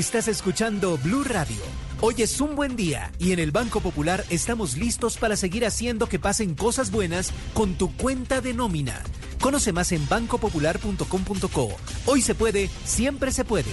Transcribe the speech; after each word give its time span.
Estás 0.00 0.28
escuchando 0.28 0.96
Blue 0.96 1.24
Radio. 1.24 1.58
Hoy 2.00 2.22
es 2.22 2.40
un 2.40 2.56
buen 2.56 2.74
día 2.74 3.12
y 3.18 3.32
en 3.32 3.38
el 3.38 3.50
Banco 3.50 3.82
Popular 3.82 4.24
estamos 4.30 4.78
listos 4.78 5.18
para 5.18 5.36
seguir 5.36 5.66
haciendo 5.66 6.08
que 6.08 6.18
pasen 6.18 6.54
cosas 6.54 6.90
buenas 6.90 7.32
con 7.52 7.74
tu 7.74 7.94
cuenta 7.94 8.40
de 8.40 8.54
nómina. 8.54 9.02
Conoce 9.42 9.74
más 9.74 9.92
en 9.92 10.08
bancopopular.com.co. 10.08 11.76
Hoy 12.06 12.22
se 12.22 12.34
puede, 12.34 12.70
siempre 12.86 13.30
se 13.30 13.44
puede. 13.44 13.68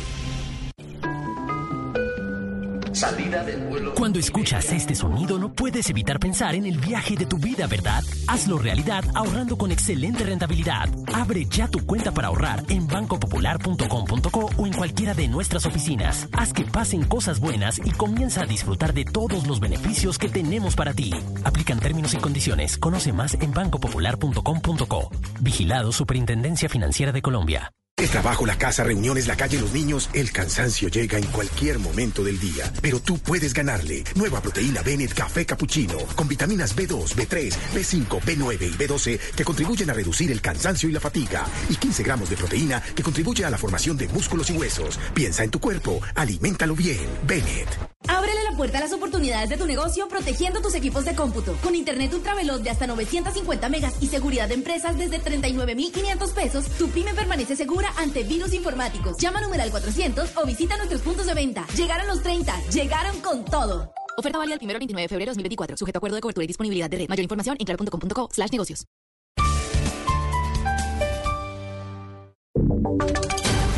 Salida 2.97 3.43
del 3.43 3.61
vuelo. 3.67 3.93
Cuando 3.93 4.17
escuchas 4.17 4.71
este 4.71 4.95
sonido 4.95 5.37
no 5.37 5.53
puedes 5.53 5.87
evitar 5.91 6.19
pensar 6.19 6.55
en 6.55 6.65
el 6.65 6.79
viaje 6.79 7.15
de 7.15 7.27
tu 7.27 7.37
vida, 7.37 7.67
¿verdad? 7.67 8.03
Hazlo 8.27 8.57
realidad 8.57 9.03
ahorrando 9.13 9.55
con 9.55 9.71
excelente 9.71 10.23
rentabilidad. 10.23 10.89
Abre 11.13 11.45
ya 11.45 11.67
tu 11.67 11.85
cuenta 11.85 12.11
para 12.11 12.29
ahorrar 12.29 12.63
en 12.69 12.87
bancopopular.com.co 12.87 14.49
o 14.57 14.65
en 14.65 14.73
cualquiera 14.73 15.13
de 15.13 15.27
nuestras 15.27 15.67
oficinas. 15.67 16.27
Haz 16.33 16.53
que 16.53 16.65
pasen 16.65 17.03
cosas 17.05 17.39
buenas 17.39 17.79
y 17.85 17.91
comienza 17.91 18.41
a 18.41 18.47
disfrutar 18.47 18.95
de 18.95 19.05
todos 19.05 19.45
los 19.45 19.59
beneficios 19.59 20.17
que 20.17 20.29
tenemos 20.29 20.75
para 20.75 20.95
ti. 20.95 21.11
Aplican 21.43 21.79
términos 21.79 22.15
y 22.15 22.17
condiciones. 22.17 22.79
Conoce 22.79 23.13
más 23.13 23.35
en 23.35 23.53
bancopopular.com.co. 23.53 25.11
Vigilado 25.39 25.91
Superintendencia 25.91 26.67
Financiera 26.67 27.11
de 27.11 27.21
Colombia. 27.21 27.71
El 27.97 28.09
trabajo, 28.09 28.45
la 28.45 28.59
casa, 28.59 28.83
reuniones, 28.83 29.25
la 29.25 29.35
calle, 29.35 29.59
los 29.59 29.73
niños, 29.73 30.11
el 30.13 30.31
cansancio 30.31 30.87
llega 30.87 31.17
en 31.17 31.25
cualquier 31.25 31.79
momento 31.79 32.23
del 32.23 32.39
día. 32.39 32.71
Pero 32.79 32.99
tú 32.99 33.17
puedes 33.17 33.55
ganarle. 33.55 34.03
Nueva 34.13 34.39
proteína 34.39 34.83
Bennett 34.83 35.15
Café 35.15 35.47
Cappuccino, 35.47 35.97
con 36.15 36.27
vitaminas 36.27 36.75
B2, 36.75 37.15
B3, 37.15 37.55
B5, 37.73 38.21
B9 38.21 38.61
y 38.61 38.77
B12 38.77 39.17
que 39.35 39.43
contribuyen 39.43 39.89
a 39.89 39.93
reducir 39.93 40.31
el 40.31 40.41
cansancio 40.41 40.87
y 40.87 40.91
la 40.91 40.99
fatiga. 40.99 41.43
Y 41.69 41.75
15 41.75 42.03
gramos 42.03 42.29
de 42.29 42.37
proteína 42.37 42.83
que 42.83 43.01
contribuye 43.01 43.43
a 43.43 43.49
la 43.49 43.57
formación 43.57 43.97
de 43.97 44.07
músculos 44.09 44.51
y 44.51 44.53
huesos. 44.53 44.99
Piensa 45.15 45.43
en 45.43 45.49
tu 45.49 45.59
cuerpo, 45.59 45.99
aliméntalo 46.13 46.75
bien. 46.75 47.07
Bennett. 47.25 47.96
Ábrele 48.07 48.43
la 48.43 48.55
puerta 48.55 48.77
a 48.77 48.81
las 48.81 48.93
oportunidades 48.93 49.49
de 49.49 49.57
tu 49.57 49.65
negocio 49.65 50.07
protegiendo 50.07 50.61
tus 50.61 50.75
equipos 50.75 51.05
de 51.05 51.15
cómputo. 51.15 51.55
Con 51.61 51.75
internet 51.75 52.13
ultraveloz 52.13 52.63
de 52.63 52.69
hasta 52.69 52.87
950 52.87 53.69
megas 53.69 53.95
y 54.01 54.07
seguridad 54.07 54.47
de 54.47 54.55
empresas 54.55 54.97
desde 54.97 55.19
39,500 55.19 56.31
pesos, 56.31 56.65
tu 56.77 56.89
pyme 56.89 57.13
permanece 57.13 57.55
segura 57.55 57.91
ante 57.97 58.23
virus 58.23 58.53
informáticos. 58.53 59.17
Llama 59.17 59.39
al 59.39 59.45
numeral 59.45 59.69
400 59.71 60.37
o 60.37 60.45
visita 60.45 60.77
nuestros 60.77 61.01
puntos 61.01 61.25
de 61.25 61.33
venta. 61.33 61.65
Llegaron 61.75 62.07
los 62.07 62.23
30, 62.23 62.59
llegaron 62.69 63.19
con 63.21 63.45
todo. 63.45 63.91
Oferta 64.17 64.39
válida 64.39 64.55
el 64.55 64.63
1 64.63 64.79
29 64.79 65.01
de 65.03 65.09
febrero 65.09 65.29
de 65.29 65.31
2024. 65.31 65.77
Sujeto 65.77 65.97
a 65.97 65.99
acuerdo 65.99 66.15
de 66.15 66.21
cobertura 66.21 66.43
y 66.43 66.47
disponibilidad 66.47 66.89
de 66.89 66.97
red. 66.97 67.09
Mayor 67.09 67.23
información 67.23 67.55
en 67.59 67.65
claro.com.co 67.65 68.29
slash 68.31 68.51
negocios. 68.51 68.85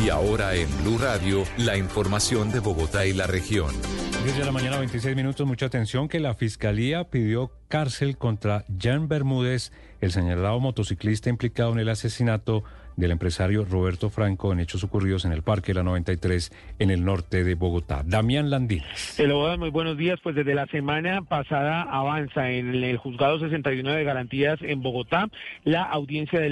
Y 0.02 0.08
ahora 0.08 0.54
en 0.54 0.68
Blue 0.82 0.96
Radio, 0.96 1.44
la 1.58 1.76
información 1.76 2.50
de 2.50 2.60
Bogotá 2.60 3.04
y 3.04 3.12
la 3.12 3.26
región. 3.26 3.74
10 4.22 4.36
de 4.36 4.44
la 4.44 4.52
mañana, 4.52 4.78
26 4.78 5.16
minutos. 5.16 5.46
Mucha 5.46 5.66
atención 5.66 6.06
que 6.06 6.20
la 6.20 6.34
fiscalía 6.34 7.04
pidió 7.04 7.50
cárcel 7.68 8.18
contra 8.18 8.66
Jan 8.78 9.08
Bermúdez, 9.08 9.72
el 10.02 10.12
señalado 10.12 10.60
motociclista 10.60 11.30
implicado 11.30 11.72
en 11.72 11.78
el 11.78 11.88
asesinato 11.88 12.62
del 12.96 13.10
empresario 13.10 13.64
Roberto 13.64 14.10
Franco 14.10 14.52
en 14.52 14.60
hechos 14.60 14.84
ocurridos 14.84 15.24
en 15.24 15.32
el 15.32 15.42
Parque 15.42 15.74
La 15.74 15.82
93 15.82 16.52
en 16.78 16.90
el 16.90 17.04
norte 17.04 17.44
de 17.44 17.54
Bogotá. 17.54 18.02
Damián 18.04 18.50
Landines. 18.50 19.18
Hello, 19.18 19.56
muy 19.58 19.70
buenos 19.70 19.96
días. 19.96 20.18
Pues 20.22 20.34
desde 20.34 20.54
la 20.54 20.66
semana 20.66 21.22
pasada 21.22 21.82
avanza 21.82 22.50
en 22.50 22.74
el 22.74 22.96
juzgado 22.96 23.38
61 23.38 23.90
de 23.90 24.04
garantías 24.04 24.58
en 24.62 24.82
Bogotá 24.82 25.28
la 25.64 25.82
audiencia 25.82 26.40
de 26.40 26.50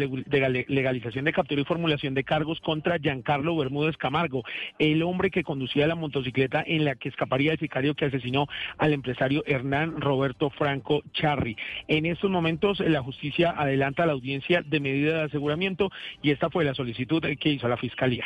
legalización 0.69 1.25
de 1.25 1.33
captura 1.33 1.61
y 1.61 1.65
formulación 1.65 2.15
de 2.15 2.25
cargos 2.25 2.61
contra 2.61 2.99
Giancarlo 2.99 3.57
Bermúdez 3.57 3.97
Camargo, 3.97 4.45
el 4.79 5.03
hombre 5.03 5.31
que 5.31 5.45
conducía 5.45 5.87
la 5.87 5.95
motocicleta 5.95 6.63
en 6.67 6.85
la 6.85 6.95
que 6.95 7.09
escaparía 7.09 7.53
el 7.53 7.59
sicario 7.59 7.95
que 7.95 8.07
asesinó 8.07 8.47
al 8.79 8.93
empresario 8.93 9.43
Hernán 9.47 10.01
Roberto 10.01 10.51
Franco 10.51 11.03
Charri. 11.13 11.57
En 11.89 12.07
estos 12.07 12.31
momentos 12.31 12.81
la 12.81 13.03
justicia 13.03 13.51
adelanta 13.51 14.07
la 14.07 14.13
audiencia 14.13 14.63
de 14.63 14.81
medida 14.81 15.19
de 15.19 15.23
aseguramiento 15.25 15.91
y 16.23 16.28
esta 16.31 16.51
fue 16.51 16.65
la 16.65 16.75
solicitud 16.75 17.23
que 17.39 17.49
hizo 17.51 17.69
la 17.69 17.77
Fiscalía. 17.77 18.25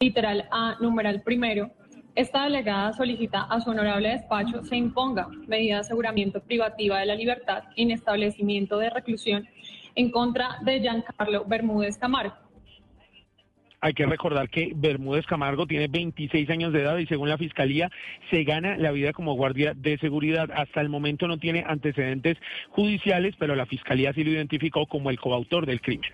Literal 0.00 0.46
A, 0.50 0.76
numeral 0.80 1.22
primero. 1.22 1.70
Esta 2.14 2.44
delegada 2.44 2.92
solicita 2.94 3.42
a 3.42 3.60
su 3.60 3.70
honorable 3.70 4.08
despacho 4.08 4.64
se 4.64 4.76
imponga 4.76 5.28
medida 5.46 5.74
de 5.74 5.80
aseguramiento 5.80 6.40
privativa 6.40 6.98
de 7.00 7.06
la 7.06 7.14
libertad 7.14 7.64
en 7.76 7.90
establecimiento 7.90 8.78
de 8.78 8.88
reclusión 8.88 9.46
en 9.94 10.10
contra 10.10 10.58
de 10.62 10.80
Giancarlo 10.80 11.44
Bermúdez 11.44 11.98
Camargo. 11.98 12.34
Hay 13.80 13.92
que 13.92 14.06
recordar 14.06 14.48
que 14.48 14.72
Bermúdez 14.74 15.26
Camargo 15.26 15.66
tiene 15.66 15.88
26 15.88 16.48
años 16.50 16.72
de 16.72 16.82
edad 16.82 16.96
y 16.96 17.06
según 17.06 17.28
la 17.28 17.38
Fiscalía 17.38 17.90
se 18.30 18.44
gana 18.44 18.76
la 18.78 18.90
vida 18.90 19.12
como 19.12 19.34
guardia 19.34 19.74
de 19.74 19.98
seguridad. 19.98 20.48
Hasta 20.54 20.80
el 20.80 20.88
momento 20.88 21.28
no 21.28 21.38
tiene 21.38 21.64
antecedentes 21.66 22.38
judiciales, 22.70 23.34
pero 23.38 23.54
la 23.54 23.66
Fiscalía 23.66 24.12
sí 24.14 24.24
lo 24.24 24.30
identificó 24.30 24.86
como 24.86 25.10
el 25.10 25.20
coautor 25.20 25.66
del 25.66 25.80
crimen. 25.82 26.10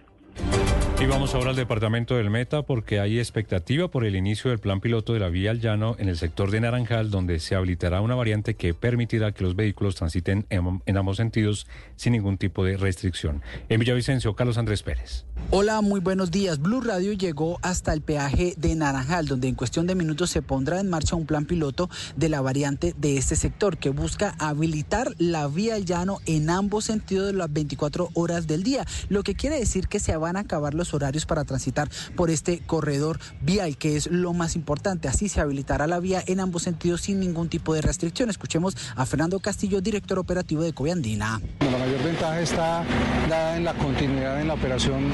Y 1.03 1.07
vamos 1.07 1.35
ahora 1.35 1.51
al 1.51 1.57
departamento 1.57 2.15
del 2.15 2.31
Meta 2.31 2.63
porque 2.63 3.01
hay 3.01 3.19
expectativa 3.19 3.89
por 3.89 4.05
el 4.05 4.15
inicio 4.15 4.51
del 4.51 4.61
plan 4.61 4.81
piloto 4.81 5.13
de 5.13 5.19
la 5.19 5.31
vía 5.31 5.51
al 5.51 5.59
llano 5.59 5.97
en 5.99 6.09
el 6.09 6.17
sector 6.17 6.53
de 6.53 6.61
Naranjal, 6.61 7.11
donde 7.11 7.41
se 7.41 7.57
habilitará 7.57 8.01
una 8.01 8.15
variante 8.15 8.55
que 8.55 8.73
permitirá 8.73 9.33
que 9.33 9.43
los 9.43 9.57
vehículos 9.57 9.97
transiten 9.97 10.47
en, 10.49 10.97
ambos 10.97 11.17
sentidos 11.17 11.67
sin 11.97 12.13
ningún 12.13 12.39
tipo 12.39 12.65
de 12.65 12.77
restricción. 12.77 13.43
En 13.69 13.81
Villavicencio, 13.81 14.37
Carlos 14.37 14.59
Andrés 14.59 14.85
Pérez. 14.85 15.25
Hola, 15.51 15.81
muy 15.81 15.99
buenos 15.99 16.31
días. 16.31 16.61
Blue 16.61 16.81
Radio 16.81 17.13
llegó 17.15 17.59
hasta 17.63 17.93
el 17.93 18.01
peaje 18.01 18.55
de 18.57 18.77
Naranjal, 18.77 19.27
donde 19.27 19.49
en 19.49 19.57
cuestión 19.57 19.89
de 19.89 19.97
minutos 19.97 20.31
se 20.31 20.41
pondrá 20.41 20.79
en 20.79 20.89
marcha 20.89 21.17
un 21.17 21.27
plan 21.27 21.47
piloto 21.47 21.91
de 22.15 22.29
la 22.29 22.41
variante 22.41 22.95
de 22.97 23.17
este 23.17 23.35
sector 23.35 23.77
que 23.77 23.91
busca 23.91 24.37
habilitar 24.39 25.13
la 25.19 25.49
vía 25.49 25.75
al 25.75 25.85
llano 25.85 26.21
en 26.27 26.49
ambos 26.49 26.85
sentidos 26.85 27.27
de 27.27 27.33
las 27.33 27.53
24 27.53 28.11
horas 28.15 28.47
del 28.47 28.63
día, 28.63 28.87
lo 29.09 29.25
que 29.25 29.35
quiere 29.35 29.59
decir 29.59 29.89
que 29.89 29.99
se 29.99 30.17
van 30.17 30.37
a 30.37 30.41
acabar 30.41 30.75
los 30.75 30.92
horarios 30.95 31.27
para 31.27 31.45
transitar 31.45 31.89
por 32.17 32.31
este 32.31 32.61
corredor 32.61 33.19
vial, 33.41 33.77
que 33.77 33.97
es 33.97 34.11
lo 34.11 34.33
más 34.33 34.57
importante. 34.57 35.09
Así 35.09 35.29
se 35.29 35.41
habilitará 35.41 35.87
la 35.87 36.01
vía 36.01 36.23
en 36.27 36.41
ambos 36.41 36.63
sentidos 36.63 37.03
sin 37.03 37.21
ningún 37.21 37.49
tipo 37.49 37.75
de 37.75 37.83
restricción. 37.83 38.31
Escuchemos 38.31 38.77
a 38.97 39.07
Fernando 39.07 39.41
Castillo, 39.41 39.81
director 39.81 40.19
operativo 40.19 40.63
de 40.63 40.73
Coviandina. 40.73 41.41
La 41.61 41.79
mayor 41.79 42.03
ventaja 42.03 42.41
está 42.41 42.85
dada 43.29 43.57
en 43.57 43.65
la 43.65 43.75
continuidad 43.75 44.41
en 44.41 44.49
la 44.49 44.55
operación 44.55 45.11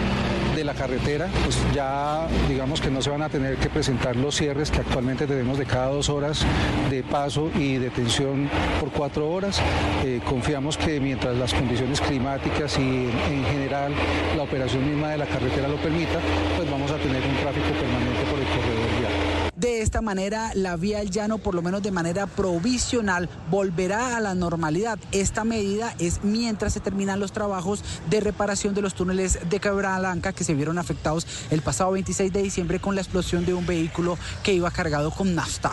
de 0.59 0.65
la 0.65 0.75
carretera, 0.75 1.29
pues 1.45 1.57
ya 1.73 2.27
digamos 2.49 2.81
que 2.81 2.91
no 2.91 3.01
se 3.01 3.11
van 3.11 3.23
a 3.23 3.29
tener 3.29 3.59
que 3.59 3.71
presentar 3.71 4.17
los 4.17 4.35
cierres 4.35 4.73
que 4.73 4.79
actualmente 4.79 5.29
tenemos 5.29 5.57
de 5.57 5.67
cada 5.67 5.87
dos 5.87 6.09
horas 6.09 6.45
de 6.91 7.05
paso 7.05 7.49
y 7.55 7.77
detención 7.77 8.51
por 8.81 8.91
cuatro 8.91 9.31
horas. 9.31 9.61
Eh, 10.05 10.21
confiamos 10.29 10.77
que 10.77 10.99
mientras 10.99 11.37
las 11.37 11.55
condiciones 11.55 12.01
climáticas 12.01 12.77
y 12.77 12.81
en 12.81 13.45
general 13.53 13.93
la 14.37 14.43
operación 14.43 14.85
misma 14.85 15.11
de 15.11 15.19
la 15.19 15.27
carretera 15.27 15.68
lo 15.69 15.77
permita, 15.77 16.19
pues 16.57 16.71
vamos 16.71 16.91
a 16.91 16.97
tener 16.97 17.23
un 17.23 17.37
tráfico 17.37 17.69
permanente 17.79 18.23
por 18.31 18.39
el 18.39 18.47
corredor 18.47 19.01
vial. 19.01 19.13
De 19.57 19.83
esta 19.83 20.01
manera, 20.01 20.53
la 20.55 20.77
vía 20.77 21.01
al 21.01 21.11
llano, 21.11 21.39
por 21.39 21.55
lo 21.55 21.63
menos 21.63 21.83
de 21.83 21.91
manera 21.91 22.27
provisional, 22.27 23.29
volverá 23.51 24.17
a 24.17 24.21
la 24.21 24.35
normalidad. 24.37 25.01
Esta 25.11 25.43
medida 25.43 25.95
es 25.99 26.23
mientras 26.23 26.75
se 26.75 26.81
terminan 26.81 27.19
los 27.19 27.33
trabajos 27.33 27.83
de 28.09 28.21
reparación 28.21 28.75
de 28.75 28.83
los 28.83 28.95
túneles 28.95 29.39
de 29.49 29.59
Blanca 29.59 30.33
que 30.33 30.45
se 30.45 30.55
vieron 30.55 30.79
afectados 30.79 31.27
el 31.51 31.61
pasado 31.61 31.91
26 31.91 32.33
de 32.33 32.43
diciembre 32.43 32.79
con 32.79 32.95
la 32.95 33.01
explosión 33.01 33.45
de 33.45 33.55
un 33.55 33.67
vehículo 33.67 34.17
que 34.45 34.53
iba 34.53 34.71
cargado 34.71 35.11
con 35.11 35.35
nafta. 35.35 35.73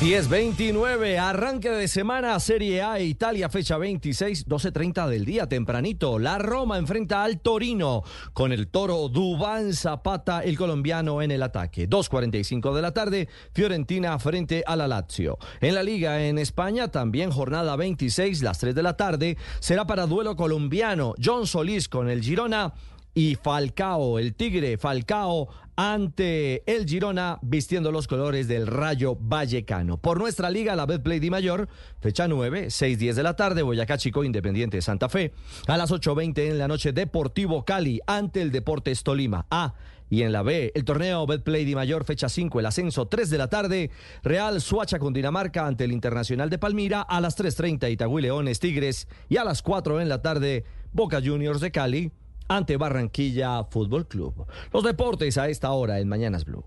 10-29, 0.00 1.18
arranque 1.18 1.68
de 1.68 1.86
semana, 1.86 2.40
Serie 2.40 2.80
A, 2.80 2.98
Italia, 3.00 3.50
fecha 3.50 3.76
26, 3.76 4.48
12.30 4.48 5.06
del 5.06 5.26
día, 5.26 5.46
tempranito. 5.46 6.18
La 6.18 6.38
Roma 6.38 6.78
enfrenta 6.78 7.22
al 7.22 7.40
Torino 7.40 8.02
con 8.32 8.50
el 8.50 8.68
toro 8.68 9.10
Dubán 9.10 9.74
Zapata, 9.74 10.42
el 10.42 10.56
colombiano, 10.56 11.20
en 11.20 11.30
el 11.30 11.42
ataque. 11.42 11.86
2.45 11.86 12.74
de 12.74 12.80
la 12.80 12.94
tarde, 12.94 13.28
Fiorentina 13.52 14.18
frente 14.18 14.64
a 14.66 14.74
la 14.74 14.88
Lazio. 14.88 15.36
En 15.60 15.74
la 15.74 15.82
Liga 15.82 16.24
en 16.24 16.38
España, 16.38 16.88
también 16.88 17.30
jornada 17.30 17.76
26, 17.76 18.42
las 18.42 18.58
3 18.58 18.74
de 18.74 18.82
la 18.82 18.96
tarde, 18.96 19.36
será 19.58 19.86
para 19.86 20.06
duelo 20.06 20.34
colombiano. 20.34 21.12
John 21.22 21.46
Solís 21.46 21.90
con 21.90 22.08
el 22.08 22.22
Girona 22.22 22.72
y 23.12 23.34
Falcao, 23.34 24.18
el 24.18 24.34
Tigre 24.34 24.78
Falcao 24.78 25.48
ante 25.80 26.62
el 26.70 26.86
Girona 26.86 27.38
vistiendo 27.40 27.90
los 27.90 28.06
colores 28.06 28.46
del 28.46 28.66
Rayo 28.66 29.16
Vallecano. 29.18 29.96
Por 29.96 30.18
nuestra 30.18 30.50
liga, 30.50 30.76
la 30.76 30.84
Betplay 30.84 31.20
Di 31.20 31.30
Mayor, 31.30 31.70
fecha 32.00 32.28
9, 32.28 32.66
6:10 32.66 33.14
de 33.14 33.22
la 33.22 33.34
tarde, 33.34 33.62
Boyacá 33.62 33.96
Chico 33.96 34.22
Independiente 34.22 34.82
Santa 34.82 35.08
Fe. 35.08 35.32
A 35.68 35.78
las 35.78 35.90
8:20 35.90 36.50
en 36.50 36.58
la 36.58 36.68
noche, 36.68 36.92
Deportivo 36.92 37.64
Cali 37.64 37.98
ante 38.06 38.42
el 38.42 38.52
Deportes 38.52 39.02
Tolima. 39.02 39.46
A 39.50 39.72
y 40.10 40.20
en 40.20 40.32
la 40.32 40.42
B, 40.42 40.70
el 40.74 40.84
torneo 40.84 41.24
Betplay 41.26 41.64
Di 41.64 41.74
Mayor, 41.74 42.04
fecha 42.04 42.28
5, 42.28 42.60
el 42.60 42.66
ascenso 42.66 43.08
3 43.08 43.30
de 43.30 43.38
la 43.38 43.48
tarde, 43.48 43.90
Real 44.22 44.60
Suacha 44.60 44.98
con 44.98 45.14
Dinamarca 45.14 45.66
ante 45.66 45.84
el 45.84 45.92
Internacional 45.92 46.50
de 46.50 46.58
Palmira, 46.58 47.00
a 47.00 47.22
las 47.22 47.38
3.30 47.38 47.90
Itagüí 47.90 48.20
Leones 48.20 48.60
Tigres 48.60 49.08
y 49.30 49.38
a 49.38 49.44
las 49.44 49.62
4 49.62 50.02
en 50.02 50.10
la 50.10 50.20
tarde 50.20 50.64
Boca 50.92 51.22
Juniors 51.24 51.62
de 51.62 51.70
Cali 51.70 52.12
ante 52.50 52.76
Barranquilla 52.76 53.62
Fútbol 53.64 54.08
Club. 54.08 54.44
Los 54.72 54.82
deportes 54.82 55.38
a 55.38 55.48
esta 55.48 55.70
hora 55.70 56.00
en 56.00 56.08
Mañanas 56.08 56.44
Blue. 56.44 56.64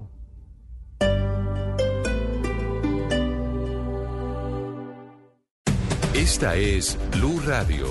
Esta 6.13 6.55
es 6.55 6.97
Blue 7.11 7.41
Radio. 7.45 7.85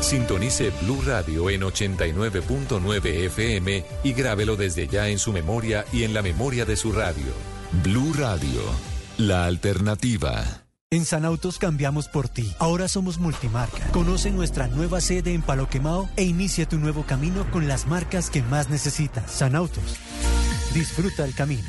Sintonice 0.00 0.70
Blue 0.82 1.00
Radio 1.06 1.50
en 1.50 1.62
89.9 1.62 3.06
FM 3.26 3.84
y 4.02 4.12
grábelo 4.12 4.56
desde 4.56 4.88
ya 4.88 5.08
en 5.08 5.18
su 5.18 5.32
memoria 5.32 5.84
y 5.92 6.02
en 6.02 6.14
la 6.14 6.20
memoria 6.20 6.64
de 6.64 6.76
su 6.76 6.90
radio. 6.90 7.32
Blue 7.84 8.12
Radio, 8.14 8.60
la 9.18 9.46
alternativa. 9.46 10.63
En 10.94 11.04
Sanautos 11.04 11.58
cambiamos 11.58 12.06
por 12.06 12.28
ti. 12.28 12.54
Ahora 12.60 12.86
somos 12.86 13.18
multimarca. 13.18 13.84
Conoce 13.90 14.30
nuestra 14.30 14.68
nueva 14.68 15.00
sede 15.00 15.34
en 15.34 15.42
Palo 15.42 15.68
Quemado 15.68 16.08
e 16.14 16.22
inicia 16.22 16.68
tu 16.68 16.78
nuevo 16.78 17.02
camino 17.02 17.50
con 17.50 17.66
las 17.66 17.88
marcas 17.88 18.30
que 18.30 18.44
más 18.44 18.70
necesitas. 18.70 19.28
Sanautos. 19.28 19.96
Disfruta 20.72 21.24
el 21.24 21.34
camino. 21.34 21.68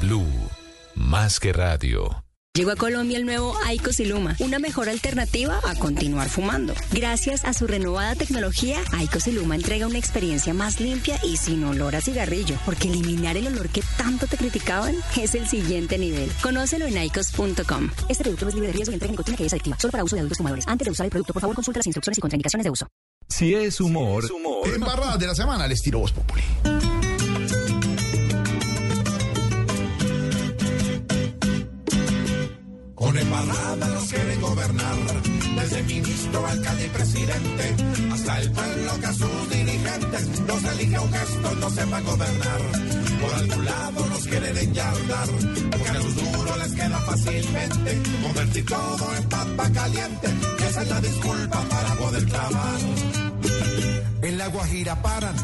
Blue, 0.00 0.26
más 0.94 1.40
que 1.40 1.52
radio. 1.52 2.24
Llegó 2.56 2.70
a 2.70 2.76
Colombia 2.76 3.18
el 3.18 3.26
nuevo 3.26 3.56
Aicos 3.64 3.98
Iluma, 3.98 4.36
una 4.38 4.60
mejor 4.60 4.88
alternativa 4.88 5.58
a 5.64 5.74
continuar 5.74 6.28
fumando. 6.28 6.72
Gracias 6.92 7.44
a 7.44 7.52
su 7.52 7.66
renovada 7.66 8.14
tecnología, 8.14 8.78
Aicos 8.92 9.26
Iluma 9.26 9.56
entrega 9.56 9.88
una 9.88 9.98
experiencia 9.98 10.54
más 10.54 10.78
limpia 10.78 11.18
y 11.24 11.36
sin 11.36 11.64
olor 11.64 11.96
a 11.96 12.00
cigarrillo, 12.00 12.56
porque 12.64 12.88
eliminar 12.88 13.36
el 13.36 13.48
olor 13.48 13.68
que 13.70 13.82
tanto 13.96 14.28
te 14.28 14.36
criticaban 14.36 14.94
es 15.16 15.34
el 15.34 15.48
siguiente 15.48 15.98
nivel. 15.98 16.30
Conócelo 16.42 16.86
en 16.86 16.96
aicos.com. 16.96 17.90
Este 18.08 18.22
producto 18.22 18.44
no 18.44 18.50
es 18.50 18.54
libre 18.54 18.68
de 18.68 18.74
riesgo 18.74 18.92
y 18.92 18.94
entrega 18.94 19.10
nicotina 19.10 19.36
que 19.36 19.46
es 19.46 19.52
adictiva, 19.52 19.76
solo 19.80 19.90
para 19.90 20.04
uso 20.04 20.14
de 20.14 20.20
adultos 20.20 20.38
fumadores. 20.38 20.68
Antes 20.68 20.84
de 20.86 20.92
usar 20.92 21.06
el 21.06 21.10
producto, 21.10 21.32
por 21.32 21.40
favor, 21.40 21.56
consulta 21.56 21.78
las 21.80 21.86
instrucciones 21.86 22.18
y 22.18 22.20
contraindicaciones 22.20 22.64
de 22.64 22.70
uso. 22.70 22.86
Si 23.28 23.52
es 23.52 23.80
humor, 23.80 24.24
Embarrada 24.64 25.16
de 25.16 25.26
la 25.26 25.34
semana, 25.34 25.66
les 25.66 25.82
tiro 25.82 25.98
Voz 25.98 26.12
Populi. 26.12 26.42
Con 33.04 33.18
embarrada 33.18 33.88
los 33.88 34.04
quieren 34.04 34.40
gobernar, 34.40 34.96
desde 35.60 35.82
ministro, 35.82 36.46
alcalde 36.46 36.86
y 36.86 36.88
presidente, 36.88 37.76
hasta 38.10 38.40
el 38.40 38.50
pueblo 38.50 38.98
que 38.98 39.06
a 39.06 39.12
sus 39.12 39.50
dirigentes 39.50 40.40
los 40.48 40.64
elige 40.64 40.98
un 40.98 41.12
gesto, 41.12 41.54
no 41.56 41.68
sepa 41.70 42.00
gobernar. 42.00 42.60
Por 43.20 43.34
algún 43.34 43.64
lado 43.66 44.06
los 44.08 44.26
quieren 44.26 44.56
enyardar, 44.56 45.28
porque 45.70 45.88
a 45.88 45.94
los 45.94 46.14
duros 46.16 46.58
les 46.58 46.72
queda 46.72 46.98
fácilmente 47.00 48.02
convertir 48.22 48.64
todo 48.64 49.16
en 49.16 49.28
papa 49.28 49.70
caliente, 49.70 50.28
esa 50.66 50.82
es 50.82 50.88
la 50.88 51.00
disculpa 51.02 51.60
para 51.68 51.94
poder 51.96 52.24
clavar. 52.24 52.80
En 54.24 54.38
la 54.38 54.46
Guajira 54.48 55.02
paran, 55.02 55.36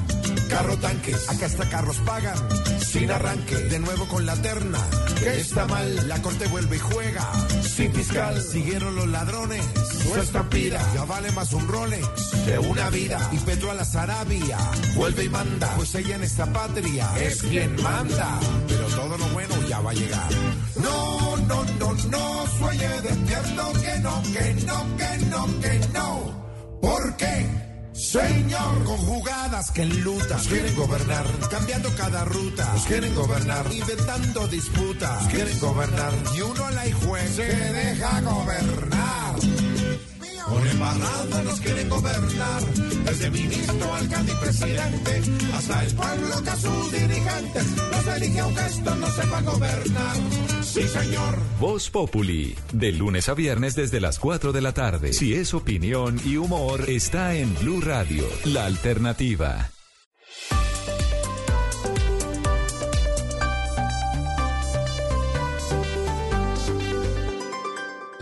carro 0.49 0.79
tanques, 0.79 1.29
acá 1.29 1.45
hasta 1.45 1.69
carros 1.69 1.99
pagan, 1.99 2.37
sin 2.81 3.11
arranque, 3.11 3.55
de 3.55 3.79
nuevo 3.79 4.09
con 4.09 4.25
la 4.25 4.35
terna, 4.37 4.79
que 5.19 5.39
está 5.39 5.67
mal, 5.67 6.09
la 6.09 6.23
corte 6.23 6.47
vuelve 6.47 6.77
y 6.77 6.79
juega, 6.79 7.31
sin 7.63 7.93
fiscal, 7.93 8.41
siguieron 8.41 8.97
los 8.97 9.07
ladrones, 9.07 9.63
su 10.03 10.19
estampida, 10.19 10.81
ya 10.95 11.05
vale 11.05 11.31
más 11.33 11.53
un 11.53 11.69
Rolex 11.69 12.47
de 12.47 12.59
una 12.59 12.89
vida, 12.89 13.21
y 13.33 13.37
Petro 13.37 13.71
a 13.71 13.75
la 13.75 13.85
Sarabia, 13.85 14.57
vuelve 14.97 15.25
y 15.25 15.29
manda, 15.29 15.75
pues 15.77 15.95
ella 15.97 16.17
en 16.17 16.23
esta 16.23 16.51
patria 16.51 17.07
es 17.21 17.43
quien 17.43 17.81
manda, 17.83 18.41
pero 18.67 18.87
todo 18.87 19.19
lo 19.19 19.27
bueno 19.27 19.55
ya 19.69 19.81
va 19.81 19.91
a 19.91 19.95
llegar. 19.95 20.31
No, 20.83 21.37
no, 21.37 21.65
no, 21.79 21.93
no, 21.93 22.47
sueñe 22.59 22.89
despierto, 23.03 23.73
que 23.75 23.99
no, 23.99 24.23
que 24.23 24.55
no, 24.65 24.97
que 24.97 25.27
no, 25.27 25.61
que 25.61 25.81
no, 25.93 26.79
¿por 26.81 27.17
qué? 27.19 27.70
Señor, 28.01 28.85
con 28.85 28.97
jugadas 28.97 29.71
que 29.73 29.83
enlutan, 29.83 30.31
nos 30.31 30.49
quieren 30.49 30.75
gobernar, 30.75 31.27
cambiando 31.51 31.95
cada 31.97 32.25
ruta, 32.25 32.73
nos 32.73 32.87
quieren 32.87 33.15
gobernar, 33.15 33.67
inventando 33.71 34.49
disputas, 34.49 35.23
nos 35.23 35.33
quieren 35.33 35.61
gobernar, 35.61 36.13
y 36.35 36.41
uno 36.41 36.65
a 36.65 36.71
la 36.71 36.85
juez 37.05 37.37
se 37.37 37.45
deja 37.45 38.21
gobernar. 38.23 39.37
Con 40.47 40.67
embarrada 40.67 41.43
nos 41.43 41.61
quieren 41.61 41.89
gobernar, 41.89 42.63
desde 43.05 43.31
ministro, 43.31 43.95
alcalde 43.95 44.33
y 44.33 44.37
presidente, 44.37 45.23
hasta 45.55 45.85
el 45.85 45.95
pueblo 45.95 46.43
que 46.43 46.51
a 46.51 46.57
sus 46.57 46.93
dirigentes 46.93 47.67
los 47.91 48.07
elige 48.17 48.41
aunque 48.41 48.67
esto 48.67 48.95
no 48.97 49.07
sepa 49.11 49.41
gobernar. 49.43 50.17
Sí, 50.63 50.83
señor. 50.83 51.39
Voz 51.59 51.91
Populi, 51.91 52.55
de 52.73 52.93
lunes 52.93 53.29
a 53.29 53.35
viernes 53.35 53.75
desde 53.75 54.01
las 54.01 54.19
4 54.19 54.53
de 54.53 54.61
la 54.61 54.73
tarde. 54.73 55.13
Si 55.13 55.35
es 55.35 55.55
opinión 55.55 56.21
y 56.25 56.37
humor, 56.37 56.89
está 56.89 57.35
en 57.35 57.55
Blue 57.57 57.81
Radio, 57.81 58.25
la 58.45 58.67
alternativa. 58.67 59.71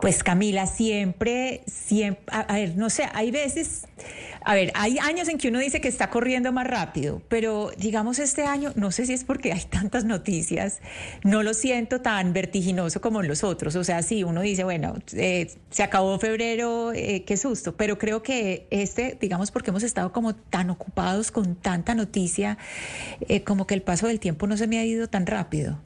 Pues 0.00 0.24
Camila, 0.24 0.66
siempre, 0.66 1.62
siempre, 1.66 2.24
a, 2.26 2.54
ver, 2.54 2.76
no 2.76 2.90
sé, 2.90 3.08
hay 3.14 3.30
veces, 3.30 3.82
a 4.44 4.54
ver, 4.54 4.72
hay 4.74 4.98
años 4.98 5.28
en 5.28 5.38
que 5.38 5.48
uno 5.48 5.58
dice 5.58 5.80
que 5.80 5.88
está 5.88 6.10
corriendo 6.10 6.52
más 6.52 6.66
rápido, 6.66 7.22
pero 7.28 7.70
digamos 7.76 8.18
este 8.18 8.44
año, 8.44 8.72
no 8.76 8.90
sé 8.90 9.06
si 9.06 9.12
es 9.12 9.24
porque 9.24 9.52
hay 9.52 9.64
tantas 9.70 10.04
noticias, 10.04 10.80
no 11.24 11.42
lo 11.42 11.54
siento 11.54 12.00
tan 12.00 12.32
vertiginoso 12.32 13.00
como 13.00 13.20
en 13.20 13.28
los 13.28 13.44
otros, 13.44 13.76
o 13.76 13.84
sea, 13.84 14.02
sí, 14.02 14.24
uno 14.24 14.42
dice, 14.42 14.64
bueno, 14.64 14.94
eh, 15.12 15.52
se 15.70 15.82
acabó 15.82 16.18
febrero, 16.18 16.92
eh, 16.92 17.24
qué 17.24 17.36
susto, 17.36 17.76
pero 17.76 17.98
creo 17.98 18.22
que 18.22 18.66
este, 18.70 19.16
digamos, 19.20 19.50
porque 19.50 19.70
hemos 19.70 19.82
estado 19.82 20.12
como 20.12 20.34
tan 20.34 20.70
ocupados 20.70 21.30
con 21.30 21.56
tanta 21.56 21.94
noticia, 21.94 22.58
eh, 23.28 23.42
como 23.42 23.66
que 23.66 23.74
el 23.74 23.82
paso 23.82 24.06
del 24.06 24.20
tiempo 24.20 24.46
no 24.46 24.56
se 24.56 24.66
me 24.66 24.78
ha 24.78 24.84
ido 24.84 25.08
tan 25.08 25.26
rápido. 25.26 25.80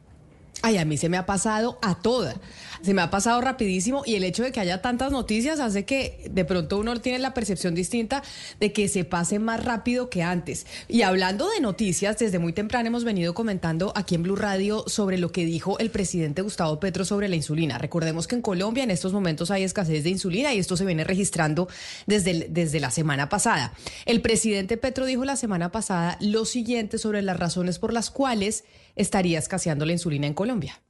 Ay, 0.62 0.78
a 0.78 0.84
mí 0.84 0.96
se 0.96 1.08
me 1.08 1.16
ha 1.16 1.26
pasado 1.26 1.78
a 1.82 2.00
toda. 2.00 2.34
Se 2.82 2.94
me 2.94 3.02
ha 3.02 3.10
pasado 3.10 3.40
rapidísimo 3.40 4.02
y 4.06 4.14
el 4.14 4.24
hecho 4.24 4.42
de 4.42 4.52
que 4.52 4.60
haya 4.60 4.82
tantas 4.82 5.12
noticias 5.12 5.60
hace 5.60 5.84
que 5.84 6.28
de 6.30 6.44
pronto 6.44 6.78
uno 6.78 6.98
tiene 7.00 7.18
la 7.18 7.34
percepción 7.34 7.74
distinta 7.74 8.22
de 8.60 8.72
que 8.72 8.88
se 8.88 9.04
pase 9.04 9.38
más 9.38 9.64
rápido 9.64 10.08
que 10.10 10.22
antes. 10.22 10.66
Y 10.88 11.02
hablando 11.02 11.48
de 11.48 11.60
noticias, 11.60 12.18
desde 12.18 12.38
muy 12.38 12.52
temprano 12.52 12.88
hemos 12.88 13.04
venido 13.04 13.34
comentando 13.34 13.92
aquí 13.94 14.14
en 14.14 14.22
Blue 14.22 14.36
Radio 14.36 14.84
sobre 14.86 15.18
lo 15.18 15.30
que 15.30 15.44
dijo 15.44 15.78
el 15.78 15.90
presidente 15.90 16.42
Gustavo 16.42 16.80
Petro 16.80 17.04
sobre 17.04 17.28
la 17.28 17.36
insulina. 17.36 17.78
Recordemos 17.78 18.26
que 18.26 18.36
en 18.36 18.42
Colombia 18.42 18.84
en 18.84 18.90
estos 18.90 19.12
momentos 19.12 19.50
hay 19.50 19.62
escasez 19.62 20.04
de 20.04 20.10
insulina 20.10 20.54
y 20.54 20.58
esto 20.58 20.76
se 20.76 20.84
viene 20.84 21.04
registrando 21.04 21.68
desde, 22.06 22.48
desde 22.50 22.80
la 22.80 22.90
semana 22.90 23.28
pasada. 23.28 23.72
El 24.04 24.20
presidente 24.20 24.76
Petro 24.76 25.06
dijo 25.06 25.24
la 25.24 25.36
semana 25.36 25.70
pasada 25.70 26.18
lo 26.20 26.44
siguiente 26.44 26.98
sobre 26.98 27.22
las 27.22 27.38
razones 27.38 27.78
por 27.78 27.92
las 27.92 28.10
cuales 28.10 28.64
estaría 28.96 29.38
escaseando 29.38 29.86
la 29.86 29.92
insulina 29.92 30.26
en 30.26 30.34
Colombia. 30.34 30.80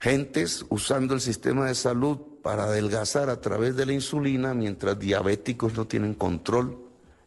Gentes 0.00 0.66
usando 0.68 1.14
el 1.14 1.20
sistema 1.20 1.66
de 1.66 1.74
salud 1.74 2.18
para 2.42 2.64
adelgazar 2.64 3.30
a 3.30 3.40
través 3.40 3.76
de 3.76 3.86
la 3.86 3.92
insulina 3.92 4.52
mientras 4.52 4.98
diabéticos 4.98 5.74
no 5.74 5.86
tienen 5.86 6.14
control. 6.14 6.76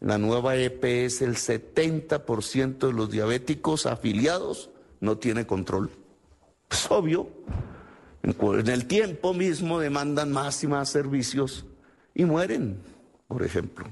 La 0.01 0.17
nueva 0.17 0.57
EPS 0.57 1.21
el 1.21 1.35
70% 1.35 2.87
de 2.87 2.93
los 2.93 3.09
diabéticos 3.09 3.85
afiliados 3.85 4.69
no 4.99 5.17
tiene 5.17 5.47
control. 5.47 5.89
Es 6.69 6.91
obvio. 6.91 7.29
En 8.23 8.67
el 8.67 8.85
tiempo 8.87 9.33
mismo 9.33 9.79
demandan 9.79 10.31
más 10.31 10.63
y 10.63 10.67
más 10.67 10.89
servicios 10.89 11.65
y 12.13 12.25
mueren, 12.25 12.79
por 13.27 13.43
ejemplo. 13.43 13.87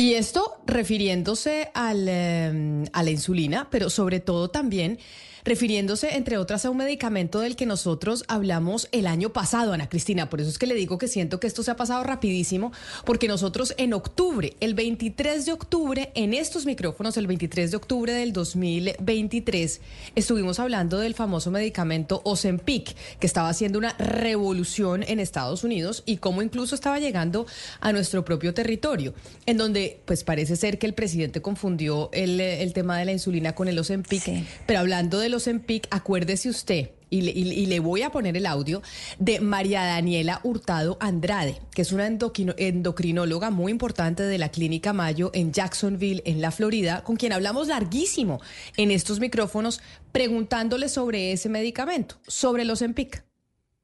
Y 0.00 0.14
esto 0.14 0.56
refiriéndose 0.64 1.70
al, 1.74 2.06
eh, 2.08 2.84
a 2.90 3.02
la 3.02 3.10
insulina, 3.10 3.68
pero 3.70 3.90
sobre 3.90 4.18
todo 4.18 4.48
también 4.48 4.98
refiriéndose, 5.44 6.16
entre 6.16 6.38
otras, 6.38 6.64
a 6.64 6.70
un 6.70 6.76
medicamento 6.76 7.40
del 7.40 7.56
que 7.56 7.66
nosotros 7.66 8.24
hablamos 8.28 8.88
el 8.92 9.06
año 9.06 9.32
pasado, 9.32 9.72
Ana 9.72 9.88
Cristina. 9.88 10.28
Por 10.28 10.40
eso 10.40 10.50
es 10.50 10.58
que 10.58 10.66
le 10.66 10.74
digo 10.74 10.98
que 10.98 11.08
siento 11.08 11.40
que 11.40 11.46
esto 11.46 11.62
se 11.62 11.70
ha 11.70 11.76
pasado 11.76 12.02
rapidísimo, 12.04 12.72
porque 13.04 13.28
nosotros 13.28 13.74
en 13.78 13.94
octubre, 13.94 14.54
el 14.60 14.74
23 14.74 15.46
de 15.46 15.52
octubre, 15.52 16.10
en 16.14 16.34
estos 16.34 16.66
micrófonos, 16.66 17.16
el 17.16 17.26
23 17.26 17.70
de 17.70 17.76
octubre 17.76 18.12
del 18.12 18.32
2023, 18.32 19.80
estuvimos 20.14 20.60
hablando 20.60 20.98
del 20.98 21.14
famoso 21.14 21.50
medicamento 21.50 22.20
Ozempic, 22.24 22.94
que 23.18 23.26
estaba 23.26 23.48
haciendo 23.48 23.78
una 23.78 23.94
revolución 23.94 25.02
en 25.02 25.20
Estados 25.20 25.64
Unidos 25.64 26.02
y 26.06 26.18
cómo 26.18 26.42
incluso 26.42 26.74
estaba 26.74 26.98
llegando 26.98 27.46
a 27.80 27.92
nuestro 27.92 28.24
propio 28.24 28.54
territorio, 28.54 29.14
en 29.46 29.56
donde 29.56 30.00
pues 30.04 30.24
parece 30.24 30.56
ser 30.56 30.78
que 30.78 30.86
el 30.86 30.94
presidente 30.94 31.40
confundió 31.40 32.10
el, 32.12 32.40
el 32.40 32.72
tema 32.72 32.98
de 32.98 33.04
la 33.06 33.12
insulina 33.12 33.54
con 33.54 33.68
el 33.68 33.78
Ozempic, 33.78 34.22
pero 34.66 34.80
hablando 34.80 35.18
de 35.18 35.29
los 35.30 35.46
EMPIC, 35.46 35.88
acuérdese 35.90 36.50
usted, 36.50 36.90
y 37.10 37.66
le, 37.66 37.80
voy 37.80 38.02
a 38.02 38.10
poner 38.10 38.36
el 38.36 38.46
audio 38.46 38.82
de 39.18 39.40
María 39.40 39.82
Daniela 39.82 40.40
Hurtado 40.44 40.96
Andrade, 41.00 41.60
que 41.74 41.82
es 41.82 41.92
una 41.92 42.06
endocrinóloga 42.06 43.50
muy 43.50 43.72
importante 43.72 44.22
de 44.22 44.38
la 44.38 44.50
Clínica 44.50 44.92
Mayo 44.92 45.30
en 45.34 45.52
Jacksonville, 45.52 46.22
en 46.24 46.40
la 46.40 46.52
Florida, 46.52 47.02
con 47.02 47.16
quien 47.16 47.32
hablamos 47.32 47.68
larguísimo 47.68 48.40
en 48.76 48.90
estos 48.90 49.18
micrófonos, 49.18 49.80
preguntándole 50.12 50.88
sobre 50.88 51.32
ese 51.32 51.48
medicamento, 51.48 52.16
sobre 52.26 52.64
los 52.64 52.82
EMPIC. 52.82 53.29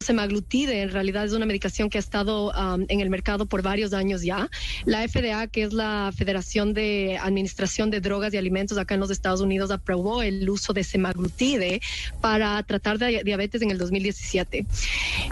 Semaglutide 0.06 0.82
en 0.82 0.90
realidad 0.90 1.24
es 1.24 1.32
una 1.32 1.46
medicación 1.46 1.88
que 1.88 1.98
ha 1.98 2.00
estado 2.00 2.52
en 2.88 3.00
el 3.00 3.10
mercado 3.10 3.46
por 3.46 3.62
varios 3.62 3.92
años 3.92 4.22
ya. 4.22 4.48
La 4.84 5.06
FDA, 5.06 5.46
que 5.48 5.62
es 5.64 5.72
la 5.72 6.12
Federación 6.16 6.74
de 6.74 7.18
Administración 7.18 7.90
de 7.90 8.00
Drogas 8.00 8.32
y 8.32 8.36
Alimentos 8.36 8.78
acá 8.78 8.94
en 8.94 9.00
los 9.00 9.10
Estados 9.10 9.40
Unidos, 9.40 9.70
aprobó 9.70 10.22
el 10.22 10.48
uso 10.48 10.72
de 10.72 10.84
semaglutide 10.84 11.80
para 12.20 12.62
tratar 12.62 12.98
de 12.98 13.22
diabetes 13.24 13.62
en 13.62 13.70
el 13.70 13.78
2017. 13.78 14.66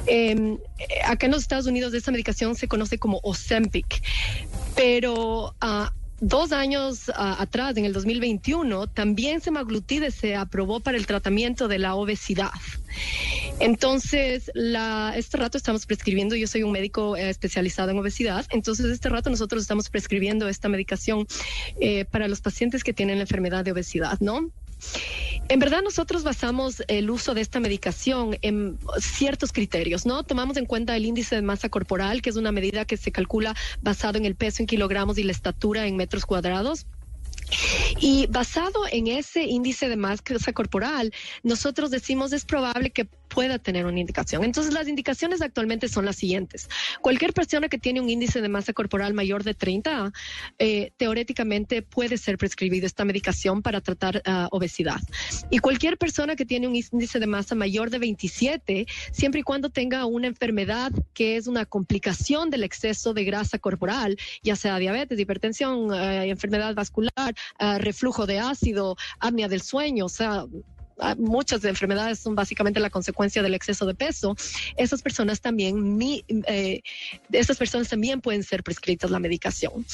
Em, 0.06 0.58
acá 1.04 1.26
en 1.26 1.32
los 1.32 1.42
Estados 1.42 1.66
Unidos 1.66 1.94
esta 1.94 2.10
medicación 2.10 2.56
se 2.56 2.66
conoce 2.66 2.98
como 2.98 3.20
Ozempic, 3.22 4.02
pero... 4.74 5.54
Uh, 5.62 6.03
dos 6.26 6.52
años 6.52 7.10
ah, 7.14 7.36
atrás, 7.38 7.76
en 7.76 7.84
el 7.84 7.92
2021, 7.92 8.86
también 8.86 9.40
semaglutide 9.40 10.10
se 10.10 10.34
aprobó 10.34 10.80
para 10.80 10.96
el 10.96 11.06
tratamiento 11.06 11.68
de 11.68 11.78
la 11.78 11.94
obesidad. 11.94 12.50
Entonces, 13.60 14.50
la, 14.54 15.12
este 15.16 15.36
rato 15.36 15.58
estamos 15.58 15.84
prescribiendo, 15.86 16.34
yo 16.34 16.46
soy 16.46 16.62
un 16.62 16.72
médico 16.72 17.16
eh, 17.16 17.28
especializado 17.28 17.90
en 17.90 17.98
obesidad, 17.98 18.46
entonces 18.50 18.86
este 18.86 19.08
rato 19.10 19.28
nosotros 19.28 19.62
estamos 19.62 19.90
prescribiendo 19.90 20.48
esta 20.48 20.68
medicación 20.68 21.26
eh, 21.80 22.04
para 22.06 22.26
los 22.26 22.40
pacientes 22.40 22.82
que 22.82 22.94
tienen 22.94 23.18
la 23.18 23.22
enfermedad 23.22 23.64
de 23.64 23.72
obesidad, 23.72 24.18
¿no? 24.20 24.50
En 25.48 25.58
verdad 25.58 25.82
nosotros 25.82 26.24
basamos 26.24 26.82
el 26.88 27.10
uso 27.10 27.34
de 27.34 27.42
esta 27.42 27.60
medicación 27.60 28.38
en 28.40 28.78
ciertos 28.98 29.52
criterios, 29.52 30.06
¿no? 30.06 30.22
Tomamos 30.22 30.56
en 30.56 30.64
cuenta 30.64 30.96
el 30.96 31.04
índice 31.04 31.36
de 31.36 31.42
masa 31.42 31.68
corporal, 31.68 32.22
que 32.22 32.30
es 32.30 32.36
una 32.36 32.50
medida 32.50 32.86
que 32.86 32.96
se 32.96 33.12
calcula 33.12 33.54
basado 33.82 34.16
en 34.16 34.24
el 34.24 34.36
peso 34.36 34.62
en 34.62 34.66
kilogramos 34.66 35.18
y 35.18 35.22
la 35.22 35.32
estatura 35.32 35.86
en 35.86 35.96
metros 35.96 36.24
cuadrados. 36.24 36.86
Y 38.00 38.26
basado 38.28 38.86
en 38.90 39.06
ese 39.06 39.42
índice 39.42 39.88
de 39.88 39.96
masa 39.96 40.52
corporal, 40.54 41.12
nosotros 41.42 41.90
decimos 41.90 42.32
es 42.32 42.44
probable 42.44 42.90
que 42.90 43.08
pueda 43.28 43.58
tener 43.58 43.86
una 43.86 44.00
indicación. 44.00 44.44
Entonces, 44.44 44.72
las 44.72 44.88
indicaciones 44.88 45.42
actualmente 45.42 45.88
son 45.88 46.04
las 46.04 46.16
siguientes. 46.16 46.68
Cualquier 47.00 47.32
persona 47.32 47.68
que 47.68 47.78
tiene 47.78 48.00
un 48.00 48.08
índice 48.08 48.40
de 48.40 48.48
masa 48.48 48.72
corporal 48.72 49.14
mayor 49.14 49.44
de 49.44 49.54
30, 49.54 50.12
eh, 50.58 50.92
teóricamente 50.96 51.82
puede 51.82 52.16
ser 52.16 52.38
prescribido 52.38 52.86
esta 52.86 53.04
medicación 53.04 53.62
para 53.62 53.80
tratar 53.80 54.22
ah, 54.24 54.48
obesidad. 54.50 55.00
Y 55.50 55.58
cualquier 55.58 55.98
persona 55.98 56.36
que 56.36 56.44
tiene 56.44 56.68
un 56.68 56.76
índice 56.76 57.18
de 57.18 57.26
masa 57.26 57.54
mayor 57.54 57.90
de 57.90 57.98
27, 57.98 58.86
siempre 59.12 59.40
y 59.40 59.42
cuando 59.42 59.70
tenga 59.70 60.06
una 60.06 60.26
enfermedad 60.26 60.92
que 61.12 61.36
es 61.36 61.46
una 61.46 61.64
complicación 61.66 62.50
del 62.50 62.64
exceso 62.64 63.14
de 63.14 63.24
grasa 63.24 63.58
corporal, 63.58 64.16
ya 64.42 64.56
sea 64.56 64.78
diabetes, 64.78 65.18
hipertensión, 65.18 65.92
eh, 65.92 66.28
enfermedad 66.28 66.74
vascular, 66.74 67.34
ah, 67.58 67.78
reflujo 67.78 68.26
de 68.26 68.38
ácido, 68.38 68.96
apnea 69.18 69.48
del 69.48 69.62
sueño, 69.62 70.06
o 70.06 70.08
sea, 70.08 70.46
muchas 71.16 71.64
enfermedades 71.64 72.18
son 72.18 72.34
básicamente 72.34 72.80
la 72.80 72.90
consecuencia 72.90 73.42
del 73.42 73.54
exceso 73.54 73.86
de 73.86 73.94
peso, 73.94 74.36
esas 74.76 75.02
personas 75.02 75.40
también, 75.40 75.98
eh, 76.46 76.82
personas 77.58 77.88
también 77.88 78.20
pueden 78.20 78.42
ser 78.42 78.62
prescritas 78.62 79.10
la 79.10 79.18
medicación. 79.18 79.84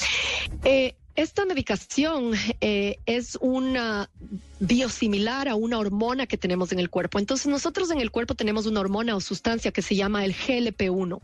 Eh, 0.63 0.95
esta 1.15 1.45
medicación 1.45 2.33
eh, 2.61 2.97
es 3.05 3.37
una 3.41 4.09
biosimilar 4.61 5.49
a 5.49 5.55
una 5.55 5.79
hormona 5.79 6.27
que 6.27 6.37
tenemos 6.37 6.71
en 6.71 6.79
el 6.79 6.89
cuerpo. 6.89 7.19
Entonces 7.19 7.47
nosotros 7.47 7.89
en 7.91 7.99
el 7.99 8.11
cuerpo 8.11 8.35
tenemos 8.35 8.67
una 8.67 8.79
hormona 8.79 9.15
o 9.15 9.19
sustancia 9.19 9.71
que 9.71 9.81
se 9.81 9.95
llama 9.95 10.23
el 10.23 10.35
GLP-1. 10.35 11.19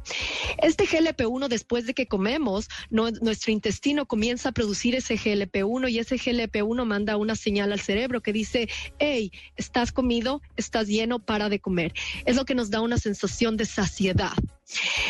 Este 0.61 0.85
GLP-1 0.85 1.47
después 1.47 1.85
de 1.85 1.93
que 1.93 2.07
comemos, 2.07 2.67
nuestro 2.89 3.51
intestino 3.51 4.07
comienza 4.07 4.49
a 4.49 4.51
producir 4.51 4.95
ese 4.95 5.17
GLP-1 5.17 5.89
y 5.91 5.99
ese 5.99 6.17
GLP-1 6.17 6.83
manda 6.85 7.15
una 7.15 7.35
señal 7.35 7.71
al 7.71 7.79
cerebro 7.79 8.21
que 8.21 8.33
dice, 8.33 8.69
hey, 8.97 9.31
estás 9.55 9.91
comido, 9.91 10.41
estás 10.55 10.87
lleno, 10.87 11.19
para 11.19 11.49
de 11.49 11.59
comer. 11.59 11.93
Es 12.25 12.35
lo 12.35 12.45
que 12.45 12.55
nos 12.55 12.71
da 12.71 12.81
una 12.81 12.97
sensación 12.97 13.55
de 13.55 13.65
saciedad. 13.65 14.33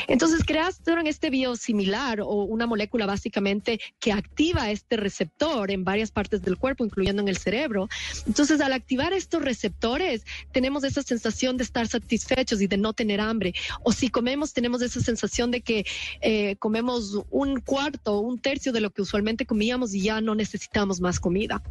Entonces 0.08 0.44
crearon 0.46 1.08
este 1.08 1.30
biosimilar 1.30 2.22
o 2.22 2.44
una 2.44 2.68
molécula 2.68 3.06
básicamente 3.06 3.80
que 4.00 4.12
activa 4.12 4.70
este 4.70 4.98
receptor 4.98 5.72
en 5.72 5.84
varias 5.84 6.12
partes 6.12 6.42
del 6.42 6.58
cuerpo, 6.58 6.86
incluyendo 6.86 7.22
en 7.22 7.28
el 7.28 7.38
cerebro. 7.38 7.90
Entonces 8.26 8.62
al 8.62 8.74
activar 8.74 9.14
estos 9.14 9.42
receptores 9.42 10.26
tenemos 10.52 10.84
esa 10.84 11.04
sensación 11.04 11.58
de 11.58 11.64
estar 11.64 11.88
satisfechos 11.88 12.62
y 12.62 12.68
de 12.68 12.78
no 12.78 12.94
tener 12.94 13.22
hambre. 13.22 13.54
O 13.84 13.92
si 13.92 14.10
comemos 14.10 14.54
tenemos 14.54 14.82
esa 14.82 15.02
sensación 15.02 15.52
de 15.52 15.62
que 15.62 15.86
eh, 16.22 16.56
comemos 16.58 17.22
un 17.30 17.60
cuarto 17.60 18.16
o 18.16 18.20
un 18.22 18.40
tercio 18.40 18.72
de 18.72 18.82
lo 18.82 18.90
que 18.92 19.02
usualmente 19.02 19.46
comíamos 19.46 19.94
y 19.94 20.02
ya 20.02 20.22
no 20.22 20.36
necesitamos 20.36 21.02
más 21.02 21.20
comida. 21.20 21.62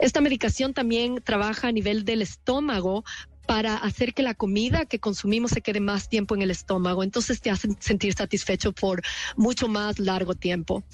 Esta 0.00 0.20
medicación 0.20 0.74
también 0.74 1.20
trabaja 1.22 1.68
a 1.68 1.72
nivel 1.72 2.04
del 2.04 2.22
estómago 2.22 3.04
para 3.46 3.76
hacer 3.76 4.12
que 4.12 4.22
la 4.22 4.34
comida 4.34 4.84
que 4.84 4.98
consumimos 4.98 5.52
se 5.52 5.62
quede 5.62 5.80
más 5.80 6.10
tiempo 6.10 6.34
en 6.34 6.42
el 6.42 6.50
estómago. 6.50 7.02
Entonces 7.02 7.40
te 7.40 7.50
hacen 7.50 7.76
sentir 7.80 8.12
satisfecho 8.12 8.72
por 8.72 9.02
mucho 9.36 9.68
más 9.68 9.98
largo 9.98 10.34
tiempo. 10.34 10.84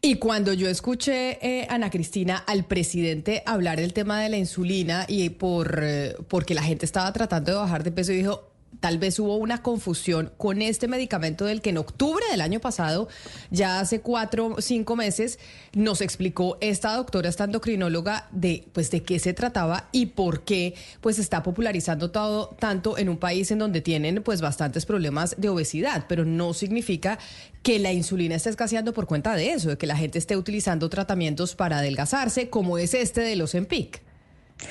Y 0.00 0.16
cuando 0.16 0.52
yo 0.52 0.68
escuché, 0.68 1.38
eh, 1.40 1.66
Ana 1.70 1.90
Cristina, 1.90 2.36
al 2.38 2.64
presidente 2.64 3.42
hablar 3.46 3.78
del 3.78 3.92
tema 3.92 4.20
de 4.20 4.28
la 4.28 4.36
insulina 4.36 5.04
y 5.08 5.30
por 5.30 5.80
eh, 5.82 6.16
porque 6.28 6.54
la 6.54 6.62
gente 6.62 6.84
estaba 6.84 7.12
tratando 7.12 7.52
de 7.52 7.58
bajar 7.58 7.84
de 7.84 7.92
peso, 7.92 8.12
dijo, 8.12 8.51
tal 8.80 8.98
vez 8.98 9.18
hubo 9.18 9.36
una 9.36 9.62
confusión 9.62 10.32
con 10.36 10.62
este 10.62 10.88
medicamento 10.88 11.44
del 11.44 11.60
que 11.60 11.70
en 11.70 11.78
octubre 11.78 12.24
del 12.30 12.40
año 12.40 12.60
pasado, 12.60 13.08
ya 13.50 13.80
hace 13.80 14.00
cuatro, 14.00 14.56
cinco 14.58 14.96
meses, 14.96 15.38
nos 15.72 16.00
explicó 16.00 16.58
esta 16.60 16.94
doctora, 16.96 17.28
esta 17.28 17.44
endocrinóloga, 17.44 18.28
de 18.32 18.66
pues 18.72 18.90
de 18.90 19.02
qué 19.02 19.18
se 19.18 19.34
trataba 19.34 19.88
y 19.92 20.06
por 20.06 20.42
qué 20.44 20.74
pues 21.00 21.18
está 21.18 21.42
popularizando 21.42 22.10
todo 22.10 22.56
tanto 22.58 22.98
en 22.98 23.08
un 23.08 23.18
país 23.18 23.50
en 23.50 23.58
donde 23.58 23.80
tienen 23.80 24.22
pues 24.22 24.40
bastantes 24.40 24.86
problemas 24.86 25.36
de 25.38 25.48
obesidad, 25.48 26.06
pero 26.08 26.24
no 26.24 26.54
significa 26.54 27.18
que 27.62 27.78
la 27.78 27.92
insulina 27.92 28.34
esté 28.34 28.50
escaseando 28.50 28.92
por 28.92 29.06
cuenta 29.06 29.34
de 29.34 29.52
eso, 29.52 29.70
de 29.70 29.78
que 29.78 29.86
la 29.86 29.96
gente 29.96 30.18
esté 30.18 30.36
utilizando 30.36 30.88
tratamientos 30.88 31.54
para 31.54 31.78
adelgazarse, 31.78 32.50
como 32.50 32.78
es 32.78 32.94
este 32.94 33.20
de 33.20 33.36
los 33.36 33.54
EMPIC. 33.54 34.11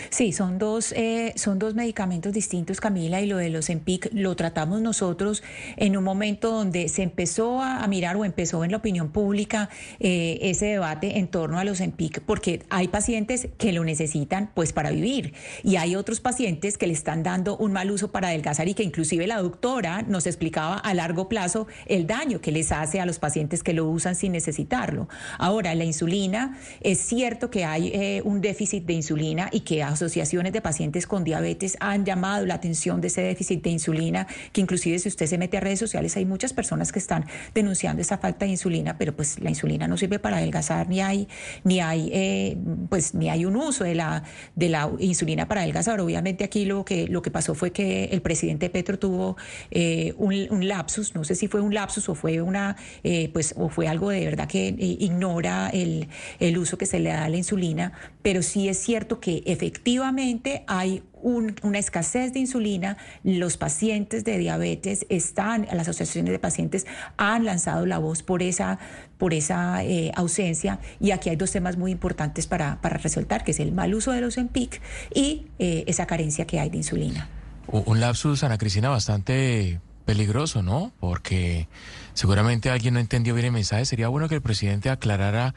Sí, 0.10 0.32
son 0.32 0.58
dos, 0.58 0.94
eh, 0.94 1.34
son 1.36 1.60
dos 1.60 1.76
medicamentos 1.76 2.34
distintos, 2.34 2.80
Camila, 2.80 3.22
y 3.22 3.26
lo 3.26 3.38
de 3.38 3.50
los 3.50 3.70
EMPIC 3.70 4.10
lo 4.14 4.36
tratamos 4.36 4.82
nosotros 4.82 5.44
en 5.78 5.98
un 5.98 6.04
momento 6.04 6.52
donde 6.52 6.90
se 6.90 7.04
empezó 7.04 7.62
a, 7.62 7.86
mirar 7.88 8.16
o 8.16 8.24
empezó 8.24 8.64
en 8.64 8.72
la 8.72 8.78
opinión 8.78 9.12
pública 9.12 9.70
eh, 10.00 10.40
ese 10.42 10.68
debate 10.68 11.20
en 11.20 11.28
torno 11.28 11.60
a 11.60 11.64
los 11.64 11.82
EMPIC, 11.82 12.22
porque 12.22 12.64
hay 12.70 12.88
pacientes 12.88 13.50
que 13.58 13.74
lo 13.74 13.84
necesitan 13.84 14.52
pues 14.54 14.72
para 14.72 14.92
vivir 14.92 15.34
y 15.64 15.76
hay 15.76 15.96
otros 15.96 16.22
pacientes 16.22 16.78
que 16.78 16.88
le 16.88 16.94
están 16.94 17.24
dando 17.24 17.58
un 17.58 17.74
mal 17.74 17.92
uso 17.92 18.12
para 18.12 18.30
adelgazar 18.30 18.68
y 18.70 18.74
que 18.74 18.84
inclusive 18.84 19.28
la 19.28 19.42
doctora 19.42 20.04
nos 20.04 20.26
explicaba 20.26 20.78
a 20.78 20.94
largo 20.94 21.28
plazo 21.28 21.68
el 21.86 22.08
daño 22.08 22.40
que 22.40 22.52
les 22.52 22.72
hace 22.72 23.00
a 23.00 23.06
los 23.06 23.20
pacientes 23.20 23.64
que 23.64 23.74
lo 23.74 23.88
usan 23.88 24.16
sin 24.16 24.32
necesitarlo. 24.32 25.10
Ahora, 25.38 25.76
la 25.76 25.84
insulina, 25.84 26.58
es 26.82 27.00
cierto 27.00 27.50
que 27.50 27.66
hay 27.66 27.90
eh, 27.94 28.22
un 28.24 28.42
déficit 28.42 28.86
de 28.86 28.94
insulina 28.94 29.50
y 29.52 29.62
que 29.62 29.81
asociaciones 29.84 30.54
de 30.54 30.62
pacientes 30.62 31.08
con 31.08 31.24
diabetes 31.24 31.78
han 31.80 32.06
llamado 32.06 32.46
la 32.46 32.56
atención 32.56 33.02
de 33.02 33.08
ese 33.08 33.22
déficit 33.22 33.64
de 33.64 33.70
insulina, 33.70 34.28
que 34.52 34.62
inclusive 34.62 35.00
si 35.00 35.10
usted 35.10 35.26
se 35.26 35.38
mete 35.38 35.58
a 35.58 35.60
redes 35.60 35.80
sociales 35.80 36.16
hay 36.18 36.26
muchas 36.26 36.54
personas 36.54 36.92
que 36.92 37.00
están 37.00 37.26
denunciando 37.54 38.02
esa 38.02 38.18
falta 38.18 38.46
de 38.46 38.52
insulina, 38.52 38.98
pero 38.98 39.16
pues 39.16 39.40
la 39.40 39.50
insulina 39.50 39.88
no 39.88 39.98
sirve 39.98 40.20
para 40.20 40.38
adelgazar 40.38 40.90
ni 40.90 41.02
hay 41.02 41.28
ni 41.64 41.80
hay 41.80 42.10
eh, 42.14 42.58
pues 42.90 43.14
ni 43.14 43.30
hay 43.30 43.46
un 43.46 43.56
uso 43.56 43.84
de 43.84 43.96
la 43.96 44.24
de 44.56 44.70
la 44.70 44.90
insulina 45.00 45.48
para 45.48 45.62
adelgazar. 45.62 46.00
Obviamente 46.02 46.44
aquí 46.44 46.66
lo 46.66 46.86
que 46.86 47.08
lo 47.08 47.22
que 47.22 47.32
pasó 47.32 47.56
fue 47.56 47.72
que 47.72 48.06
el 48.06 48.22
presidente 48.22 48.70
Petro 48.70 49.00
tuvo 49.00 49.38
eh, 49.72 50.14
un, 50.18 50.68
lapsus, 50.68 51.16
no 51.16 51.24
sé 51.24 51.36
si 51.36 51.48
fue 51.48 51.62
un 51.62 51.74
lapsus 51.74 52.08
o 52.10 52.16
fue 52.16 52.42
una 52.42 52.76
eh, 53.04 53.30
pues 53.34 53.54
o 53.58 53.70
fue 53.70 53.88
algo 53.88 54.10
de 54.10 54.26
verdad 54.26 54.48
que 54.48 54.76
ignora 54.78 55.70
el, 55.70 56.08
el 56.40 56.58
uso 56.58 56.78
que 56.78 56.86
se 56.86 57.00
le 57.00 57.10
da 57.10 57.26
a 57.26 57.30
la 57.30 57.38
insulina, 57.38 57.94
pero 58.22 58.42
sí 58.42 58.70
es 58.70 58.78
cierto 58.78 59.20
que 59.20 59.44
efectivamente 59.46 59.61
efectivamente 59.62 60.63
hay 60.68 61.03
una 61.22 61.77
escasez 61.77 62.34
de 62.34 62.39
insulina, 62.39 62.98
los 63.24 63.58
pacientes 63.58 64.24
de 64.24 64.39
diabetes 64.39 65.06
están, 65.10 65.68
las 65.72 65.88
asociaciones 65.88 66.32
de 66.32 66.39
pacientes 66.39 66.88
han 67.18 67.46
lanzado 67.46 67.86
la 67.86 68.00
voz 68.00 68.24
por 68.24 68.41
esa, 68.41 68.80
por 69.20 69.36
esa 69.36 69.84
eh, 69.84 70.12
ausencia 70.15 70.80
y 71.00 71.12
aquí 71.12 71.30
hay 71.30 71.36
dos 71.36 71.51
temas 71.51 71.77
muy 71.77 71.91
importantes 71.91 72.48
para, 72.48 72.82
para, 72.82 72.98
resaltar, 72.98 73.44
que 73.44 73.51
es 73.51 73.60
el 73.60 73.72
mal 73.72 73.94
uso 73.94 74.12
de 74.12 74.22
los 74.22 74.36
EMPIC 74.39 74.82
y 75.13 75.46
eh, 75.60 75.84
esa 75.86 76.08
carencia 76.08 76.48
que 76.48 76.60
hay 76.60 76.72
de 76.72 76.77
insulina. 76.77 77.30
Un 77.68 78.00
lapsus, 78.00 78.44
Ana 78.44 78.58
Cristina, 78.58 78.89
bastante 78.89 79.80
peligroso, 80.06 80.63
¿no? 80.63 80.91
Porque 81.00 81.68
seguramente 82.13 82.70
alguien 82.70 82.94
no 82.96 83.00
entendió 83.00 83.34
bien 83.34 83.48
el 83.48 83.51
mensaje. 83.51 83.86
Sería 83.86 84.08
bueno 84.08 84.27
que 84.27 84.36
el 84.36 84.41
presidente 84.41 84.89
aclarara 84.89 85.53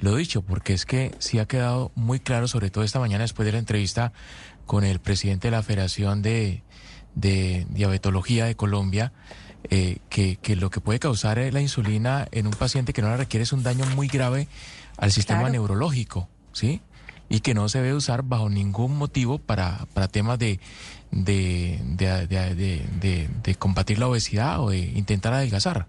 lo 0.00 0.16
dicho, 0.16 0.42
porque 0.42 0.72
es 0.72 0.86
que 0.86 1.14
sí 1.18 1.38
ha 1.38 1.46
quedado 1.46 1.92
muy 1.94 2.20
claro, 2.20 2.48
sobre 2.48 2.70
todo 2.70 2.84
esta 2.84 3.00
mañana 3.00 3.22
después 3.22 3.46
de 3.46 3.52
la 3.52 3.58
entrevista 3.58 4.12
con 4.66 4.84
el 4.84 5.00
presidente 5.00 5.48
de 5.48 5.52
la 5.52 5.62
Federación 5.62 6.22
de, 6.22 6.62
Diabetología 7.14 8.46
de 8.46 8.54
Colombia, 8.54 9.12
eh, 9.70 9.98
que, 10.08 10.38
lo 10.56 10.70
que 10.70 10.80
puede 10.80 11.00
causar 11.00 11.38
la 11.52 11.60
insulina 11.60 12.28
en 12.30 12.46
un 12.46 12.52
paciente 12.52 12.92
que 12.92 13.02
no 13.02 13.08
la 13.08 13.16
requiere 13.16 13.42
es 13.42 13.52
un 13.52 13.62
daño 13.62 13.84
muy 13.96 14.06
grave 14.06 14.46
al 14.96 15.10
sistema 15.10 15.50
neurológico, 15.50 16.28
¿sí? 16.52 16.80
Y 17.28 17.40
que 17.40 17.54
no 17.54 17.68
se 17.68 17.82
debe 17.82 17.94
usar 17.94 18.22
bajo 18.22 18.48
ningún 18.48 18.96
motivo 18.96 19.38
para, 19.38 19.86
para 19.94 20.08
temas 20.08 20.38
de, 20.38 20.60
de, 21.10 21.80
de, 21.96 23.28
de 23.42 23.54
combatir 23.56 23.98
la 23.98 24.08
obesidad 24.08 24.60
o 24.60 24.70
de 24.70 24.78
intentar 24.78 25.34
adelgazar. 25.34 25.86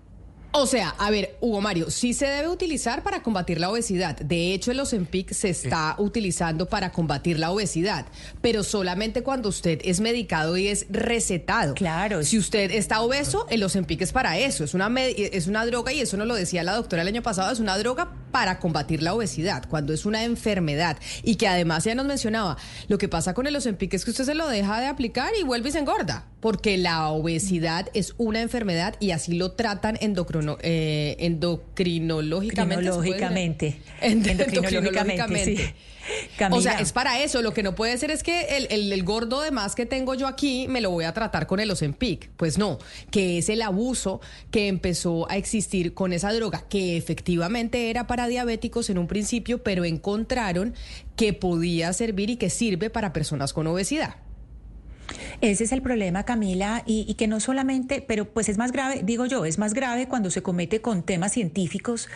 O 0.52 0.66
sea, 0.66 0.96
a 0.98 1.12
ver, 1.12 1.38
Hugo 1.42 1.62
Mario, 1.62 1.92
sí 1.92 2.14
se 2.16 2.26
debe 2.26 2.48
utilizar 2.48 3.04
para 3.04 3.22
combatir 3.22 3.60
la 3.60 3.70
obesidad. 3.70 4.18
De 4.18 4.52
hecho, 4.52 4.72
el 4.72 4.80
Ozempic 4.80 5.32
se 5.32 5.50
está 5.50 5.94
utilizando 6.00 6.66
para 6.66 6.92
combatir 6.92 7.38
la 7.38 7.52
obesidad, 7.52 8.08
pero 8.42 8.64
solamente 8.64 9.22
cuando 9.22 9.50
usted 9.50 9.80
es 9.84 10.00
medicado 10.00 10.58
y 10.58 10.68
es 10.68 10.88
recetado. 10.90 11.76
Claro. 11.76 12.24
Si 12.24 12.40
usted 12.40 12.72
está 12.72 13.02
obeso, 13.02 13.46
el 13.52 13.64
Ozempic 13.64 14.02
es 14.02 14.12
para 14.12 14.40
eso. 14.40 14.64
Es 14.64 14.74
una, 14.74 14.92
es 15.00 15.46
una 15.46 15.68
droga, 15.68 15.94
y 15.94 16.00
eso 16.00 16.18
nos 16.18 16.26
lo 16.26 16.34
decía 16.34 16.64
la 16.64 16.74
doctora 16.74 17.04
el 17.04 17.08
año 17.08 17.22
pasado, 17.22 17.52
es 17.52 17.60
una 17.60 17.78
droga 17.78 18.12
para 18.32 18.58
combatir 18.58 19.04
la 19.04 19.14
obesidad, 19.14 19.68
cuando 19.70 19.94
es 19.94 20.08
una 20.08 20.24
enfermedad. 20.24 20.98
Y 21.22 21.36
que 21.36 21.48
además 21.48 21.84
ya 21.84 21.94
nos 21.94 22.08
mencionaba, 22.08 22.58
lo 22.88 22.98
que 22.98 23.08
pasa 23.08 23.36
con 23.36 23.46
el 23.46 23.56
Ozempic 23.56 23.94
es 23.94 24.04
que 24.04 24.12
usted 24.12 24.26
se 24.26 24.34
lo 24.34 24.48
deja 24.48 24.80
de 24.80 24.88
aplicar 24.88 25.32
y 25.40 25.44
vuelve 25.44 25.70
y 25.70 25.74
se 25.74 25.80
engorda, 25.80 26.26
porque 26.40 26.76
la 26.80 27.10
obesidad 27.10 27.88
es 27.94 28.16
una 28.18 28.42
enfermedad 28.42 28.96
y 29.00 29.12
así 29.12 29.36
lo 29.36 29.52
tratan 29.52 30.00
endocrinología 30.02 30.39
eh, 30.62 31.16
endocrinológicamente. 31.20 32.90
Endocrinológicamente. 32.90 33.80
Endocrinológicamente. 34.02 35.76
O 36.52 36.62
sea, 36.62 36.80
es 36.80 36.92
para 36.92 37.22
eso. 37.22 37.42
Lo 37.42 37.54
que 37.54 37.64
no 37.64 37.76
puede 37.76 37.98
ser 37.98 38.12
es 38.12 38.24
que 38.24 38.68
el, 38.70 39.04
gordo 39.04 39.42
de 39.42 39.52
más 39.52 39.76
que 39.76 39.86
tengo 39.86 40.14
yo 40.14 40.28
aquí 40.28 40.68
me 40.68 40.82
lo 40.82 40.92
voy 40.92 41.06
a 41.06 41.14
tratar 41.14 41.48
con 41.48 41.60
el 41.60 41.72
Ozempic. 41.72 42.30
Pues 42.38 42.58
no, 42.58 42.80
que 43.12 43.38
es 43.38 43.50
el 43.50 43.62
abuso 43.62 44.22
que 44.52 44.68
empezó 44.68 45.30
a 45.30 45.38
existir 45.38 45.94
con 45.94 46.14
esa 46.14 46.34
droga, 46.34 46.66
que 46.70 46.98
efectivamente 46.98 47.90
era 47.90 48.08
para 48.08 48.28
diabéticos 48.28 48.90
en 48.90 48.98
un 48.98 49.08
principio, 49.08 49.64
pero 49.64 49.86
encontraron 49.86 50.74
que 51.16 51.34
podía 51.34 51.94
servir 51.94 52.30
y 52.30 52.38
que 52.38 52.50
sirve 52.50 52.90
para 52.90 53.14
personas 53.14 53.54
con 53.54 53.68
obesidad. 53.68 54.16
Ese 55.42 55.64
es 55.64 55.72
el 55.72 55.82
problema, 55.82 56.24
Camila, 56.24 56.84
y, 56.86 57.14
que 57.16 57.28
no 57.28 57.40
solamente, 57.40 58.04
pero 58.06 58.26
pues 58.26 58.50
es 58.50 58.58
más 58.58 58.72
grave, 58.72 59.02
digo 59.04 59.26
yo, 59.26 59.46
es 59.46 59.58
más 59.58 59.74
grave 59.74 60.08
cuando 60.08 60.30
se 60.32 60.42
comete 60.42 60.82
con 60.82 61.04
temas 61.04 61.34
científicos 61.34 62.08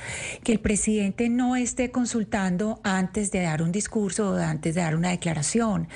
que 0.43 0.51
el 0.51 0.59
presidente 0.59 1.29
no 1.29 1.55
esté 1.55 1.91
consultando 1.91 2.79
antes 2.83 3.31
de 3.31 3.41
dar 3.41 3.61
un 3.61 3.71
discurso 3.71 4.31
o 4.31 4.35
antes 4.35 4.75
de 4.75 4.81
dar 4.81 4.95
una 4.95 5.09
declaración. 5.09 5.87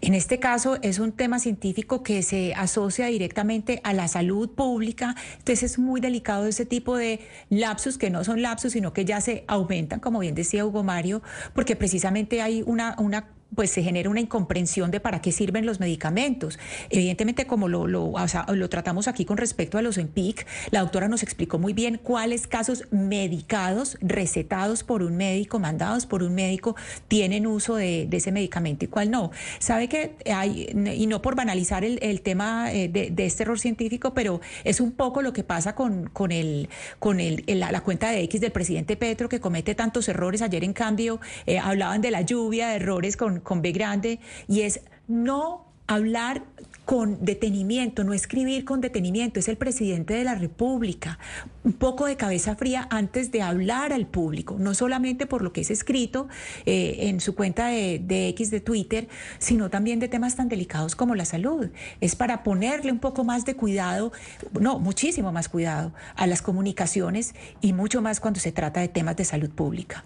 En 0.00 0.14
este 0.14 0.38
caso 0.38 0.78
es 0.82 0.98
un 0.98 1.12
tema 1.12 1.38
científico 1.38 2.02
que 2.02 2.22
se 2.22 2.54
asocia 2.54 3.06
directamente 3.06 3.80
a 3.84 3.92
la 3.92 4.08
salud 4.08 4.50
pública, 4.50 5.14
entonces 5.38 5.62
es 5.62 5.78
muy 5.78 6.00
delicado 6.00 6.46
ese 6.46 6.66
tipo 6.66 6.96
de 6.96 7.20
lapsus 7.50 7.98
que 7.98 8.10
no 8.10 8.24
son 8.24 8.42
lapsus, 8.42 8.72
sino 8.72 8.92
que 8.92 9.04
ya 9.04 9.20
se 9.20 9.44
aumentan, 9.48 10.00
como 10.00 10.20
bien 10.20 10.34
decía 10.34 10.64
Hugo 10.64 10.82
Mario, 10.82 11.22
porque 11.54 11.76
precisamente 11.76 12.42
hay 12.42 12.62
una, 12.66 12.96
una 12.98 13.35
pues 13.54 13.70
se 13.70 13.82
genera 13.82 14.10
una 14.10 14.20
incomprensión 14.20 14.90
de 14.90 15.00
para 15.00 15.20
qué 15.20 15.32
sirven 15.32 15.66
los 15.66 15.80
medicamentos. 15.80 16.58
Evidentemente, 16.90 17.46
como 17.46 17.68
lo, 17.68 17.86
lo, 17.86 18.12
lo 18.48 18.68
tratamos 18.68 19.08
aquí 19.08 19.24
con 19.24 19.36
respecto 19.36 19.78
a 19.78 19.82
los 19.82 19.98
EMPIC, 19.98 20.46
la 20.70 20.80
doctora 20.80 21.08
nos 21.08 21.22
explicó 21.22 21.58
muy 21.58 21.72
bien 21.72 21.98
cuáles 22.02 22.46
casos 22.46 22.84
medicados, 22.90 23.98
recetados 24.00 24.82
por 24.82 25.02
un 25.02 25.16
médico, 25.16 25.58
mandados 25.58 26.06
por 26.06 26.22
un 26.22 26.34
médico, 26.34 26.76
tienen 27.08 27.46
uso 27.46 27.76
de, 27.76 28.08
ese 28.10 28.32
medicamento 28.32 28.86
y 28.86 28.88
cuál 28.88 29.10
no. 29.10 29.30
Sabe 29.58 29.88
que 29.88 30.16
hay, 30.32 30.70
y 30.96 31.06
no 31.06 31.20
por 31.20 31.34
banalizar 31.34 31.84
el, 31.84 32.20
tema 32.22 32.72
eh, 32.72 32.88
de, 32.88 33.26
este 33.26 33.42
error 33.42 33.60
científico, 33.60 34.14
pero 34.14 34.40
es 34.64 34.80
un 34.80 34.92
poco 34.92 35.22
lo 35.22 35.32
que 35.32 35.44
pasa 35.44 35.74
con, 35.74 36.08
con, 36.08 36.32
el, 36.32 36.68
con 36.98 37.20
el, 37.20 37.44
la, 37.46 37.80
cuenta 37.82 38.10
de 38.10 38.22
X 38.22 38.40
del 38.40 38.52
presidente 38.52 38.96
Petro, 38.96 39.28
que 39.28 39.40
comete 39.40 39.74
tantos 39.74 40.08
errores. 40.08 40.42
Ayer, 40.42 40.64
en 40.64 40.72
cambio, 40.72 41.20
eh, 41.46 41.58
hablaban 41.58 42.00
de 42.00 42.10
la 42.10 42.22
lluvia 42.22 42.68
de 42.68 42.76
errores 42.76 43.16
con 43.16 43.35
con, 43.40 43.62
B 43.62 43.72
grande, 43.72 44.20
y 44.48 44.62
es 44.62 44.80
no 45.08 45.66
hablar 45.86 46.42
con 46.84 47.24
detenimiento, 47.24 48.04
no 48.04 48.12
escribir 48.12 48.64
con 48.64 48.80
detenimiento, 48.80 49.40
es 49.40 49.48
el 49.48 49.56
presidente 49.56 50.14
de 50.14 50.22
la 50.22 50.36
República. 50.36 51.18
Un 51.64 51.72
poco 51.72 52.06
de 52.06 52.16
cabeza 52.16 52.54
fría 52.54 52.86
antes 52.90 53.32
de 53.32 53.42
hablar 53.42 53.92
al 53.92 54.06
público, 54.06 54.56
no 54.58 54.72
solamente 54.72 55.26
por 55.26 55.42
lo 55.42 55.52
que 55.52 55.62
es 55.62 55.70
escrito 55.72 56.28
eh, 56.64 57.08
en 57.08 57.20
su 57.20 57.34
cuenta 57.34 57.66
de, 57.66 57.98
de, 57.98 58.28
X 58.28 58.52
de 58.52 58.60
Twitter, 58.60 59.08
sino 59.38 59.68
también 59.68 59.98
de 59.98 60.06
temas 60.06 60.36
tan 60.36 60.48
delicados 60.48 60.94
como 60.94 61.16
la 61.16 61.24
salud. 61.24 61.70
Es 62.00 62.14
para 62.14 62.44
ponerle 62.44 62.92
un 62.92 63.00
poco 63.00 63.24
más 63.24 63.44
de 63.44 63.56
cuidado, 63.56 64.12
no, 64.58 64.78
muchísimo 64.78 65.32
más 65.32 65.48
cuidado 65.48 65.92
a 66.14 66.28
las 66.28 66.40
comunicaciones 66.40 67.34
y 67.60 67.72
mucho 67.72 68.00
más 68.00 68.20
cuando 68.20 68.38
se 68.38 68.52
trata 68.52 68.78
de 68.78 68.86
temas 68.86 69.16
de 69.16 69.24
salud 69.24 69.50
pública. 69.50 70.04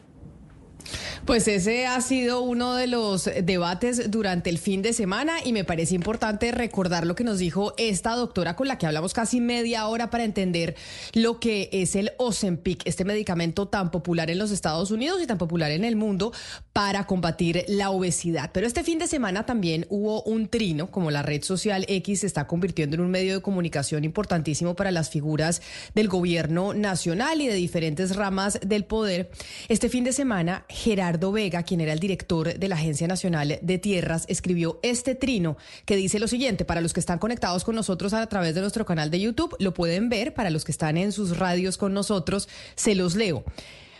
Pues 1.25 1.49
ese 1.49 1.87
ha 1.87 2.01
sido 2.01 2.43
uno 2.43 2.75
de 2.75 2.87
los 2.87 3.29
debates 3.43 4.11
durante 4.11 4.51
el 4.51 4.59
fin 4.59 4.83
de 4.83 4.93
semana 4.93 5.35
y 5.45 5.53
me 5.53 5.65
parece 5.65 5.95
importante 5.95 6.51
recordar 6.53 7.07
lo 7.07 7.15
que 7.15 7.25
nos 7.25 7.39
dijo 7.39 7.75
esta 7.77 8.15
doctora 8.15 8.57
con 8.57 8.69
la 8.69 8.79
que 8.79 8.87
hablamos 8.87 9.15
casi 9.15 9.41
media 9.41 9.87
hora 9.87 10.11
para 10.11 10.25
entender 10.25 10.77
lo 11.13 11.41
que 11.41 11.69
es 11.73 11.95
el 11.97 12.13
Ozempic, 12.19 12.83
este 12.87 13.05
medicamento 13.05 13.69
tan 13.69 13.91
popular 13.91 14.31
en 14.31 14.39
los 14.39 14.51
Estados 14.51 14.91
Unidos 14.91 15.23
y 15.23 15.27
tan 15.27 15.39
popular 15.39 15.71
en 15.71 15.85
el 15.85 15.97
mundo 15.97 16.33
para 16.73 17.07
combatir 17.07 17.65
la 17.69 17.91
obesidad. 17.91 18.51
Pero 18.53 18.67
este 18.67 18.85
fin 18.85 18.99
de 18.99 19.07
semana 19.07 19.47
también 19.47 19.87
hubo 19.89 20.23
un 20.23 20.49
trino, 20.49 20.91
como 20.91 21.11
la 21.11 21.23
red 21.23 21.43
social 21.43 21.85
X 21.89 22.21
se 22.21 22.27
está 22.27 22.47
convirtiendo 22.47 22.97
en 22.97 23.03
un 23.03 23.11
medio 23.11 23.35
de 23.35 23.43
comunicación 23.43 24.05
importantísimo 24.05 24.75
para 24.75 24.91
las 24.91 25.11
figuras 25.11 25.63
del 25.95 26.09
gobierno 26.09 26.75
nacional 26.75 27.41
y 27.41 27.49
de 27.49 27.55
diferentes 27.55 28.17
ramas 28.17 28.59
del 28.65 28.85
poder. 28.85 29.31
Este 29.69 29.89
fin 29.89 30.05
de 30.05 30.13
semana 30.13 30.65
Gerardo 30.71 31.33
Vega, 31.33 31.63
quien 31.63 31.81
era 31.81 31.93
el 31.93 31.99
director 31.99 32.59
de 32.59 32.69
la 32.69 32.77
Agencia 32.77 33.07
Nacional 33.07 33.59
de 33.61 33.79
Tierras, 33.79 34.25
escribió 34.29 34.79
este 34.83 35.15
trino 35.15 35.57
que 35.85 35.97
dice 35.97 36.19
lo 36.19 36.29
siguiente, 36.29 36.65
para 36.65 36.81
los 36.81 36.93
que 36.93 37.01
están 37.01 37.19
conectados 37.19 37.65
con 37.65 37.75
nosotros 37.75 38.15
a 38.15 38.27
través 38.27 38.55
de 38.55 38.61
nuestro 38.61 38.87
canal 38.87 39.11
de 39.11 39.21
YouTube, 39.21 39.57
lo 39.59 39.75
pueden 39.75 40.09
ver, 40.09 40.33
para 40.33 40.51
los 40.51 40.65
que 40.65 40.73
están 40.73 40.97
en 40.97 41.13
sus 41.13 41.39
radios 41.39 41.77
con 41.77 41.93
nosotros, 41.93 42.49
se 42.77 42.95
los 42.95 43.17
leo. 43.17 43.45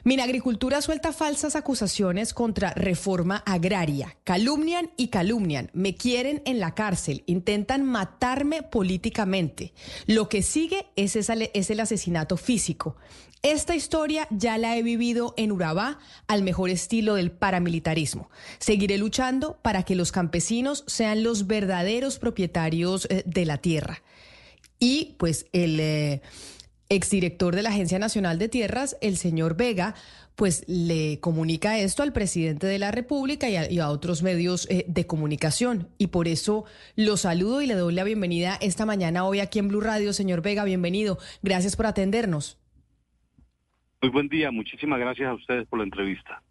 Minagricultura 0.05 0.81
suelta 0.83 1.13
falsas 1.13 1.57
acusaciones 1.57 2.33
contra 2.35 2.73
reforma 2.75 3.43
agraria. 3.47 4.17
Calumnian 4.25 4.91
y 4.97 5.09
calumnian. 5.09 5.71
Me 5.73 5.95
quieren 5.95 6.43
en 6.47 6.61
la 6.61 6.75
cárcel. 6.75 7.23
Intentan 7.27 7.85
matarme 7.85 8.63
políticamente. 8.63 9.73
Lo 10.07 10.29
que 10.29 10.43
sigue 10.43 10.87
es, 10.97 11.17
es 11.17 11.71
el 11.71 11.81
asesinato 11.81 12.37
físico. 12.37 12.97
Esta 13.43 13.75
historia 13.75 14.27
ya 14.31 14.59
la 14.59 14.77
he 14.77 14.83
vivido 14.83 15.33
en 15.39 15.51
Urabá 15.51 15.99
al 16.27 16.43
mejor 16.43 16.69
estilo 16.69 17.15
del 17.15 17.31
paramilitarismo. 17.31 18.31
Seguiré 18.59 18.99
luchando 18.99 19.59
para 19.63 19.83
que 19.83 19.95
los 19.95 20.13
campesinos 20.13 20.85
sean 20.87 21.23
los 21.23 21.47
verdaderos 21.47 22.19
propietarios 22.19 23.07
eh, 23.09 23.23
de 23.25 23.47
la 23.47 23.57
tierra. 23.57 24.03
Y 24.79 25.15
pues 25.19 25.47
el 25.53 25.81
eh, 25.81 26.23
exdirector 26.91 27.55
de 27.55 27.63
la 27.63 27.71
Agencia 27.71 27.99
Nacional 27.99 28.39
de 28.39 28.49
Tierras, 28.49 28.99
el 29.01 29.17
señor 29.17 29.57
Vega, 29.57 29.95
pues 30.35 30.65
le 30.69 31.21
comunica 31.21 31.79
esto 31.79 32.03
al 32.03 32.13
presidente 32.13 32.67
de 32.67 32.79
la 32.79 32.91
República 32.91 33.49
y 33.49 33.79
a, 33.79 33.89
otros 33.89 34.23
medios 34.23 34.69
eh, 34.71 34.85
de 34.89 35.07
comunicación. 35.07 35.89
Y 35.99 36.09
por 36.09 36.29
eso 36.29 36.65
lo 36.97 37.17
saludo 37.17 37.63
y 37.63 37.67
le 37.67 37.75
doy 37.75 37.95
la 37.95 38.05
bienvenida 38.05 38.59
esta 38.61 38.87
mañana 38.87 39.25
hoy 39.25 39.41
aquí 39.41 39.59
en 39.61 39.69
Blue 39.69 39.81
Radio. 39.81 40.13
Señor 40.13 40.43
Vega, 40.43 40.65
bienvenido. 40.65 41.19
Gracias 41.43 41.77
por 41.77 41.87
atendernos. 41.87 42.59
Muy 44.03 44.11
buen 44.11 44.29
día, 44.29 44.51
muchísimas 44.51 44.99
gracias 44.99 45.29
a 45.29 45.35
ustedes 45.35 45.69
por 45.69 45.79
la 45.79 45.85
entrevista. 45.85 46.43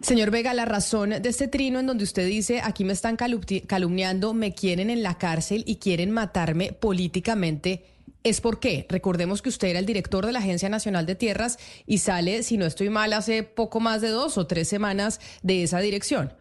Señor 0.00 0.30
Vega, 0.30 0.54
la 0.54 0.64
razón 0.64 1.10
de 1.10 1.28
este 1.28 1.48
trino 1.48 1.80
en 1.80 1.86
donde 1.86 2.04
usted 2.04 2.26
dice, 2.26 2.60
aquí 2.62 2.84
me 2.84 2.92
están 2.92 3.16
calumniando, 3.16 4.34
me 4.34 4.54
quieren 4.54 4.90
en 4.90 5.02
la 5.02 5.18
cárcel 5.18 5.64
y 5.66 5.76
quieren 5.76 6.10
matarme 6.10 6.72
políticamente, 6.72 7.84
es 8.24 8.40
por 8.40 8.58
qué. 8.58 8.86
Recordemos 8.88 9.42
que 9.42 9.50
usted 9.50 9.68
era 9.68 9.78
el 9.78 9.86
director 9.86 10.26
de 10.26 10.32
la 10.32 10.40
Agencia 10.40 10.68
Nacional 10.68 11.06
de 11.06 11.14
Tierras 11.14 11.58
y 11.86 11.98
sale, 11.98 12.42
si 12.42 12.56
no 12.56 12.64
estoy 12.64 12.88
mal, 12.88 13.12
hace 13.12 13.42
poco 13.42 13.80
más 13.80 14.00
de 14.00 14.08
dos 14.08 14.38
o 14.38 14.46
tres 14.46 14.68
semanas 14.68 15.20
de 15.42 15.62
esa 15.62 15.80
dirección. 15.80 16.32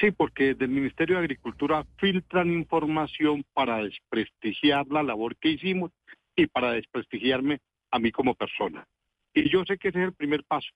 Sí, 0.00 0.10
porque 0.10 0.54
del 0.54 0.68
Ministerio 0.68 1.16
de 1.16 1.22
Agricultura 1.22 1.84
filtran 1.96 2.52
información 2.52 3.44
para 3.52 3.82
desprestigiar 3.82 4.86
la 4.88 5.02
labor 5.02 5.36
que 5.36 5.50
hicimos 5.50 5.90
y 6.36 6.46
para 6.46 6.72
desprestigiarme 6.72 7.58
a 7.90 7.98
mí 7.98 8.12
como 8.12 8.34
persona. 8.34 8.86
Y 9.34 9.48
yo 9.48 9.64
sé 9.64 9.78
que 9.78 9.88
ese 9.88 9.98
es 10.00 10.04
el 10.06 10.12
primer 10.12 10.44
paso. 10.44 10.68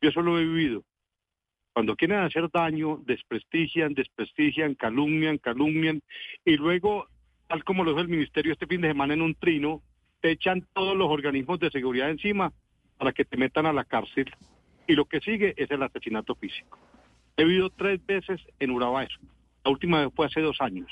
Yo 0.00 0.10
eso 0.10 0.22
lo 0.22 0.38
he 0.38 0.44
vivido. 0.44 0.84
Cuando 1.72 1.96
quieren 1.96 2.18
hacer 2.18 2.48
daño, 2.52 3.02
desprestigian, 3.04 3.94
desprestigian, 3.94 4.76
calumnian, 4.76 5.38
calumnian, 5.38 6.00
y 6.44 6.56
luego, 6.56 7.08
tal 7.46 7.64
como 7.64 7.84
lo 7.84 7.90
dijo 7.90 8.00
el 8.00 8.08
ministerio 8.08 8.52
este 8.52 8.66
fin 8.66 8.80
de 8.80 8.88
semana 8.88 9.14
en 9.14 9.22
un 9.22 9.34
trino, 9.34 9.82
te 10.20 10.30
echan 10.30 10.66
todos 10.72 10.96
los 10.96 11.10
organismos 11.10 11.60
de 11.60 11.70
seguridad 11.70 12.10
encima 12.10 12.52
para 12.98 13.12
que 13.12 13.24
te 13.24 13.36
metan 13.36 13.66
a 13.66 13.72
la 13.72 13.84
cárcel. 13.84 14.32
Y 14.86 14.94
lo 14.94 15.04
que 15.06 15.20
sigue 15.20 15.54
es 15.56 15.70
el 15.70 15.82
asesinato 15.82 16.34
físico. 16.34 16.78
He 17.36 17.44
vivido 17.44 17.70
tres 17.70 18.04
veces 18.06 18.40
en 18.58 18.70
Urabá 18.70 19.06
La 19.64 19.70
última 19.70 20.00
vez 20.00 20.12
fue 20.14 20.26
hace 20.26 20.40
dos 20.40 20.60
años. 20.60 20.90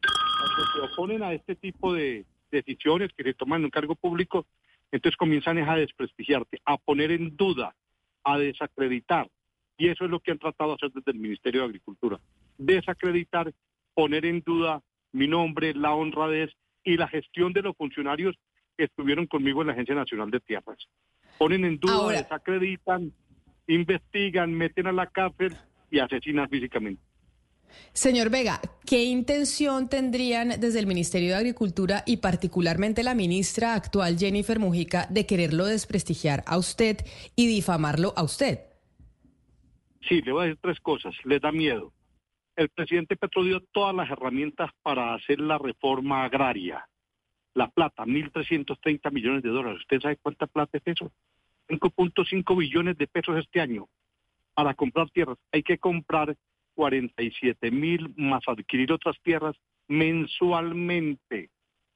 Cuando 0.00 0.72
se 0.72 0.92
oponen 0.92 1.22
a 1.22 1.32
este 1.32 1.54
tipo 1.54 1.92
de 1.94 2.26
decisiones 2.50 3.10
que 3.16 3.24
se 3.24 3.34
toman 3.34 3.60
en 3.60 3.64
un 3.66 3.70
cargo 3.70 3.94
público, 3.94 4.46
entonces 4.92 5.16
comienzan 5.16 5.58
a 5.58 5.76
desprestigiarte, 5.76 6.60
a 6.64 6.76
poner 6.76 7.10
en 7.10 7.36
duda, 7.36 7.74
a 8.22 8.38
desacreditar. 8.38 9.28
Y 9.76 9.88
eso 9.88 10.04
es 10.04 10.10
lo 10.10 10.20
que 10.20 10.30
han 10.30 10.38
tratado 10.38 10.70
de 10.70 10.74
hacer 10.76 10.92
desde 10.92 11.12
el 11.12 11.18
Ministerio 11.18 11.62
de 11.62 11.66
Agricultura. 11.66 12.20
Desacreditar, 12.58 13.52
poner 13.94 14.24
en 14.24 14.40
duda 14.40 14.82
mi 15.14 15.28
nombre, 15.28 15.72
la 15.74 15.94
honradez 15.94 16.50
y 16.82 16.96
la 16.96 17.08
gestión 17.08 17.52
de 17.52 17.62
los 17.62 17.76
funcionarios 17.76 18.34
que 18.76 18.84
estuvieron 18.84 19.26
conmigo 19.26 19.62
en 19.62 19.68
la 19.68 19.72
Agencia 19.72 19.94
Nacional 19.94 20.30
de 20.30 20.40
Tierras. 20.40 20.76
Ponen 21.38 21.64
en 21.64 21.78
duda, 21.78 22.10
desacreditan, 22.10 23.12
investigan, 23.68 24.52
meten 24.52 24.88
a 24.88 24.92
la 24.92 25.06
cárcel 25.06 25.56
y 25.90 26.00
asesinan 26.00 26.48
físicamente. 26.48 27.00
Señor 27.92 28.30
Vega, 28.30 28.60
¿qué 28.86 29.04
intención 29.04 29.88
tendrían 29.88 30.60
desde 30.60 30.80
el 30.80 30.86
Ministerio 30.86 31.30
de 31.30 31.36
Agricultura 31.36 32.02
y 32.06 32.18
particularmente 32.18 33.04
la 33.04 33.14
ministra 33.14 33.74
actual 33.74 34.18
Jennifer 34.18 34.58
Mujica 34.58 35.06
de 35.10 35.26
quererlo 35.26 35.64
desprestigiar 35.66 36.42
a 36.46 36.58
usted 36.58 36.98
y 37.36 37.46
difamarlo 37.46 38.12
a 38.16 38.24
usted? 38.24 38.60
Sí, 40.08 40.20
le 40.22 40.32
voy 40.32 40.42
a 40.42 40.44
decir 40.46 40.58
tres 40.60 40.80
cosas. 40.80 41.14
Les 41.24 41.40
da 41.40 41.50
miedo. 41.50 41.93
El 42.56 42.68
presidente 42.68 43.16
Petro 43.16 43.42
dio 43.42 43.60
todas 43.72 43.94
las 43.94 44.08
herramientas 44.10 44.70
para 44.82 45.14
hacer 45.14 45.40
la 45.40 45.58
reforma 45.58 46.24
agraria. 46.24 46.86
La 47.54 47.68
plata, 47.68 48.04
1.330 48.04 49.10
millones 49.12 49.42
de 49.42 49.48
dólares. 49.50 49.80
¿Usted 49.80 50.00
sabe 50.00 50.16
cuánta 50.18 50.46
plata 50.46 50.78
es 50.78 50.82
eso? 50.86 51.10
5.5 51.68 52.56
billones 52.56 52.96
de 52.96 53.06
pesos 53.06 53.38
este 53.38 53.60
año 53.60 53.88
para 54.54 54.74
comprar 54.74 55.10
tierras. 55.10 55.38
Hay 55.52 55.62
que 55.62 55.78
comprar 55.78 56.36
47 56.74 57.70
mil 57.70 58.12
más 58.16 58.42
adquirir 58.46 58.92
otras 58.92 59.16
tierras 59.22 59.56
mensualmente, 59.88 61.50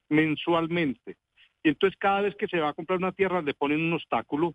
mensualmente. 0.08 1.16
Y 1.62 1.70
entonces 1.70 1.98
cada 1.98 2.22
vez 2.22 2.34
que 2.36 2.48
se 2.48 2.58
va 2.58 2.70
a 2.70 2.74
comprar 2.74 2.98
una 2.98 3.12
tierra 3.12 3.42
le 3.42 3.54
ponen 3.54 3.80
un 3.80 3.94
obstáculo, 3.94 4.54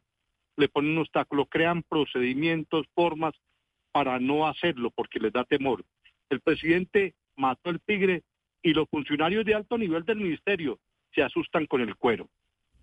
le 0.57 0.69
ponen 0.69 0.91
un 0.91 0.99
obstáculo, 0.99 1.45
crean 1.45 1.83
procedimientos, 1.83 2.87
formas 2.93 3.33
para 3.93 4.19
no 4.19 4.45
hacerlo 4.45 4.91
porque 4.91 5.19
les 5.19 5.31
da 5.31 5.45
temor. 5.45 5.85
El 6.29 6.41
presidente 6.41 7.15
mató 7.37 7.69
el 7.69 7.79
tigre 7.79 8.23
y 8.61 8.73
los 8.73 8.89
funcionarios 8.89 9.45
de 9.45 9.55
alto 9.55 9.77
nivel 9.77 10.03
del 10.03 10.17
ministerio 10.17 10.79
se 11.13 11.23
asustan 11.23 11.65
con 11.67 11.79
el 11.79 11.95
cuero, 11.95 12.27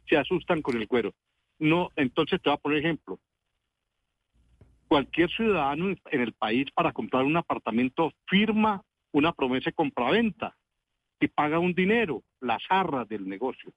se 0.09 0.17
asustan 0.17 0.63
con 0.63 0.79
el 0.79 0.89
cuero. 0.89 1.13
No, 1.59 1.91
entonces 1.97 2.41
te 2.41 2.49
voy 2.49 2.55
a 2.55 2.61
poner 2.61 2.79
ejemplo 2.79 3.21
cualquier 4.91 5.31
ciudadano 5.31 5.95
en 6.11 6.21
el 6.21 6.33
país 6.33 6.67
para 6.75 6.93
comprar 6.93 7.23
un 7.23 7.37
apartamento 7.37 8.13
firma 8.27 8.83
una 9.13 9.33
promesa 9.33 9.71
de 9.71 9.75
compraventa 9.75 10.57
y 11.21 11.29
paga 11.29 11.61
un 11.61 11.75
dinero, 11.75 12.25
las 12.41 12.63
arras 12.69 13.09
del 13.09 13.29
negocio. 13.29 13.73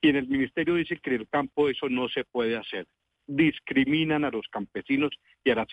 Y 0.00 0.08
en 0.08 0.16
el 0.16 0.26
ministerio 0.26 0.74
dice 0.74 0.96
que 0.96 1.10
en 1.10 1.20
el 1.20 1.28
campo 1.28 1.68
eso 1.68 1.88
no 1.88 2.08
se 2.08 2.24
puede 2.24 2.56
hacer. 2.56 2.88
Discriminan 3.32 4.24
a 4.24 4.30
los 4.30 4.46
campesinos 4.48 5.12
y 5.44 5.50
a 5.50 5.54
la, 5.54 5.66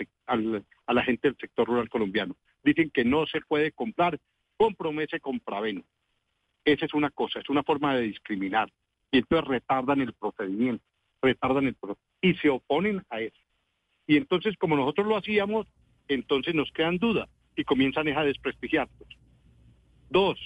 a 0.86 0.94
la 0.94 1.04
gente 1.04 1.28
del 1.28 1.38
sector 1.38 1.68
rural 1.68 1.90
colombiano. 1.90 2.36
Dicen 2.64 2.92
que 2.92 3.04
no 3.04 3.26
se 3.26 3.42
puede 3.42 3.72
comprar 3.72 4.20
con 4.58 4.76
promesa 4.76 5.20
compraventa. 5.20 5.88
Esa 6.66 6.86
es 6.86 6.94
una 6.94 7.10
cosa, 7.10 7.40
es 7.40 7.50
una 7.50 7.64
forma 7.64 7.96
de 7.96 8.04
discriminar. 8.04 8.70
Y 9.12 9.20
entonces 9.20 9.48
retardan 9.48 10.02
el 10.02 10.14
procedimiento, 10.14 10.84
retardan 11.22 11.66
el 11.68 11.76
y 12.22 12.36
se 12.36 12.50
oponen 12.50 13.04
a 13.10 13.22
eso. 13.22 13.40
Y 14.06 14.18
entonces, 14.18 14.56
como 14.58 14.76
nosotros 14.76 15.08
lo 15.08 15.18
hacíamos, 15.18 15.68
entonces 16.08 16.56
nos 16.56 16.72
quedan 16.72 16.98
dudas 16.98 17.30
y 17.56 17.64
comienzan 17.64 18.08
a 18.10 18.24
desprestigiarnos. 18.24 19.08
Dos, 20.10 20.40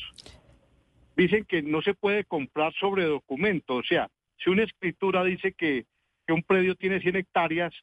dicen 1.16 1.46
que 1.46 1.62
no 1.62 1.82
se 1.82 1.94
puede 1.94 2.24
comprar 2.26 2.74
sobre 2.74 3.06
documento. 3.06 3.76
O 3.76 3.84
sea, 3.84 4.10
si 4.38 4.50
una 4.50 4.64
escritura 4.64 5.24
dice 5.24 5.54
que, 5.54 5.86
que 6.32 6.36
un 6.36 6.44
predio 6.44 6.76
tiene 6.76 7.02
100 7.02 7.18
hectáreas, 7.18 7.74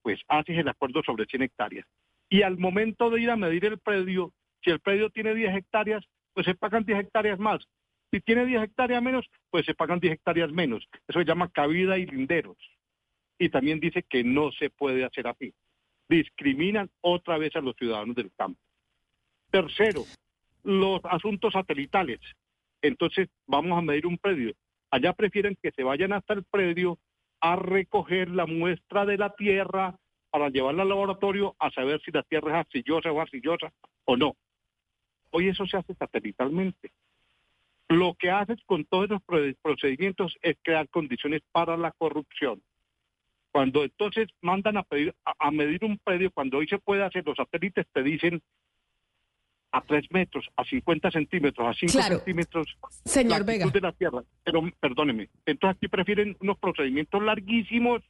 pues 0.00 0.18
haces 0.28 0.56
el 0.56 0.68
acuerdo 0.68 1.02
sobre 1.02 1.26
100 1.26 1.42
hectáreas. 1.42 1.86
Y 2.30 2.40
al 2.40 2.56
momento 2.56 3.10
de 3.10 3.20
ir 3.20 3.28
a 3.28 3.36
medir 3.36 3.66
el 3.66 3.78
predio, 3.78 4.32
si 4.64 4.70
el 4.70 4.80
predio 4.80 5.10
tiene 5.10 5.34
10 5.34 5.54
hectáreas, 5.54 6.02
pues 6.32 6.46
se 6.46 6.54
pagan 6.54 6.84
10 6.84 7.00
hectáreas 7.00 7.38
más. 7.38 7.62
Si 8.10 8.20
tiene 8.20 8.46
10 8.46 8.62
hectáreas 8.62 9.02
menos, 9.02 9.26
pues 9.50 9.66
se 9.66 9.74
pagan 9.74 10.00
10 10.00 10.14
hectáreas 10.14 10.50
menos. 10.50 10.88
Eso 11.06 11.18
se 11.18 11.26
llama 11.26 11.50
cabida 11.50 11.98
y 11.98 12.06
linderos 12.06 12.56
y 13.38 13.50
también 13.50 13.80
dice 13.80 14.02
que 14.02 14.24
no 14.24 14.50
se 14.52 14.70
puede 14.70 15.04
hacer 15.04 15.26
así. 15.26 15.52
Discriminan 16.08 16.88
otra 17.02 17.36
vez 17.36 17.54
a 17.56 17.60
los 17.60 17.76
ciudadanos 17.76 18.16
del 18.16 18.32
campo. 18.32 18.60
Tercero, 19.50 20.04
los 20.62 21.00
asuntos 21.04 21.52
satelitales. 21.52 22.20
Entonces, 22.80 23.28
vamos 23.46 23.78
a 23.78 23.82
medir 23.82 24.06
un 24.06 24.16
predio. 24.16 24.54
Allá 24.90 25.12
prefieren 25.12 25.56
que 25.62 25.70
se 25.72 25.82
vayan 25.82 26.14
hasta 26.14 26.32
el 26.32 26.44
predio 26.44 26.98
a 27.40 27.56
recoger 27.56 28.30
la 28.30 28.46
muestra 28.46 29.06
de 29.06 29.18
la 29.18 29.34
tierra 29.34 29.96
para 30.30 30.48
llevarla 30.48 30.82
al 30.82 30.88
laboratorio 30.88 31.56
a 31.58 31.70
saber 31.70 32.00
si 32.02 32.10
la 32.10 32.22
tierra 32.22 32.50
es 32.52 32.66
arcillosa 32.66 33.10
o 33.10 33.20
arcillosa 33.20 33.72
o 34.04 34.16
no. 34.16 34.36
Hoy 35.30 35.48
eso 35.48 35.66
se 35.66 35.76
hace 35.76 35.94
satelitalmente. 35.94 36.92
Lo 37.88 38.14
que 38.14 38.30
haces 38.30 38.58
con 38.66 38.84
todos 38.84 39.10
los 39.10 39.22
procedimientos 39.62 40.36
es 40.42 40.56
crear 40.62 40.88
condiciones 40.88 41.42
para 41.50 41.76
la 41.76 41.90
corrupción. 41.92 42.62
Cuando 43.50 43.82
entonces 43.82 44.28
mandan 44.40 44.76
a, 44.76 44.84
pedir, 44.84 45.14
a, 45.24 45.50
medir 45.50 45.84
un 45.84 45.98
predio, 45.98 46.30
cuando 46.30 46.58
hoy 46.58 46.68
se 46.68 46.78
puede 46.78 47.02
hacer, 47.02 47.26
los 47.26 47.36
satélites 47.36 47.86
te 47.92 48.04
dicen 48.04 48.40
a 49.72 49.80
3 49.82 50.06
metros, 50.10 50.46
a 50.56 50.64
50 50.64 51.10
centímetros, 51.10 51.66
a 51.66 51.74
5 51.74 52.02
centímetros 52.02 52.76
Señor 53.04 53.44
Vega. 53.44 53.66
de 53.66 53.80
la 53.80 53.92
Tierra. 53.92 54.22
Pero 54.44 54.62
perdóneme, 54.80 55.28
entonces 55.46 55.76
aquí 55.76 55.88
prefieren 55.88 56.36
unos 56.40 56.58
procedimientos 56.58 57.22
larguísimos 57.22 58.02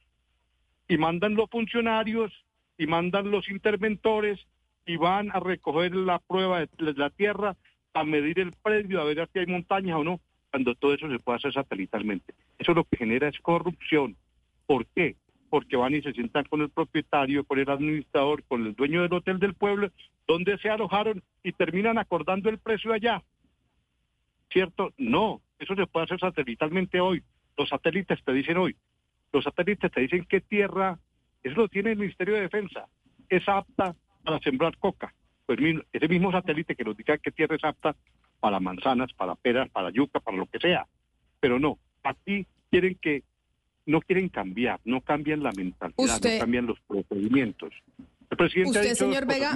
y 0.87 0.97
mandan 0.97 1.35
los 1.35 1.49
funcionarios 1.49 2.31
y 2.77 2.87
mandan 2.87 3.29
los 3.29 3.47
interventores 3.49 4.39
y 4.85 4.97
van 4.97 5.29
a 5.31 5.39
recoger 5.39 5.95
la 5.95 6.19
prueba 6.19 6.61
de 6.61 6.93
la 6.93 7.09
Tierra, 7.11 7.55
a 7.93 8.03
medir 8.03 8.39
el 8.39 8.51
predio, 8.63 9.01
a 9.01 9.03
ver 9.03 9.29
si 9.31 9.39
hay 9.39 9.45
montañas 9.45 9.97
o 9.97 10.03
no, 10.03 10.19
cuando 10.49 10.73
todo 10.75 10.93
eso 10.93 11.09
se 11.09 11.19
puede 11.19 11.37
hacer 11.37 11.53
satelitalmente. 11.53 12.33
Eso 12.57 12.73
lo 12.73 12.83
que 12.83 12.97
genera 12.97 13.27
es 13.27 13.39
corrupción 13.39 14.15
¿Por 14.71 14.85
qué? 14.95 15.17
Porque 15.51 15.75
van 15.75 15.93
y 15.93 16.01
se 16.01 16.13
sientan 16.13 16.45
con 16.45 16.61
el 16.61 16.69
propietario, 16.69 17.43
con 17.43 17.59
el 17.59 17.69
administrador, 17.69 18.43
con 18.45 18.65
el 18.65 18.73
dueño 18.73 19.03
del 19.03 19.13
hotel 19.13 19.37
del 19.37 19.53
pueblo, 19.53 19.91
donde 20.27 20.57
se 20.57 20.69
alojaron 20.69 21.21
y 21.43 21.51
terminan 21.51 21.99
acordando 21.99 22.49
el 22.49 22.57
precio 22.57 22.91
allá. 22.91 23.21
¿Cierto? 24.49 24.93
No, 24.97 25.41
eso 25.59 25.75
se 25.75 25.85
puede 25.85 26.05
hacer 26.05 26.19
satelitalmente 26.19 26.99
hoy. 26.99 27.21
Los 27.55 27.69
satélites 27.69 28.23
te 28.23 28.33
dicen 28.33 28.57
hoy, 28.57 28.75
los 29.31 29.43
satélites 29.43 29.91
te 29.91 30.01
dicen 30.01 30.25
qué 30.27 30.41
tierra, 30.41 30.97
eso 31.43 31.55
lo 31.55 31.67
tiene 31.67 31.91
el 31.91 31.99
Ministerio 31.99 32.33
de 32.33 32.41
Defensa, 32.41 32.87
es 33.29 33.47
apta 33.47 33.95
para 34.23 34.39
sembrar 34.39 34.77
coca. 34.77 35.13
Pues 35.45 35.59
ese 35.91 36.07
mismo 36.07 36.31
satélite 36.31 36.75
que 36.75 36.83
nos 36.83 36.97
diga 36.97 37.17
qué 37.17 37.31
tierra 37.31 37.55
es 37.55 37.63
apta 37.63 37.95
para 38.39 38.59
manzanas, 38.59 39.13
para 39.13 39.35
peras, 39.35 39.69
para 39.69 39.91
yuca, 39.91 40.19
para 40.19 40.37
lo 40.37 40.45
que 40.47 40.59
sea. 40.59 40.87
Pero 41.39 41.59
no, 41.59 41.77
aquí 42.03 42.47
quieren 42.69 42.97
que, 43.01 43.23
no 43.85 44.01
quieren 44.01 44.29
cambiar, 44.29 44.79
no 44.85 45.01
cambian 45.01 45.43
la 45.43 45.51
mentalidad, 45.51 46.19
no 46.21 46.39
cambian 46.39 46.65
los 46.67 46.79
procedimientos. 46.87 47.73
El 48.29 48.37
presidente 48.37 48.69
usted, 48.69 48.81
ha 48.81 48.83
dicho 48.83 48.95
señor 49.05 49.25
Vega, 49.25 49.53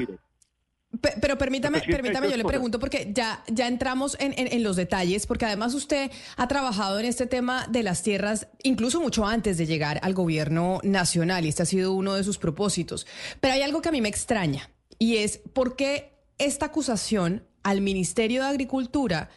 pero 1.21 1.37
permítame, 1.37 1.81
permítame, 1.81 2.29
yo 2.29 2.37
le 2.37 2.45
pregunto 2.45 2.79
porque 2.79 3.11
ya, 3.13 3.43
ya 3.47 3.67
entramos 3.67 4.17
en, 4.19 4.33
en, 4.35 4.63
los 4.63 4.75
detalles, 4.75 5.27
porque 5.27 5.45
además 5.45 5.73
usted 5.73 6.11
ha 6.37 6.47
trabajado 6.47 6.99
en 6.99 7.05
este 7.05 7.25
tema 7.25 7.67
de 7.67 7.83
las 7.83 8.03
tierras 8.03 8.47
incluso 8.63 9.01
mucho 9.01 9.25
antes 9.25 9.57
de 9.57 9.65
llegar 9.65 9.99
al 10.03 10.13
gobierno 10.13 10.79
nacional 10.83 11.45
y 11.45 11.49
este 11.49 11.63
ha 11.63 11.65
sido 11.65 11.93
uno 11.93 12.13
de 12.13 12.23
sus 12.23 12.37
propósitos. 12.37 13.05
Pero 13.41 13.53
hay 13.53 13.61
algo 13.61 13.81
que 13.81 13.89
a 13.89 13.91
mí 13.91 14.01
me 14.01 14.09
extraña 14.09 14.69
y 14.97 15.17
es 15.17 15.37
por 15.53 15.75
qué 15.75 16.13
esta 16.37 16.67
acusación 16.67 17.43
al 17.63 17.81
Ministerio 17.81 18.43
de 18.43 18.49
Agricultura, 18.49 19.29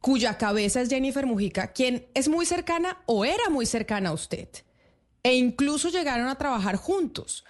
cuya 0.00 0.38
cabeza 0.38 0.80
es 0.80 0.88
Jennifer 0.88 1.26
Mujica, 1.26 1.72
quien 1.72 2.06
es 2.14 2.28
muy 2.28 2.46
cercana 2.46 2.98
o 3.06 3.24
era 3.24 3.50
muy 3.50 3.66
cercana 3.66 4.10
a 4.10 4.12
usted, 4.12 4.48
e 5.22 5.34
incluso 5.34 5.88
llegaron 5.88 6.28
a 6.28 6.38
trabajar 6.38 6.76
juntos. 6.76 7.44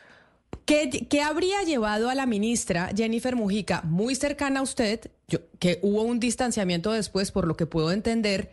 ¿Qué, 0.65 1.21
habría 1.25 1.63
llevado 1.63 2.11
a 2.11 2.15
la 2.15 2.27
ministra 2.27 2.91
Jennifer 2.97 3.35
Mujica, 3.35 3.83
muy 3.83 4.15
cercana 4.15 4.61
a 4.61 4.63
usted, 4.63 5.11
que 5.59 5.81
hubo 5.83 6.03
un 6.03 6.21
distanciamiento 6.21 6.93
después, 6.93 7.33
por 7.33 7.47
lo 7.47 7.57
que 7.57 7.67
puedo 7.67 7.91
entender, 7.91 8.53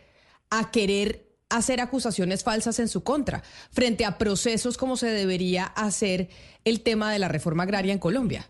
a 0.50 0.70
querer 0.70 1.28
hacer 1.48 1.80
acusaciones 1.80 2.44
falsas 2.44 2.78
en 2.78 2.88
su 2.88 3.02
contra, 3.02 3.42
frente 3.70 4.04
a 4.04 4.18
procesos 4.18 4.76
como 4.76 4.96
se 4.96 5.06
debería 5.06 5.64
hacer 5.64 6.28
el 6.64 6.80
tema 6.80 7.12
de 7.12 7.18
la 7.18 7.28
reforma 7.28 7.62
agraria 7.62 7.92
en 7.92 7.98
Colombia? 7.98 8.48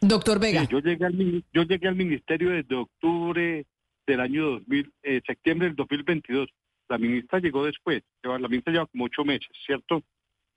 Doctor 0.00 0.40
Vega. 0.40 0.64
yo, 0.64 0.80
llegué 0.80 1.04
al, 1.04 1.44
yo 1.52 1.62
llegué 1.62 1.88
al 1.88 1.96
ministerio 1.96 2.50
desde 2.50 2.74
octubre 2.74 3.66
del 4.06 4.20
año 4.20 4.50
2000, 4.50 4.92
eh, 5.02 5.20
septiembre 5.26 5.68
del 5.68 5.76
2022 5.76 6.48
la 6.88 6.98
ministra 6.98 7.38
llegó 7.38 7.64
después, 7.64 8.02
la 8.22 8.38
ministra 8.48 8.72
lleva 8.72 8.86
como 8.86 9.04
ocho 9.04 9.24
meses, 9.24 9.48
¿cierto? 9.66 10.02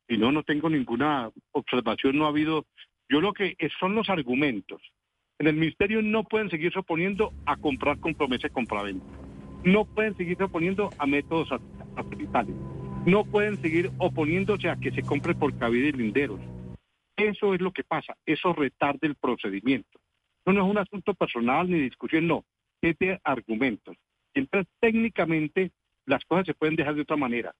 Y 0.08 0.18
no, 0.18 0.32
no 0.32 0.44
tengo 0.44 0.70
ninguna 0.70 1.30
observación, 1.52 2.18
no 2.18 2.26
ha 2.26 2.30
habido... 2.30 2.66
Yo 3.10 3.20
lo 3.20 3.34
que 3.34 3.56
son 3.80 3.94
los 3.94 4.10
argumentos. 4.10 4.82
En 5.38 5.48
el 5.48 5.56
ministerio 5.56 6.02
no 6.02 6.24
pueden 6.24 6.50
seguirse 6.50 6.80
oponiendo 6.80 7.34
a 7.46 7.58
comprar 7.58 8.00
con 8.00 8.16
promesa 8.16 8.48
de 8.48 8.54
compraventa. 8.54 9.06
No 9.66 9.84
pueden 9.86 10.16
seguirse 10.16 10.44
oponiendo 10.44 10.90
a 10.98 11.06
métodos 11.06 11.50
satelitales. 11.96 12.56
No 13.06 13.26
pueden 13.26 13.62
seguir 13.62 13.92
oponiéndose 13.98 14.70
a 14.70 14.78
que 14.78 14.92
se 14.92 15.02
compre 15.02 15.36
por 15.36 15.58
cabida 15.58 15.90
y 15.90 15.92
linderos. 15.92 16.40
Eso 17.22 17.54
es 17.54 17.62
lo 17.62 17.72
que 17.72 17.84
pasa, 17.84 18.16
eso 18.26 18.52
retarda 18.54 19.08
el 19.08 19.16
procedimiento. 19.16 20.00
No, 20.46 20.54
no 20.54 20.66
es 20.66 20.72
un 20.72 20.78
asunto 20.80 21.14
personal 21.14 21.70
ni 21.70 21.80
discusión, 21.80 22.26
no, 22.26 22.46
es 22.82 22.98
de 22.98 23.20
argumentos. 23.24 23.96
Entonces, 24.34 24.72
técnicamente, 24.80 25.72
las 26.06 26.26
cosas 26.26 26.48
se 26.48 26.56
pueden 26.56 26.76
dejar 26.76 26.96
de 26.96 27.02
otra 27.02 27.18
manera, 27.18 27.54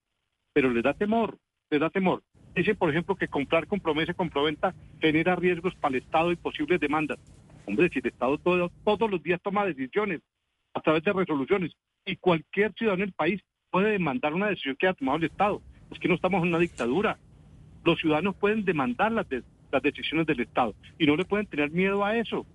pero 0.52 0.72
les 0.72 0.84
da 0.84 0.94
temor, 0.94 1.38
les 1.70 1.80
da 1.80 1.92
temor. 1.92 2.24
Dicen, 2.56 2.76
por 2.76 2.90
ejemplo, 2.90 3.16
que 3.16 3.28
comprar 3.28 3.68
con 3.68 3.80
promesa 3.80 4.14
y 4.14 4.16
comproventa 4.16 4.74
genera 5.00 5.36
riesgos 5.36 5.76
para 5.76 5.96
el 5.96 6.04
Estado 6.04 6.32
y 6.32 6.38
posibles 6.38 6.80
demandas. 6.80 7.20
Hombre, 7.68 7.90
si 7.90 8.00
el 8.00 8.08
Estado 8.08 8.38
todos 8.40 9.12
los 9.12 9.24
días 9.24 9.40
toma 9.44 9.66
decisiones 9.66 10.22
a 10.74 10.82
través 10.82 11.04
de 11.04 11.14
resoluciones 11.14 11.72
y 12.06 12.16
cualquier 12.16 12.74
ciudadano 12.74 13.06
del 13.06 13.14
país 13.14 13.42
puede 13.70 13.92
demandar 13.92 14.34
una 14.34 14.50
decisión 14.50 14.76
que 14.78 14.88
ha 14.88 14.94
tomado 14.94 15.20
el 15.20 15.26
Estado. 15.26 15.62
Es 15.92 16.00
que 16.00 16.08
no 16.08 16.16
estamos 16.16 16.42
en 16.42 16.50
una 16.50 16.60
dictadura. 16.60 17.20
Los 17.84 18.00
ciudadanos 18.00 18.36
pueden 18.36 18.66
demandar 18.66 19.12
las, 19.12 19.28
las 19.72 19.82
decisiones 19.82 20.28
del 20.28 20.42
Estado 20.42 20.74
y 20.98 21.06
no 21.06 21.16
le 21.16 21.26
pueden 21.26 21.46
tener 21.46 21.72
miedo 21.72 22.04
a 22.04 22.18
eso. 22.18 22.46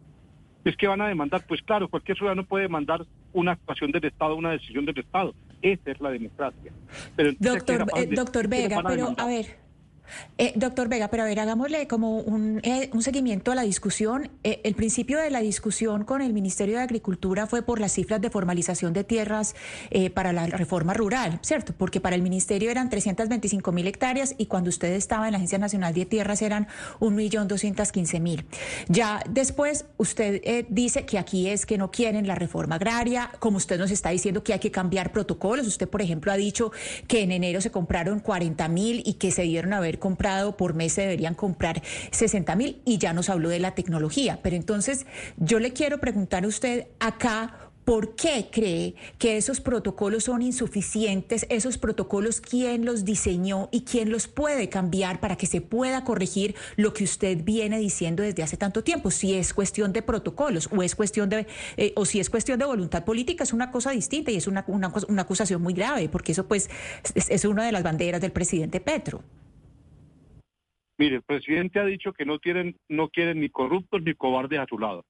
Es 0.64 0.76
que 0.76 0.88
van 0.88 1.00
a 1.00 1.09
demandar, 1.09 1.44
pues 1.46 1.62
claro, 1.62 1.88
cualquier 1.88 2.16
ciudadano 2.16 2.44
puede 2.44 2.64
demandar 2.64 3.07
una 3.33 3.52
actuación 3.52 3.92
del 3.92 4.05
Estado, 4.05 4.35
una 4.35 4.50
decisión 4.50 4.85
del 4.85 4.98
Estado. 4.98 5.35
Esa 5.62 5.90
es 5.92 6.00
la 6.00 6.11
democracia. 6.11 6.72
Pero 7.14 7.33
doctor, 7.38 7.87
eh, 7.96 8.07
doctor 8.07 8.48
Vega, 8.48 8.83
pero 8.83 9.14
a 9.16 9.26
ver, 9.26 9.65
eh, 10.38 10.53
doctor 10.57 10.88
Vega, 10.88 11.09
pero 11.09 11.23
a 11.23 11.27
ver, 11.27 11.40
hagámosle 11.40 11.87
como 11.87 12.19
un, 12.19 12.61
eh, 12.62 12.90
seguimiento 13.01 13.53
a 13.53 13.55
la 13.55 13.62
discusión. 13.62 14.31
Eh, 14.42 14.61
el 14.64 14.75
principio 14.75 15.19
de 15.19 15.31
la 15.31 15.40
discusión 15.40 16.05
con 16.05 16.23
el 16.23 16.33
Ministerio 16.33 16.77
de 16.77 16.83
Agricultura 16.83 17.47
fue 17.47 17.62
por 17.62 17.81
las 17.81 17.92
cifras 17.92 18.21
de 18.21 18.31
formalización 18.31 18.92
de 18.92 19.05
tierras 19.05 19.55
para 20.14 20.33
la 20.33 20.47
reforma 20.47 20.95
rural, 20.95 21.38
¿cierto? 21.42 21.73
Porque 21.77 22.01
para 22.01 22.16
el 22.16 22.23
Ministerio 22.23 22.71
eran 22.71 22.90
325 22.90 23.73
mil 23.73 23.87
hectáreas 23.87 24.35
y 24.37 24.47
cuando 24.47 24.69
usted 24.69 24.92
estaba 24.92 25.27
en 25.27 25.33
la 25.33 25.38
Agencia 25.38 25.59
Nacional 25.59 25.95
de 25.95 26.05
Tierras 26.05 26.42
eran 26.42 26.66
1.215.000. 27.01 28.45
Ya 28.88 29.23
después 29.29 29.87
usted 29.97 30.66
dice 30.69 31.07
que 31.07 31.19
aquí 31.19 31.49
es 31.49 31.66
que 31.66 31.79
no 31.79 31.90
quieren 31.90 32.27
la 32.27 32.35
reforma 32.35 32.77
agraria, 32.77 33.31
como 33.38 33.57
usted 33.57 33.79
nos 33.79 33.90
está 33.90 34.11
diciendo 34.11 34.42
que 34.42 34.53
hay 34.53 34.61
que 34.61 34.71
cambiar 34.71 35.12
protocolos. 35.12 35.66
Usted, 35.66 35.88
por 35.88 36.03
ejemplo, 36.03 36.33
ha 36.33 36.37
dicho 36.37 36.73
que 37.09 37.23
en 37.23 37.33
enero 37.33 37.61
se 37.61 37.71
compraron 37.71 38.21
40 38.21 38.69
mil 38.69 39.03
y 39.05 39.14
que 39.14 39.31
se 39.31 39.42
dieron 39.42 39.73
a 39.73 39.81
ver 39.81 39.95
comprado 39.98 40.56
por 40.56 40.74
mes 40.74 40.92
se 40.94 41.02
deberían 41.02 41.35
comprar 41.35 41.82
60 42.11 42.54
mil 42.56 42.82
y 42.85 42.98
ya 42.98 43.12
nos 43.12 43.28
habló 43.28 43.48
de 43.48 43.61
la 43.61 43.74
tecnología. 43.74 44.40
Pero 44.42 44.56
entonces 44.56 45.06
yo 45.37 45.59
le 45.59 45.72
quiero 45.72 45.98
preguntar 45.98 46.44
a 46.44 46.48
usted 46.48 46.87
acá. 47.00 47.66
¿Por 47.87 48.16
qué 48.16 48.48
cree 48.50 48.96
que 49.16 49.37
esos 49.37 49.61
protocolos 49.61 50.24
son 50.24 50.42
insuficientes? 50.42 51.46
Esos 51.50 51.78
protocolos, 51.78 52.40
¿quién 52.40 52.85
los 52.85 53.04
diseñó 53.04 53.68
y 53.70 53.82
quién 53.82 54.11
los 54.11 54.26
puede 54.26 54.68
cambiar 54.68 55.20
para 55.20 55.37
que 55.37 55.46
se 55.46 55.61
pueda 55.61 56.02
corregir 56.02 56.56
lo 56.74 56.92
que 56.92 57.04
usted 57.04 57.44
viene 57.44 57.78
diciendo 57.78 58.24
desde 58.24 58.42
hace 58.42 58.56
tanto 58.56 58.82
tiempo? 58.82 59.12
Si 59.12 59.35
es 59.35 59.54
cuestión 59.54 59.92
de 59.92 60.02
protocolos 60.02 60.68
o 60.76 60.82
es 60.82 60.96
cuestión 60.96 61.28
de 61.28 61.46
eh, 61.76 61.92
o 61.94 62.04
si 62.06 62.18
es 62.18 62.28
cuestión 62.28 62.59
de 62.59 62.64
voluntad 62.64 63.04
política 63.04 63.44
es 63.44 63.52
una 63.52 63.70
cosa 63.70 63.92
distinta 63.92 64.32
y 64.32 64.37
es 64.37 64.48
una, 64.48 64.64
una, 64.66 65.22
acusación 65.22 65.62
muy 65.62 65.72
grave 65.72 66.09
porque 66.09 66.32
eso 66.32 66.48
pues 66.48 66.68
es, 67.14 67.30
es 67.30 67.44
una 67.44 67.64
de 67.64 67.70
las 67.70 67.85
banderas 67.85 68.20
del 68.20 68.32
presidente 68.32 68.80
Petro. 68.80 69.22
Mire, 70.98 71.16
el 71.16 71.22
presidente 71.22 71.78
ha 71.78 71.85
dicho 71.85 72.12
que 72.12 72.24
no 72.24 72.38
quieren, 72.38 72.76
no 72.88 73.09
quieren 73.09 73.40
ni 73.40 73.50
corruptos 73.50 74.02
ni 74.02 74.14
cobardes 74.14 74.59
a 74.59 74.66
su 74.66 74.78
lado. 74.78 75.04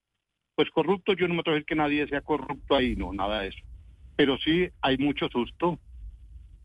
Pues 0.56 0.70
corruptos 0.70 1.16
yo 1.16 1.28
no 1.28 1.34
me 1.34 1.40
atrevo 1.40 1.54
a 1.54 1.56
decir 1.56 1.66
que 1.66 1.74
nadie 1.74 2.08
sea 2.08 2.22
corrupto 2.22 2.74
ahí, 2.74 2.96
no, 2.96 3.12
nada 3.12 3.42
de 3.42 3.48
eso. 3.48 3.62
Pero 4.16 4.36
sí 4.38 4.68
hay 4.80 4.98
mucho 4.98 5.28
susto. 5.28 5.78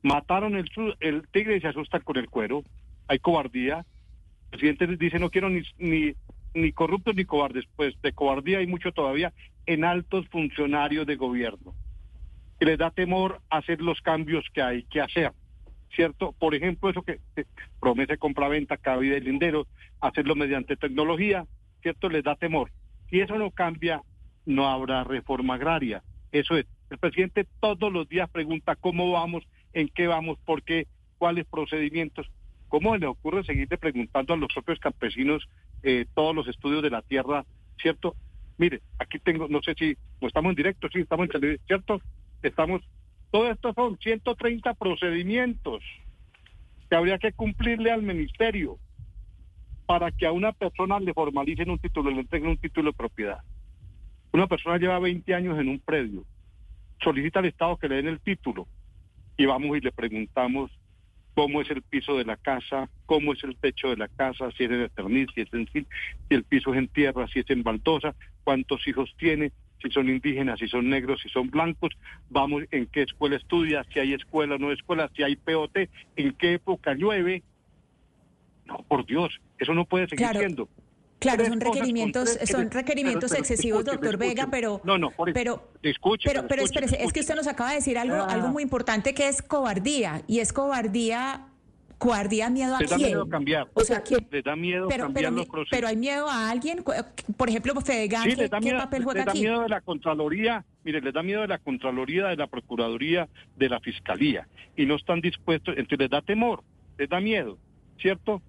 Mataron 0.01 0.55
el, 0.55 0.69
el 1.01 1.27
tigre 1.27 1.57
y 1.57 1.61
se 1.61 1.67
asustan 1.67 2.01
con 2.01 2.17
el 2.17 2.29
cuero. 2.29 2.63
Hay 3.07 3.19
cobardía. 3.19 3.85
El 4.51 4.59
presidente 4.59 4.87
dice 4.97 5.19
no 5.19 5.29
quiero 5.29 5.49
ni, 5.49 5.61
ni, 5.77 6.13
ni 6.55 6.71
corruptos 6.71 7.15
ni 7.15 7.25
cobardes. 7.25 7.65
Pues 7.75 8.01
de 8.01 8.13
cobardía 8.13 8.59
hay 8.59 8.67
mucho 8.67 8.91
todavía 8.91 9.33
en 9.67 9.83
altos 9.83 10.27
funcionarios 10.29 11.05
de 11.05 11.15
gobierno. 11.15 11.75
Que 12.59 12.65
les 12.65 12.77
da 12.79 12.89
temor 12.89 13.41
hacer 13.49 13.81
los 13.81 14.01
cambios 14.01 14.45
que 14.53 14.61
hay 14.61 14.83
que 14.83 15.01
hacer. 15.01 15.33
¿Cierto? 15.95 16.33
Por 16.37 16.55
ejemplo, 16.55 16.89
eso 16.89 17.01
que, 17.03 17.19
promete 17.79 18.17
compra-venta, 18.17 18.77
cabida 18.77 19.17
y 19.17 19.21
lindero, 19.21 19.67
hacerlo 19.99 20.35
mediante 20.35 20.77
tecnología, 20.77 21.45
¿cierto? 21.81 22.09
Les 22.09 22.23
da 22.23 22.35
temor. 22.35 22.71
Si 23.09 23.19
eso 23.19 23.37
no 23.37 23.51
cambia, 23.51 24.01
no 24.45 24.67
habrá 24.67 25.03
reforma 25.03 25.55
agraria. 25.55 26.03
Eso 26.31 26.55
es. 26.55 26.65
El 26.89 26.97
presidente 26.97 27.45
todos 27.59 27.91
los 27.91 28.07
días 28.07 28.29
pregunta 28.29 28.75
cómo 28.75 29.11
vamos, 29.11 29.43
en 29.73 29.87
qué 29.89 30.07
vamos, 30.07 30.37
por 30.45 30.63
qué, 30.63 30.87
cuáles 31.17 31.45
procedimientos. 31.45 32.29
¿Cómo 32.67 32.95
le 32.95 33.05
ocurre 33.05 33.43
seguirle 33.43 33.77
preguntando 33.77 34.33
a 34.33 34.37
los 34.37 34.53
propios 34.53 34.79
campesinos 34.79 35.47
eh, 35.83 36.05
todos 36.13 36.33
los 36.33 36.47
estudios 36.47 36.81
de 36.81 36.89
la 36.89 37.01
tierra, 37.01 37.45
¿cierto? 37.81 38.15
Mire, 38.57 38.81
aquí 38.99 39.19
tengo, 39.19 39.47
no 39.47 39.61
sé 39.61 39.73
si, 39.77 39.97
no 40.21 40.27
estamos 40.27 40.51
en 40.51 40.55
directo, 40.55 40.87
sí, 40.91 40.99
estamos 40.99 41.25
en 41.25 41.31
televisión, 41.31 41.67
¿cierto? 41.67 42.01
Estamos 42.41 42.81
todo 43.31 43.49
esto 43.49 43.73
son 43.73 43.97
130 43.97 44.73
procedimientos 44.73 45.81
que 46.89 46.95
habría 46.95 47.17
que 47.17 47.31
cumplirle 47.31 47.91
al 47.91 48.03
ministerio 48.03 48.77
para 49.85 50.11
que 50.11 50.27
a 50.27 50.31
una 50.31 50.51
persona 50.51 50.99
le 50.99 51.13
formalicen 51.13 51.69
un 51.69 51.79
título, 51.79 52.11
le 52.11 52.19
entreguen 52.19 52.49
un 52.49 52.57
título 52.57 52.91
de 52.91 52.97
propiedad. 52.97 53.39
Una 54.33 54.47
persona 54.47 54.77
lleva 54.77 54.99
20 54.99 55.33
años 55.33 55.57
en 55.59 55.69
un 55.69 55.79
predio, 55.79 56.25
solicita 57.01 57.39
al 57.39 57.45
Estado 57.45 57.77
que 57.77 57.87
le 57.87 57.95
den 57.95 58.07
el 58.07 58.19
título 58.19 58.67
y 59.37 59.45
vamos 59.45 59.77
y 59.77 59.81
le 59.81 59.91
preguntamos 59.91 60.71
cómo 61.33 61.61
es 61.61 61.69
el 61.71 61.81
piso 61.81 62.17
de 62.17 62.25
la 62.25 62.35
casa, 62.35 62.89
cómo 63.05 63.33
es 63.33 63.43
el 63.43 63.55
techo 63.55 63.89
de 63.89 63.97
la 63.97 64.09
casa, 64.09 64.51
si 64.57 64.65
es 64.65 64.71
en 64.71 64.81
eterniz, 64.81 65.27
si 65.33 65.41
es 65.41 65.53
en 65.53 65.67
si 65.71 65.85
el 66.29 66.43
piso 66.43 66.73
es 66.73 66.79
en 66.79 66.87
tierra, 66.89 67.27
si 67.27 67.39
es 67.39 67.49
en 67.49 67.63
baldosa, 67.63 68.13
cuántos 68.43 68.85
hijos 68.87 69.13
tiene, 69.17 69.51
si 69.81 69.89
son 69.89 70.09
indígenas, 70.09 70.59
si 70.59 70.67
son 70.67 70.89
negros, 70.89 71.21
si 71.21 71.29
son 71.29 71.49
blancos, 71.49 71.97
vamos 72.29 72.63
en 72.71 72.85
qué 72.87 73.03
escuela 73.03 73.35
estudia, 73.35 73.85
si 73.91 73.99
hay 73.99 74.13
escuela 74.13 74.55
o 74.55 74.57
no 74.57 74.71
escuela, 74.71 75.09
si 75.15 75.23
hay 75.23 75.35
POT, 75.35 75.89
en 76.15 76.33
qué 76.33 76.53
época 76.53 76.93
llueve. 76.93 77.43
No, 78.65 78.83
por 78.87 79.05
Dios, 79.05 79.39
eso 79.57 79.73
no 79.73 79.85
puede 79.85 80.07
seguir 80.07 80.27
siendo. 80.29 80.69
Claro, 81.19 81.45
son 81.45 81.59
requerimientos, 81.59 82.39
son 82.49 82.71
requerimientos 82.71 83.31
excesivos, 83.33 83.85
doctor 83.85 84.17
Vega, 84.17 84.47
pero 84.49 84.81
no, 84.83 84.97
no, 84.97 85.11
por 85.11 85.31
pero, 85.33 85.69
escuche, 85.83 86.27
pero, 86.27 86.47
pero 86.47 86.63
espérese, 86.63 87.03
es 87.03 87.13
que 87.13 87.19
usted 87.19 87.35
nos 87.35 87.45
acaba 87.45 87.69
de 87.69 87.75
decir 87.75 87.99
algo, 87.99 88.23
algo 88.23 88.47
muy 88.47 88.63
importante 88.63 89.13
que 89.13 89.27
es 89.27 89.43
cobardía 89.43 90.23
y 90.27 90.39
es 90.39 90.51
cobardía 90.51 91.50
¿Cobardía, 92.01 92.49
miedo 92.49 92.75
a 92.75 92.79
Les 92.79 92.87
quién? 92.89 92.99
da 92.99 93.07
miedo 93.07 93.29
cambiar. 93.29 93.69
O 93.75 93.81
sea, 93.81 94.01
¿quién? 94.01 94.27
Les 94.31 94.43
da 94.43 94.55
miedo 94.55 94.87
Pero, 94.89 95.03
cambiar 95.03 95.25
pero, 95.25 95.35
los 95.37 95.45
procesos. 95.47 95.69
pero 95.69 95.87
hay 95.87 95.95
miedo 95.95 96.27
a 96.27 96.49
alguien, 96.49 96.83
por 97.37 97.47
ejemplo, 97.47 97.79
Fedegan, 97.79 98.23
Sí, 98.23 98.29
¿qué, 98.31 98.35
les 98.37 98.49
da 98.49 98.59
papel 98.59 98.99
les 98.99 99.03
juega 99.05 99.23
da 99.25 99.31
aquí? 99.31 99.41
miedo 99.41 99.61
de 99.61 99.69
la 99.69 99.81
Contraloría, 99.81 100.65
mire, 100.83 100.99
les 100.99 101.13
da 101.13 101.21
miedo 101.21 101.41
de 101.41 101.47
la 101.47 101.59
Contraloría, 101.59 102.25
de 102.29 102.37
la 102.37 102.47
Procuraduría, 102.47 103.29
de 103.55 103.69
la 103.69 103.79
Fiscalía, 103.81 104.47
y 104.75 104.87
no 104.87 104.95
están 104.95 105.21
dispuestos, 105.21 105.75
entonces 105.77 105.99
les 105.99 106.09
da 106.09 106.23
temor, 106.23 106.63
les 106.97 107.07
da 107.07 107.19
miedo, 107.19 107.59
¿cierto? 107.99 108.41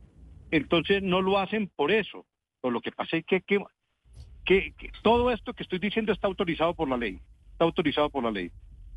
Entonces 0.51 1.03
no 1.03 1.21
lo 1.21 1.39
hacen 1.39 1.71
por 1.77 1.91
eso, 1.93 2.25
pero 2.63 2.73
lo 2.73 2.81
que 2.81 2.91
pasa 2.93 3.19
es 3.19 3.27
que, 3.27 3.43
que, 3.43 3.59
que- 4.47 4.73
que 4.79 4.91
todo 5.03 5.31
esto 5.31 5.53
que 5.53 5.63
estoy 5.63 5.79
diciendo 5.79 6.11
está 6.15 6.27
autorizado 6.27 6.73
por 6.75 6.89
la 6.89 6.97
ley, 6.97 7.21
está 7.53 7.67
autorizado 7.67 8.09
por 8.09 8.25
la 8.25 8.31
ley. 8.31 8.51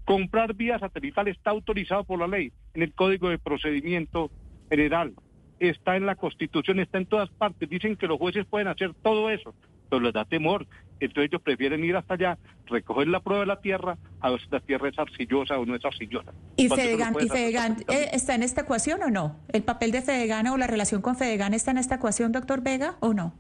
Comprar 0.06 0.54
vía 0.54 0.80
satelital 0.80 1.28
está 1.28 1.50
autorizado 1.50 2.06
por 2.06 2.20
la 2.20 2.28
ley, 2.28 2.54
en 2.74 2.84
el 2.84 2.94
Código 2.94 3.28
de 3.28 3.38
Procedimiento 3.38 4.32
General, 4.70 5.14
está 5.60 5.96
en 5.96 6.06
la 6.06 6.16
Constitución, 6.16 6.80
está 6.80 6.98
en 6.98 7.06
todas 7.06 7.30
partes. 7.30 7.70
Dicen 7.70 7.96
que 7.96 8.08
los 8.08 8.18
jueces 8.18 8.46
pueden 8.46 8.68
hacer 8.68 8.94
todo 9.02 9.30
eso, 9.30 9.54
pero 9.90 10.02
les 10.02 10.14
da 10.14 10.26
temor. 10.26 10.68
Entonces 11.00 11.30
ellos 11.30 11.42
prefieren 11.42 11.84
ir 11.84 11.96
hasta 11.96 12.14
allá, 12.14 12.38
recoger 12.68 13.08
la 13.10 13.20
prueba 13.20 13.42
de 13.42 13.48
la 13.48 13.60
tierra, 13.60 13.98
a 14.22 14.30
ver 14.30 14.40
si 14.40 14.48
la 14.50 14.62
tierra 14.62 14.90
es 14.90 14.98
arcillosa 14.98 15.60
o 15.60 15.66
no 15.66 15.76
es 15.76 15.84
arcillosa. 15.84 16.34
¿Y 16.56 16.70
Fedegan, 16.70 17.14
y 17.20 17.28
Fedegan 17.28 17.78
eh, 17.90 18.10
está 18.14 18.34
en 18.36 18.44
esta 18.44 18.62
ecuación 18.62 19.04
o 19.04 19.10
no? 19.10 19.38
¿El 19.52 19.64
papel 19.64 19.92
de 19.92 20.02
Fedegan 20.02 20.48
o 20.48 20.58
la 20.58 20.68
relación 20.68 21.02
con 21.02 21.18
Fedegan 21.18 21.54
está 21.54 21.72
en 21.72 21.80
esta 21.80 21.96
ecuación, 21.96 22.32
doctor 22.32 22.62
Vega, 22.62 22.96
o 23.02 23.14
no? 23.14 23.34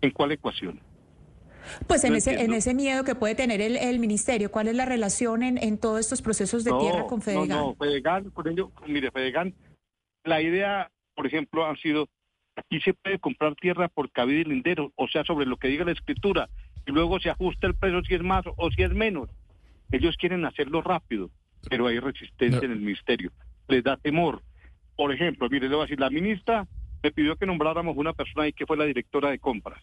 ¿En 0.00 0.10
cuál 0.10 0.32
ecuación? 0.32 0.80
Pues 1.86 2.02
en 2.04 2.12
No 2.12 2.16
ese, 2.16 2.42
en 2.42 2.54
ese 2.54 2.72
miedo 2.72 3.04
que 3.04 3.14
puede 3.14 3.34
tener 3.34 3.60
el, 3.60 3.76
el 3.76 3.98
ministerio, 3.98 4.50
¿cuál 4.50 4.68
es 4.68 4.74
la 4.74 4.86
relación 4.86 5.42
en, 5.42 5.58
en 5.58 5.76
todos 5.76 6.00
estos 6.00 6.22
procesos 6.22 6.64
de 6.64 6.72
tierra 6.72 7.06
con 7.06 7.20
Fedegan? 7.20 7.48
No, 7.48 7.66
no, 7.66 7.74
Fedegan, 7.74 8.30
por 8.30 8.48
ello, 8.48 8.70
mire, 8.86 9.10
Fedegan, 9.10 9.52
la 10.24 10.40
idea, 10.40 10.90
por 11.14 11.26
ejemplo, 11.26 11.66
ha 11.66 11.76
sido, 11.76 12.08
aquí 12.56 12.80
se 12.80 12.94
puede 12.94 13.18
comprar 13.18 13.54
tierra 13.54 13.88
por 13.88 14.10
cabida 14.10 14.40
y 14.40 14.44
lindero, 14.44 14.92
o 14.96 15.08
sea, 15.08 15.24
sobre 15.24 15.46
lo 15.46 15.56
que 15.56 15.68
diga 15.68 15.84
la 15.84 15.92
escritura, 15.92 16.48
y 16.86 16.92
luego 16.92 17.20
se 17.20 17.30
ajusta 17.30 17.66
el 17.66 17.74
precio 17.74 18.02
si 18.04 18.14
es 18.14 18.22
más 18.22 18.44
o 18.56 18.70
si 18.70 18.82
es 18.82 18.92
menos. 18.92 19.28
Ellos 19.90 20.16
quieren 20.16 20.44
hacerlo 20.44 20.82
rápido, 20.82 21.30
pero 21.68 21.86
hay 21.86 21.98
resistencia 21.98 22.64
en 22.64 22.72
el 22.72 22.80
ministerio, 22.80 23.32
les 23.68 23.82
da 23.82 23.96
temor. 23.96 24.42
Por 24.96 25.12
ejemplo, 25.12 25.48
mire, 25.50 25.68
le 25.68 25.76
a 25.76 25.82
decir, 25.82 26.00
la 26.00 26.10
ministra 26.10 26.66
me 27.02 27.12
pidió 27.12 27.36
que 27.36 27.46
nombráramos 27.46 27.96
una 27.96 28.12
persona 28.12 28.44
ahí 28.44 28.52
que 28.52 28.66
fue 28.66 28.76
la 28.76 28.84
directora 28.84 29.30
de 29.30 29.38
compras, 29.38 29.80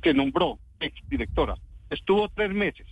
que 0.00 0.12
nombró, 0.14 0.58
ex 0.80 0.94
directora. 1.08 1.54
Estuvo 1.90 2.28
tres 2.28 2.50
meses. 2.52 2.86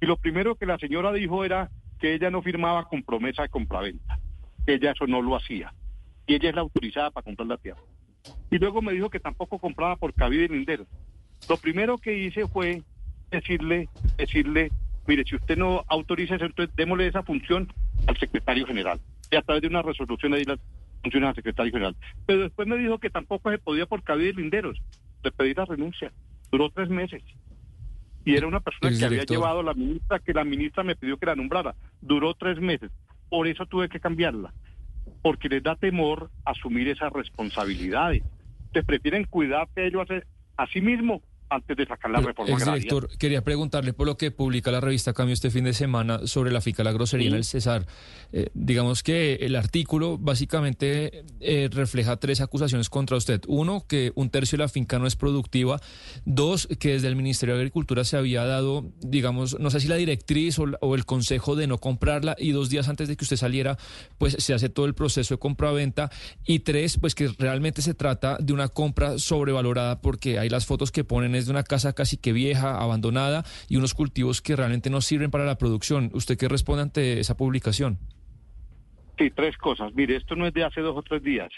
Y 0.00 0.06
lo 0.06 0.16
primero 0.16 0.56
que 0.56 0.66
la 0.66 0.78
señora 0.78 1.12
dijo 1.12 1.44
era 1.44 1.70
que 1.98 2.14
ella 2.14 2.30
no 2.30 2.42
firmaba 2.42 2.88
con 2.88 3.02
promesa 3.02 3.42
de 3.42 3.48
compraventa, 3.48 4.18
ella 4.66 4.92
eso 4.92 5.06
no 5.06 5.22
lo 5.22 5.36
hacía. 5.36 5.72
Y 6.26 6.34
ella 6.34 6.50
es 6.50 6.54
la 6.54 6.62
autorizada 6.62 7.10
para 7.10 7.24
comprar 7.24 7.48
la 7.48 7.56
tierra. 7.56 7.80
Y 8.50 8.58
luego 8.58 8.82
me 8.82 8.92
dijo 8.92 9.10
que 9.10 9.20
tampoco 9.20 9.58
compraba 9.58 9.96
por 9.96 10.12
cabida 10.14 10.44
y 10.44 10.48
lindero. 10.48 10.86
Lo 11.48 11.56
primero 11.56 11.98
que 11.98 12.18
hice 12.18 12.46
fue 12.48 12.82
decirle, 13.30 13.88
decirle, 14.16 14.70
mire, 15.06 15.24
si 15.24 15.36
usted 15.36 15.56
no 15.56 15.84
autoriza 15.88 16.36
eso, 16.36 16.46
entonces 16.46 16.74
démosle 16.76 17.06
esa 17.06 17.22
función 17.22 17.72
al 18.06 18.16
secretario 18.18 18.66
general. 18.66 19.00
Y 19.30 19.36
a 19.36 19.42
través 19.42 19.62
de 19.62 19.68
una 19.68 19.82
resolución 19.82 20.34
ahí 20.34 20.44
las 20.44 20.58
funciones 21.02 21.28
al 21.28 21.34
secretario 21.36 21.72
general. 21.72 21.96
Pero 22.26 22.40
después 22.40 22.66
me 22.66 22.76
dijo 22.76 22.98
que 22.98 23.10
tampoco 23.10 23.50
se 23.50 23.58
podía 23.58 23.86
por 23.86 24.02
cabida 24.02 24.30
y 24.30 24.34
linderos. 24.34 24.80
Le 25.22 25.30
pedí 25.32 25.54
la 25.54 25.64
renuncia. 25.64 26.12
Duró 26.50 26.70
tres 26.70 26.88
meses. 26.88 27.22
Y 28.24 28.34
era 28.34 28.48
una 28.48 28.60
persona 28.60 28.96
que 28.96 29.04
había 29.04 29.24
llevado 29.24 29.62
la 29.62 29.74
ministra, 29.74 30.18
que 30.18 30.32
la 30.32 30.42
ministra 30.44 30.82
me 30.82 30.96
pidió 30.96 31.16
que 31.16 31.26
la 31.26 31.36
nombrara. 31.36 31.76
Duró 32.00 32.34
tres 32.34 32.60
meses. 32.60 32.90
Por 33.28 33.46
eso 33.46 33.66
tuve 33.66 33.88
que 33.88 34.00
cambiarla. 34.00 34.52
Porque 35.22 35.48
les 35.48 35.62
da 35.62 35.76
temor 35.76 36.30
asumir 36.44 36.88
esas 36.88 37.12
responsabilidades. 37.12 38.22
Te 38.72 38.82
prefieren 38.82 39.24
cuidarse 39.24 39.86
ellos 39.86 40.06
a, 40.10 40.62
a 40.62 40.66
sí 40.68 40.80
mismo 40.80 41.22
antes 41.48 41.76
de 41.76 41.86
sacar 41.86 42.10
la 42.10 42.20
reforma 42.20 42.54
agraria. 42.54 42.74
Exdirector, 42.74 43.18
quería 43.18 43.42
preguntarle 43.42 43.92
por 43.92 44.06
lo 44.06 44.16
que 44.16 44.30
publica 44.30 44.70
la 44.70 44.80
revista 44.80 45.12
Cambio 45.12 45.34
este 45.34 45.50
fin 45.50 45.64
de 45.64 45.72
semana 45.72 46.26
sobre 46.26 46.50
la 46.50 46.60
finca 46.60 46.82
La 46.82 46.92
Grosería 46.92 47.28
en 47.28 47.34
el 47.34 47.44
Cesar. 47.44 47.86
Eh, 48.32 48.50
digamos 48.54 49.02
que 49.02 49.34
el 49.34 49.54
artículo 49.54 50.18
básicamente 50.18 51.24
eh, 51.40 51.68
refleja 51.70 52.16
tres 52.16 52.40
acusaciones 52.40 52.90
contra 52.90 53.16
usted. 53.16 53.42
Uno, 53.46 53.84
que 53.86 54.12
un 54.14 54.30
tercio 54.30 54.58
de 54.58 54.64
la 54.64 54.68
finca 54.68 54.98
no 54.98 55.06
es 55.06 55.16
productiva. 55.16 55.80
Dos, 56.24 56.66
que 56.78 56.92
desde 56.92 57.08
el 57.08 57.16
Ministerio 57.16 57.54
de 57.54 57.60
Agricultura 57.60 58.04
se 58.04 58.16
había 58.16 58.44
dado, 58.44 58.90
digamos, 59.00 59.58
no 59.60 59.70
sé 59.70 59.80
si 59.80 59.88
la 59.88 59.96
directriz 59.96 60.58
o, 60.58 60.64
o 60.80 60.94
el 60.94 61.04
consejo 61.04 61.54
de 61.54 61.66
no 61.66 61.78
comprarla 61.78 62.34
y 62.38 62.50
dos 62.50 62.70
días 62.70 62.88
antes 62.88 63.08
de 63.08 63.16
que 63.16 63.24
usted 63.24 63.36
saliera, 63.36 63.78
pues 64.18 64.36
se 64.38 64.52
hace 64.52 64.68
todo 64.68 64.86
el 64.86 64.94
proceso 64.94 65.34
de 65.34 65.38
compra-venta. 65.38 66.10
Y 66.44 66.60
tres, 66.60 66.98
pues 66.98 67.14
que 67.14 67.28
realmente 67.38 67.82
se 67.82 67.94
trata 67.94 68.38
de 68.40 68.52
una 68.52 68.68
compra 68.68 69.18
sobrevalorada 69.18 70.00
porque 70.00 70.38
hay 70.38 70.48
las 70.48 70.66
fotos 70.66 70.90
que 70.90 71.04
ponen 71.04 71.35
es 71.36 71.46
de 71.46 71.52
una 71.52 71.62
casa 71.62 71.92
casi 71.92 72.16
que 72.16 72.32
vieja, 72.32 72.80
abandonada 72.80 73.44
y 73.68 73.76
unos 73.76 73.94
cultivos 73.94 74.42
que 74.42 74.56
realmente 74.56 74.90
no 74.90 75.00
sirven 75.00 75.30
para 75.30 75.44
la 75.44 75.58
producción. 75.58 76.10
¿Usted 76.14 76.36
qué 76.36 76.48
responde 76.48 76.82
ante 76.82 77.20
esa 77.20 77.36
publicación? 77.36 77.98
Sí, 79.18 79.30
tres 79.30 79.56
cosas. 79.56 79.94
Mire, 79.94 80.16
esto 80.16 80.36
no 80.36 80.46
es 80.46 80.52
de 80.52 80.64
hace 80.64 80.80
dos 80.80 80.96
o 80.96 81.02
tres 81.02 81.22
días. 81.22 81.50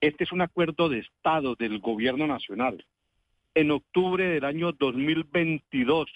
Este 0.00 0.24
es 0.24 0.32
un 0.32 0.40
acuerdo 0.40 0.88
de 0.88 0.98
Estado 0.98 1.54
del 1.56 1.78
gobierno 1.80 2.26
nacional. 2.26 2.84
En 3.54 3.70
octubre 3.70 4.24
del 4.24 4.44
año 4.44 4.72
2022 4.72 6.08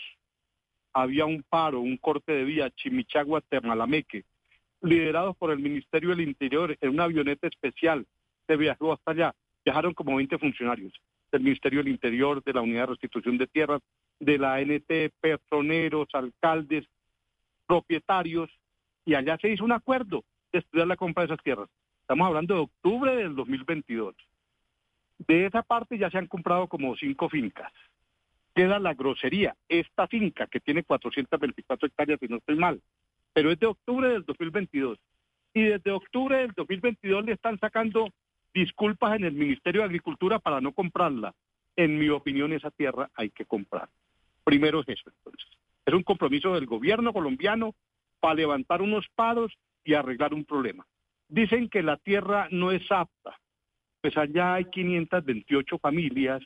había 0.93 1.25
un 1.27 1.43
paro, 1.43 1.81
un 1.81 1.97
corte 1.97 2.33
de 2.33 2.45
vía 2.45 2.71
Chimichagua 2.71 3.41
Termalameque, 3.41 4.25
liderados 4.81 5.37
por 5.37 5.51
el 5.51 5.59
Ministerio 5.59 6.11
del 6.11 6.21
Interior 6.21 6.77
en 6.81 6.91
una 6.91 7.05
avioneta 7.05 7.49
especial. 7.49 8.07
Se 8.47 8.57
viajó 8.57 8.93
hasta 8.93 9.11
allá. 9.11 9.35
Viajaron 9.65 9.95
como 9.95 10.17
20 10.17 10.39
funcionarios 10.39 10.93
del 11.35 11.43
Ministerio 11.43 11.81
del 11.81 11.93
Interior, 11.93 12.43
de 12.45 12.53
la 12.53 12.63
Unidad 12.63 12.83
de 12.83 12.87
Restitución 12.87 13.37
de 13.39 13.49
Tierras, 13.49 13.83
de 14.21 14.39
la 14.39 14.61
NT, 14.61 15.13
personeros, 15.21 16.09
alcaldes, 16.13 16.87
propietarios, 17.67 18.51
y 19.05 19.15
allá 19.15 19.37
se 19.39 19.49
hizo 19.49 19.65
un 19.65 19.73
acuerdo 19.73 20.25
de 20.53 20.61
estudiar 20.61 20.87
la 20.87 20.97
compra 20.97 21.23
de 21.23 21.35
esas 21.35 21.43
tierras. 21.43 21.69
Estamos 22.03 22.29
hablando 22.29 22.55
de 22.55 22.61
octubre 22.61 23.17
del 23.17 23.35
2022. 23.35 24.15
De 25.27 25.47
esa 25.47 25.63
parte 25.63 25.99
ya 25.99 26.09
se 26.09 26.19
han 26.19 26.29
comprado 26.29 26.69
como 26.69 26.95
cinco 26.97 27.29
fincas. 27.29 27.73
Queda 28.55 28.79
la 28.79 28.95
grosería, 28.95 29.57
esta 29.69 30.07
finca 30.07 30.47
que 30.47 30.61
tiene 30.61 30.85
424 30.85 31.89
hectáreas, 31.89 32.21
si 32.21 32.29
no 32.29 32.37
estoy 32.37 32.57
mal, 32.57 32.81
pero 33.33 33.51
es 33.51 33.59
de 33.59 33.67
octubre 33.67 34.09
del 34.09 34.25
2022. 34.25 34.99
Y 35.53 35.65
desde 35.65 35.91
octubre 35.91 36.37
del 36.39 36.53
2022 36.53 37.25
le 37.25 37.33
están 37.33 37.59
sacando 37.59 38.11
disculpas 38.55 39.17
en 39.17 39.25
el 39.25 39.35
Ministerio 39.35 39.81
de 39.81 39.87
Agricultura 39.87 40.39
para 40.39 40.61
no 40.61 40.73
comprarla. 40.73 41.35
En 41.77 41.99
mi 41.99 42.09
opinión, 42.09 42.53
esa 42.53 42.71
tierra 42.71 43.11
hay 43.15 43.31
que 43.31 43.45
comprar. 43.45 43.89
Primero 44.45 44.81
es 44.81 44.89
eso, 44.89 45.11
entonces. 45.11 45.51
Es 45.85 45.93
un 45.93 46.05
compromiso 46.05 46.55
del 46.55 46.67
gobierno 46.67 47.13
colombiano 47.13 47.75
para 48.21 48.37
levantar 48.37 48.81
unos 48.81 49.07
paros 49.15 49.53
y 49.85 49.95
arreglar 49.95 50.33
un 50.33 50.45
problema. 50.45 50.87
Dicen 51.29 51.69
que 51.69 51.83
la 51.83 51.97
tierra 51.97 52.49
no 52.51 52.71
es 52.71 52.91
apta. 52.91 53.39
Pues 54.01 54.17
allá 54.17 54.55
hay 54.55 54.67
528 54.67 55.79
familias 55.79 56.43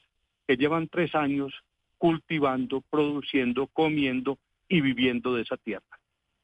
que 0.46 0.56
llevan 0.56 0.88
tres 0.88 1.14
años 1.14 1.52
cultivando, 1.98 2.82
produciendo, 2.88 3.66
comiendo 3.66 4.38
y 4.68 4.80
viviendo 4.80 5.34
de 5.34 5.42
esa 5.42 5.56
tierra. 5.56 5.84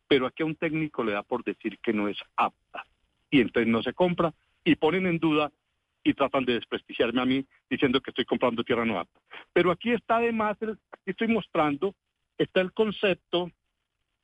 Pero 0.09 0.27
aquí 0.27 0.42
a 0.42 0.46
un 0.46 0.57
técnico 0.57 1.03
le 1.03 1.12
da 1.12 1.22
por 1.22 1.42
decir 1.42 1.79
que 1.79 1.92
no 1.92 2.09
es 2.09 2.18
apta. 2.37 2.85
Y 3.31 3.40
entonces 3.40 3.70
no 3.70 3.83
se 3.83 3.94
compra 3.94 4.35
y 4.64 4.77
ponen 4.77 5.07
en 5.07 5.18
duda 5.18 5.53
y 6.03 6.14
tratan 6.14 6.44
de 6.44 6.55
desprestigiarme 6.55 7.20
a 7.22 7.24
mí 7.24 7.46
diciendo 7.70 8.00
que 8.00 8.11
estoy 8.11 8.24
comprando 8.24 8.64
tierra 8.64 8.85
no 8.85 8.98
apta. 8.98 9.20
Pero 9.53 9.70
aquí 9.70 9.92
está 9.92 10.16
además, 10.16 10.57
el- 10.61 10.79
aquí 10.90 11.11
estoy 11.11 11.29
mostrando, 11.29 11.94
está 12.38 12.61
el 12.61 12.72
concepto 12.72 13.50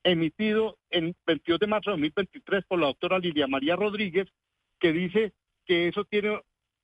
emitido 0.03 0.77
en 0.89 1.15
22 1.25 1.59
de 1.59 1.67
marzo 1.67 1.91
de 1.91 1.97
2023 1.97 2.65
por 2.65 2.79
la 2.79 2.87
doctora 2.87 3.19
Lilia 3.19 3.47
María 3.47 3.75
Rodríguez, 3.75 4.27
que 4.79 4.91
dice 4.91 5.33
que 5.65 5.87
eso 5.87 6.03
tiene, 6.05 6.39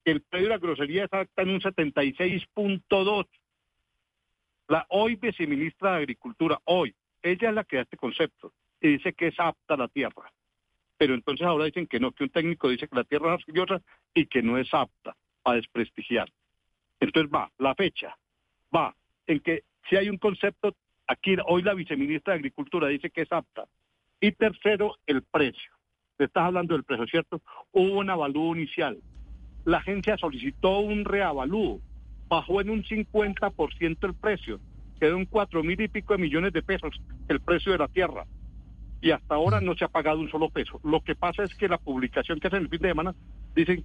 que 0.06 0.12
el 0.12 0.22
predio 0.22 0.48
de 0.48 0.54
la 0.54 0.60
grosería 0.60 1.06
está 1.06 1.28
en 1.38 1.50
un 1.50 1.62
76.2. 1.62 3.26
La 4.68 4.86
hoy 4.90 5.16
viceministra 5.16 5.92
de 5.92 5.98
Agricultura, 5.98 6.60
hoy, 6.66 6.94
ella 7.22 7.50
es 7.50 7.56
la 7.56 7.64
que 7.64 7.78
da 7.78 7.82
este 7.84 7.98
concepto 7.98 8.54
y 8.82 8.90
dice 8.90 9.14
que 9.14 9.28
es 9.28 9.40
apta 9.40 9.78
la 9.78 9.88
tierra. 9.88 10.32
Pero 10.98 11.14
entonces 11.14 11.46
ahora 11.46 11.66
dicen 11.66 11.88
que 11.88 12.00
no, 12.00 12.12
que 12.12 12.24
un 12.24 12.30
técnico 12.30 12.70
dice 12.70 12.88
que 12.88 12.96
la 12.96 13.04
tierra 13.04 13.34
es 13.34 13.40
arcillosa 13.42 13.82
y 14.14 14.26
que 14.26 14.42
no 14.42 14.58
es 14.58 14.74
apta 14.74 15.16
a 15.44 15.54
desprestigiar. 15.54 16.30
Entonces 17.00 17.32
va, 17.34 17.52
la 17.60 17.76
fecha, 17.76 18.18
va 18.76 18.96
en 19.28 19.40
que 19.40 19.64
si 19.90 19.96
hay 19.96 20.10
un 20.10 20.18
concepto, 20.18 20.76
aquí 21.08 21.36
hoy 21.46 21.62
la 21.62 21.74
viceministra 21.74 22.34
de 22.34 22.40
Agricultura 22.40 22.88
dice 22.88 23.10
que 23.10 23.22
es 23.22 23.32
apta. 23.32 23.66
Y 24.20 24.32
tercero, 24.32 24.96
el 25.06 25.22
precio. 25.22 25.72
Te 26.18 26.26
estás 26.26 26.46
hablando 26.46 26.74
del 26.74 26.84
precio, 26.84 27.06
¿cierto? 27.06 27.42
Hubo 27.72 28.00
un 28.00 28.10
avalúo 28.10 28.56
inicial. 28.56 28.98
La 29.66 29.78
agencia 29.78 30.18
solicitó 30.18 30.80
un 30.80 31.06
reavalúo, 31.06 31.80
bajó 32.28 32.62
en 32.62 32.70
un 32.70 32.84
50% 32.84 33.98
el 34.08 34.14
precio, 34.16 34.60
quedó 35.00 35.18
en 35.18 35.26
cuatro 35.26 35.64
mil 35.64 35.80
y 35.80 35.88
pico 35.88 36.14
de 36.14 36.20
millones 36.20 36.54
de 36.54 36.64
pesos 36.64 37.00
el 37.28 37.40
precio 37.42 37.72
de 37.72 37.78
la 37.78 37.88
tierra. 37.88 38.26
Y 39.02 39.12
hasta 39.12 39.36
ahora 39.36 39.62
no 39.62 39.76
se 39.76 39.86
ha 39.86 39.90
pagado 39.90 40.20
un 40.20 40.30
solo 40.30 40.50
peso. 40.50 40.80
Lo 40.84 41.02
que 41.02 41.16
pasa 41.16 41.44
es 41.44 41.54
que 41.56 41.68
la 41.68 41.78
publicación 41.78 42.40
que 42.40 42.48
hacen 42.48 42.64
el 42.64 42.70
fin 42.70 42.82
de 42.82 42.90
semana 42.90 43.16
dicen 43.56 43.84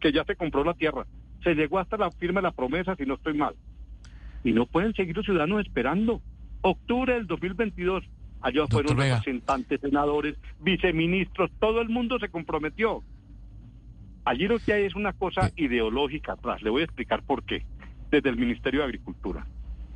que 0.00 0.12
ya 0.12 0.24
se 0.24 0.36
compró 0.36 0.64
la 0.64 0.74
tierra. 0.74 1.06
Se 1.42 1.54
llegó 1.54 1.78
hasta 1.78 1.96
la 1.96 2.10
firma 2.10 2.40
de 2.40 2.48
la 2.48 2.52
promesa, 2.52 2.96
si 2.96 3.04
no 3.04 3.14
estoy 3.14 3.34
mal. 3.34 3.54
Y 4.44 4.52
no 4.52 4.66
pueden 4.66 4.94
seguir 4.94 5.16
los 5.16 5.26
ciudadanos 5.26 5.60
esperando. 5.60 6.22
Octubre 6.62 7.14
del 7.14 7.26
2022, 7.26 8.04
allá 8.40 8.66
fueron 8.66 8.96
representantes, 8.96 9.80
senadores, 9.80 10.36
viceministros, 10.60 11.50
todo 11.58 11.80
el 11.80 11.88
mundo 11.88 12.18
se 12.18 12.28
comprometió. 12.28 13.02
Allí 14.24 14.46
lo 14.46 14.58
que 14.58 14.72
hay 14.72 14.84
es 14.84 14.94
una 14.94 15.12
cosa 15.12 15.50
ideológica 15.56 16.32
atrás. 16.32 16.62
Le 16.62 16.70
voy 16.70 16.82
a 16.82 16.84
explicar 16.84 17.22
por 17.22 17.44
qué. 17.44 17.64
Desde 18.10 18.28
el 18.28 18.36
Ministerio 18.36 18.80
de 18.80 18.86
Agricultura. 18.86 19.46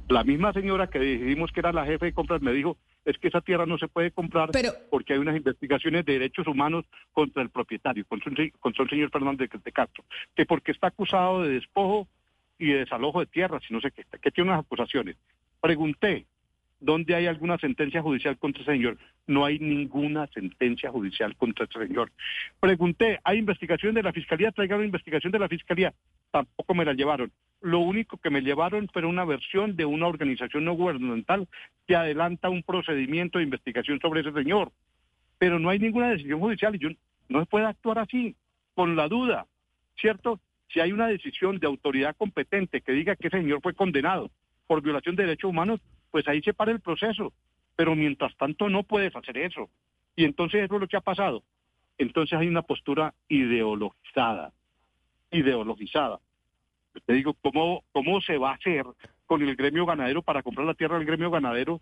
La 0.09 0.23
misma 0.23 0.53
señora 0.53 0.87
que 0.87 0.99
decidimos 0.99 1.51
que 1.51 1.61
era 1.61 1.73
la 1.73 1.85
jefe 1.85 2.07
de 2.07 2.13
compras 2.13 2.41
me 2.41 2.53
dijo, 2.53 2.79
es 3.05 3.19
que 3.19 3.29
esa 3.29 3.41
tierra 3.41 3.67
no 3.67 3.79
se 3.79 3.89
puede 3.89 4.11
comprar 4.11 4.51
porque 4.91 5.13
hay 5.13 5.19
unas 5.19 5.37
investigaciones 5.37 6.05
de 6.05 6.15
derechos 6.15 6.47
humanos 6.47 6.85
contra 7.13 7.43
el 7.43 7.51
propietario, 7.51 8.05
contra, 8.07 8.33
el 8.33 8.91
señor 8.91 9.11
Fernández 9.11 9.51
de 9.51 9.73
Castro, 9.73 10.05
que 10.35 10.47
porque 10.47 10.73
está 10.73 10.89
acusado 10.89 11.43
de 11.43 11.55
despojo 11.55 12.09
y 12.59 12.69
de 12.69 12.79
desalojo 12.81 13.21
de 13.21 13.27
tierras, 13.27 13.63
si 13.67 13.75
no 13.75 13.81
sé 13.81 13.91
qué, 13.91 14.05
que 14.21 14.31
tiene 14.31 14.51
unas 14.51 14.65
acusaciones. 14.65 15.17
Pregunté, 15.61 16.27
¿dónde 16.81 17.15
hay 17.15 17.27
alguna 17.27 17.59
sentencia 17.59 18.03
judicial 18.03 18.39
contra 18.39 18.63
ese 18.63 18.73
señor? 18.73 18.99
No 19.27 19.45
hay 19.45 19.59
ninguna 19.59 20.27
sentencia 20.29 20.91
judicial 20.91 21.37
contra 21.37 21.65
ese 21.65 21.87
señor. 21.87 22.13
Pregunté, 22.61 23.21
¿hay 23.25 23.39
investigación 23.39 23.95
de 23.95 24.03
la 24.03 24.13
fiscalía? 24.13 24.53
Traigan 24.53 24.79
una 24.79 24.87
investigación 24.87 25.33
de 25.33 25.39
la 25.39 25.49
fiscalía. 25.49 25.95
Tampoco 26.31 26.75
me 26.75 26.85
la 26.85 26.93
llevaron. 26.93 27.33
Lo 27.61 27.79
único 27.79 28.19
que 28.19 28.31
me 28.31 28.43
llevaron 28.43 28.89
fue 28.93 29.05
una 29.07 29.25
versión 29.25 29.77
de 29.77 29.87
una 29.87 30.07
organización 30.07 30.65
no 30.65 30.75
gubernamental 30.75 31.49
que 31.87 31.97
adelanta 31.97 32.51
un 32.51 32.63
procedimiento 32.63 33.39
de 33.39 33.45
investigación 33.45 33.99
sobre 34.01 34.21
ese 34.21 34.33
señor. 34.33 34.71
Pero 35.39 35.59
no 35.59 35.71
hay 35.71 35.79
ninguna 35.79 36.11
decisión 36.11 36.41
judicial 36.41 36.75
y 36.75 36.79
yo 36.79 36.89
no 37.29 37.41
se 37.41 37.47
puede 37.47 37.67
actuar 37.67 37.99
así, 37.99 38.37
con 38.75 38.97
la 38.97 39.09
duda, 39.09 39.47
¿cierto? 39.97 40.41
Si 40.73 40.81
hay 40.81 40.93
una 40.93 41.07
decisión 41.07 41.59
de 41.59 41.67
autoridad 41.67 42.17
competente 42.17 42.81
que 42.81 42.93
diga 42.93 43.17
que 43.17 43.29
ese 43.29 43.39
señor 43.39 43.61
fue 43.63 43.75
condenado 43.75 44.31
por 44.67 44.83
violación 44.83 45.17
de 45.17 45.25
derechos 45.25 45.51
humanos, 45.51 45.81
pues 46.15 46.29
ahí 46.29 46.41
se 46.43 46.55
para 46.55 46.71
el 46.71 46.79
proceso. 46.79 47.33
Pero 47.75 47.97
mientras 47.97 48.37
tanto 48.37 48.69
no 48.69 48.85
puedes 48.85 49.17
hacer 49.17 49.37
eso. 49.37 49.69
Y 50.15 50.25
entonces 50.25 50.63
eso 50.63 50.77
es 50.77 50.81
lo 50.81 50.87
que 50.87 50.97
ha 50.97 51.01
pasado. 51.01 51.43
Entonces 51.99 52.39
hay 52.39 52.47
una 52.47 52.63
postura 52.63 53.13
ideologizada, 53.27 54.53
ideologizada. 55.33 56.21
Te 57.05 57.15
digo, 57.15 57.35
¿cómo, 57.43 57.83
¿cómo 57.91 58.21
se 58.21 58.39
va 58.39 58.53
a 58.53 58.55
hacer 58.55 58.85
con 59.27 59.43
el 59.43 59.57
gremio 59.57 59.87
ganadero 59.87 60.23
para 60.23 60.45
comprar 60.45 60.69
la 60.69 60.75
tierra 60.75 60.99
del 60.99 61.07
gremio 61.09 61.33
ganadero 61.33 61.81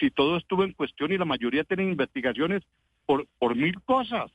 si 0.00 0.10
todo 0.10 0.38
estuvo 0.38 0.64
en 0.64 0.72
cuestión 0.72 1.12
y 1.12 1.18
la 1.18 1.24
mayoría 1.24 1.62
tienen 1.62 1.90
investigaciones 1.90 2.64
por, 3.06 3.28
por 3.38 3.54
mil 3.54 3.80
cosas? 3.82 4.32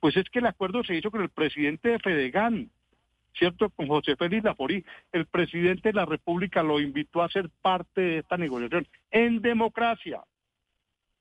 Pues 0.00 0.16
es 0.16 0.24
que 0.30 0.38
el 0.38 0.46
acuerdo 0.46 0.82
se 0.84 0.94
hizo 0.94 1.10
con 1.10 1.20
el 1.20 1.28
presidente 1.28 1.90
de 1.90 1.98
Fedegan, 1.98 2.70
¿cierto? 3.38 3.70
Con 3.70 3.86
José 3.86 4.16
Félix 4.16 4.44
Laforí. 4.44 4.84
El 5.12 5.26
presidente 5.26 5.90
de 5.90 5.94
la 5.94 6.04
República 6.04 6.62
lo 6.62 6.80
invitó 6.80 7.22
a 7.22 7.28
ser 7.28 7.48
parte 7.62 8.00
de 8.00 8.18
esta 8.18 8.36
negociación 8.36 8.86
en 9.10 9.40
democracia. 9.40 10.20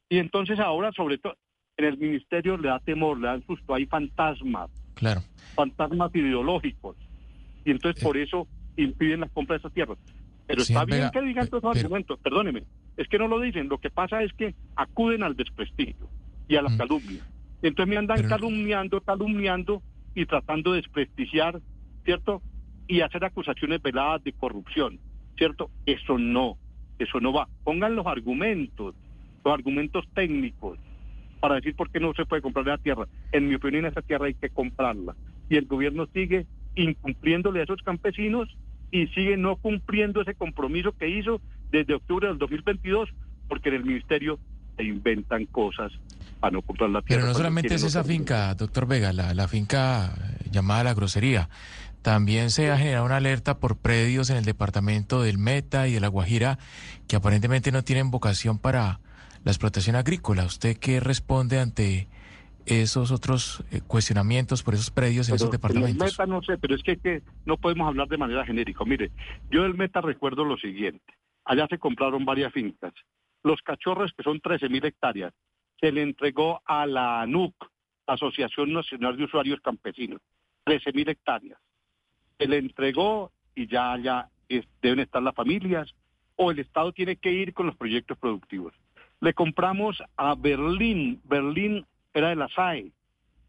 Y 0.09 0.20
entonces 0.20 0.59
ahora, 0.59 0.91
sobre 0.93 1.18
todo, 1.18 1.36
en 1.78 1.86
el 1.86 1.97
ministerio 1.97 2.57
le 2.57 2.70
da 2.70 2.80
temor, 2.80 3.20
le 3.20 3.28
da 3.28 3.39
susto, 3.41 3.74
hay 3.74 3.86
fantasmas. 3.86 4.70
Claro. 4.95 5.22
Fantasmas 5.55 6.13
ideológicos 6.15 6.97
y 7.68 7.72
entonces 7.72 8.01
por 8.01 8.18
eso 8.18 8.47
impiden 8.78 9.20
la 9.20 9.28
compra 9.28 9.55
de 9.55 9.59
esas 9.59 9.74
tierras. 9.74 9.97
Pero 10.47 10.61
está 10.61 10.86
bien 10.86 11.09
que 11.11 11.22
digan 11.22 11.49
todos 11.49 11.63
esos 11.63 11.84
argumentos, 11.84 12.18
perdóneme, 12.20 12.63
es 12.95 13.09
que 13.09 13.18
no 13.18 13.28
lo 13.28 13.41
dicen, 13.41 13.68
lo 13.68 13.78
que 13.78 13.89
pasa 13.89 14.24
es 14.24 14.32
que 14.34 14.55
acuden 14.78 15.22
al 15.22 15.36
desprestigio 15.36 16.07
y 16.47 16.55
a 16.55 16.61
la 16.61 16.70
mm. 16.70 16.78
calumnia. 16.78 17.28
Entonces 17.61 17.89
me 17.89 17.97
andan 17.97 18.26
calumniando, 18.26 19.01
calumniando 19.01 19.84
y 20.15 20.26
tratando 20.26 20.72
de 20.72 20.78
desprestigiar, 20.78 21.59
¿cierto? 22.08 22.41
Y 22.88 23.01
hacer 23.01 23.26
acusaciones 23.26 23.82
veladas 23.82 24.24
de 24.24 24.32
corrupción, 24.32 24.97
¿cierto? 25.38 25.70
Eso 25.86 26.18
no, 26.18 26.58
eso 26.99 27.20
no 27.20 27.34
va. 27.34 27.49
Pongan 27.66 27.97
los 27.97 28.08
argumentos, 28.08 28.95
los 29.43 29.53
argumentos 29.53 30.05
técnicos 30.16 30.80
para 31.41 31.55
decir 31.55 31.76
por 31.76 31.91
qué 31.91 31.99
no 31.99 32.14
se 32.14 32.26
puede 32.26 32.41
comprar 32.41 32.66
la 32.66 32.78
tierra. 32.78 33.10
En 33.34 33.49
mi 33.49 33.55
opinión, 33.55 33.86
esa 33.86 34.01
tierra 34.01 34.28
hay 34.28 34.36
que 34.36 34.49
comprarla. 34.49 35.18
Y 35.49 35.58
el 35.58 35.66
gobierno 35.66 36.08
sigue 36.14 36.47
incumpliéndole 36.76 37.60
a 37.60 37.64
esos 37.64 37.82
campesinos 37.82 38.55
y 38.89 39.08
sigue 39.08 39.36
no 39.36 39.58
cumpliendo 39.58 40.22
ese 40.22 40.34
compromiso 40.34 40.93
que 40.93 41.10
hizo 41.10 41.41
desde 41.72 41.93
octubre 41.93 42.30
del 42.30 42.38
2022, 42.38 43.10
porque 43.49 43.68
en 43.68 43.76
el 43.76 43.84
ministerio 43.84 44.39
se 44.78 44.86
inventan 44.86 45.45
cosas 45.47 45.91
para 46.39 46.51
no 46.51 46.62
comprar 46.62 46.89
la 46.89 47.01
tierra. 47.01 47.24
Pero 47.24 47.34
no 47.34 47.38
solamente 47.38 47.76
es 47.76 47.84
esa 47.84 48.05
finca, 48.05 48.55
doctor 48.55 48.88
Vega, 48.88 49.12
la, 49.12 49.34
la 49.34 49.49
finca 49.49 50.14
llamada 50.49 50.86
La 50.86 50.93
Grosería. 50.93 51.49
También 52.08 52.51
se 52.51 52.72
ha 52.72 52.78
generado 52.78 53.05
una 53.05 53.18
alerta 53.18 53.60
por 53.60 53.78
predios 53.82 54.30
en 54.30 54.38
el 54.38 54.45
departamento 54.45 55.22
del 55.22 55.38
Meta 55.38 55.89
y 55.89 55.93
de 55.93 55.99
La 55.99 56.08
Guajira 56.08 56.58
que 57.05 57.18
aparentemente 57.18 57.74
no 57.74 57.84
tienen 57.84 58.12
vocación 58.12 58.60
para 58.60 59.01
la 59.43 59.51
explotación 59.51 59.97
agrícola. 59.97 60.45
¿Usted 60.45 60.78
qué 60.78 61.01
responde 61.01 61.60
ante 61.60 62.08
esos 62.66 63.12
otros 63.12 63.62
eh, 63.72 63.82
cuestionamientos 63.86 64.64
por 64.64 64.76
esos 64.76 64.89
predios 64.89 65.28
en 65.28 65.36
esos 65.36 65.51
departamentos? 65.51 65.97
Meta 65.97 66.26
no 66.26 66.41
sé, 66.43 66.58
pero 66.58 66.76
es 66.76 66.82
que, 66.82 67.24
no 67.45 67.58
podemos 67.58 67.89
hablar 67.89 68.08
de 68.08 68.18
manera 68.18 68.45
genérica. 68.45 68.86
Mire, 68.86 69.12
yo 69.51 69.64
del 69.64 69.76
Meta 69.76 69.99
recuerdo 69.99 70.45
lo 70.45 70.55
siguiente. 70.55 71.14
Allá 71.43 71.68
se 71.70 71.78
compraron 71.78 72.24
varias 72.24 72.53
fincas. 72.53 72.93
Los 73.43 73.62
cachorros, 73.64 74.14
que 74.16 74.24
son 74.24 74.39
13 74.39 74.70
mil 74.70 74.86
hectáreas, 74.86 75.34
se 75.78 75.91
le 75.91 76.03
entregó 76.03 76.62
a 76.64 76.86
la 76.86 77.20
ANUC, 77.20 77.53
Asociación 78.05 78.72
Nacional 78.72 79.18
de 79.18 79.26
Usuarios 79.26 79.60
Campesinos, 79.60 80.22
13 80.64 80.93
mil 80.93 81.10
hectáreas. 81.10 81.60
Se 82.38 82.47
le 82.47 82.57
entregó 82.57 83.31
y 83.55 83.67
ya, 83.67 83.97
ya 83.97 84.29
deben 84.81 84.99
estar 84.99 85.21
las 85.21 85.35
familias, 85.35 85.93
o 86.35 86.51
el 86.51 86.59
Estado 86.59 86.91
tiene 86.91 87.15
que 87.15 87.31
ir 87.31 87.53
con 87.53 87.65
los 87.65 87.75
proyectos 87.75 88.17
productivos. 88.17 88.73
Le 89.19 89.33
compramos 89.33 90.01
a 90.15 90.35
Berlín, 90.35 91.19
Berlín 91.23 91.85
era 92.13 92.29
de 92.29 92.35
la 92.35 92.47
SAE, 92.49 92.91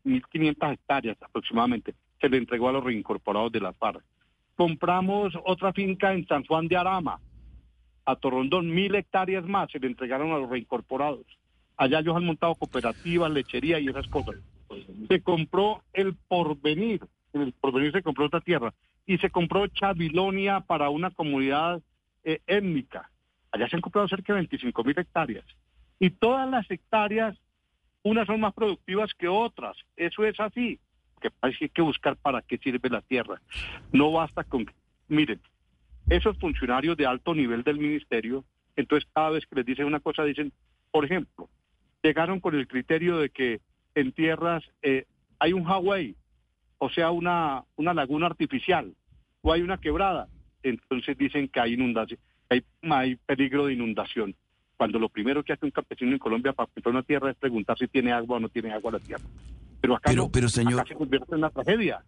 1.500 0.05 0.72
hectáreas 0.72 1.22
aproximadamente, 1.22 1.95
se 2.20 2.28
le 2.28 2.39
entregó 2.39 2.70
a 2.70 2.72
los 2.72 2.84
reincorporados 2.84 3.53
de 3.53 3.61
la 3.61 3.74
FARC. 3.74 4.03
Compramos 4.57 5.34
otra 5.45 5.72
finca 5.72 6.12
en 6.14 6.26
San 6.26 6.45
Juan 6.47 6.66
de 6.68 6.76
Arama, 6.76 7.20
a 8.09 8.16
Torrondón, 8.16 8.70
mil 8.70 8.95
hectáreas 8.95 9.45
más 9.45 9.70
se 9.70 9.78
le 9.78 9.86
entregaron 9.86 10.32
a 10.32 10.39
los 10.39 10.49
reincorporados. 10.49 11.26
Allá 11.76 11.99
ellos 11.99 12.16
han 12.16 12.24
montado 12.24 12.55
cooperativas, 12.55 13.30
lechería 13.30 13.78
y 13.78 13.89
esas 13.89 14.09
cosas. 14.09 14.36
Se 15.09 15.20
compró 15.20 15.82
el 15.93 16.16
porvenir, 16.26 17.03
en 17.33 17.43
el 17.43 17.53
porvenir 17.53 17.93
se 17.93 18.03
compró 18.03 18.26
otra 18.26 18.41
tierra, 18.41 18.72
y 19.07 19.18
se 19.18 19.31
compró 19.31 19.66
Chavilonia 19.68 20.61
para 20.61 20.91
una 20.91 21.11
comunidad 21.11 21.83
eh, 22.24 22.41
étnica. 22.47 23.11
Allá 23.51 23.68
se 23.68 23.76
han 23.76 23.83
comprado 23.83 24.09
cerca 24.09 24.33
de 24.33 24.41
25 24.41 24.85
mil 24.85 24.99
hectáreas. 24.99 25.47
Y 25.99 26.11
todas 26.11 26.49
las 26.49 26.70
hectáreas 26.70 27.39
unas 28.03 28.26
son 28.26 28.41
más 28.41 28.55
productivas 28.55 29.12
que 29.14 29.29
otras, 29.29 29.76
eso 29.97 30.24
es 30.24 30.39
así, 30.41 30.79
hay 31.41 31.55
que 31.68 31.83
buscar 31.83 32.16
para 32.16 32.43
qué 32.43 32.59
sirve 32.59 32.89
la 32.89 33.03
tierra. 33.03 33.41
No 33.93 34.12
basta 34.12 34.45
con, 34.45 34.66
miren, 35.09 35.41
esos 36.09 36.39
funcionarios 36.39 36.97
de 36.97 37.07
alto 37.07 37.35
nivel 37.35 37.62
del 37.62 37.79
ministerio, 37.79 38.45
entonces 38.76 39.09
cada 39.12 39.31
vez 39.31 39.45
que 39.47 39.57
les 39.57 39.66
dicen 39.66 39.87
una 39.87 40.01
cosa 40.01 40.24
dicen, 40.24 40.53
por 40.91 41.05
ejemplo, 41.05 41.49
llegaron 42.03 42.41
con 42.41 42.55
el 42.55 42.68
criterio 42.68 43.18
de 43.18 43.31
que 43.31 43.61
en 43.95 44.12
tierras 44.12 44.64
eh, 44.83 45.05
hay 45.39 45.53
un 45.53 45.64
Hawái, 45.64 46.14
o 46.79 46.91
sea, 46.91 47.11
una, 47.11 47.64
una 47.76 47.95
laguna 47.95 48.26
artificial, 48.26 48.95
o 49.43 49.53
hay 49.53 49.62
una 49.62 49.79
quebrada, 49.79 50.29
entonces 50.62 51.16
dicen 51.16 51.49
que 51.49 51.61
hay 51.61 51.74
inundación, 51.74 52.18
hay, 52.49 52.64
hay 52.91 53.16
peligro 53.16 53.66
de 53.66 53.74
inundación 53.74 54.35
cuando 54.79 55.01
lo 55.01 55.09
primero 55.09 55.43
que 55.43 55.53
hace 55.53 55.66
un 55.66 55.72
campesino 55.72 56.12
en 56.12 56.18
Colombia 56.18 56.53
para 56.53 56.68
comprar 56.68 56.95
una 56.95 57.03
tierra 57.03 57.31
es 57.31 57.37
preguntar 57.37 57.76
si 57.76 57.89
tiene 57.89 58.12
agua 58.12 58.37
o 58.37 58.41
no 58.41 58.49
tiene 58.49 58.72
agua 58.72 58.93
la 58.93 59.01
tierra. 59.01 59.24
Pero 59.81 59.97
acá, 59.97 60.12
no, 60.12 60.31
pero 60.31 60.49
señor... 60.49 60.81
acá 60.81 60.89
se 60.89 60.95
convierte 60.95 61.33
en 61.33 61.39
una 61.39 61.51
tragedia. 61.51 62.05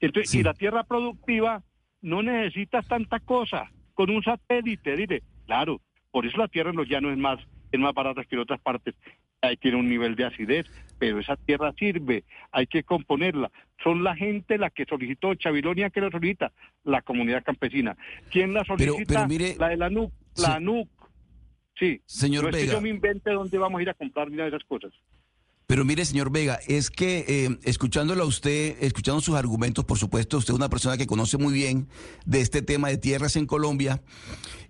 Entonces, 0.00 0.30
si 0.30 0.42
la 0.42 0.52
tierra 0.52 0.82
productiva 0.82 1.62
no 2.02 2.22
necesitas 2.22 2.86
tanta 2.88 3.20
cosa, 3.20 3.70
con 3.94 4.10
un 4.10 4.22
satélite, 4.22 4.96
dile, 4.96 5.22
claro, 5.46 5.80
por 6.10 6.26
eso 6.26 6.38
la 6.38 6.48
tierra 6.48 6.70
en 6.70 6.76
los 6.76 6.88
llanos 6.88 7.12
es 7.12 7.18
más, 7.18 7.38
es 7.70 7.80
más 7.80 7.94
barata 7.94 8.24
que 8.24 8.34
en 8.34 8.42
otras 8.42 8.60
partes, 8.60 8.96
ahí 9.42 9.56
tiene 9.56 9.76
un 9.76 9.88
nivel 9.88 10.16
de 10.16 10.24
acidez, 10.24 10.66
pero 10.98 11.20
esa 11.20 11.36
tierra 11.36 11.72
sirve, 11.78 12.24
hay 12.50 12.66
que 12.66 12.82
componerla. 12.82 13.50
Son 13.82 14.02
la 14.02 14.16
gente 14.16 14.58
la 14.58 14.70
que 14.70 14.84
solicitó, 14.84 15.34
Chavilonia 15.34 15.90
que 15.90 16.00
la 16.00 16.10
solicita, 16.10 16.52
la 16.84 17.02
comunidad 17.02 17.44
campesina. 17.44 17.96
¿Quién 18.30 18.52
la 18.52 18.64
solicita? 18.64 19.26
mire, 19.26 19.54
la 19.58 19.68
de 19.68 19.76
la 19.76 19.90
NUC 19.90 20.12
la 20.36 20.60
NUC. 20.60 20.88
Sí. 21.78 22.00
Señor 22.06 22.44
no 22.44 22.50
es 22.50 22.56
que 22.56 22.66
yo 22.66 22.80
me 22.80 22.88
invente 22.88 23.30
dónde 23.30 23.56
vamos 23.58 23.78
a 23.78 23.82
ir 23.82 23.90
a 23.90 23.94
comprar 23.94 24.30
ni 24.30 24.36
nada 24.36 24.50
de 24.50 24.56
esas 24.56 24.66
cosas. 24.68 24.92
Pero 25.68 25.84
mire, 25.84 26.06
señor 26.06 26.30
Vega, 26.30 26.58
es 26.66 26.88
que 26.88 27.26
eh, 27.28 27.58
escuchándolo 27.62 28.24
a 28.24 28.26
usted, 28.26 28.78
escuchando 28.80 29.20
sus 29.20 29.36
argumentos, 29.36 29.84
por 29.84 29.98
supuesto, 29.98 30.38
usted 30.38 30.54
es 30.54 30.56
una 30.56 30.70
persona 30.70 30.96
que 30.96 31.06
conoce 31.06 31.36
muy 31.36 31.52
bien 31.52 31.88
de 32.24 32.40
este 32.40 32.62
tema 32.62 32.88
de 32.88 32.96
tierras 32.96 33.36
en 33.36 33.44
Colombia, 33.44 34.00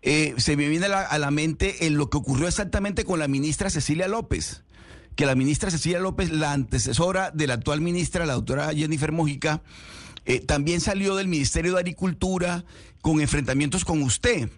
eh, 0.02 0.34
se 0.38 0.56
me 0.56 0.68
viene 0.68 0.86
a 0.86 0.88
la, 0.88 1.02
a 1.02 1.18
la 1.18 1.30
mente 1.30 1.86
en 1.86 1.96
lo 1.96 2.10
que 2.10 2.16
ocurrió 2.16 2.48
exactamente 2.48 3.04
con 3.04 3.20
la 3.20 3.28
ministra 3.28 3.70
Cecilia 3.70 4.08
López, 4.08 4.64
que 5.14 5.24
la 5.24 5.36
ministra 5.36 5.70
Cecilia 5.70 6.00
López, 6.00 6.32
la 6.32 6.50
antecesora 6.52 7.30
de 7.30 7.46
la 7.46 7.54
actual 7.54 7.80
ministra, 7.80 8.26
la 8.26 8.34
doctora 8.34 8.74
Jennifer 8.74 9.12
Mojica, 9.12 9.62
eh, 10.24 10.40
también 10.40 10.80
salió 10.80 11.14
del 11.14 11.28
Ministerio 11.28 11.74
de 11.74 11.78
Agricultura 11.78 12.64
con 13.02 13.20
enfrentamientos 13.20 13.84
con 13.84 14.02
usted. 14.02 14.50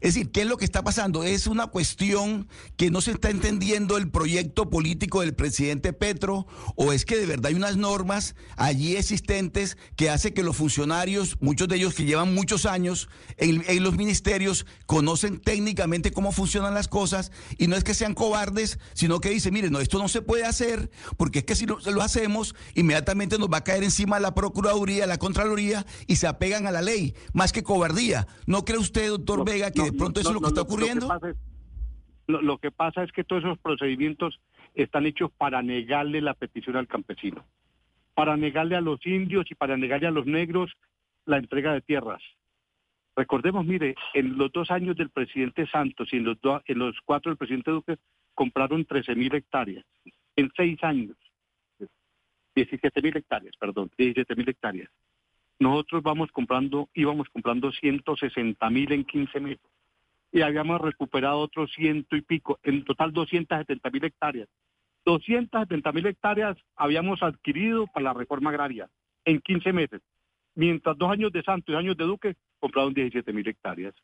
Es 0.00 0.14
decir, 0.14 0.30
¿qué 0.30 0.42
es 0.42 0.46
lo 0.46 0.56
que 0.56 0.64
está 0.64 0.82
pasando? 0.82 1.24
¿Es 1.24 1.46
una 1.46 1.66
cuestión 1.68 2.48
que 2.76 2.90
no 2.90 3.00
se 3.00 3.12
está 3.12 3.30
entendiendo 3.30 3.96
el 3.96 4.10
proyecto 4.10 4.70
político 4.70 5.20
del 5.20 5.34
presidente 5.34 5.92
Petro 5.92 6.46
o 6.76 6.92
es 6.92 7.04
que 7.04 7.16
de 7.16 7.26
verdad 7.26 7.46
hay 7.46 7.54
unas 7.54 7.76
normas 7.76 8.34
allí 8.56 8.96
existentes 8.96 9.76
que 9.96 10.10
hace 10.10 10.34
que 10.34 10.42
los 10.42 10.56
funcionarios, 10.56 11.36
muchos 11.40 11.68
de 11.68 11.76
ellos 11.76 11.94
que 11.94 12.04
llevan 12.04 12.34
muchos 12.34 12.66
años 12.66 13.08
en, 13.36 13.64
en 13.66 13.82
los 13.82 13.96
ministerios, 13.96 14.66
conocen 14.86 15.40
técnicamente 15.40 16.12
cómo 16.12 16.32
funcionan 16.32 16.74
las 16.74 16.88
cosas 16.88 17.32
y 17.58 17.66
no 17.66 17.76
es 17.76 17.84
que 17.84 17.94
sean 17.94 18.14
cobardes, 18.14 18.78
sino 18.94 19.20
que 19.20 19.30
dicen, 19.30 19.54
mire, 19.54 19.70
no, 19.70 19.80
esto 19.80 19.98
no 19.98 20.08
se 20.08 20.22
puede 20.22 20.44
hacer 20.44 20.90
porque 21.16 21.40
es 21.40 21.44
que 21.44 21.56
si 21.56 21.66
lo, 21.66 21.78
lo 21.78 22.02
hacemos, 22.02 22.54
inmediatamente 22.74 23.38
nos 23.38 23.48
va 23.48 23.58
a 23.58 23.64
caer 23.64 23.84
encima 23.84 24.20
la 24.20 24.34
Procuraduría, 24.34 25.06
la 25.06 25.18
Contraloría 25.18 25.86
y 26.06 26.16
se 26.16 26.26
apegan 26.26 26.66
a 26.66 26.72
la 26.72 26.82
ley, 26.82 27.14
más 27.32 27.52
que 27.52 27.62
cobardía. 27.62 28.26
¿No 28.46 28.64
cree 28.64 28.78
usted, 28.78 29.08
doctor 29.08 29.44
Vega, 29.44 29.70
que 29.74 29.82
de 29.90 29.92
pronto 29.98 30.20
eso 30.20 30.28
es 30.30 30.34
lo 30.34 30.40
que 30.40 30.46
está 30.48 30.62
ocurriendo? 30.62 31.06
Lo 31.08 31.12
que, 31.12 31.20
pasa 31.20 31.30
es, 31.30 31.36
lo- 32.26 32.42
lo 32.42 32.58
que 32.58 32.70
pasa 32.70 33.02
es 33.04 33.12
que 33.12 33.24
todos 33.24 33.42
esos 33.44 33.58
procedimientos 33.58 34.40
están 34.74 35.06
hechos 35.06 35.30
para 35.32 35.62
negarle 35.62 36.20
la 36.20 36.34
petición 36.34 36.76
al 36.76 36.86
campesino, 36.88 37.44
para 38.14 38.36
negarle 38.36 38.76
a 38.76 38.80
los 38.80 39.04
indios 39.06 39.46
y 39.50 39.54
para 39.54 39.76
negarle 39.76 40.06
a 40.06 40.10
los 40.10 40.26
negros 40.26 40.72
la 41.26 41.38
entrega 41.38 41.72
de 41.72 41.80
tierras. 41.80 42.22
Recordemos, 43.16 43.64
mire, 43.64 43.94
en 44.14 44.36
los 44.36 44.50
dos 44.52 44.70
años 44.70 44.96
del 44.96 45.10
presidente 45.10 45.66
Santos 45.68 46.08
y 46.12 46.16
en 46.16 46.24
los, 46.24 46.40
do- 46.40 46.62
en 46.66 46.78
los 46.78 46.96
cuatro 47.04 47.30
del 47.30 47.36
presidente 47.38 47.70
Duque 47.70 47.96
compraron 48.34 48.84
13 48.84 49.14
mil 49.14 49.32
hectáreas. 49.34 49.84
En 50.36 50.50
seis 50.56 50.82
años, 50.82 51.16
17 52.56 53.02
mil 53.02 53.16
hectáreas, 53.16 53.54
perdón, 53.56 53.90
17 53.96 54.34
mil 54.36 54.48
hectáreas. 54.48 54.90
Nosotros 55.58 56.02
vamos 56.02 56.30
comprando, 56.32 56.88
íbamos 56.94 57.28
comprando 57.28 57.70
160 57.72 58.70
mil 58.70 58.92
en 58.92 59.04
15 59.04 59.40
meses 59.40 59.74
y 60.32 60.42
habíamos 60.42 60.80
recuperado 60.80 61.38
otros 61.38 61.72
ciento 61.72 62.16
y 62.16 62.22
pico, 62.22 62.58
en 62.64 62.84
total 62.84 63.12
270 63.12 63.90
mil 63.90 64.04
hectáreas. 64.04 64.48
270 65.04 65.92
mil 65.92 66.06
hectáreas 66.06 66.56
habíamos 66.74 67.22
adquirido 67.22 67.86
para 67.86 68.04
la 68.04 68.14
reforma 68.14 68.50
agraria 68.50 68.88
en 69.24 69.40
15 69.40 69.72
meses, 69.72 70.02
mientras 70.56 70.98
dos 70.98 71.10
años 71.10 71.30
de 71.30 71.42
Santos 71.42 71.68
y 71.68 71.72
dos 71.72 71.80
años 71.80 71.96
de 71.96 72.04
Duque 72.04 72.34
compraron 72.58 72.92
17 72.92 73.32
mil 73.32 73.46
hectáreas. 73.46 73.94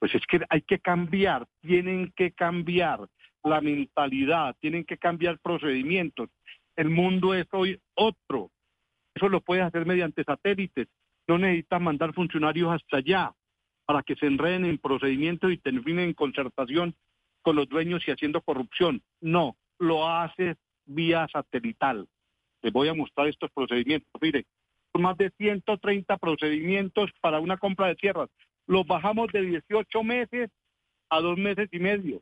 Pues 0.00 0.14
es 0.16 0.26
que 0.26 0.40
hay 0.48 0.62
que 0.62 0.80
cambiar, 0.80 1.46
tienen 1.60 2.12
que 2.16 2.32
cambiar 2.32 3.06
la 3.44 3.60
mentalidad, 3.60 4.56
tienen 4.60 4.84
que 4.84 4.98
cambiar 4.98 5.38
procedimientos. 5.38 6.28
El 6.74 6.90
mundo 6.90 7.34
es 7.34 7.46
hoy 7.52 7.78
otro. 7.94 8.50
Eso 9.22 9.28
lo 9.28 9.40
puedes 9.40 9.62
hacer 9.62 9.86
mediante 9.86 10.24
satélites. 10.24 10.88
No 11.28 11.38
necesitas 11.38 11.80
mandar 11.80 12.12
funcionarios 12.12 12.74
hasta 12.74 12.96
allá 12.96 13.32
para 13.86 14.02
que 14.02 14.16
se 14.16 14.26
enreden 14.26 14.64
en 14.64 14.78
procedimientos 14.78 15.52
y 15.52 15.58
terminen 15.58 16.06
en 16.06 16.12
concertación 16.12 16.96
con 17.40 17.54
los 17.54 17.68
dueños 17.68 18.02
y 18.04 18.10
haciendo 18.10 18.40
corrupción. 18.40 19.00
No, 19.20 19.56
lo 19.78 20.08
haces 20.08 20.56
vía 20.86 21.28
satelital. 21.32 22.08
Les 22.62 22.72
voy 22.72 22.88
a 22.88 22.94
mostrar 22.94 23.28
estos 23.28 23.48
procedimientos. 23.52 24.10
Mire, 24.20 24.44
son 24.92 25.02
más 25.02 25.16
de 25.16 25.30
130 25.38 26.16
procedimientos 26.16 27.08
para 27.20 27.38
una 27.38 27.58
compra 27.58 27.86
de 27.86 27.94
tierras. 27.94 28.28
Los 28.66 28.84
bajamos 28.88 29.28
de 29.32 29.42
18 29.42 30.02
meses 30.02 30.50
a 31.10 31.20
dos 31.20 31.38
meses 31.38 31.68
y 31.70 31.78
medio. 31.78 32.20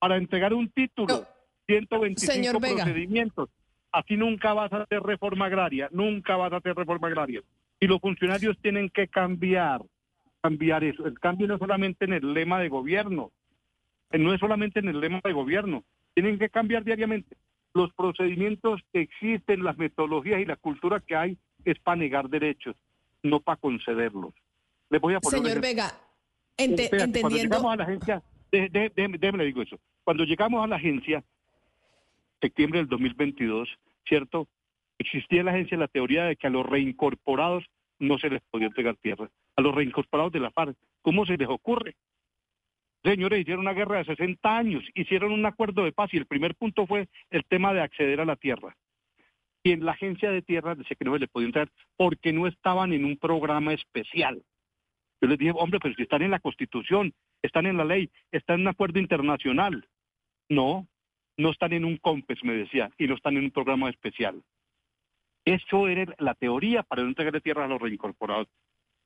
Para 0.00 0.18
entregar 0.18 0.52
un 0.52 0.70
título, 0.70 1.26
125 1.66 2.30
Señor 2.30 2.60
Vega. 2.60 2.84
procedimientos. 2.84 3.48
Así 3.92 4.16
nunca 4.16 4.52
vas 4.52 4.72
a 4.72 4.82
hacer 4.82 5.00
reforma 5.02 5.46
agraria, 5.46 5.88
nunca 5.92 6.36
vas 6.36 6.52
a 6.52 6.56
hacer 6.56 6.74
reforma 6.76 7.08
agraria. 7.08 7.40
Y 7.80 7.86
los 7.86 8.00
funcionarios 8.00 8.56
tienen 8.60 8.90
que 8.90 9.08
cambiar, 9.08 9.80
cambiar 10.42 10.84
eso. 10.84 11.06
El 11.06 11.18
cambio 11.18 11.46
no 11.46 11.54
es 11.54 11.60
solamente 11.60 12.04
en 12.04 12.12
el 12.12 12.34
lema 12.34 12.60
de 12.60 12.68
gobierno, 12.68 13.30
eh, 14.10 14.18
no 14.18 14.34
es 14.34 14.40
solamente 14.40 14.80
en 14.80 14.88
el 14.88 15.00
lema 15.00 15.20
de 15.24 15.32
gobierno, 15.32 15.84
tienen 16.14 16.38
que 16.38 16.48
cambiar 16.50 16.84
diariamente. 16.84 17.36
Los 17.74 17.92
procedimientos 17.94 18.80
que 18.92 19.00
existen, 19.00 19.62
las 19.64 19.78
metodologías 19.78 20.40
y 20.40 20.44
la 20.44 20.56
cultura 20.56 21.00
que 21.00 21.14
hay 21.16 21.38
es 21.64 21.78
para 21.78 21.96
negar 21.96 22.28
derechos, 22.28 22.76
no 23.22 23.40
para 23.40 23.56
concederlos. 23.56 24.34
Les 24.90 25.00
voy 25.00 25.14
a 25.14 25.20
poner 25.20 25.40
un 25.40 25.46
Señor. 25.46 25.62
Vega, 25.62 25.92
ente- 26.56 26.84
Espérate, 26.84 27.20
Cuando 27.20 27.36
entendiendo... 27.38 27.56
llegamos 27.56 27.72
a 27.72 27.76
la 27.76 27.84
agencia, 27.84 28.22
déjeme 28.50 29.38
le 29.38 29.44
digo 29.44 29.62
eso. 29.62 29.78
Cuando 30.04 30.24
llegamos 30.24 30.64
a 30.64 30.66
la 30.66 30.76
agencia, 30.76 31.22
septiembre 32.40 32.80
del 32.80 32.88
2022, 32.88 33.68
¿cierto? 34.06 34.48
Existía 34.98 35.42
la 35.42 35.52
agencia 35.52 35.76
la 35.78 35.88
teoría 35.88 36.24
de 36.24 36.36
que 36.36 36.46
a 36.46 36.50
los 36.50 36.66
reincorporados 36.66 37.64
no 37.98 38.18
se 38.18 38.30
les 38.30 38.42
podía 38.50 38.66
entregar 38.66 38.96
tierra. 38.96 39.28
A 39.56 39.62
los 39.62 39.74
reincorporados 39.74 40.32
de 40.32 40.40
la 40.40 40.50
FARC, 40.50 40.76
¿cómo 41.02 41.26
se 41.26 41.36
les 41.36 41.48
ocurre? 41.48 41.96
Señores, 43.04 43.40
hicieron 43.40 43.60
una 43.60 43.72
guerra 43.72 43.98
de 43.98 44.04
60 44.04 44.56
años, 44.56 44.84
hicieron 44.94 45.32
un 45.32 45.46
acuerdo 45.46 45.84
de 45.84 45.92
paz 45.92 46.12
y 46.12 46.16
el 46.16 46.26
primer 46.26 46.54
punto 46.56 46.86
fue 46.86 47.08
el 47.30 47.44
tema 47.44 47.72
de 47.72 47.80
acceder 47.80 48.20
a 48.20 48.24
la 48.24 48.36
tierra. 48.36 48.76
Y 49.62 49.72
en 49.72 49.84
la 49.84 49.92
agencia 49.92 50.30
de 50.30 50.42
tierra 50.42 50.74
decía 50.74 50.96
que 50.98 51.04
no 51.04 51.14
se 51.14 51.20
les 51.20 51.28
podía 51.28 51.46
entrar 51.46 51.68
porque 51.96 52.32
no 52.32 52.46
estaban 52.46 52.92
en 52.92 53.04
un 53.04 53.16
programa 53.16 53.72
especial. 53.72 54.42
Yo 55.20 55.28
les 55.28 55.38
dije, 55.38 55.52
hombre, 55.54 55.80
pero 55.80 55.94
si 55.94 56.02
están 56.02 56.22
en 56.22 56.30
la 56.30 56.40
Constitución, 56.40 57.12
están 57.42 57.66
en 57.66 57.76
la 57.76 57.84
ley, 57.84 58.10
están 58.32 58.56
en 58.56 58.60
un 58.62 58.68
acuerdo 58.68 58.98
internacional. 58.98 59.88
No, 60.48 60.86
no 61.38 61.50
están 61.50 61.72
en 61.72 61.84
un 61.86 61.96
COMPES, 61.96 62.44
me 62.44 62.52
decía, 62.52 62.90
y 62.98 63.06
no 63.06 63.14
están 63.14 63.36
en 63.36 63.44
un 63.44 63.50
programa 63.50 63.88
especial. 63.88 64.42
Eso 65.44 65.88
era 65.88 66.12
la 66.18 66.34
teoría 66.34 66.82
para 66.82 67.02
no 67.02 67.08
entregarle 67.08 67.40
tierra 67.40 67.64
a 67.64 67.68
los 67.68 67.80
reincorporados. 67.80 68.48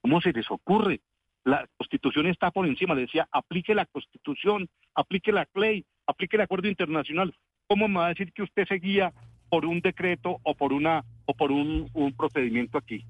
¿Cómo 0.00 0.20
se 0.20 0.32
les 0.32 0.50
ocurre? 0.50 1.00
La 1.44 1.68
Constitución 1.76 2.26
está 2.26 2.50
por 2.50 2.66
encima. 2.66 2.94
Le 2.94 3.02
decía, 3.02 3.28
aplique 3.30 3.74
la 3.74 3.86
Constitución, 3.86 4.68
aplique 4.94 5.30
la 5.30 5.46
ley, 5.54 5.84
aplique 6.06 6.36
el 6.36 6.42
acuerdo 6.42 6.68
internacional. 6.68 7.34
¿Cómo 7.68 7.86
me 7.86 7.98
va 8.00 8.06
a 8.06 8.10
decir 8.10 8.32
que 8.32 8.42
usted 8.42 8.66
se 8.66 8.76
guía 8.76 9.12
por 9.48 9.66
un 9.66 9.80
decreto 9.80 10.38
o 10.42 10.54
por 10.54 10.72
una 10.72 11.04
o 11.26 11.34
por 11.34 11.52
un, 11.52 11.88
un 11.92 12.12
procedimiento 12.14 12.78
aquí? 12.78 13.04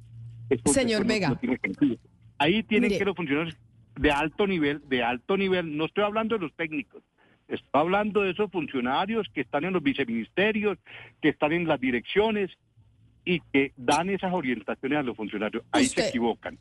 Señor 0.66 1.02
no- 1.02 1.08
Vega. 1.08 1.28
no 1.30 1.36
tiene 1.36 1.56
sentido. 1.58 1.96
Ahí 2.38 2.62
tienen 2.64 2.88
Mire. 2.88 2.98
que 2.98 3.04
los 3.06 3.16
funcionarios 3.16 3.56
de 3.98 4.10
alto 4.10 4.46
nivel, 4.46 4.86
de 4.88 5.02
alto 5.02 5.36
nivel, 5.36 5.76
no 5.76 5.86
estoy 5.86 6.04
hablando 6.04 6.34
de 6.36 6.42
los 6.42 6.54
técnicos, 6.54 7.02
estoy 7.48 7.80
hablando 7.80 8.22
de 8.22 8.30
esos 8.30 8.50
funcionarios 8.50 9.26
que 9.34 9.40
están 9.42 9.64
en 9.64 9.72
los 9.72 9.82
viceministerios, 9.82 10.78
que 11.20 11.30
están 11.30 11.52
en 11.52 11.66
las 11.66 11.80
direcciones 11.80 12.50
y 13.24 13.40
que 13.52 13.72
dan 13.76 14.10
esas 14.10 14.32
orientaciones 14.32 14.98
a 14.98 15.02
los 15.02 15.16
funcionarios. 15.16 15.64
Ahí 15.72 15.84
Usted- 15.86 16.02
se 16.04 16.08
equivocan. 16.08 16.58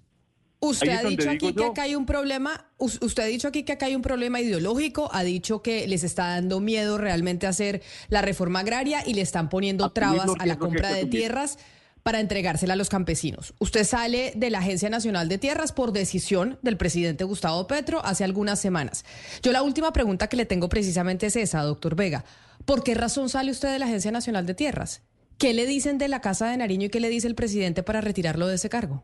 Usted 0.63 0.89
ha 0.89 1.01
dicho 1.09 1.27
aquí 1.27 1.53
que 1.55 1.65
acá 1.65 1.81
hay 1.83 1.95
un 1.95 2.05
problema, 2.05 2.67
us- 2.77 2.99
usted 3.01 3.23
ha 3.23 3.25
dicho 3.25 3.47
aquí 3.47 3.63
que 3.63 3.71
acá 3.71 3.87
hay 3.87 3.95
un 3.95 4.03
problema 4.03 4.39
ideológico, 4.41 5.09
ha 5.11 5.23
dicho 5.23 5.63
que 5.63 5.87
les 5.87 6.03
está 6.03 6.27
dando 6.35 6.59
miedo 6.59 6.99
realmente 6.99 7.47
hacer 7.47 7.81
la 8.09 8.21
reforma 8.21 8.59
agraria 8.59 8.99
y 9.03 9.15
le 9.15 9.21
están 9.21 9.49
poniendo 9.49 9.89
trabas 9.91 10.29
a 10.37 10.45
la 10.45 10.59
compra 10.59 10.91
de 10.93 11.05
tierras 11.07 11.57
para 12.03 12.19
entregársela 12.19 12.73
a 12.73 12.77
los 12.77 12.89
campesinos. 12.89 13.53
Usted 13.59 13.83
sale 13.83 14.33
de 14.35 14.49
la 14.49 14.59
Agencia 14.59 14.89
Nacional 14.89 15.29
de 15.29 15.37
Tierras 15.37 15.71
por 15.71 15.91
decisión 15.91 16.57
del 16.61 16.77
presidente 16.77 17.23
Gustavo 17.23 17.67
Petro 17.67 18.03
hace 18.03 18.23
algunas 18.23 18.59
semanas. 18.59 19.05
Yo 19.43 19.51
la 19.51 19.63
última 19.63 19.93
pregunta 19.93 20.27
que 20.27 20.37
le 20.37 20.45
tengo 20.45 20.69
precisamente 20.69 21.27
es 21.27 21.35
esa, 21.35 21.63
doctor 21.63 21.95
Vega. 21.95 22.23
¿Por 22.65 22.83
qué 22.83 22.95
razón 22.95 23.29
sale 23.29 23.51
usted 23.51 23.71
de 23.71 23.79
la 23.79 23.85
Agencia 23.85 24.11
Nacional 24.11 24.45
de 24.45 24.53
Tierras? 24.53 25.03
¿Qué 25.37 25.53
le 25.53 25.65
dicen 25.65 25.97
de 25.97 26.07
la 26.07 26.21
Casa 26.21 26.49
de 26.49 26.57
Nariño 26.57 26.85
y 26.85 26.89
qué 26.89 26.99
le 26.99 27.09
dice 27.09 27.27
el 27.27 27.35
presidente 27.35 27.81
para 27.81 28.01
retirarlo 28.01 28.47
de 28.47 28.55
ese 28.55 28.69
cargo? 28.69 29.03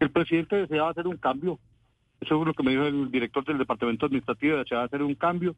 El 0.00 0.10
presidente 0.10 0.56
deseaba 0.56 0.90
hacer 0.90 1.06
un 1.06 1.16
cambio. 1.16 1.58
Eso 2.20 2.40
es 2.40 2.46
lo 2.46 2.54
que 2.54 2.62
me 2.62 2.72
dijo 2.72 2.84
el 2.84 3.10
director 3.10 3.44
del 3.44 3.58
departamento 3.58 4.06
administrativo, 4.06 4.58
deseaba 4.58 4.84
hacer 4.84 5.02
un 5.02 5.14
cambio. 5.14 5.56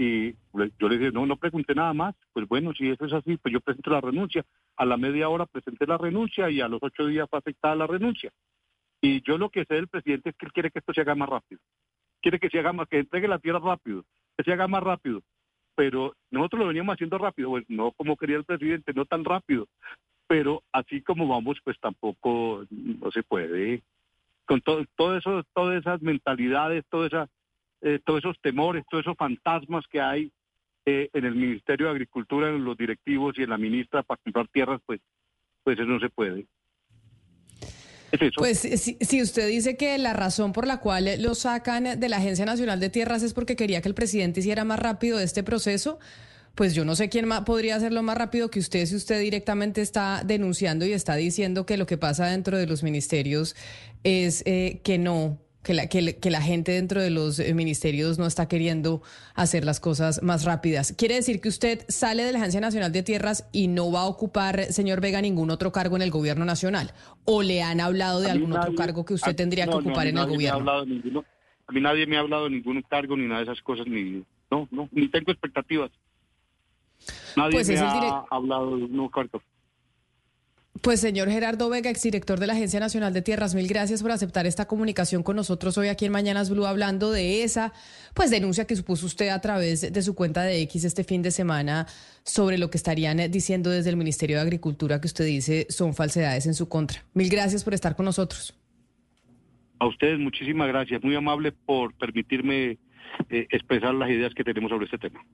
Y 0.00 0.32
yo 0.78 0.88
le 0.88 0.96
dije, 0.96 1.10
no, 1.10 1.26
no 1.26 1.36
pregunté 1.36 1.74
nada 1.74 1.92
más. 1.92 2.14
Pues 2.32 2.46
bueno, 2.46 2.72
si 2.72 2.88
eso 2.88 3.04
es 3.04 3.12
así, 3.12 3.36
pues 3.36 3.52
yo 3.52 3.60
presento 3.60 3.90
la 3.90 4.00
renuncia. 4.00 4.44
A 4.76 4.84
la 4.84 4.96
media 4.96 5.28
hora 5.28 5.44
presenté 5.44 5.86
la 5.86 5.98
renuncia 5.98 6.48
y 6.48 6.60
a 6.60 6.68
los 6.68 6.80
ocho 6.80 7.04
días 7.06 7.28
fue 7.28 7.40
aceptada 7.40 7.74
la 7.74 7.88
renuncia. 7.88 8.30
Y 9.00 9.22
yo 9.22 9.38
lo 9.38 9.50
que 9.50 9.64
sé 9.64 9.74
del 9.74 9.88
presidente 9.88 10.30
es 10.30 10.36
que 10.36 10.46
él 10.46 10.52
quiere 10.52 10.70
que 10.70 10.78
esto 10.78 10.92
se 10.92 11.00
haga 11.00 11.16
más 11.16 11.28
rápido. 11.28 11.60
Quiere 12.22 12.38
que 12.38 12.48
se 12.48 12.60
haga 12.60 12.72
más, 12.72 12.88
que 12.88 13.00
entregue 13.00 13.26
la 13.26 13.40
tierra 13.40 13.58
rápido, 13.58 14.04
que 14.36 14.44
se 14.44 14.52
haga 14.52 14.68
más 14.68 14.84
rápido. 14.84 15.20
Pero 15.74 16.14
nosotros 16.30 16.60
lo 16.60 16.68
veníamos 16.68 16.94
haciendo 16.94 17.18
rápido, 17.18 17.50
pues 17.50 17.64
no 17.68 17.90
como 17.92 18.16
quería 18.16 18.36
el 18.36 18.44
presidente, 18.44 18.92
no 18.94 19.04
tan 19.04 19.24
rápido. 19.24 19.66
Pero 20.28 20.62
así 20.72 21.02
como 21.02 21.26
vamos, 21.26 21.58
pues 21.64 21.78
tampoco 21.80 22.64
no 22.70 23.10
se 23.10 23.24
puede. 23.24 23.82
con 24.44 24.60
todo, 24.60 24.84
todo 24.96 25.16
eso, 25.16 25.42
todas 25.54 25.80
esas 25.80 26.02
mentalidades, 26.02 26.84
todas 26.88 27.12
esas, 27.12 27.30
eh, 27.82 28.00
todos 28.04 28.20
esos 28.20 28.40
temores, 28.40 28.84
todos 28.90 29.04
esos 29.04 29.16
fantasmas 29.16 29.84
que 29.90 30.00
hay 30.00 30.32
eh, 30.86 31.08
en 31.12 31.24
el 31.24 31.34
Ministerio 31.34 31.86
de 31.86 31.92
Agricultura, 31.92 32.48
en 32.48 32.64
los 32.64 32.76
directivos 32.76 33.38
y 33.38 33.42
en 33.42 33.50
la 33.50 33.58
ministra 33.58 34.02
para 34.02 34.20
comprar 34.22 34.48
tierras, 34.48 34.80
pues, 34.86 35.00
pues 35.62 35.78
eso 35.78 35.88
no 35.88 36.00
se 36.00 36.08
puede. 36.08 36.46
Pues 38.36 38.60
si, 38.60 38.96
si, 38.98 39.20
usted 39.20 39.46
dice 39.48 39.76
que 39.76 39.98
la 39.98 40.14
razón 40.14 40.54
por 40.54 40.66
la 40.66 40.80
cual 40.80 41.20
lo 41.20 41.34
sacan 41.34 42.00
de 42.00 42.08
la 42.08 42.16
Agencia 42.16 42.46
Nacional 42.46 42.80
de 42.80 42.88
Tierras 42.88 43.22
es 43.22 43.34
porque 43.34 43.54
quería 43.54 43.82
que 43.82 43.88
el 43.88 43.94
presidente 43.94 44.40
hiciera 44.40 44.64
más 44.64 44.78
rápido 44.78 45.20
este 45.20 45.42
proceso, 45.42 45.98
pues 46.54 46.74
yo 46.74 46.84
no 46.84 46.96
sé 46.96 47.08
quién 47.08 47.28
más 47.28 47.42
podría 47.42 47.76
hacerlo 47.76 48.02
más 48.02 48.16
rápido 48.16 48.50
que 48.50 48.58
usted 48.58 48.84
si 48.86 48.96
usted 48.96 49.20
directamente 49.20 49.82
está 49.82 50.22
denunciando 50.24 50.86
y 50.86 50.92
está 50.92 51.16
diciendo 51.16 51.66
que 51.66 51.76
lo 51.76 51.86
que 51.86 51.98
pasa 51.98 52.26
dentro 52.26 52.56
de 52.56 52.66
los 52.66 52.82
ministerios 52.82 53.54
es 54.02 54.42
eh, 54.46 54.80
que 54.82 54.98
no, 54.98 55.38
que 55.62 55.74
la, 55.74 55.86
que, 55.88 56.30
la 56.30 56.40
gente 56.40 56.72
dentro 56.72 57.00
de 57.00 57.10
los 57.10 57.38
eh, 57.38 57.52
ministerios 57.52 58.18
no 58.18 58.26
está 58.26 58.48
queriendo 58.48 59.02
hacer 59.34 59.64
las 59.64 59.80
cosas 59.80 60.22
más 60.22 60.44
rápidas. 60.44 60.94
¿Quiere 60.96 61.16
decir 61.16 61.40
que 61.40 61.48
usted 61.48 61.84
sale 61.88 62.24
de 62.24 62.32
la 62.32 62.38
Agencia 62.38 62.60
Nacional 62.60 62.92
de 62.92 63.02
Tierras 63.02 63.48
y 63.52 63.68
no 63.68 63.90
va 63.90 64.02
a 64.02 64.06
ocupar, 64.06 64.72
señor 64.72 65.00
Vega, 65.00 65.20
ningún 65.20 65.50
otro 65.50 65.72
cargo 65.72 65.96
en 65.96 66.02
el 66.02 66.10
gobierno 66.10 66.44
nacional? 66.44 66.92
¿O 67.24 67.42
le 67.42 67.62
han 67.62 67.80
hablado 67.80 68.20
de 68.20 68.30
algún 68.30 68.52
otro 68.52 68.74
cargo 68.74 69.04
que 69.04 69.14
usted 69.14 69.36
tendría 69.36 69.66
que 69.66 69.74
ocupar 69.74 70.06
en 70.06 70.18
el 70.18 70.26
gobierno? 70.26 70.70
a 71.68 71.72
mí 71.72 71.82
nadie 71.82 72.06
me 72.06 72.16
ha 72.16 72.20
hablado 72.20 72.44
de 72.44 72.50
ningún 72.50 72.80
cargo 72.82 73.14
ni 73.14 73.26
nada 73.26 73.40
de 73.40 73.52
esas 73.52 73.60
cosas, 73.60 73.86
ni, 73.86 74.24
no, 74.50 74.66
no, 74.70 74.88
ni 74.90 75.08
tengo 75.08 75.30
expectativas. 75.30 75.90
Nadie 77.36 77.52
pues 77.52 77.68
me 77.68 77.78
ha 77.78 78.24
hablado 78.30 78.76
de 78.76 78.84
un 78.84 79.08
cargo. 79.08 79.42
Pues 80.82 81.00
señor 81.00 81.30
Gerardo 81.30 81.70
Vega, 81.70 81.90
exdirector 81.90 82.38
de 82.38 82.46
la 82.46 82.52
Agencia 82.52 82.78
Nacional 82.78 83.12
de 83.12 83.22
Tierras, 83.22 83.54
mil 83.54 83.66
gracias 83.66 84.02
por 84.02 84.10
aceptar 84.10 84.46
esta 84.46 84.66
comunicación 84.66 85.22
con 85.22 85.34
nosotros 85.34 85.76
hoy 85.78 85.88
aquí 85.88 86.04
en 86.04 86.12
Mañanas 86.12 86.50
Blue 86.50 86.66
hablando 86.66 87.10
de 87.10 87.42
esa 87.42 87.72
pues 88.14 88.30
denuncia 88.30 88.66
que 88.66 88.76
supuso 88.76 89.06
usted 89.06 89.28
a 89.30 89.40
través 89.40 89.92
de 89.92 90.02
su 90.02 90.14
cuenta 90.14 90.42
de 90.42 90.60
X 90.62 90.84
este 90.84 91.04
fin 91.04 91.22
de 91.22 91.30
semana 91.30 91.86
sobre 92.22 92.58
lo 92.58 92.70
que 92.70 92.76
estarían 92.76 93.18
diciendo 93.30 93.70
desde 93.70 93.90
el 93.90 93.96
Ministerio 93.96 94.36
de 94.36 94.42
Agricultura 94.42 95.00
que 95.00 95.06
usted 95.06 95.24
dice 95.24 95.66
son 95.70 95.94
falsedades 95.94 96.46
en 96.46 96.54
su 96.54 96.68
contra. 96.68 97.02
Mil 97.14 97.28
gracias 97.28 97.64
por 97.64 97.74
estar 97.74 97.96
con 97.96 98.04
nosotros. 98.04 98.54
A 99.80 99.86
ustedes 99.86 100.18
muchísimas 100.18 100.68
gracias, 100.68 101.02
muy 101.02 101.14
amable 101.16 101.52
por 101.52 101.94
permitirme 101.94 102.78
eh, 103.30 103.46
expresar 103.50 103.94
las 103.94 104.10
ideas 104.10 104.34
que 104.34 104.44
tenemos 104.44 104.70
sobre 104.70 104.84
este 104.84 104.98
tema. 104.98 105.24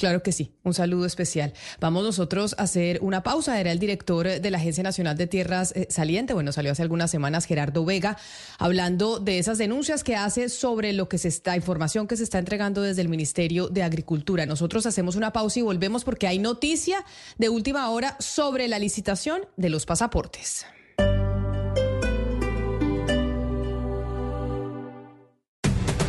Claro 0.00 0.22
que 0.22 0.32
sí, 0.32 0.54
un 0.64 0.72
saludo 0.72 1.04
especial. 1.04 1.52
Vamos 1.78 2.02
nosotros 2.02 2.54
a 2.56 2.62
hacer 2.62 3.00
una 3.02 3.22
pausa. 3.22 3.60
Era 3.60 3.70
el 3.70 3.78
director 3.78 4.40
de 4.40 4.50
la 4.50 4.56
Agencia 4.56 4.82
Nacional 4.82 5.14
de 5.18 5.26
Tierras 5.26 5.72
eh, 5.76 5.88
saliente, 5.90 6.32
bueno, 6.32 6.52
salió 6.52 6.72
hace 6.72 6.80
algunas 6.80 7.10
semanas 7.10 7.44
Gerardo 7.44 7.84
Vega, 7.84 8.16
hablando 8.58 9.20
de 9.20 9.38
esas 9.38 9.58
denuncias 9.58 10.02
que 10.02 10.16
hace 10.16 10.48
sobre 10.48 10.94
lo 10.94 11.10
que 11.10 11.18
se 11.18 11.28
está, 11.28 11.54
información 11.54 12.06
que 12.06 12.16
se 12.16 12.24
está 12.24 12.38
entregando 12.38 12.80
desde 12.80 13.02
el 13.02 13.10
Ministerio 13.10 13.68
de 13.68 13.82
Agricultura. 13.82 14.46
Nosotros 14.46 14.86
hacemos 14.86 15.16
una 15.16 15.34
pausa 15.34 15.58
y 15.58 15.62
volvemos 15.62 16.02
porque 16.02 16.26
hay 16.26 16.38
noticia 16.38 17.04
de 17.36 17.50
última 17.50 17.90
hora 17.90 18.16
sobre 18.20 18.68
la 18.68 18.78
licitación 18.78 19.42
de 19.58 19.68
los 19.68 19.84
pasaportes. 19.84 20.64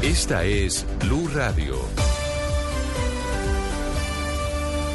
Esta 0.02 0.46
es 0.46 0.86
Blue 1.02 1.28
Radio. 1.34 1.76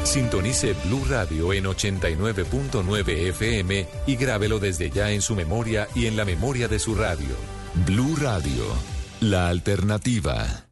Sintonice 0.07 0.73
Blue 0.85 1.03
Radio 1.09 1.51
en 1.51 1.65
89.9 1.65 3.09
FM 3.29 3.87
y 4.07 4.15
grábelo 4.15 4.57
desde 4.57 4.89
ya 4.89 5.11
en 5.11 5.21
su 5.21 5.35
memoria 5.35 5.89
y 5.93 6.05
en 6.05 6.15
la 6.15 6.23
memoria 6.23 6.69
de 6.69 6.79
su 6.79 6.95
radio. 6.95 7.35
Blue 7.85 8.15
Radio, 8.15 8.63
la 9.19 9.49
alternativa. 9.49 10.65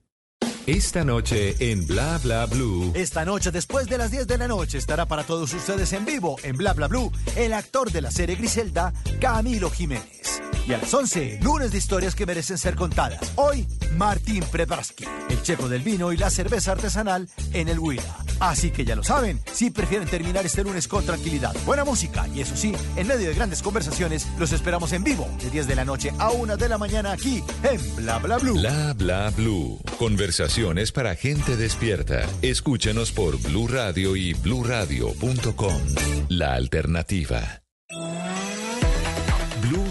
Esta 0.66 1.04
noche 1.04 1.56
en 1.60 1.86
Bla 1.86 2.18
Bla 2.24 2.46
Blue. 2.46 2.94
Esta 2.96 3.26
noche, 3.26 3.52
después 3.52 3.88
de 3.88 3.98
las 3.98 4.10
10 4.10 4.26
de 4.26 4.38
la 4.38 4.48
noche, 4.48 4.78
estará 4.78 5.06
para 5.06 5.24
todos 5.24 5.54
ustedes 5.54 5.92
en 5.92 6.06
vivo 6.06 6.38
en 6.42 6.56
Bla 6.56 6.74
Bla 6.74 6.88
Blue 6.88 7.12
el 7.36 7.54
actor 7.54 7.92
de 7.92 8.02
la 8.02 8.12
serie 8.12 8.38
Griselda, 8.38 8.94
Camilo 9.20 9.70
Jiménez. 9.70 10.42
Y 10.66 10.74
a 10.74 10.78
las 10.78 10.94
11, 10.94 11.40
lunes 11.44 11.72
de 11.74 11.78
historias 11.78 12.16
que 12.16 12.26
merecen 12.26 12.58
ser 12.58 12.76
contadas. 12.76 13.34
Hoy, 13.36 13.68
Martín 13.98 14.44
Prebraski, 14.50 15.06
el 15.30 15.44
checo 15.44 15.68
del 15.68 15.84
vino 15.84 16.14
y 16.14 16.18
la 16.18 16.30
cerveza 16.30 16.72
artesanal 16.72 17.30
en 17.54 17.68
el 17.68 17.78
Huila. 17.78 18.25
Así 18.40 18.72
que 18.72 18.86
ya 18.86 18.96
lo 18.96 19.04
saben, 19.04 19.40
si 19.52 19.72
prefieren 19.72 20.08
terminar 20.08 20.46
este 20.46 20.64
lunes 20.64 20.88
con 20.88 21.06
tranquilidad, 21.06 21.54
buena 21.66 21.84
música 21.86 22.28
y 22.34 22.42
eso 22.42 22.56
sí, 22.56 22.74
en 22.96 23.08
medio 23.08 23.28
de 23.28 23.36
grandes 23.36 23.62
conversaciones, 23.62 24.28
los 24.40 24.52
esperamos 24.52 24.92
en 24.94 25.04
vivo 25.04 25.28
de 25.42 25.50
10 25.50 25.68
de 25.68 25.76
la 25.76 25.86
noche 25.86 26.12
a 26.18 26.32
1 26.32 26.58
de 26.58 26.70
la 26.70 26.78
mañana 26.78 27.12
aquí 27.12 27.44
en 27.64 27.96
Bla 27.96 28.20
Bla 28.20 28.38
Blue. 28.38 28.60
Bla 28.60 28.94
Bla 28.94 29.30
Blue. 29.32 29.80
Conversaciones 29.98 30.92
para 30.92 31.16
gente 31.16 31.56
despierta. 31.56 32.26
Escúchenos 32.42 33.12
por 33.12 33.38
Blue 33.42 33.68
Radio 33.68 34.16
y 34.16 34.34
bluradio.com. 34.34 35.82
La 36.30 36.54
alternativa. 36.54 37.65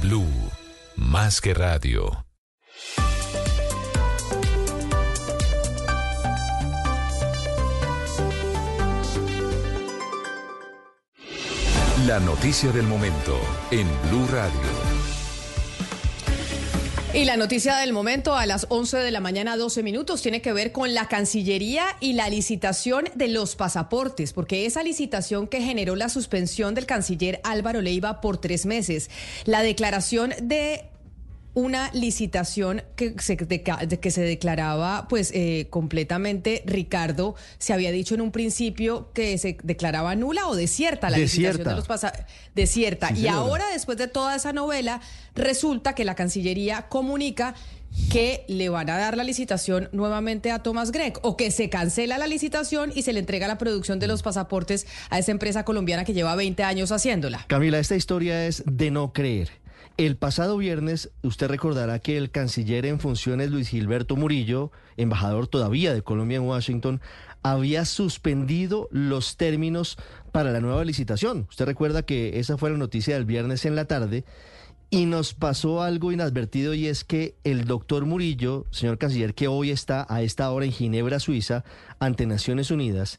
Blue, 0.00 0.28
más 0.96 1.40
que 1.40 1.54
radio. 1.54 2.24
La 12.06 12.20
noticia 12.20 12.70
del 12.72 12.86
momento 12.86 13.38
en 13.70 13.86
Blue 14.08 14.26
Radio. 14.32 14.87
Y 17.14 17.24
la 17.24 17.38
noticia 17.38 17.78
del 17.78 17.94
momento 17.94 18.36
a 18.36 18.44
las 18.44 18.66
11 18.68 18.98
de 18.98 19.10
la 19.10 19.20
mañana, 19.20 19.56
12 19.56 19.82
minutos, 19.82 20.20
tiene 20.20 20.42
que 20.42 20.52
ver 20.52 20.72
con 20.72 20.92
la 20.92 21.08
Cancillería 21.08 21.86
y 22.00 22.12
la 22.12 22.28
licitación 22.28 23.06
de 23.14 23.28
los 23.28 23.56
pasaportes, 23.56 24.34
porque 24.34 24.66
esa 24.66 24.82
licitación 24.82 25.48
que 25.48 25.62
generó 25.62 25.96
la 25.96 26.10
suspensión 26.10 26.74
del 26.74 26.84
canciller 26.84 27.40
Álvaro 27.44 27.80
Leiva 27.80 28.20
por 28.20 28.36
tres 28.36 28.66
meses, 28.66 29.08
la 29.46 29.62
declaración 29.62 30.34
de 30.42 30.84
una 31.58 31.90
licitación 31.92 32.84
que 32.94 33.16
se, 33.18 33.36
que 33.36 34.10
se 34.12 34.20
declaraba 34.20 35.08
pues 35.08 35.32
eh, 35.34 35.66
completamente, 35.70 36.62
Ricardo, 36.64 37.34
se 37.58 37.72
había 37.72 37.90
dicho 37.90 38.14
en 38.14 38.20
un 38.20 38.30
principio 38.30 39.10
que 39.12 39.36
se 39.38 39.58
declaraba 39.64 40.14
nula 40.14 40.46
o 40.46 40.54
desierta 40.54 41.10
la 41.10 41.18
licitación 41.18 41.66
de 41.66 41.74
los 41.74 41.88
pasaportes. 41.88 42.26
Desierta. 42.54 43.10
y 43.12 43.26
ahora, 43.26 43.64
después 43.72 43.98
de 43.98 44.06
toda 44.06 44.36
esa 44.36 44.52
novela, 44.52 45.00
resulta 45.34 45.96
que 45.96 46.04
la 46.04 46.14
Cancillería 46.14 46.86
comunica 46.88 47.56
que 48.08 48.44
le 48.46 48.68
van 48.68 48.88
a 48.88 48.96
dar 48.96 49.16
la 49.16 49.24
licitación 49.24 49.88
nuevamente 49.90 50.52
a 50.52 50.62
Thomas 50.62 50.92
Gregg 50.92 51.18
o 51.22 51.36
que 51.36 51.50
se 51.50 51.68
cancela 51.68 52.18
la 52.18 52.28
licitación 52.28 52.92
y 52.94 53.02
se 53.02 53.12
le 53.12 53.18
entrega 53.18 53.48
la 53.48 53.58
producción 53.58 53.98
de 53.98 54.06
los 54.06 54.22
pasaportes 54.22 54.86
a 55.10 55.18
esa 55.18 55.32
empresa 55.32 55.64
colombiana 55.64 56.04
que 56.04 56.12
lleva 56.12 56.36
20 56.36 56.62
años 56.62 56.92
haciéndola. 56.92 57.46
Camila, 57.48 57.80
esta 57.80 57.96
historia 57.96 58.46
es 58.46 58.62
de 58.64 58.92
no 58.92 59.12
creer. 59.12 59.50
El 59.98 60.16
pasado 60.16 60.56
viernes, 60.58 61.10
usted 61.24 61.48
recordará 61.48 61.98
que 61.98 62.16
el 62.18 62.30
canciller 62.30 62.86
en 62.86 63.00
funciones 63.00 63.50
Luis 63.50 63.70
Gilberto 63.70 64.14
Murillo, 64.14 64.70
embajador 64.96 65.48
todavía 65.48 65.92
de 65.92 66.02
Colombia 66.02 66.36
en 66.36 66.44
Washington, 66.44 67.00
había 67.42 67.84
suspendido 67.84 68.88
los 68.92 69.36
términos 69.36 69.98
para 70.30 70.52
la 70.52 70.60
nueva 70.60 70.84
licitación. 70.84 71.48
Usted 71.50 71.66
recuerda 71.66 72.04
que 72.04 72.38
esa 72.38 72.56
fue 72.56 72.70
la 72.70 72.76
noticia 72.76 73.14
del 73.14 73.24
viernes 73.24 73.64
en 73.64 73.74
la 73.74 73.86
tarde 73.86 74.24
y 74.88 75.06
nos 75.06 75.34
pasó 75.34 75.82
algo 75.82 76.12
inadvertido 76.12 76.74
y 76.74 76.86
es 76.86 77.02
que 77.02 77.34
el 77.42 77.64
doctor 77.64 78.06
Murillo, 78.06 78.66
señor 78.70 78.98
canciller, 78.98 79.34
que 79.34 79.48
hoy 79.48 79.72
está 79.72 80.06
a 80.08 80.22
esta 80.22 80.48
hora 80.52 80.64
en 80.64 80.70
Ginebra, 80.70 81.18
Suiza, 81.18 81.64
ante 81.98 82.24
Naciones 82.24 82.70
Unidas, 82.70 83.18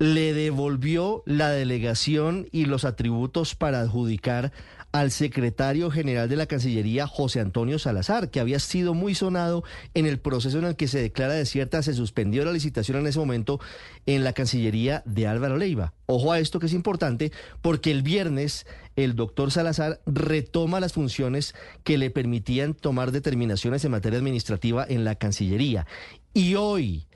le 0.00 0.34
devolvió 0.34 1.22
la 1.24 1.50
delegación 1.50 2.48
y 2.50 2.66
los 2.66 2.84
atributos 2.84 3.54
para 3.54 3.80
adjudicar 3.80 4.52
al 4.96 5.10
secretario 5.10 5.90
general 5.90 6.26
de 6.26 6.36
la 6.36 6.46
Cancillería, 6.46 7.06
José 7.06 7.40
Antonio 7.40 7.78
Salazar, 7.78 8.30
que 8.30 8.40
había 8.40 8.58
sido 8.58 8.94
muy 8.94 9.14
sonado 9.14 9.62
en 9.92 10.06
el 10.06 10.18
proceso 10.18 10.58
en 10.58 10.64
el 10.64 10.74
que 10.74 10.88
se 10.88 11.02
declara 11.02 11.34
desierta, 11.34 11.82
se 11.82 11.92
suspendió 11.92 12.46
la 12.46 12.52
licitación 12.52 12.96
en 13.00 13.06
ese 13.06 13.18
momento 13.18 13.60
en 14.06 14.24
la 14.24 14.32
Cancillería 14.32 15.02
de 15.04 15.26
Álvaro 15.26 15.58
Leiva. 15.58 15.92
Ojo 16.06 16.32
a 16.32 16.38
esto 16.38 16.60
que 16.60 16.64
es 16.64 16.72
importante, 16.72 17.30
porque 17.60 17.90
el 17.90 18.00
viernes 18.02 18.66
el 18.96 19.16
doctor 19.16 19.50
Salazar 19.50 20.00
retoma 20.06 20.80
las 20.80 20.94
funciones 20.94 21.54
que 21.84 21.98
le 21.98 22.08
permitían 22.08 22.72
tomar 22.72 23.12
determinaciones 23.12 23.84
en 23.84 23.90
materia 23.90 24.18
administrativa 24.18 24.86
en 24.88 25.04
la 25.04 25.16
Cancillería. 25.16 25.86
Y 26.32 26.54
hoy, 26.54 27.06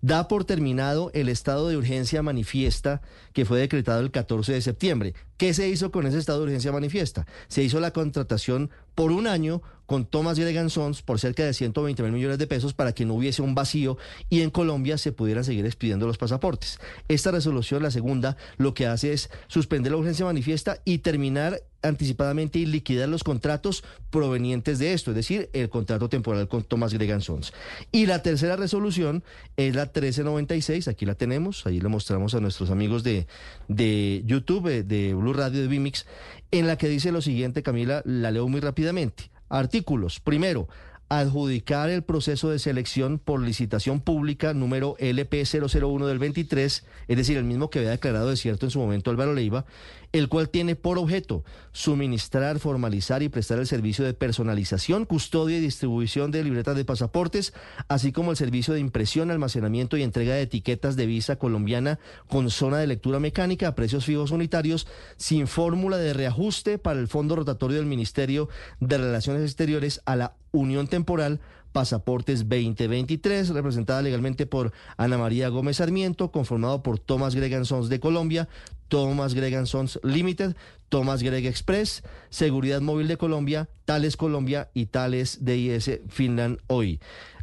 da 0.01 0.27
por 0.27 0.45
terminado 0.45 1.11
el 1.13 1.29
estado 1.29 1.67
de 1.67 1.77
urgencia 1.77 2.23
manifiesta 2.23 3.01
que 3.33 3.45
fue 3.45 3.59
decretado 3.59 4.01
el 4.01 4.11
14 4.11 4.53
de 4.53 4.61
septiembre. 4.61 5.13
¿Qué 5.37 5.53
se 5.53 5.67
hizo 5.67 5.91
con 5.91 6.05
ese 6.05 6.17
estado 6.17 6.39
de 6.39 6.45
urgencia 6.45 6.71
manifiesta? 6.71 7.25
Se 7.47 7.63
hizo 7.63 7.79
la 7.79 7.91
contratación 7.91 8.69
por 8.95 9.11
un 9.11 9.27
año 9.27 9.61
con 9.89 10.05
Thomas 10.05 10.37
Gregan 10.37 10.69
Sons 10.69 11.01
por 11.01 11.19
cerca 11.19 11.43
de 11.43 11.51
120 11.51 12.03
mil 12.03 12.11
millones 12.11 12.37
de 12.37 12.45
pesos 12.45 12.75
para 12.75 12.91
que 12.91 13.05
no 13.05 13.15
hubiese 13.15 13.41
un 13.41 13.55
vacío 13.55 13.97
y 14.29 14.41
en 14.41 14.51
Colombia 14.51 14.99
se 14.99 15.11
pudieran 15.11 15.43
seguir 15.43 15.65
expidiendo 15.65 16.05
los 16.05 16.19
pasaportes. 16.19 16.79
Esta 17.07 17.31
resolución, 17.31 17.81
la 17.81 17.89
segunda, 17.89 18.37
lo 18.57 18.75
que 18.75 18.85
hace 18.85 19.13
es 19.13 19.31
suspender 19.47 19.91
la 19.91 19.97
urgencia 19.97 20.25
manifiesta 20.25 20.79
y 20.85 20.99
terminar 20.99 21.63
anticipadamente 21.81 22.59
y 22.59 22.67
liquidar 22.67 23.09
los 23.09 23.23
contratos 23.23 23.83
provenientes 24.11 24.77
de 24.77 24.93
esto, 24.93 25.09
es 25.09 25.15
decir, 25.15 25.49
el 25.53 25.69
contrato 25.69 26.07
temporal 26.07 26.47
con 26.47 26.61
Thomas 26.61 26.93
Gregan 26.93 27.21
Sons. 27.21 27.51
Y 27.91 28.05
la 28.05 28.21
tercera 28.21 28.57
resolución 28.57 29.23
es 29.57 29.73
la 29.73 29.85
1396, 29.85 30.87
aquí 30.87 31.07
la 31.07 31.15
tenemos, 31.15 31.65
ahí 31.65 31.81
le 31.81 31.89
mostramos 31.89 32.35
a 32.35 32.39
nuestros 32.39 32.69
amigos 32.69 33.01
de, 33.03 33.25
de 33.67 34.21
YouTube, 34.23 34.67
eh, 34.67 34.83
de 34.83 35.15
Blue 35.15 35.33
Radio 35.33 35.61
de 35.61 35.67
Vimix, 35.67 36.05
en 36.51 36.67
la 36.67 36.77
que 36.77 36.89
dice 36.89 37.11
lo 37.11 37.23
siguiente, 37.23 37.63
Camila, 37.63 38.03
la 38.05 38.29
leo 38.29 38.47
muy 38.47 38.59
rápidamente. 38.59 39.31
Artículos. 39.49 40.19
Primero, 40.19 40.67
adjudicar 41.09 41.89
el 41.89 42.03
proceso 42.03 42.51
de 42.51 42.59
selección 42.59 43.17
por 43.17 43.41
licitación 43.41 43.99
pública 43.99 44.53
número 44.53 44.95
LP001 44.99 46.05
del 46.05 46.19
23, 46.19 46.85
es 47.07 47.17
decir, 47.17 47.37
el 47.37 47.43
mismo 47.43 47.71
que 47.71 47.79
había 47.79 47.91
declarado 47.91 48.29
desierto 48.29 48.67
en 48.67 48.71
su 48.71 48.79
momento 48.79 49.09
Álvaro 49.09 49.33
Leiva, 49.33 49.65
el 50.11 50.27
cual 50.27 50.49
tiene 50.49 50.75
por 50.75 50.97
objeto 50.97 51.43
suministrar, 51.71 52.59
formalizar 52.59 53.21
y 53.21 53.29
prestar 53.29 53.59
el 53.59 53.67
servicio 53.67 54.03
de 54.05 54.13
personalización, 54.13 55.05
custodia 55.05 55.57
y 55.57 55.61
distribución 55.61 56.31
de 56.31 56.43
libretas 56.43 56.75
de 56.75 56.85
pasaportes, 56.85 57.53
así 57.87 58.11
como 58.11 58.31
el 58.31 58.37
servicio 58.37 58.73
de 58.73 58.79
impresión, 58.79 59.31
almacenamiento 59.31 59.97
y 59.97 60.03
entrega 60.03 60.33
de 60.33 60.41
etiquetas 60.41 60.95
de 60.95 61.05
visa 61.05 61.37
colombiana 61.37 61.99
con 62.27 62.49
zona 62.49 62.77
de 62.77 62.87
lectura 62.87 63.19
mecánica 63.19 63.67
a 63.67 63.75
precios 63.75 64.05
fijos 64.05 64.31
unitarios, 64.31 64.87
sin 65.17 65.47
fórmula 65.47 65.97
de 65.97 66.13
reajuste 66.13 66.77
para 66.77 66.99
el 66.99 67.07
fondo 67.07 67.35
rotatorio 67.35 67.77
del 67.77 67.85
Ministerio 67.85 68.49
de 68.79 68.97
Relaciones 68.97 69.43
Exteriores 69.43 70.01
a 70.05 70.15
la 70.15 70.35
Unión 70.51 70.87
Temporal 70.87 71.39
Pasaportes 71.71 72.39
2023, 72.47 73.49
representada 73.49 74.01
legalmente 74.01 74.45
por 74.45 74.73
Ana 74.97 75.17
María 75.17 75.49
Gómez 75.49 75.77
Sarmiento, 75.77 76.31
conformado 76.31 76.83
por 76.83 76.99
Thomas 76.99 77.35
Gregan 77.35 77.65
Sons 77.65 77.89
de 77.89 77.99
Colombia, 77.99 78.49
Thomas 78.87 79.33
Gregan 79.33 79.67
Sons 79.67 79.99
Limited, 80.03 80.55
Thomas 80.89 81.23
Greg 81.23 81.45
Express, 81.45 82.03
Seguridad 82.29 82.81
Móvil 82.81 83.07
de 83.07 83.17
Colombia, 83.17 83.69
Tales 83.85 84.17
Colombia 84.17 84.69
y 84.73 84.87
Tales 84.87 85.45
DIS 85.45 86.01
Finland 86.09 86.59
Hoy. 86.67 86.99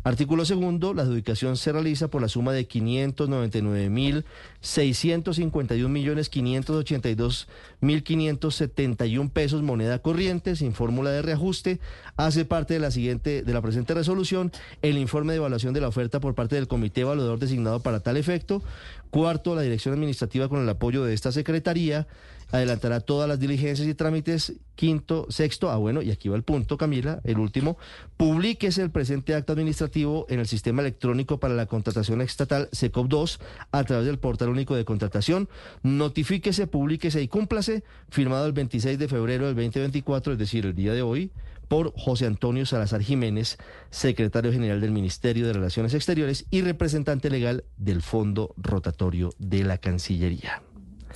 Artículo 0.06 0.44
segundo, 0.44 0.94
la 0.94 1.02
adjudicación 1.02 1.56
se 1.56 1.72
realiza 1.72 2.06
por 2.06 2.22
la 2.22 2.28
suma 2.28 2.52
de 2.52 2.68
599 2.68 3.90
mil 3.90 4.24
651 4.60 5.88
millones 5.88 6.28
582 6.28 7.48
mil 7.80 8.04
571 8.04 9.30
pesos 9.30 9.62
moneda 9.64 9.98
corriente 9.98 10.54
sin 10.54 10.74
fórmula 10.74 11.10
de 11.10 11.22
reajuste. 11.22 11.80
Hace 12.16 12.44
parte 12.44 12.74
de 12.74 12.80
la 12.80 12.92
siguiente, 12.92 13.42
de 13.42 13.52
la 13.52 13.60
presente 13.60 13.94
resolución, 13.94 14.52
el 14.80 14.96
informe 14.96 15.32
de 15.32 15.38
evaluación 15.38 15.74
de 15.74 15.80
la 15.80 15.88
oferta 15.88 16.20
por 16.20 16.36
parte 16.36 16.54
del 16.54 16.68
comité 16.68 17.00
evaluador 17.00 17.40
designado 17.40 17.80
para 17.80 17.98
tal 17.98 18.16
efecto. 18.16 18.62
Cuarto, 19.10 19.56
la 19.56 19.62
dirección 19.62 19.94
administrativa 19.94 20.48
con 20.48 20.62
el 20.62 20.68
apoyo 20.68 21.02
de 21.02 21.14
esta 21.14 21.32
secretaría 21.32 22.06
adelantará 22.50 23.00
todas 23.00 23.28
las 23.28 23.40
diligencias 23.40 23.88
y 23.88 23.94
trámites. 23.94 24.54
Quinto, 24.74 25.26
sexto, 25.30 25.70
ah 25.70 25.76
bueno, 25.76 26.02
y 26.02 26.10
aquí 26.10 26.28
va 26.28 26.36
el 26.36 26.42
punto, 26.42 26.76
Camila, 26.76 27.20
el 27.24 27.38
último, 27.38 27.78
publíquese 28.18 28.82
el 28.82 28.90
presente 28.90 29.34
acto 29.34 29.54
administrativo 29.54 30.26
en 30.28 30.38
el 30.38 30.46
sistema 30.46 30.82
electrónico 30.82 31.40
para 31.40 31.54
la 31.54 31.64
contratación 31.64 32.20
estatal 32.20 32.68
SECOP2 32.72 33.38
a 33.72 33.84
través 33.84 34.04
del 34.04 34.18
portal 34.18 34.50
único 34.50 34.76
de 34.76 34.84
contratación, 34.84 35.48
notifíquese, 35.82 36.66
publíquese 36.66 37.22
y 37.22 37.28
cúmplase, 37.28 37.84
firmado 38.10 38.46
el 38.46 38.52
26 38.52 38.98
de 38.98 39.08
febrero 39.08 39.46
del 39.46 39.54
2024, 39.54 40.34
es 40.34 40.38
decir, 40.38 40.66
el 40.66 40.74
día 40.74 40.92
de 40.92 41.00
hoy, 41.00 41.32
por 41.68 41.92
José 41.96 42.26
Antonio 42.26 42.66
Salazar 42.66 43.02
Jiménez, 43.02 43.56
secretario 43.90 44.52
general 44.52 44.82
del 44.82 44.90
Ministerio 44.90 45.46
de 45.46 45.54
Relaciones 45.54 45.94
Exteriores 45.94 46.46
y 46.50 46.60
representante 46.60 47.30
legal 47.30 47.64
del 47.78 48.02
Fondo 48.02 48.54
Rotatorio 48.58 49.32
de 49.38 49.64
la 49.64 49.78
Cancillería. 49.78 50.62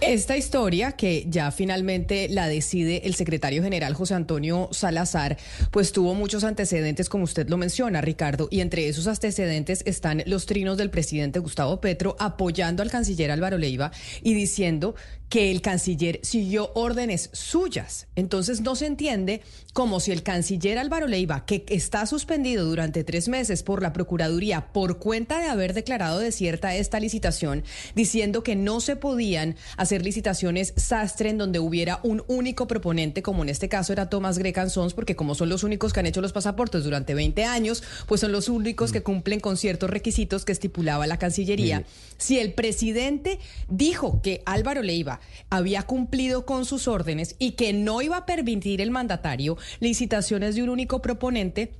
Esta 0.00 0.38
historia, 0.38 0.92
que 0.92 1.26
ya 1.28 1.50
finalmente 1.50 2.30
la 2.30 2.48
decide 2.48 3.02
el 3.04 3.14
secretario 3.14 3.62
general 3.62 3.92
José 3.92 4.14
Antonio 4.14 4.70
Salazar, 4.72 5.36
pues 5.70 5.92
tuvo 5.92 6.14
muchos 6.14 6.42
antecedentes, 6.42 7.10
como 7.10 7.24
usted 7.24 7.50
lo 7.50 7.58
menciona, 7.58 8.00
Ricardo, 8.00 8.48
y 8.50 8.60
entre 8.60 8.88
esos 8.88 9.06
antecedentes 9.06 9.82
están 9.84 10.22
los 10.24 10.46
trinos 10.46 10.78
del 10.78 10.88
presidente 10.88 11.38
Gustavo 11.38 11.82
Petro 11.82 12.16
apoyando 12.18 12.82
al 12.82 12.90
canciller 12.90 13.30
Álvaro 13.30 13.58
Leiva 13.58 13.92
y 14.22 14.32
diciendo 14.32 14.94
que 15.30 15.52
el 15.52 15.62
canciller 15.62 16.18
siguió 16.24 16.72
órdenes 16.74 17.30
suyas. 17.32 18.08
Entonces 18.16 18.60
no 18.60 18.74
se 18.74 18.86
entiende 18.86 19.42
como 19.72 20.00
si 20.00 20.10
el 20.10 20.24
canciller 20.24 20.76
Álvaro 20.76 21.06
Leiva, 21.06 21.46
que 21.46 21.64
está 21.68 22.04
suspendido 22.06 22.64
durante 22.64 23.04
tres 23.04 23.28
meses 23.28 23.62
por 23.62 23.80
la 23.80 23.92
Procuraduría 23.92 24.72
por 24.72 24.98
cuenta 24.98 25.40
de 25.40 25.46
haber 25.46 25.72
declarado 25.72 26.18
desierta 26.18 26.74
esta 26.74 26.98
licitación, 26.98 27.62
diciendo 27.94 28.42
que 28.42 28.56
no 28.56 28.80
se 28.80 28.96
podían 28.96 29.54
hacer 29.76 30.04
licitaciones 30.04 30.74
sastre 30.76 31.30
en 31.30 31.38
donde 31.38 31.60
hubiera 31.60 32.00
un 32.02 32.24
único 32.26 32.66
proponente, 32.66 33.22
como 33.22 33.44
en 33.44 33.50
este 33.50 33.68
caso 33.68 33.92
era 33.92 34.10
Tomás 34.10 34.36
Grecan 34.36 34.68
Sons, 34.68 34.94
porque 34.94 35.14
como 35.14 35.36
son 35.36 35.48
los 35.48 35.62
únicos 35.62 35.92
que 35.92 36.00
han 36.00 36.06
hecho 36.06 36.20
los 36.20 36.32
pasaportes 36.32 36.82
durante 36.82 37.14
20 37.14 37.44
años, 37.44 37.84
pues 38.06 38.20
son 38.20 38.32
los 38.32 38.48
únicos 38.48 38.90
que 38.90 39.04
cumplen 39.04 39.38
con 39.38 39.56
ciertos 39.56 39.90
requisitos 39.90 40.44
que 40.44 40.50
estipulaba 40.50 41.06
la 41.06 41.18
Cancillería. 41.20 41.84
Si 42.18 42.40
el 42.40 42.52
presidente 42.52 43.38
dijo 43.68 44.20
que 44.22 44.42
Álvaro 44.44 44.82
Leiva 44.82 45.19
había 45.50 45.82
cumplido 45.82 46.46
con 46.46 46.64
sus 46.64 46.88
órdenes 46.88 47.36
y 47.38 47.52
que 47.52 47.72
no 47.72 48.02
iba 48.02 48.18
a 48.18 48.26
permitir 48.26 48.80
el 48.80 48.90
mandatario 48.90 49.56
licitaciones 49.80 50.54
de 50.54 50.62
un 50.62 50.68
único 50.68 51.02
proponente, 51.02 51.72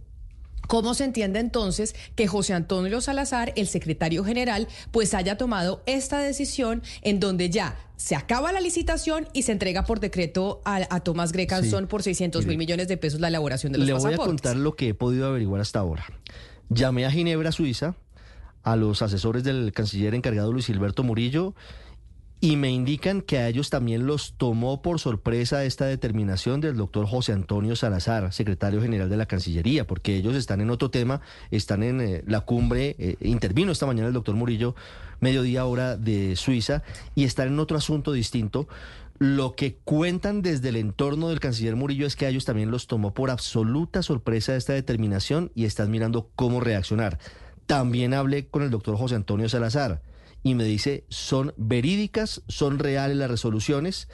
¿Cómo 0.71 0.95
se 0.95 1.03
entiende 1.03 1.41
entonces 1.41 1.97
que 2.15 2.29
José 2.29 2.55
Antonio 2.55 3.01
Salazar, 3.01 3.53
el 3.57 3.67
secretario 3.67 4.23
general, 4.23 4.69
pues 4.93 5.15
haya 5.15 5.37
tomado 5.37 5.83
esta 5.85 6.21
decisión 6.21 6.85
en 7.03 7.19
donde 7.19 7.51
ya 7.51 7.77
se 7.97 8.15
acaba 8.15 8.53
la 8.53 8.61
licitación 8.61 9.27
y 9.33 9.43
se 9.43 9.51
entrega 9.51 9.85
por 9.85 9.99
decreto 9.99 10.63
a, 10.65 11.01
Tomás 11.01 11.33
Grecanson 11.33 11.89
por 11.89 12.05
600 12.05 12.47
mil 12.47 12.57
millones 12.57 12.87
de 12.87 12.97
pesos 12.97 13.19
la 13.19 13.27
elaboración 13.27 13.73
de 13.73 13.79
los 13.79 13.89
pasaportes? 13.89 14.13
Le 14.13 14.17
voy 14.17 14.25
a 14.25 14.29
contar 14.29 14.57
lo 14.57 14.77
que 14.77 14.91
he 14.91 14.95
podido 14.95 15.27
averiguar 15.27 15.61
hasta 15.61 15.81
ahora. 15.81 16.05
Llamé 16.69 17.05
a 17.05 17.11
Ginebra, 17.11 17.51
Suiza, 17.51 17.97
a 18.63 18.77
los 18.77 19.03
asesores 19.03 19.43
del 19.43 19.73
canciller 19.73 20.15
encargado 20.15 20.53
Luis 20.53 20.67
Gilberto 20.67 21.03
Murillo 21.03 21.57
y 22.43 22.57
me 22.57 22.71
indican 22.71 23.21
que 23.21 23.39
a 23.39 23.49
ellos 23.49 23.69
también 23.69 24.07
los 24.07 24.33
tomó 24.33 24.81
por 24.81 24.99
sorpresa 24.99 25.65
esta 25.65 25.85
determinación 25.85 26.63
del 26.63 26.77
doctor 26.77 27.07
José 27.07 27.33
Antonio 27.33 27.77
Salazar, 27.77 28.33
secretario 28.33 28.81
general 28.81 29.11
de 29.11 29.19
la 29.19 29.27
Cancillería, 29.27 29.87
porque 29.87 30.17
ellos 30.17 30.35
están 30.35 30.63
en 30.63 30.71
otro 30.71 30.91
tema, 30.91 31.21
están 31.51 31.83
en 31.83 32.01
eh, 32.01 32.25
la 32.27 32.41
cumbre, 32.41 32.97
eh, 32.99 33.17
intervino 33.21 33.73
esta 33.73 33.85
mañana 33.85 34.09
el 34.09 34.15
doctor 34.15 34.37
Murillo, 34.37 34.75
mediodía 35.21 35.67
hora 35.67 35.99
de 35.99 36.35
Suiza, 36.35 36.83
y 37.15 37.25
están 37.25 37.49
en 37.49 37.59
otro 37.59 37.77
asunto 37.77 38.13
distinto. 38.13 38.69
Lo 39.19 39.55
que 39.55 39.77
cuentan 39.77 40.41
desde 40.41 40.71
el 40.71 40.77
entorno 40.77 41.29
del 41.29 41.41
canciller 41.41 41.77
Murillo 41.77 42.07
es 42.07 42.17
que 42.17 42.25
a 42.25 42.31
ellos 42.31 42.47
también 42.47 42.71
los 42.71 42.87
tomó 42.87 43.13
por 43.13 43.31
absoluta 43.31 44.03
sorpresa 44.03 44.57
esta 44.57 44.73
determinación 44.73 45.53
y 45.55 45.67
están 45.67 45.91
mirando 45.91 46.31
cómo 46.37 46.61
reaccionar. 46.61 47.19
También 47.67 48.15
hablé 48.15 48.47
con 48.47 48.63
el 48.63 48.71
doctor 48.71 48.97
José 48.97 49.17
Antonio 49.17 49.51
Salazar 49.51 50.01
y 50.43 50.55
me 50.55 50.65
dice, 50.65 51.05
son 51.09 51.53
verídicas, 51.57 52.43
son 52.49 52.79
reales 52.79 53.17
las 53.17 53.31
resoluciones. 53.31 54.09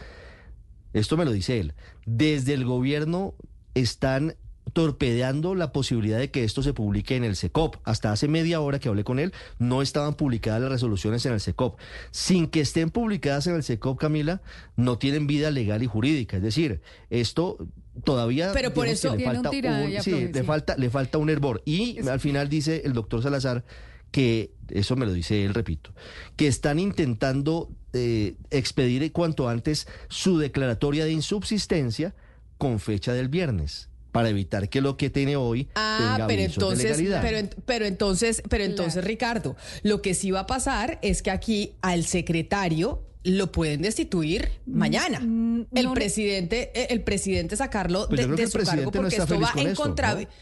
Esto 0.93 1.17
me 1.17 1.25
lo 1.25 1.33
dice 1.33 1.61
él. 1.61 1.75
Desde 2.05 2.55
el 2.55 2.65
gobierno 2.65 3.35
están 3.75 4.37
torpedeando 4.73 5.55
la 5.55 5.73
posibilidad 5.73 6.19
de 6.19 6.31
que 6.31 6.45
esto 6.45 6.63
se 6.63 6.75
publique 6.75 7.17
en 7.17 7.25
el 7.25 7.37
SECOP. 7.37 7.77
Hasta 7.85 8.13
hace 8.13 8.29
media 8.29 8.61
hora 8.61 8.79
que 8.79 8.89
hablé 8.89 9.05
con 9.05 9.19
él, 9.19 9.33
no 9.59 9.81
estaban 9.81 10.15
publicadas 10.15 10.61
las 10.61 10.71
resoluciones 10.71 11.25
en 11.27 11.33
el 11.33 11.41
SECOP. 11.41 11.79
Sin 12.11 12.49
que 12.49 12.61
estén 12.61 12.91
publicadas 12.91 13.47
en 13.47 13.55
el 13.55 13.63
SECOP, 13.63 13.99
Camila, 13.99 14.43
no 14.77 14.99
tienen 14.99 15.27
vida 15.27 15.51
legal 15.51 15.83
y 15.83 15.87
jurídica. 15.87 16.39
Es 16.39 16.43
decir, 16.43 16.81
esto 17.11 17.59
todavía 18.05 18.51
pero 18.53 18.75
por 18.75 18.87
eso 18.87 19.17
le 19.17 19.25
falta 19.25 19.49
un, 19.49 20.03
sí, 20.03 20.29
le 20.31 20.45
falta 20.45 20.77
le 20.77 20.91
falta 20.91 21.17
un 21.17 21.31
hervor 21.31 21.63
y 21.65 22.07
al 22.07 22.21
final 22.21 22.51
dice 22.51 22.83
el 22.85 22.93
doctor 22.93 23.23
Salazar 23.23 23.65
que, 24.11 24.53
eso 24.69 24.97
me 24.97 25.07
lo 25.07 25.13
dice 25.13 25.45
él, 25.45 25.55
repito, 25.55 25.93
que 26.37 26.47
están 26.47 26.79
intentando 26.79 27.71
eh, 27.93 28.35
expedir 28.51 29.11
cuanto 29.13 29.49
antes 29.49 29.87
su 30.09 30.39
declaratoria 30.39 31.05
de 31.05 31.13
insubsistencia 31.13 32.15
con 32.59 32.81
fecha 32.81 33.13
del 33.13 33.29
viernes 33.29 33.89
para 34.13 34.31
evitar 34.31 34.71
que 34.71 34.81
lo 34.81 34.97
que 34.97 35.11
tiene 35.11 35.37
hoy 35.37 35.69
ah, 35.75 36.15
tenga 36.15 36.27
pero 36.27 36.43
entonces, 36.43 36.97
de 36.97 37.19
pero, 37.21 37.49
pero 37.67 37.85
entonces, 37.85 38.43
pero 38.49 38.65
entonces, 38.65 39.05
Ricardo, 39.05 39.57
lo 39.83 40.01
que 40.01 40.15
sí 40.15 40.31
va 40.31 40.41
a 40.41 40.47
pasar 40.47 40.99
es 41.03 41.21
que 41.21 41.31
aquí 41.31 41.75
al 41.83 42.07
secretario 42.07 43.03
lo 43.25 43.53
pueden 43.53 43.83
destituir 43.83 44.49
mm, 44.65 44.79
mañana. 44.79 45.21
Mm, 45.21 45.67
el 45.75 45.93
presidente, 45.93 46.71
eh, 46.75 46.87
el 46.91 47.03
presidente 47.03 47.57
sacarlo 47.57 48.09
pues 48.09 48.27
de, 48.27 48.47
su 48.47 48.59
cargo 48.61 48.91
porque 48.91 49.17
esto 49.17 49.39
va 49.39 49.53
en 49.57 49.75
contra. 49.75 50.19
Esto, 50.19 50.33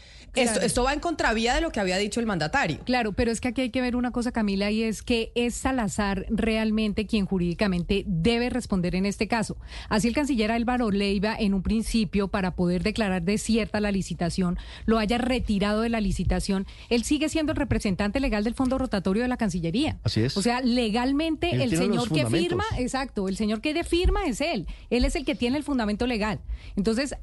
va 0.83 0.93
en 0.93 0.99
contravía 0.99 1.55
de 1.55 1.61
lo 1.61 1.71
que 1.71 1.79
había 1.79 1.97
dicho 1.97 2.19
el 2.19 2.25
mandatario. 2.25 2.79
Claro, 2.85 3.13
pero 3.13 3.31
es 3.31 3.41
que 3.41 3.49
aquí 3.49 3.61
hay 3.61 3.69
que 3.69 3.81
ver 3.81 3.95
una 3.95 4.11
cosa, 4.11 4.31
Camila, 4.31 4.71
y 4.71 4.83
es 4.83 5.01
que 5.03 5.31
es 5.35 5.55
Salazar 5.55 6.25
realmente 6.29 7.05
quien 7.05 7.25
jurídicamente 7.25 8.03
debe 8.07 8.49
responder 8.49 8.95
en 8.95 9.05
este 9.05 9.27
caso. 9.27 9.57
Así 9.89 10.07
el 10.07 10.15
canciller 10.15 10.51
Álvaro 10.51 10.91
Leiva, 10.91 11.35
en 11.37 11.53
un 11.53 11.61
principio, 11.61 12.27
para 12.27 12.55
poder 12.55 12.83
declarar 12.83 13.21
desierta 13.21 13.79
la 13.79 13.91
licitación, 13.91 14.57
lo 14.85 14.99
haya 14.99 15.17
retirado 15.17 15.81
de 15.81 15.89
la 15.89 16.01
licitación, 16.01 16.65
él 16.89 17.03
sigue 17.03 17.29
siendo 17.29 17.51
el 17.51 17.57
representante 17.57 18.19
legal 18.19 18.43
del 18.43 18.55
fondo 18.55 18.77
rotatorio 18.77 19.23
de 19.23 19.29
la 19.29 19.37
Cancillería. 19.37 19.99
Así 20.03 20.21
es. 20.21 20.35
O 20.37 20.41
sea, 20.41 20.61
legalmente 20.61 21.51
el 21.51 21.75
señor 21.75 22.11
que 22.11 22.25
firma, 22.25 22.65
exacto, 22.77 23.27
el 23.27 23.37
señor 23.37 23.61
que 23.61 23.75
firma 23.83 24.25
es 24.25 24.41
él. 24.41 24.67
Él 24.89 25.05
es 25.05 25.15
el 25.15 25.25
que 25.25 25.35
tiene 25.35 25.57
el 25.57 25.63
fundamento 25.63 26.07
legal. 26.07 26.39
Entonces, 26.75 27.15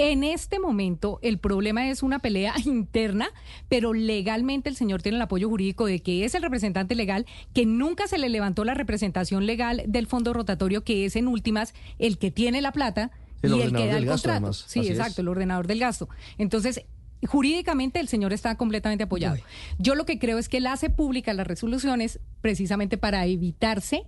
en 0.00 0.24
este 0.24 0.58
momento 0.58 1.18
el 1.20 1.38
problema 1.38 1.90
es 1.90 2.02
una 2.02 2.20
pelea 2.20 2.54
interna, 2.64 3.28
pero 3.68 3.92
legalmente 3.92 4.68
el 4.68 4.76
señor 4.76 5.02
tiene 5.02 5.16
el 5.16 5.22
apoyo 5.22 5.48
jurídico 5.48 5.86
de 5.86 6.00
que 6.00 6.24
es 6.24 6.34
el 6.34 6.42
representante 6.42 6.94
legal, 6.94 7.26
que 7.52 7.66
nunca 7.66 8.06
se 8.06 8.16
le 8.16 8.28
levantó 8.30 8.64
la 8.64 8.74
representación 8.74 9.44
legal 9.44 9.82
del 9.86 10.06
fondo 10.06 10.32
rotatorio, 10.32 10.84
que 10.84 11.04
es 11.04 11.16
en 11.16 11.28
últimas 11.28 11.74
el 11.98 12.18
que 12.18 12.30
tiene 12.30 12.62
la 12.62 12.72
plata 12.72 13.10
y 13.42 13.60
el 13.60 13.72
que 13.72 13.86
da 13.86 13.98
el 13.98 14.06
contrato. 14.06 14.52
sí, 14.52 14.80
exacto, 14.88 15.20
el 15.20 15.28
ordenador 15.28 15.66
del 15.66 15.80
gasto. 15.80 16.08
Entonces, 16.38 16.82
jurídicamente 17.26 18.00
el 18.00 18.08
señor 18.08 18.32
está 18.32 18.56
completamente 18.56 19.04
apoyado. 19.04 19.36
Yo 19.78 19.94
lo 19.94 20.06
que 20.06 20.18
creo 20.18 20.38
es 20.38 20.48
que 20.48 20.58
él 20.58 20.66
hace 20.66 20.88
públicas 20.88 21.36
las 21.36 21.46
resoluciones 21.46 22.20
precisamente 22.40 22.96
para 22.96 23.26
evitarse 23.26 24.06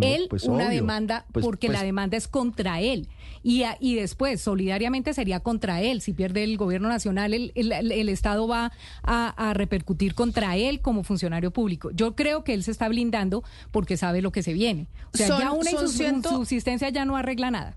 él 0.00 0.26
pues 0.30 0.44
una 0.44 0.68
demanda 0.68 1.26
pues, 1.32 1.44
porque 1.44 1.68
la 1.68 1.74
pues 1.74 1.84
demanda 1.84 2.16
es 2.16 2.28
contra 2.28 2.80
él. 2.80 3.08
Y, 3.42 3.64
y 3.80 3.96
después 3.96 4.40
solidariamente 4.40 5.14
sería 5.14 5.40
contra 5.40 5.82
él. 5.82 6.00
Si 6.00 6.12
pierde 6.12 6.44
el 6.44 6.56
gobierno 6.56 6.88
nacional 6.88 7.34
el, 7.34 7.52
el, 7.54 8.08
estado 8.08 8.46
va 8.46 8.72
a, 9.02 9.52
repercutir 9.54 10.14
contra 10.14 10.56
él 10.56 10.80
como 10.80 11.02
funcionario 11.02 11.50
público. 11.50 11.90
Yo 11.90 12.14
creo 12.14 12.44
que 12.44 12.54
él 12.54 12.62
se 12.62 12.70
está 12.70 12.88
blindando 12.88 13.42
porque 13.70 13.96
sabe 13.96 14.22
lo 14.22 14.32
que 14.32 14.42
se 14.42 14.52
viene. 14.52 14.88
O 15.12 15.16
sea 15.16 15.28
ya 15.38 15.52
una 15.52 15.70
subsistencia 15.70 16.88
ya 16.88 17.04
no 17.04 17.16
arregla 17.16 17.50
nada 17.50 17.76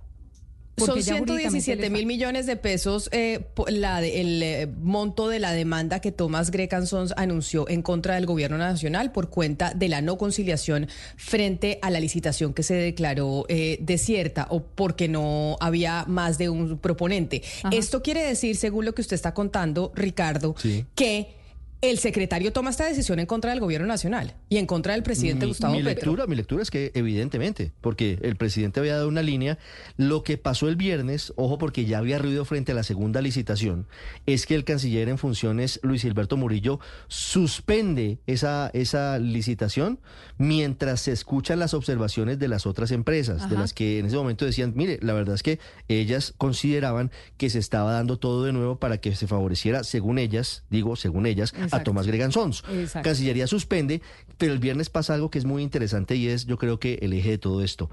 son 0.77 1.01
117 1.01 1.89
mil 1.89 2.05
millones 2.05 2.45
de 2.45 2.55
pesos 2.55 3.09
eh, 3.11 3.45
la 3.67 4.03
el 4.03 4.43
eh, 4.43 4.67
monto 4.81 5.29
de 5.29 5.39
la 5.39 5.53
demanda 5.53 5.99
que 5.99 6.11
Tomás 6.11 6.51
Grecansons 6.51 7.13
anunció 7.17 7.69
en 7.69 7.81
contra 7.81 8.15
del 8.15 8.25
gobierno 8.25 8.57
nacional 8.57 9.11
por 9.11 9.29
cuenta 9.29 9.73
de 9.73 9.89
la 9.89 10.01
no 10.01 10.17
conciliación 10.17 10.87
frente 11.15 11.79
a 11.81 11.89
la 11.89 11.99
licitación 11.99 12.53
que 12.53 12.63
se 12.63 12.75
declaró 12.75 13.45
eh, 13.47 13.77
desierta 13.81 14.47
o 14.49 14.63
porque 14.63 15.07
no 15.07 15.57
había 15.59 16.05
más 16.07 16.37
de 16.37 16.49
un 16.49 16.77
proponente. 16.77 17.41
Esto 17.71 18.01
quiere 18.01 18.23
decir, 18.23 18.55
según 18.55 18.85
lo 18.85 18.93
que 18.93 19.01
usted 19.01 19.15
está 19.15 19.33
contando, 19.33 19.91
Ricardo, 19.95 20.55
que 20.95 21.44
el 21.81 21.99
secretario 21.99 22.51
toma 22.51 22.69
esta 22.69 22.85
decisión 22.85 23.19
en 23.19 23.25
contra 23.25 23.51
del 23.51 23.59
gobierno 23.59 23.87
nacional 23.87 24.35
y 24.49 24.57
en 24.57 24.65
contra 24.65 24.93
del 24.93 25.03
presidente 25.03 25.45
Gustavo 25.45 25.73
mi 25.73 25.83
Petro. 25.83 26.11
Lectura, 26.11 26.27
mi 26.27 26.35
lectura 26.35 26.63
es 26.63 26.71
que 26.71 26.91
evidentemente, 26.95 27.71
porque 27.81 28.17
el 28.21 28.35
presidente 28.35 28.79
había 28.79 28.95
dado 28.95 29.07
una 29.07 29.21
línea, 29.21 29.57
lo 29.97 30.23
que 30.23 30.37
pasó 30.37 30.67
el 30.67 30.75
viernes, 30.75 31.33
ojo 31.35 31.57
porque 31.57 31.85
ya 31.85 31.99
había 31.99 32.17
ruido 32.17 32.45
frente 32.45 32.71
a 32.71 32.75
la 32.75 32.83
segunda 32.83 33.21
licitación, 33.21 33.87
es 34.25 34.45
que 34.45 34.55
el 34.55 34.63
canciller 34.63 35.09
en 35.09 35.17
funciones, 35.17 35.79
Luis 35.83 36.01
Gilberto 36.01 36.37
Murillo, 36.37 36.79
suspende 37.07 38.19
esa, 38.25 38.69
esa 38.73 39.19
licitación 39.19 39.99
mientras 40.37 41.01
se 41.01 41.11
escuchan 41.11 41.59
las 41.59 41.73
observaciones 41.73 42.39
de 42.39 42.47
las 42.47 42.65
otras 42.65 42.91
empresas, 42.91 43.49
de 43.49 43.57
las 43.57 43.73
que 43.73 43.99
en 43.99 44.07
ese 44.07 44.15
momento 44.15 44.45
decían, 44.45 44.73
mire, 44.75 44.99
la 45.01 45.13
verdad 45.13 45.35
es 45.35 45.43
que 45.43 45.59
ellas 45.87 46.33
consideraban 46.37 47.11
que 47.37 47.49
se 47.49 47.59
estaba 47.59 47.93
dando 47.93 48.17
todo 48.17 48.43
de 48.43 48.53
nuevo 48.53 48.79
para 48.79 48.97
que 48.97 49.15
se 49.15 49.27
favoreciera, 49.27 49.83
según 49.83 50.19
ellas, 50.19 50.63
digo, 50.69 50.95
según 50.95 51.25
ellas, 51.25 51.53
a 51.71 51.83
Tomás 51.83 52.07
Gregan 52.07 52.31
Sons. 52.31 52.63
Cancillería 53.03 53.47
suspende, 53.47 54.01
pero 54.37 54.53
el 54.53 54.59
viernes 54.59 54.89
pasa 54.89 55.13
algo 55.13 55.29
que 55.29 55.39
es 55.39 55.45
muy 55.45 55.63
interesante 55.63 56.15
y 56.15 56.27
es, 56.27 56.45
yo 56.45 56.57
creo 56.57 56.79
que 56.79 56.99
el 57.01 57.13
eje 57.13 57.31
de 57.31 57.37
todo 57.37 57.63
esto. 57.63 57.89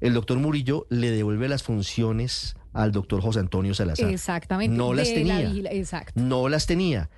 El 0.00 0.14
doctor 0.14 0.38
Murillo 0.38 0.86
le 0.90 1.10
devuelve 1.10 1.48
las 1.48 1.62
funciones 1.62 2.56
al 2.72 2.92
doctor 2.92 3.22
José 3.22 3.40
Antonio 3.40 3.74
Salazar. 3.74 4.10
Exactamente. 4.10 4.76
No 4.76 4.92
las 4.92 5.12
tenía. 5.12 5.40
exacto. 5.70 6.12
No 6.20 6.48
las 6.48 6.66
tenía. 6.66 7.10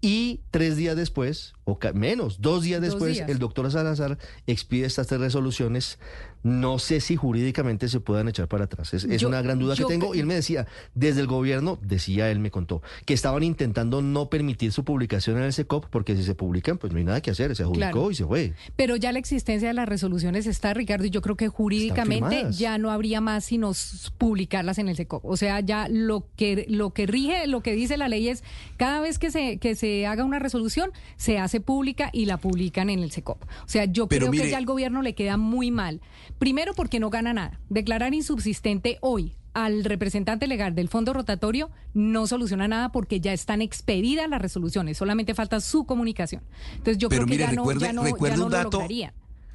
Y 0.00 0.40
tres 0.50 0.76
días 0.76 0.96
después, 0.96 1.52
o 1.64 1.78
menos, 1.94 2.40
dos 2.40 2.64
días 2.64 2.80
después, 2.80 3.20
el 3.20 3.38
doctor 3.38 3.70
Salazar 3.70 4.18
expide 4.46 4.86
estas 4.86 5.06
tres 5.06 5.20
resoluciones 5.20 5.98
no 6.42 6.78
sé 6.78 7.00
si 7.00 7.16
jurídicamente 7.16 7.88
se 7.88 8.00
puedan 8.00 8.28
echar 8.28 8.48
para 8.48 8.64
atrás. 8.64 8.92
Es, 8.94 9.22
una 9.22 9.42
gran 9.42 9.58
duda 9.58 9.76
que 9.76 9.84
tengo. 9.84 10.14
Y 10.14 10.20
él 10.20 10.26
me 10.26 10.34
decía, 10.34 10.66
desde 10.94 11.20
el 11.20 11.26
gobierno, 11.26 11.78
decía 11.82 12.30
él, 12.30 12.40
me 12.40 12.50
contó, 12.50 12.82
que 13.04 13.14
estaban 13.14 13.42
intentando 13.42 14.02
no 14.02 14.28
permitir 14.28 14.72
su 14.72 14.84
publicación 14.84 15.36
en 15.38 15.44
el 15.44 15.52
SECOP, 15.52 15.86
porque 15.86 16.16
si 16.16 16.24
se 16.24 16.34
publican, 16.34 16.78
pues 16.78 16.92
no 16.92 16.98
hay 16.98 17.04
nada 17.04 17.20
que 17.20 17.30
hacer, 17.30 17.54
se 17.54 17.62
adjudicó 17.62 18.10
y 18.10 18.14
se 18.16 18.24
fue. 18.24 18.54
Pero 18.76 18.96
ya 18.96 19.12
la 19.12 19.18
existencia 19.18 19.68
de 19.68 19.74
las 19.74 19.88
resoluciones 19.88 20.46
está, 20.46 20.74
Ricardo, 20.74 21.04
y 21.04 21.10
yo 21.10 21.22
creo 21.22 21.36
que 21.36 21.48
jurídicamente 21.48 22.46
ya 22.50 22.78
no 22.78 22.90
habría 22.90 23.20
más 23.20 23.44
sino 23.44 23.72
publicarlas 24.18 24.78
en 24.78 24.88
el 24.88 24.96
SECOP. 24.96 25.24
O 25.24 25.36
sea, 25.36 25.60
ya 25.60 25.88
lo 25.88 26.26
que, 26.36 26.66
lo 26.68 26.90
que 26.90 27.06
rige, 27.06 27.46
lo 27.46 27.62
que 27.62 27.72
dice 27.74 27.96
la 27.96 28.08
ley 28.08 28.28
es, 28.28 28.42
cada 28.76 29.00
vez 29.00 29.18
que 29.18 29.30
se, 29.30 29.58
que 29.58 29.76
se 29.76 30.06
haga 30.06 30.24
una 30.24 30.40
resolución, 30.40 30.90
se 31.16 31.38
hace 31.38 31.51
pública 31.60 32.10
y 32.12 32.26
la 32.26 32.38
publican 32.38 32.90
en 32.90 33.00
el 33.00 33.10
SECOP. 33.10 33.42
O 33.42 33.68
sea, 33.68 33.84
yo 33.84 34.08
creo 34.08 34.30
que 34.30 34.50
ya 34.50 34.58
al 34.58 34.66
gobierno 34.66 35.02
le 35.02 35.14
queda 35.14 35.36
muy 35.36 35.70
mal 35.70 36.00
Primero 36.38 36.74
porque 36.74 37.00
no 37.00 37.10
gana 37.10 37.32
nada. 37.32 37.60
Declarar 37.68 38.14
insubsistente 38.14 38.98
hoy 39.00 39.34
al 39.54 39.84
representante 39.84 40.46
legal 40.46 40.74
del 40.74 40.88
fondo 40.88 41.12
rotatorio 41.12 41.70
no 41.94 42.26
soluciona 42.26 42.68
nada 42.68 42.90
porque 42.90 43.20
ya 43.20 43.32
están 43.32 43.60
expedidas 43.60 44.28
las 44.28 44.40
resoluciones, 44.40 44.96
solamente 44.96 45.34
falta 45.34 45.60
su 45.60 45.84
comunicación. 45.84 46.42
Entonces 46.72 46.98
yo 46.98 47.08
creo 47.08 47.26
que 47.26 47.36
ya, 47.36 47.52
no, 47.52 47.70
ya, 47.78 47.92
no, 47.92 48.02
un 48.02 48.50
dato, 48.50 48.80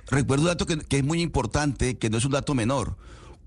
Recuerdo 0.09 0.43
un 0.43 0.47
dato 0.47 0.65
que, 0.65 0.77
que 0.77 0.99
es 0.99 1.03
muy 1.03 1.21
importante, 1.21 1.97
que 1.97 2.09
no 2.09 2.17
es 2.17 2.25
un 2.25 2.31
dato 2.31 2.53
menor. 2.53 2.95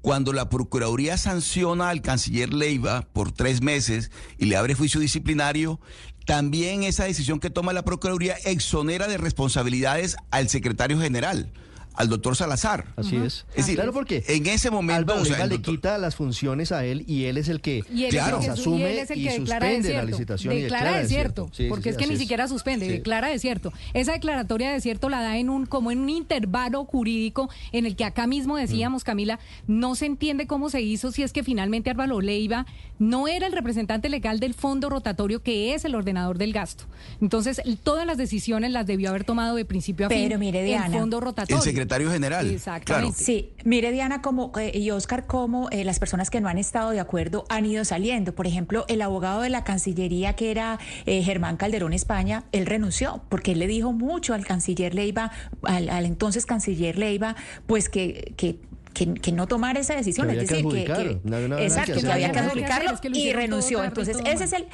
Cuando 0.02 0.32
la 0.32 0.48
Procuraduría 0.48 1.16
sanciona 1.16 1.90
al 1.90 2.02
canciller 2.02 2.52
Leiva 2.52 3.06
por 3.12 3.32
tres 3.32 3.62
meses 3.62 4.10
y 4.38 4.46
le 4.46 4.56
abre 4.56 4.74
juicio 4.74 5.00
disciplinario, 5.00 5.80
también 6.26 6.82
esa 6.82 7.04
decisión 7.04 7.40
que 7.40 7.50
toma 7.50 7.72
la 7.72 7.84
Procuraduría 7.84 8.36
exonera 8.44 9.08
de 9.08 9.18
responsabilidades 9.18 10.16
al 10.30 10.48
secretario 10.48 11.00
general 11.00 11.52
al 11.94 12.08
doctor 12.08 12.36
Salazar. 12.36 12.86
Así 12.96 13.16
es. 13.16 13.44
Es 13.50 13.56
decir, 13.56 13.74
claro, 13.74 13.92
porque 13.92 14.24
en 14.28 14.46
ese 14.46 14.70
momento 14.70 14.98
Álvaro 15.00 15.22
o 15.22 15.24
sea, 15.24 15.32
Leiva 15.38 15.44
el 15.44 15.50
le 15.50 15.62
quita 15.62 15.98
las 15.98 16.14
funciones 16.16 16.72
a 16.72 16.84
él 16.84 17.04
y 17.06 17.24
él 17.24 17.36
es 17.36 17.48
el 17.48 17.60
que 17.60 17.84
Y 17.92 18.04
él 18.04 18.10
Claro. 18.10 18.38
es 18.38 18.44
el 18.44 18.48
las 18.50 18.58
que, 18.58 18.62
su- 18.64 18.70
y 18.78 18.82
él 18.82 18.86
asume 18.88 19.00
es 19.02 19.10
el 19.10 19.18
y 19.18 19.24
que 19.24 19.36
suspende 19.36 19.92
la 19.94 20.04
licitación 20.04 20.54
declara 20.54 20.96
desierto. 20.98 21.48
Sí, 21.52 21.66
porque 21.68 21.84
sí, 21.84 21.88
es 21.90 21.96
que 21.96 22.06
ni 22.06 22.14
es. 22.14 22.20
siquiera 22.20 22.48
suspende, 22.48 22.86
Sí. 22.86 22.92
declara 22.92 23.28
desierto. 23.28 23.72
Esa 23.92 24.12
declaratoria 24.12 24.68
de 24.68 24.74
desierto 24.74 25.08
la 25.08 25.20
da 25.20 25.36
en 25.38 25.50
un 25.50 25.66
como 25.66 25.90
en 25.90 26.00
un 26.00 26.08
intervalo 26.10 26.84
jurídico 26.84 27.50
en 27.72 27.86
el 27.86 27.96
que 27.96 28.04
acá 28.04 28.26
mismo 28.26 28.54
Mm. 28.54 28.58
decíamos, 28.60 29.04
Camila, 29.04 29.38
no 29.66 29.94
se 29.94 30.06
entiende 30.06 30.46
cómo 30.46 30.70
se 30.70 30.80
hizo 30.80 31.12
si 31.12 31.22
es 31.22 31.32
que 31.32 31.42
finalmente 31.44 31.90
Álvaro 31.90 32.20
Leiva 32.20 32.66
no 32.98 33.28
era 33.28 33.46
el 33.46 33.52
representante 33.52 34.08
legal 34.08 34.40
del 34.40 34.54
fondo 34.54 34.90
rotatorio 34.90 35.42
que 35.42 35.74
es 35.74 35.84
el 35.84 35.94
ordenador 35.94 36.38
del 36.38 36.52
gasto. 36.52 36.84
Entonces, 37.20 37.60
el- 37.64 37.78
todas 37.78 38.06
las 38.06 38.16
decisiones 38.18 38.70
las 38.70 38.86
debió 38.86 39.10
haber 39.10 39.24
tomado 39.24 39.56
de 39.56 39.64
principio 39.64 40.06
a 40.06 40.08
fin 40.08 40.28
Pero 40.28 40.38
mire, 40.38 40.60
el 40.60 40.66
Diana. 40.66 40.98
fondo 40.98 41.20
rotatorio. 41.20 41.56
El 41.56 41.62
secretario 41.80 42.10
general. 42.10 42.50
Exactamente. 42.50 43.24
Sí, 43.24 43.52
mire 43.64 43.90
Diana 43.90 44.20
como, 44.20 44.52
eh, 44.58 44.76
y 44.76 44.90
Oscar, 44.90 45.26
cómo 45.26 45.68
eh, 45.70 45.84
las 45.84 45.98
personas 45.98 46.28
que 46.28 46.40
no 46.40 46.48
han 46.48 46.58
estado 46.58 46.90
de 46.90 47.00
acuerdo 47.00 47.46
han 47.48 47.64
ido 47.64 47.84
saliendo. 47.84 48.34
Por 48.34 48.46
ejemplo, 48.46 48.84
el 48.88 49.00
abogado 49.00 49.40
de 49.40 49.48
la 49.48 49.64
Cancillería, 49.64 50.34
que 50.34 50.50
era 50.50 50.78
eh, 51.06 51.22
Germán 51.22 51.56
Calderón 51.56 51.94
España, 51.94 52.44
él 52.52 52.66
renunció 52.66 53.22
porque 53.30 53.52
él 53.52 53.60
le 53.60 53.66
dijo 53.66 53.92
mucho 53.92 54.34
al 54.34 54.44
canciller 54.44 54.94
Leiva, 54.94 55.30
al, 55.62 55.88
al 55.88 56.04
entonces 56.04 56.44
canciller 56.44 56.98
Leiva, 56.98 57.34
pues 57.66 57.88
que... 57.88 58.34
que 58.36 58.58
que, 58.92 59.14
que 59.14 59.32
no 59.32 59.46
tomara 59.46 59.80
esa 59.80 59.94
decisión, 59.94 60.28
Que 60.28 60.32
es 60.40 60.48
que 60.48 60.62
decir, 60.62 60.84
que, 60.86 61.20
no 61.24 61.58
exacto, 61.58 62.00
que 62.00 62.10
había 62.12 62.32
que 62.32 62.38
adjudicarlo 62.40 62.92
y 63.12 63.32
renunció. 63.32 63.82
Entonces, 63.84 64.18
ese 64.24 64.44
es 64.44 64.52
el, 64.52 64.66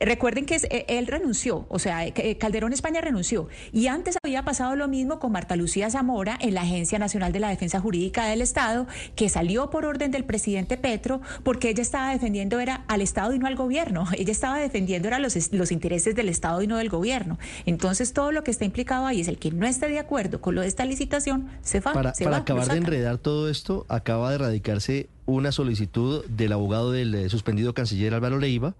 recuerden 0.00 0.46
que 0.46 0.56
es- 0.56 0.64
eh, 0.64 0.84
él 0.88 1.06
renunció, 1.06 1.66
o 1.68 1.78
sea, 1.78 2.06
eh, 2.06 2.36
Calderón 2.38 2.72
España 2.72 3.00
renunció. 3.00 3.48
Y 3.72 3.86
antes 3.86 4.16
había 4.24 4.44
pasado 4.44 4.76
lo 4.76 4.88
mismo 4.88 5.18
con 5.18 5.32
Marta 5.32 5.56
Lucía 5.56 5.90
Zamora 5.90 6.36
en 6.40 6.54
la 6.54 6.62
Agencia 6.62 6.98
Nacional 6.98 7.32
de 7.32 7.40
la 7.40 7.48
Defensa 7.48 7.80
Jurídica 7.80 8.26
del 8.26 8.42
Estado, 8.42 8.86
que 9.16 9.28
salió 9.28 9.70
por 9.70 9.84
orden 9.84 10.10
del 10.10 10.24
presidente 10.24 10.76
Petro, 10.76 11.20
porque 11.42 11.70
ella 11.70 11.82
estaba 11.82 12.10
defendiendo 12.12 12.58
era 12.60 12.84
al 12.88 13.00
Estado 13.00 13.34
y 13.34 13.38
no 13.38 13.46
al 13.46 13.56
gobierno. 13.56 14.06
Ella 14.16 14.32
estaba 14.32 14.58
defendiendo 14.58 15.08
era 15.08 15.18
los, 15.18 15.52
los 15.52 15.72
intereses 15.72 16.14
del 16.14 16.28
Estado 16.28 16.62
y 16.62 16.66
no 16.66 16.76
del 16.76 16.88
gobierno. 16.88 17.38
Entonces, 17.66 18.12
todo 18.12 18.32
lo 18.32 18.44
que 18.44 18.50
está 18.50 18.64
implicado 18.64 19.06
ahí 19.06 19.20
es 19.20 19.28
el 19.28 19.38
que 19.38 19.50
no 19.50 19.66
esté 19.66 19.88
de 19.88 19.98
acuerdo 19.98 20.40
con 20.40 20.54
lo 20.54 20.60
de 20.62 20.68
esta 20.68 20.84
licitación, 20.84 21.48
se 21.62 21.80
va. 21.80 21.92
Para, 21.92 22.14
se 22.14 22.24
para 22.24 22.32
va, 22.32 22.38
lo 22.38 22.42
acabar 22.42 22.68
de 22.68 22.76
enredar 22.78 23.18
todo 23.18 23.48
esto, 23.48 23.59
acaba 23.88 24.30
de 24.30 24.38
radicarse 24.38 25.08
una 25.26 25.52
solicitud 25.52 26.24
del 26.26 26.52
abogado 26.52 26.92
del 26.92 27.14
eh, 27.14 27.28
suspendido 27.28 27.74
canciller 27.74 28.14
Álvaro 28.14 28.38
Leiva 28.38 28.74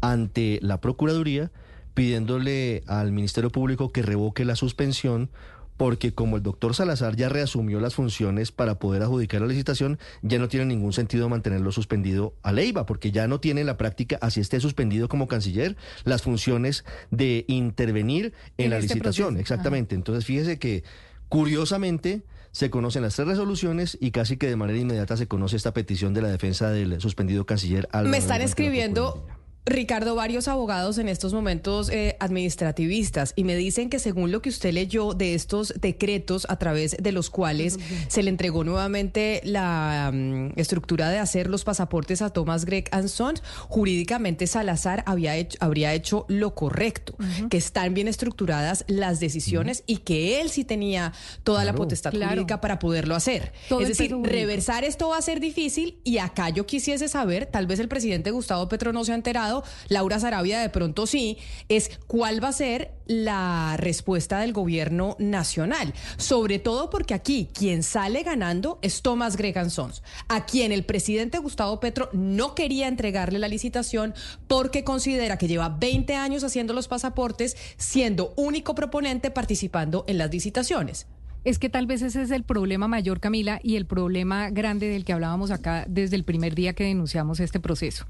ante 0.00 0.58
la 0.62 0.80
Procuraduría 0.80 1.50
pidiéndole 1.94 2.82
al 2.86 3.12
Ministerio 3.12 3.50
Público 3.50 3.90
que 3.90 4.02
revoque 4.02 4.44
la 4.44 4.54
suspensión 4.56 5.30
porque 5.76 6.12
como 6.12 6.36
el 6.36 6.42
doctor 6.42 6.74
Salazar 6.74 7.16
ya 7.16 7.28
reasumió 7.28 7.80
las 7.80 7.94
funciones 7.94 8.50
para 8.50 8.78
poder 8.78 9.02
adjudicar 9.02 9.42
la 9.42 9.46
licitación, 9.46 9.98
ya 10.22 10.38
no 10.38 10.48
tiene 10.48 10.66
ningún 10.66 10.92
sentido 10.92 11.28
mantenerlo 11.28 11.70
suspendido 11.70 12.34
a 12.42 12.52
Leiva, 12.52 12.86
porque 12.86 13.12
ya 13.12 13.28
no 13.28 13.40
tiene 13.40 13.60
en 13.60 13.66
la 13.66 13.76
práctica, 13.76 14.18
así 14.22 14.40
esté 14.40 14.58
suspendido 14.60 15.08
como 15.08 15.28
canciller, 15.28 15.76
las 16.04 16.22
funciones 16.22 16.84
de 17.10 17.44
intervenir 17.48 18.32
en, 18.56 18.66
En 18.66 18.70
la 18.70 18.78
este 18.78 18.94
licitación. 18.94 19.34
proceso. 19.34 19.40
Exactamente. 19.40 19.94
Entonces, 19.94 20.24
fíjese 20.24 20.58
que 20.58 20.82
curiosamente 21.28 22.22
se 22.56 22.70
conocen 22.70 23.02
las 23.02 23.14
tres 23.14 23.28
resoluciones 23.28 23.98
y 24.00 24.12
casi 24.12 24.38
que 24.38 24.46
de 24.48 24.56
manera 24.56 24.78
inmediata 24.78 25.18
se 25.18 25.28
conoce 25.28 25.56
esta 25.56 25.74
petición 25.74 26.14
de 26.14 26.22
la 26.22 26.28
defensa 26.28 26.70
del 26.70 26.98
suspendido 27.02 27.44
canciller 27.44 27.86
Álvaro 27.92 28.08
Me 28.08 28.16
están 28.16 28.40
escribiendo, 28.40 29.26
Ricardo, 29.66 30.14
varios 30.14 30.46
abogados 30.46 30.96
en 30.98 31.08
estos 31.08 31.34
momentos 31.34 31.90
eh, 31.90 32.16
administrativistas 32.20 33.32
y 33.34 33.42
me 33.42 33.56
dicen 33.56 33.90
que 33.90 33.98
según 33.98 34.30
lo 34.30 34.40
que 34.40 34.48
usted 34.48 34.72
leyó 34.72 35.12
de 35.12 35.34
estos 35.34 35.74
decretos 35.80 36.46
a 36.48 36.56
través 36.56 36.96
de 37.00 37.10
los 37.10 37.30
cuales 37.30 37.78
se 38.06 38.22
le 38.22 38.30
entregó 38.30 38.62
nuevamente 38.62 39.40
la 39.44 40.10
mm, 40.14 40.52
estructura 40.54 41.10
de 41.10 41.18
hacer 41.18 41.48
los 41.50 41.64
pasaportes 41.64 42.22
a 42.22 42.30
Thomas 42.30 42.64
Gregg 42.64 42.88
and 42.92 43.08
Sons, 43.08 43.42
jurídicamente 43.68 44.46
Salazar 44.46 45.02
había 45.04 45.34
hecho, 45.36 45.58
habría 45.60 45.94
hecho 45.94 46.26
lo 46.28 46.54
correcto, 46.54 47.16
que 47.50 47.56
están 47.56 47.92
bien 47.92 48.06
estructuradas 48.06 48.84
las 48.86 49.18
decisiones 49.18 49.82
y 49.86 49.98
que 49.98 50.40
él 50.40 50.50
sí 50.50 50.64
tenía 50.64 51.12
toda 51.42 51.64
la 51.64 51.74
potestad 51.74 52.12
Claro. 52.12 52.30
jurídica 52.30 52.60
para 52.60 52.78
poderlo 52.78 53.16
hacer. 53.16 53.52
Todo 53.68 53.80
es 53.80 53.88
decir, 53.88 54.14
reversar 54.22 54.84
esto 54.84 55.08
va 55.08 55.18
a 55.18 55.22
ser 55.22 55.40
difícil 55.40 55.98
y 56.04 56.18
acá 56.18 56.50
yo 56.50 56.66
quisiese 56.66 57.08
saber, 57.08 57.46
tal 57.46 57.66
vez 57.66 57.80
el 57.80 57.88
presidente 57.88 58.30
Gustavo 58.30 58.68
Petro 58.68 58.92
no 58.92 59.04
se 59.04 59.10
ha 59.10 59.16
enterado, 59.16 59.55
Laura 59.88 60.18
Sarabia 60.18 60.60
de 60.60 60.68
pronto 60.68 61.06
sí, 61.06 61.38
es 61.68 61.90
cuál 62.06 62.42
va 62.42 62.48
a 62.48 62.52
ser 62.52 62.92
la 63.06 63.76
respuesta 63.78 64.40
del 64.40 64.52
gobierno 64.52 65.16
nacional. 65.18 65.94
Sobre 66.16 66.58
todo 66.58 66.90
porque 66.90 67.14
aquí 67.14 67.48
quien 67.52 67.82
sale 67.82 68.22
ganando 68.22 68.78
es 68.82 69.02
Thomas 69.02 69.36
Gregan 69.36 69.70
Sons, 69.70 70.02
a 70.28 70.46
quien 70.46 70.72
el 70.72 70.84
presidente 70.84 71.38
Gustavo 71.38 71.80
Petro 71.80 72.08
no 72.12 72.54
quería 72.54 72.88
entregarle 72.88 73.38
la 73.38 73.48
licitación 73.48 74.14
porque 74.48 74.84
considera 74.84 75.38
que 75.38 75.48
lleva 75.48 75.68
20 75.68 76.14
años 76.14 76.44
haciendo 76.44 76.72
los 76.72 76.88
pasaportes, 76.88 77.56
siendo 77.76 78.32
único 78.36 78.74
proponente 78.74 79.30
participando 79.30 80.04
en 80.08 80.18
las 80.18 80.30
licitaciones. 80.30 81.06
Es 81.46 81.60
que 81.60 81.70
tal 81.70 81.86
vez 81.86 82.02
ese 82.02 82.22
es 82.22 82.32
el 82.32 82.42
problema 82.42 82.88
mayor, 82.88 83.20
Camila, 83.20 83.60
y 83.62 83.76
el 83.76 83.86
problema 83.86 84.50
grande 84.50 84.88
del 84.88 85.04
que 85.04 85.12
hablábamos 85.12 85.52
acá 85.52 85.84
desde 85.88 86.16
el 86.16 86.24
primer 86.24 86.56
día 86.56 86.72
que 86.72 86.82
denunciamos 86.82 87.38
este 87.38 87.60
proceso. 87.60 88.04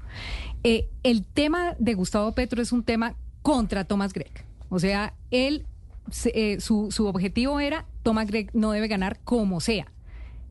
Eh, 0.63 0.89
el 1.03 1.23
tema 1.23 1.75
de 1.77 1.93
Gustavo 1.93 2.31
Petro 2.31 2.63
es 2.63 2.71
un 2.71 2.81
tema 2.81 3.13
contra 3.43 3.83
Thomas 3.83 4.11
Gregg. 4.11 4.43
O 4.69 4.79
sea, 4.79 5.13
él, 5.29 5.67
eh, 6.33 6.59
su, 6.59 6.89
su 6.89 7.05
objetivo 7.05 7.59
era, 7.59 7.85
Thomas 8.01 8.25
Gregg 8.25 8.49
no 8.55 8.71
debe 8.71 8.87
ganar 8.87 9.19
como 9.23 9.59
sea, 9.59 9.91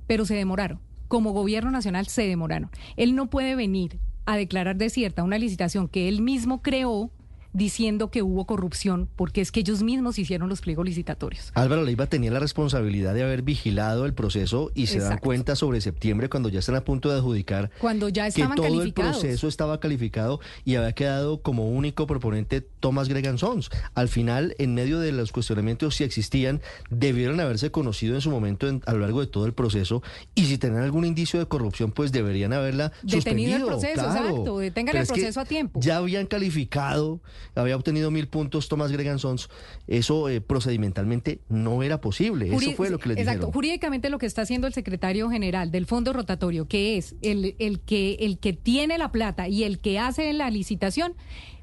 pero 0.07 0.25
se 0.25 0.37
demoraron. 0.37 0.79
Como 1.09 1.33
gobierno 1.33 1.73
nacional 1.73 2.07
se 2.07 2.23
demoraron. 2.29 2.71
Él 2.97 3.17
no 3.17 3.29
puede 3.29 3.57
venir 3.57 3.99
a 4.27 4.37
declarar 4.37 4.77
desierta 4.77 5.25
una 5.25 5.39
licitación 5.39 5.89
que 5.89 6.09
él 6.09 6.23
mismo 6.23 6.63
creó 6.63 7.11
diciendo 7.57 8.11
que 8.11 8.23
hubo 8.23 8.45
corrupción, 8.47 9.09
porque 9.17 9.41
es 9.41 9.51
que 9.51 9.61
ellos 9.61 9.83
mismos 9.83 10.19
hicieron 10.19 10.49
los 10.49 10.61
pliegos 10.61 10.85
licitatorios. 10.87 11.51
Álvaro 11.55 11.83
Leiva 11.85 12.07
tenía 12.07 12.31
la 12.31 12.39
responsabilidad 12.39 13.15
de 13.15 13.23
haber 13.23 13.43
vigilado 13.43 14.05
el 14.07 14.15
proceso 14.15 14.71
y 14.75 14.87
se 14.87 14.99
dan 15.01 15.19
cuenta 15.19 15.57
sobre 15.57 15.81
septiembre 15.81 16.29
cuando 16.29 16.49
ya 16.49 16.59
están 16.61 16.75
a 16.77 16.85
punto 16.85 17.09
de 17.11 17.17
adjudicar 17.17 17.71
Cuando 17.81 18.09
ya 18.09 18.25
que 18.25 18.29
estaban 18.29 18.57
todo 18.57 18.83
el 18.83 18.93
proceso 18.93 19.49
estaba 19.49 19.81
calificado 19.81 20.41
y 20.65 20.75
había 20.77 20.93
quedado 20.93 21.41
como 21.43 21.69
único 21.71 22.07
proponente 22.07 22.61
Thomas 22.61 23.09
Gregan 23.09 23.39
Sons. 23.39 23.71
Al 23.95 24.09
final, 24.09 24.55
en 24.59 24.75
medio 24.75 25.01
de 25.01 25.13
los 25.13 25.33
cuestionamientos 25.33 25.97
si 25.97 26.05
existían, 26.05 26.61
debieron 26.91 27.41
haberse 27.41 27.71
conocido 27.71 28.15
en 28.15 28.21
su 28.21 28.31
momento 28.31 28.69
en- 28.69 28.83
a 28.87 28.93
lo 28.93 28.99
largo 29.01 29.21
de 29.21 29.27
todo 29.27 29.47
el 29.47 29.55
proceso 29.55 30.03
y 30.35 30.45
si 30.47 30.59
tenían 30.59 30.83
algún 30.83 31.05
indicio 31.05 31.39
de 31.41 31.47
corrupción, 31.47 31.91
pues 31.93 32.13
deberían 32.13 32.53
haberla 32.53 32.93
Detenido 33.03 33.57
el 33.57 33.63
suspendido. 33.63 33.67
proceso, 33.67 33.95
claro. 33.95 34.29
exacto, 34.29 34.59
detengan 34.59 34.93
Pero 34.93 34.99
el 34.99 35.03
es 35.05 35.09
que 35.13 35.21
proceso 35.21 35.41
a 35.41 35.45
tiempo. 35.47 35.81
Ya 35.83 35.97
habían 35.97 36.27
calificado, 36.27 37.21
había 37.55 37.77
obtenido 37.77 38.11
mil 38.11 38.29
puntos 38.29 38.69
Thomas 38.69 38.93
Gregan 38.93 39.19
Sons. 39.19 39.49
Eso 39.87 40.29
eh, 40.29 40.41
procedimentalmente 40.41 41.41
no 41.49 41.83
era 41.83 42.01
posible. 42.01 42.55
Eso 42.55 42.73
fue 42.73 42.91
lo 42.91 42.99
que 42.99 43.11
les 43.11 43.19
Exacto. 43.19 43.39
dijeron. 43.39 43.53
Jurídicamente 43.53 44.11
lo 44.11 44.19
que 44.19 44.27
está 44.27 44.43
haciendo 44.43 44.67
el 44.67 44.75
secretario 44.75 45.31
general 45.31 45.71
del 45.71 45.87
fondo 45.87 46.13
rotatorio, 46.13 46.67
que 46.67 46.97
es 46.97 47.15
el, 47.23 47.57
el 47.59 47.81
que 47.81 48.17
el 48.21 48.39
que 48.39 48.53
tiene 48.53 48.99
la 48.99 49.13
plata 49.13 49.49
y 49.49 49.65
el 49.65 49.79
que 49.79 49.99
hace 49.99 50.33
la 50.33 50.51
licitación, 50.51 51.15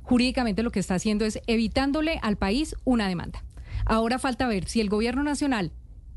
jurídicamente 0.01 0.63
lo 0.63 0.71
que 0.71 0.79
está 0.79 0.95
haciendo 0.95 1.25
es 1.25 1.39
evitándole 1.47 2.19
al 2.21 2.37
país 2.37 2.75
una 2.83 3.07
demanda. 3.07 3.43
Ahora 3.85 4.19
falta 4.19 4.47
ver 4.47 4.67
si 4.67 4.81
el 4.81 4.89
gobierno 4.89 5.23
nacional 5.23 5.71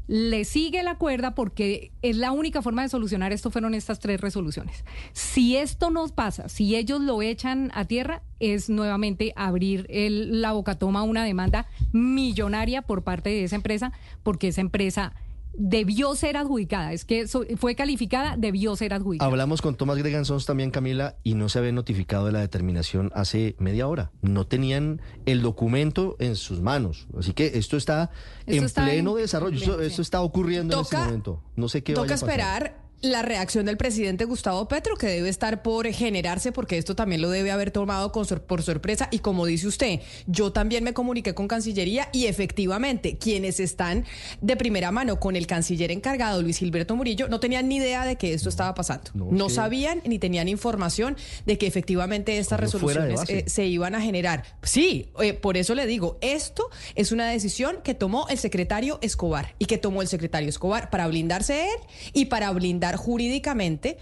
le 0.06 0.44
sigue 0.44 0.82
la 0.82 0.96
cuerda 0.96 1.34
porque 1.34 1.90
es 2.02 2.16
la 2.16 2.32
única 2.32 2.62
forma 2.62 2.82
de 2.82 2.88
solucionar 2.88 3.32
esto 3.32 3.50
fueron 3.50 3.74
estas 3.74 3.98
tres 3.98 4.20
resoluciones. 4.20 4.84
Si 5.12 5.56
esto 5.56 5.90
nos 5.90 6.12
pasa, 6.12 6.48
si 6.48 6.76
ellos 6.76 7.00
lo 7.00 7.22
echan 7.22 7.70
a 7.74 7.84
tierra, 7.84 8.22
es 8.38 8.68
nuevamente 8.68 9.32
abrir 9.36 9.86
la 9.90 10.52
bocatoma 10.52 11.00
a 11.00 11.04
una 11.04 11.24
demanda 11.24 11.66
millonaria 11.92 12.82
por 12.82 13.02
parte 13.02 13.30
de 13.30 13.44
esa 13.44 13.56
empresa, 13.56 13.92
porque 14.22 14.48
esa 14.48 14.60
empresa 14.60 15.14
debió 15.58 16.14
ser 16.14 16.36
adjudicada. 16.36 16.92
Es 16.92 17.04
que 17.04 17.26
so- 17.28 17.44
fue 17.56 17.74
calificada, 17.74 18.36
debió 18.36 18.76
ser 18.76 18.92
adjudicada. 18.94 19.30
Hablamos 19.30 19.62
con 19.62 19.74
Tomás 19.74 19.98
Gregan 19.98 20.24
Sons 20.24 20.46
también, 20.46 20.70
Camila, 20.70 21.16
y 21.22 21.34
no 21.34 21.48
se 21.48 21.58
había 21.58 21.72
notificado 21.72 22.26
de 22.26 22.32
la 22.32 22.40
determinación 22.40 23.10
hace 23.14 23.56
media 23.58 23.86
hora. 23.88 24.10
No 24.22 24.46
tenían 24.46 25.00
el 25.26 25.42
documento 25.42 26.16
en 26.18 26.36
sus 26.36 26.60
manos. 26.60 27.06
Así 27.18 27.32
que 27.32 27.52
esto 27.58 27.76
está 27.76 28.10
Esto 28.40 28.52
en 28.52 28.64
está 28.64 28.84
pleno 28.84 29.16
en- 29.16 29.22
desarrollo. 29.22 29.56
Esto, 29.58 29.80
esto 29.80 30.02
está 30.02 30.20
ocurriendo 30.20 30.76
en 30.76 30.82
Toca- 30.82 30.96
este 30.98 31.06
momento. 31.06 31.42
No 31.56 31.68
sé 31.68 31.82
qué 31.82 31.94
Toca 31.94 32.02
vaya 32.02 32.14
a 32.14 32.18
pasar. 32.18 32.30
esperar 32.30 32.85
la 33.02 33.22
reacción 33.22 33.66
del 33.66 33.76
presidente 33.76 34.24
Gustavo 34.24 34.68
Petro, 34.68 34.96
que 34.96 35.06
debe 35.06 35.28
estar 35.28 35.62
por 35.62 35.86
generarse, 35.92 36.52
porque 36.52 36.78
esto 36.78 36.96
también 36.96 37.20
lo 37.20 37.30
debe 37.30 37.50
haber 37.50 37.70
tomado 37.70 38.12
con 38.12 38.26
por 38.46 38.62
sorpresa. 38.62 39.08
Y 39.10 39.20
como 39.20 39.46
dice 39.46 39.68
usted, 39.68 40.00
yo 40.26 40.52
también 40.52 40.82
me 40.82 40.94
comuniqué 40.94 41.34
con 41.34 41.46
Cancillería 41.46 42.08
y 42.12 42.26
efectivamente, 42.26 43.18
quienes 43.18 43.60
están 43.60 44.04
de 44.40 44.56
primera 44.56 44.90
mano 44.90 45.20
con 45.20 45.36
el 45.36 45.46
canciller 45.46 45.92
encargado, 45.92 46.42
Luis 46.42 46.58
Gilberto 46.58 46.96
Murillo, 46.96 47.28
no 47.28 47.40
tenían 47.40 47.68
ni 47.68 47.76
idea 47.76 48.04
de 48.04 48.16
que 48.16 48.32
esto 48.32 48.48
estaba 48.48 48.74
pasando. 48.74 49.10
No, 49.14 49.48
sabían 49.48 50.02
ni 50.04 50.18
tenían 50.18 50.48
información 50.48 51.16
de 51.44 51.58
que 51.58 51.66
efectivamente 51.66 52.38
estas 52.38 52.58
resoluciones 52.58 53.20
eh, 53.28 53.44
se 53.46 53.66
iban 53.66 53.94
a 53.94 54.00
generar. 54.00 54.44
Sí, 54.62 55.10
eh, 55.20 55.34
por 55.34 55.56
eso 55.56 55.74
le 55.74 55.86
digo, 55.86 56.18
esto 56.20 56.68
es 56.94 57.12
una 57.12 57.28
decisión 57.28 57.78
que 57.84 57.94
tomó 57.94 58.26
el 58.28 58.38
secretario 58.38 58.98
Escobar 59.02 59.54
y 59.58 59.66
que 59.66 59.78
tomó 59.78 60.02
el 60.02 60.08
secretario 60.08 60.48
Escobar 60.48 60.90
para 60.90 61.06
blindarse 61.06 61.66
él 61.66 61.78
y 62.12 62.26
para 62.26 62.50
blindar 62.50 62.85
jurídicamente 62.94 63.98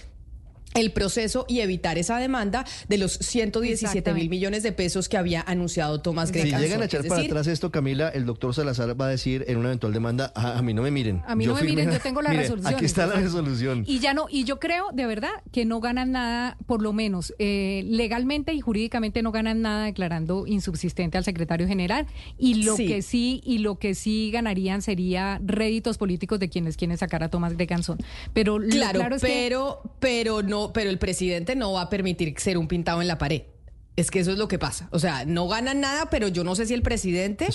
el 0.75 0.93
proceso 0.93 1.47
y 1.49 1.61
evitar 1.61 1.99
esa 1.99 2.19
demanda 2.19 2.65
de 2.89 2.99
los 2.99 3.13
117 3.13 4.13
mil 4.13 4.29
millones 4.29 4.63
de 4.63 4.73
pesos 4.73 5.09
que 5.09 5.17
había 5.17 5.41
anunciado 5.43 6.01
Tomás 6.01 6.33
Greca. 6.33 6.59
Si 6.59 6.65
llegan 6.65 6.83
a 6.83 6.87
echar 6.87 7.07
para 7.07 7.23
atrás 7.23 7.47
esto, 7.47 7.71
Camila, 7.71 8.09
el 8.09 8.27
doctor 8.27 8.55
Salazar 8.55 9.01
va 9.01 9.07
a 9.07 9.09
decir 9.09 9.45
en 9.49 9.59
una 9.59 9.69
eventual 9.69 9.93
demanda, 9.93 10.33
ah, 10.35 10.59
a, 10.59 10.63
mí 10.63 10.75
no 10.75 10.83
me 10.83 10.91
miren. 10.91 11.23
A 11.27 11.37
mí 11.37 11.47
no 11.47 11.55
me 11.55 11.63
miren, 11.63 11.91
yo 11.91 12.01
tengo 12.01 12.23
la 12.23 12.33
resolución. 12.35 12.75
Aquí 12.75 12.85
está 12.85 13.07
la 13.07 13.15
resolución. 13.15 13.85
Y 13.87 14.01
ya 14.01 14.15
no, 14.15 14.27
y 14.29 14.45
yo 14.45 14.59
creo 14.59 14.87
de 14.93 15.07
verdad 15.07 15.31
que 15.53 15.65
no 15.65 15.81
ganan 15.81 16.13
nada, 16.13 16.57
por 16.67 16.83
lo 16.83 16.93
menos 16.93 17.33
eh, 17.39 17.85
legalmente 17.87 18.53
y 18.53 18.61
jurídicamente 18.61 19.23
no 19.23 19.33
ganan 19.33 19.63
nada 19.63 19.85
declarando 19.85 20.47
insubsistente 20.47 21.19
al 21.19 21.25
secretario 21.25 21.69
general. 21.69 22.07
Y 22.39 22.65
lo 22.65 22.77
que 22.77 23.03
sí, 23.03 23.41
y 23.45 23.59
lo 23.59 23.79
que 23.79 23.95
sí 23.95 24.31
ganarían 24.33 24.83
sería 24.83 25.41
réditos 25.45 25.99
políticos 25.99 26.41
de 26.41 26.49
quienes 26.49 26.77
quieren 26.77 26.99
sacar 26.99 27.23
a 27.23 27.29
Tomás 27.29 27.57
Grecanzón. 27.57 27.99
Pero 28.33 28.59
claro, 28.59 28.99
claro 28.99 29.17
es 29.17 29.23
pero, 29.23 29.83
pero 30.01 30.43
no 30.43 30.64
pero 30.73 30.91
el 30.91 30.99
presidente 30.99 31.57
no 31.57 31.73
va 31.73 31.83
a 31.83 31.91
permitir 31.91 32.35
ser 32.39 32.59
un 32.59 32.69
pintado 32.69 33.03
en 33.03 33.09
la 33.09 33.19
pared. 33.19 33.43
Es 33.97 34.11
que 34.11 34.19
eso 34.19 34.33
es 34.33 34.39
lo 34.39 34.49
que 34.49 34.59
pasa. 34.59 34.89
O 34.91 34.99
sea, 34.99 35.25
no 35.25 35.47
ganan 35.47 35.81
nada, 35.81 36.11
pero 36.11 36.27
yo 36.27 36.43
no 36.43 36.57
sé 36.57 36.67
si 36.67 36.75
el 36.75 36.83
presidente 36.83 37.47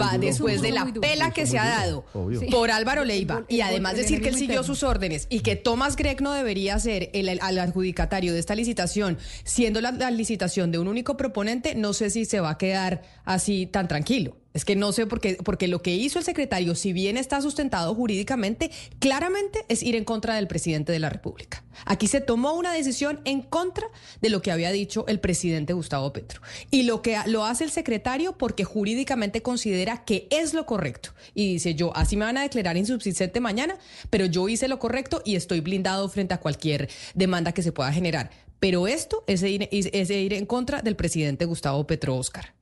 va 0.00 0.18
después 0.18 0.62
de 0.62 0.70
la 0.70 0.86
pela 0.86 1.32
que 1.32 1.46
se 1.46 1.58
ha 1.58 1.68
dado 1.68 2.04
por 2.50 2.70
Álvaro 2.70 3.04
Leiva 3.04 3.44
y 3.48 3.60
además 3.60 3.96
decir 3.96 4.22
que 4.22 4.28
él 4.28 4.36
siguió 4.36 4.62
sus 4.62 4.84
órdenes 4.84 5.26
y 5.30 5.40
que 5.40 5.56
Tomás 5.56 5.96
Gregg 5.96 6.22
no 6.22 6.32
debería 6.32 6.78
ser 6.78 7.10
el, 7.12 7.28
adjudicatario 7.40 8.32
de 8.32 8.38
esta 8.38 8.54
licitación, 8.54 9.18
siendo 9.42 9.80
la 9.80 10.10
licitación 10.12 10.70
de 10.70 10.78
un 10.78 10.86
único 10.86 11.16
proponente, 11.16 11.74
no 11.74 11.92
sé 11.92 12.10
si 12.10 12.24
se 12.24 12.38
va 12.38 12.50
a 12.50 12.58
quedar 12.58 13.02
así 13.24 13.66
tan 13.66 13.88
tranquilo. 13.88 14.36
Es 14.52 14.64
que 14.64 14.74
no 14.74 14.92
sé 14.92 15.06
por 15.06 15.20
qué, 15.20 15.38
porque 15.44 15.68
lo 15.68 15.80
que 15.80 15.94
hizo 15.94 16.18
el 16.18 16.24
secretario, 16.24 16.74
si 16.74 16.92
bien 16.92 17.16
está 17.16 17.40
sustentado 17.40 17.94
jurídicamente, 17.94 18.70
claramente 18.98 19.64
es 19.68 19.82
ir 19.82 19.94
en 19.94 20.04
contra 20.04 20.34
del 20.34 20.48
presidente 20.48 20.90
de 20.90 20.98
la 20.98 21.08
República. 21.08 21.62
Aquí 21.84 22.08
se 22.08 22.20
tomó 22.20 22.54
una 22.54 22.72
decisión 22.72 23.20
en 23.24 23.42
contra 23.42 23.86
de 24.20 24.28
lo 24.28 24.42
que 24.42 24.50
había 24.50 24.72
dicho 24.72 25.06
el 25.06 25.20
presidente 25.20 25.72
Gustavo 25.72 26.12
Petro. 26.12 26.40
Y 26.70 26.82
lo 26.82 27.00
que 27.00 27.16
lo 27.26 27.44
hace 27.44 27.62
el 27.62 27.70
secretario 27.70 28.36
porque 28.36 28.64
jurídicamente 28.64 29.40
considera 29.40 30.04
que 30.04 30.26
es 30.30 30.52
lo 30.52 30.66
correcto. 30.66 31.10
Y 31.32 31.52
dice 31.52 31.76
yo, 31.76 31.96
así 31.96 32.16
me 32.16 32.24
van 32.24 32.38
a 32.38 32.42
declarar 32.42 32.76
insubsistente 32.76 33.38
mañana, 33.38 33.78
pero 34.10 34.26
yo 34.26 34.48
hice 34.48 34.66
lo 34.66 34.80
correcto 34.80 35.22
y 35.24 35.36
estoy 35.36 35.60
blindado 35.60 36.08
frente 36.08 36.34
a 36.34 36.40
cualquier 36.40 36.88
demanda 37.14 37.52
que 37.52 37.62
se 37.62 37.70
pueda 37.72 37.92
generar. 37.92 38.30
Pero 38.58 38.88
esto 38.88 39.22
es 39.28 39.42
ir, 39.42 39.68
es 39.70 40.10
ir 40.10 40.34
en 40.34 40.44
contra 40.44 40.82
del 40.82 40.96
presidente 40.96 41.44
Gustavo 41.44 41.86
Petro 41.86 42.16
Oscar. 42.16 42.59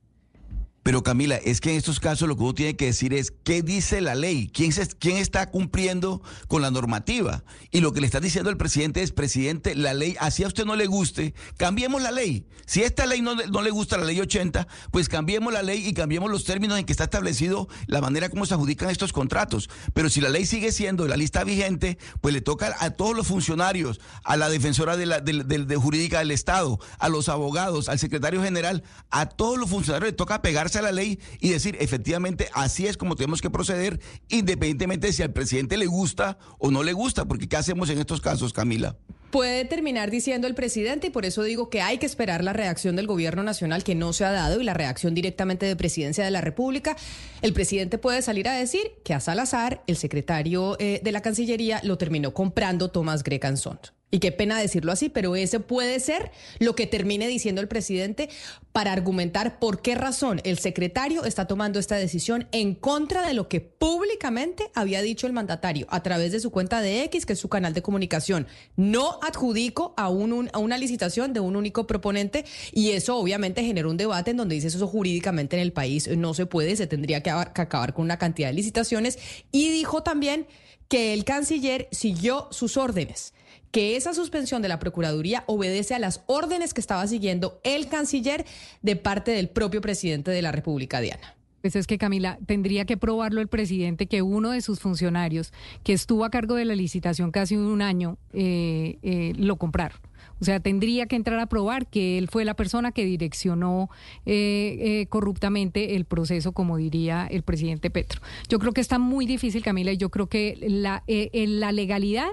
Pero 0.83 1.03
Camila, 1.03 1.35
es 1.35 1.59
que 1.61 1.71
en 1.71 1.77
estos 1.77 1.99
casos 1.99 2.27
lo 2.27 2.37
que 2.37 2.43
uno 2.43 2.53
tiene 2.53 2.75
que 2.75 2.85
decir 2.85 3.13
es 3.13 3.31
qué 3.43 3.61
dice 3.61 4.01
la 4.01 4.15
ley, 4.15 4.49
quién, 4.53 4.71
quién 4.99 5.17
está 5.17 5.49
cumpliendo 5.49 6.21
con 6.47 6.61
la 6.61 6.71
normativa. 6.71 7.43
Y 7.69 7.81
lo 7.81 7.91
que 7.91 7.99
le 7.99 8.07
está 8.07 8.19
diciendo 8.19 8.49
el 8.49 8.57
presidente 8.57 9.01
es, 9.03 9.11
presidente, 9.11 9.75
la 9.75 9.93
ley, 9.93 10.15
así 10.19 10.43
a 10.43 10.47
usted 10.47 10.65
no 10.65 10.75
le 10.75 10.85
guste, 10.87 11.33
cambiemos 11.57 12.01
la 12.01 12.11
ley. 12.11 12.47
Si 12.65 12.81
esta 12.81 13.05
ley 13.05 13.21
no, 13.21 13.35
no 13.35 13.61
le 13.61 13.71
gusta 13.71 13.97
la 13.97 14.05
ley 14.05 14.19
80, 14.19 14.67
pues 14.91 15.09
cambiemos 15.09 15.51
la 15.51 15.63
ley 15.63 15.85
y 15.85 15.93
cambiemos 15.93 16.31
los 16.31 16.45
términos 16.45 16.79
en 16.79 16.85
que 16.85 16.93
está 16.93 17.05
establecido 17.05 17.67
la 17.87 17.99
manera 17.99 18.29
como 18.29 18.45
se 18.45 18.53
adjudican 18.53 18.89
estos 18.89 19.11
contratos. 19.11 19.69
Pero 19.93 20.09
si 20.09 20.21
la 20.21 20.29
ley 20.29 20.45
sigue 20.45 20.71
siendo 20.71 21.07
la 21.07 21.17
lista 21.17 21.43
vigente, 21.43 21.97
pues 22.21 22.33
le 22.33 22.41
toca 22.41 22.75
a 22.79 22.91
todos 22.91 23.15
los 23.15 23.27
funcionarios, 23.27 23.99
a 24.23 24.37
la 24.37 24.49
defensora 24.49 24.97
de, 24.97 25.05
la, 25.05 25.19
de 25.19 25.75
jurídica 25.75 26.19
del 26.19 26.31
Estado, 26.31 26.79
a 26.99 27.09
los 27.09 27.27
abogados, 27.27 27.89
al 27.89 27.99
secretario 27.99 28.41
general, 28.41 28.83
a 29.09 29.27
todos 29.27 29.57
los 29.57 29.69
funcionarios 29.69 30.11
le 30.11 30.15
toca 30.15 30.41
pegar 30.41 30.68
a 30.77 30.81
la 30.81 30.91
ley 30.91 31.19
y 31.39 31.49
decir, 31.49 31.75
efectivamente, 31.79 32.49
así 32.53 32.85
es 32.85 32.97
como 32.97 33.15
tenemos 33.15 33.41
que 33.41 33.49
proceder, 33.49 33.99
independientemente 34.29 35.07
de 35.07 35.13
si 35.13 35.23
al 35.23 35.33
presidente 35.33 35.77
le 35.77 35.87
gusta 35.87 36.37
o 36.59 36.69
no 36.69 36.83
le 36.83 36.93
gusta, 36.93 37.25
porque 37.25 37.47
¿qué 37.47 37.57
hacemos 37.57 37.89
en 37.89 37.99
estos 37.99 38.21
casos, 38.21 38.53
Camila? 38.53 38.97
Puede 39.31 39.65
terminar 39.65 40.09
diciendo 40.09 40.47
el 40.47 40.55
presidente 40.55 41.07
y 41.07 41.09
por 41.11 41.23
eso 41.23 41.43
digo 41.43 41.69
que 41.69 41.81
hay 41.81 41.99
que 41.99 42.07
esperar 42.07 42.43
la 42.43 42.51
reacción 42.51 42.95
del 42.95 43.05
gobierno 43.05 43.43
nacional 43.43 43.83
que 43.83 43.93
no 43.93 44.11
se 44.11 44.25
ha 44.25 44.31
dado 44.31 44.59
y 44.59 44.63
la 44.63 44.73
reacción 44.73 45.13
directamente 45.13 45.67
de 45.67 45.75
presidencia 45.75 46.25
de 46.25 46.31
la 46.31 46.41
República. 46.41 46.95
El 47.41 47.53
presidente 47.53 47.99
puede 47.99 48.23
salir 48.23 48.47
a 48.47 48.53
decir 48.53 48.81
que 49.03 49.13
a 49.13 49.19
Salazar, 49.19 49.83
el 49.85 49.97
secretario 49.97 50.77
eh, 50.79 50.99
de 51.03 51.11
la 51.11 51.21
Cancillería, 51.21 51.79
lo 51.83 51.97
terminó 51.97 52.33
comprando 52.33 52.89
Tomás 52.89 53.23
Grecanson. 53.23 53.79
Y 54.11 54.19
qué 54.19 54.31
pena 54.31 54.59
decirlo 54.59 54.91
así, 54.91 55.09
pero 55.09 55.35
ese 55.35 55.59
puede 55.59 55.99
ser 55.99 56.31
lo 56.57 56.75
que 56.75 56.87
termine 56.87 57.27
diciendo 57.27 57.61
el 57.61 57.67
presidente 57.67 58.29
para 58.71 58.91
argumentar 58.91 59.59
por 59.59 59.81
qué 59.81 59.93
razón 59.93 60.41
el 60.45 60.57
secretario 60.57 61.25
está 61.25 61.45
tomando 61.45 61.79
esta 61.79 61.95
decisión 61.95 62.47
en 62.51 62.73
contra 62.73 63.27
de 63.27 63.35
lo 63.35 63.47
que 63.47 63.61
públicamente 63.61 64.71
había 64.73 65.01
dicho 65.01 65.27
el 65.27 65.33
mandatario 65.33 65.85
a 65.89 66.01
través 66.01 66.31
de 66.31 66.39
su 66.39 66.49
cuenta 66.49 66.81
de 66.81 67.03
X, 67.03 67.27
que 67.27 67.33
es 67.33 67.39
su 67.39 67.49
canal 67.49 67.73
de 67.73 67.83
comunicación. 67.83 68.47
No 68.75 69.19
adjudico 69.21 69.93
a, 69.95 70.09
un, 70.09 70.49
a 70.53 70.57
una 70.57 70.77
licitación 70.79 71.31
de 71.33 71.39
un 71.39 71.55
único 71.55 71.85
proponente 71.85 72.45
y 72.71 72.91
eso 72.91 73.15
obviamente 73.15 73.63
generó 73.63 73.91
un 73.91 73.97
debate 73.97 74.31
en 74.31 74.37
donde 74.37 74.55
dice 74.55 74.67
eso 74.67 74.87
jurídicamente 74.87 75.55
en 75.55 75.61
el 75.61 75.71
país 75.71 76.07
no 76.07 76.33
se 76.33 76.47
puede, 76.47 76.75
se 76.75 76.87
tendría 76.87 77.21
que 77.21 77.29
acabar 77.29 77.93
con 77.93 78.05
una 78.05 78.17
cantidad 78.17 78.47
de 78.47 78.53
licitaciones 78.53 79.19
y 79.51 79.69
dijo 79.69 80.01
también 80.01 80.47
que 80.87 81.13
el 81.13 81.23
canciller 81.25 81.87
siguió 81.91 82.47
sus 82.51 82.75
órdenes 82.75 83.33
que 83.71 83.95
esa 83.95 84.13
suspensión 84.13 84.61
de 84.61 84.67
la 84.67 84.79
Procuraduría 84.79 85.43
obedece 85.47 85.95
a 85.95 85.99
las 85.99 86.23
órdenes 86.27 86.73
que 86.73 86.81
estaba 86.81 87.05
siguiendo 87.07 87.59
el 87.63 87.87
canciller 87.87 88.45
de 88.81 88.95
parte 88.95 89.31
del 89.31 89.49
propio 89.49 89.81
presidente 89.81 90.31
de 90.31 90.41
la 90.41 90.51
República, 90.51 91.01
Diana. 91.01 91.35
Pues 91.61 91.75
es 91.75 91.87
que 91.87 91.97
Camila, 91.97 92.39
tendría 92.45 92.85
que 92.85 92.95
probarlo 92.95 93.41
el 93.41 93.47
presidente 93.47 94.07
que 94.07 94.21
uno 94.21 94.51
de 94.51 94.61
sus 94.61 94.79
funcionarios, 94.79 95.51
que 95.83 95.93
estuvo 95.93 96.23
a 96.23 96.29
cargo 96.29 96.55
de 96.55 96.65
la 96.65 96.75
licitación 96.75 97.31
casi 97.31 97.57
un 97.57 97.81
año, 97.81 98.17
eh, 98.33 98.97
eh, 99.01 99.33
lo 99.35 99.57
compraron. 99.57 99.99
O 100.41 100.45
sea, 100.45 100.61
tendría 100.61 101.05
que 101.05 101.17
entrar 101.17 101.37
a 101.39 101.47
probar 101.47 101.87
que 101.87 102.17
él 102.17 102.29
fue 102.29 102.45
la 102.45 102.53
persona 102.53 102.93
que 102.93 103.03
direccionó 103.03 103.89
eh, 104.25 105.05
corruptamente 105.09 105.97
el 105.97 106.05
proceso, 106.05 106.53
como 106.53 106.77
diría 106.77 107.27
el 107.29 107.43
presidente 107.43 107.89
Petro. 107.89 108.21
Yo 108.47 108.57
creo 108.57 108.71
que 108.71 108.79
está 108.79 108.99
muy 108.99 109.25
difícil, 109.25 109.61
Camila, 109.61 109.91
y 109.91 109.97
yo 109.97 110.09
creo 110.09 110.27
que 110.27 110.57
la, 110.61 111.03
la 111.07 111.71
legalidad 111.73 112.29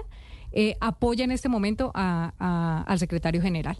eh, 0.51 0.75
apoya 0.79 1.23
en 1.23 1.31
este 1.31 1.49
momento 1.49 1.91
al 1.93 2.99
secretario 2.99 3.41
general. 3.41 3.77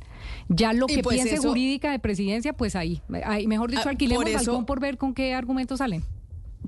Ya 0.50 0.74
lo 0.74 0.88
que 0.88 1.02
pues 1.02 1.22
piense 1.22 1.38
jurídica 1.38 1.92
de 1.92 2.00
presidencia, 2.00 2.54
pues 2.54 2.76
ahí, 2.76 3.02
mejor 3.48 3.72
dicho, 3.72 3.84
ah, 3.86 3.92
alquilemos 3.92 4.24
por 4.24 4.34
balcón 4.34 4.66
por 4.66 4.80
ver 4.80 4.98
con 4.98 5.14
qué 5.14 5.34
argumentos 5.34 5.80
salen. 5.80 6.04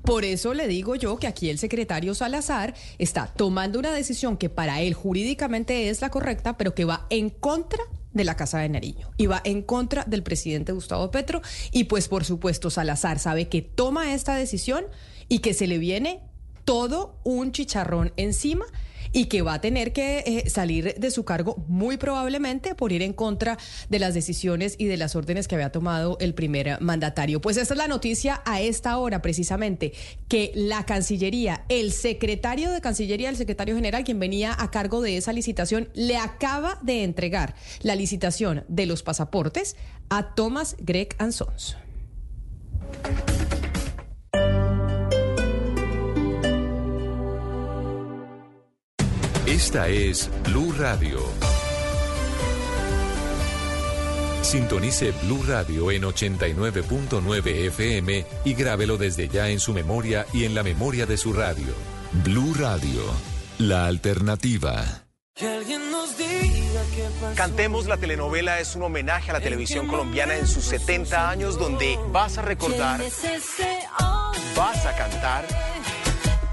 Por 0.02 0.24
eso 0.24 0.54
le 0.54 0.66
digo 0.66 0.94
yo 0.94 1.18
que 1.18 1.26
aquí 1.26 1.50
el 1.50 1.58
secretario 1.58 2.14
Salazar 2.14 2.74
está 2.98 3.26
tomando 3.26 3.78
una 3.78 3.92
decisión 3.92 4.36
que 4.36 4.48
para 4.48 4.80
él 4.80 4.94
jurídicamente 4.94 5.90
es 5.90 6.00
la 6.00 6.10
correcta, 6.10 6.56
pero 6.56 6.74
que 6.74 6.84
va 6.84 7.06
en 7.10 7.28
contra 7.28 7.82
de 8.12 8.24
la 8.24 8.36
Casa 8.36 8.58
de 8.58 8.68
Nariño 8.68 9.10
y 9.16 9.26
va 9.26 9.40
en 9.44 9.62
contra 9.62 10.04
del 10.04 10.22
presidente 10.22 10.72
Gustavo 10.72 11.10
Petro. 11.10 11.42
Y 11.70 11.84
pues 11.84 12.08
por 12.08 12.24
supuesto 12.24 12.70
Salazar 12.70 13.18
sabe 13.18 13.48
que 13.48 13.62
toma 13.62 14.14
esta 14.14 14.34
decisión 14.34 14.84
y 15.28 15.40
que 15.40 15.54
se 15.54 15.66
le 15.66 15.78
viene 15.78 16.22
todo 16.64 17.18
un 17.24 17.52
chicharrón 17.52 18.12
encima 18.16 18.64
y 19.12 19.26
que 19.26 19.42
va 19.42 19.54
a 19.54 19.60
tener 19.60 19.92
que 19.92 20.18
eh, 20.26 20.50
salir 20.50 20.94
de 20.94 21.10
su 21.10 21.24
cargo 21.24 21.64
muy 21.68 21.96
probablemente 21.96 22.74
por 22.74 22.92
ir 22.92 23.02
en 23.02 23.12
contra 23.12 23.58
de 23.88 23.98
las 23.98 24.14
decisiones 24.14 24.74
y 24.78 24.86
de 24.86 24.96
las 24.96 25.16
órdenes 25.16 25.48
que 25.48 25.54
había 25.54 25.72
tomado 25.72 26.16
el 26.20 26.34
primer 26.34 26.80
mandatario. 26.80 27.40
Pues 27.40 27.56
esta 27.56 27.74
es 27.74 27.78
la 27.78 27.88
noticia 27.88 28.42
a 28.44 28.60
esta 28.60 28.96
hora 28.98 29.22
precisamente, 29.22 29.92
que 30.28 30.52
la 30.54 30.86
Cancillería, 30.86 31.64
el 31.68 31.92
secretario 31.92 32.70
de 32.70 32.80
Cancillería, 32.80 33.28
el 33.28 33.36
secretario 33.36 33.74
general, 33.74 34.04
quien 34.04 34.18
venía 34.18 34.54
a 34.58 34.70
cargo 34.70 35.00
de 35.00 35.16
esa 35.16 35.32
licitación, 35.32 35.88
le 35.94 36.16
acaba 36.16 36.78
de 36.82 37.04
entregar 37.04 37.54
la 37.82 37.94
licitación 37.94 38.64
de 38.68 38.86
los 38.86 39.02
pasaportes 39.02 39.76
a 40.08 40.34
Thomas 40.34 40.76
Greg 40.80 41.14
Ansons. 41.18 41.76
Esta 49.62 49.88
es 49.88 50.30
Blue 50.44 50.72
Radio. 50.78 51.18
Sintonice 54.40 55.12
Blue 55.24 55.44
Radio 55.46 55.90
en 55.90 56.04
89.9 56.04 57.66
FM 57.66 58.24
y 58.46 58.54
grábelo 58.54 58.96
desde 58.96 59.28
ya 59.28 59.50
en 59.50 59.60
su 59.60 59.74
memoria 59.74 60.24
y 60.32 60.44
en 60.44 60.54
la 60.54 60.62
memoria 60.62 61.04
de 61.04 61.18
su 61.18 61.34
radio. 61.34 61.74
Blue 62.24 62.54
Radio, 62.54 63.02
la 63.58 63.86
alternativa. 63.86 65.04
Cantemos 67.36 67.84
la 67.84 67.98
telenovela 67.98 68.60
es 68.60 68.74
un 68.76 68.84
homenaje 68.84 69.30
a 69.30 69.34
la 69.34 69.40
televisión 69.40 69.86
colombiana 69.88 70.36
en 70.36 70.48
sus 70.48 70.64
70 70.64 71.28
años 71.28 71.58
donde 71.58 71.98
vas 72.10 72.38
a 72.38 72.42
recordar, 72.42 73.02
vas 74.56 74.86
a 74.86 74.96
cantar, 74.96 75.46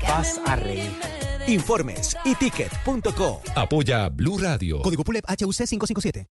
vas 0.01 0.41
a 0.45 0.57
reír. 0.57 1.26
Informes 1.47 2.15
y 2.25 2.35
ticket.co. 2.35 3.41
Apoya 3.55 4.09
Blue 4.09 4.37
Radio. 4.37 4.81
Código 4.81 5.03
PULEP 5.03 5.25
HUC 5.29 5.55
557. 5.55 6.27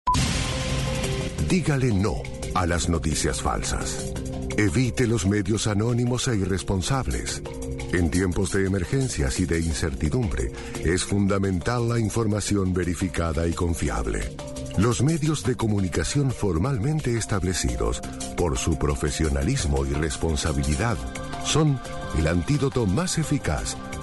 Dígale 1.48 1.92
no 1.92 2.22
a 2.54 2.66
las 2.66 2.88
noticias 2.88 3.42
falsas. 3.42 4.12
Evite 4.56 5.06
los 5.06 5.26
medios 5.26 5.66
anónimos 5.66 6.28
e 6.28 6.36
irresponsables. 6.36 7.42
En 7.92 8.10
tiempos 8.10 8.52
de 8.52 8.66
emergencias 8.66 9.38
y 9.38 9.44
de 9.44 9.60
incertidumbre, 9.60 10.50
es 10.82 11.04
fundamental 11.04 11.90
la 11.90 11.98
información 11.98 12.72
verificada 12.72 13.46
y 13.46 13.52
confiable. 13.52 14.34
Los 14.78 15.02
medios 15.02 15.44
de 15.44 15.54
comunicación 15.54 16.30
formalmente 16.30 17.18
establecidos, 17.18 18.00
por 18.34 18.56
su 18.56 18.78
profesionalismo 18.78 19.84
y 19.84 19.90
responsabilidad, 19.92 20.96
son 21.44 21.78
el 22.18 22.26
antídoto 22.26 22.86
más 22.86 23.18
eficaz 23.18 23.76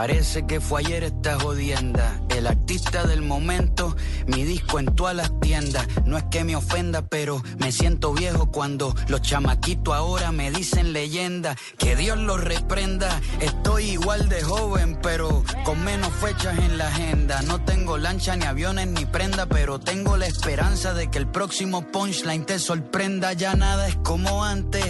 parece 0.00 0.46
que 0.46 0.62
fue 0.62 0.80
ayer 0.80 1.04
esta 1.04 1.38
jodienda. 1.38 2.22
El 2.30 2.46
artista 2.46 3.04
del 3.04 3.20
momento, 3.20 3.94
mi 4.26 4.44
disco 4.44 4.78
en 4.78 4.86
todas 4.86 5.14
las 5.14 5.30
tiendas. 5.40 5.86
No 6.06 6.16
es 6.16 6.24
que 6.30 6.42
me 6.42 6.56
ofenda, 6.56 7.02
pero 7.02 7.42
me 7.58 7.70
siento 7.70 8.14
viejo 8.14 8.50
cuando 8.50 8.94
los 9.08 9.20
chamaquitos 9.20 9.94
ahora 9.94 10.32
me 10.32 10.50
dicen 10.50 10.94
leyenda. 10.94 11.54
Que 11.76 11.96
Dios 11.96 12.16
los 12.16 12.42
reprenda. 12.42 13.20
Estoy 13.40 13.90
igual 13.90 14.30
de 14.30 14.40
joven, 14.40 14.98
pero 15.02 15.44
con 15.66 15.84
menos 15.84 16.14
fechas 16.14 16.58
en 16.58 16.78
la 16.78 16.88
agenda. 16.88 17.42
No 17.42 17.62
tengo 17.62 17.98
lancha, 17.98 18.36
ni 18.36 18.46
aviones, 18.46 18.86
ni 18.86 19.04
prenda, 19.04 19.44
pero 19.44 19.80
tengo 19.80 20.16
la 20.16 20.26
esperanza 20.26 20.94
de 20.94 21.10
que 21.10 21.18
el 21.18 21.26
próximo 21.26 21.82
punchline 21.82 22.46
te 22.46 22.58
sorprenda. 22.58 23.34
Ya 23.34 23.54
nada 23.54 23.86
es 23.86 23.96
como 23.96 24.44
antes. 24.44 24.86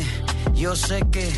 Yo 0.54 0.76
sé 0.76 1.02
que 1.10 1.28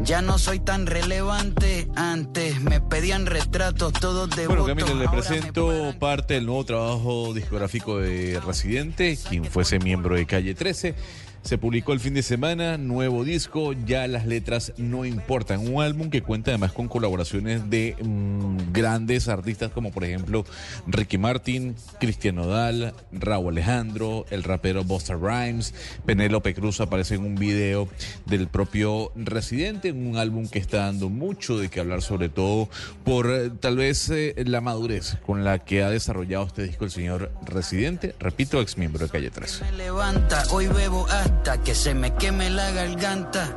ya 0.00 0.22
no 0.22 0.38
soy 0.38 0.60
tan 0.60 0.86
relevante. 0.86 1.88
Antes 1.96 2.60
me 2.60 2.80
pedían 2.80 3.26
retratos 3.26 3.92
todos 3.92 4.30
de 4.30 4.46
Bueno, 4.46 4.66
Camila, 4.66 4.94
le 4.94 5.08
presento 5.08 5.94
parte 5.98 6.34
del 6.34 6.46
nuevo 6.46 6.64
trabajo 6.64 7.32
discográfico 7.34 7.98
de 7.98 8.40
Residente, 8.44 9.18
quien 9.28 9.44
fuese 9.44 9.78
miembro 9.78 10.14
de 10.16 10.26
Calle 10.26 10.54
13. 10.54 10.94
Se 11.42 11.56
publicó 11.56 11.92
el 11.92 12.00
fin 12.00 12.14
de 12.14 12.22
semana, 12.22 12.76
nuevo 12.76 13.24
disco, 13.24 13.72
ya 13.72 14.06
las 14.06 14.26
letras 14.26 14.72
no 14.76 15.04
importan. 15.04 15.72
Un 15.72 15.82
álbum 15.82 16.10
que 16.10 16.20
cuenta 16.20 16.50
además 16.50 16.72
con 16.72 16.88
colaboraciones 16.88 17.70
de 17.70 17.96
mm, 18.02 18.72
grandes 18.72 19.28
artistas 19.28 19.70
como 19.70 19.90
por 19.90 20.04
ejemplo 20.04 20.44
Ricky 20.86 21.16
Martin, 21.16 21.74
Cristian 22.00 22.34
Nodal, 22.34 22.92
Raúl 23.12 23.54
Alejandro, 23.54 24.26
el 24.30 24.42
rapero 24.42 24.84
Busta 24.84 25.14
Rhymes, 25.14 25.74
Penélope 26.04 26.54
Cruz 26.54 26.80
aparece 26.80 27.14
en 27.14 27.24
un 27.24 27.36
video 27.36 27.88
del 28.26 28.48
propio 28.48 29.12
Residente, 29.16 29.92
un 29.92 30.16
álbum 30.16 30.48
que 30.48 30.58
está 30.58 30.78
dando 30.78 31.08
mucho 31.08 31.56
de 31.56 31.70
qué 31.70 31.80
hablar, 31.80 32.02
sobre 32.02 32.28
todo 32.28 32.68
por 33.04 33.30
eh, 33.30 33.50
tal 33.58 33.76
vez 33.76 34.10
eh, 34.10 34.34
la 34.44 34.60
madurez 34.60 35.16
con 35.24 35.44
la 35.44 35.60
que 35.60 35.82
ha 35.82 35.88
desarrollado 35.88 36.46
este 36.46 36.64
disco 36.64 36.84
el 36.84 36.90
señor 36.90 37.32
Residente, 37.46 38.14
repito, 38.18 38.60
ex 38.60 38.76
miembro 38.76 39.06
de 39.06 39.10
Calle 39.10 39.30
13. 39.30 39.64
me 39.64 39.72
levanta. 39.72 40.42
Hoy 40.50 40.66
bebo 40.66 41.06
hasta 41.08 41.27
que 41.64 41.74
se 41.74 41.94
me 41.94 42.14
queme 42.14 42.50
la 42.50 42.70
garganta. 42.70 43.48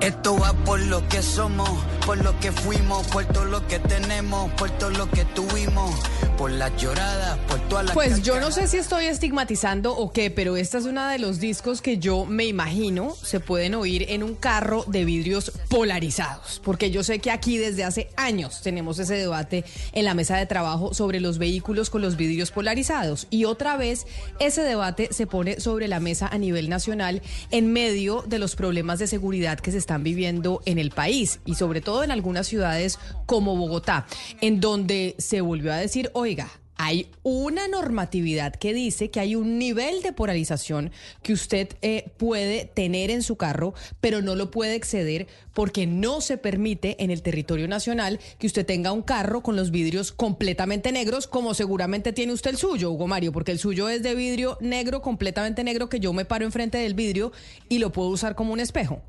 Esto 0.00 0.38
va 0.38 0.52
por 0.52 0.78
lo 0.78 1.08
que 1.08 1.22
somos, 1.22 1.70
por 2.04 2.22
lo 2.22 2.38
que 2.38 2.52
fuimos, 2.52 3.06
por 3.08 3.24
todo 3.24 3.46
lo 3.46 3.66
que 3.66 3.78
tenemos, 3.78 4.52
por 4.52 4.70
todo 4.70 4.90
lo 4.90 5.10
que 5.10 5.24
tuvimos, 5.24 5.94
por 6.36 6.50
las 6.50 6.76
lloradas, 6.76 7.38
por 7.48 7.58
todas 7.68 7.86
las 7.86 7.94
Pues 7.94 8.22
yo 8.22 8.38
no 8.38 8.50
sé 8.50 8.68
si 8.68 8.76
estoy 8.76 9.06
estigmatizando 9.06 9.96
o 9.96 10.12
qué, 10.12 10.30
pero 10.30 10.58
esta 10.58 10.76
es 10.76 10.84
una 10.84 11.10
de 11.10 11.18
los 11.18 11.40
discos 11.40 11.80
que 11.80 11.96
yo 11.96 12.26
me 12.26 12.44
imagino 12.44 13.16
se 13.20 13.40
pueden 13.40 13.74
oír 13.74 14.04
en 14.10 14.22
un 14.22 14.34
carro 14.34 14.84
de 14.86 15.06
vidrios 15.06 15.50
polarizados, 15.70 16.60
porque 16.62 16.90
yo 16.90 17.02
sé 17.02 17.18
que 17.18 17.30
aquí 17.30 17.56
desde 17.56 17.84
hace 17.84 18.10
años 18.16 18.60
tenemos 18.60 18.98
ese 18.98 19.14
debate 19.14 19.64
en 19.92 20.04
la 20.04 20.12
mesa 20.12 20.36
de 20.36 20.44
trabajo 20.44 20.92
sobre 20.92 21.20
los 21.20 21.38
vehículos 21.38 21.88
con 21.88 22.02
los 22.02 22.16
vidrios 22.16 22.50
polarizados 22.50 23.28
y 23.30 23.46
otra 23.46 23.78
vez 23.78 24.06
ese 24.40 24.60
debate 24.60 25.08
se 25.10 25.26
pone 25.26 25.58
sobre 25.58 25.88
la 25.88 26.00
mesa 26.00 26.28
a 26.28 26.36
nivel 26.36 26.68
nacional 26.68 27.22
en 27.50 27.72
medio 27.72 28.22
de 28.26 28.38
los 28.38 28.56
problemas 28.56 28.98
de 28.98 29.06
seguridad 29.06 29.58
que 29.58 29.72
se 29.72 29.85
están 29.86 30.02
viviendo 30.02 30.62
en 30.66 30.80
el 30.80 30.90
país 30.90 31.38
y 31.46 31.54
sobre 31.54 31.80
todo 31.80 32.02
en 32.02 32.10
algunas 32.10 32.48
ciudades 32.48 32.98
como 33.24 33.54
Bogotá, 33.54 34.08
en 34.40 34.60
donde 34.60 35.14
se 35.18 35.40
volvió 35.40 35.72
a 35.72 35.76
decir, 35.76 36.10
oiga, 36.12 36.50
hay 36.76 37.08
una 37.22 37.68
normatividad 37.68 38.54
que 38.54 38.74
dice 38.74 39.10
que 39.10 39.20
hay 39.20 39.34
un 39.34 39.58
nivel 39.58 40.02
de 40.02 40.12
polarización 40.12 40.90
que 41.22 41.32
usted 41.32 41.68
eh, 41.82 42.10
puede 42.16 42.66
tener 42.66 43.10
en 43.10 43.22
su 43.22 43.36
carro, 43.36 43.74
pero 44.00 44.22
no 44.22 44.34
lo 44.34 44.50
puede 44.50 44.74
exceder 44.74 45.26
porque 45.54 45.86
no 45.86 46.20
se 46.20 46.36
permite 46.36 47.02
en 47.02 47.10
el 47.10 47.22
territorio 47.22 47.66
nacional 47.66 48.20
que 48.38 48.46
usted 48.46 48.66
tenga 48.66 48.92
un 48.92 49.02
carro 49.02 49.42
con 49.42 49.56
los 49.56 49.70
vidrios 49.70 50.12
completamente 50.12 50.92
negros, 50.92 51.26
como 51.26 51.54
seguramente 51.54 52.12
tiene 52.12 52.34
usted 52.34 52.50
el 52.50 52.58
suyo, 52.58 52.90
Hugo 52.90 53.06
Mario, 53.06 53.32
porque 53.32 53.52
el 53.52 53.58
suyo 53.58 53.88
es 53.88 54.02
de 54.02 54.14
vidrio 54.14 54.58
negro, 54.60 55.00
completamente 55.00 55.64
negro, 55.64 55.88
que 55.88 56.00
yo 56.00 56.12
me 56.12 56.24
paro 56.24 56.44
enfrente 56.44 56.76
del 56.76 56.94
vidrio 56.94 57.32
y 57.68 57.78
lo 57.78 57.90
puedo 57.90 58.10
usar 58.10 58.34
como 58.34 58.52
un 58.52 58.60
espejo. 58.60 59.00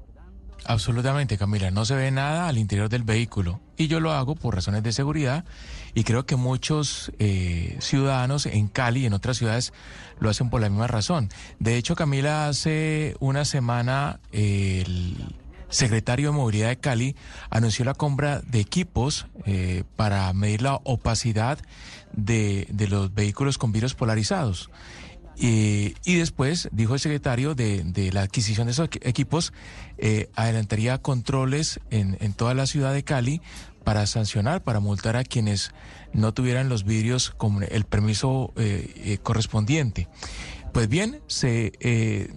Absolutamente, 0.66 1.38
Camila. 1.38 1.72
No 1.72 1.86
se 1.86 1.96
ve 1.96 2.12
nada 2.12 2.48
al 2.48 2.58
interior 2.58 2.90
del 2.90 3.04
vehículo. 3.04 3.62
Y 3.78 3.88
yo 3.88 4.00
lo 4.00 4.12
hago 4.12 4.36
por 4.36 4.56
razones 4.56 4.84
de 4.84 4.92
seguridad. 4.92 5.46
Y 5.94 6.04
creo 6.04 6.26
que 6.26 6.36
muchos 6.36 7.12
eh, 7.20 7.78
ciudadanos 7.80 8.46
en 8.46 8.68
Cali 8.68 9.02
y 9.02 9.06
en 9.06 9.14
otras 9.14 9.38
ciudades 9.38 9.74
lo 10.20 10.30
hacen 10.30 10.50
por 10.50 10.62
la 10.62 10.70
misma 10.70 10.88
razón. 10.88 11.30
De 11.60 11.78
hecho, 11.78 11.96
Camila, 11.96 12.48
hace 12.48 13.16
una 13.20 13.46
semana 13.46 14.20
el 14.32 15.36
secretario 15.70 16.32
de 16.32 16.38
Movilidad 16.38 16.70
de 16.70 16.78
Cali 16.78 17.16
anunció 17.50 17.86
la 17.86 17.94
compra 17.94 18.42
de 18.42 18.60
equipos 18.60 19.28
eh, 19.46 19.84
para 19.96 20.32
medir 20.34 20.62
la 20.62 20.76
opacidad 20.84 21.60
de, 22.14 22.68
de 22.70 22.88
los 22.88 23.14
vehículos 23.14 23.58
con 23.58 23.72
vidrios 23.72 23.94
polarizados. 23.94 24.70
Eh, 25.40 25.94
y 26.04 26.16
después, 26.16 26.68
dijo 26.72 26.96
el 26.96 27.00
secretario, 27.00 27.54
de, 27.54 28.10
la 28.12 28.22
adquisición 28.22 28.68
de 28.68 28.72
esos 28.72 28.90
equi- 28.90 29.00
equipos, 29.04 29.54
eh, 29.98 30.30
adelantaría 30.36 30.98
controles 30.98 31.80
en, 31.92 32.18
en 32.20 32.34
toda 32.34 32.54
la 32.54 32.66
ciudad 32.66 32.94
de 32.94 33.04
Cali 33.04 33.42
para 33.84 34.06
sancionar, 34.08 34.64
para 34.64 34.80
multar 34.80 35.16
a 35.16 35.24
quienes 35.24 35.72
no 36.12 36.34
tuvieran 36.34 36.70
los 36.70 36.84
vidrios 36.84 37.30
con 37.32 37.64
el 37.64 37.86
permiso 37.86 38.52
eh, 38.58 39.20
correspondiente. 39.24 40.08
Pues 40.74 40.90
bien, 40.90 41.22
se 41.28 41.72
eh, 41.80 42.30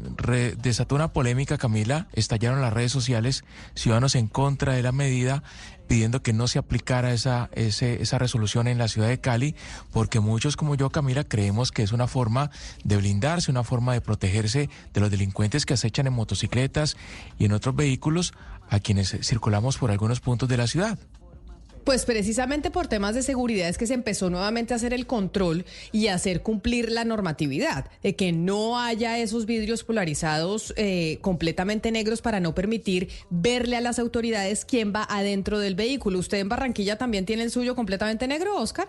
desató 0.63 0.95
una 0.95 1.13
polémica, 1.13 1.59
Camila, 1.59 2.07
estallaron 2.13 2.63
las 2.63 2.73
redes 2.73 2.93
sociales, 2.93 3.45
ciudadanos 3.75 4.15
en 4.15 4.29
contra 4.29 4.73
de 4.75 4.83
la 4.83 4.93
medida, 4.93 5.43
pidiendo 5.91 6.23
que 6.23 6.33
no 6.33 6.47
se 6.47 6.61
aplicara 6.61 7.13
esa, 7.13 7.51
ese- 7.53 8.01
esa 8.01 8.17
resolución 8.17 8.69
en 8.69 8.79
la 8.79 8.87
ciudad 8.87 9.09
de 9.09 9.19
Cali, 9.21 9.57
porque 9.93 10.21
muchos 10.21 10.57
como 10.57 10.77
yo, 10.77 10.89
Camila, 10.91 11.25
creemos 11.25 11.73
que 11.73 11.83
es 11.83 11.91
una 11.91 12.07
forma 12.07 12.53
de 12.85 12.97
blindarse, 12.97 13.51
una 13.51 13.65
forma 13.65 13.93
de 13.93 14.01
protegerse 14.01 14.71
de 14.95 15.01
los 15.01 15.11
delincuentes 15.11 15.67
que 15.67 15.75
acechan 15.75 16.07
en 16.07 16.13
motocicletas 16.13 16.97
y 17.41 17.47
en 17.47 17.53
otros 17.53 17.75
vehículos 17.75 18.35
a 18.69 18.79
quienes 18.79 19.17
circulamos 19.23 19.79
por 19.79 19.91
algunos 19.91 20.21
puntos 20.21 20.49
de 20.49 20.59
la 20.59 20.69
ciudad. 20.69 20.97
Pues 21.85 22.05
precisamente 22.05 22.71
por 22.71 22.89
temas 22.89 23.15
de 23.15 23.23
seguridad 23.23 23.69
es 23.69 23.79
que 23.79 23.87
se 23.87 23.95
empezó 23.95 24.29
nuevamente 24.31 24.75
a 24.75 24.77
hacer 24.77 24.93
el 24.93 25.07
control 25.07 25.65
y 25.93 26.09
a 26.09 26.15
hacer 26.15 26.43
cumplir 26.43 26.91
la 26.91 27.05
normatividad, 27.05 27.91
de 28.03 28.15
que 28.15 28.33
no 28.33 28.79
haya 28.79 29.19
esos 29.19 29.47
vidrios 29.47 29.83
polarizados 29.83 30.75
eh, 30.77 31.19
completamente 31.23 31.91
negros 31.91 32.21
para 32.21 32.41
no 32.41 32.55
permitir 32.55 33.09
verle 33.31 33.77
a 33.77 33.81
las 33.81 33.99
autoridades 33.99 34.65
quién 34.65 34.93
va 34.95 35.05
adentro 35.05 35.59
del 35.59 35.75
vehículo. 35.75 36.19
¿Usted 36.19 36.39
en 36.39 36.49
Barranquilla 36.49 36.99
también 36.99 37.25
tiene 37.25 37.45
el 37.45 37.51
suyo 37.51 37.75
completamente 37.75 38.29
negro, 38.29 38.57
Oscar? 38.57 38.89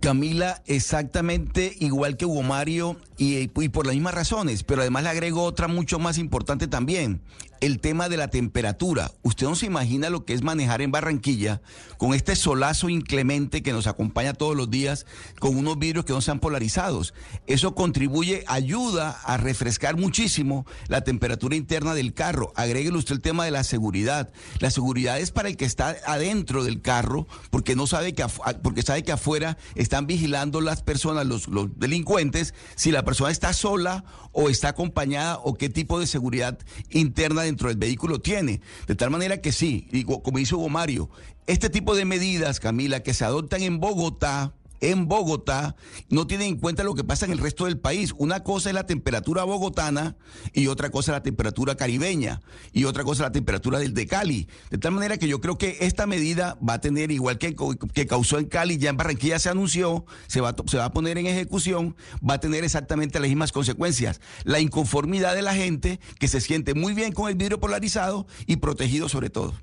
Camila, 0.00 0.62
exactamente 0.66 1.74
igual 1.80 2.16
que 2.16 2.24
Hugo 2.24 2.42
Mario 2.42 2.96
y, 3.16 3.50
y, 3.60 3.68
por 3.68 3.86
las 3.86 3.96
mismas 3.96 4.14
razones, 4.14 4.62
pero 4.62 4.82
además 4.82 5.02
le 5.02 5.08
agrego 5.08 5.42
otra 5.42 5.66
mucho 5.66 5.98
más 5.98 6.18
importante 6.18 6.68
también, 6.68 7.20
el 7.60 7.80
tema 7.80 8.08
de 8.08 8.16
la 8.16 8.28
temperatura. 8.28 9.12
Usted 9.22 9.46
no 9.46 9.54
se 9.54 9.66
imagina 9.66 10.10
lo 10.10 10.24
que 10.24 10.34
es 10.34 10.42
manejar 10.42 10.82
en 10.82 10.90
Barranquilla 10.90 11.60
con 11.96 12.14
este 12.14 12.36
solazo 12.36 12.88
inclemente 12.88 13.62
que 13.62 13.72
nos 13.72 13.86
acompaña 13.86 14.32
todos 14.32 14.56
los 14.56 14.70
días, 14.70 15.06
con 15.38 15.56
unos 15.56 15.78
vidrios 15.78 16.04
que 16.04 16.12
no 16.12 16.20
sean 16.20 16.38
polarizados. 16.38 17.14
Eso 17.46 17.74
contribuye, 17.74 18.44
ayuda 18.46 19.18
a 19.24 19.36
refrescar 19.36 19.96
muchísimo 19.96 20.66
la 20.88 21.02
temperatura 21.02 21.56
interna 21.56 21.94
del 21.94 22.14
carro. 22.14 22.52
Agréguele 22.54 22.96
usted 22.96 23.16
el 23.16 23.20
tema 23.20 23.44
de 23.44 23.50
la 23.50 23.64
seguridad. 23.64 24.30
La 24.60 24.70
seguridad 24.70 25.18
es 25.18 25.30
para 25.30 25.48
el 25.48 25.56
que 25.56 25.64
está 25.64 25.96
adentro 26.06 26.64
del 26.64 26.80
carro, 26.80 27.26
porque 27.50 27.74
no 27.74 27.86
sabe 27.86 28.14
que, 28.14 28.24
porque 28.62 28.82
sabe 28.82 29.02
que 29.02 29.12
afuera 29.12 29.58
están 29.74 30.06
vigilando 30.06 30.60
las 30.60 30.82
personas, 30.82 31.26
los, 31.26 31.48
los 31.48 31.78
delincuentes, 31.78 32.54
si 32.76 32.92
la 32.92 33.04
persona 33.04 33.30
está 33.30 33.52
sola 33.52 34.04
o 34.32 34.48
está 34.50 34.68
acompañada 34.68 35.38
o 35.38 35.54
qué 35.54 35.68
tipo 35.68 35.98
de 35.98 36.06
seguridad 36.06 36.58
interna 36.90 37.47
dentro 37.48 37.68
del 37.68 37.76
vehículo 37.76 38.20
tiene. 38.20 38.60
De 38.86 38.94
tal 38.94 39.10
manera 39.10 39.40
que 39.40 39.52
sí, 39.52 39.88
como 40.22 40.38
dice 40.38 40.54
Hugo 40.54 40.68
Mario, 40.68 41.10
este 41.46 41.70
tipo 41.70 41.96
de 41.96 42.04
medidas, 42.04 42.60
Camila, 42.60 43.02
que 43.02 43.14
se 43.14 43.24
adoptan 43.24 43.62
en 43.62 43.80
Bogotá, 43.80 44.54
en 44.80 45.08
Bogotá 45.08 45.76
no 46.08 46.26
tienen 46.26 46.48
en 46.48 46.56
cuenta 46.56 46.84
lo 46.84 46.94
que 46.94 47.04
pasa 47.04 47.26
en 47.26 47.32
el 47.32 47.38
resto 47.38 47.64
del 47.64 47.78
país. 47.78 48.14
Una 48.16 48.42
cosa 48.42 48.70
es 48.70 48.74
la 48.74 48.86
temperatura 48.86 49.44
bogotana 49.44 50.16
y 50.52 50.68
otra 50.68 50.90
cosa 50.90 51.12
es 51.12 51.16
la 51.16 51.22
temperatura 51.22 51.76
caribeña 51.76 52.40
y 52.72 52.84
otra 52.84 53.04
cosa 53.04 53.22
es 53.22 53.28
la 53.28 53.32
temperatura 53.32 53.78
del 53.78 53.94
de 53.94 54.06
Cali. 54.06 54.48
De 54.70 54.78
tal 54.78 54.92
manera 54.92 55.18
que 55.18 55.28
yo 55.28 55.40
creo 55.40 55.58
que 55.58 55.78
esta 55.80 56.06
medida 56.06 56.58
va 56.66 56.74
a 56.74 56.80
tener, 56.80 57.10
igual 57.10 57.38
que, 57.38 57.54
que 57.92 58.06
causó 58.06 58.38
en 58.38 58.46
Cali, 58.46 58.78
ya 58.78 58.90
en 58.90 58.96
Barranquilla 58.96 59.38
se 59.38 59.48
anunció, 59.48 60.04
se 60.26 60.40
va, 60.40 60.54
se 60.66 60.78
va 60.78 60.86
a 60.86 60.92
poner 60.92 61.18
en 61.18 61.26
ejecución, 61.26 61.96
va 62.28 62.34
a 62.34 62.40
tener 62.40 62.64
exactamente 62.64 63.20
las 63.20 63.28
mismas 63.28 63.52
consecuencias. 63.52 64.20
La 64.44 64.60
inconformidad 64.60 65.34
de 65.34 65.42
la 65.42 65.54
gente 65.54 66.00
que 66.18 66.28
se 66.28 66.40
siente 66.40 66.74
muy 66.74 66.94
bien 66.94 67.12
con 67.12 67.28
el 67.28 67.34
vidrio 67.34 67.60
polarizado 67.60 68.26
y 68.46 68.56
protegido 68.56 69.08
sobre 69.08 69.30
todo. 69.30 69.54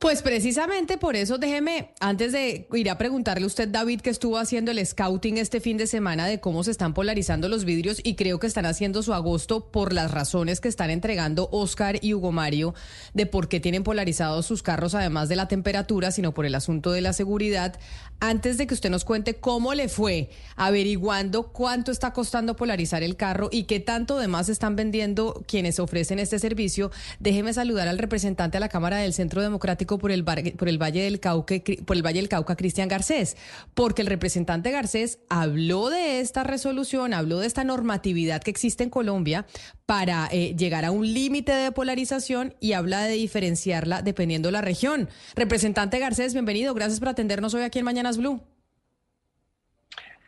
Pues 0.00 0.22
precisamente 0.22 0.96
por 0.96 1.14
eso 1.14 1.36
déjeme, 1.36 1.90
antes 2.00 2.32
de 2.32 2.66
ir 2.72 2.88
a 2.88 2.96
preguntarle 2.96 3.44
a 3.44 3.46
usted, 3.46 3.68
David, 3.68 4.00
que 4.00 4.08
estuvo 4.08 4.38
haciendo 4.38 4.70
el 4.70 4.84
scouting 4.84 5.36
este 5.36 5.60
fin 5.60 5.76
de 5.76 5.86
semana 5.86 6.26
de 6.26 6.40
cómo 6.40 6.64
se 6.64 6.70
están 6.70 6.94
polarizando 6.94 7.50
los 7.50 7.66
vidrios 7.66 8.00
y 8.02 8.14
creo 8.14 8.40
que 8.40 8.46
están 8.46 8.64
haciendo 8.64 9.02
su 9.02 9.12
agosto 9.12 9.70
por 9.70 9.92
las 9.92 10.10
razones 10.10 10.62
que 10.62 10.68
están 10.68 10.88
entregando 10.88 11.50
Oscar 11.52 11.98
y 12.00 12.14
Hugo 12.14 12.32
Mario 12.32 12.74
de 13.12 13.26
por 13.26 13.48
qué 13.48 13.60
tienen 13.60 13.84
polarizados 13.84 14.46
sus 14.46 14.62
carros, 14.62 14.94
además 14.94 15.28
de 15.28 15.36
la 15.36 15.48
temperatura, 15.48 16.12
sino 16.12 16.32
por 16.32 16.46
el 16.46 16.54
asunto 16.54 16.92
de 16.92 17.02
la 17.02 17.12
seguridad. 17.12 17.78
Antes 18.20 18.58
de 18.58 18.66
que 18.66 18.74
usted 18.74 18.90
nos 18.90 19.06
cuente 19.06 19.36
cómo 19.36 19.72
le 19.72 19.88
fue 19.88 20.28
averiguando 20.54 21.52
cuánto 21.52 21.90
está 21.90 22.12
costando 22.12 22.54
polarizar 22.54 23.02
el 23.02 23.16
carro 23.16 23.48
y 23.50 23.64
qué 23.64 23.80
tanto 23.80 24.18
además 24.18 24.50
están 24.50 24.76
vendiendo 24.76 25.42
quienes 25.48 25.80
ofrecen 25.80 26.18
este 26.18 26.38
servicio, 26.38 26.90
déjeme 27.18 27.54
saludar 27.54 27.88
al 27.88 27.96
representante 27.96 28.58
a 28.58 28.60
la 28.60 28.68
Cámara 28.68 28.98
del 28.98 29.14
Centro 29.14 29.40
Democrático 29.40 29.96
por 29.96 30.12
el, 30.12 30.22
por 30.22 30.68
el 30.68 30.76
Valle 30.80 31.02
del 31.02 31.18
Cauca, 31.18 31.54
por 31.86 31.96
el 31.96 32.04
Valle 32.04 32.20
del 32.20 32.28
Cauca, 32.28 32.56
Cristian 32.56 32.88
Garcés, 32.88 33.38
porque 33.72 34.02
el 34.02 34.08
representante 34.08 34.70
Garcés 34.70 35.20
habló 35.30 35.88
de 35.88 36.20
esta 36.20 36.44
resolución, 36.44 37.14
habló 37.14 37.38
de 37.38 37.46
esta 37.46 37.64
normatividad 37.64 38.42
que 38.42 38.50
existe 38.50 38.84
en 38.84 38.90
Colombia 38.90 39.46
para 39.90 40.28
eh, 40.30 40.54
llegar 40.56 40.84
a 40.84 40.92
un 40.92 41.04
límite 41.04 41.50
de 41.50 41.72
polarización 41.72 42.54
y 42.60 42.74
habla 42.74 43.02
de 43.02 43.14
diferenciarla 43.14 44.02
dependiendo 44.02 44.46
de 44.46 44.52
la 44.52 44.60
región. 44.60 45.08
Representante 45.34 45.98
Garcés, 45.98 46.32
bienvenido, 46.32 46.74
gracias 46.74 47.00
por 47.00 47.08
atendernos 47.08 47.54
hoy 47.54 47.62
aquí 47.62 47.80
en 47.80 47.86
Mañanas 47.86 48.16
Blue. 48.16 48.40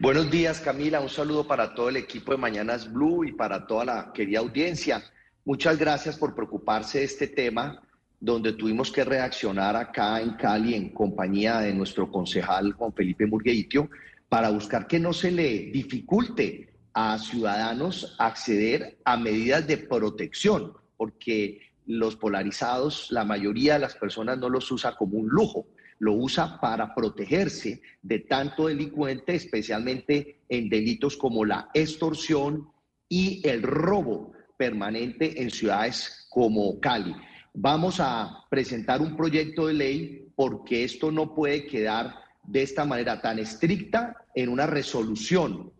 Buenos 0.00 0.28
días, 0.32 0.58
Camila. 0.58 0.98
Un 0.98 1.08
saludo 1.08 1.46
para 1.46 1.74
todo 1.76 1.90
el 1.90 1.96
equipo 1.96 2.32
de 2.32 2.38
Mañanas 2.38 2.92
Blue 2.92 3.22
y 3.22 3.30
para 3.30 3.64
toda 3.64 3.84
la 3.84 4.12
querida 4.12 4.40
audiencia. 4.40 5.00
Muchas 5.44 5.78
gracias 5.78 6.16
por 6.16 6.34
preocuparse 6.34 6.98
de 6.98 7.04
este 7.04 7.28
tema 7.28 7.80
donde 8.18 8.54
tuvimos 8.54 8.90
que 8.90 9.04
reaccionar 9.04 9.76
acá 9.76 10.20
en 10.20 10.30
Cali 10.30 10.74
en 10.74 10.88
compañía 10.88 11.60
de 11.60 11.72
nuestro 11.72 12.10
concejal 12.10 12.72
Juan 12.72 12.92
Felipe 12.94 13.26
Murgueitio 13.26 13.88
para 14.28 14.50
buscar 14.50 14.88
que 14.88 14.98
no 14.98 15.12
se 15.12 15.30
le 15.30 15.70
dificulte 15.70 16.71
a 16.94 17.18
ciudadanos 17.18 18.14
acceder 18.18 18.98
a 19.04 19.16
medidas 19.16 19.66
de 19.66 19.78
protección, 19.78 20.72
porque 20.96 21.60
los 21.86 22.16
polarizados, 22.16 23.10
la 23.10 23.24
mayoría 23.24 23.74
de 23.74 23.80
las 23.80 23.96
personas 23.96 24.38
no 24.38 24.48
los 24.48 24.70
usa 24.70 24.96
como 24.96 25.18
un 25.18 25.28
lujo, 25.28 25.66
lo 25.98 26.14
usa 26.14 26.60
para 26.60 26.94
protegerse 26.94 27.80
de 28.02 28.20
tanto 28.20 28.66
delincuente, 28.66 29.34
especialmente 29.34 30.40
en 30.48 30.68
delitos 30.68 31.16
como 31.16 31.44
la 31.44 31.70
extorsión 31.74 32.68
y 33.08 33.46
el 33.48 33.62
robo 33.62 34.32
permanente 34.56 35.42
en 35.42 35.50
ciudades 35.50 36.26
como 36.30 36.80
Cali. 36.80 37.14
Vamos 37.54 38.00
a 38.00 38.44
presentar 38.50 39.00
un 39.00 39.16
proyecto 39.16 39.66
de 39.66 39.74
ley 39.74 40.28
porque 40.34 40.84
esto 40.84 41.12
no 41.12 41.34
puede 41.34 41.66
quedar 41.66 42.14
de 42.44 42.62
esta 42.62 42.84
manera 42.84 43.20
tan 43.20 43.38
estricta 43.38 44.16
en 44.34 44.48
una 44.48 44.66
resolución 44.66 45.71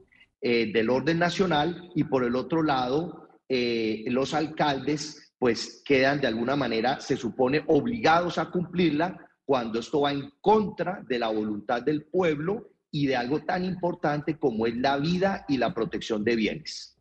eh, 0.45 0.73
del 0.73 0.91
orden 0.91 1.21
nacional 1.21 1.91
y 1.95 2.03
por 2.05 2.25
el 2.25 2.35
otro 2.35 2.65
lado 2.65 3.29
eh, 3.49 4.03
los 4.09 4.35
alcaldes 4.35 5.33
pues 5.39 5.83
quedan 5.85 6.21
de 6.21 6.27
alguna 6.27 6.57
manera, 6.57 7.01
se 7.01 7.17
supone, 7.17 7.63
obligados 7.69 8.39
a 8.39 8.51
cumplirla 8.51 9.17
cuando 9.45 9.79
esto 9.79 10.01
va 10.01 10.13
en 10.13 10.33
contra 10.41 11.03
de 11.09 11.19
la 11.19 11.29
voluntad 11.29 11.83
del 11.83 12.05
pueblo 12.05 12.71
y 12.91 13.07
de 13.07 13.17
algo 13.17 13.45
tan 13.45 13.65
importante 13.65 14.39
como 14.39 14.67
es 14.67 14.77
la 14.77 14.99
vida 14.99 15.45
y 15.49 15.59
la 15.59 15.73
protección 15.75 16.25
de 16.25 16.37
bienes. 16.37 16.97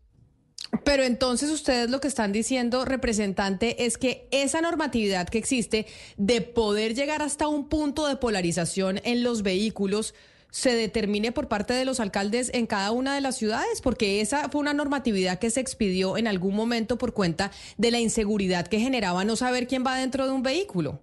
Pero 0.84 1.03
entonces 1.03 1.49
ustedes 1.49 1.89
lo 1.89 1.99
que 1.99 2.07
están 2.07 2.31
diciendo, 2.31 2.85
representante, 2.85 3.85
es 3.85 3.97
que 3.97 4.27
esa 4.31 4.61
normatividad 4.61 5.27
que 5.30 5.38
existe 5.38 5.85
de 6.18 6.41
poder 6.41 6.95
llegar 6.95 7.22
hasta 7.22 7.47
un 7.47 7.69
punto 7.69 8.07
de 8.07 8.15
polarización 8.15 8.99
en 9.03 9.23
los 9.23 9.43
vehículos 9.43 10.13
se 10.52 10.76
determine 10.76 11.32
por 11.32 11.48
parte 11.48 11.73
de 11.73 11.86
los 11.86 11.99
alcaldes 11.99 12.52
en 12.53 12.68
cada 12.68 12.91
una 12.91 13.15
de 13.15 13.22
las 13.22 13.38
ciudades, 13.38 13.82
porque 13.82 14.22
esa 14.22 14.49
fue 14.49 14.61
una 14.61 14.73
normatividad 14.73 15.40
que 15.40 15.49
se 15.49 15.61
expidió 15.61 16.18
en 16.18 16.28
algún 16.28 16.56
momento 16.56 16.98
por 16.98 17.14
cuenta 17.14 17.52
de 17.78 17.90
la 17.90 17.99
inseguridad 17.99 18.68
que 18.68 18.80
generaba 18.80 19.26
no 19.26 19.36
saber 19.36 19.65
quién 19.65 19.84
va 19.86 19.98
dentro 19.98 20.26
de 20.26 20.34
un 20.34 20.44
vehículo. 20.44 21.02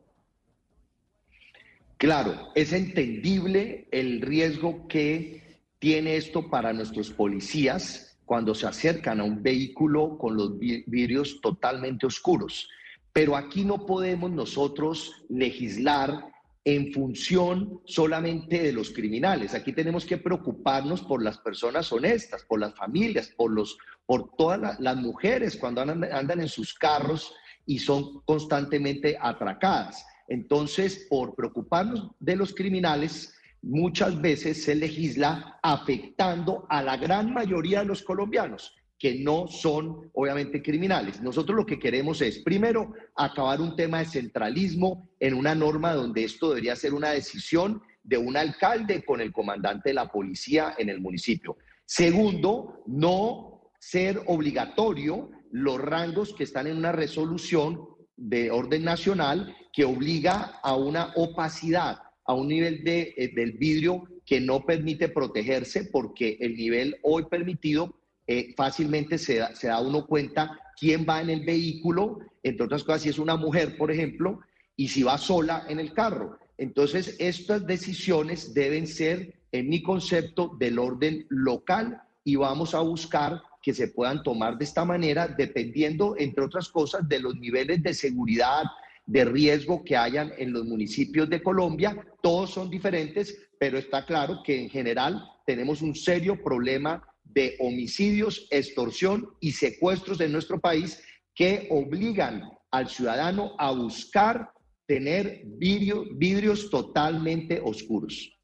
Claro, 1.96 2.52
es 2.54 2.72
entendible 2.72 3.88
el 3.90 4.20
riesgo 4.20 4.86
que 4.86 5.60
tiene 5.80 6.16
esto 6.16 6.48
para 6.48 6.72
nuestros 6.72 7.10
policías 7.10 8.16
cuando 8.24 8.54
se 8.54 8.66
acercan 8.66 9.20
a 9.20 9.24
un 9.24 9.42
vehículo 9.42 10.18
con 10.18 10.36
los 10.36 10.58
vidrios 10.58 11.40
totalmente 11.40 12.06
oscuros. 12.06 12.68
Pero 13.12 13.36
aquí 13.36 13.64
no 13.64 13.86
podemos 13.86 14.30
nosotros 14.30 15.24
legislar 15.28 16.30
en 16.68 16.92
función 16.92 17.80
solamente 17.86 18.62
de 18.62 18.72
los 18.74 18.90
criminales. 18.90 19.54
Aquí 19.54 19.72
tenemos 19.72 20.04
que 20.04 20.18
preocuparnos 20.18 21.00
por 21.00 21.22
las 21.22 21.38
personas 21.38 21.90
honestas, 21.90 22.44
por 22.44 22.60
las 22.60 22.74
familias, 22.74 23.32
por, 23.34 23.50
los, 23.50 23.78
por 24.04 24.36
todas 24.36 24.78
las 24.78 24.96
mujeres 24.98 25.56
cuando 25.56 25.80
andan, 25.80 26.04
andan 26.12 26.40
en 26.40 26.48
sus 26.48 26.74
carros 26.74 27.32
y 27.64 27.78
son 27.78 28.20
constantemente 28.26 29.16
atracadas. 29.18 30.04
Entonces, 30.28 31.06
por 31.08 31.34
preocuparnos 31.34 32.10
de 32.20 32.36
los 32.36 32.54
criminales, 32.54 33.32
muchas 33.62 34.20
veces 34.20 34.62
se 34.62 34.74
legisla 34.74 35.58
afectando 35.62 36.66
a 36.68 36.82
la 36.82 36.98
gran 36.98 37.32
mayoría 37.32 37.78
de 37.78 37.86
los 37.86 38.02
colombianos 38.02 38.77
que 38.98 39.14
no 39.20 39.46
son 39.46 40.10
obviamente 40.12 40.62
criminales. 40.62 41.20
Nosotros 41.22 41.56
lo 41.56 41.66
que 41.66 41.78
queremos 41.78 42.20
es, 42.20 42.38
primero, 42.38 42.92
acabar 43.14 43.60
un 43.60 43.76
tema 43.76 44.00
de 44.00 44.06
centralismo 44.06 45.08
en 45.20 45.34
una 45.34 45.54
norma 45.54 45.94
donde 45.94 46.24
esto 46.24 46.48
debería 46.48 46.74
ser 46.74 46.94
una 46.94 47.10
decisión 47.10 47.80
de 48.02 48.18
un 48.18 48.36
alcalde 48.36 49.04
con 49.04 49.20
el 49.20 49.32
comandante 49.32 49.90
de 49.90 49.94
la 49.94 50.10
policía 50.10 50.74
en 50.78 50.88
el 50.88 51.00
municipio. 51.00 51.56
Segundo, 51.84 52.82
no 52.86 53.72
ser 53.78 54.20
obligatorio 54.26 55.30
los 55.52 55.80
rangos 55.80 56.34
que 56.34 56.44
están 56.44 56.66
en 56.66 56.76
una 56.76 56.92
resolución 56.92 57.86
de 58.16 58.50
orden 58.50 58.82
nacional 58.82 59.54
que 59.72 59.84
obliga 59.84 60.58
a 60.62 60.74
una 60.74 61.12
opacidad 61.14 61.98
a 62.24 62.34
un 62.34 62.48
nivel 62.48 62.84
de, 62.84 63.14
eh, 63.16 63.32
del 63.34 63.52
vidrio 63.52 64.04
que 64.26 64.40
no 64.40 64.66
permite 64.66 65.08
protegerse 65.08 65.84
porque 65.84 66.36
el 66.40 66.56
nivel 66.56 66.98
hoy 67.02 67.24
permitido 67.24 67.97
eh, 68.28 68.52
fácilmente 68.54 69.16
se 69.16 69.38
da, 69.38 69.56
se 69.56 69.68
da 69.68 69.80
uno 69.80 70.06
cuenta 70.06 70.60
quién 70.78 71.06
va 71.08 71.22
en 71.22 71.30
el 71.30 71.46
vehículo, 71.46 72.18
entre 72.42 72.66
otras 72.66 72.84
cosas, 72.84 73.02
si 73.02 73.08
es 73.08 73.18
una 73.18 73.36
mujer, 73.36 73.78
por 73.78 73.90
ejemplo, 73.90 74.40
y 74.76 74.88
si 74.88 75.02
va 75.02 75.16
sola 75.16 75.64
en 75.68 75.80
el 75.80 75.94
carro. 75.94 76.38
Entonces, 76.58 77.16
estas 77.18 77.66
decisiones 77.66 78.52
deben 78.52 78.86
ser, 78.86 79.34
en 79.50 79.70
mi 79.70 79.82
concepto, 79.82 80.54
del 80.58 80.78
orden 80.78 81.26
local 81.30 82.02
y 82.22 82.36
vamos 82.36 82.74
a 82.74 82.80
buscar 82.80 83.40
que 83.62 83.72
se 83.72 83.88
puedan 83.88 84.22
tomar 84.22 84.58
de 84.58 84.64
esta 84.64 84.84
manera, 84.84 85.26
dependiendo, 85.26 86.14
entre 86.18 86.44
otras 86.44 86.68
cosas, 86.68 87.08
de 87.08 87.20
los 87.20 87.34
niveles 87.36 87.82
de 87.82 87.94
seguridad, 87.94 88.64
de 89.06 89.24
riesgo 89.24 89.82
que 89.82 89.96
hayan 89.96 90.32
en 90.36 90.52
los 90.52 90.66
municipios 90.66 91.30
de 91.30 91.42
Colombia. 91.42 91.96
Todos 92.20 92.50
son 92.50 92.68
diferentes, 92.68 93.38
pero 93.58 93.78
está 93.78 94.04
claro 94.04 94.42
que 94.44 94.60
en 94.60 94.68
general 94.68 95.24
tenemos 95.46 95.80
un 95.80 95.94
serio 95.94 96.42
problema 96.42 97.02
de 97.28 97.56
homicidios, 97.60 98.46
extorsión 98.50 99.28
y 99.40 99.52
secuestros 99.52 100.20
en 100.20 100.32
nuestro 100.32 100.60
país 100.60 101.02
que 101.34 101.68
obligan 101.70 102.42
al 102.70 102.88
ciudadano 102.88 103.54
a 103.58 103.70
buscar 103.70 104.50
tener 104.86 105.42
vidrios 105.46 106.70
totalmente 106.70 107.60
oscuros. 107.62 108.37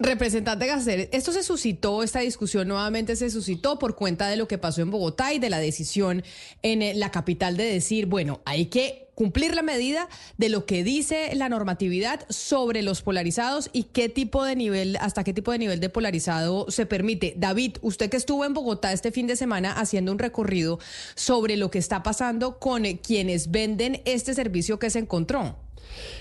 Representante 0.00 0.68
Gacer, 0.68 1.08
esto 1.12 1.32
se 1.32 1.42
suscitó, 1.42 2.04
esta 2.04 2.20
discusión 2.20 2.68
nuevamente 2.68 3.16
se 3.16 3.30
suscitó 3.30 3.80
por 3.80 3.96
cuenta 3.96 4.28
de 4.28 4.36
lo 4.36 4.46
que 4.46 4.56
pasó 4.56 4.80
en 4.80 4.92
Bogotá 4.92 5.34
y 5.34 5.40
de 5.40 5.50
la 5.50 5.58
decisión 5.58 6.22
en 6.62 6.82
eh, 6.82 6.94
la 6.94 7.10
capital 7.10 7.56
de 7.56 7.64
decir, 7.64 8.06
bueno, 8.06 8.40
hay 8.44 8.66
que 8.66 9.08
cumplir 9.16 9.56
la 9.56 9.62
medida 9.62 10.08
de 10.36 10.50
lo 10.50 10.66
que 10.66 10.84
dice 10.84 11.34
la 11.34 11.48
normatividad 11.48 12.24
sobre 12.28 12.82
los 12.82 13.02
polarizados 13.02 13.70
y 13.72 13.84
qué 13.84 14.08
tipo 14.08 14.44
de 14.44 14.54
nivel, 14.54 14.96
hasta 15.00 15.24
qué 15.24 15.34
tipo 15.34 15.50
de 15.50 15.58
nivel 15.58 15.80
de 15.80 15.88
polarizado 15.88 16.70
se 16.70 16.86
permite. 16.86 17.34
David, 17.36 17.78
usted 17.82 18.08
que 18.08 18.18
estuvo 18.18 18.44
en 18.44 18.54
Bogotá 18.54 18.92
este 18.92 19.10
fin 19.10 19.26
de 19.26 19.34
semana 19.34 19.72
haciendo 19.72 20.12
un 20.12 20.20
recorrido 20.20 20.78
sobre 21.16 21.56
lo 21.56 21.72
que 21.72 21.80
está 21.80 22.04
pasando 22.04 22.60
con 22.60 22.84
quienes 22.98 23.50
venden 23.50 24.00
este 24.04 24.32
servicio 24.32 24.78
que 24.78 24.90
se 24.90 25.00
encontró. 25.00 25.56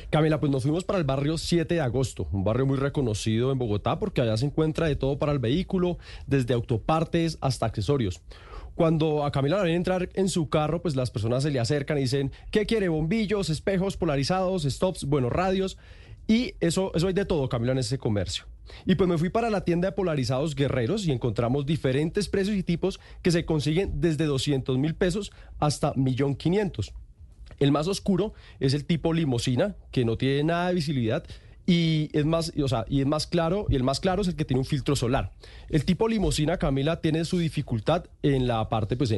Camila, 0.10 0.39
pues 0.39 0.52
nos 0.52 0.64
fuimos 0.64 0.84
para 0.84 0.99
el 0.99 1.06
barrio 1.06 1.38
7 1.38 1.73
de 1.73 1.81
agosto, 1.81 2.27
un 2.31 2.44
barrio 2.44 2.65
muy 2.65 2.77
reconocido 2.77 3.52
en 3.52 3.57
Bogotá 3.57 3.99
porque 3.99 4.22
allá 4.22 4.38
se 4.38 4.45
encuentra 4.45 4.88
de 4.88 4.95
todo 4.95 5.19
para 5.19 5.31
el 5.31 5.39
vehículo, 5.39 5.98
desde 6.26 6.53
autopartes 6.53 7.38
hasta 7.41 7.65
accesorios. 7.65 8.22
Cuando 8.76 9.26
a 9.26 9.31
Camila 9.31 9.57
la 9.57 9.64
ven 9.64 9.73
entrar 9.73 10.07
en 10.14 10.30
su 10.30 10.49
carro, 10.49 10.84
pues 10.84 10.95
las 10.95 11.10
personas 11.10 11.41
se 11.41 11.49
le 11.49 11.60
acercan 11.60 11.98
y 11.98 12.02
dicen, 12.02 12.31
¿qué 12.52 12.68
quiere? 12.68 12.89
Bombillos, 12.89 13.49
espejos 13.49 13.98
polarizados, 13.98 14.64
stops, 14.64 15.06
buenos 15.06 15.31
radios. 15.31 15.80
Y 16.27 16.53
eso, 16.60 16.91
eso 16.94 17.07
hay 17.07 17.14
de 17.14 17.26
todo, 17.26 17.49
Camila, 17.49 17.72
en 17.72 17.80
ese 17.80 17.98
comercio. 17.98 18.45
Y 18.85 18.94
pues 18.95 19.10
me 19.10 19.18
fui 19.18 19.30
para 19.30 19.49
la 19.49 19.61
tienda 19.61 19.88
de 19.88 19.91
polarizados 19.94 20.56
guerreros 20.56 21.07
y 21.07 21.11
encontramos 21.11 21.65
diferentes 21.65 22.30
precios 22.30 22.56
y 22.56 22.64
tipos 22.64 22.99
que 23.23 23.31
se 23.31 23.45
consiguen 23.45 23.99
desde 23.99 24.26
200 24.26 24.77
mil 24.77 24.94
pesos 24.94 25.31
hasta 25.57 25.94
1.500.000. 25.95 26.94
El 27.60 27.72
más 27.72 27.88
oscuro 27.88 28.34
es 28.60 28.74
el 28.74 28.86
tipo 28.86 29.14
limosina, 29.14 29.76
que 29.92 30.06
no 30.06 30.18
tiene 30.18 30.44
nada 30.44 30.68
de 30.70 30.76
visibilidad 30.76 31.26
y 31.70 32.10
es 32.14 32.26
más, 32.26 32.54
o 32.64 32.68
sea, 32.70 32.86
y 32.88 33.02
es 33.02 33.06
más 33.06 33.28
claro, 33.28 33.66
y 33.70 33.76
el 33.76 33.84
más 33.84 34.00
claro 34.00 34.22
es 34.22 34.30
el 34.30 34.38
que 34.38 34.46
tiene 34.46 34.60
un 34.60 34.66
filtro 34.66 34.96
solar. 34.96 35.34
El 35.68 35.84
tipo 35.84 36.08
limosina, 36.08 36.58
Camila, 36.58 37.02
tiene 37.02 37.26
su 37.26 37.40
dificultad 37.40 38.06
en 38.24 38.48
la 38.48 38.70
parte, 38.70 38.96
pues, 38.96 39.14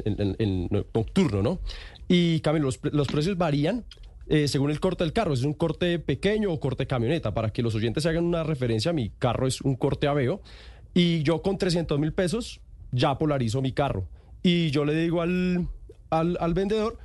nocturno, 0.92 1.44
¿no? 1.44 1.60
Y 2.08 2.40
Camila, 2.40 2.66
los, 2.92 3.08
precios 3.08 3.38
varían 3.38 3.86
eh, 4.28 4.48
según 4.48 4.72
el 4.72 4.80
corte 4.80 5.04
del 5.04 5.14
carro. 5.14 5.34
Es 5.34 5.44
un 5.44 5.54
corte 5.54 6.00
pequeño 6.00 6.52
o 6.52 6.60
corte 6.60 6.88
camioneta. 6.88 7.36
Para 7.36 7.52
que 7.52 7.62
los 7.62 7.76
oyentes 7.76 8.08
hagan 8.08 8.26
una 8.26 8.44
referencia, 8.44 8.94
mi 8.94 9.12
carro 9.12 9.46
es 9.46 9.62
un 9.62 9.76
corte 9.76 10.08
Aveo. 10.08 10.42
Y 10.96 11.22
yo 11.22 11.44
con 11.44 11.60
300 11.60 12.00
mil 12.00 12.14
pesos 12.14 12.62
ya 12.92 13.16
polarizo 13.20 13.62
mi 13.62 13.74
carro. 13.74 14.08
Y 14.42 14.72
yo 14.72 14.86
le 14.86 14.96
digo 14.96 15.22
al, 15.22 15.68
al 16.10 16.54
vendedor, 16.56 16.98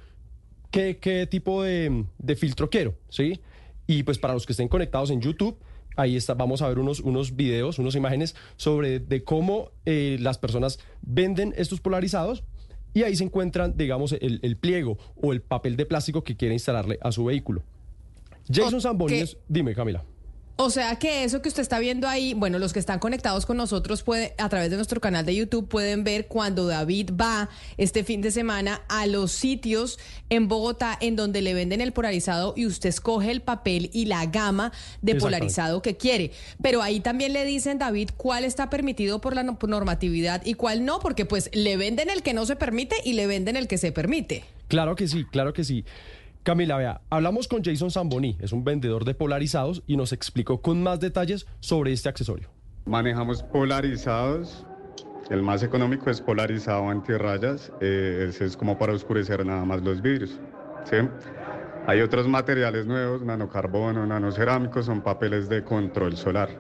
qué, 0.75 1.29
tipo 1.31 1.63
de, 1.63 2.05
filtro 2.37 2.69
quiero, 2.69 2.95
¿sí? 3.09 3.41
Y 3.87 4.03
pues 4.03 4.19
para 4.19 4.35
los 4.35 4.47
que 4.47 4.53
estén 4.53 4.69
conectados 4.69 5.11
en 5.11 5.21
YouTube, 5.21 5.57
ahí 5.97 6.17
está, 6.17 6.35
vamos 6.35 6.63
a 6.63 6.69
ver 6.69 6.79
unos, 6.79 7.01
unos 7.01 7.37
videos, 7.37 7.79
unas 7.79 7.95
imágenes 7.95 8.35
sobre 8.57 8.99
de 8.99 9.23
cómo 9.23 9.71
eh, 9.85 10.17
las 10.21 10.39
personas 10.39 10.79
venden 11.03 11.55
estos 11.57 11.81
polarizados 11.81 12.43
y 12.93 13.03
ahí 13.03 13.15
se 13.17 13.25
encuentran, 13.25 13.77
digamos, 13.77 14.13
el, 14.13 14.57
pliego 14.57 14.99
o 15.17 15.33
el 15.33 15.43
papel 15.43 15.77
de 15.77 15.87
plástico 15.87 16.23
que 16.23 16.37
quiere 16.37 16.55
instalarle 16.55 16.99
a 17.03 17.13
su 17.13 17.25
vehículo. 17.25 17.63
Jason 18.51 18.81
Zambonies, 18.81 19.37
dime 19.49 19.75
Camila. 19.75 20.05
O 20.57 20.71
sea 20.71 20.95
que 21.01 21.25
eso 21.25 21.43
que 21.43 21.49
usted 21.49 21.63
está 21.63 21.81
viendo 21.81 22.07
ahí, 22.07 22.33
bueno, 22.33 22.61
los 22.61 22.73
que 22.73 22.79
están 22.79 23.01
conectados 23.01 23.45
con 23.45 23.57
nosotros 23.57 24.05
puede, 24.05 24.35
a 24.39 24.49
través 24.49 24.71
de 24.71 24.77
nuestro 24.77 25.01
canal 25.01 25.27
de 25.27 25.35
YouTube 25.35 25.69
pueden 25.69 26.05
ver 26.05 26.29
cuando 26.29 26.69
David 26.69 27.11
va 27.21 27.49
este 27.77 28.05
fin 28.05 28.21
de 28.21 28.31
semana 28.31 28.83
a 28.89 29.07
los 29.07 29.33
sitios 29.33 29.99
en 30.31 30.47
Bogotá 30.47 30.97
en 31.01 31.17
donde 31.17 31.43
le 31.43 31.55
venden 31.55 31.81
el 31.81 31.93
polarizado 31.93 32.55
y 32.57 32.67
usted 32.67 32.91
escoge 32.91 33.33
el 33.33 33.43
papel 33.43 33.91
y 33.93 34.05
la 34.05 34.27
gama 34.27 34.71
de 35.03 35.17
polarizado 35.17 35.83
que 35.83 35.97
quiere. 35.97 36.31
Pero 36.63 36.83
ahí 36.83 37.01
también 37.01 37.33
le 37.33 37.45
dicen, 37.45 37.81
David, 37.81 38.11
cuál 38.17 38.45
está 38.45 38.71
permitido 38.71 39.21
por 39.21 39.35
la 39.35 39.43
normatividad 39.43 40.47
y 40.47 40.55
cuál 40.55 40.85
no, 40.85 41.01
porque 41.01 41.25
pues 41.25 41.51
le 41.53 41.77
venden 41.77 42.11
el 42.11 42.23
que 42.23 42.33
no 42.33 42.47
se 42.47 42.55
permite 42.55 42.95
y 43.05 43.15
le 43.15 43.27
venden 43.27 43.57
el 43.57 43.67
que 43.67 43.77
se 43.77 43.91
permite. 43.91 44.45
Claro 44.69 44.95
que 44.95 45.09
sí, 45.09 45.25
claro 45.25 45.53
que 45.53 45.65
sí. 45.65 45.85
Camila, 46.45 46.77
vea, 46.77 47.01
hablamos 47.09 47.49
con 47.49 47.65
Jason 47.65 47.91
Zamboni, 47.91 48.37
es 48.39 48.53
un 48.53 48.65
vendedor 48.65 49.07
de 49.07 49.15
polarizados 49.15 49.83
y 49.87 49.97
nos 49.97 50.13
explicó 50.13 50.61
con 50.61 50.83
más 50.83 51.01
detalles 51.01 51.47
sobre 51.61 51.91
este 51.91 52.11
accesorio. 52.11 52.51
Manejamos 52.85 53.43
polarizados. 53.43 54.67
El 55.31 55.41
más 55.41 55.63
económico 55.63 56.11
es 56.11 56.21
polarizado 56.21 56.91
antirrayas. 56.91 57.73
Eh, 57.81 58.27
ese 58.29 58.45
es 58.45 58.59
como 58.59 58.77
para 58.77 58.93
oscurecer 58.93 59.47
nada 59.47 59.65
más 59.65 59.81
los 59.81 60.03
vidrios. 60.03 60.39
¿sí? 60.85 60.97
Hay 61.87 62.03
otros 62.03 62.29
materiales 62.29 62.85
nuevos, 62.85 63.23
nanocarbono, 63.23 64.05
nanocerámico, 64.05 64.83
son 64.83 65.01
papeles 65.01 65.49
de 65.49 65.65
control 65.65 66.15
solar. 66.15 66.51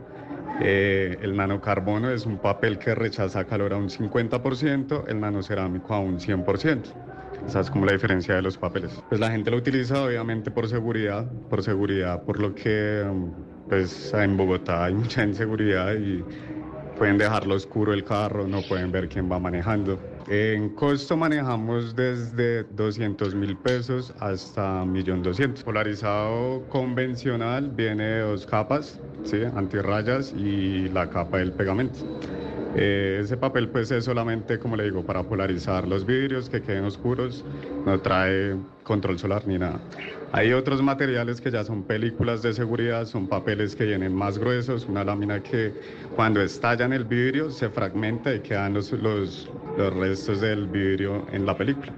Eh, 0.62 1.18
el 1.20 1.36
nanocarbono 1.36 2.08
es 2.08 2.24
un 2.24 2.38
papel 2.38 2.78
que 2.78 2.94
rechaza 2.94 3.44
calor 3.44 3.74
a 3.74 3.76
un 3.76 3.90
50%, 3.90 5.04
el 5.08 5.20
nanocerámico 5.20 5.92
a 5.92 5.98
un 5.98 6.20
100%. 6.20 7.13
Esa 7.46 7.60
es 7.60 7.70
como 7.70 7.86
la 7.86 7.92
diferencia 7.92 8.34
de 8.34 8.42
los 8.42 8.56
papeles. 8.56 9.02
Pues 9.08 9.20
la 9.20 9.30
gente 9.30 9.50
lo 9.50 9.58
utiliza 9.58 10.02
obviamente 10.02 10.50
por 10.50 10.68
seguridad, 10.68 11.30
por 11.50 11.62
seguridad, 11.62 12.22
por 12.22 12.40
lo 12.40 12.54
que 12.54 13.04
pues 13.68 14.12
en 14.14 14.36
Bogotá 14.36 14.84
hay 14.84 14.94
mucha 14.94 15.24
inseguridad 15.24 15.94
y 15.94 16.24
pueden 16.98 17.18
dejarlo 17.18 17.54
oscuro 17.54 17.92
el 17.92 18.04
carro, 18.04 18.46
no 18.46 18.62
pueden 18.62 18.92
ver 18.92 19.08
quién 19.08 19.30
va 19.30 19.38
manejando. 19.38 19.98
En 20.28 20.70
costo 20.70 21.18
manejamos 21.18 21.94
desde 21.94 22.64
200 22.64 23.34
mil 23.34 23.56
pesos 23.58 24.14
hasta 24.20 24.82
1.200.000. 24.84 25.62
Polarizado 25.64 26.62
convencional 26.70 27.68
viene 27.68 28.04
de 28.04 28.20
dos 28.20 28.46
capas, 28.46 28.98
¿sí? 29.24 29.42
antirrayas 29.54 30.32
y 30.32 30.88
la 30.88 31.10
capa 31.10 31.38
del 31.38 31.52
pegamento. 31.52 31.98
Eh, 32.74 33.20
ese 33.22 33.36
papel 33.36 33.68
pues 33.68 33.90
es 33.90 34.06
solamente, 34.06 34.58
como 34.58 34.76
le 34.76 34.84
digo, 34.84 35.04
para 35.04 35.22
polarizar 35.22 35.86
los 35.86 36.06
vidrios 36.06 36.48
que 36.48 36.62
queden 36.62 36.84
oscuros, 36.84 37.44
no 37.84 38.00
trae 38.00 38.56
control 38.82 39.18
solar 39.18 39.46
ni 39.46 39.58
nada. 39.58 39.78
Hay 40.36 40.52
otros 40.52 40.82
materiales 40.82 41.40
que 41.40 41.48
ya 41.48 41.62
son 41.62 41.84
películas 41.84 42.42
de 42.42 42.52
seguridad, 42.52 43.04
son 43.06 43.28
papeles 43.28 43.76
que 43.76 43.84
vienen 43.84 44.12
más 44.12 44.36
gruesos, 44.36 44.84
una 44.88 45.04
lámina 45.04 45.40
que 45.40 45.72
cuando 46.16 46.42
estalla 46.42 46.86
en 46.86 46.92
el 46.92 47.04
vidrio 47.04 47.50
se 47.50 47.70
fragmenta 47.70 48.34
y 48.34 48.40
quedan 48.40 48.74
los, 48.74 48.90
los, 48.90 49.48
los 49.78 49.94
restos 49.94 50.40
del 50.40 50.66
vidrio 50.66 51.24
en 51.30 51.46
la 51.46 51.56
película. 51.56 51.92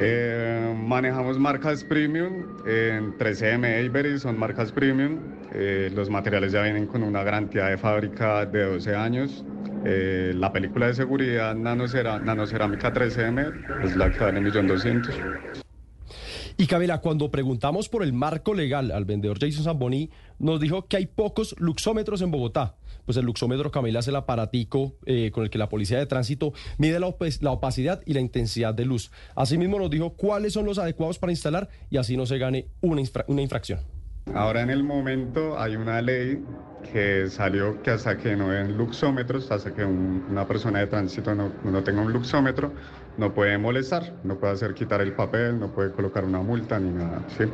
Eh, 0.00 0.74
manejamos 0.74 1.38
marcas 1.38 1.84
premium, 1.84 2.46
en 2.64 3.18
3M 3.18 3.86
Avery 3.86 4.18
son 4.18 4.38
marcas 4.38 4.72
premium, 4.72 5.18
eh, 5.52 5.92
los 5.94 6.08
materiales 6.08 6.52
ya 6.52 6.62
vienen 6.62 6.86
con 6.86 7.02
una 7.02 7.22
garantía 7.22 7.66
de 7.66 7.76
fábrica 7.76 8.46
de 8.46 8.64
12 8.64 8.96
años, 8.96 9.44
eh, 9.84 10.32
la 10.34 10.50
película 10.54 10.86
de 10.86 10.94
seguridad 10.94 11.54
nanocerámica 11.54 12.94
3M 12.94 13.84
es 13.84 13.94
la 13.94 14.10
que 14.10 14.20
vale 14.20 14.40
1.200.000. 14.40 15.63
Y 16.56 16.66
Camila, 16.68 17.00
cuando 17.00 17.32
preguntamos 17.32 17.88
por 17.88 18.04
el 18.04 18.12
marco 18.12 18.54
legal 18.54 18.92
al 18.92 19.04
vendedor 19.04 19.40
Jason 19.40 19.64
Zamboni, 19.64 20.10
nos 20.38 20.60
dijo 20.60 20.86
que 20.86 20.96
hay 20.96 21.06
pocos 21.06 21.56
luxómetros 21.58 22.22
en 22.22 22.30
Bogotá. 22.30 22.76
Pues 23.04 23.16
el 23.16 23.24
luxómetro, 23.24 23.72
Camila, 23.72 23.98
es 23.98 24.08
el 24.08 24.14
aparatico 24.14 24.94
eh, 25.04 25.32
con 25.32 25.42
el 25.42 25.50
que 25.50 25.58
la 25.58 25.68
policía 25.68 25.98
de 25.98 26.06
tránsito 26.06 26.52
mide 26.78 27.00
la, 27.00 27.08
opacidad 27.08 28.02
y 28.06 28.14
la 28.14 28.20
intensidad 28.20 28.72
de 28.72 28.84
luz. 28.84 29.10
Asimismo 29.34 29.80
nos 29.80 29.90
dijo 29.90 30.14
cuáles 30.14 30.52
son 30.52 30.64
los 30.64 30.78
adecuados 30.78 31.18
para 31.18 31.32
instalar 31.32 31.68
y 31.90 31.96
así 31.96 32.16
no 32.16 32.24
se 32.24 32.38
gane 32.38 32.68
una, 32.80 33.02
una 33.26 33.42
infracción. 33.42 33.80
Ahora 34.32 34.62
en 34.62 34.70
el 34.70 34.82
momento 34.84 35.58
hay 35.58 35.76
una 35.76 36.00
ley 36.00 36.42
que 36.92 37.28
salió 37.28 37.82
que 37.82 37.90
hasta 37.90 38.16
que 38.16 38.36
no 38.36 38.50
den 38.50 38.76
luxómetros, 38.76 39.50
hasta 39.50 39.74
que 39.74 39.84
una 39.84 40.46
persona 40.46 40.78
de 40.80 40.86
tránsito 40.86 41.34
no, 41.34 41.82
tenga 41.82 42.00
un 42.00 42.12
luxómetro, 42.12 42.72
no 43.16 43.34
puede 43.34 43.58
molestar, 43.58 44.14
no 44.24 44.38
puede 44.38 44.54
hacer 44.54 44.74
quitar 44.74 45.00
el 45.00 45.12
papel, 45.12 45.58
no 45.58 45.72
puede 45.72 45.92
colocar 45.92 46.24
una 46.24 46.40
multa 46.40 46.78
ni 46.78 46.90
nada. 46.90 47.22
¿sí? 47.36 47.44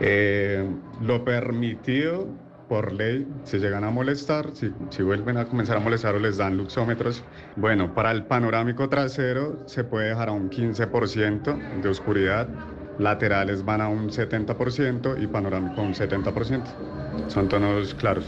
Eh, 0.00 0.68
lo 1.02 1.24
permitido 1.24 2.28
por 2.68 2.92
ley, 2.92 3.26
si 3.44 3.58
llegan 3.58 3.84
a 3.84 3.90
molestar, 3.90 4.50
si, 4.52 4.72
si, 4.90 5.02
vuelven 5.02 5.36
a 5.36 5.44
comenzar 5.44 5.76
a 5.76 5.80
molestar 5.80 6.16
o 6.16 6.18
les 6.18 6.36
dan 6.36 6.56
luxómetros, 6.56 7.22
bueno, 7.54 7.94
para 7.94 8.10
el 8.10 8.24
panorámico 8.24 8.88
trasero 8.88 9.62
se 9.66 9.84
puede 9.84 10.08
dejar 10.08 10.30
a 10.30 10.32
un 10.32 10.50
15% 10.50 11.80
de 11.80 11.88
oscuridad 11.88 12.48
laterales 12.98 13.64
van 13.64 13.80
a 13.80 13.88
un 13.88 14.10
70% 14.10 15.22
y 15.22 15.26
panorámico 15.26 15.82
un 15.82 15.94
70%. 15.94 17.28
Son 17.28 17.48
tonos 17.48 17.94
claros. 17.94 18.24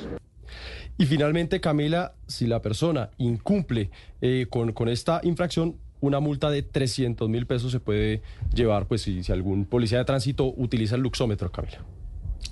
Y 0.96 1.06
finalmente, 1.06 1.60
Camila, 1.60 2.14
si 2.26 2.46
la 2.46 2.60
persona 2.60 3.10
incumple 3.18 3.90
eh, 4.20 4.46
con, 4.50 4.72
con 4.72 4.88
esta 4.88 5.20
infracción, 5.22 5.76
una 6.00 6.20
multa 6.20 6.50
de 6.50 6.62
300 6.62 7.28
mil 7.28 7.46
pesos 7.46 7.72
se 7.72 7.80
puede 7.80 8.22
llevar, 8.54 8.86
pues 8.86 9.02
si, 9.02 9.22
si 9.22 9.32
algún 9.32 9.64
policía 9.64 9.98
de 9.98 10.04
tránsito 10.04 10.52
utiliza 10.56 10.96
el 10.96 11.02
luxómetro, 11.02 11.50
Camila. 11.50 11.84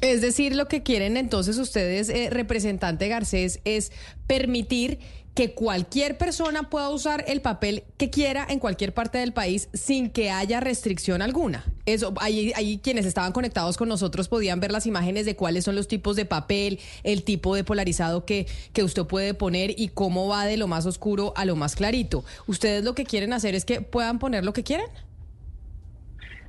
Es 0.01 0.21
decir, 0.21 0.55
lo 0.55 0.67
que 0.67 0.83
quieren 0.83 1.17
entonces 1.17 1.59
ustedes, 1.59 2.09
eh, 2.11 2.29
representante 2.31 3.09
Garcés, 3.09 3.61
es 3.65 3.93
permitir 4.27 4.99
que 5.37 5.53
cualquier 5.53 6.17
persona 6.17 6.71
pueda 6.71 6.89
usar 6.89 7.23
el 7.29 7.43
papel 7.43 7.85
que 7.99 8.09
quiera 8.09 8.47
en 8.49 8.59
cualquier 8.59 8.95
parte 8.95 9.19
del 9.19 9.35
país 9.35 9.69
sin 9.75 10.09
que 10.09 10.31
haya 10.31 10.61
restricción 10.61 11.21
alguna. 11.21 11.63
Eso, 11.85 12.15
ahí, 12.21 12.55
ahí 12.57 12.79
quienes 12.79 13.05
estaban 13.05 13.33
conectados 13.33 13.77
con 13.77 13.87
nosotros 13.87 14.29
podían 14.29 14.61
ver 14.61 14.73
las 14.73 14.87
imágenes 14.87 15.27
de 15.27 15.37
cuáles 15.37 15.65
son 15.65 15.77
los 15.77 15.89
tipos 15.89 16.17
de 16.17 16.25
papel, 16.25 16.81
el 17.05 17.23
tipo 17.23 17.55
de 17.55 17.65
polarizado 17.65 18.25
que, 18.25 18.47
que 18.73 18.83
usted 18.83 19.05
puede 19.05 19.35
poner 19.35 19.79
y 19.79 19.89
cómo 19.89 20.27
va 20.27 20.47
de 20.47 20.57
lo 20.57 20.69
más 20.69 20.87
oscuro 20.87 21.35
a 21.37 21.45
lo 21.45 21.55
más 21.55 21.77
clarito. 21.77 22.25
¿Ustedes 22.47 22.83
lo 22.83 22.95
que 22.95 23.05
quieren 23.05 23.35
hacer 23.35 23.55
es 23.55 23.67
que 23.67 23.83
puedan 23.83 24.19
poner 24.19 24.43
lo 24.43 24.55
que 24.55 24.65
quieran? 24.65 24.89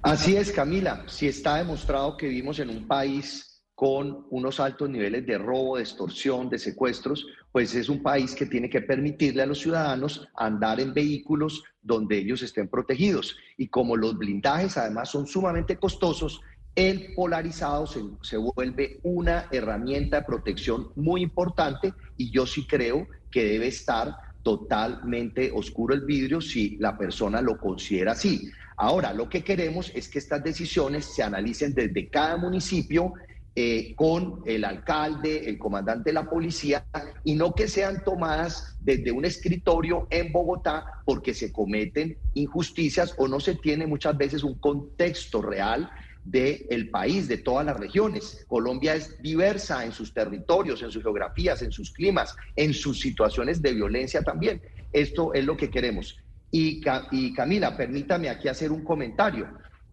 Así 0.01 0.37
es, 0.37 0.49
Camila. 0.49 1.03
Si 1.07 1.27
está 1.27 1.57
demostrado 1.57 2.15
que 2.15 2.29
vivimos 2.29 2.57
en 2.59 2.69
un 2.69 2.87
país 2.87 3.46
con 3.77 4.25
unos 4.31 4.59
altos 4.59 4.89
niveles 4.89 5.23
de 5.27 5.37
robo, 5.37 5.77
de 5.77 5.83
extorsión, 5.83 6.49
de 6.49 6.57
secuestros, 6.57 7.27
pues 7.51 7.75
es 7.75 7.89
un 7.89 8.01
país 8.01 8.33
que 8.33 8.47
tiene 8.47 8.71
que 8.71 8.81
permitirle 8.81 9.43
a 9.43 9.45
los 9.45 9.59
ciudadanos 9.59 10.27
andar 10.35 10.79
en 10.79 10.95
vehículos 10.95 11.63
donde 11.79 12.17
ellos 12.17 12.41
estén 12.41 12.69
protegidos. 12.69 13.37
Y 13.55 13.67
como 13.67 13.95
los 13.95 14.17
blindajes 14.17 14.77
además 14.77 15.11
son 15.11 15.27
sumamente 15.27 15.77
costosos, 15.77 16.41
el 16.73 17.13
polarizado 17.13 17.85
se, 17.85 18.01
se, 18.23 18.37
vuelve 18.37 18.99
una 19.03 19.45
herramienta 19.51 20.21
de 20.21 20.25
protección 20.25 20.87
muy 20.95 21.21
importante 21.21 21.93
y 22.15 22.31
yo 22.31 22.47
sí 22.47 22.65
creo 22.65 23.07
que 23.29 23.43
debe 23.43 23.67
estar 23.67 24.11
totalmente 24.41 25.51
oscuro 25.53 25.93
el 25.93 26.01
vidrio 26.01 26.41
si 26.41 26.77
la 26.77 26.97
persona 26.97 27.43
lo 27.43 27.59
considera 27.59 28.13
así. 28.13 28.49
Ahora, 28.79 29.13
lo 29.13 29.27
que 29.27 29.43
queremos 29.43 29.91
es 29.93 30.07
que 30.07 30.19
estas 30.19 30.43
decisiones 30.43 31.05
se 31.05 31.21
analicen 31.21 31.73
desde 31.73 32.09
cada 32.09 32.37
municipio 32.37 33.13
eh, 33.59 33.95
con 33.95 34.43
el 34.45 34.63
alcalde, 34.63 35.49
el 35.49 35.57
comandante 35.57 36.11
de 36.11 36.13
la 36.13 36.29
policía, 36.29 36.85
y 37.23 37.33
no 37.33 37.55
que 37.55 37.67
sean 37.67 38.03
tomadas 38.03 38.77
desde 38.79 39.11
un 39.11 39.25
escritorio 39.25 40.05
en 40.11 40.31
Bogotá 40.31 40.85
porque 41.03 41.33
se 41.33 41.51
cometen 41.51 42.19
injusticias 42.35 43.15
o 43.17 43.27
no 43.27 43.39
se 43.39 43.55
tiene 43.55 43.87
muchas 43.87 44.15
veces 44.15 44.43
un 44.43 44.59
contexto 44.59 45.41
real 45.41 45.89
del 46.23 46.91
país, 46.91 47.27
de 47.27 47.39
todas 47.39 47.65
las 47.65 47.79
regiones. 47.79 48.45
Colombia 48.47 48.93
es 48.93 49.19
diversa 49.23 49.83
en 49.83 49.91
sus 49.91 50.13
territorios, 50.13 50.83
en 50.83 50.91
sus 50.91 51.01
geografías, 51.01 51.63
en 51.63 51.71
sus 51.71 51.91
climas, 51.91 52.35
en 52.55 52.75
sus 52.75 52.99
situaciones 52.99 53.59
de 53.59 53.73
violencia 53.73 54.21
también. 54.21 54.61
Esto 54.93 55.33
es 55.33 55.43
lo 55.43 55.57
que 55.57 55.71
queremos. 55.71 56.15
Y 56.51 56.79
Camila, 56.79 57.75
permítame 57.75 58.29
aquí 58.29 58.49
hacer 58.49 58.71
un 58.71 58.83
comentario 58.83 59.47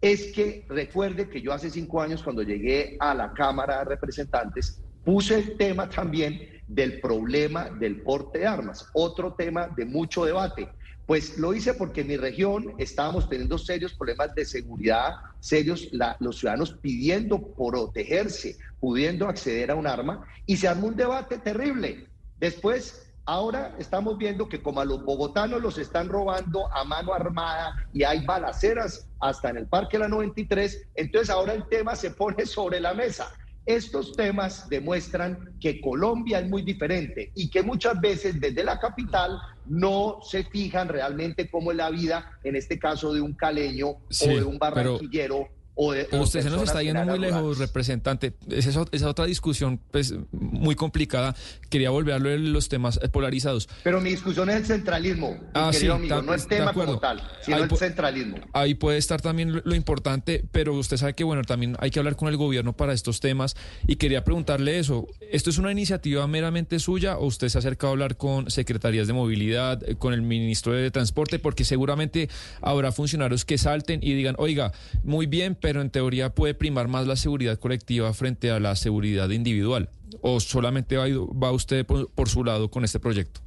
es 0.05 0.33
que 0.33 0.67
recuerde 0.69 1.31
que 1.31 1.41
yo 1.41 1.51
hace 1.51 1.71
cinco 1.71 2.03
años 2.03 2.23
cuando 2.23 2.43
llegué 2.43 2.95
a 3.01 3.15
la 3.15 3.33
Cámara 3.33 3.79
de 3.79 3.85
Representantes 3.87 4.83
puse 5.03 5.37
el 5.37 5.57
tema 5.57 5.89
también 5.89 6.63
del 6.67 7.01
problema 7.01 7.71
del 7.71 8.03
porte 8.03 8.41
de 8.41 8.47
armas, 8.47 8.87
otro 8.93 9.33
tema 9.33 9.67
de 9.75 9.87
mucho 9.87 10.27
debate. 10.27 10.69
Pues 11.07 11.39
lo 11.39 11.55
hice 11.55 11.73
porque 11.73 12.03
en 12.03 12.09
mi 12.09 12.17
región 12.19 12.75
estábamos 12.77 13.31
teniendo 13.31 13.57
serios 13.57 13.95
problemas 13.95 14.35
de 14.35 14.45
seguridad, 14.45 15.15
serios 15.41 15.89
los 16.21 16.39
ciudadanos 16.39 16.75
pidiendo 16.83 17.55
protegerse, 17.55 18.59
pudiendo 18.81 19.27
acceder 19.27 19.71
a 19.71 19.75
un 19.75 19.87
arma, 19.87 20.27
y 20.45 20.59
se 20.59 20.69
armó 20.69 20.89
un 20.89 20.97
debate 20.97 21.39
terrible. 21.39 22.09
Después 22.39 23.11
Ahora 23.27 23.75
estamos 23.79 24.19
viendo 24.19 24.49
que 24.51 24.63
como 24.63 24.83
a 24.83 24.85
los 24.85 25.03
bogotanos 25.03 25.63
los 25.63 25.79
están 25.79 26.11
robando 26.11 26.71
a 26.75 26.85
mano 26.85 27.15
armada 27.15 27.75
y 27.95 28.03
hay 28.03 28.23
balaceras 28.25 29.09
hasta 29.19 29.49
en 29.49 29.57
el 29.57 29.67
Parque 29.67 29.99
La 29.99 30.09
93, 30.09 30.89
entonces 30.95 31.31
ahora 31.31 31.55
el 31.55 31.67
tema 31.69 31.97
se 31.97 32.11
pone 32.11 32.45
sobre 32.47 32.81
la 32.81 32.93
mesa. 32.93 33.33
Estos 33.65 34.13
temas 34.13 34.69
demuestran 34.69 35.55
que 35.59 35.81
Colombia 35.81 36.41
es 36.41 36.51
muy 36.51 36.61
diferente 36.61 37.33
y 37.35 37.49
que 37.49 37.63
muchas 37.63 37.99
veces 37.99 38.39
desde 38.39 38.63
la 38.63 38.79
capital 38.79 39.41
no 39.65 40.19
se 40.23 40.45
fijan 40.45 40.89
realmente 40.89 41.49
cómo 41.51 41.71
es 41.71 41.79
la 41.79 41.89
vida, 41.89 42.31
en 42.43 42.57
este 42.57 42.79
caso 42.79 43.15
de 43.15 43.23
un 43.23 43.33
caleño 43.33 43.89
o 43.89 44.27
de 44.27 44.45
un 44.45 44.59
barranquillero 44.59 45.49
usted 45.77 46.43
se 46.43 46.51
nos 46.51 46.63
está 46.63 46.83
yendo 46.83 47.05
muy 47.05 47.19
lejos, 47.19 47.59
representante. 47.59 48.35
Esa 48.51 48.87
es 48.91 49.03
otra 49.03 49.27
discusión 49.27 49.81
pues, 49.91 50.15
muy 50.33 50.75
complicada. 50.75 51.35
Quería 51.69 51.91
volver 51.91 52.15
a 52.15 52.19
los 52.19 52.69
temas 52.69 52.99
polarizados. 53.13 53.69
Pero 53.83 54.01
mi 54.01 54.11
discusión 54.11 54.51
es 54.51 54.57
el 54.57 54.67
centralismo, 54.67 55.37
ah, 55.55 55.71
querido 55.73 55.95
amigo. 55.95 56.23
No 56.23 56.35
es 56.35 56.47
tema 56.47 56.73
como 56.73 56.99
tal, 56.99 57.23
sino 57.43 57.59
el 57.59 57.77
centralismo. 57.77 58.39
Ahí 58.53 58.75
puede 58.75 58.99
estar 58.99 59.21
también 59.21 59.63
lo, 59.65 59.75
importante, 59.75 60.45
pero 60.53 60.75
usted 60.75 60.97
sabe 60.97 61.15
que, 61.15 61.25
bueno, 61.25 61.43
también 61.43 61.77
hay 61.81 61.91
que 61.91 61.99
hablar 61.99 62.17
con 62.17 62.29
el 62.29 62.37
gobierno 62.37 62.75
para 62.75 62.93
estos 62.93 63.21
temas. 63.21 63.57
Y 63.87 63.97
quería 63.97 64.25
preguntarle 64.25 64.79
eso. 64.79 65.07
¿Esto 65.21 65.51
es 65.51 65.59
una 65.59 65.73
iniciativa 65.73 66.27
meramente 66.27 66.79
suya 66.79 67.19
o 67.19 67.27
usted 67.27 67.49
se 67.49 67.59
ha 67.59 67.61
acercado 67.61 67.91
a 67.91 67.93
hablar 67.93 68.17
con 68.17 68.51
secretarías 68.51 69.07
de 69.07 69.13
movilidad, 69.13 69.83
eh, 69.89 69.97
con 69.97 70.15
el 70.15 70.23
ministro 70.23 70.73
de 70.73 70.91
Transporte? 70.91 71.39
Porque 71.39 71.65
seguramente 71.65 72.29
habrá 72.61 72.93
funcionarios 72.93 73.45
que 73.45 73.59
salten 73.59 74.01
y 74.03 74.15
digan, 74.15 74.37
oiga, 74.39 74.73
muy 75.03 75.27
bien, 75.27 75.57
pero 75.65 75.81
en 75.81 75.89
teoría 75.89 76.28
puede 76.28 76.53
primar 76.53 76.89
más 76.89 77.07
la 77.07 77.16
seguridad 77.16 77.59
colectiva 77.59 78.12
frente 78.12 78.51
a 78.51 78.61
la 78.61 78.77
seguridad 78.77 79.31
individual. 79.31 79.89
¿O 80.20 80.39
solamente 80.39 80.99
va, 80.99 81.53
usted 81.53 81.86
por, 81.86 82.28
su 82.28 82.45
lado 82.45 82.70
con 82.70 82.85
este 82.85 83.01
proyecto? 83.01 83.41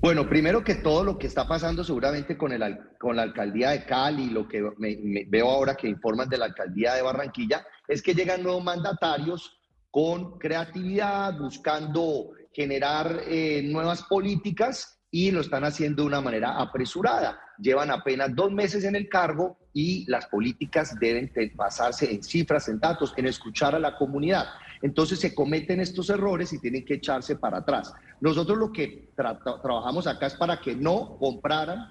Bueno, 0.00 0.28
primero 0.28 0.62
que 0.62 0.76
todo 0.76 1.02
lo 1.02 1.18
que 1.18 1.26
está 1.26 1.48
pasando 1.48 1.82
seguramente 1.82 2.38
con, 2.38 2.52
el, 2.52 2.78
con 2.96 3.16
la 3.16 3.22
alcaldía 3.22 3.70
de 3.70 3.84
Cali, 3.86 4.30
lo 4.30 4.46
que 4.46 4.62
veo 5.26 5.50
ahora 5.50 5.74
que 5.74 5.88
informan 5.88 6.28
de 6.28 6.38
la 6.38 6.44
alcaldía 6.44 6.94
de 6.94 7.02
Barranquilla, 7.02 7.66
es 7.88 8.00
que 8.00 8.14
llegan 8.14 8.44
nuevos 8.44 8.62
mandatarios 8.62 9.58
con 9.90 10.38
creatividad, 10.38 11.36
buscando 11.36 12.30
generar 12.52 13.22
eh, 13.26 13.62
nuevas 13.64 14.04
políticas 14.04 15.00
y 15.10 15.32
lo 15.32 15.40
están 15.40 15.64
haciendo 15.64 16.02
de 16.02 16.06
una 16.06 16.20
manera 16.20 16.56
apresurada. 16.56 17.40
Llevan 17.58 17.90
apenas 17.90 18.32
dos 18.32 18.52
meses 18.52 18.84
en 18.84 18.94
el 18.94 19.08
cargo 19.08 19.58
y 19.76 20.06
las 20.10 20.24
políticas 20.24 20.98
deben 20.98 21.30
basarse 21.54 22.10
en 22.10 22.22
cifras, 22.22 22.66
en 22.68 22.80
datos, 22.80 23.12
en 23.18 23.26
escuchar 23.26 23.74
a 23.74 23.78
la 23.78 23.94
comunidad. 23.94 24.46
Entonces 24.80 25.20
se 25.20 25.34
cometen 25.34 25.80
estos 25.80 26.08
errores 26.08 26.50
y 26.54 26.58
tienen 26.58 26.82
que 26.82 26.94
echarse 26.94 27.36
para 27.36 27.58
atrás. 27.58 27.92
Nosotros 28.22 28.56
lo 28.56 28.72
que 28.72 29.10
trabajamos 29.14 30.06
acá 30.06 30.28
es 30.28 30.34
para 30.34 30.62
que 30.62 30.74
no 30.74 31.18
compraran 31.18 31.90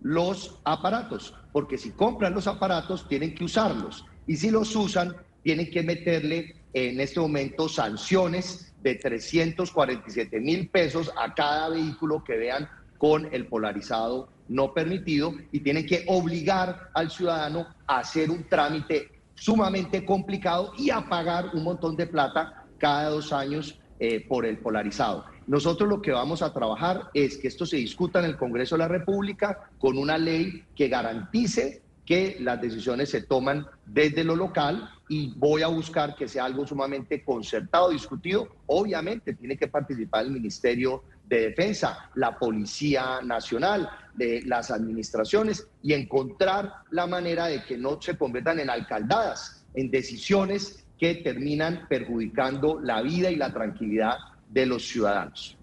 los 0.00 0.58
aparatos, 0.64 1.34
porque 1.52 1.76
si 1.76 1.90
compran 1.90 2.32
los 2.32 2.46
aparatos 2.46 3.06
tienen 3.06 3.34
que 3.34 3.44
usarlos 3.44 4.06
y 4.26 4.38
si 4.38 4.50
los 4.50 4.74
usan 4.74 5.14
tienen 5.42 5.70
que 5.70 5.82
meterle 5.82 6.64
en 6.72 6.98
este 7.00 7.20
momento 7.20 7.68
sanciones 7.68 8.72
de 8.80 8.94
347 8.94 10.40
mil 10.40 10.70
pesos 10.70 11.12
a 11.18 11.34
cada 11.34 11.68
vehículo 11.68 12.24
que 12.24 12.38
vean 12.38 12.66
con 12.96 13.28
el 13.30 13.46
polarizado 13.46 14.35
no 14.48 14.72
permitido 14.72 15.34
y 15.52 15.60
tienen 15.60 15.86
que 15.86 16.04
obligar 16.06 16.90
al 16.94 17.10
ciudadano 17.10 17.66
a 17.86 17.98
hacer 17.98 18.30
un 18.30 18.44
trámite 18.44 19.10
sumamente 19.34 20.04
complicado 20.04 20.72
y 20.78 20.90
a 20.90 21.08
pagar 21.08 21.50
un 21.54 21.64
montón 21.64 21.96
de 21.96 22.06
plata 22.06 22.64
cada 22.78 23.10
dos 23.10 23.32
años 23.32 23.78
eh, 23.98 24.24
por 24.26 24.44
el 24.44 24.58
polarizado. 24.58 25.24
Nosotros 25.46 25.88
lo 25.88 26.02
que 26.02 26.10
vamos 26.10 26.42
a 26.42 26.52
trabajar 26.52 27.08
es 27.14 27.38
que 27.38 27.48
esto 27.48 27.64
se 27.64 27.76
discuta 27.76 28.18
en 28.18 28.26
el 28.26 28.36
Congreso 28.36 28.74
de 28.74 28.80
la 28.80 28.88
República 28.88 29.70
con 29.78 29.96
una 29.96 30.18
ley 30.18 30.64
que 30.74 30.88
garantice 30.88 31.82
que 32.04 32.36
las 32.40 32.60
decisiones 32.60 33.10
se 33.10 33.22
toman 33.22 33.66
desde 33.84 34.22
lo 34.22 34.36
local 34.36 34.90
y 35.08 35.32
voy 35.36 35.62
a 35.62 35.68
buscar 35.68 36.14
que 36.14 36.28
sea 36.28 36.44
algo 36.44 36.66
sumamente 36.66 37.22
concertado, 37.24 37.90
discutido. 37.90 38.48
Obviamente 38.66 39.34
tiene 39.34 39.56
que 39.56 39.66
participar 39.66 40.24
el 40.24 40.30
Ministerio 40.30 41.02
de 41.28 41.48
Defensa, 41.48 42.10
la 42.14 42.38
Policía 42.38 43.20
Nacional, 43.22 43.88
de 44.14 44.42
las 44.46 44.70
administraciones 44.70 45.66
y 45.82 45.92
encontrar 45.92 46.72
la 46.90 47.06
manera 47.06 47.46
de 47.46 47.62
que 47.64 47.76
no 47.76 48.00
se 48.00 48.16
conviertan 48.16 48.60
en 48.60 48.70
alcaldadas, 48.70 49.64
en 49.74 49.90
decisiones 49.90 50.84
que 50.98 51.16
terminan 51.16 51.86
perjudicando 51.88 52.80
la 52.80 53.02
vida 53.02 53.30
y 53.30 53.36
la 53.36 53.52
tranquilidad 53.52 54.16
de 54.48 54.66
los 54.66 54.86
ciudadanos. 54.86 55.55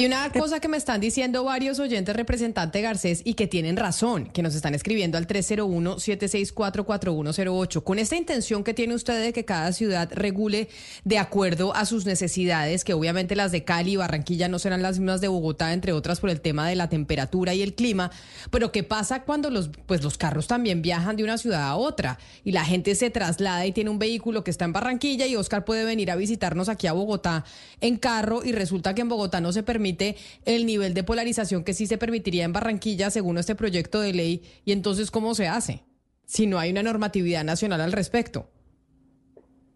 Y 0.00 0.06
una 0.06 0.32
cosa 0.32 0.60
que 0.60 0.68
me 0.68 0.78
están 0.78 0.98
diciendo 0.98 1.44
varios 1.44 1.78
oyentes, 1.78 2.16
representante 2.16 2.80
Garcés, 2.80 3.20
y 3.22 3.34
que 3.34 3.46
tienen 3.46 3.76
razón, 3.76 4.30
que 4.30 4.40
nos 4.40 4.54
están 4.54 4.74
escribiendo 4.74 5.18
al 5.18 5.26
301-764-4108, 5.26 7.84
con 7.84 7.98
esta 7.98 8.16
intención 8.16 8.64
que 8.64 8.72
tiene 8.72 8.94
usted 8.94 9.20
de 9.20 9.34
que 9.34 9.44
cada 9.44 9.72
ciudad 9.72 10.08
regule 10.10 10.70
de 11.04 11.18
acuerdo 11.18 11.76
a 11.76 11.84
sus 11.84 12.06
necesidades, 12.06 12.82
que 12.82 12.94
obviamente 12.94 13.36
las 13.36 13.52
de 13.52 13.64
Cali 13.64 13.92
y 13.92 13.96
Barranquilla 13.96 14.48
no 14.48 14.58
serán 14.58 14.80
las 14.80 14.98
mismas 14.98 15.20
de 15.20 15.28
Bogotá, 15.28 15.74
entre 15.74 15.92
otras 15.92 16.18
por 16.18 16.30
el 16.30 16.40
tema 16.40 16.66
de 16.66 16.76
la 16.76 16.88
temperatura 16.88 17.52
y 17.52 17.60
el 17.60 17.74
clima, 17.74 18.10
pero 18.50 18.72
¿qué 18.72 18.82
pasa 18.82 19.24
cuando 19.24 19.50
los, 19.50 19.68
pues 19.84 20.02
los 20.02 20.16
carros 20.16 20.46
también 20.46 20.80
viajan 20.80 21.16
de 21.16 21.24
una 21.24 21.36
ciudad 21.36 21.64
a 21.64 21.76
otra 21.76 22.18
y 22.42 22.52
la 22.52 22.64
gente 22.64 22.94
se 22.94 23.10
traslada 23.10 23.66
y 23.66 23.72
tiene 23.72 23.90
un 23.90 23.98
vehículo 23.98 24.44
que 24.44 24.50
está 24.50 24.64
en 24.64 24.72
Barranquilla 24.72 25.26
y 25.26 25.36
Oscar 25.36 25.66
puede 25.66 25.84
venir 25.84 26.10
a 26.10 26.16
visitarnos 26.16 26.70
aquí 26.70 26.86
a 26.86 26.94
Bogotá 26.94 27.44
en 27.82 27.98
carro 27.98 28.42
y 28.42 28.52
resulta 28.52 28.94
que 28.94 29.02
en 29.02 29.10
Bogotá 29.10 29.42
no 29.42 29.52
se 29.52 29.62
permite 29.62 29.89
el 30.44 30.66
nivel 30.66 30.94
de 30.94 31.04
polarización 31.04 31.64
que 31.64 31.74
sí 31.74 31.86
se 31.86 31.98
permitiría 31.98 32.44
en 32.44 32.52
Barranquilla 32.52 33.10
según 33.10 33.38
este 33.38 33.54
proyecto 33.54 34.00
de 34.00 34.12
ley. 34.12 34.42
Y 34.64 34.72
entonces, 34.72 35.10
¿cómo 35.10 35.34
se 35.34 35.48
hace? 35.48 35.84
Si 36.26 36.46
no 36.46 36.58
hay 36.58 36.70
una 36.70 36.82
normatividad 36.82 37.44
nacional 37.44 37.80
al 37.80 37.92
respecto. 37.92 38.50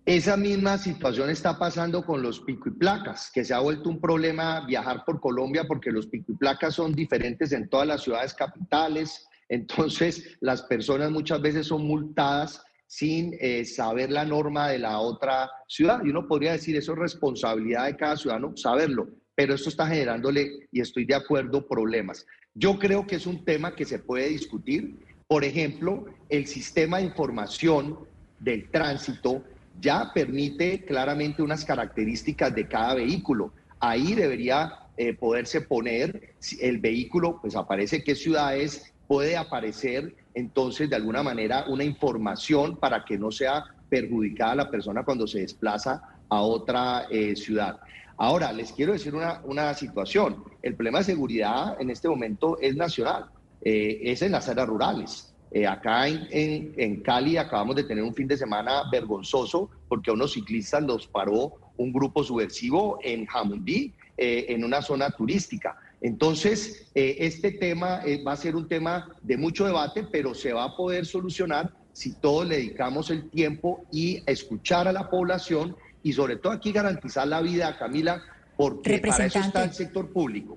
Esa 0.07 0.37
misma 0.37 0.77
situación 0.77 1.31
está 1.31 1.59
pasando 1.59 2.05
con 2.05 2.21
los 2.21 2.41
pico 2.41 2.69
y 2.69 2.73
placas, 2.73 3.31
que 3.33 3.43
se 3.43 3.55
ha 3.55 3.61
vuelto 3.61 3.89
un 3.89 4.01
problema 4.01 4.67
viajar 4.67 5.03
por 5.07 5.19
Colombia 5.19 5.65
porque 5.67 5.91
los 5.91 6.07
pico 6.07 6.33
y 6.33 6.37
placas 6.37 6.75
son 6.75 6.93
diferentes 6.93 7.53
en 7.53 7.71
todas 7.71 7.87
las 7.87 8.03
ciudades 8.03 8.35
capitales. 8.35 9.27
Entonces, 9.49 10.37
las 10.41 10.61
personas 10.63 11.11
muchas 11.11 11.41
veces 11.41 11.67
son 11.69 11.87
multadas 11.87 12.63
sin 12.87 13.35
eh, 13.41 13.65
saber 13.65 14.11
la 14.11 14.27
norma 14.27 14.69
de 14.69 14.79
la 14.79 14.99
otra 14.99 15.51
ciudad. 15.69 16.01
Y 16.05 16.11
uno 16.11 16.29
podría 16.29 16.53
decir, 16.53 16.77
eso 16.77 16.93
es 16.93 16.99
responsabilidad 16.99 17.87
de 17.87 17.97
cada 17.97 18.17
ciudadano 18.19 18.55
saberlo 18.57 19.09
pero 19.35 19.55
esto 19.55 19.69
está 19.69 19.87
generándole, 19.87 20.69
y 20.71 20.81
estoy 20.81 21.05
de 21.05 21.15
acuerdo, 21.15 21.67
problemas. 21.67 22.27
Yo 22.55 22.79
creo 22.79 23.07
que 23.07 23.17
es 23.17 23.27
un 23.27 23.45
tema 23.45 23.75
que 23.75 23.85
se 23.85 23.99
puede 23.99 24.29
discutir. 24.29 24.97
Por 25.27 25.45
ejemplo, 25.45 26.07
el 26.29 26.47
sistema 26.47 26.99
de 26.99 27.05
información 27.05 27.99
del 28.39 28.71
tránsito 28.71 29.43
ya 29.81 30.13
permite 30.15 30.85
claramente 30.85 31.43
unas 31.43 31.65
características 31.65 32.55
de 32.55 32.69
cada 32.69 32.95
vehículo. 32.95 33.53
Ahí 33.81 34.15
debería 34.15 34.73
eh, 34.97 35.15
poderse 35.15 35.63
poner 35.63 36.35
el 36.61 36.79
vehículo, 36.79 37.39
pues 37.41 37.57
aparece 37.57 38.05
qué 38.05 38.15
ciudades, 38.15 38.93
puede 39.09 39.37
aparecer 39.37 40.15
entonces 40.35 40.89
de 40.89 40.97
alguna 40.97 41.23
manera 41.23 41.65
una 41.69 41.85
información 41.85 42.77
para 42.77 43.05
que 43.05 43.19
no 43.19 43.31
sea 43.31 43.65
perjudicada 43.89 44.55
la 44.55 44.71
persona 44.71 45.05
cuando 45.05 45.27
se 45.27 45.41
desplaza 45.41 46.03
a 46.29 46.41
otra 46.41 47.07
eh, 47.11 47.37
ciudad. 47.37 47.81
Ahora, 48.17 48.53
les 48.53 48.73
quiero 48.73 48.93
decir 48.93 49.15
una, 49.15 49.75
situación. 49.75 50.45
El 50.63 50.75
problema 50.75 50.99
de 50.99 51.05
seguridad 51.05 51.81
en 51.81 51.91
este 51.91 52.09
momento 52.09 52.59
es 52.61 52.77
nacional, 52.77 53.27
eh, 53.63 54.01
es 54.05 54.23
en 54.23 54.33
las 54.33 54.49
áreas 54.49 54.69
rurales. 54.69 55.35
Eh, 55.51 55.67
acá 55.67 56.09
en, 56.09 57.01
Cali 57.03 57.37
acabamos 57.37 57.77
de 57.77 57.85
tener 57.85 58.03
un 58.03 58.15
fin 58.15 58.27
de 58.27 58.37
semana 58.37 58.83
vergonzoso 58.91 59.71
porque 59.89 60.11
a 60.11 60.15
unos 60.15 60.33
ciclistas 60.33 60.83
los 60.83 61.07
paró 61.07 61.55
un 61.77 61.93
grupo 61.93 62.23
subversivo 62.23 62.99
en 63.03 63.27
Jamundí, 63.27 63.93
eh, 64.17 64.47
en 64.49 64.65
una 64.65 64.81
zona 64.81 65.11
turística. 65.11 65.77
Entonces, 66.01 66.91
este 66.95 67.53
tema 67.53 68.03
va 68.27 68.33
a 68.33 68.37
ser 68.37 68.57
un 68.57 68.69
tema 68.69 69.09
de 69.23 69.39
mucho 69.39 69.65
debate, 69.65 70.05
pero 70.05 70.35
se 70.35 70.53
va 70.53 70.65
a 70.65 70.77
poder 70.77 71.07
solucionar 71.07 71.73
si 71.95 72.13
todos 72.13 72.47
le 72.47 72.57
dedicamos 72.57 73.11
el 73.11 73.31
tiempo 73.31 73.87
y 73.91 74.23
escuchar 74.27 74.87
a 74.87 74.93
la 74.93 75.09
población 75.09 75.75
y 76.05 76.13
sobre 76.13 76.37
todo 76.37 76.53
aquí 76.53 76.71
garantizar 76.71 77.27
la 77.27 77.41
vida, 77.41 77.77
Camila, 77.77 78.23
porque 78.57 78.99
para 78.99 79.27
eso 79.27 79.41
está 79.41 79.65
el 79.65 79.73
sector 79.73 80.13
público. 80.13 80.57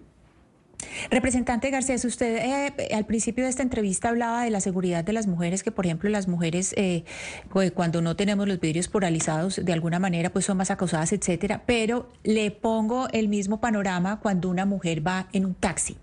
Representante 1.10 1.72
Garcés, 1.72 2.06
usted 2.06 2.38
eh, 2.38 2.94
al 2.94 3.06
principio 3.06 3.46
de 3.46 3.50
esta 3.50 3.64
entrevista 3.64 4.10
hablaba 4.10 4.44
de 4.44 4.52
la 4.52 4.60
seguridad 4.60 5.04
de 5.04 5.14
las 5.14 5.26
mujeres, 5.26 5.64
que 5.64 5.72
por 5.72 5.86
ejemplo 5.86 6.10
las 6.10 6.28
mujeres 6.28 6.74
eh, 6.78 7.04
pues, 7.50 7.72
cuando 7.72 8.02
no 8.02 8.16
tenemos 8.16 8.48
los 8.48 8.60
vidrios 8.60 8.88
polarizados 8.88 9.64
de 9.64 9.74
alguna 9.74 10.00
manera 10.00 10.30
pues 10.30 10.46
son 10.46 10.58
más 10.58 10.70
acosadas, 10.70 11.14
etcétera, 11.14 11.64
pero 11.66 12.10
le 12.24 12.52
pongo 12.52 13.08
el 13.12 13.28
mismo 13.28 13.60
panorama 13.60 14.20
cuando 14.20 14.50
una 14.50 14.66
mujer 14.66 15.06
va 15.06 15.30
en 15.32 15.46
un 15.46 15.56
taxi. 15.56 15.98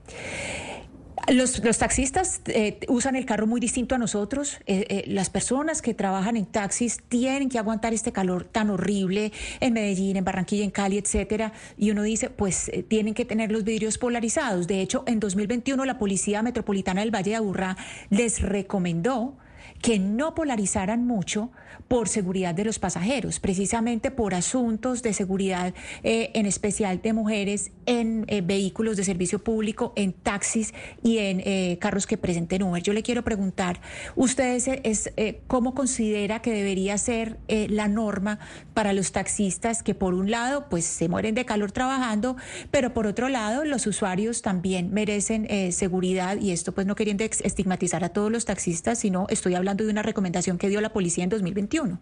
Los, 1.32 1.60
taxistas 1.78 2.42
eh, 2.46 2.80
usan 2.88 3.16
el 3.16 3.24
carro 3.24 3.46
muy 3.46 3.60
distinto 3.60 3.94
a 3.94 3.98
nosotros. 3.98 4.58
Eh, 4.66 4.86
eh, 4.88 5.04
las 5.06 5.30
personas 5.30 5.80
que 5.80 5.94
trabajan 5.94 6.36
en 6.36 6.44
taxis 6.44 7.00
tienen 7.08 7.48
que 7.48 7.58
aguantar 7.58 7.94
este 7.94 8.12
calor 8.12 8.44
tan 8.44 8.70
horrible 8.70 9.32
en 9.60 9.72
Medellín, 9.72 10.16
en 10.16 10.24
Barranquilla, 10.24 10.64
en 10.64 10.70
Cali, 10.70 10.98
etcétera. 10.98 11.52
Y 11.78 11.90
uno 11.90 12.02
dice, 12.02 12.28
pues 12.28 12.70
tienen 12.88 13.14
que 13.14 13.24
tener 13.24 13.50
los 13.50 13.64
vidrios 13.64 13.96
polarizados. 13.96 14.66
De 14.66 14.80
hecho, 14.80 15.04
en 15.06 15.20
2021 15.20 15.84
la 15.84 15.98
Policía 15.98 16.42
Metropolitana 16.42 17.00
del 17.00 17.14
Valle 17.14 17.30
de 17.30 17.36
Aburrá 17.36 17.76
les 18.10 18.42
recomendó 18.42 19.36
que 19.84 19.98
no 19.98 20.34
polarizaran 20.34 21.06
mucho 21.06 21.50
por 21.88 22.08
seguridad 22.08 22.54
de 22.54 22.64
los 22.64 22.78
pasajeros, 22.78 23.38
precisamente 23.38 24.10
por 24.10 24.32
asuntos 24.32 25.02
de 25.02 25.12
seguridad, 25.12 25.74
eh, 26.02 26.30
en 26.32 26.46
especial 26.46 27.02
de 27.02 27.12
mujeres 27.12 27.70
en 27.84 28.24
eh, 28.28 28.40
vehículos 28.40 28.96
de 28.96 29.04
servicio 29.04 29.44
público, 29.44 29.92
en 29.94 30.14
taxis 30.14 30.72
y 31.02 31.18
en 31.18 31.42
eh, 31.44 31.76
carros 31.82 32.06
que 32.06 32.16
presenten 32.16 32.62
Uber. 32.62 32.82
Yo 32.82 32.94
le 32.94 33.02
quiero 33.02 33.24
preguntar, 33.24 33.82
¿usted 34.16 34.56
es, 34.84 35.12
cómo 35.46 35.74
considera 35.74 36.40
que 36.40 36.52
debería 36.52 36.96
ser 36.96 37.36
la 37.48 37.88
norma 37.88 38.38
para 38.72 38.94
los 38.94 39.12
taxistas 39.12 39.82
que 39.82 39.94
por 39.94 40.14
un 40.14 40.30
lado 40.30 40.70
pues 40.70 40.86
se 40.86 41.10
mueren 41.10 41.34
de 41.34 41.44
calor 41.44 41.72
trabajando, 41.72 42.36
pero 42.70 42.94
por 42.94 43.06
otro 43.06 43.28
lado 43.28 43.64
los 43.64 43.86
usuarios 43.86 44.40
también 44.40 44.94
merecen 44.94 45.46
seguridad 45.72 46.40
y 46.40 46.52
esto 46.52 46.72
pues 46.72 46.86
no 46.86 46.94
queriendo 46.94 47.24
estigmatizar 47.24 48.04
a 48.04 48.08
todos 48.08 48.32
los 48.32 48.44
taxistas, 48.46 48.98
sino 48.98 49.26
estoy 49.28 49.54
hablando 49.54 49.73
de 49.82 49.90
una 49.90 50.02
recomendación 50.02 50.58
que 50.58 50.68
dio 50.68 50.80
la 50.80 50.92
policía 50.92 51.24
en 51.24 51.30
2021? 51.30 51.98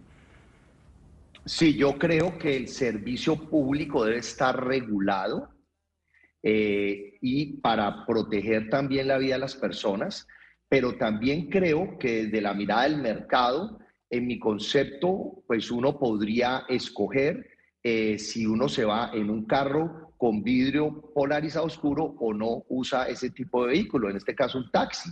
Sí, 1.44 1.74
yo 1.74 1.98
creo 1.98 2.38
que 2.38 2.56
el 2.56 2.68
servicio 2.68 3.36
público 3.48 4.04
debe 4.04 4.18
estar 4.18 4.64
regulado 4.64 5.48
eh, 6.42 7.18
y 7.20 7.56
para 7.60 8.04
proteger 8.06 8.68
también 8.68 9.08
la 9.08 9.18
vida 9.18 9.34
de 9.34 9.40
las 9.40 9.56
personas, 9.56 10.26
pero 10.68 10.96
también 10.96 11.48
creo 11.48 11.98
que 11.98 12.24
desde 12.24 12.40
la 12.40 12.54
mirada 12.54 12.84
del 12.84 12.98
mercado, 12.98 13.78
en 14.08 14.26
mi 14.26 14.38
concepto, 14.38 15.42
pues 15.46 15.70
uno 15.70 15.98
podría 15.98 16.64
escoger 16.68 17.46
eh, 17.82 18.18
si 18.18 18.46
uno 18.46 18.68
se 18.68 18.84
va 18.84 19.10
en 19.12 19.28
un 19.30 19.46
carro 19.46 20.14
con 20.16 20.44
vidrio 20.44 21.10
polarizado 21.12 21.66
oscuro 21.66 22.14
o 22.20 22.32
no 22.32 22.64
usa 22.68 23.08
ese 23.08 23.30
tipo 23.30 23.64
de 23.64 23.72
vehículo, 23.72 24.08
en 24.08 24.16
este 24.16 24.36
caso 24.36 24.58
un 24.58 24.70
taxi. 24.70 25.10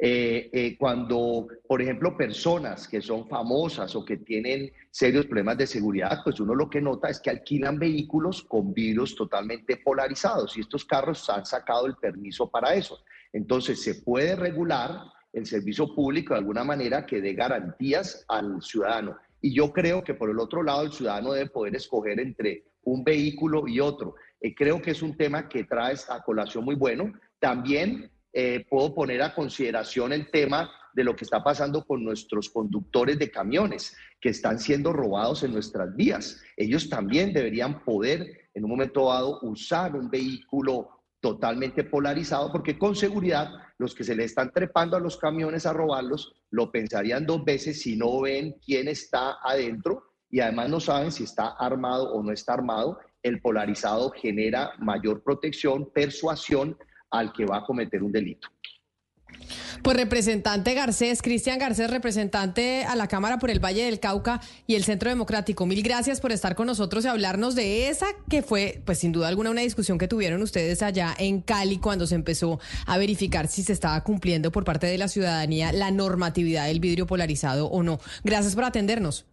Eh, 0.00 0.48
eh, 0.52 0.76
cuando, 0.78 1.48
por 1.66 1.82
ejemplo, 1.82 2.16
personas 2.16 2.86
que 2.86 3.02
son 3.02 3.28
famosas 3.28 3.96
o 3.96 4.04
que 4.04 4.18
tienen 4.18 4.70
serios 4.90 5.26
problemas 5.26 5.58
de 5.58 5.66
seguridad, 5.66 6.20
pues 6.22 6.38
uno 6.38 6.54
lo 6.54 6.70
que 6.70 6.80
nota 6.80 7.08
es 7.08 7.18
que 7.18 7.30
alquilan 7.30 7.80
vehículos 7.80 8.44
con 8.44 8.72
vidrios 8.72 9.16
totalmente 9.16 9.78
polarizados 9.78 10.56
y 10.56 10.60
estos 10.60 10.84
carros 10.84 11.28
han 11.30 11.44
sacado 11.44 11.86
el 11.86 11.96
permiso 11.96 12.48
para 12.48 12.74
eso. 12.74 13.02
Entonces, 13.32 13.82
se 13.82 13.96
puede 13.96 14.36
regular 14.36 15.02
el 15.32 15.46
servicio 15.46 15.92
público 15.94 16.32
de 16.32 16.40
alguna 16.40 16.62
manera 16.62 17.04
que 17.04 17.20
dé 17.20 17.34
garantías 17.34 18.24
al 18.28 18.62
ciudadano. 18.62 19.16
Y 19.40 19.52
yo 19.52 19.72
creo 19.72 20.02
que 20.02 20.14
por 20.14 20.30
el 20.30 20.38
otro 20.38 20.62
lado 20.62 20.82
el 20.82 20.92
ciudadano 20.92 21.32
debe 21.32 21.50
poder 21.50 21.74
escoger 21.76 22.20
entre 22.20 22.64
un 22.84 23.04
vehículo 23.04 23.66
y 23.66 23.80
otro. 23.80 24.14
Eh, 24.40 24.54
creo 24.54 24.80
que 24.80 24.92
es 24.92 25.02
un 25.02 25.16
tema 25.16 25.48
que 25.48 25.64
trae 25.64 25.96
a 26.08 26.22
colación 26.22 26.64
muy 26.64 26.74
bueno. 26.74 27.12
También 27.38 28.10
eh, 28.32 28.64
puedo 28.68 28.94
poner 28.94 29.22
a 29.22 29.34
consideración 29.34 30.12
el 30.12 30.30
tema 30.30 30.70
de 30.92 31.04
lo 31.04 31.14
que 31.14 31.24
está 31.24 31.42
pasando 31.42 31.84
con 31.84 32.02
nuestros 32.02 32.50
conductores 32.50 33.18
de 33.18 33.30
camiones 33.30 33.96
que 34.20 34.30
están 34.30 34.58
siendo 34.58 34.92
robados 34.92 35.42
en 35.42 35.52
nuestras 35.52 35.94
vías. 35.94 36.42
Ellos 36.56 36.88
también 36.88 37.32
deberían 37.32 37.84
poder 37.84 38.48
en 38.54 38.64
un 38.64 38.70
momento 38.70 39.08
dado 39.08 39.40
usar 39.42 39.94
un 39.94 40.10
vehículo 40.10 40.88
totalmente 41.20 41.84
polarizado 41.84 42.50
porque 42.52 42.78
con 42.78 42.94
seguridad 42.94 43.50
los 43.78 43.94
que 43.94 44.04
se 44.04 44.14
le 44.14 44.24
están 44.24 44.52
trepando 44.52 44.96
a 44.96 45.00
los 45.00 45.16
camiones 45.16 45.66
a 45.66 45.72
robarlos 45.72 46.32
lo 46.50 46.70
pensarían 46.70 47.26
dos 47.26 47.44
veces 47.44 47.82
si 47.82 47.96
no 47.96 48.20
ven 48.20 48.56
quién 48.64 48.88
está 48.88 49.38
adentro 49.42 50.02
y 50.30 50.40
además 50.40 50.68
no 50.68 50.80
saben 50.80 51.10
si 51.10 51.24
está 51.24 51.48
armado 51.58 52.12
o 52.12 52.22
no 52.22 52.32
está 52.32 52.54
armado. 52.54 52.98
El 53.22 53.40
polarizado 53.40 54.10
genera 54.10 54.72
mayor 54.78 55.22
protección, 55.22 55.90
persuasión 55.92 56.76
al 57.10 57.32
que 57.32 57.44
va 57.44 57.58
a 57.58 57.64
cometer 57.64 58.02
un 58.02 58.12
delito. 58.12 58.48
Pues 59.82 59.96
representante 59.96 60.74
Garcés, 60.74 61.22
Cristian 61.22 61.58
Garcés, 61.58 61.90
representante 61.90 62.84
a 62.84 62.96
la 62.96 63.06
Cámara 63.06 63.38
por 63.38 63.50
el 63.50 63.64
Valle 63.64 63.84
del 63.84 64.00
Cauca 64.00 64.40
y 64.66 64.74
el 64.74 64.84
Centro 64.84 65.08
Democrático. 65.08 65.66
Mil 65.66 65.82
gracias 65.82 66.20
por 66.20 66.32
estar 66.32 66.54
con 66.54 66.66
nosotros 66.66 67.04
y 67.04 67.08
hablarnos 67.08 67.54
de 67.54 67.88
esa 67.88 68.06
que 68.28 68.42
fue, 68.42 68.82
pues 68.84 68.98
sin 68.98 69.12
duda 69.12 69.28
alguna, 69.28 69.50
una 69.50 69.60
discusión 69.60 69.98
que 69.98 70.08
tuvieron 70.08 70.42
ustedes 70.42 70.82
allá 70.82 71.14
en 71.18 71.40
Cali 71.40 71.78
cuando 71.78 72.06
se 72.06 72.16
empezó 72.16 72.58
a 72.86 72.98
verificar 72.98 73.46
si 73.46 73.62
se 73.62 73.72
estaba 73.72 74.02
cumpliendo 74.02 74.50
por 74.50 74.64
parte 74.64 74.86
de 74.86 74.98
la 74.98 75.08
ciudadanía 75.08 75.72
la 75.72 75.90
normatividad 75.90 76.66
del 76.66 76.80
vidrio 76.80 77.06
polarizado 77.06 77.66
o 77.66 77.82
no. 77.82 78.00
Gracias 78.24 78.54
por 78.54 78.64
atendernos. 78.64 79.26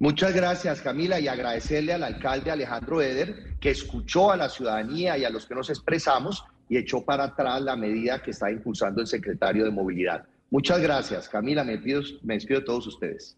Muchas 0.00 0.34
gracias, 0.34 0.80
Camila, 0.80 1.20
y 1.20 1.28
agradecerle 1.28 1.92
al 1.92 2.02
alcalde 2.02 2.50
Alejandro 2.50 3.00
Eder, 3.00 3.56
que 3.60 3.70
escuchó 3.70 4.32
a 4.32 4.36
la 4.36 4.48
ciudadanía 4.48 5.16
y 5.16 5.24
a 5.24 5.30
los 5.30 5.46
que 5.46 5.54
nos 5.54 5.70
expresamos 5.70 6.44
y 6.68 6.76
echó 6.76 7.04
para 7.04 7.24
atrás 7.24 7.62
la 7.62 7.76
medida 7.76 8.22
que 8.22 8.32
está 8.32 8.50
impulsando 8.50 9.00
el 9.00 9.06
secretario 9.06 9.64
de 9.64 9.70
Movilidad. 9.70 10.26
Muchas 10.50 10.80
gracias, 10.80 11.28
Camila, 11.28 11.64
me, 11.64 11.78
pido, 11.78 12.02
me 12.22 12.34
despido 12.34 12.60
de 12.60 12.66
todos 12.66 12.86
ustedes. 12.86 13.37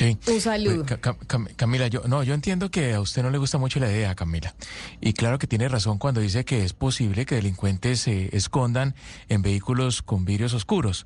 Sí. 0.00 0.16
Un 0.28 0.40
saludo. 0.40 0.86
Camila, 1.56 1.88
yo 1.88 2.00
no, 2.08 2.22
yo 2.22 2.32
entiendo 2.32 2.70
que 2.70 2.94
a 2.94 3.00
usted 3.00 3.22
no 3.22 3.28
le 3.28 3.36
gusta 3.36 3.58
mucho 3.58 3.80
la 3.80 3.90
idea, 3.90 4.14
Camila. 4.14 4.54
Y 5.02 5.12
claro 5.12 5.38
que 5.38 5.46
tiene 5.46 5.68
razón 5.68 5.98
cuando 5.98 6.22
dice 6.22 6.46
que 6.46 6.64
es 6.64 6.72
posible 6.72 7.26
que 7.26 7.34
delincuentes 7.34 8.00
se 8.00 8.34
escondan 8.34 8.94
en 9.28 9.42
vehículos 9.42 10.00
con 10.00 10.24
vidrios 10.24 10.54
oscuros. 10.54 11.04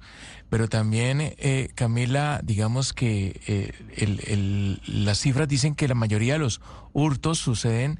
Pero 0.48 0.68
también, 0.68 1.20
eh, 1.20 1.70
Camila, 1.74 2.40
digamos 2.44 2.92
que 2.92 3.40
eh, 3.48 4.78
las 4.86 5.18
cifras 5.18 5.48
dicen 5.48 5.74
que 5.74 5.88
la 5.88 5.96
mayoría 5.96 6.34
de 6.34 6.38
los 6.38 6.60
hurtos 6.92 7.38
suceden 7.38 7.98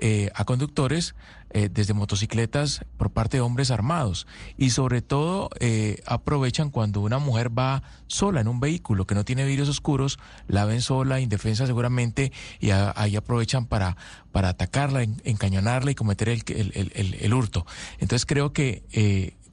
eh, 0.00 0.30
a 0.34 0.44
conductores 0.44 1.16
eh, 1.50 1.68
desde 1.72 1.94
motocicletas 1.94 2.84
por 2.96 3.10
parte 3.10 3.36
de 3.38 3.40
hombres 3.40 3.70
armados 3.70 4.26
y 4.56 4.70
sobre 4.70 5.02
todo 5.02 5.50
eh, 5.60 6.02
aprovechan 6.06 6.70
cuando 6.70 7.00
una 7.00 7.18
mujer 7.18 7.56
va 7.56 7.82
sola 8.06 8.40
en 8.40 8.48
un 8.48 8.60
vehículo 8.60 9.06
que 9.06 9.14
no 9.14 9.24
tiene 9.24 9.44
vidrios 9.44 9.68
oscuros, 9.68 10.18
la 10.48 10.64
ven 10.64 10.82
sola, 10.82 11.20
indefensa 11.20 11.66
seguramente 11.66 12.32
y 12.60 12.70
ahí 12.70 13.16
aprovechan 13.16 13.66
para, 13.66 13.96
para 14.32 14.50
atacarla, 14.50 15.02
encañonarla 15.02 15.90
y 15.90 15.94
cometer 15.94 16.28
el, 16.28 16.42
el, 16.48 17.16
el, 17.20 17.34
hurto. 17.34 17.66
Entonces 17.98 18.26
creo 18.26 18.52
que 18.52 18.82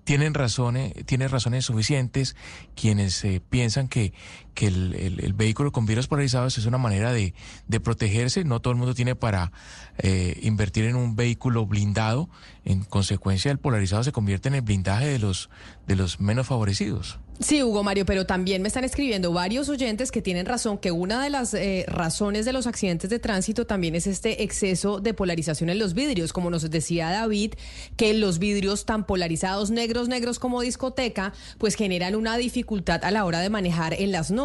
tienen 0.03 0.33
razones, 0.33 0.93
tienen 1.05 1.29
razones 1.29 1.65
suficientes 1.65 2.35
quienes 2.75 3.23
eh, 3.23 3.41
piensan 3.49 3.87
que, 3.87 4.13
que 4.53 4.67
el, 4.67 5.33
vehículo 5.33 5.71
con 5.71 5.85
virus 5.85 6.07
polarizados 6.07 6.57
es 6.57 6.65
una 6.65 6.77
manera 6.77 7.11
de, 7.11 7.33
de 7.67 7.79
protegerse. 7.79 8.43
No 8.43 8.59
todo 8.59 8.71
el 8.71 8.77
mundo 8.77 8.93
tiene 8.93 9.15
para 9.15 9.51
eh, 9.97 10.39
invertir 10.43 10.85
en 10.85 10.95
un 10.95 11.15
vehículo 11.15 11.65
blindado. 11.65 12.29
En 12.65 12.83
consecuencia, 12.83 13.51
el 13.51 13.59
polarizado 13.59 14.03
se 14.03 14.11
convierte 14.11 14.49
en 14.49 14.55
el 14.55 14.61
blindaje 14.61 15.07
de 15.07 15.19
los, 15.19 15.49
de 15.87 15.95
los 15.95 16.19
menos 16.19 16.47
favorecidos. 16.47 17.19
Sí, 17.39 17.63
Hugo 17.63 17.83
Mario, 17.83 18.05
pero 18.05 18.25
también 18.25 18.61
me 18.61 18.67
están 18.67 18.83
escribiendo 18.83 19.33
varios 19.33 19.67
oyentes 19.67 20.11
que 20.11 20.21
tienen 20.21 20.45
razón 20.45 20.77
que 20.77 20.91
una 20.91 21.23
de 21.23 21.31
las 21.31 21.53
eh, 21.55 21.83
razones 21.87 22.45
de 22.45 22.53
los 22.53 22.67
accidentes 22.67 23.09
de 23.09 23.17
tránsito 23.17 23.65
también 23.65 23.95
es 23.95 24.05
este 24.05 24.43
exceso 24.43 24.99
de 24.99 25.15
polarización 25.15 25.71
en 25.71 25.79
los 25.79 25.95
vidrios, 25.95 26.31
como 26.31 26.51
nos 26.51 26.69
decía 26.69 27.09
David, 27.09 27.55
que 27.97 28.13
los 28.13 28.37
vidrios 28.37 28.85
tan 28.85 29.05
polarizados 29.05 29.71
negros, 29.71 30.07
negros 30.09 30.37
como 30.37 30.61
discoteca, 30.61 31.33
pues 31.57 31.75
generan 31.75 32.15
una 32.15 32.37
dificultad 32.37 33.03
a 33.03 33.09
la 33.09 33.25
hora 33.25 33.39
de 33.39 33.49
manejar 33.49 33.95
en 33.95 34.11
las 34.11 34.29
noches. 34.29 34.42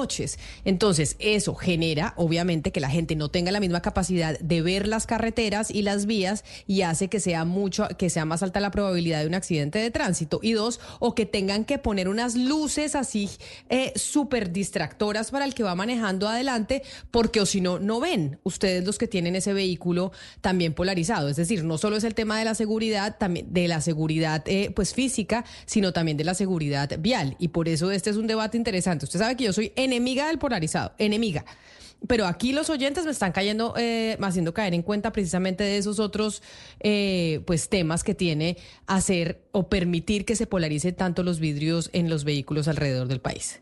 Entonces, 0.65 1.17
eso 1.19 1.55
genera, 1.55 2.15
obviamente, 2.17 2.73
que 2.73 2.81
la 2.81 2.91
gente 2.91 3.17
no 3.17 3.31
tenga 3.31 3.53
la 3.53 3.61
misma 3.61 3.83
capacidad 3.83 4.39
de 4.39 4.63
ver 4.63 4.87
las 4.87 5.07
carreteras 5.07 5.71
y 5.71 5.83
las 5.83 6.07
vías 6.07 6.45
y 6.67 6.83
hace 6.83 7.09
que 7.09 7.21
sea 7.21 7.45
mucho, 7.45 7.89
que 7.99 8.11
sea 8.11 8.25
más 8.25 8.43
alta 8.43 8.61
la 8.61 8.71
probabilidad 8.71 9.21
de 9.21 9.27
un 9.27 9.35
accidente 9.35 9.79
de 9.79 9.91
tránsito. 9.91 10.41
Y 10.43 10.53
dos, 10.53 10.81
o 11.01 11.15
que 11.15 11.27
tengan 11.27 11.65
que 11.65 11.79
poner 11.79 12.09
unas 12.09 12.35
luces 12.35 12.95
así 12.95 13.29
eh, 13.69 13.93
súper 13.97 14.53
distractoras 14.53 15.31
para 15.31 15.45
el 15.45 15.55
que 15.55 15.63
va 15.63 15.75
manejando 15.75 16.29
adelante, 16.29 16.83
porque 17.11 17.41
o 17.41 17.47
si 17.47 17.61
no, 17.61 17.79
no 17.79 18.01
ven 18.01 18.39
ustedes 18.45 18.85
los 18.85 18.99
que 18.99 19.09
tienen 19.09 19.37
ese 19.37 19.53
vehículo 19.53 20.13
también 20.41 20.75
polarizado. 20.75 21.29
Es 21.29 21.37
decir, 21.37 21.65
no 21.65 21.79
solo 21.79 21.97
es 21.97 22.05
el 22.05 22.15
tema 22.15 22.39
de 22.39 22.45
la 22.45 22.55
seguridad, 22.55 23.17
también 23.19 23.53
de 23.53 23.69
la 23.69 23.81
seguridad 23.81 24.43
eh, 24.47 24.71
pues 24.75 24.95
física, 24.95 25.45
sino 25.67 25.93
también 25.93 26.17
de 26.17 26.25
la 26.25 26.35
seguridad 26.35 26.91
vial. 26.99 27.37
Y 27.39 27.49
por 27.49 27.69
eso 27.69 27.91
este 27.91 28.11
es 28.11 28.17
un 28.17 28.27
debate 28.27 28.57
interesante. 28.57 29.05
Usted 29.05 29.19
sabe 29.19 29.37
que 29.37 29.45
yo 29.45 29.53
soy 29.53 29.73
enemiga 29.89 30.29
del 30.29 30.39
polarizado, 30.39 30.93
enemiga. 30.99 31.45
Pero 32.07 32.27
aquí 32.27 32.53
los 32.53 32.71
oyentes 32.71 33.05
me 33.05 33.11
están 33.11 33.33
cayendo, 33.33 33.75
eh, 33.77 34.17
haciendo 34.21 34.55
caer 34.55 34.73
en 34.73 34.83
cuenta 34.83 35.11
precisamente 35.11 35.65
de 35.65 35.79
esos 35.79 35.99
otros 35.99 36.43
eh, 36.79 37.43
pues 37.45 37.69
temas 37.69 38.05
que 38.05 38.15
tiene 38.15 38.57
hacer 38.87 39.43
o 39.51 39.69
permitir 39.69 40.25
que 40.25 40.37
se 40.37 40.47
polarice 40.47 40.93
tanto 40.93 41.25
los 41.25 41.41
vidrios 41.41 41.91
en 41.93 42.09
los 42.09 42.23
vehículos 42.23 42.69
alrededor 42.69 43.09
del 43.09 43.21
país. 43.21 43.61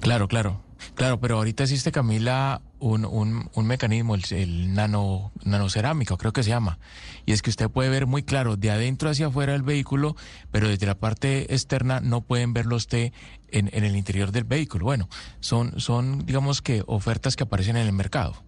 Claro, 0.00 0.28
claro. 0.28 0.62
Claro, 0.94 1.20
pero 1.20 1.36
ahorita 1.36 1.64
existe, 1.64 1.90
Camila, 1.90 2.62
un, 2.78 3.04
un, 3.04 3.50
un 3.54 3.66
mecanismo, 3.66 4.14
el, 4.14 4.24
el, 4.30 4.74
nano, 4.74 5.32
nanocerámica, 5.44 6.16
creo 6.16 6.32
que 6.32 6.42
se 6.42 6.50
llama. 6.50 6.78
Y 7.24 7.32
es 7.32 7.42
que 7.42 7.50
usted 7.50 7.70
puede 7.70 7.88
ver 7.88 8.06
muy 8.06 8.22
claro 8.22 8.56
de 8.56 8.70
adentro 8.70 9.10
hacia 9.10 9.28
afuera 9.28 9.52
del 9.52 9.62
vehículo, 9.62 10.16
pero 10.50 10.68
desde 10.68 10.86
la 10.86 10.98
parte 10.98 11.54
externa 11.54 12.00
no 12.00 12.20
pueden 12.20 12.52
verlo 12.52 12.76
usted 12.76 13.12
en, 13.48 13.70
en 13.72 13.84
el 13.84 13.96
interior 13.96 14.32
del 14.32 14.44
vehículo. 14.44 14.84
Bueno, 14.84 15.08
son, 15.40 15.80
son, 15.80 16.26
digamos 16.26 16.62
que, 16.62 16.82
ofertas 16.86 17.36
que 17.36 17.44
aparecen 17.44 17.76
en 17.76 17.86
el 17.86 17.92
mercado. 17.92 18.46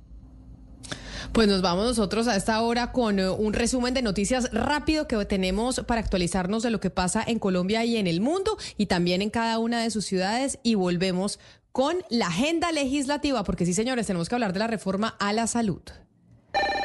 Pues 1.32 1.46
nos 1.46 1.62
vamos 1.62 1.86
nosotros 1.86 2.26
a 2.26 2.36
esta 2.36 2.60
hora 2.62 2.92
con 2.92 3.18
eh, 3.18 3.28
un 3.28 3.52
resumen 3.52 3.94
de 3.94 4.02
noticias 4.02 4.50
rápido 4.52 5.06
que 5.06 5.22
tenemos 5.26 5.80
para 5.86 6.00
actualizarnos 6.00 6.62
de 6.62 6.70
lo 6.70 6.80
que 6.80 6.90
pasa 6.90 7.22
en 7.26 7.38
Colombia 7.38 7.84
y 7.84 7.96
en 7.96 8.06
el 8.06 8.20
mundo 8.20 8.56
y 8.76 8.86
también 8.86 9.22
en 9.22 9.30
cada 9.30 9.58
una 9.58 9.82
de 9.82 9.90
sus 9.90 10.06
ciudades 10.06 10.58
y 10.62 10.74
volvemos 10.74 11.38
con 11.72 11.96
la 12.10 12.28
agenda 12.28 12.72
legislativa 12.72 13.44
porque 13.44 13.66
sí 13.66 13.74
señores 13.74 14.06
tenemos 14.06 14.28
que 14.28 14.34
hablar 14.34 14.52
de 14.52 14.58
la 14.58 14.66
reforma 14.66 15.16
a 15.18 15.32
la 15.32 15.46
salud. 15.46 15.82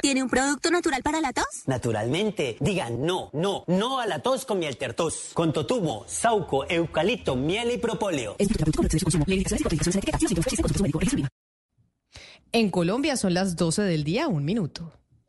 ¿Tiene 0.02 0.22
un 0.22 0.30
producto 0.30 0.70
natural 0.70 1.02
para 1.02 1.22
la 1.22 1.32
tos? 1.32 1.46
Naturalmente. 1.66 2.58
Digan 2.60 3.06
no, 3.06 3.30
no, 3.32 3.64
no 3.68 4.00
a 4.00 4.06
la 4.06 4.20
tos 4.20 4.46
con 4.46 4.60
miel 4.60 4.78
tertos. 4.78 5.32
Con 5.34 5.54
totumo, 5.54 6.04
sauco, 6.08 6.66
eucalipto, 6.70 7.36
miel 7.36 7.72
y 7.72 7.78
propóleo. 7.78 8.36
En 12.52 12.70
Colombia 12.70 13.18
son 13.18 13.34
las 13.34 13.56
12 13.56 13.82
del 13.84 14.04
día, 14.04 14.28
un 14.28 14.44
minuto. 14.44 14.92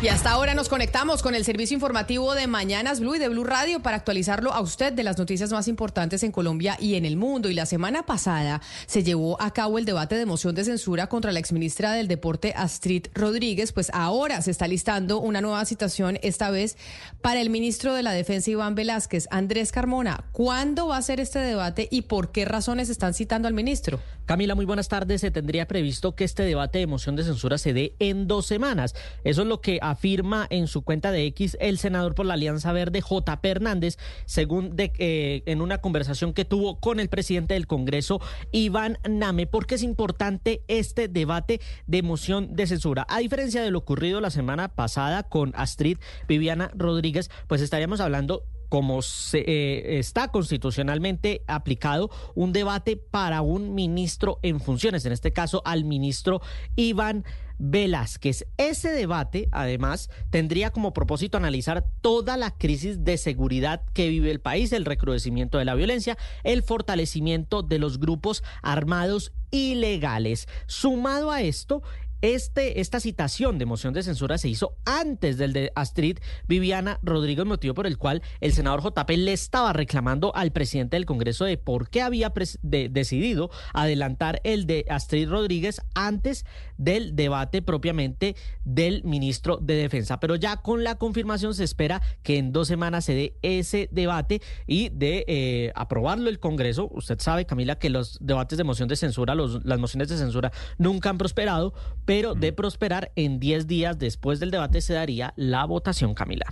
Y 0.00 0.06
hasta 0.06 0.30
ahora 0.30 0.54
nos 0.54 0.68
conectamos 0.68 1.24
con 1.24 1.34
el 1.34 1.44
servicio 1.44 1.74
informativo 1.74 2.36
de 2.36 2.46
Mañanas 2.46 3.00
Blue 3.00 3.16
y 3.16 3.18
de 3.18 3.28
Blue 3.28 3.42
Radio 3.42 3.80
para 3.80 3.96
actualizarlo 3.96 4.52
a 4.52 4.60
usted 4.60 4.92
de 4.92 5.02
las 5.02 5.18
noticias 5.18 5.50
más 5.50 5.66
importantes 5.66 6.22
en 6.22 6.30
Colombia 6.30 6.76
y 6.78 6.94
en 6.94 7.04
el 7.04 7.16
mundo. 7.16 7.50
Y 7.50 7.54
la 7.54 7.66
semana 7.66 8.06
pasada 8.06 8.62
se 8.86 9.02
llevó 9.02 9.42
a 9.42 9.52
cabo 9.52 9.76
el 9.76 9.84
debate 9.84 10.14
de 10.14 10.24
moción 10.24 10.54
de 10.54 10.62
censura 10.62 11.08
contra 11.08 11.32
la 11.32 11.40
exministra 11.40 11.94
del 11.94 12.06
Deporte 12.06 12.54
Astrid 12.56 13.08
Rodríguez. 13.12 13.72
Pues 13.72 13.90
ahora 13.92 14.40
se 14.40 14.52
está 14.52 14.68
listando 14.68 15.18
una 15.18 15.40
nueva 15.40 15.64
citación, 15.64 16.20
esta 16.22 16.50
vez 16.50 16.76
para 17.20 17.40
el 17.40 17.50
ministro 17.50 17.92
de 17.92 18.04
la 18.04 18.12
Defensa 18.12 18.52
Iván 18.52 18.76
Velázquez, 18.76 19.26
Andrés 19.32 19.72
Carmona. 19.72 20.26
¿Cuándo 20.30 20.86
va 20.86 20.96
a 20.96 21.02
ser 21.02 21.18
este 21.18 21.40
debate 21.40 21.88
y 21.90 22.02
por 22.02 22.30
qué 22.30 22.44
razones 22.44 22.88
están 22.88 23.14
citando 23.14 23.48
al 23.48 23.54
ministro? 23.54 23.98
Camila, 24.28 24.54
muy 24.54 24.66
buenas 24.66 24.88
tardes. 24.88 25.22
Se 25.22 25.30
tendría 25.30 25.66
previsto 25.66 26.14
que 26.14 26.24
este 26.24 26.42
debate 26.42 26.78
de 26.78 26.86
moción 26.86 27.16
de 27.16 27.24
censura 27.24 27.56
se 27.56 27.72
dé 27.72 27.94
en 27.98 28.26
dos 28.26 28.44
semanas. 28.44 28.94
Eso 29.24 29.40
es 29.40 29.48
lo 29.48 29.62
que 29.62 29.78
afirma 29.80 30.46
en 30.50 30.66
su 30.66 30.82
cuenta 30.82 31.10
de 31.12 31.24
X 31.28 31.56
el 31.62 31.78
senador 31.78 32.14
por 32.14 32.26
la 32.26 32.34
Alianza 32.34 32.70
Verde, 32.72 33.00
J. 33.00 33.40
Hernández, 33.42 33.96
según 34.26 34.76
de, 34.76 34.92
eh, 34.98 35.44
en 35.46 35.62
una 35.62 35.78
conversación 35.78 36.34
que 36.34 36.44
tuvo 36.44 36.78
con 36.78 37.00
el 37.00 37.08
presidente 37.08 37.54
del 37.54 37.66
Congreso, 37.66 38.20
Iván 38.52 38.98
Name, 39.08 39.46
porque 39.46 39.76
es 39.76 39.82
importante 39.82 40.60
este 40.68 41.08
debate 41.08 41.62
de 41.86 42.02
moción 42.02 42.54
de 42.54 42.66
censura. 42.66 43.06
A 43.08 43.20
diferencia 43.20 43.62
de 43.62 43.70
lo 43.70 43.78
ocurrido 43.78 44.20
la 44.20 44.28
semana 44.28 44.68
pasada 44.68 45.22
con 45.22 45.54
Astrid 45.56 45.96
Viviana 46.28 46.70
Rodríguez, 46.74 47.30
pues 47.46 47.62
estaríamos 47.62 48.00
hablando 48.00 48.44
como 48.68 49.02
se, 49.02 49.44
eh, 49.46 49.98
está 49.98 50.28
constitucionalmente 50.28 51.42
aplicado 51.46 52.10
un 52.34 52.52
debate 52.52 52.96
para 52.96 53.42
un 53.42 53.74
ministro 53.74 54.38
en 54.42 54.60
funciones, 54.60 55.04
en 55.04 55.12
este 55.12 55.32
caso 55.32 55.62
al 55.64 55.84
ministro 55.84 56.40
Iván 56.76 57.24
Velázquez. 57.58 58.46
Ese 58.56 58.90
debate, 58.90 59.48
además, 59.50 60.10
tendría 60.30 60.70
como 60.70 60.92
propósito 60.92 61.36
analizar 61.36 61.84
toda 62.00 62.36
la 62.36 62.56
crisis 62.56 63.04
de 63.04 63.18
seguridad 63.18 63.82
que 63.92 64.08
vive 64.08 64.30
el 64.30 64.40
país, 64.40 64.72
el 64.72 64.84
recrudecimiento 64.84 65.58
de 65.58 65.64
la 65.64 65.74
violencia, 65.74 66.16
el 66.44 66.62
fortalecimiento 66.62 67.62
de 67.62 67.78
los 67.78 67.98
grupos 67.98 68.42
armados 68.62 69.32
ilegales. 69.50 70.46
Sumado 70.66 71.30
a 71.30 71.42
esto, 71.42 71.82
este, 72.22 72.80
esta 72.80 73.00
citación 73.00 73.58
de 73.58 73.66
moción 73.66 73.94
de 73.94 74.02
censura 74.02 74.38
se 74.38 74.48
hizo 74.48 74.76
antes 74.84 75.38
del 75.38 75.52
de 75.52 75.72
Astrid 75.74 76.18
Viviana 76.46 76.98
Rodríguez, 77.02 77.46
motivo 77.46 77.74
por 77.74 77.86
el 77.86 77.98
cual 77.98 78.22
el 78.40 78.52
senador 78.52 78.82
JP 78.82 79.10
le 79.10 79.32
estaba 79.32 79.72
reclamando 79.72 80.34
al 80.34 80.52
presidente 80.52 80.96
del 80.96 81.06
Congreso 81.06 81.44
de 81.44 81.56
por 81.56 81.90
qué 81.90 82.02
había 82.02 82.32
decidido 82.62 83.50
adelantar 83.72 84.40
el 84.44 84.66
de 84.66 84.84
Astrid 84.88 85.28
Rodríguez 85.28 85.82
antes 85.94 86.44
del 86.76 87.16
debate 87.16 87.62
propiamente 87.62 88.36
del 88.64 89.02
ministro 89.04 89.58
de 89.58 89.74
Defensa. 89.74 90.20
Pero 90.20 90.36
ya 90.36 90.56
con 90.58 90.84
la 90.84 90.96
confirmación 90.96 91.54
se 91.54 91.64
espera 91.64 92.02
que 92.22 92.38
en 92.38 92.52
dos 92.52 92.68
semanas 92.68 93.04
se 93.04 93.14
dé 93.14 93.36
ese 93.42 93.88
debate 93.92 94.40
y 94.66 94.88
de 94.90 95.24
eh, 95.28 95.72
aprobarlo 95.74 96.28
el 96.28 96.40
Congreso. 96.40 96.88
Usted 96.92 97.18
sabe, 97.20 97.46
Camila, 97.46 97.78
que 97.78 97.90
los 97.90 98.18
debates 98.20 98.58
de 98.58 98.64
moción 98.64 98.88
de 98.88 98.96
censura, 98.96 99.34
los, 99.34 99.64
las 99.64 99.78
mociones 99.78 100.08
de 100.08 100.16
censura 100.16 100.52
nunca 100.78 101.10
han 101.10 101.18
prosperado 101.18 101.74
pero 102.08 102.34
de 102.34 102.54
prosperar 102.54 103.12
en 103.16 103.38
10 103.38 103.66
días 103.66 103.98
después 103.98 104.40
del 104.40 104.50
debate 104.50 104.80
se 104.80 104.94
daría 104.94 105.34
la 105.36 105.66
votación, 105.66 106.14
Camila. 106.14 106.46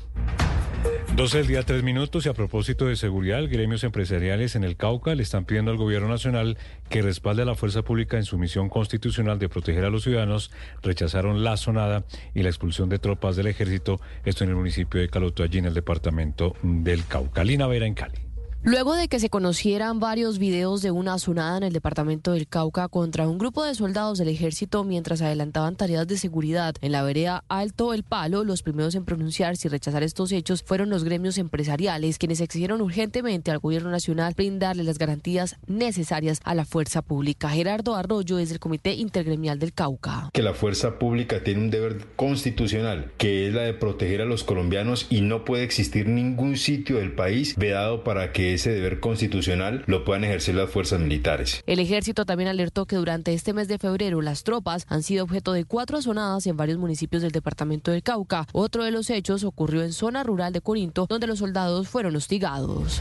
12 1.14 1.38
del 1.38 1.46
día, 1.46 1.62
3 1.62 1.82
minutos. 1.82 2.26
Y 2.26 2.28
a 2.28 2.34
propósito 2.34 2.84
de 2.84 2.94
seguridad, 2.94 3.42
gremios 3.48 3.82
empresariales 3.82 4.54
en 4.54 4.64
el 4.64 4.76
Cauca 4.76 5.14
le 5.14 5.22
están 5.22 5.46
pidiendo 5.46 5.70
al 5.70 5.78
gobierno 5.78 6.08
nacional 6.08 6.58
que 6.90 7.00
respalde 7.00 7.40
a 7.40 7.46
la 7.46 7.54
fuerza 7.54 7.80
pública 7.80 8.18
en 8.18 8.24
su 8.24 8.36
misión 8.36 8.68
constitucional 8.68 9.38
de 9.38 9.48
proteger 9.48 9.86
a 9.86 9.88
los 9.88 10.02
ciudadanos. 10.02 10.50
Rechazaron 10.82 11.42
la 11.42 11.56
sonada 11.56 12.04
y 12.34 12.42
la 12.42 12.50
expulsión 12.50 12.90
de 12.90 12.98
tropas 12.98 13.34
del 13.36 13.46
ejército. 13.46 13.98
Esto 14.26 14.44
en 14.44 14.50
el 14.50 14.56
municipio 14.56 15.00
de 15.00 15.08
Caloto, 15.08 15.42
allí 15.42 15.56
en 15.56 15.64
el 15.64 15.72
departamento 15.72 16.54
del 16.62 17.06
Cauca. 17.06 17.44
Lina 17.44 17.66
Vera 17.66 17.86
en 17.86 17.94
Cali. 17.94 18.26
Luego 18.62 18.96
de 18.96 19.06
que 19.06 19.20
se 19.20 19.30
conocieran 19.30 20.00
varios 20.00 20.40
videos 20.40 20.82
de 20.82 20.90
una 20.90 21.18
sonada 21.18 21.56
en 21.56 21.62
el 21.62 21.72
departamento 21.72 22.32
del 22.32 22.48
Cauca 22.48 22.88
contra 22.88 23.28
un 23.28 23.38
grupo 23.38 23.62
de 23.64 23.76
soldados 23.76 24.18
del 24.18 24.28
ejército 24.28 24.82
mientras 24.82 25.22
adelantaban 25.22 25.76
tareas 25.76 26.08
de 26.08 26.18
seguridad 26.18 26.74
en 26.80 26.90
la 26.90 27.02
vereda 27.02 27.44
Alto 27.48 27.94
El 27.94 28.02
Palo, 28.02 28.42
los 28.42 28.62
primeros 28.62 28.96
en 28.96 29.04
pronunciarse 29.04 29.68
y 29.68 29.70
rechazar 29.70 30.02
estos 30.02 30.32
hechos 30.32 30.64
fueron 30.64 30.90
los 30.90 31.04
gremios 31.04 31.38
empresariales, 31.38 32.18
quienes 32.18 32.40
exigieron 32.40 32.80
urgentemente 32.80 33.50
al 33.50 33.60
gobierno 33.60 33.90
nacional 33.90 34.34
brindarle 34.36 34.82
las 34.82 34.98
garantías 34.98 35.56
necesarias 35.68 36.40
a 36.42 36.54
la 36.54 36.64
fuerza 36.64 37.02
pública. 37.02 37.50
Gerardo 37.50 37.94
Arroyo 37.94 38.38
es 38.38 38.48
del 38.48 38.58
Comité 38.58 38.94
Intergremial 38.94 39.58
del 39.58 39.74
Cauca. 39.74 40.30
Que 40.32 40.42
la 40.42 40.54
fuerza 40.54 40.98
pública 40.98 41.44
tiene 41.44 41.60
un 41.60 41.70
deber 41.70 42.06
constitucional, 42.16 43.12
que 43.16 43.46
es 43.46 43.54
la 43.54 43.62
de 43.62 43.74
proteger 43.74 44.22
a 44.22 44.24
los 44.24 44.42
colombianos 44.42 45.06
y 45.08 45.20
no 45.20 45.44
puede 45.44 45.62
existir 45.62 46.08
ningún 46.08 46.56
sitio 46.56 46.96
del 46.96 47.12
país 47.12 47.54
vedado 47.56 48.02
para 48.02 48.32
que 48.32 48.45
ese 48.55 48.70
deber 48.70 49.01
constitucional 49.01 49.85
lo 49.86 50.05
puedan 50.05 50.24
ejercer 50.24 50.55
las 50.55 50.70
fuerzas 50.70 51.01
militares. 51.01 51.62
El 51.66 51.78
ejército 51.78 52.24
también 52.24 52.48
alertó 52.48 52.86
que 52.86 52.97
durante 52.97 53.32
este 53.32 53.52
mes 53.52 53.68
de 53.68 53.78
febrero 53.78 54.20
las 54.23 54.44
tropas 54.44 54.86
han 54.89 55.02
sido 55.02 55.24
objeto 55.24 55.52
de 55.52 55.64
cuatro 55.64 55.98
azonadas 55.98 56.47
en 56.47 56.56
varios 56.56 56.78
municipios 56.78 57.23
del 57.23 57.32
departamento 57.32 57.90
del 57.90 58.02
Cauca. 58.02 58.47
Otro 58.52 58.85
de 58.85 58.90
los 58.90 59.10
hechos 59.10 59.44
ocurrió 59.44 59.82
en 59.82 59.93
zona 59.93 60.23
rural 60.23 60.52
de 60.52 60.60
Corinto, 60.60 61.06
donde 61.09 61.27
los 61.27 61.39
soldados 61.39 61.89
fueron 61.89 62.16
hostigados. 62.16 63.01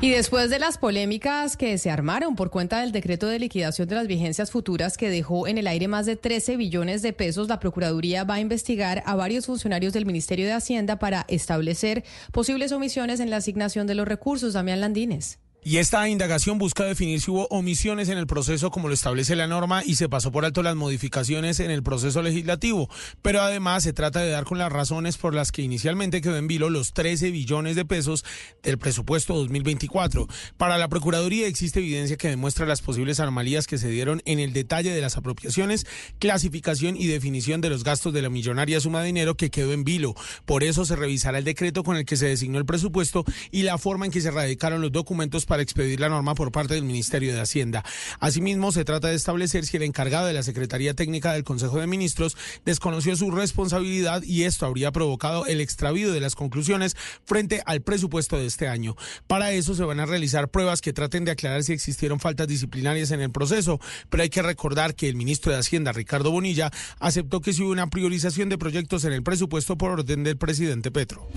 Y 0.00 0.10
después 0.10 0.50
de 0.50 0.58
las 0.58 0.78
polémicas 0.78 1.56
que 1.56 1.78
se 1.78 1.90
armaron 1.90 2.34
por 2.36 2.50
cuenta 2.50 2.80
del 2.80 2.92
decreto 2.92 3.28
de 3.28 3.38
liquidación 3.38 3.88
de 3.88 3.94
las 3.94 4.06
vigencias 4.06 4.50
futuras 4.50 4.96
que 4.96 5.10
dejó 5.10 5.46
en 5.46 5.58
el 5.58 5.66
aire 5.66 5.88
más 5.88 6.06
de 6.06 6.16
13 6.16 6.56
billones 6.56 7.02
de 7.02 7.12
pesos, 7.12 7.48
la 7.48 7.60
Procuraduría 7.60 8.24
va 8.24 8.34
a 8.34 8.40
investigar 8.40 9.02
a 9.06 9.14
varios 9.14 9.46
funcionarios 9.46 9.92
del 9.92 10.06
Ministerio 10.06 10.46
de 10.46 10.52
Hacienda 10.52 10.98
para 10.98 11.24
establecer 11.28 12.04
posibles 12.32 12.72
omisiones 12.72 13.20
en 13.20 13.30
la 13.30 13.36
asignación 13.36 13.86
de 13.86 13.94
los 13.94 14.08
recursos. 14.08 14.54
Damián 14.54 14.80
Landines. 14.80 15.38
Y 15.64 15.76
esta 15.76 16.08
indagación 16.08 16.58
busca 16.58 16.82
definir 16.82 17.20
si 17.20 17.30
hubo 17.30 17.46
omisiones 17.46 18.08
en 18.08 18.18
el 18.18 18.26
proceso 18.26 18.72
como 18.72 18.88
lo 18.88 18.94
establece 18.94 19.36
la 19.36 19.46
norma 19.46 19.84
y 19.86 19.94
se 19.94 20.08
pasó 20.08 20.32
por 20.32 20.44
alto 20.44 20.64
las 20.64 20.74
modificaciones 20.74 21.60
en 21.60 21.70
el 21.70 21.84
proceso 21.84 22.20
legislativo. 22.20 22.90
Pero 23.22 23.42
además 23.42 23.84
se 23.84 23.92
trata 23.92 24.18
de 24.18 24.30
dar 24.30 24.42
con 24.42 24.58
las 24.58 24.72
razones 24.72 25.18
por 25.18 25.34
las 25.34 25.52
que 25.52 25.62
inicialmente 25.62 26.20
quedó 26.20 26.36
en 26.36 26.48
vilo 26.48 26.68
los 26.68 26.92
13 26.94 27.30
billones 27.30 27.76
de 27.76 27.84
pesos 27.84 28.24
del 28.64 28.76
presupuesto 28.76 29.34
2024. 29.34 30.26
Para 30.56 30.78
la 30.78 30.88
Procuraduría 30.88 31.46
existe 31.46 31.78
evidencia 31.78 32.16
que 32.16 32.28
demuestra 32.28 32.66
las 32.66 32.82
posibles 32.82 33.20
anomalías 33.20 33.68
que 33.68 33.78
se 33.78 33.88
dieron 33.88 34.20
en 34.24 34.40
el 34.40 34.52
detalle 34.52 34.92
de 34.92 35.00
las 35.00 35.16
apropiaciones, 35.16 35.86
clasificación 36.18 36.96
y 36.96 37.06
definición 37.06 37.60
de 37.60 37.70
los 37.70 37.84
gastos 37.84 38.12
de 38.12 38.22
la 38.22 38.30
millonaria 38.30 38.80
suma 38.80 38.98
de 38.98 39.06
dinero 39.06 39.36
que 39.36 39.50
quedó 39.50 39.72
en 39.72 39.84
vilo. 39.84 40.16
Por 40.44 40.64
eso 40.64 40.84
se 40.84 40.96
revisará 40.96 41.38
el 41.38 41.44
decreto 41.44 41.84
con 41.84 41.96
el 41.96 42.04
que 42.04 42.16
se 42.16 42.26
designó 42.26 42.58
el 42.58 42.66
presupuesto 42.66 43.24
y 43.52 43.62
la 43.62 43.78
forma 43.78 44.06
en 44.06 44.10
que 44.10 44.20
se 44.20 44.32
radicaron 44.32 44.80
los 44.80 44.90
documentos 44.90 45.46
para 45.52 45.62
expedir 45.62 46.00
la 46.00 46.08
norma 46.08 46.34
por 46.34 46.50
parte 46.50 46.72
del 46.72 46.84
Ministerio 46.84 47.34
de 47.34 47.40
Hacienda. 47.42 47.84
Asimismo, 48.20 48.72
se 48.72 48.86
trata 48.86 49.08
de 49.08 49.16
establecer 49.16 49.66
si 49.66 49.76
el 49.76 49.82
encargado 49.82 50.26
de 50.26 50.32
la 50.32 50.42
Secretaría 50.42 50.94
Técnica 50.94 51.34
del 51.34 51.44
Consejo 51.44 51.78
de 51.78 51.86
Ministros 51.86 52.38
desconoció 52.64 53.16
su 53.16 53.30
responsabilidad 53.30 54.22
y 54.22 54.44
esto 54.44 54.64
habría 54.64 54.92
provocado 54.92 55.44
el 55.44 55.60
extravío 55.60 56.10
de 56.10 56.20
las 56.20 56.36
conclusiones 56.36 56.96
frente 57.26 57.62
al 57.66 57.82
presupuesto 57.82 58.38
de 58.38 58.46
este 58.46 58.66
año. 58.66 58.96
Para 59.26 59.52
eso 59.52 59.74
se 59.74 59.84
van 59.84 60.00
a 60.00 60.06
realizar 60.06 60.48
pruebas 60.48 60.80
que 60.80 60.94
traten 60.94 61.26
de 61.26 61.32
aclarar 61.32 61.62
si 61.64 61.74
existieron 61.74 62.18
faltas 62.18 62.48
disciplinarias 62.48 63.10
en 63.10 63.20
el 63.20 63.30
proceso, 63.30 63.78
pero 64.08 64.22
hay 64.22 64.30
que 64.30 64.40
recordar 64.40 64.94
que 64.94 65.10
el 65.10 65.16
ministro 65.16 65.52
de 65.52 65.58
Hacienda, 65.58 65.92
Ricardo 65.92 66.30
Bonilla, 66.30 66.70
aceptó 66.98 67.42
que 67.42 67.52
si 67.52 67.62
hubo 67.62 67.72
una 67.72 67.90
priorización 67.90 68.48
de 68.48 68.56
proyectos 68.56 69.04
en 69.04 69.12
el 69.12 69.22
presupuesto 69.22 69.76
por 69.76 69.90
orden 69.90 70.24
del 70.24 70.38
presidente 70.38 70.90
Petro. 70.90 71.28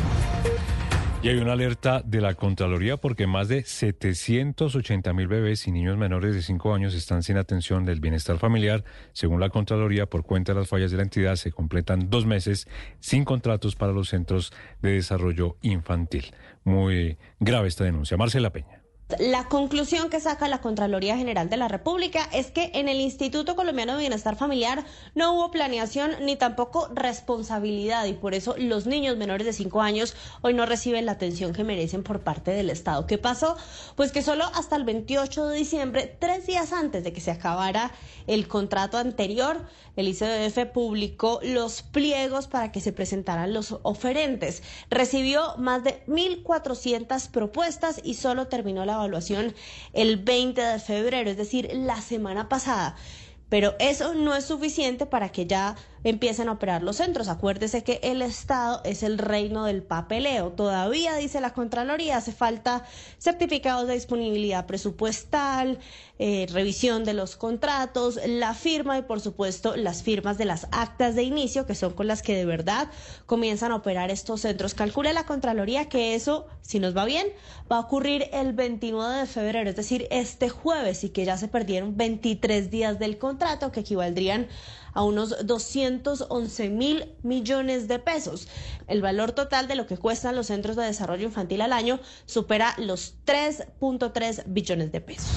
Y 1.25 1.29
hay 1.29 1.37
una 1.37 1.53
alerta 1.53 2.03
de 2.05 2.21
la 2.21 2.35
Contraloría 2.35 2.97
porque 2.97 3.25
más 3.25 3.47
de 3.47 3.63
780 3.63 5.11
mil 5.13 5.27
bebés 5.27 5.67
y 5.67 5.71
niños 5.71 5.97
menores 5.97 6.35
de 6.35 6.43
5 6.43 6.75
años 6.75 6.93
están 6.93 7.23
sin 7.23 7.37
atención 7.37 7.83
del 7.83 7.99
bienestar 7.99 8.37
familiar. 8.37 8.83
Según 9.11 9.39
la 9.39 9.49
Contraloría, 9.49 10.05
por 10.05 10.23
cuenta 10.23 10.53
de 10.53 10.59
las 10.59 10.69
fallas 10.69 10.91
de 10.91 10.97
la 10.97 11.03
entidad, 11.03 11.35
se 11.35 11.51
completan 11.51 12.11
dos 12.11 12.27
meses 12.27 12.67
sin 12.99 13.25
contratos 13.25 13.75
para 13.75 13.91
los 13.91 14.09
centros 14.09 14.53
de 14.83 14.91
desarrollo 14.91 15.57
infantil. 15.63 16.25
Muy 16.63 17.17
grave 17.39 17.69
esta 17.69 17.85
denuncia. 17.85 18.17
Marcela 18.17 18.51
Peña. 18.51 18.74
La 19.19 19.43
conclusión 19.43 20.09
que 20.09 20.19
saca 20.19 20.47
la 20.47 20.61
Contraloría 20.61 21.15
General 21.15 21.47
de 21.47 21.57
la 21.57 21.67
República 21.67 22.27
es 22.33 22.49
que 22.49 22.71
en 22.73 22.89
el 22.89 22.99
Instituto 22.99 23.55
Colombiano 23.55 23.93
de 23.93 23.99
Bienestar 23.99 24.35
Familiar 24.35 24.83
no 25.13 25.33
hubo 25.33 25.51
planeación 25.51 26.13
ni 26.21 26.35
tampoco 26.37 26.89
responsabilidad 26.91 28.05
y 28.05 28.13
por 28.13 28.33
eso 28.33 28.55
los 28.57 28.87
niños 28.87 29.15
menores 29.15 29.45
de 29.45 29.53
5 29.53 29.79
años 29.79 30.15
hoy 30.41 30.55
no 30.55 30.65
reciben 30.65 31.05
la 31.05 31.11
atención 31.11 31.53
que 31.53 31.63
merecen 31.63 32.01
por 32.01 32.21
parte 32.21 32.49
del 32.49 32.71
Estado. 32.71 33.05
¿Qué 33.05 33.19
pasó? 33.19 33.55
Pues 33.95 34.11
que 34.11 34.23
solo 34.23 34.43
hasta 34.55 34.75
el 34.75 34.85
28 34.85 35.49
de 35.49 35.57
diciembre, 35.57 36.17
tres 36.17 36.47
días 36.47 36.73
antes 36.73 37.03
de 37.03 37.13
que 37.13 37.21
se 37.21 37.29
acabara 37.29 37.91
el 38.25 38.47
contrato 38.47 38.97
anterior, 38.97 39.67
el 39.95 40.07
ICDF 40.07 40.65
publicó 40.73 41.39
los 41.43 41.83
pliegos 41.83 42.47
para 42.47 42.71
que 42.71 42.81
se 42.81 42.91
presentaran 42.91 43.53
los 43.53 43.77
oferentes. 43.83 44.63
Recibió 44.89 45.55
más 45.57 45.83
de 45.83 46.03
1.400 46.07 47.29
propuestas 47.29 48.01
y 48.03 48.15
solo 48.15 48.47
terminó 48.47 48.83
la 48.83 48.94
evaluación 48.95 49.53
el 49.93 50.17
20 50.17 50.61
de 50.61 50.79
febrero, 50.79 51.29
es 51.29 51.37
decir, 51.37 51.69
la 51.73 52.01
semana 52.01 52.49
pasada. 52.49 52.95
Pero 53.49 53.75
eso 53.79 54.13
no 54.13 54.35
es 54.35 54.45
suficiente 54.45 55.05
para 55.05 55.29
que 55.29 55.45
ya 55.45 55.75
empiecen 56.05 56.49
a 56.49 56.53
operar 56.53 56.83
los 56.83 56.97
centros. 56.97 57.27
Acuérdese 57.27 57.83
que 57.83 57.99
el 58.03 58.21
Estado 58.21 58.79
es 58.85 59.01
el 59.01 59.17
reino 59.17 59.65
del 59.65 59.81
papeleo. 59.81 60.51
Todavía, 60.51 61.15
dice 61.15 61.41
la 61.41 61.53
Contraloría, 61.53 62.17
hace 62.17 62.31
falta 62.31 62.85
certificados 63.17 63.87
de 63.87 63.95
disponibilidad 63.95 64.67
presupuestal, 64.67 65.79
eh, 66.19 66.45
revisión 66.53 67.03
de 67.03 67.13
los 67.13 67.35
contratos, 67.35 68.19
la 68.27 68.53
firma 68.53 68.99
y, 68.99 69.01
por 69.01 69.19
supuesto, 69.19 69.75
las 69.75 70.03
firmas 70.03 70.37
de 70.37 70.45
las 70.45 70.67
actas 70.71 71.15
de 71.15 71.23
inicio, 71.23 71.65
que 71.65 71.73
son 71.73 71.93
con 71.93 72.07
las 72.07 72.21
que 72.21 72.35
de 72.35 72.45
verdad 72.45 72.87
comienzan 73.25 73.71
a 73.71 73.77
operar 73.77 74.11
estos 74.11 74.41
centros. 74.41 74.75
Calcula 74.75 75.11
la 75.11 75.25
Contraloría 75.25 75.89
que 75.89 76.13
eso, 76.13 76.45
si 76.61 76.79
nos 76.79 76.95
va 76.95 77.05
bien, 77.05 77.27
va 77.69 77.77
a 77.77 77.79
ocurrir 77.79 78.29
el 78.31 78.53
29 78.53 79.21
de 79.21 79.25
febrero, 79.25 79.71
es 79.71 79.75
decir, 79.75 80.07
este 80.11 80.49
jueves, 80.49 81.03
y 81.03 81.09
que 81.09 81.25
ya 81.25 81.35
se 81.35 81.47
perdieron 81.47 81.97
23 81.97 82.69
días 82.69 82.99
del 82.99 83.17
contrato, 83.17 83.71
que 83.71 83.79
equivaldrían 83.79 84.47
a 84.95 85.03
unos 85.03 85.45
211 85.45 86.69
mil 86.69 87.13
millones 87.21 87.87
de 87.87 87.99
pesos. 87.99 88.47
El 88.87 89.03
valor 89.03 89.33
total 89.33 89.67
de 89.67 89.75
lo 89.75 89.85
que 89.85 89.97
cuestan 89.97 90.35
los 90.35 90.47
centros 90.47 90.75
de 90.75 90.83
desarrollo 90.83 91.25
infantil 91.25 91.61
al 91.61 91.73
año 91.73 91.99
supera 92.25 92.73
los 92.79 93.13
3.3 93.25 94.43
billones 94.47 94.91
de 94.91 95.01
pesos. 95.01 95.29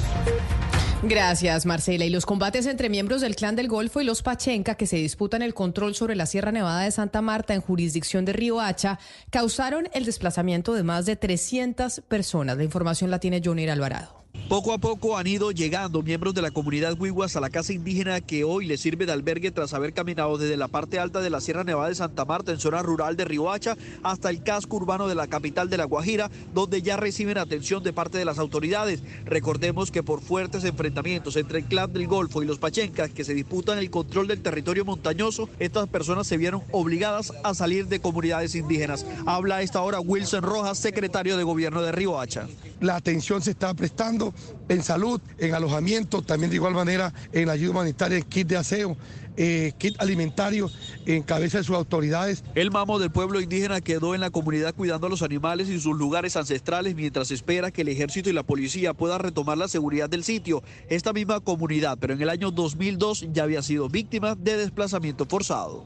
Gracias, 1.03 1.65
Marcela. 1.65 2.05
Y 2.05 2.11
los 2.11 2.27
combates 2.27 2.67
entre 2.67 2.89
miembros 2.89 3.21
del 3.21 3.37
Clan 3.37 3.55
del 3.55 3.69
Golfo 3.69 4.01
y 4.01 4.05
los 4.05 4.23
Pachenca, 4.23 4.75
que 4.75 4.87
se 4.87 4.97
disputan 4.97 5.43
el 5.43 5.55
control 5.55 5.95
sobre 5.95 6.17
la 6.17 6.27
Sierra 6.27 6.51
Nevada 6.51 6.81
de 6.81 6.91
Santa 6.91 7.23
Marta 7.23 7.55
en 7.55 7.61
jurisdicción 7.61 8.25
de 8.25 8.33
Río 8.33 8.61
Hacha, 8.61 8.99
causaron 9.31 9.89
el 9.93 10.05
desplazamiento 10.05 10.75
de 10.75 10.83
más 10.83 11.07
de 11.07 11.15
300 11.15 12.01
personas. 12.09 12.57
La 12.57 12.65
información 12.65 13.13
la 13.13 13.21
tiene 13.21 13.41
Johnny 13.45 13.69
Alvarado. 13.69 14.25
Poco 14.49 14.73
a 14.73 14.79
poco 14.79 15.19
han 15.19 15.27
ido 15.27 15.51
llegando 15.51 16.03
miembros 16.03 16.33
de 16.33 16.41
la 16.41 16.51
comunidad 16.51 16.99
Huiguas 16.99 17.37
a 17.37 17.41
la 17.41 17.51
casa 17.51 17.75
indígena 17.75 18.23
que 18.23 18.45
hoy 18.45 18.65
les 18.65 18.81
sirve 18.81 19.05
de 19.05 19.13
albergue 19.13 19.51
tras 19.51 19.75
haber 19.75 19.93
caminado 19.93 20.39
desde 20.39 20.57
la 20.57 20.69
parte 20.69 20.99
alta 20.99 21.21
de 21.21 21.29
la 21.29 21.43
Sierra 21.43 21.65
Nevada 21.65 21.91
de 21.91 21.95
Santa 21.95 22.25
Marta 22.25 22.51
en 22.51 22.59
zona 22.59 22.81
rural 22.81 23.15
de 23.15 23.27
Riohacha 23.27 23.77
hasta 24.03 24.31
el 24.31 24.43
casco 24.43 24.77
urbano 24.77 25.07
de 25.07 25.15
la 25.15 25.27
capital 25.27 25.69
de 25.69 25.77
La 25.77 25.85
Guajira, 25.85 26.31
donde 26.55 26.81
ya 26.81 26.97
reciben 26.97 27.37
atención 27.37 27.83
de 27.83 27.93
parte 27.93 28.17
de 28.17 28.25
las 28.25 28.39
autoridades. 28.39 29.03
Recordemos 29.27 29.91
que 29.91 30.03
por 30.03 30.23
fuertes 30.23 30.65
enfrentamientos 30.65 31.37
entre 31.37 31.59
el 31.59 31.67
clan 31.67 31.93
del 31.93 32.07
Golfo 32.07 32.43
y 32.43 32.47
los 32.47 32.59
Pachencas 32.59 33.11
que 33.11 33.25
se 33.25 33.35
disputan 33.35 33.77
el 33.77 33.91
control 33.91 34.29
del 34.29 34.41
territorio 34.41 34.87
montañoso, 34.87 35.51
estas 35.59 35.91
personas 35.91 36.27
se 36.27 36.39
vieron 36.39 36.63
obligadas 36.73 37.35
a 37.45 37.53
salir 37.53 37.87
de 37.89 38.01
comunidades 38.01 38.55
indígenas. 38.55 39.05
Habla 39.27 39.57
a 39.57 39.63
esta 39.63 39.83
hora 39.83 40.01
Wilson 40.01 40.43
Rojas, 40.43 40.79
secretario 40.79 41.37
de 41.37 41.45
gobierno 41.45 41.83
de 41.83 41.93
Riohacha. 41.93 42.49
La 42.81 42.97
atención 42.97 43.43
se 43.43 43.51
está 43.51 43.75
prestando 43.75 44.33
en 44.69 44.83
salud, 44.83 45.21
en 45.39 45.55
alojamiento, 45.55 46.23
también 46.23 46.51
de 46.51 46.57
igual 46.57 46.75
manera 46.75 47.13
en 47.33 47.49
ayuda 47.49 47.71
humanitaria, 47.71 48.19
en 48.19 48.25
kit 48.25 48.47
de 48.47 48.57
aseo, 48.57 48.97
eh, 49.37 49.73
kit 49.79 49.95
alimentario, 50.01 50.71
en 51.07 51.23
cabeza 51.23 51.59
de 51.59 51.65
sus 51.65 51.77
autoridades. 51.77 52.45
El 52.55 52.71
mamo 52.71 52.99
del 52.99 53.11
pueblo 53.11 53.41
indígena 53.41 53.81
quedó 53.81 54.15
en 54.15 54.21
la 54.21 54.31
comunidad 54.31 54.75
cuidando 54.75 55.07
a 55.07 55.11
los 55.11 55.23
animales 55.23 55.69
y 55.69 55.81
sus 55.81 55.97
lugares 55.97 56.37
ancestrales 56.37 56.95
mientras 56.95 57.31
espera 57.31 57.71
que 57.71 57.83
el 57.83 57.89
ejército 57.89 58.29
y 58.29 58.33
la 58.33 58.43
policía 58.43 58.95
puedan 58.95 59.21
retomar 59.21 59.57
la 59.57 59.69
seguridad 59.69 60.11
del 60.11 60.25
sitio. 60.25 60.63
Esta 60.89 61.13
misma 61.13 61.41
comunidad, 61.41 61.99
pero 62.01 62.15
en 62.15 62.23
el 62.23 62.29
año 62.29 62.51
2002 62.51 63.29
ya 63.33 63.45
había 63.45 63.63
sido 63.63 63.89
víctima 63.89 64.35
de 64.35 64.57
desplazamiento 64.57 65.25
forzado. 65.25 65.85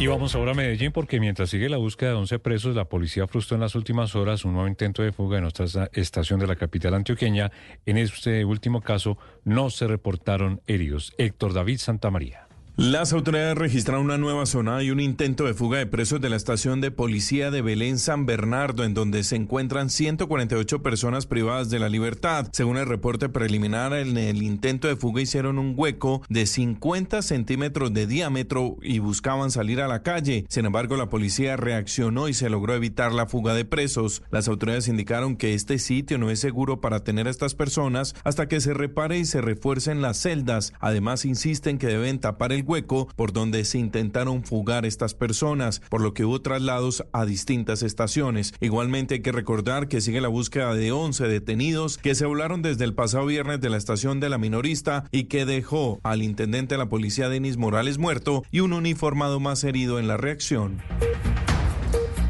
Y 0.00 0.06
vamos 0.06 0.34
ahora 0.34 0.52
a 0.52 0.54
Medellín 0.54 0.92
porque 0.92 1.20
mientras 1.20 1.50
sigue 1.50 1.68
la 1.68 1.76
búsqueda 1.76 2.12
de 2.12 2.16
11 2.16 2.38
presos, 2.38 2.74
la 2.74 2.86
policía 2.86 3.26
frustró 3.26 3.56
en 3.56 3.60
las 3.60 3.74
últimas 3.74 4.16
horas 4.16 4.46
un 4.46 4.54
nuevo 4.54 4.66
intento 4.66 5.02
de 5.02 5.12
fuga 5.12 5.36
en 5.36 5.44
otra 5.44 5.66
estación 5.92 6.40
de 6.40 6.46
la 6.46 6.56
capital 6.56 6.94
antioqueña. 6.94 7.52
En 7.84 7.98
este 7.98 8.46
último 8.46 8.80
caso 8.80 9.18
no 9.44 9.68
se 9.68 9.86
reportaron 9.86 10.62
heridos. 10.66 11.12
Héctor 11.18 11.52
David 11.52 11.76
Santamaría. 11.76 12.49
Las 12.76 13.12
autoridades 13.12 13.58
registraron 13.58 14.06
una 14.06 14.16
nueva 14.16 14.46
zona 14.46 14.82
y 14.82 14.90
un 14.90 15.00
intento 15.00 15.44
de 15.44 15.52
fuga 15.54 15.78
de 15.78 15.86
presos 15.86 16.20
de 16.20 16.30
la 16.30 16.36
estación 16.36 16.80
de 16.80 16.90
policía 16.90 17.50
de 17.50 17.60
Belén 17.60 17.98
San 17.98 18.24
Bernardo, 18.24 18.84
en 18.84 18.94
donde 18.94 19.22
se 19.22 19.36
encuentran 19.36 19.90
148 19.90 20.82
personas 20.82 21.26
privadas 21.26 21.68
de 21.68 21.78
la 21.78 21.90
libertad. 21.90 22.48
Según 22.52 22.78
el 22.78 22.86
reporte 22.86 23.28
preliminar, 23.28 23.92
en 23.92 24.16
el 24.16 24.42
intento 24.42 24.88
de 24.88 24.96
fuga 24.96 25.20
hicieron 25.20 25.58
un 25.58 25.74
hueco 25.76 26.22
de 26.28 26.46
50 26.46 27.20
centímetros 27.22 27.92
de 27.92 28.06
diámetro 28.06 28.76
y 28.80 28.98
buscaban 28.98 29.50
salir 29.50 29.80
a 29.80 29.88
la 29.88 30.02
calle. 30.02 30.46
Sin 30.48 30.64
embargo, 30.64 30.96
la 30.96 31.10
policía 31.10 31.56
reaccionó 31.56 32.28
y 32.28 32.34
se 32.34 32.48
logró 32.48 32.74
evitar 32.74 33.12
la 33.12 33.26
fuga 33.26 33.52
de 33.52 33.66
presos. 33.66 34.22
Las 34.30 34.48
autoridades 34.48 34.88
indicaron 34.88 35.36
que 35.36 35.52
este 35.52 35.78
sitio 35.78 36.16
no 36.16 36.30
es 36.30 36.40
seguro 36.40 36.80
para 36.80 37.04
tener 37.04 37.26
a 37.26 37.30
estas 37.30 37.54
personas 37.54 38.14
hasta 38.24 38.48
que 38.48 38.60
se 38.60 38.72
repare 38.72 39.18
y 39.18 39.26
se 39.26 39.42
refuercen 39.42 40.00
las 40.00 40.18
celdas. 40.18 40.72
Además, 40.80 41.26
insisten 41.26 41.76
que 41.76 41.88
deben 41.88 42.20
tapar 42.20 42.52
el 42.52 42.59
hueco 42.62 43.08
por 43.16 43.32
donde 43.32 43.64
se 43.64 43.78
intentaron 43.78 44.44
fugar 44.44 44.86
estas 44.86 45.14
personas, 45.14 45.80
por 45.88 46.00
lo 46.00 46.14
que 46.14 46.24
hubo 46.24 46.40
traslados 46.40 47.04
a 47.12 47.24
distintas 47.24 47.82
estaciones. 47.82 48.54
Igualmente 48.60 49.14
hay 49.14 49.22
que 49.22 49.32
recordar 49.32 49.88
que 49.88 50.00
sigue 50.00 50.20
la 50.20 50.28
búsqueda 50.28 50.74
de 50.74 50.92
11 50.92 51.28
detenidos 51.28 51.98
que 51.98 52.14
se 52.14 52.26
volaron 52.26 52.62
desde 52.62 52.84
el 52.84 52.94
pasado 52.94 53.26
viernes 53.26 53.60
de 53.60 53.70
la 53.70 53.76
estación 53.76 54.20
de 54.20 54.28
la 54.28 54.38
minorista 54.38 55.04
y 55.10 55.24
que 55.24 55.44
dejó 55.44 56.00
al 56.02 56.22
intendente 56.22 56.74
de 56.74 56.78
la 56.78 56.88
policía 56.88 57.28
Denis 57.28 57.56
Morales 57.56 57.98
muerto 57.98 58.44
y 58.50 58.60
un 58.60 58.72
uniformado 58.72 59.40
más 59.40 59.64
herido 59.64 59.98
en 59.98 60.08
la 60.08 60.16
reacción. 60.16 60.80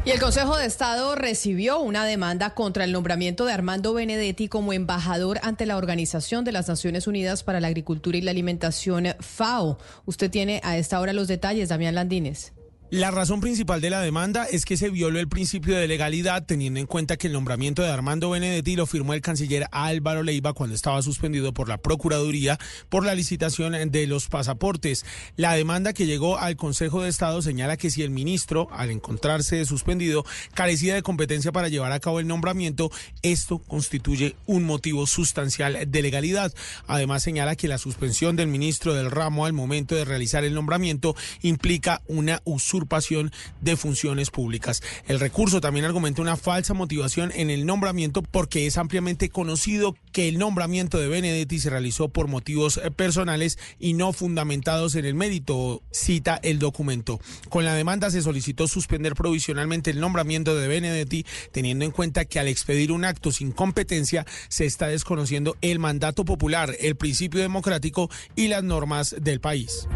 Y 0.03 0.09
el 0.09 0.19
Consejo 0.19 0.57
de 0.57 0.65
Estado 0.65 1.13
recibió 1.13 1.79
una 1.79 2.05
demanda 2.05 2.55
contra 2.55 2.85
el 2.85 2.91
nombramiento 2.91 3.45
de 3.45 3.53
Armando 3.53 3.93
Benedetti 3.93 4.47
como 4.47 4.73
embajador 4.73 5.39
ante 5.43 5.67
la 5.67 5.77
Organización 5.77 6.43
de 6.43 6.51
las 6.51 6.67
Naciones 6.67 7.05
Unidas 7.05 7.43
para 7.43 7.59
la 7.59 7.67
Agricultura 7.67 8.17
y 8.17 8.21
la 8.21 8.31
Alimentación, 8.31 9.09
FAO. 9.19 9.77
Usted 10.05 10.31
tiene 10.31 10.59
a 10.63 10.75
esta 10.77 10.99
hora 10.99 11.13
los 11.13 11.27
detalles, 11.27 11.69
Damián 11.69 11.93
Landines. 11.93 12.51
La 12.91 13.09
razón 13.09 13.39
principal 13.39 13.79
de 13.79 13.89
la 13.89 14.01
demanda 14.01 14.43
es 14.43 14.65
que 14.65 14.75
se 14.75 14.89
violó 14.89 15.17
el 15.17 15.29
principio 15.29 15.77
de 15.77 15.87
legalidad 15.87 16.45
teniendo 16.45 16.77
en 16.77 16.87
cuenta 16.87 17.15
que 17.15 17.27
el 17.27 17.33
nombramiento 17.33 17.81
de 17.81 17.87
Armando 17.87 18.31
Benedetti 18.31 18.75
lo 18.75 18.85
firmó 18.85 19.13
el 19.13 19.21
canciller 19.21 19.65
Álvaro 19.71 20.23
Leiva 20.23 20.51
cuando 20.51 20.75
estaba 20.75 21.01
suspendido 21.01 21.53
por 21.53 21.69
la 21.69 21.77
Procuraduría 21.77 22.59
por 22.89 23.05
la 23.05 23.15
licitación 23.15 23.91
de 23.91 24.07
los 24.07 24.27
pasaportes. 24.27 25.05
La 25.37 25.53
demanda 25.53 25.93
que 25.93 26.05
llegó 26.05 26.37
al 26.37 26.57
Consejo 26.57 27.01
de 27.01 27.07
Estado 27.07 27.41
señala 27.41 27.77
que 27.77 27.89
si 27.89 28.03
el 28.03 28.09
ministro, 28.09 28.67
al 28.73 28.89
encontrarse 28.89 29.63
suspendido, 29.63 30.25
carecía 30.53 30.93
de 30.93 31.01
competencia 31.01 31.53
para 31.53 31.69
llevar 31.69 31.93
a 31.93 32.01
cabo 32.01 32.19
el 32.19 32.27
nombramiento, 32.27 32.91
esto 33.21 33.59
constituye 33.59 34.35
un 34.47 34.65
motivo 34.65 35.07
sustancial 35.07 35.89
de 35.89 36.01
legalidad. 36.01 36.53
Además 36.87 37.23
señala 37.23 37.55
que 37.55 37.69
la 37.69 37.77
suspensión 37.77 38.35
del 38.35 38.47
ministro 38.47 38.93
del 38.93 39.11
ramo 39.11 39.45
al 39.45 39.53
momento 39.53 39.95
de 39.95 40.03
realizar 40.03 40.43
el 40.43 40.53
nombramiento 40.53 41.15
implica 41.41 42.01
una 42.07 42.41
usurpación 42.81 43.31
de 43.61 43.77
funciones 43.77 44.31
públicas. 44.31 44.81
El 45.07 45.19
recurso 45.19 45.61
también 45.61 45.85
argumenta 45.85 46.21
una 46.21 46.35
falsa 46.35 46.73
motivación 46.73 47.31
en 47.35 47.49
el 47.49 47.65
nombramiento 47.65 48.23
porque 48.23 48.65
es 48.65 48.77
ampliamente 48.77 49.29
conocido 49.29 49.95
que 50.11 50.27
el 50.27 50.39
nombramiento 50.39 50.99
de 50.99 51.07
Benedetti 51.07 51.59
se 51.59 51.69
realizó 51.69 52.09
por 52.09 52.27
motivos 52.27 52.77
eh, 52.77 52.89
personales 52.91 53.59
y 53.79 53.93
no 53.93 54.13
fundamentados 54.13 54.95
en 54.95 55.05
el 55.05 55.13
mérito, 55.13 55.83
cita 55.91 56.39
el 56.41 56.57
documento. 56.57 57.19
Con 57.49 57.65
la 57.65 57.75
demanda 57.75 58.09
se 58.09 58.21
solicitó 58.21 58.67
suspender 58.67 59.13
provisionalmente 59.13 59.91
el 59.91 59.99
nombramiento 59.99 60.55
de 60.55 60.67
Benedetti, 60.67 61.25
teniendo 61.51 61.85
en 61.85 61.91
cuenta 61.91 62.25
que 62.25 62.39
al 62.39 62.47
expedir 62.47 62.91
un 62.91 63.05
acto 63.05 63.31
sin 63.31 63.51
competencia 63.51 64.25
se 64.49 64.65
está 64.65 64.87
desconociendo 64.87 65.55
el 65.61 65.77
mandato 65.79 66.25
popular, 66.25 66.75
el 66.79 66.95
principio 66.95 67.41
democrático 67.41 68.09
y 68.35 68.47
las 68.47 68.63
normas 68.63 69.15
del 69.19 69.39
país. 69.39 69.87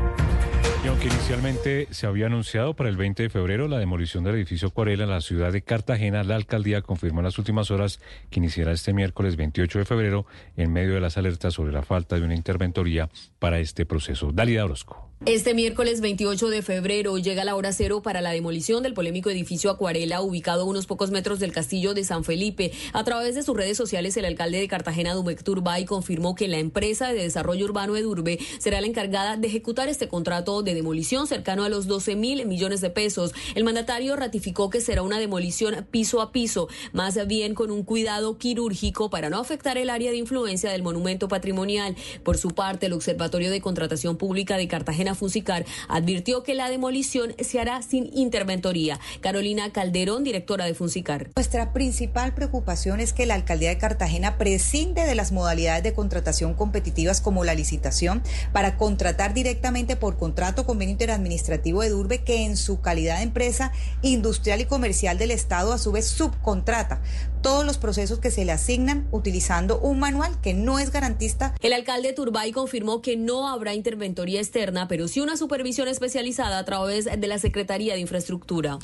Y 0.86 0.88
aunque 0.88 1.07
inicialmente 1.07 1.88
se 1.90 2.06
había 2.06 2.28
anunciado 2.28 2.75
para 2.76 2.90
el 2.90 2.98
20 2.98 3.24
de 3.24 3.30
febrero 3.30 3.68
la 3.68 3.80
demolición 3.80 4.24
del 4.24 4.36
edificio 4.36 4.70
Cuarela 4.70 5.06
en 5.06 5.10
la 5.10 5.22
ciudad 5.22 5.52
de 5.52 5.62
Cartagena, 5.62 6.24
la 6.24 6.36
alcaldía 6.36 6.82
confirmó 6.82 7.22
en 7.22 7.26
las 7.26 7.38
últimas 7.38 7.72
horas 7.72 8.00
que 8.30 8.40
iniciará 8.40 8.72
este 8.72 8.94
miércoles 8.94 9.36
28 9.36 9.80
de 9.80 9.86
febrero 9.86 10.26
en 10.58 10.72
medio 10.72 10.94
de 10.94 11.02
las 11.02 11.18
alertas 11.18 11.54
sobre 11.54 11.74
la 11.74 11.84
falta 11.84 12.18
de 12.18 12.24
una 12.24 12.36
interventoría 12.36 13.10
para 13.40 13.60
este 13.60 13.86
proceso. 13.86 14.32
Dalida 14.32 14.66
Orozco. 14.66 15.05
Este 15.24 15.56
miércoles 15.56 16.02
28 16.02 16.50
de 16.50 16.62
febrero 16.62 17.18
llega 17.18 17.46
la 17.46 17.56
hora 17.56 17.72
cero 17.72 18.04
para 18.04 18.22
la 18.22 18.32
demolición 18.32 18.84
del 18.84 18.94
polémico 18.94 19.32
edificio 19.32 19.72
Acuarela 19.72 20.22
ubicado 20.22 20.62
a 20.62 20.66
unos 20.66 20.86
pocos 20.86 21.10
metros 21.10 21.40
del 21.40 21.52
castillo 21.52 21.96
de 21.96 22.04
San 22.04 22.24
Felipe. 22.24 22.74
A 22.94 23.04
través 23.06 23.34
de 23.34 23.42
sus 23.42 23.56
redes 23.56 23.76
sociales, 23.76 24.16
el 24.18 24.26
alcalde 24.26 24.60
de 24.60 24.68
Cartagena, 24.68 25.16
Dumec 25.16 25.42
Turbay, 25.42 25.86
confirmó 25.86 26.36
que 26.36 26.48
la 26.48 26.60
empresa 26.60 27.12
de 27.12 27.24
desarrollo 27.24 27.66
urbano 27.66 27.96
Edurbe 27.96 28.38
será 28.60 28.82
la 28.82 28.88
encargada 28.88 29.36
de 29.36 29.48
ejecutar 29.48 29.88
este 29.88 30.10
contrato 30.10 30.62
de 30.62 30.76
demolición 30.76 31.26
cercano 31.26 31.64
a 31.64 31.70
los 31.70 31.88
12 31.88 32.16
mil 32.18 32.46
millones 32.46 32.82
de 32.82 32.92
pesos. 32.92 33.34
El 33.56 33.64
mandatario 33.64 34.16
ratificó 34.18 34.70
que 34.70 34.82
será 34.82 35.02
una 35.02 35.18
demolición 35.18 35.88
piso 35.90 36.22
a 36.22 36.32
piso, 36.34 36.68
más 36.92 37.26
bien 37.26 37.56
con 37.56 37.72
un 37.72 37.84
cuidado 37.84 38.38
quirúrgico 38.38 39.10
para 39.10 39.32
no 39.32 39.40
afectar 39.40 39.78
el 39.80 39.90
área 39.90 40.12
de 40.12 40.18
influencia 40.18 40.70
del 40.72 40.84
monumento 40.84 41.30
patrimonial. 41.30 41.96
Por 42.22 42.38
su 42.38 42.50
parte, 42.50 42.88
el 42.88 42.94
Observatorio 42.94 43.50
de 43.50 43.62
Contratación 43.62 44.18
Pública 44.18 44.58
de 44.58 44.68
Cartagena 44.68 45.05
Fusicar 45.14 45.65
advirtió 45.88 46.41
que 46.41 46.56
la 46.56 46.69
demolición 46.69 47.36
se 47.40 47.60
hará 47.60 47.84
sin 47.84 48.10
interventoría. 48.18 48.99
Carolina 49.22 49.72
Calderón, 49.72 50.23
directora 50.23 50.65
de 50.65 50.73
Fusicar. 50.73 51.30
Nuestra 51.36 51.73
principal 51.73 52.34
preocupación 52.34 52.99
es 52.99 53.14
que 53.14 53.26
la 53.26 53.36
alcaldía 53.36 53.69
de 53.69 53.77
Cartagena 53.77 54.38
prescinde 54.38 55.03
de 55.03 55.15
las 55.15 55.32
modalidades 55.32 55.84
de 55.84 55.94
contratación 55.94 56.53
competitivas 56.53 57.22
como 57.22 57.44
la 57.44 57.53
licitación 57.53 58.23
para 58.53 58.77
contratar 58.77 59.34
directamente 59.34 59.95
por 59.95 60.18
contrato 60.18 60.65
convenio 60.65 60.94
interadministrativo 60.94 61.82
de 61.82 61.90
Durbe 61.90 62.23
que 62.23 62.45
en 62.45 62.57
su 62.57 62.82
calidad 62.82 63.18
de 63.18 63.23
empresa 63.23 63.72
industrial 64.02 64.61
y 64.61 64.65
comercial 64.65 65.18
del 65.18 65.32
Estado 65.32 65.73
a 65.73 65.77
su 65.77 65.91
vez 65.91 66.07
subcontrata 66.07 67.02
todos 67.45 67.64
los 67.64 67.77
procesos 67.77 68.18
que 68.18 68.32
se 68.32 68.44
le 68.44 68.52
asignan 68.52 69.07
utilizando 69.11 69.80
un 69.80 69.99
manual 69.99 70.41
que 70.41 70.56
no 70.56 70.80
es 70.80 70.90
garantista. 70.90 71.53
El 71.61 71.73
alcalde 71.73 72.11
Turbay 72.11 72.52
confirmó 72.52 73.03
que 73.03 73.18
no 73.18 73.48
habrá 73.48 73.76
interventoría 73.76 74.40
externa, 74.40 74.88
pero 74.88 74.95
sí 75.08 75.22
una 75.22 75.38
supervisión 75.38 75.88
especializada 75.88 76.58
a 76.58 76.66
través 76.66 77.06
de 77.06 77.28
la 77.28 77.40
Secretaría 77.40 77.94
de 77.94 78.00
Infraestructura. 78.00 78.80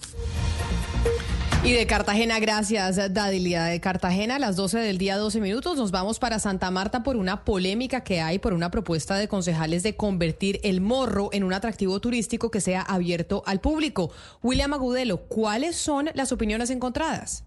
Y 1.63 1.73
de 1.73 1.85
Cartagena, 1.85 2.39
gracias, 2.39 3.13
Dadilia. 3.13 3.65
De 3.65 3.79
Cartagena, 3.79 4.37
a 4.37 4.39
las 4.39 4.55
12 4.55 4.79
del 4.79 4.97
día, 4.97 5.17
12 5.17 5.39
minutos, 5.39 5.77
nos 5.77 5.91
vamos 5.91 6.17
para 6.17 6.39
Santa 6.39 6.71
Marta 6.71 7.03
por 7.03 7.17
una 7.17 7.45
polémica 7.45 8.03
que 8.03 8.19
hay 8.19 8.39
por 8.39 8.53
una 8.53 8.71
propuesta 8.71 9.15
de 9.15 9.27
concejales 9.27 9.83
de 9.83 9.95
convertir 9.95 10.59
el 10.63 10.81
morro 10.81 11.29
en 11.33 11.43
un 11.43 11.53
atractivo 11.53 11.99
turístico 12.01 12.49
que 12.49 12.61
sea 12.61 12.81
abierto 12.81 13.43
al 13.45 13.61
público. 13.61 14.11
William 14.41 14.73
Agudelo, 14.73 15.17
¿cuáles 15.17 15.75
son 15.75 16.09
las 16.15 16.31
opiniones 16.31 16.71
encontradas? 16.71 17.43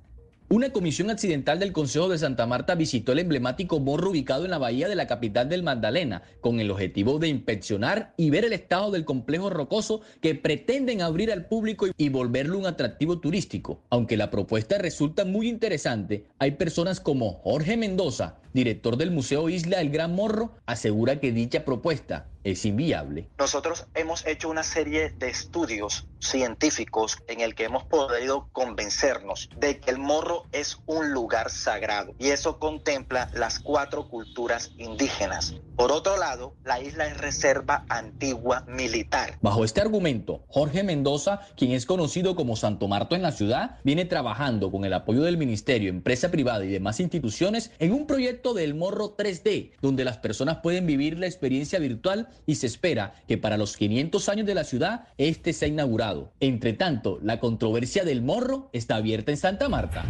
Una 0.55 0.71
comisión 0.71 1.11
accidental 1.11 1.59
del 1.59 1.73
Consejo 1.73 2.09
de 2.09 2.17
Santa 2.17 2.47
Marta 2.47 2.77
visitó 2.77 3.11
el 3.11 3.19
emblemático 3.19 3.81
morro 3.81 4.11
ubicado 4.11 4.45
en 4.45 4.53
la 4.53 4.59
bahía 4.59 4.87
de 4.87 4.95
la 4.95 5.09
capital 5.09 5.49
del 5.49 5.65
Magdalena, 5.65 6.23
con 6.41 6.61
el 6.61 6.71
objetivo 6.71 7.19
de 7.19 7.27
inspeccionar 7.27 8.15
y 8.17 8.31
ver 8.31 8.45
el 8.45 8.53
estado 8.53 8.93
del 8.93 9.05
complejo 9.05 9.51
rocoso 9.51 10.03
que 10.21 10.37
pretenden 10.37 11.03
abrir 11.03 11.33
al 11.33 11.47
público 11.47 11.89
y 11.97 12.09
volverlo 12.09 12.57
un 12.57 12.67
atractivo 12.67 13.19
turístico. 13.19 13.81
Aunque 13.91 14.17
la 14.17 14.31
propuesta 14.31 14.79
resulta 14.79 15.25
muy 15.25 15.49
interesante, 15.49 16.27
hay 16.39 16.53
personas 16.53 17.01
como 17.01 17.33
Jorge 17.33 17.77
Mendoza, 17.77 18.37
director 18.55 18.97
del 18.97 19.11
Museo 19.11 19.49
Isla 19.51 19.81
El 19.81 19.91
Gran 19.91 20.15
Morro, 20.15 20.53
asegura 20.65 21.21
que 21.21 21.33
dicha 21.33 21.65
propuesta 21.65 22.29
es 22.45 22.65
inviable. 22.65 23.29
Nosotros 23.39 23.87
hemos 23.95 24.25
hecho 24.27 24.49
una 24.49 24.63
serie 24.63 25.11
de 25.11 25.29
estudios 25.31 26.07
científicos 26.21 27.19
en 27.27 27.41
el 27.41 27.55
que 27.55 27.65
hemos 27.65 27.85
podido 27.85 28.49
convencernos 28.53 29.49
de 29.59 29.79
que 29.81 29.91
el 29.91 29.99
morro 29.99 30.45
es 30.53 30.79
un 30.87 31.13
lugar 31.13 31.51
sagrado 31.51 32.15
y 32.19 32.29
eso 32.29 32.59
contempla 32.59 33.31
las 33.35 33.59
cuatro 33.59 34.09
culturas 34.09 34.73
indígenas. 34.77 35.55
Por 35.77 35.91
otro 35.91 36.17
lado, 36.17 36.55
la 36.65 36.81
isla 36.81 37.07
es 37.07 37.17
reserva 37.19 37.85
antigua 37.89 38.65
militar. 38.69 39.39
Bajo 39.41 39.65
este 39.65 39.81
argumento, 39.81 40.45
Jorge 40.49 40.83
Mendoza, 40.83 41.41
quien 41.57 41.73
es 41.73 41.87
conocido 41.87 42.37
como 42.37 42.57
Santo 42.57 42.89
Marto 42.89 43.17
en 43.17 43.23
la 43.23 43.33
ciudad, 43.33 43.79
viene 43.85 44.05
trabajando 44.05 44.71
con 44.71 44.85
el 44.85 44.93
apoyo 44.93 45.23
del 45.23 45.37
ministerio, 45.37 45.91
empresa 45.91 46.31
privada 46.31 46.65
y 46.65 46.69
demás 46.69 47.01
instituciones 47.01 47.73
en 47.79 47.93
un 47.93 48.07
proyecto 48.07 48.44
del 48.53 48.75
morro 48.75 49.17
3D, 49.17 49.71
donde 49.81 50.05
las 50.05 50.19
personas 50.19 50.59
pueden 50.59 50.87
vivir 50.87 51.19
la 51.19 51.27
experiencia 51.27 51.79
virtual 51.79 52.29
y 52.45 52.57
se 52.57 52.67
espera 52.67 53.15
que 53.27 53.39
para 53.39 53.57
los 53.57 53.77
500 53.77 54.29
años 54.29 54.47
de 54.47 54.55
la 54.55 54.65
ciudad 54.65 55.09
este 55.17 55.53
sea 55.53 55.69
inaugurado. 55.69 56.33
Entre 56.41 56.75
tanto, 56.75 57.19
la 57.23 57.41
controversia 57.41 58.05
del 58.05 58.21
morro 58.21 58.69
está 58.73 58.97
abierta 58.97 59.31
en 59.31 59.39
Santa 59.39 59.69
Marta. 59.69 60.05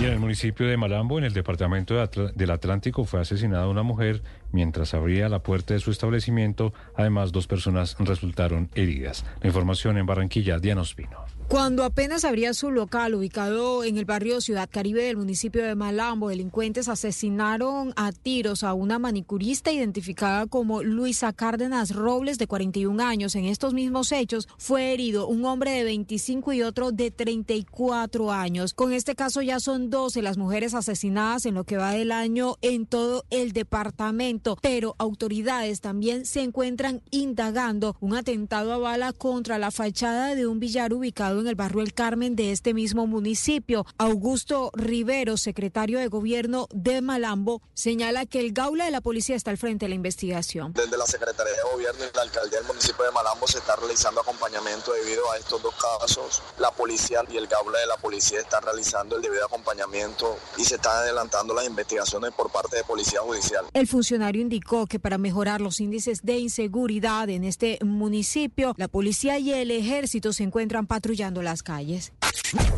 Y 0.00 0.04
en 0.04 0.12
el 0.12 0.18
municipio 0.18 0.66
de 0.66 0.76
Malambo, 0.76 1.18
en 1.18 1.24
el 1.24 1.32
departamento 1.32 1.94
del 2.34 2.50
Atlántico, 2.50 3.04
fue 3.04 3.20
asesinada 3.20 3.68
una 3.68 3.84
mujer 3.84 4.22
mientras 4.54 4.94
abría 4.94 5.28
la 5.28 5.40
puerta 5.40 5.74
de 5.74 5.80
su 5.80 5.90
establecimiento. 5.90 6.72
Además, 6.96 7.32
dos 7.32 7.46
personas 7.46 7.96
resultaron 7.98 8.70
heridas. 8.74 9.26
La 9.40 9.48
información 9.48 9.98
en 9.98 10.06
Barranquilla, 10.06 10.58
Diana 10.58 10.80
Ospino. 10.80 11.24
Cuando 11.48 11.84
apenas 11.84 12.24
abría 12.24 12.54
su 12.54 12.70
local 12.70 13.14
ubicado 13.14 13.84
en 13.84 13.98
el 13.98 14.06
barrio 14.06 14.40
Ciudad 14.40 14.68
Caribe 14.70 15.04
del 15.04 15.18
municipio 15.18 15.62
de 15.62 15.74
Malambo, 15.74 16.30
delincuentes 16.30 16.88
asesinaron 16.88 17.92
a 17.96 18.12
tiros 18.12 18.64
a 18.64 18.72
una 18.72 18.98
manicurista 18.98 19.70
identificada 19.70 20.46
como 20.46 20.82
Luisa 20.82 21.34
Cárdenas 21.34 21.94
Robles 21.94 22.38
de 22.38 22.46
41 22.46 23.04
años. 23.04 23.34
En 23.34 23.44
estos 23.44 23.74
mismos 23.74 24.10
hechos 24.10 24.48
fue 24.56 24.94
herido 24.94 25.28
un 25.28 25.44
hombre 25.44 25.72
de 25.72 25.84
25 25.84 26.54
y 26.54 26.62
otro 26.62 26.92
de 26.92 27.10
34 27.10 28.32
años. 28.32 28.72
Con 28.72 28.94
este 28.94 29.14
caso 29.14 29.42
ya 29.42 29.60
son 29.60 29.90
12 29.90 30.22
las 30.22 30.38
mujeres 30.38 30.72
asesinadas 30.72 31.44
en 31.44 31.54
lo 31.54 31.64
que 31.64 31.76
va 31.76 31.92
del 31.92 32.10
año 32.10 32.56
en 32.62 32.86
todo 32.86 33.26
el 33.30 33.52
departamento, 33.52 34.43
pero 34.60 34.94
autoridades 34.98 35.80
también 35.80 36.26
se 36.26 36.42
encuentran 36.42 37.02
indagando 37.10 37.96
un 38.00 38.14
atentado 38.14 38.72
a 38.72 38.78
bala 38.78 39.12
contra 39.12 39.58
la 39.58 39.70
fachada 39.70 40.34
de 40.34 40.46
un 40.46 40.60
billar 40.60 40.92
ubicado 40.92 41.40
en 41.40 41.46
el 41.46 41.54
barrio 41.54 41.82
El 41.82 41.94
Carmen 41.94 42.36
de 42.36 42.52
este 42.52 42.74
mismo 42.74 43.06
municipio. 43.06 43.86
Augusto 43.98 44.70
Rivero, 44.74 45.36
secretario 45.36 45.98
de 45.98 46.08
gobierno 46.08 46.68
de 46.72 47.00
Malambo, 47.00 47.62
señala 47.74 48.26
que 48.26 48.40
el 48.40 48.52
gaula 48.52 48.84
de 48.84 48.90
la 48.90 49.00
policía 49.00 49.36
está 49.36 49.50
al 49.50 49.58
frente 49.58 49.86
de 49.86 49.90
la 49.90 49.94
investigación. 49.94 50.72
Desde 50.72 50.96
la 50.96 51.06
Secretaría 51.06 51.52
de 51.52 51.72
Gobierno 51.72 52.04
y 52.04 52.16
la 52.16 52.22
alcaldía 52.22 52.58
del 52.58 52.66
municipio 52.66 53.04
de 53.04 53.12
Malambo 53.12 53.46
se 53.46 53.58
está 53.58 53.76
realizando 53.76 54.20
acompañamiento 54.20 54.92
debido 54.92 55.30
a 55.32 55.38
estos 55.38 55.62
dos 55.62 55.74
casos. 55.74 56.42
La 56.58 56.70
policía 56.70 57.22
y 57.30 57.36
el 57.36 57.46
gaula 57.46 57.78
de 57.78 57.86
la 57.86 57.96
policía 57.96 58.40
están 58.40 58.62
realizando 58.62 59.16
el 59.16 59.22
debido 59.22 59.44
acompañamiento 59.46 60.36
y 60.56 60.64
se 60.64 60.76
están 60.76 60.96
adelantando 60.96 61.54
las 61.54 61.66
investigaciones 61.66 62.32
por 62.32 62.50
parte 62.50 62.76
de 62.76 62.84
Policía 62.84 63.20
Judicial. 63.20 63.66
El 63.72 63.86
funcionario 63.86 64.23
indicó 64.32 64.86
que 64.86 64.98
para 64.98 65.18
mejorar 65.18 65.60
los 65.60 65.80
índices 65.80 66.22
de 66.22 66.38
inseguridad 66.38 67.28
en 67.28 67.44
este 67.44 67.78
municipio, 67.84 68.74
la 68.76 68.88
policía 68.88 69.38
y 69.38 69.52
el 69.52 69.70
ejército 69.70 70.32
se 70.32 70.44
encuentran 70.44 70.86
patrullando 70.86 71.42
las 71.42 71.62
calles. 71.62 72.12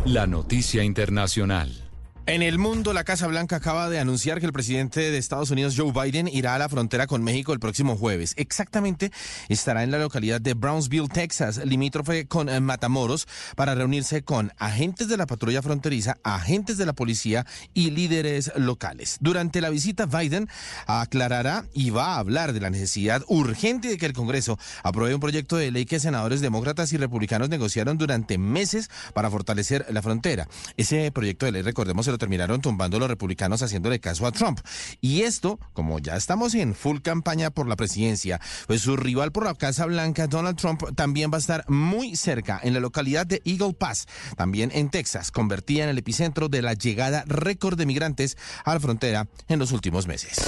La 0.05 0.27
noticia 0.27 0.83
internacional. 0.83 1.86
En 2.29 2.43
el 2.43 2.59
mundo, 2.59 2.93
la 2.93 3.05
Casa 3.05 3.29
Blanca 3.29 3.55
acaba 3.55 3.89
de 3.89 4.01
anunciar 4.01 4.41
que 4.41 4.47
el 4.47 4.53
presidente 4.53 5.13
de 5.13 5.17
Estados 5.17 5.53
Unidos, 5.53 5.75
Joe 5.77 5.93
Biden, 5.93 6.27
irá 6.27 6.57
a 6.57 6.59
la 6.59 6.69
frontera 6.69 7.07
con 7.07 7.23
México 7.23 7.53
el 7.53 7.61
próximo 7.61 7.97
jueves. 7.97 8.35
Exactamente 8.37 9.13
estará 9.49 9.85
en 9.85 9.93
la 9.93 9.99
localidad 10.01 10.41
de 10.41 10.55
Brownsville, 10.55 11.07
Texas, 11.07 11.65
limítrofe 11.65 12.27
con 12.27 12.49
eh, 12.49 12.59
Matamoros, 12.59 13.29
para 13.55 13.77
reunirse 13.77 14.25
con 14.25 14.53
agentes 14.59 15.07
de 15.07 15.17
la 15.17 15.27
patrulla 15.27 15.63
fronteriza, 15.63 16.19
agentes 16.25 16.79
de 16.79 16.87
la 16.87 16.95
policía 16.95 17.47
y 17.75 17.91
líderes 17.93 18.51
locales. 18.57 19.19
Durante 19.21 19.61
la 19.61 19.71
visita, 19.71 20.07
Biden 20.07 20.49
aclarará 20.89 21.67
y 21.75 21.91
va 21.91 22.15
a 22.15 22.19
hablar 22.19 22.53
de 22.53 22.61
la 22.61 22.71
necesidad 22.71 23.23
urgente 23.29 23.87
de 23.87 23.99
que 23.99 24.07
el 24.07 24.15
Congreso 24.15 24.59
apruebe 24.83 25.15
un 25.15 25.21
proyecto 25.21 25.59
de 25.59 25.71
ley 25.71 25.85
que 25.85 26.01
senadores 26.01 26.41
demócratas 26.41 26.93
y 26.93 26.97
republicanos 26.97 27.51
negociaron 27.51 27.99
durante 27.99 28.37
meses 28.37 28.91
para 29.15 29.31
fortalecer 29.31 29.87
la 29.91 30.03
frontera. 30.03 30.49
Ese 30.77 31.13
proyecto 31.13 31.47
de 31.47 31.53
ley, 31.53 31.63
recordemos, 31.63 32.09
terminaron 32.19 32.61
tumbando 32.61 32.99
los 32.99 33.09
republicanos 33.09 33.63
haciéndole 33.63 34.01
caso 34.01 34.27
a 34.27 34.33
Trump. 34.33 34.61
Y 35.01 35.23
esto, 35.23 35.59
como 35.73 35.99
ya 35.99 36.17
estamos 36.17 36.55
en 36.55 36.75
full 36.75 37.01
campaña 37.01 37.51
por 37.51 37.69
la 37.69 37.77
presidencia, 37.77 38.41
pues 38.67 38.83
su 38.83 38.97
rival 38.97 39.33
por 39.33 39.45
la 39.45 39.55
Casa 39.55 39.87
Blanca, 39.87 40.27
Donald 40.27 40.57
Trump, 40.57 40.83
también 40.95 41.31
va 41.31 41.37
a 41.37 41.41
estar 41.41 41.65
muy 41.69 42.17
cerca 42.17 42.61
en 42.63 42.75
la 42.75 42.81
localidad 42.81 43.27
de 43.27 43.43
Eagle 43.45 43.75
Pass, 43.75 44.07
también 44.37 44.71
en 44.75 44.91
Texas, 44.91 45.31
convertida 45.31 45.85
en 45.85 45.91
el 45.91 45.99
epicentro 45.99 46.49
de 46.49 46.63
la 46.63 46.75
llegada 46.75 47.25
récord 47.27 47.79
de 47.79 47.87
migrantes 47.87 48.37
a 48.65 48.75
la 48.75 48.81
frontera 48.81 49.29
en 49.49 49.59
los 49.59 49.73
últimos 49.73 50.07
meses. 50.07 50.39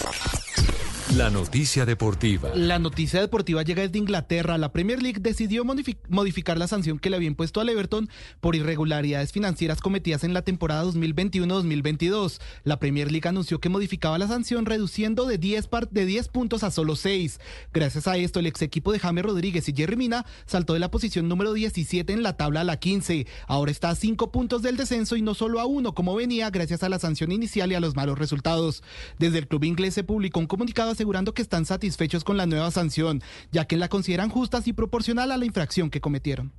La 1.16 1.30
noticia 1.30 1.86
deportiva. 1.86 2.51
La 2.55 2.78
noticia 2.78 3.20
deportiva 3.20 3.62
llega 3.62 3.82
desde 3.82 3.98
Inglaterra. 3.98 4.59
La 4.59 4.72
Premier 4.72 5.02
League 5.02 5.20
decidió 5.20 5.64
modificar 5.64 6.59
la 6.59 6.68
sanción 6.68 6.98
que 6.98 7.09
le 7.09 7.16
había 7.16 7.28
impuesto 7.28 7.62
al 7.62 7.70
Everton 7.70 8.10
por 8.40 8.55
irregularidades 8.55 9.32
financieras 9.32 9.80
cometidas 9.80 10.22
en 10.22 10.35
la 10.35 10.43
temporada 10.43 10.85
2021-2022. 10.85 12.40
La 12.62 12.78
Premier 12.78 13.10
League 13.10 13.26
anunció 13.26 13.59
que 13.59 13.70
modificaba 13.70 14.18
la 14.18 14.28
sanción 14.28 14.66
reduciendo 14.66 15.26
de 15.26 15.39
10, 15.39 15.70
de 15.90 16.05
10 16.05 16.28
puntos 16.28 16.62
a 16.62 16.70
solo 16.70 16.94
6. 16.94 17.40
Gracias 17.72 18.06
a 18.06 18.18
esto, 18.18 18.40
el 18.40 18.47
ex 18.47 18.60
equipo 18.60 18.93
de 18.93 18.98
James 18.98 19.24
Rodríguez 19.24 19.66
y 19.70 19.74
Jerry 19.74 19.97
Mina 19.97 20.26
saltó 20.44 20.74
de 20.74 20.80
la 20.80 20.90
posición 20.90 21.26
número 21.26 21.55
17 21.55 22.12
en 22.12 22.22
la 22.22 22.36
tabla 22.36 22.60
a 22.60 22.64
la 22.64 22.76
15. 22.76 23.26
Ahora 23.47 23.70
está 23.70 23.89
a 23.89 23.94
5 23.94 24.30
puntos 24.30 24.60
del 24.60 24.76
descenso 24.76 25.16
y 25.16 25.22
no 25.22 25.32
solo 25.32 25.59
a 25.59 25.64
uno 25.64 25.94
como 25.94 26.14
venía 26.14 26.51
gracias 26.51 26.82
a 26.82 26.90
la 26.90 26.98
sanción 26.98 27.32
inicial 27.32 27.72
y 27.72 27.76
a 27.76 27.80
los 27.80 27.97
malos 27.97 28.18
resultados. 28.18 28.82
Desde 29.18 29.39
el 29.39 29.48
club 29.48 29.64
inglés 29.64 29.94
se 29.94 30.05
publicó 30.05 30.39
un 30.40 30.47
comunicado 30.47 30.98
asegurando 30.99 31.33
que 31.33 31.43
están 31.43 31.65
satisfechos 31.65 32.25
con 32.25 32.37
la 32.37 32.47
nueva 32.47 32.73
sanción, 32.73 33.23
ya 33.53 33.66
que 33.66 33.77
la 33.77 33.89
consideran 33.89 34.31
justas 34.31 34.66
y 34.66 34.73
proporcional 34.73 35.31
a 35.31 35.37
la 35.37 35.45
infracción 35.45 35.91
que 35.91 36.01
cometieron. 36.01 36.53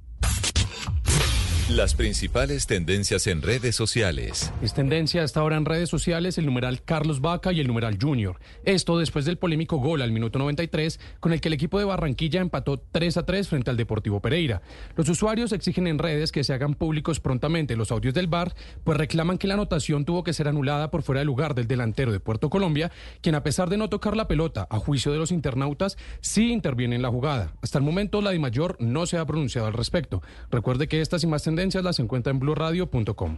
Las 1.69 1.93
principales 1.93 2.65
tendencias 2.65 3.27
en 3.27 3.43
redes 3.43 3.75
sociales. 3.75 4.51
Es 4.59 4.73
tendencia 4.73 5.21
hasta 5.21 5.39
ahora 5.39 5.55
en 5.55 5.65
redes 5.65 5.87
sociales 5.87 6.39
el 6.39 6.47
numeral 6.47 6.81
Carlos 6.81 7.21
Vaca 7.21 7.53
y 7.53 7.59
el 7.59 7.67
numeral 7.67 7.99
Junior. 8.01 8.39
Esto 8.65 8.97
después 8.97 9.23
del 9.25 9.37
polémico 9.37 9.77
gol 9.77 10.01
al 10.01 10.11
minuto 10.11 10.39
93 10.39 10.99
con 11.19 11.31
el 11.31 11.41
que 11.41 11.49
el 11.49 11.53
equipo 11.53 11.77
de 11.77 11.85
Barranquilla 11.85 12.41
empató 12.41 12.79
3 12.79 13.17
a 13.17 13.25
3 13.27 13.47
frente 13.47 13.69
al 13.69 13.77
Deportivo 13.77 14.19
Pereira. 14.19 14.63
Los 14.95 15.09
usuarios 15.09 15.51
exigen 15.51 15.85
en 15.85 15.99
redes 15.99 16.31
que 16.31 16.43
se 16.43 16.53
hagan 16.53 16.73
públicos 16.73 17.19
prontamente 17.19 17.75
los 17.75 17.91
audios 17.91 18.15
del 18.15 18.25
VAR, 18.25 18.55
pues 18.83 18.97
reclaman 18.97 19.37
que 19.37 19.45
la 19.47 19.53
anotación 19.53 20.05
tuvo 20.05 20.23
que 20.23 20.33
ser 20.33 20.47
anulada 20.47 20.89
por 20.89 21.03
fuera 21.03 21.19
de 21.19 21.25
lugar 21.25 21.53
del 21.53 21.67
delantero 21.67 22.11
de 22.11 22.19
Puerto 22.19 22.49
Colombia, 22.49 22.91
quien 23.21 23.35
a 23.35 23.43
pesar 23.43 23.69
de 23.69 23.77
no 23.77 23.89
tocar 23.89 24.17
la 24.17 24.27
pelota, 24.27 24.65
a 24.71 24.79
juicio 24.79 25.11
de 25.11 25.19
los 25.19 25.31
internautas, 25.31 25.99
sí 26.19 26.51
interviene 26.51 26.95
en 26.95 27.03
la 27.03 27.09
jugada. 27.09 27.53
Hasta 27.61 27.77
el 27.77 27.83
momento 27.83 28.23
la 28.23 28.39
Mayor 28.39 28.75
no 28.79 29.05
se 29.05 29.19
ha 29.19 29.25
pronunciado 29.27 29.67
al 29.67 29.73
respecto. 29.73 30.23
Recuerde 30.49 30.87
que 30.87 31.01
estas 31.01 31.23
y 31.23 31.27
más 31.27 31.43
tendencias 31.43 31.58
las 31.59 31.99
encuentra 31.99 32.31
en 32.31 32.39
blurradio.com. 32.39 33.37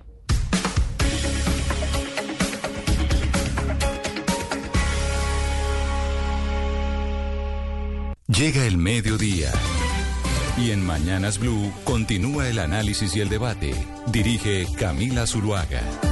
Llega 8.27 8.65
el 8.65 8.77
mediodía. 8.77 9.51
Y 10.57 10.71
en 10.71 10.85
Mañanas 10.85 11.39
Blue 11.39 11.73
continúa 11.83 12.47
el 12.47 12.59
análisis 12.59 13.15
y 13.15 13.21
el 13.21 13.29
debate. 13.29 13.73
Dirige 14.11 14.67
Camila 14.77 15.25
Zuluaga. 15.25 16.10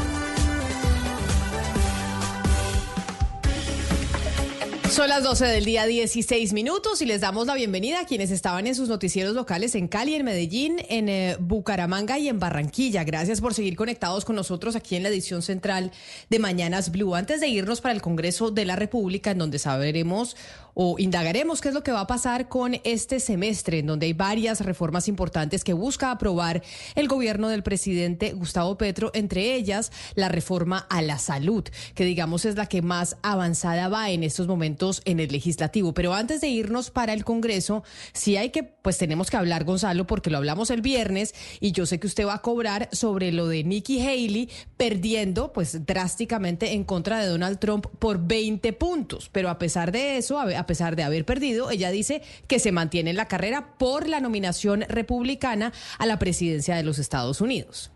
Son 4.99 5.07
las 5.07 5.23
12 5.23 5.45
del 5.45 5.63
día 5.63 5.85
16 5.85 6.51
minutos 6.51 7.01
y 7.01 7.05
les 7.05 7.21
damos 7.21 7.47
la 7.47 7.55
bienvenida 7.55 8.01
a 8.01 8.05
quienes 8.05 8.31
estaban 8.31 8.67
en 8.67 8.76
sus 8.76 8.89
noticieros 8.89 9.34
locales 9.34 9.73
en 9.76 9.88
Cali, 9.88 10.13
en 10.13 10.26
Medellín, 10.26 10.76
en 10.89 11.07
eh, 11.07 11.38
Bucaramanga 11.39 12.19
y 12.19 12.27
en 12.27 12.38
Barranquilla. 12.38 13.05
Gracias 13.05 13.39
por 13.39 13.53
seguir 13.53 13.77
conectados 13.77 14.26
con 14.26 14.35
nosotros 14.35 14.76
aquí 14.76 14.97
en 14.97 15.03
la 15.03 15.07
edición 15.07 15.41
central 15.41 15.93
de 16.30 16.39
Mañanas 16.39 16.91
Blue. 16.91 17.15
Antes 17.15 17.39
de 17.39 17.47
irnos 17.47 17.80
para 17.80 17.93
el 17.93 18.01
Congreso 18.01 18.51
de 18.51 18.65
la 18.65 18.76
República, 18.76 19.31
en 19.31 19.38
donde 19.38 19.57
sabremos 19.57 20.35
o 20.81 20.95
indagaremos 20.97 21.60
qué 21.60 21.68
es 21.68 21.73
lo 21.73 21.84
que 21.84 21.91
va 21.91 21.99
a 21.99 22.07
pasar 22.07 22.47
con 22.47 22.80
este 22.85 23.19
semestre, 23.19 23.80
en 23.80 23.88
donde 23.88 24.06
hay 24.06 24.14
varias 24.14 24.61
reformas 24.61 25.10
importantes 25.10 25.65
que 25.65 25.73
busca 25.73 26.10
aprobar 26.10 26.64
el 26.95 27.10
gobierno 27.10 27.49
del 27.49 27.64
presidente 27.64 28.31
Gustavo 28.31 28.77
Petro, 28.77 29.11
entre 29.14 29.56
ellas 29.56 29.91
la 30.15 30.30
reforma 30.30 30.88
a 30.89 31.01
la 31.01 31.18
salud, 31.18 31.65
que 31.95 32.06
digamos 32.06 32.45
es 32.45 32.56
la 32.56 32.68
que 32.68 32.81
más 32.81 33.18
avanzada 33.23 33.89
va 33.89 34.10
en 34.10 34.23
estos 34.23 34.47
momentos 34.47 35.01
en 35.03 35.19
el 35.19 35.34
legislativo. 35.34 35.93
Pero 35.93 36.14
antes 36.14 36.39
de 36.39 36.47
irnos 36.47 36.91
para 36.91 37.11
el 37.11 37.26
Congreso, 37.26 37.84
sí 38.14 38.38
hay 38.38 38.51
que, 38.51 38.64
pues 38.64 38.97
tenemos 38.97 39.30
que 39.30 39.35
hablar, 39.35 39.65
Gonzalo, 39.65 40.07
porque 40.07 40.30
lo 40.30 40.38
hablamos 40.38 40.69
el 40.69 40.81
viernes 40.81 41.35
y 41.60 41.73
yo 41.73 41.88
sé 41.88 41.99
que 41.99 42.07
usted 42.07 42.26
va 42.26 42.35
a 42.35 42.41
cobrar 42.41 42.88
sobre 42.93 43.34
lo 43.34 43.49
de 43.49 43.65
Nikki 43.65 43.99
Haley 43.99 44.49
perdiendo, 44.77 45.51
pues 45.51 45.85
drásticamente 45.85 46.72
en 46.72 46.85
contra 46.85 47.19
de 47.19 47.27
Donald 47.27 47.60
Trump 47.60 47.88
por 47.99 48.26
20 48.26 48.72
puntos. 48.72 49.27
Pero 49.34 49.49
a 49.49 49.60
pesar 49.60 49.91
de 49.91 50.15
eso, 50.15 50.39
a 50.39 50.69
pesar 50.70 50.96
de 50.96 51.02
haber 51.02 51.26
perdido, 51.26 51.72
ella 51.72 51.90
dice 51.90 52.22
que 52.46 52.60
se 52.60 52.72
mantiene 52.72 53.10
en 53.10 53.18
la 53.18 53.28
carrera 53.28 53.74
por 53.80 54.08
la 54.08 54.20
nominación 54.20 54.82
republicana 54.88 55.74
a 55.98 56.06
la 56.06 56.20
presidencia 56.20 56.76
de 56.76 56.84
los 56.84 57.00
Estados 57.00 57.41
Unidos. 57.41 57.90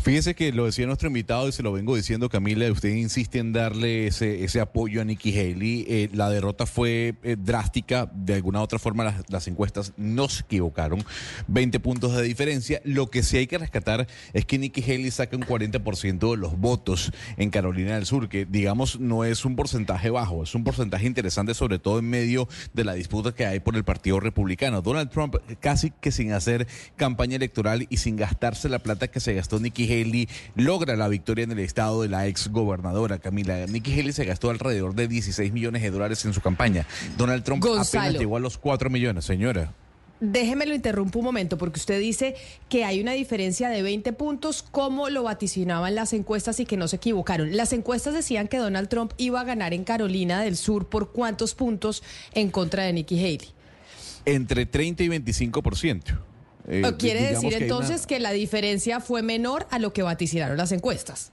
Fíjese 0.00 0.36
que 0.36 0.52
lo 0.52 0.64
decía 0.64 0.86
nuestro 0.86 1.08
invitado 1.08 1.48
y 1.48 1.52
se 1.52 1.62
lo 1.62 1.72
vengo 1.72 1.94
diciendo, 1.94 2.28
Camila, 2.28 2.70
usted 2.70 2.90
insiste 2.90 3.40
en 3.40 3.52
darle 3.52 4.06
ese, 4.06 4.60
apoyo 4.60 5.02
a 5.02 5.04
Nikki 5.04 5.36
Haley. 5.36 5.86
Eh, 5.88 6.08
la 6.14 6.30
derrota 6.30 6.66
fue 6.66 7.16
eh, 7.22 7.36
drástica, 7.38 8.10
de 8.14 8.34
alguna 8.34 8.60
u 8.60 8.62
otra 8.62 8.78
forma 8.78 9.04
las, 9.04 9.28
las, 9.28 9.48
encuestas 9.48 9.92
no 9.96 10.28
se 10.28 10.44
equivocaron. 10.44 11.04
20 11.48 11.80
puntos 11.80 12.16
de 12.16 12.22
diferencia. 12.22 12.80
Lo 12.84 13.10
que 13.10 13.22
sí 13.22 13.36
hay 13.36 13.46
que 13.48 13.58
rescatar 13.58 14.06
es 14.32 14.46
que 14.46 14.56
Nikki 14.58 14.82
Haley 14.82 15.10
saca 15.10 15.36
un 15.36 15.42
40% 15.42 16.30
de 16.30 16.36
los 16.36 16.58
votos 16.58 17.12
en 17.36 17.50
Carolina 17.50 17.96
del 17.96 18.06
Sur, 18.06 18.28
que 18.28 18.46
digamos 18.46 19.00
no 19.00 19.24
es 19.24 19.44
un 19.44 19.56
porcentaje 19.56 20.10
bajo, 20.10 20.44
es 20.44 20.54
un 20.54 20.64
porcentaje 20.64 21.06
interesante, 21.06 21.54
sobre 21.54 21.80
todo 21.80 21.98
en 21.98 22.08
medio 22.08 22.48
de 22.72 22.84
la 22.84 22.94
disputa 22.94 23.32
que 23.32 23.46
hay 23.46 23.60
por 23.60 23.76
el 23.76 23.84
Partido 23.84 24.20
Republicano. 24.20 24.80
Donald 24.80 25.10
Trump 25.10 25.36
casi 25.60 25.90
que 25.90 26.12
sin 26.12 26.32
hacer 26.32 26.66
campaña 26.96 27.36
electoral 27.36 27.86
y 27.90 27.96
sin 27.98 28.16
gastarse 28.16 28.68
la 28.68 28.78
plata 28.78 29.08
que 29.08 29.20
se 29.20 29.34
gastó 29.34 29.58
Nikki 29.58 29.84
Haley 29.84 29.97
logra 30.54 30.96
la 30.96 31.08
victoria 31.08 31.44
en 31.44 31.52
el 31.52 31.60
estado 31.60 32.02
de 32.02 32.08
la 32.08 32.26
ex 32.26 32.48
gobernadora 32.48 33.18
Camila. 33.18 33.66
Nikki 33.66 33.92
Haley 33.92 34.12
se 34.12 34.24
gastó 34.24 34.50
alrededor 34.50 34.94
de 34.94 35.08
16 35.08 35.52
millones 35.52 35.82
de 35.82 35.90
dólares 35.90 36.24
en 36.24 36.32
su 36.32 36.40
campaña. 36.40 36.86
Donald 37.16 37.44
Trump 37.44 37.64
apenas 37.64 38.14
llegó 38.14 38.36
a 38.36 38.40
los 38.40 38.58
4 38.58 38.90
millones, 38.90 39.24
señora. 39.24 39.72
Déjeme 40.20 40.66
lo 40.66 40.74
interrumpo 40.74 41.20
un 41.20 41.24
momento, 41.24 41.58
porque 41.58 41.78
usted 41.78 42.00
dice 42.00 42.34
que 42.68 42.84
hay 42.84 43.00
una 43.00 43.12
diferencia 43.12 43.68
de 43.68 43.82
20 43.82 44.12
puntos, 44.14 44.64
como 44.64 45.10
lo 45.10 45.22
vaticinaban 45.22 45.94
las 45.94 46.12
encuestas 46.12 46.58
y 46.58 46.66
que 46.66 46.76
no 46.76 46.88
se 46.88 46.96
equivocaron. 46.96 47.56
Las 47.56 47.72
encuestas 47.72 48.14
decían 48.14 48.48
que 48.48 48.58
Donald 48.58 48.88
Trump 48.88 49.12
iba 49.16 49.40
a 49.40 49.44
ganar 49.44 49.74
en 49.74 49.84
Carolina 49.84 50.42
del 50.42 50.56
Sur 50.56 50.88
por 50.88 51.12
cuántos 51.12 51.54
puntos 51.54 52.02
en 52.34 52.50
contra 52.50 52.82
de 52.82 52.92
Nikki 52.94 53.18
Haley. 53.18 53.48
Entre 54.24 54.66
30 54.66 55.04
y 55.04 55.08
25%. 55.08 56.27
Eh, 56.68 56.82
¿Quiere 56.98 57.32
decir 57.32 57.54
entonces 57.54 58.06
que 58.06 58.20
la 58.20 58.32
diferencia 58.32 59.00
fue 59.00 59.22
menor 59.22 59.66
a 59.70 59.78
lo 59.78 59.92
que 59.92 60.02
vaticinaron 60.02 60.56
las 60.56 60.72
encuestas? 60.72 61.32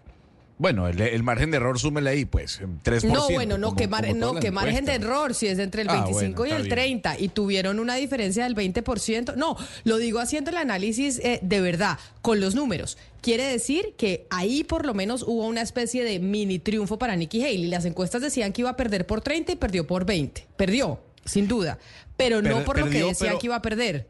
Bueno, 0.58 0.88
el, 0.88 1.24
margen 1.24 1.52
de 1.52 1.58
error 1.58 1.78
súmele 1.78 2.10
ahí, 2.10 2.24
pues, 2.24 2.62
3%. 2.62 3.12
No, 3.12 3.30
bueno, 3.30 3.58
no, 3.58 3.76
que, 3.76 3.88
no, 4.16 4.36
que 4.36 4.52
margen 4.52 4.86
de 4.86 4.94
error, 4.94 5.34
si 5.34 5.48
es 5.48 5.60
entre 5.60 5.82
el 5.82 5.90
25 5.90 6.44
ah, 6.44 6.48
y 6.48 6.52
el 6.54 6.70
30 6.70 7.20
y 7.20 7.28
tuvieron 7.28 7.78
una 7.78 7.96
diferencia 7.96 8.46
del 8.46 8.56
20%. 8.56 9.36
No, 9.36 9.58
lo 9.84 9.98
digo 9.98 10.20
haciendo 10.20 10.52
el 10.52 10.58
análisis 10.58 11.20
eh, 11.20 11.40
de 11.42 11.60
verdad, 11.60 12.00
con 12.22 12.40
los 12.40 12.56
números. 12.56 12.98
Quiere 13.20 13.44
decir 13.44 13.96
que 13.98 14.28
ahí 14.30 14.64
por 14.64 14.86
lo 14.86 14.94
menos 14.94 15.24
hubo 15.24 15.46
una 15.46 15.62
especie 15.62 16.06
de 16.06 16.20
mini 16.20 16.58
triunfo 16.60 16.98
para 16.98 17.18
Nikki 17.18 17.44
Haley. 17.44 17.68
Las 17.68 17.84
encuestas 17.84 18.22
decían 18.22 18.54
que 18.54 18.62
iba 18.62 18.70
a 18.70 18.78
perder 18.78 19.06
por 19.06 19.20
30 19.20 19.52
y 19.52 19.56
perdió 19.58 19.86
por 19.86 20.06
20. 20.06 20.48
Perdió, 20.56 21.02
sin 21.26 21.50
duda, 21.50 21.80
pero 22.16 22.42
no 22.42 22.64
por 22.64 22.80
lo 22.80 22.90
que 22.90 23.04
decían 23.04 23.38
que 23.40 23.48
iba 23.48 23.58
a 23.58 23.62
perder. 23.62 24.08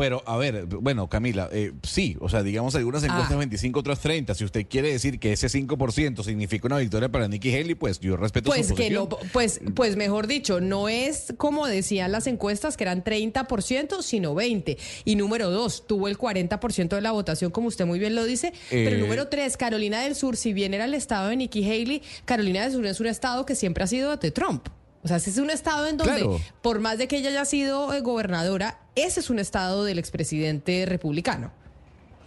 Pero, 0.00 0.22
a 0.24 0.38
ver, 0.38 0.64
bueno, 0.64 1.10
Camila, 1.10 1.50
eh, 1.52 1.72
sí, 1.82 2.16
o 2.20 2.30
sea, 2.30 2.42
digamos 2.42 2.74
algunas 2.74 3.04
encuestas 3.04 3.36
25, 3.36 3.78
ah. 3.78 3.80
otras 3.80 4.00
30. 4.00 4.34
Si 4.34 4.46
usted 4.46 4.66
quiere 4.66 4.90
decir 4.90 5.18
que 5.18 5.34
ese 5.34 5.48
5% 5.48 6.24
significa 6.24 6.68
una 6.68 6.78
victoria 6.78 7.10
para 7.10 7.28
Nikki 7.28 7.54
Haley, 7.54 7.74
pues 7.74 8.00
yo 8.00 8.16
respeto 8.16 8.50
pues 8.50 8.68
su 8.68 8.74
que 8.74 8.88
no, 8.88 9.10
pues, 9.10 9.60
pues 9.74 9.96
mejor 9.96 10.26
dicho, 10.26 10.62
no 10.62 10.88
es 10.88 11.34
como 11.36 11.66
decían 11.66 12.12
las 12.12 12.26
encuestas 12.28 12.78
que 12.78 12.84
eran 12.84 13.04
30%, 13.04 14.00
sino 14.00 14.34
20. 14.34 14.78
Y 15.04 15.16
número 15.16 15.50
dos, 15.50 15.86
tuvo 15.86 16.08
el 16.08 16.16
40% 16.16 16.88
de 16.88 17.00
la 17.02 17.12
votación, 17.12 17.50
como 17.50 17.68
usted 17.68 17.84
muy 17.84 17.98
bien 17.98 18.14
lo 18.14 18.24
dice. 18.24 18.54
Pero 18.70 18.96
eh, 18.96 19.00
número 19.00 19.28
tres, 19.28 19.58
Carolina 19.58 20.00
del 20.00 20.14
Sur, 20.14 20.38
si 20.38 20.54
bien 20.54 20.72
era 20.72 20.86
el 20.86 20.94
estado 20.94 21.28
de 21.28 21.36
Nikki 21.36 21.62
Haley, 21.62 22.00
Carolina 22.24 22.62
del 22.62 22.72
Sur 22.72 22.86
es 22.86 23.00
un 23.00 23.06
estado 23.06 23.44
que 23.44 23.54
siempre 23.54 23.84
ha 23.84 23.86
sido 23.86 24.16
de 24.16 24.30
Trump. 24.30 24.66
O 25.02 25.08
sea, 25.08 25.16
ese 25.16 25.30
es 25.30 25.38
un 25.38 25.50
estado 25.50 25.86
en 25.86 25.96
donde, 25.96 26.40
por 26.62 26.80
más 26.80 26.98
de 26.98 27.08
que 27.08 27.16
ella 27.18 27.30
haya 27.30 27.44
sido 27.44 27.92
eh, 27.94 28.00
gobernadora, 28.00 28.78
ese 28.96 29.20
es 29.20 29.30
un 29.30 29.38
estado 29.38 29.84
del 29.84 29.98
expresidente 29.98 30.84
republicano. 30.86 31.52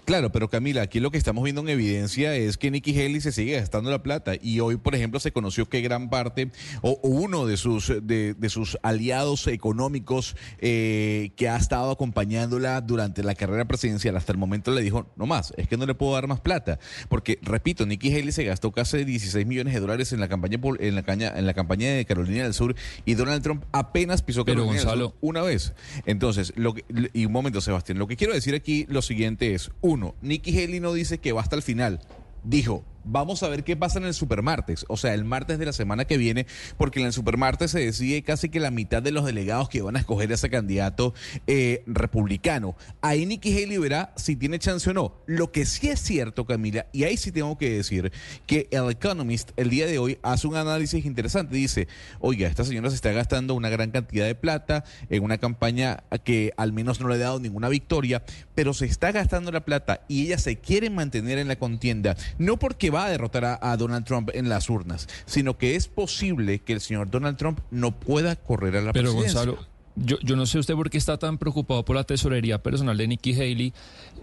Claro, 0.06 0.32
pero 0.32 0.50
Camila, 0.50 0.82
aquí 0.82 1.00
lo 1.00 1.12
que 1.12 1.18
estamos 1.18 1.44
viendo 1.44 1.62
en 1.62 1.70
evidencia 1.70 2.36
es 2.36 2.58
que 2.58 2.70
Nikki 2.70 2.92
Haley 3.00 3.22
se 3.22 3.32
sigue 3.32 3.54
gastando 3.54 3.90
la 3.90 4.04
plata 4.04 4.34
y 4.42 4.60
hoy, 4.60 4.76
por 4.76 4.96
ejemplo, 4.96 5.20
se 5.20 5.32
conoció 5.32 5.70
que 5.70 5.82
gran 5.82 6.10
parte 6.10 6.52
o, 6.82 7.00
uno 7.04 7.46
de 7.46 7.58
sus 7.58 7.94
de, 8.02 8.36
sus 8.50 8.78
aliados 8.84 9.48
económicos 9.48 10.36
eh, 10.60 11.32
que 11.38 11.48
ha 11.48 11.56
estado 11.56 11.92
acompañándola 11.92 12.82
durante 12.82 13.24
la 13.24 13.34
carrera 13.36 13.66
presidencial 13.66 14.18
hasta 14.18 14.34
el 14.34 14.38
momento 14.38 14.72
le 14.72 14.82
dijo, 14.82 15.08
no 15.16 15.26
más, 15.26 15.54
es 15.58 15.68
que 15.68 15.78
no 15.78 15.86
le 15.86 15.96
puedo 15.96 16.14
dar 16.14 16.28
más 16.28 16.42
plata, 16.42 16.80
porque 17.08 17.40
repito, 17.42 17.86
Nikki 17.86 18.14
Haley 18.14 18.32
se 18.32 18.44
gastó 18.44 18.72
casi 18.72 19.06
16 19.06 19.46
millones 19.46 19.74
de 19.74 19.80
dólares 19.80 20.12
en 20.12 20.20
la 20.20 20.28
campaña 20.28 20.60
en 20.80 20.96
la 20.96 21.04
caña, 21.04 21.34
en 21.36 21.46
la 21.46 21.54
campaña 21.54 21.94
de 21.94 22.06
Carolina 22.06 22.44
del 22.44 22.54
Sur 22.54 22.76
y 23.06 23.14
Donald 23.14 23.42
Trump 23.42 23.64
apenas 23.72 24.22
pisó 24.22 24.44
Carolina 24.44 24.74
del 24.74 24.82
Sur 24.82 25.16
una 25.22 25.42
vez. 25.42 25.74
Entonces, 26.06 26.54
lo 26.56 26.76
y 27.14 27.26
un 27.26 27.32
momento, 27.32 27.62
Sebastián, 27.62 27.98
lo 27.98 28.08
que 28.08 28.18
quiero 28.18 28.34
decir 28.34 28.56
aquí 28.56 28.86
lo 28.90 29.02
siguiente 29.02 29.54
es 29.54 29.72
uno, 29.82 29.93
Nikki 30.22 30.52
Haley 30.52 30.80
no 30.80 30.94
dice 30.94 31.20
que 31.20 31.32
va 31.32 31.42
hasta 31.42 31.56
el 31.56 31.62
final. 31.62 32.00
Dijo, 32.44 32.84
Vamos 33.06 33.44
a 33.44 33.50
ver 33.50 33.64
qué 33.64 33.76
pasa 33.76 34.00
en 34.00 34.06
el 34.06 34.14
supermartes, 34.14 34.86
o 34.88 34.98
sea, 34.98 35.14
el 35.14 35.26
martes 35.26 35.60
de 35.60 35.66
la 35.66 35.74
semana 35.74 36.06
que 36.06 36.18
viene, 36.18 36.46
porque 36.78 37.00
en 37.00 37.08
el 37.08 37.14
supermartes 37.14 37.72
se 37.72 37.80
decide 37.80 38.24
casi 38.24 38.50
que 38.50 38.60
la 38.60 38.72
mitad 38.72 39.02
de 39.02 39.12
los 39.12 39.26
delegados 39.26 39.70
que 39.70 39.82
van 39.82 39.96
a 39.96 40.00
escoger 40.00 40.32
a 40.32 40.36
ese 40.36 40.50
candidato 40.50 41.14
eh, 41.48 41.84
republicano. 41.86 42.76
Ahí 43.02 43.26
Nikki 43.26 43.52
Haley 43.52 43.78
verá 43.78 44.14
si 44.16 44.36
tiene 44.36 44.60
chance 44.60 44.90
o 44.90 44.94
no. 44.94 45.16
Lo 45.26 45.52
que 45.52 45.66
sí 45.66 45.90
es 45.90 46.00
cierto, 46.00 46.46
Camila, 46.46 46.88
y 46.94 47.04
ahí 47.04 47.18
sí 47.18 47.32
tengo 47.32 47.58
que 47.58 47.72
decir 47.72 48.12
que 48.48 48.68
el 48.72 48.90
Economist 48.90 49.52
el 49.58 49.70
día 49.70 49.86
de 49.86 50.00
hoy 50.00 50.18
hace 50.24 50.48
un 50.48 50.56
análisis 50.56 51.06
interesante. 51.06 51.56
Dice, 51.56 51.88
oiga, 52.20 52.48
esta 52.48 52.64
señora 52.64 52.90
se 52.90 52.96
está 52.96 53.12
gastando 53.12 53.54
una 53.54 53.70
gran 53.70 53.92
cantidad 53.92 54.26
de 54.26 54.36
plata 54.36 54.84
en 55.10 55.24
una 55.24 55.38
campaña 55.38 56.04
que 56.24 56.54
al 56.58 56.74
menos 56.74 57.00
no 57.00 57.08
le 57.08 57.16
ha 57.16 57.20
dado 57.20 57.40
ninguna 57.40 57.70
victoria, 57.70 58.24
pero 58.56 58.74
se 58.74 58.86
está 58.86 59.12
gastando 59.12 59.52
la 59.52 59.66
plata 59.66 60.02
y 60.08 60.26
ella 60.26 60.38
se 60.38 60.58
quiere 60.58 60.90
mantener 60.90 61.38
en 61.38 61.48
la 61.48 61.56
contienda, 61.58 62.16
no 62.38 62.58
porque 62.58 62.90
va 62.94 63.06
a 63.06 63.10
derrotar 63.10 63.60
a, 63.62 63.78
Donald 63.78 64.06
Trump 64.06 64.30
en 64.34 64.50
las 64.50 64.70
urnas, 64.70 65.08
sino 65.26 65.58
que 65.58 65.76
es 65.76 65.88
posible 65.88 66.60
que 66.60 66.74
el 66.74 66.82
señor 66.82 67.10
Donald 67.10 67.38
Trump 67.38 67.60
no 67.72 67.92
pueda 67.92 68.36
correr 68.36 68.78
a 68.78 68.82
la 68.82 68.94
Pero 68.94 69.12
presidencia. 69.12 69.46
Gonzalo, 69.46 69.74
yo, 69.96 70.18
yo 70.22 70.36
no 70.36 70.46
sé 70.46 70.58
usted 70.58 70.74
por 70.74 70.90
qué 70.90 70.98
está 70.98 71.18
tan 71.18 71.38
preocupado 71.38 71.86
por 71.86 71.96
la 71.96 72.04
tesorería 72.04 72.64
personal 72.64 72.98
de 72.98 73.08
Nikki 73.08 73.34
Haley, 73.34 73.74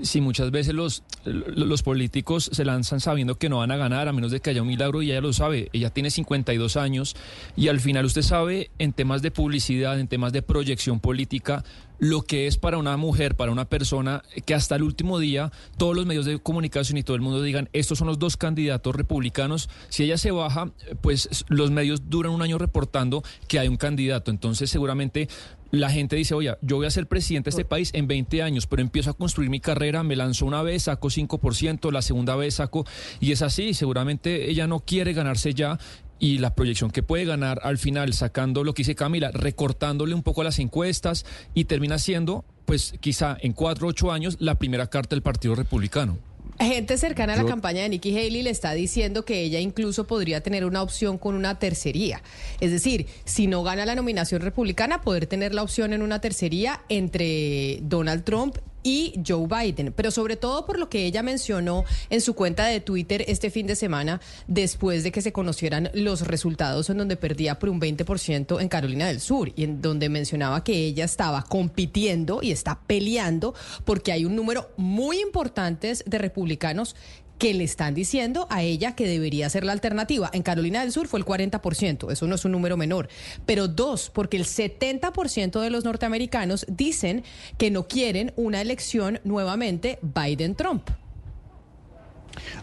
si 0.03 0.21
muchas 0.21 0.51
veces 0.51 0.75
los, 0.75 1.05
los 1.25 1.83
políticos 1.83 2.51
se 2.53 2.65
lanzan 2.65 3.01
sabiendo 3.01 3.39
que 3.39 3.49
no 3.49 3.59
van 3.59 3.71
a 3.71 3.77
ganar, 3.77 4.09
a 4.09 4.13
menos 4.13 4.33
de 4.33 4.41
que 4.41 4.51
haya 4.51 4.63
un 4.63 4.69
milagro, 4.69 5.03
y 5.03 5.13
ella 5.13 5.21
lo 5.21 5.33
sabe. 5.33 5.69
Ella 5.73 5.91
tiene 5.91 6.11
52 6.11 6.77
años 6.77 7.15
y 7.57 7.69
al 7.69 7.79
final 7.81 8.05
usted 8.05 8.23
sabe, 8.23 8.71
en 8.79 8.93
temas 8.93 9.23
de 9.23 9.31
publicidad, 9.31 10.01
en 10.01 10.09
temas 10.09 10.33
de 10.33 10.43
proyección 10.43 10.99
política, 10.99 11.65
lo 12.01 12.23
que 12.23 12.47
es 12.47 12.57
para 12.57 12.79
una 12.79 12.97
mujer, 12.97 13.37
para 13.37 13.53
una 13.53 13.67
persona, 13.67 14.23
que 14.45 14.55
hasta 14.55 14.75
el 14.75 14.83
último 14.83 15.19
día 15.19 15.53
todos 15.77 15.95
los 15.95 16.07
medios 16.07 16.25
de 16.25 16.39
comunicación 16.39 16.99
y 16.99 17.03
todo 17.03 17.15
el 17.15 17.23
mundo 17.23 17.43
digan, 17.43 17.69
estos 17.73 17.99
son 17.99 18.09
los 18.09 18.19
dos 18.19 18.37
candidatos 18.37 18.97
republicanos, 18.97 19.69
si 19.91 20.05
ella 20.05 20.19
se 20.19 20.31
baja, 20.31 20.73
pues 21.03 21.45
los 21.49 21.71
medios 21.71 22.09
duran 22.09 22.33
un 22.33 22.43
año 22.43 22.59
reportando 22.59 23.23
que 23.47 23.59
hay 23.59 23.69
un 23.69 23.77
candidato, 23.77 24.31
entonces 24.31 24.71
seguramente 24.71 25.29
la 25.71 25.91
gente 25.91 26.17
dice, 26.17 26.35
oye, 26.35 26.57
yo 26.63 26.77
voy 26.77 26.87
a 26.87 26.91
ser 26.91 27.07
presidente 27.07 27.51
de 27.51 27.51
este 27.51 27.65
país 27.65 27.91
en 27.93 28.09
20 28.09 28.43
años, 28.43 28.67
pero 28.67 28.83
empiezo 28.83 29.11
a 29.11 29.15
construir 29.15 29.51
mi 29.51 29.61
carrera, 29.61 30.03
me 30.03 30.17
lanzo 30.17 30.47
una 30.47 30.63
vez, 30.63 30.85
saco 30.85 31.09
5%, 31.09 31.93
la 31.93 32.03
segunda 32.03 32.35
vez 32.35 32.55
saco, 32.55 32.87
y 33.21 33.33
es 33.33 33.43
así, 33.43 33.75
seguramente 33.75 34.51
ella 34.51 34.67
no 34.67 34.81
quiere 34.81 35.13
ganarse 35.13 35.55
ya 35.55 35.79
y 36.21 36.39
la 36.39 36.55
proyección 36.55 36.91
que 36.91 37.03
puede 37.03 37.25
ganar 37.25 37.61
al 37.65 37.79
final 37.79 38.13
sacando 38.13 38.63
lo 38.63 38.75
que 38.75 38.83
dice 38.83 38.95
Camila, 38.95 39.33
recortándole 39.33 40.15
un 40.15 40.23
poco 40.23 40.45
las 40.45 40.61
encuestas 40.61 41.25
y 41.55 41.65
termina 41.65 41.99
siendo, 41.99 42.45
pues 42.67 42.95
quizá 43.01 43.37
en 43.41 43.55
cuatro 43.55 43.89
o 43.89 43.91
ocho 43.91 44.13
años, 44.13 44.37
la 44.39 44.57
primera 44.57 44.87
carta 44.87 45.17
del 45.17 45.23
Partido 45.23 45.55
Republicano. 45.57 46.19
Gente 46.59 46.99
cercana 46.99 47.33
a 47.33 47.37
la 47.37 47.47
campaña 47.47 47.83
de 47.83 47.89
Nikki 47.89 48.11
Haley 48.11 48.43
le 48.43 48.51
está 48.51 48.73
diciendo 48.75 49.25
que 49.25 49.41
ella 49.41 49.61
incluso 49.61 50.07
podría 50.07 50.43
tener 50.43 50.67
una 50.67 50.83
opción 50.83 51.17
con 51.17 51.35
una 51.35 51.59
tercería. 51.59 52.23
Es 52.61 52.71
decir, 52.71 53.07
si 53.25 53.47
no 53.47 53.63
gana 53.63 53.87
la 53.87 53.95
nominación 53.95 54.43
republicana, 54.43 55.01
poder 55.01 55.27
tener 55.27 55.55
la 55.55 55.63
opción 55.63 55.95
en 55.95 56.03
una 56.03 56.21
tercería 56.21 56.83
entre 56.91 57.79
Donald 57.83 58.25
Trump 58.25 58.59
y 58.83 59.21
Joe 59.27 59.47
Biden, 59.47 59.93
pero 59.95 60.11
sobre 60.11 60.37
todo 60.37 60.67
por 60.67 60.79
lo 60.79 60.89
que 60.89 61.05
ella 61.05 61.23
mencionó 61.23 61.85
en 62.09 62.21
su 62.21 62.35
cuenta 62.35 62.67
de 62.67 62.81
Twitter 62.81 63.25
este 63.29 63.51
fin 63.51 63.67
de 63.67 63.77
semana, 63.77 64.21
después 64.47 65.05
de 65.05 65.13
que 65.13 65.23
se 65.23 65.33
conocieran 65.33 65.91
los 65.95 66.27
resultados 66.27 66.91
en 66.91 66.99
donde 66.99 67.17
perdía 67.17 67.59
por 67.59 67.69
un 67.69 67.81
20% 67.81 68.61
en 68.61 68.69
Carolina 68.69 69.07
del 69.07 69.21
Sur 69.21 69.53
y 69.55 69.65
en 69.65 69.83
donde 69.83 70.09
mencionaba 70.09 70.65
que 70.65 70.73
ella 70.73 71.05
estaba 71.05 71.43
compitiendo 71.43 72.41
y 72.43 72.53
está 72.53 72.81
peleando 72.87 73.55
porque 73.85 74.13
hay 74.13 74.25
un 74.25 74.37
número 74.37 74.71
muy 74.77 75.21
importante 75.21 75.93
de 76.05 76.19
republicanos 76.19 76.95
que 77.41 77.55
le 77.55 77.65
están 77.65 77.95
diciendo 77.95 78.47
a 78.51 78.63
ella 78.63 78.95
que 78.95 79.09
debería 79.09 79.49
ser 79.49 79.65
la 79.65 79.73
alternativa. 79.73 80.29
En 80.35 80.43
Carolina 80.43 80.83
del 80.83 80.93
Sur 80.93 81.09
fue 81.09 81.19
el 81.19 81.25
40%, 81.25 82.13
eso 82.13 82.27
no 82.27 82.35
es 82.35 82.45
un 82.45 82.53
número 82.53 82.77
menor. 82.77 83.09
Pero 83.47 83.67
dos, 83.67 84.11
porque 84.11 84.37
el 84.37 84.45
70% 84.45 85.59
de 85.59 85.71
los 85.71 85.85
norteamericanos 85.85 86.67
dicen 86.69 87.25
que 87.57 87.71
no 87.71 87.89
quieren 87.89 88.35
una 88.37 88.61
elección 88.61 89.21
nuevamente 89.25 89.99
Biden-Trump. 90.03 90.91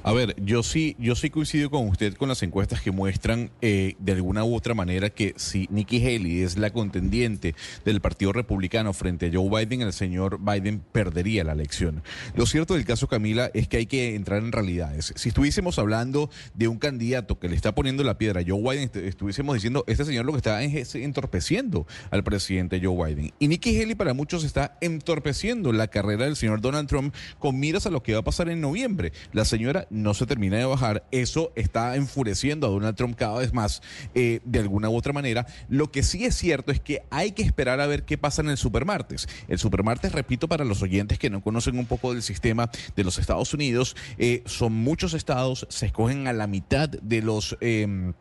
A 0.04 0.14
ver, 0.14 0.36
yo 0.42 0.64
sí, 0.64 0.96
yo 1.00 1.16
sí 1.16 1.30
coincido 1.30 1.70
con 1.70 1.88
usted 1.88 2.16
con 2.16 2.30
las 2.30 2.44
encuestas 2.44 2.82
que 2.82 2.92
muestran 2.92 3.52
eh, 3.62 3.96
de 4.00 4.12
alguna 4.14 4.44
u 4.44 4.56
otra 4.56 4.74
manera 4.74 5.10
que 5.10 5.34
si 5.38 5.68
Nikki 5.72 5.98
Haley 5.98 6.42
es 6.42 6.58
la 6.58 6.72
contendiente 6.72 7.56
del 7.86 8.02
Partido 8.02 8.34
Republicano 8.34 8.94
frente 8.94 9.28
a 9.28 9.32
Joe 9.34 9.50
Biden, 9.50 9.82
el 9.82 9.94
señor 9.94 10.40
Biden 10.40 10.82
perdería 10.92 11.44
la 11.44 11.54
elección. 11.54 12.04
Lo 12.36 12.46
cierto 12.46 12.76
del 12.76 12.86
caso, 12.86 13.08
Camila, 13.08 13.52
es 13.54 13.68
que 13.68 13.78
hay 13.78 13.86
que 13.86 14.16
entrar 14.16 14.40
en 14.40 14.52
realidades. 14.52 15.14
Si 15.16 15.30
estuviésemos 15.30 15.80
hablando 15.80 16.30
de 16.54 16.68
un 16.68 16.78
candidato 16.78 17.40
que 17.40 17.50
le 17.50 17.56
está 17.56 17.76
poniendo 17.76 18.04
la 18.04 18.18
piedra 18.18 18.42
a 18.42 18.44
Joe 18.48 18.62
Biden, 18.62 18.92
estuviésemos 19.06 19.56
diciendo, 19.56 19.84
este 19.88 20.06
señor 20.06 20.26
lo 20.26 20.34
que 20.34 20.38
está 20.38 20.62
es 20.64 20.96
entorpeciendo 20.96 21.88
al 22.12 22.24
presidente 22.24 22.80
Joe 22.82 23.08
Biden. 23.08 23.34
Y 23.40 23.48
Nikki 23.48 23.80
Haley 23.82 23.96
para 23.96 24.14
muchos 24.14 24.44
está 24.44 24.78
entorpeciendo 24.82 25.74
la 25.74 25.88
carrera 25.88 26.26
del 26.26 26.36
señor 26.36 26.62
Donald 26.62 26.88
Trump 26.88 27.14
con 27.40 27.60
miras 27.60 27.86
a 27.86 27.90
lo 27.90 28.04
que 28.04 28.14
va 28.14 28.20
a 28.20 28.24
pasar 28.24 28.50
en 28.50 28.62
noviembre. 28.62 29.12
La 29.34 29.46
señora 29.58 29.88
no 29.90 30.14
se 30.14 30.28
termina 30.28 30.58
de 30.58 30.66
bajar. 30.66 31.04
Eso 31.10 31.52
está 31.56 31.96
enfureciendo 31.96 32.68
a 32.68 32.70
Donald 32.70 32.96
Trump 32.96 33.16
cada 33.18 33.40
vez 33.40 33.54
más 33.54 33.82
eh, 34.14 34.40
de 34.46 34.60
alguna 34.60 34.88
u 34.88 34.96
otra 34.96 35.14
manera. 35.14 35.48
Lo 35.68 35.92
que 35.92 36.04
sí 36.04 36.26
es 36.26 36.36
cierto 36.36 36.72
es 36.72 36.80
que 36.80 37.02
hay 37.10 37.32
que 37.32 37.42
esperar 37.42 37.82
a 37.82 37.88
ver 37.88 38.04
qué 38.04 38.20
pasa 38.20 38.44
en 38.44 38.50
el 38.50 38.58
supermartes. 38.58 39.28
El 39.48 39.58
supermartes, 39.58 40.12
repito, 40.12 40.48
para 40.48 40.64
los 40.64 40.84
oyentes 40.84 41.18
que 41.18 41.32
no 41.32 41.42
conocen 41.42 41.80
un 41.80 41.88
poco 41.88 42.14
del 42.14 42.22
sistema 42.22 42.70
de 42.96 43.04
los 43.04 43.18
Estados 43.18 43.52
Unidos, 43.56 43.96
eh, 44.20 44.44
son 44.46 44.74
muchos 44.74 45.16
estados, 45.16 45.66
se 45.72 45.88
escogen 45.88 46.28
a 46.28 46.34
la 46.34 46.46
mitad 46.46 46.88
de 46.88 47.22
los... 47.24 47.58
Em, 47.60 48.14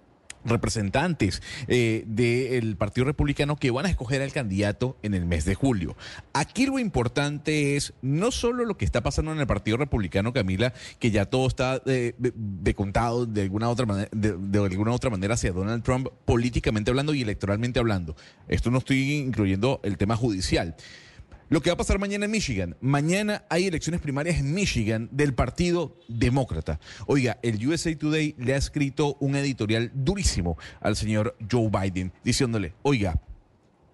representantes 0.46 1.42
eh, 1.68 2.04
del 2.06 2.76
Partido 2.76 3.04
Republicano 3.04 3.56
que 3.56 3.70
van 3.70 3.86
a 3.86 3.90
escoger 3.90 4.22
al 4.22 4.32
candidato 4.32 4.96
en 5.02 5.14
el 5.14 5.26
mes 5.26 5.44
de 5.44 5.54
julio. 5.54 5.96
Aquí 6.32 6.66
lo 6.66 6.78
importante 6.78 7.76
es 7.76 7.92
no 8.02 8.30
solo 8.30 8.64
lo 8.64 8.76
que 8.76 8.84
está 8.84 9.02
pasando 9.02 9.32
en 9.32 9.40
el 9.40 9.46
Partido 9.46 9.76
Republicano, 9.76 10.32
Camila, 10.32 10.72
que 10.98 11.10
ya 11.10 11.26
todo 11.26 11.46
está 11.46 11.82
eh, 11.86 12.14
decontado 12.18 13.26
de 13.26 13.42
alguna 13.42 13.68
otra 13.68 13.86
manera, 13.86 14.08
de, 14.12 14.58
alguna 14.58 14.92
otra 14.92 15.10
manera 15.10 15.34
hacia 15.34 15.52
Donald 15.52 15.82
Trump 15.82 16.08
políticamente 16.24 16.90
hablando 16.90 17.14
y 17.14 17.22
electoralmente 17.22 17.78
hablando. 17.78 18.16
Esto 18.48 18.70
no 18.70 18.78
estoy 18.78 19.12
incluyendo 19.14 19.80
el 19.82 19.96
tema 19.96 20.16
judicial. 20.16 20.76
Lo 21.48 21.60
que 21.60 21.70
va 21.70 21.74
a 21.74 21.76
pasar 21.76 22.00
mañana 22.00 22.24
en 22.24 22.32
Michigan. 22.32 22.76
Mañana 22.80 23.44
hay 23.48 23.68
elecciones 23.68 24.00
primarias 24.00 24.40
en 24.40 24.52
Michigan 24.52 25.08
del 25.12 25.32
Partido 25.32 25.96
Demócrata. 26.08 26.80
Oiga, 27.06 27.38
el 27.42 27.64
USA 27.64 27.96
Today 27.96 28.34
le 28.36 28.54
ha 28.54 28.56
escrito 28.56 29.16
un 29.20 29.36
editorial 29.36 29.92
durísimo 29.94 30.58
al 30.80 30.96
señor 30.96 31.36
Joe 31.48 31.70
Biden, 31.70 32.12
diciéndole, 32.24 32.74
oiga, 32.82 33.20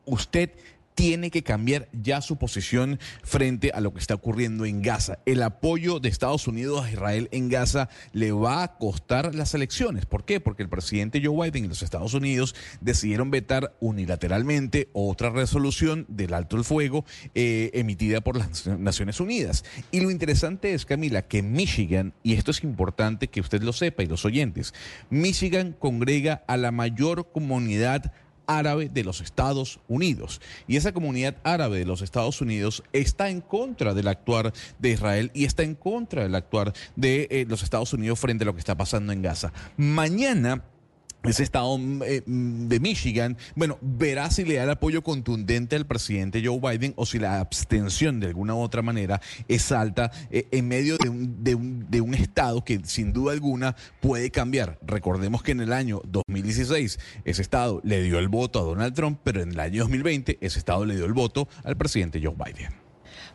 usted 0.07 0.53
tiene 0.95 1.31
que 1.31 1.43
cambiar 1.43 1.89
ya 1.93 2.21
su 2.21 2.37
posición 2.37 2.99
frente 3.23 3.71
a 3.75 3.81
lo 3.81 3.93
que 3.93 4.01
está 4.01 4.15
ocurriendo 4.15 4.65
en 4.65 4.83
Gaza. 4.83 5.19
El 5.27 5.43
apoyo 5.43 6.01
de 6.01 6.09
Estados 6.09 6.47
Unidos 6.47 6.85
a 6.85 6.91
Israel 6.91 7.29
en 7.33 7.49
Gaza 7.49 7.89
le 8.13 8.33
va 8.33 8.63
a 8.63 8.77
costar 8.79 9.35
las 9.35 9.55
elecciones. 9.55 10.07
¿Por 10.07 10.25
qué? 10.25 10.41
Porque 10.41 10.63
el 10.63 10.69
presidente 10.69 11.23
Joe 11.25 11.51
Biden 11.51 11.65
y 11.65 11.69
los 11.69 11.83
Estados 11.83 12.15
Unidos 12.15 12.55
decidieron 12.81 13.31
vetar 13.31 13.75
unilateralmente 13.81 14.89
otra 14.93 15.31
resolución 15.31 16.07
del 16.09 16.35
alto 16.35 16.57
el 16.57 16.65
fuego 16.65 17.05
eh, 17.35 17.71
emitida 17.75 18.21
por 18.21 18.37
las 18.37 18.67
Naciones 18.67 19.21
Unidas. 19.21 19.65
Y 19.91 20.01
lo 20.01 20.11
interesante 20.11 20.75
es, 20.75 20.85
Camila, 20.85 21.23
que 21.23 21.43
Michigan, 21.43 22.13
y 22.23 22.35
esto 22.35 22.51
es 22.51 22.63
importante 22.63 23.29
que 23.29 23.41
usted 23.41 23.63
lo 23.63 23.73
sepa 23.73 24.03
y 24.03 24.07
los 24.07 24.25
oyentes, 24.25 24.75
Michigan 25.11 25.75
congrega 25.79 26.45
a 26.47 26.57
la 26.57 26.71
mayor 26.71 27.31
comunidad 27.33 28.13
árabe 28.47 28.89
de 28.89 29.05
los 29.05 29.21
Estados 29.21 29.81
Unidos. 29.89 30.41
Y 30.67 30.77
esa 30.77 30.93
comunidad 30.93 31.37
árabe 31.45 31.79
de 31.79 31.87
los 31.87 32.03
Estados 32.03 32.41
Unidos 32.41 32.83
está 32.93 33.31
en 33.31 33.41
contra 33.41 33.95
del 33.95 34.09
actuar 34.09 34.53
de 34.79 34.91
Israel 34.91 35.31
y 35.35 35.45
está 35.45 35.63
en 35.63 35.75
contra 35.75 36.23
del 36.23 36.35
actuar 36.35 36.73
de 36.97 37.29
eh, 37.31 37.47
los 37.49 37.63
Estados 37.63 37.93
Unidos 37.93 38.19
frente 38.19 38.45
a 38.45 38.47
lo 38.47 38.55
que 38.55 38.61
está 38.61 38.77
pasando 38.77 39.13
en 39.13 39.23
Gaza. 39.23 39.53
Mañana 39.77 40.65
ese 41.25 41.43
estado 41.43 41.79
eh, 42.05 42.23
de 42.27 42.81
Michigan, 42.81 43.37
bueno, 43.55 43.79
verá 43.81 44.31
si 44.31 44.45
le 44.45 44.55
da 44.55 44.65
el 44.65 44.71
apoyo 44.71 45.03
contundente 45.03 45.77
al 45.77 45.87
presidente 45.87 46.43
Joe 46.45 46.59
Biden 46.59 46.95
o 46.97 47.07
si 47.07 47.19
la 47.19 47.41
abstención 47.41 48.21
de 48.21 48.29
alguna 48.29 48.55
u 48.55 48.61
otra 48.61 48.83
manera 48.83 49.21
es 49.49 49.71
alta 49.73 50.11
eh, 50.31 50.47
en 50.51 50.69
medio 50.69 50.97
de 50.99 51.09
un, 51.09 51.45
de, 51.45 51.55
un, 51.55 51.91
de 51.91 52.01
un 52.01 52.15
estado 52.15 52.65
que 52.65 52.81
sin 52.85 53.13
duda 53.13 53.33
alguna 53.33 53.77
puede 54.01 54.31
cambiar. 54.31 54.79
Recordemos 54.83 55.43
que 55.43 55.53
en 55.53 55.61
el 55.61 55.73
año 55.73 56.01
2016 56.07 56.99
ese 57.25 57.43
estado 57.43 57.81
le 57.85 58.03
dio 58.03 58.19
el 58.19 58.29
voto 58.29 58.59
a 58.59 58.63
Donald 58.63 58.95
Trump, 58.95 59.21
pero 59.23 59.43
en 59.43 59.53
el 59.53 59.61
año 59.61 59.83
2020 59.83 60.39
ese 60.41 60.59
estado 60.59 60.85
le 60.85 60.97
dio 60.97 61.05
el 61.05 61.13
voto 61.13 61.49
al 61.65 61.77
presidente 61.77 62.21
Joe 62.23 62.35
Biden. 62.35 62.82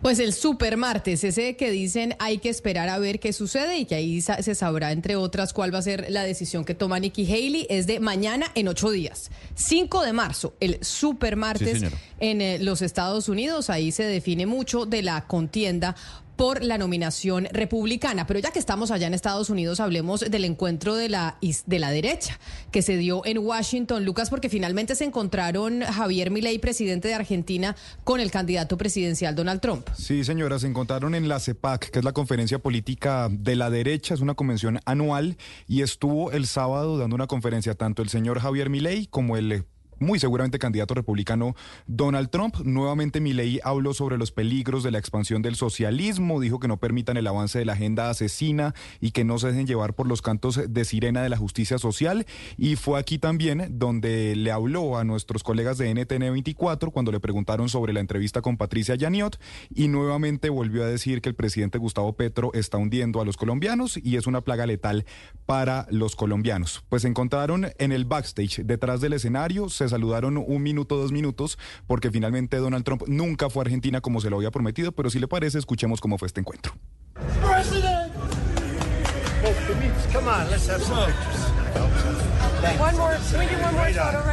Pues 0.02 0.20
el 0.20 0.34
super 0.34 0.78
martes, 0.78 1.24
ese 1.24 1.56
que 1.56 1.72
dicen 1.72 2.16
hay 2.20 2.38
que 2.38 2.50
esperar 2.50 2.90
a 2.90 3.00
ver 3.00 3.20
qué 3.20 3.34
sucede 3.34 3.78
y 3.78 3.86
que 3.86 3.96
ahí 3.96 4.22
se 4.22 4.56
sabrá, 4.56 4.92
entre 4.92 5.16
otras, 5.16 5.54
cuál 5.54 5.74
va 5.74 5.80
a 5.80 5.82
ser 5.82 6.06
la 6.10 6.24
decisión 6.24 6.66
que 6.66 6.76
toma 6.76 7.00
Nikki 7.00 7.26
Haley, 7.26 7.68
es 7.70 7.88
de 7.88 8.00
mañana 8.00 8.52
en 8.56 8.68
ocho 8.68 8.92
días. 8.92 9.32
5 9.56 10.04
de 10.04 10.14
marzo, 10.14 10.54
el 10.60 10.84
super 10.84 11.36
martes 11.36 11.84
en 12.20 12.42
eh, 12.42 12.60
los 12.60 12.82
Estados 12.82 13.28
Unidos. 13.30 13.70
Ahí 13.70 13.92
se 13.92 14.04
define 14.04 14.46
mucho 14.46 14.86
de 14.86 15.02
la 15.02 15.26
contienda 15.26 15.96
por 16.38 16.64
la 16.64 16.78
nominación 16.78 17.48
republicana. 17.52 18.26
Pero 18.28 18.40
ya 18.40 18.52
que 18.52 18.60
estamos 18.60 18.92
allá 18.92 19.08
en 19.08 19.14
Estados 19.14 19.50
Unidos, 19.50 19.80
hablemos 19.80 20.22
del 20.22 20.46
encuentro 20.46 20.96
de 20.96 21.10
la, 21.10 21.38
de 21.66 21.80
la 21.80 21.92
derecha 21.92 22.40
que 22.72 22.82
se 22.82 22.96
dio 22.96 23.26
en 23.26 23.40
Washington, 23.40 24.06
Lucas, 24.06 24.30
porque 24.30 24.48
finalmente 24.48 24.96
se 24.96 25.04
encontraron 25.04 25.82
Javier 25.82 26.32
Milei, 26.32 26.60
presidente 26.60 27.08
de 27.08 27.16
Argentina, 27.16 27.76
con 28.04 28.20
el 28.20 28.32
candidato 28.32 28.78
presidencial 28.78 29.36
Donald 29.36 29.60
Trump. 29.60 29.88
Sí, 29.98 30.24
señora, 30.24 30.60
se 30.60 30.68
encontraron 30.68 31.16
en 31.16 31.28
la 31.28 31.40
CEPAC, 31.40 31.90
que 31.90 32.00
es 32.00 32.06
la 32.06 32.14
conferencia 32.14 32.60
política 32.60 33.28
de 33.32 33.56
la 33.56 33.70
derecha, 33.70 34.14
es 34.14 34.22
una 34.22 34.36
convención 34.36 34.80
anual, 34.86 35.38
y 35.68 35.82
estuvo 35.82 36.32
el 36.32 36.48
sábado 36.48 36.98
dando 36.98 37.16
una 37.16 37.28
conferencia 37.28 37.74
tanto 37.74 38.02
el 38.02 38.10
señor 38.10 38.40
Javier 38.40 38.70
Milei 38.70 39.08
como 39.08 39.38
el 39.38 39.66
muy 40.00 40.20
seguramente 40.20 40.60
candidato 40.60 40.94
republicano 40.94 41.56
Donald 41.88 42.30
Trump. 42.30 42.58
Nuevamente 42.64 43.22
Milei 43.22 43.60
habló 43.64 43.94
sobre 43.94 44.18
los 44.18 44.32
peligros 44.32 44.84
de 44.84 44.92
la 44.92 45.00
expansión 45.00 45.42
del 45.42 45.56
socialismo, 45.56 46.40
dijo 46.40 46.60
que 46.60 46.68
no 46.68 46.78
permitan 46.78 47.18
el 47.18 47.28
avance 47.28 47.60
de 47.60 47.66
la 47.66 47.74
agenda 47.74 48.10
asesina 48.10 48.74
y 49.00 49.12
que 49.12 49.24
no 49.24 49.40
se 49.40 49.48
dejen 49.48 49.68
llevar 49.68 49.94
por 49.94 50.08
los 50.08 50.22
cantos 50.22 50.60
de 50.68 50.86
sirena 50.86 51.22
de 51.22 51.30
la 51.30 51.38
justicia 51.38 51.78
social. 51.78 52.26
Y 52.58 52.76
fue 52.76 53.00
aquí 53.00 53.18
también 53.18 53.68
donde 53.78 54.36
le 54.36 54.52
habló 54.52 54.98
a 54.98 55.04
nuestros 55.04 55.44
colegas 55.44 55.78
de 55.78 55.94
NTN 55.94 56.32
24 56.32 56.92
cuando 56.92 57.12
le 57.12 57.20
preguntaron 57.20 57.70
sobre 57.70 57.94
la 57.94 58.00
entrevista 58.00 58.42
con 58.42 58.58
Patricia 58.58 58.96
Yaniot 58.96 59.40
y 59.74 59.88
nuevamente 59.88 60.50
volvió 60.50 60.84
a 60.84 60.88
decir 60.88 61.22
que 61.22 61.30
el 61.30 61.36
presidente 61.36 61.78
Gustavo 61.78 62.14
Petro 62.14 62.52
está 62.54 62.78
hundiendo 62.78 63.22
a 63.22 63.26
los 63.26 63.38
colombianos 63.38 63.98
y 63.98 64.18
es 64.18 64.28
una 64.28 64.42
plaga 64.42 64.66
letal 64.66 65.06
para 65.46 65.88
los 65.90 66.16
colombianos. 66.16 66.84
Pues 66.90 67.04
se 67.04 67.08
encontraron 67.08 67.68
en 67.78 67.92
el 67.92 68.06
backstage 68.06 68.64
detrás 68.64 69.02
del 69.02 69.14
escenario, 69.14 69.70
se 69.70 69.87
saludaron 69.90 70.38
un 70.38 70.64
minuto, 70.64 70.98
dos 70.98 71.12
minutos, 71.12 71.58
porque 71.88 72.12
finalmente 72.12 72.58
Donald 72.58 72.84
Trump 72.84 73.04
nunca 73.08 73.50
fue 73.50 73.62
a 73.62 73.66
Argentina 73.66 74.02
como 74.02 74.22
se 74.22 74.30
lo 74.30 74.38
había 74.38 74.52
prometido, 74.52 74.92
pero 74.92 75.10
si 75.10 75.20
le 75.20 75.28
parece, 75.28 75.60
escuchemos 75.60 76.02
cómo 76.02 76.18
fue 76.18 76.28
este 76.28 76.42
encuentro. 76.42 76.74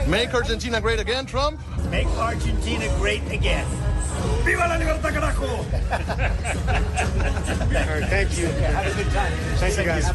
Make 0.08 0.34
Argentina 0.34 0.80
great 0.80 1.00
again, 1.00 1.26
Trump. 1.26 1.58
Make 1.90 2.08
Argentina 2.18 2.86
great 2.98 3.22
again. 3.30 3.66
¡Viva 4.44 4.66
la 4.66 4.78
libertad, 4.78 5.12
carajo! 5.12 5.46
Thank 8.10 8.38
you. 8.38 8.48
Thank 9.58 9.76
you, 9.76 9.84
guys. 9.84 10.10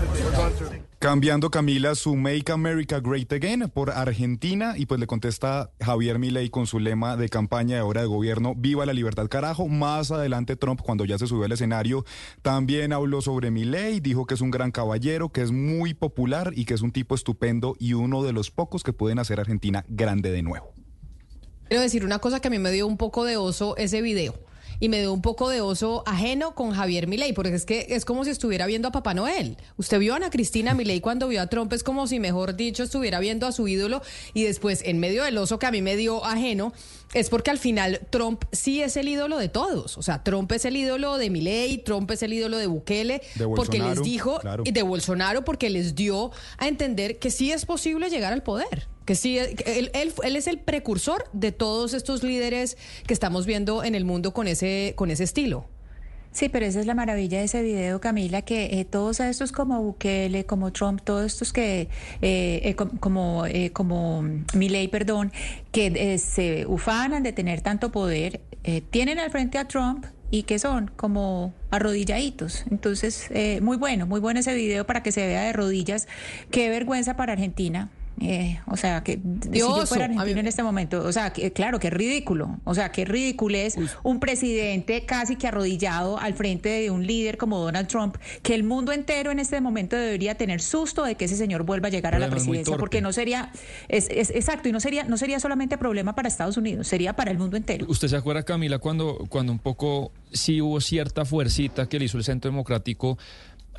Cambiando 1.00 1.50
Camila 1.50 1.96
su 1.96 2.18
Make 2.18 2.52
America 2.52 3.00
Great 3.00 3.32
Again 3.32 3.70
por 3.74 3.90
Argentina 3.90 4.74
y 4.76 4.86
pues 4.86 5.00
le 5.00 5.08
contesta 5.08 5.72
Javier 5.80 6.20
Milei 6.20 6.50
con 6.50 6.68
su 6.68 6.78
lema 6.78 7.16
de 7.16 7.30
campaña 7.30 7.78
de 7.78 7.82
hora 7.84 8.02
de 8.02 8.08
gobierno, 8.08 8.54
viva 8.54 8.86
la 8.86 8.92
libertad 8.92 9.30
carajo. 9.30 9.70
Más 9.70 10.12
adelante 10.12 10.58
Trump 10.58 10.82
cuando 10.82 11.06
ya 11.06 11.18
se 11.18 11.26
subió 11.26 11.46
al 11.46 11.54
escenario 11.54 12.04
también 12.42 12.92
habló 12.92 13.22
sobre 13.22 13.50
Milei, 13.50 14.02
dijo 14.02 14.26
que 14.26 14.34
es 14.34 14.42
un 14.42 14.52
gran 14.52 14.72
caballero, 14.72 15.30
que 15.30 15.42
es 15.42 15.54
muy 15.54 15.94
popular 15.94 16.52
y 16.54 16.66
que 16.66 16.74
es 16.74 16.82
un 16.82 16.92
tipo 16.92 17.16
estupendo 17.16 17.78
y 17.80 17.94
uno 17.94 18.22
de 18.22 18.34
los 18.34 18.52
pocos 18.52 18.84
que 18.84 18.92
pueden 18.92 19.20
hacer 19.20 19.40
Argentina 19.40 19.86
grande 19.88 20.32
de 20.32 20.44
nuevo. 20.44 20.74
Quiero 21.70 21.82
decir 21.82 22.04
una 22.04 22.20
cosa 22.20 22.42
que 22.42 22.50
a 22.50 22.52
mí 22.52 22.60
me 22.60 22.72
dio 22.72 22.86
un 22.86 22.98
poco 22.98 23.24
de 23.24 23.38
oso 23.38 23.78
ese 23.78 24.02
video 24.02 24.49
y 24.80 24.90
me 24.90 25.00
dio 25.00 25.14
un 25.14 25.22
poco 25.22 25.50
de 25.50 25.62
oso 25.62 26.04
ajeno 26.06 26.56
con 26.56 26.72
Javier 26.72 27.08
Milei, 27.08 27.34
porque 27.34 27.54
es 27.56 27.66
que 27.66 27.88
es 27.90 28.06
como 28.06 28.24
si 28.24 28.32
estuviera 28.32 28.66
viendo 28.66 28.88
a 28.88 28.92
Papá 28.92 29.14
Noel. 29.14 29.58
Usted 29.78 30.00
vio 30.00 30.14
a 30.14 30.18
Ana 30.18 30.30
Cristina 30.30 30.74
Milei 30.74 31.02
cuando 31.02 31.28
vio 31.28 31.42
a 31.42 31.48
Trump, 31.48 31.74
es 31.74 31.84
como 31.84 32.08
si, 32.08 32.20
mejor 32.20 32.56
dicho, 32.56 32.84
estuviera 32.84 33.20
viendo 33.20 33.48
a 33.48 33.52
su 33.52 33.68
ídolo 33.68 34.02
y 34.34 34.44
después, 34.44 34.82
en 34.86 35.00
medio 35.00 35.24
del 35.24 35.38
oso 35.38 35.60
que 35.60 35.66
a 35.66 35.72
mí 35.72 35.82
me 35.82 35.96
dio 35.96 36.26
ajeno, 36.26 36.74
es 37.14 37.30
porque 37.30 37.50
al 37.50 37.58
final 37.58 38.02
Trump 38.10 38.44
sí 38.52 38.82
es 38.82 38.96
el 38.96 39.08
ídolo 39.08 39.38
de 39.38 39.50
todos. 39.50 39.98
O 39.98 40.04
sea, 40.04 40.24
Trump 40.24 40.52
es 40.52 40.66
el 40.66 40.78
ídolo 40.78 41.18
de 41.18 41.30
Milei, 41.30 41.80
Trump 41.80 42.10
es 42.12 42.24
el 42.24 42.34
ídolo 42.34 42.58
de 42.58 42.68
Bukele, 42.68 43.22
porque 43.56 43.80
les 43.80 44.02
dijo, 44.04 44.40
y 44.64 44.72
de 44.72 44.84
Bolsonaro, 44.84 45.44
porque 45.44 45.70
les 45.70 45.96
dio 45.96 46.32
a 46.58 46.68
entender 46.68 47.20
que 47.20 47.32
sí 47.32 47.52
es 47.52 47.66
posible 47.66 48.10
llegar 48.10 48.34
al 48.34 48.44
poder. 48.44 48.88
Que 49.10 49.16
sí, 49.16 49.40
él, 49.40 49.56
él, 49.96 50.14
él, 50.22 50.36
es 50.36 50.46
el 50.46 50.60
precursor 50.60 51.26
de 51.34 51.52
todos 51.52 51.96
estos 51.96 52.22
líderes 52.22 52.78
que 53.08 53.14
estamos 53.16 53.48
viendo 53.48 53.84
en 53.84 53.96
el 53.96 54.06
mundo 54.06 54.36
con 54.36 54.48
ese, 54.48 54.94
con 54.96 55.10
ese 55.10 55.24
estilo. 55.24 55.66
Sí, 56.32 56.48
pero 56.48 56.68
esa 56.68 56.80
es 56.80 56.86
la 56.86 56.94
maravilla 56.94 57.40
de 57.40 57.46
ese 57.46 57.64
video, 57.64 58.00
Camila, 58.00 58.44
que 58.44 58.80
eh, 58.80 58.86
todos 58.86 59.20
estos 59.20 59.52
como 59.52 59.82
Bukele, 59.82 60.46
como 60.46 60.72
Trump, 60.72 61.02
todos 61.04 61.26
estos 61.26 61.52
que, 61.52 61.90
eh, 62.22 62.62
eh, 62.64 62.76
como, 62.76 63.46
como 63.74 64.22
Milley, 64.54 64.90
perdón, 64.90 65.32
que 65.72 66.20
se 66.20 66.68
ufanan 66.68 67.24
de 67.24 67.34
tener 67.34 67.62
tanto 67.62 67.92
poder, 67.92 68.42
tienen 68.92 69.18
al 69.18 69.32
frente 69.32 69.58
a 69.58 69.68
Trump 69.68 70.06
y 70.30 70.44
que 70.44 70.60
son 70.60 70.92
como 70.96 71.56
arrodilladitos. 71.72 72.64
Entonces, 72.70 73.28
muy 73.64 73.78
bueno, 73.78 74.06
muy 74.06 74.20
bueno 74.20 74.42
ese 74.42 74.54
video 74.54 74.86
para 74.86 75.02
que 75.02 75.12
se 75.12 75.26
vea 75.26 75.46
de 75.46 75.54
rodillas. 75.54 76.08
Qué 76.52 76.70
vergüenza 76.70 77.16
para 77.16 77.34
Argentina. 77.34 77.90
Eh, 78.22 78.60
o 78.66 78.76
sea, 78.76 79.04
que 79.04 79.20
si 79.52 79.60
yo 79.60 79.86
fuera 79.86 80.06
argentino 80.06 80.40
en 80.40 80.48
este 80.48 80.64
momento, 80.64 81.04
o 81.04 81.12
sea, 81.12 81.32
que, 81.32 81.54
claro, 81.54 81.80
que 81.80 81.90
ridículo. 81.90 82.60
O 82.66 82.76
sea, 82.76 82.92
qué 82.92 83.06
ridículo 83.06 83.58
es 83.58 83.78
un 84.04 84.20
presidente 84.20 85.06
casi 85.06 85.36
que 85.36 85.48
arrodillado 85.48 86.20
al 86.20 86.34
frente 86.34 86.70
de 86.70 86.92
un 86.92 87.06
líder 87.06 87.38
como 87.38 87.60
Donald 87.60 87.88
Trump, 87.88 88.18
que 88.44 88.56
el 88.56 88.64
mundo 88.64 88.92
entero 88.92 89.32
en 89.32 89.40
este 89.40 89.62
momento 89.62 89.96
debería 89.96 90.36
tener 90.36 90.62
susto 90.62 91.04
de 91.04 91.16
que 91.16 91.26
ese 91.26 91.36
señor 91.36 91.64
vuelva 91.64 91.88
a 91.88 91.92
llegar 91.92 92.16
a 92.16 92.20
la 92.20 92.30
presidencia, 92.30 92.78
porque 92.78 93.02
no 93.02 93.14
sería, 93.14 93.52
es, 93.88 94.10
exacto, 94.10 94.70
y 94.70 94.72
no 94.72 94.80
sería, 94.80 95.04
no 95.06 95.18
sería 95.18 95.40
solamente 95.40 95.78
problema 95.78 96.16
para 96.16 96.28
Estados 96.28 96.58
Unidos, 96.58 96.88
sería 96.88 97.16
para 97.16 97.32
el 97.32 97.38
mundo 97.38 97.58
entero. 97.58 97.86
¿Usted 97.88 98.08
se 98.08 98.18
acuerda, 98.18 98.44
Camila, 98.44 98.80
cuando, 98.80 99.26
cuando 99.30 99.52
un 99.52 99.60
poco 99.60 100.12
sí 100.32 100.62
hubo 100.62 100.82
cierta 100.82 101.26
fuercita 101.26 101.88
que 101.88 102.00
le 102.00 102.06
hizo 102.06 102.18
el 102.18 102.24
Centro 102.24 102.52
Democrático 102.52 103.18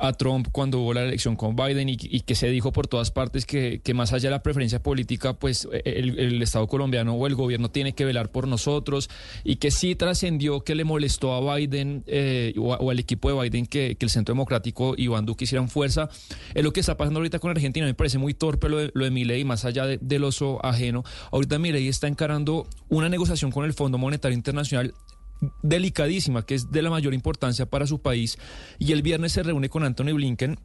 a 0.01 0.13
Trump 0.13 0.47
cuando 0.51 0.79
hubo 0.79 0.93
la 0.93 1.03
elección 1.03 1.35
con 1.35 1.55
Biden 1.55 1.87
y, 1.89 1.95
que 1.97 2.35
se 2.35 2.49
dijo 2.49 2.71
por 2.71 2.87
todas 2.87 3.11
partes 3.11 3.45
que, 3.45 3.81
más 3.93 4.13
allá 4.13 4.29
de 4.29 4.31
la 4.31 4.43
preferencia 4.43 4.81
política, 4.81 5.33
pues 5.33 5.67
e, 5.71 5.81
el, 5.85 6.41
Estado 6.41 6.67
colombiano 6.67 7.13
o 7.13 7.27
el 7.27 7.35
gobierno 7.35 7.69
tiene 7.69 7.93
que 7.93 8.03
velar 8.03 8.31
por 8.31 8.47
nosotros 8.47 9.09
y 9.43 9.57
que 9.57 9.69
sí 9.69 9.95
trascendió 9.95 10.61
que 10.61 10.73
le 10.73 10.83
molestó 10.83 11.33
a 11.33 11.55
Biden 11.55 12.03
eh, 12.07 12.53
o, 12.57 12.89
al 12.89 12.99
equipo 12.99 13.29
de 13.29 13.39
Biden 13.41 13.67
que, 13.67 13.97
el 14.01 14.09
Centro 14.09 14.33
Democrático 14.33 14.95
y 14.97 15.03
Iván 15.03 15.25
Duque 15.25 15.43
hicieran 15.43 15.69
fuerza. 15.69 16.09
Es 16.55 16.63
lo 16.63 16.73
que 16.73 16.79
está 16.79 16.97
pasando 16.97 17.19
ahorita 17.19 17.37
con 17.37 17.51
Argentina. 17.51 17.85
Me 17.85 17.93
parece 17.93 18.17
muy 18.17 18.33
torpe 18.33 18.67
lo 18.67 18.77
de, 18.77 18.91
lo 18.95 19.05
de 19.05 19.45
más 19.45 19.65
allá 19.65 19.85
del 19.85 20.23
oso 20.23 20.59
ajeno. 20.65 21.03
Ahorita 21.31 21.59
Milei 21.59 21.87
está 21.87 22.07
encarando 22.07 22.67
una 22.89 23.09
negociación 23.09 23.51
con 23.51 23.65
el 23.65 23.73
Fondo 23.73 23.99
Monetario 23.99 24.35
Internacional 24.35 24.95
delicadísima, 25.61 26.45
que 26.45 26.55
es 26.55 26.71
de 26.71 26.81
la 26.81 26.89
mayor 26.89 27.13
importancia 27.13 27.65
para 27.65 27.87
su 27.87 28.01
país. 28.01 28.37
Y 28.79 28.91
el 28.91 29.01
viernes 29.01 29.31
se 29.31 29.43
reúne 29.43 29.69
con 29.69 29.83
Anthony 29.83 30.13
Blinken 30.13 30.57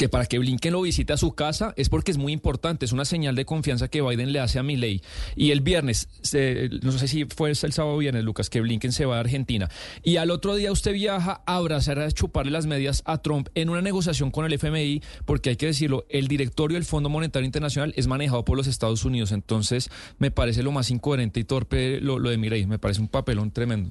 que 0.00 0.08
para 0.08 0.24
que 0.24 0.38
Blinken 0.38 0.72
lo 0.72 0.80
visite 0.80 1.12
a 1.12 1.18
su 1.18 1.34
casa 1.34 1.74
es 1.76 1.90
porque 1.90 2.10
es 2.10 2.16
muy 2.16 2.32
importante, 2.32 2.86
es 2.86 2.92
una 2.92 3.04
señal 3.04 3.34
de 3.34 3.44
confianza 3.44 3.88
que 3.88 4.00
Biden 4.00 4.32
le 4.32 4.40
hace 4.40 4.58
a 4.58 4.62
Milley. 4.62 5.02
Y 5.36 5.50
el 5.50 5.60
viernes, 5.60 6.08
no 6.80 6.92
sé 6.92 7.06
si 7.06 7.26
fue 7.26 7.50
el 7.50 7.56
sábado 7.56 7.96
o 7.96 7.98
viernes, 7.98 8.24
Lucas, 8.24 8.48
que 8.48 8.62
Blinken 8.62 8.92
se 8.92 9.04
va 9.04 9.18
a 9.18 9.20
Argentina. 9.20 9.68
Y 10.02 10.16
al 10.16 10.30
otro 10.30 10.54
día 10.54 10.72
usted 10.72 10.94
viaja 10.94 11.42
a 11.44 11.56
abrazar, 11.56 11.98
a 11.98 12.10
chuparle 12.10 12.50
las 12.50 12.64
medias 12.64 13.02
a 13.04 13.18
Trump 13.18 13.50
en 13.54 13.68
una 13.68 13.82
negociación 13.82 14.30
con 14.30 14.46
el 14.46 14.54
FMI, 14.54 15.02
porque 15.26 15.50
hay 15.50 15.56
que 15.56 15.66
decirlo, 15.66 16.06
el 16.08 16.28
directorio 16.28 16.76
del 16.76 16.86
Fondo 16.86 17.10
Monetario 17.10 17.44
Internacional 17.44 17.92
es 17.94 18.06
manejado 18.06 18.42
por 18.42 18.56
los 18.56 18.68
Estados 18.68 19.04
Unidos. 19.04 19.32
Entonces, 19.32 19.90
me 20.18 20.30
parece 20.30 20.62
lo 20.62 20.72
más 20.72 20.90
incoherente 20.90 21.40
y 21.40 21.44
torpe 21.44 22.00
lo, 22.00 22.18
lo 22.18 22.30
de 22.30 22.38
Milley. 22.38 22.64
Me 22.64 22.78
parece 22.78 23.02
un 23.02 23.08
papelón 23.08 23.50
tremendo. 23.50 23.90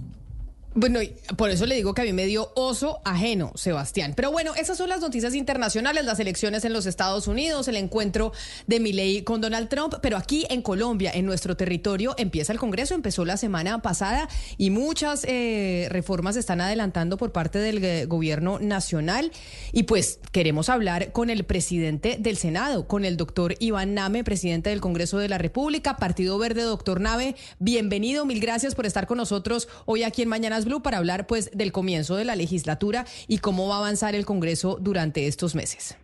Bueno, 0.75 0.99
por 1.35 1.49
eso 1.49 1.65
le 1.65 1.73
digo 1.73 1.95
que 1.95 2.03
a 2.03 2.05
mí 2.05 2.13
me 2.13 2.27
dio 2.27 2.51
oso 2.55 3.01
ajeno, 3.03 3.51
Sebastián. 3.55 4.13
Pero 4.15 4.31
bueno, 4.31 4.53
esas 4.53 4.77
son 4.77 4.87
las 4.87 5.01
noticias 5.01 5.33
internacionales, 5.33 6.05
las 6.05 6.19
elecciones 6.19 6.63
en 6.63 6.73
los 6.73 6.85
Estados 6.85 7.27
Unidos, 7.27 7.67
el 7.67 7.75
encuentro 7.75 8.33
de 8.67 8.79
Milei 8.79 9.23
con 9.23 9.41
Donald 9.41 9.67
Trump, 9.67 9.95
pero 9.99 10.15
aquí 10.15 10.45
en 10.51 10.61
Colombia, 10.61 11.11
en 11.11 11.25
nuestro 11.25 11.57
territorio, 11.57 12.13
empieza 12.19 12.53
el 12.53 12.59
Congreso, 12.59 12.93
empezó 12.93 13.25
la 13.25 13.37
semana 13.37 13.81
pasada 13.81 14.29
y 14.59 14.69
muchas 14.69 15.25
eh, 15.27 15.87
reformas 15.89 16.35
se 16.35 16.41
están 16.41 16.61
adelantando 16.61 17.17
por 17.17 17.31
parte 17.31 17.57
del 17.57 17.83
eh, 17.83 18.05
gobierno 18.05 18.59
nacional. 18.59 19.31
Y 19.71 19.83
pues 19.83 20.19
queremos 20.31 20.69
hablar 20.69 21.11
con 21.13 21.31
el 21.31 21.45
presidente 21.45 22.17
del 22.19 22.37
Senado, 22.37 22.87
con 22.87 23.05
el 23.05 23.17
doctor 23.17 23.55
Iván 23.57 23.95
Name, 23.95 24.23
presidente 24.23 24.69
del 24.69 24.81
Congreso 24.81 25.17
de 25.17 25.29
la 25.29 25.39
República, 25.39 25.97
Partido 25.97 26.37
Verde, 26.37 26.61
doctor 26.61 27.01
Name. 27.01 27.35
Bienvenido, 27.57 28.23
mil 28.25 28.39
gracias 28.39 28.75
por 28.75 28.85
estar 28.85 29.07
con 29.07 29.17
nosotros 29.17 29.67
hoy 29.85 30.03
aquí 30.03 30.21
en 30.21 30.29
Mañana 30.29 30.58
Blue 30.65 30.81
para 30.81 30.97
hablar 30.97 31.27
pues 31.27 31.51
del 31.51 31.71
comienzo 31.71 32.15
de 32.15 32.25
la 32.25 32.35
legislatura 32.35 33.05
y 33.27 33.39
cómo 33.39 33.67
va 33.67 33.75
a 33.75 33.79
avanzar 33.79 34.15
el 34.15 34.25
Congreso 34.25 34.77
durante 34.79 35.27
estos 35.27 35.55
meses. 35.55 35.97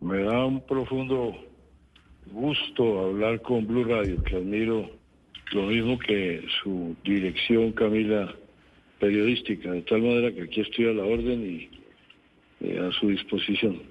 Me 0.00 0.22
da 0.22 0.46
un 0.46 0.60
profundo 0.60 1.36
gusto 2.32 3.06
hablar 3.06 3.42
con 3.42 3.66
Blue 3.66 3.84
Radio, 3.84 4.22
que 4.22 4.36
admiro 4.36 4.90
lo 5.52 5.62
mismo 5.62 5.98
que 5.98 6.44
su 6.62 6.96
dirección, 7.04 7.72
Camila, 7.72 8.34
periodística, 8.98 9.72
de 9.72 9.82
tal 9.82 10.02
manera 10.02 10.32
que 10.32 10.42
aquí 10.42 10.60
estoy 10.60 10.86
a 10.86 10.92
la 10.92 11.04
orden 11.04 11.42
y 11.42 11.70
eh, 12.60 12.78
a 12.78 12.92
su 12.92 13.08
disposición. 13.08 13.82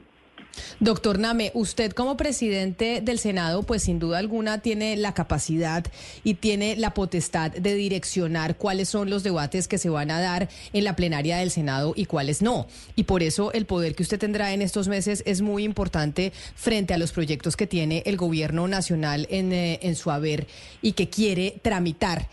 Doctor 0.79 1.19
Name, 1.19 1.51
usted 1.53 1.91
como 1.91 2.17
presidente 2.17 3.01
del 3.01 3.19
Senado, 3.19 3.63
pues 3.63 3.83
sin 3.83 3.99
duda 3.99 4.17
alguna 4.17 4.61
tiene 4.61 4.95
la 4.97 5.13
capacidad 5.13 5.85
y 6.23 6.35
tiene 6.35 6.75
la 6.75 6.93
potestad 6.93 7.51
de 7.51 7.75
direccionar 7.75 8.57
cuáles 8.57 8.89
son 8.89 9.09
los 9.09 9.23
debates 9.23 9.67
que 9.67 9.77
se 9.77 9.89
van 9.89 10.11
a 10.11 10.19
dar 10.19 10.49
en 10.73 10.83
la 10.83 10.95
plenaria 10.95 11.37
del 11.37 11.51
Senado 11.51 11.93
y 11.95 12.05
cuáles 12.05 12.41
no. 12.41 12.67
Y 12.95 13.03
por 13.03 13.23
eso 13.23 13.51
el 13.53 13.65
poder 13.65 13.95
que 13.95 14.03
usted 14.03 14.19
tendrá 14.19 14.53
en 14.53 14.61
estos 14.61 14.87
meses 14.87 15.23
es 15.25 15.41
muy 15.41 15.63
importante 15.63 16.31
frente 16.55 16.93
a 16.93 16.97
los 16.97 17.11
proyectos 17.11 17.55
que 17.55 17.67
tiene 17.67 18.03
el 18.05 18.17
gobierno 18.17 18.67
nacional 18.67 19.27
en, 19.29 19.53
eh, 19.53 19.79
en 19.81 19.95
su 19.95 20.11
haber 20.11 20.47
y 20.81 20.93
que 20.93 21.09
quiere 21.09 21.59
tramitar. 21.61 22.29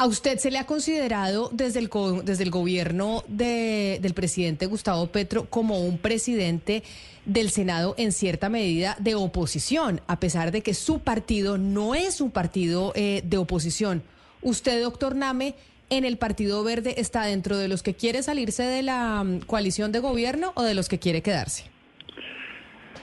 ¿A 0.00 0.06
usted 0.06 0.38
se 0.38 0.50
le 0.50 0.56
ha 0.56 0.64
considerado 0.64 1.50
desde 1.52 1.78
el, 1.78 1.90
desde 2.24 2.44
el 2.44 2.50
gobierno 2.50 3.22
del 3.28 4.14
presidente 4.14 4.64
Gustavo 4.64 5.08
Petro 5.08 5.44
como 5.50 5.84
un 5.84 5.98
presidente 5.98 6.82
del 7.26 7.50
Senado 7.50 7.94
en 7.98 8.12
cierta 8.12 8.48
medida 8.48 8.96
de 8.98 9.14
oposición, 9.14 10.00
a 10.06 10.18
pesar 10.18 10.52
de 10.52 10.62
que 10.62 10.72
su 10.72 11.00
partido 11.00 11.58
no 11.58 11.94
es 11.94 12.22
un 12.22 12.30
partido 12.30 12.94
eh, 12.96 13.20
de 13.26 13.36
oposición? 13.36 14.02
¿Usted, 14.40 14.82
doctor 14.82 15.14
Name, 15.14 15.54
en 15.90 16.06
el 16.06 16.16
Partido 16.16 16.64
Verde 16.64 16.94
está 16.96 17.26
dentro 17.26 17.58
de 17.58 17.68
los 17.68 17.82
que 17.82 17.92
quiere 17.92 18.22
salirse 18.22 18.62
de 18.62 18.82
la 18.82 19.22
mm, 19.22 19.40
coalición 19.40 19.92
de 19.92 19.98
gobierno 19.98 20.54
o 20.54 20.62
de 20.62 20.72
los 20.72 20.88
que 20.88 20.98
quiere 20.98 21.20
quedarse? 21.20 21.64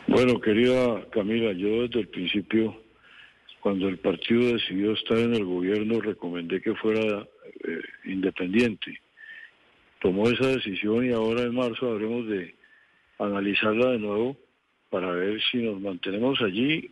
Bueno, 0.07 0.41
querida 0.41 1.05
Camila, 1.11 1.51
yo 1.51 1.83
desde 1.83 1.99
el 1.99 2.07
principio 2.07 2.86
cuando 3.68 3.89
el 3.89 3.98
partido 3.98 4.53
decidió 4.53 4.94
estar 4.94 5.18
en 5.18 5.35
el 5.35 5.44
gobierno, 5.44 5.99
recomendé 5.99 6.61
que 6.61 6.73
fuera 6.76 7.27
eh, 7.68 7.81
independiente. 8.06 9.02
Tomó 9.99 10.30
esa 10.30 10.48
decisión 10.48 11.06
y 11.06 11.11
ahora 11.11 11.41
en 11.41 11.53
marzo 11.53 11.91
habremos 11.91 12.30
de 12.30 12.56
analizarla 13.19 13.91
de 13.91 13.99
nuevo 13.99 14.38
para 14.89 15.11
ver 15.11 15.41
si 15.52 15.57
nos 15.57 15.81
mantenemos 15.81 16.41
allí 16.41 16.89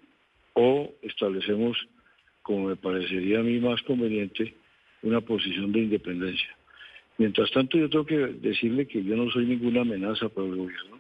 o 0.52 0.92
establecemos, 1.02 1.78
como 2.42 2.68
me 2.68 2.76
parecería 2.76 3.40
a 3.40 3.44
mí 3.44 3.58
más 3.62 3.82
conveniente, 3.84 4.54
una 5.02 5.22
posición 5.22 5.72
de 5.72 5.80
independencia. 5.80 6.58
Mientras 7.18 7.52
tanto, 7.52 7.78
yo 7.78 7.90
tengo 7.90 8.06
que 8.06 8.18
decirle 8.18 8.86
que 8.86 9.02
yo 9.02 9.16
no 9.16 9.32
soy 9.32 9.46
ninguna 9.46 9.80
amenaza 9.80 10.28
para 10.28 10.48
el 10.48 10.58
gobierno. 10.58 10.95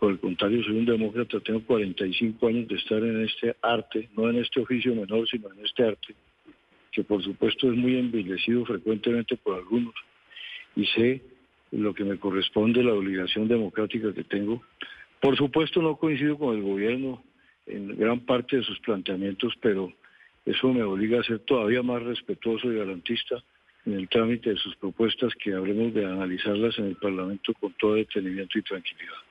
Por 0.00 0.12
el 0.12 0.18
contrario, 0.18 0.64
soy 0.64 0.78
un 0.78 0.86
demócrata, 0.86 1.40
tengo 1.40 1.60
45 1.60 2.46
años 2.46 2.68
de 2.68 2.76
estar 2.76 3.02
en 3.02 3.22
este 3.22 3.54
arte, 3.60 4.08
no 4.16 4.30
en 4.30 4.36
este 4.36 4.58
oficio 4.60 4.94
menor, 4.94 5.28
sino 5.28 5.52
en 5.52 5.62
este 5.62 5.84
arte, 5.84 6.14
que 6.90 7.04
por 7.04 7.22
supuesto 7.22 7.70
es 7.70 7.76
muy 7.76 7.98
envilecido 7.98 8.64
frecuentemente 8.64 9.36
por 9.36 9.56
algunos. 9.56 9.94
Y 10.74 10.86
sé 10.86 11.22
lo 11.72 11.92
que 11.92 12.04
me 12.04 12.16
corresponde, 12.16 12.82
la 12.82 12.94
obligación 12.94 13.46
democrática 13.46 14.14
que 14.14 14.24
tengo. 14.24 14.62
Por 15.20 15.36
supuesto 15.36 15.82
no 15.82 15.96
coincido 15.96 16.38
con 16.38 16.56
el 16.56 16.62
gobierno 16.62 17.22
en 17.66 17.94
gran 17.98 18.20
parte 18.20 18.56
de 18.56 18.62
sus 18.62 18.80
planteamientos, 18.80 19.52
pero 19.60 19.92
eso 20.46 20.72
me 20.72 20.82
obliga 20.82 21.20
a 21.20 21.24
ser 21.24 21.40
todavía 21.40 21.82
más 21.82 22.02
respetuoso 22.02 22.72
y 22.72 22.76
garantista 22.78 23.44
en 23.84 23.92
el 23.92 24.08
trámite 24.08 24.48
de 24.48 24.56
sus 24.56 24.74
propuestas 24.76 25.34
que 25.34 25.52
habremos 25.52 25.92
de 25.92 26.06
analizarlas 26.06 26.78
en 26.78 26.86
el 26.86 26.96
Parlamento 26.96 27.52
con 27.52 27.74
todo 27.74 27.96
detenimiento 27.96 28.58
y 28.58 28.62
tranquilidad. 28.62 29.29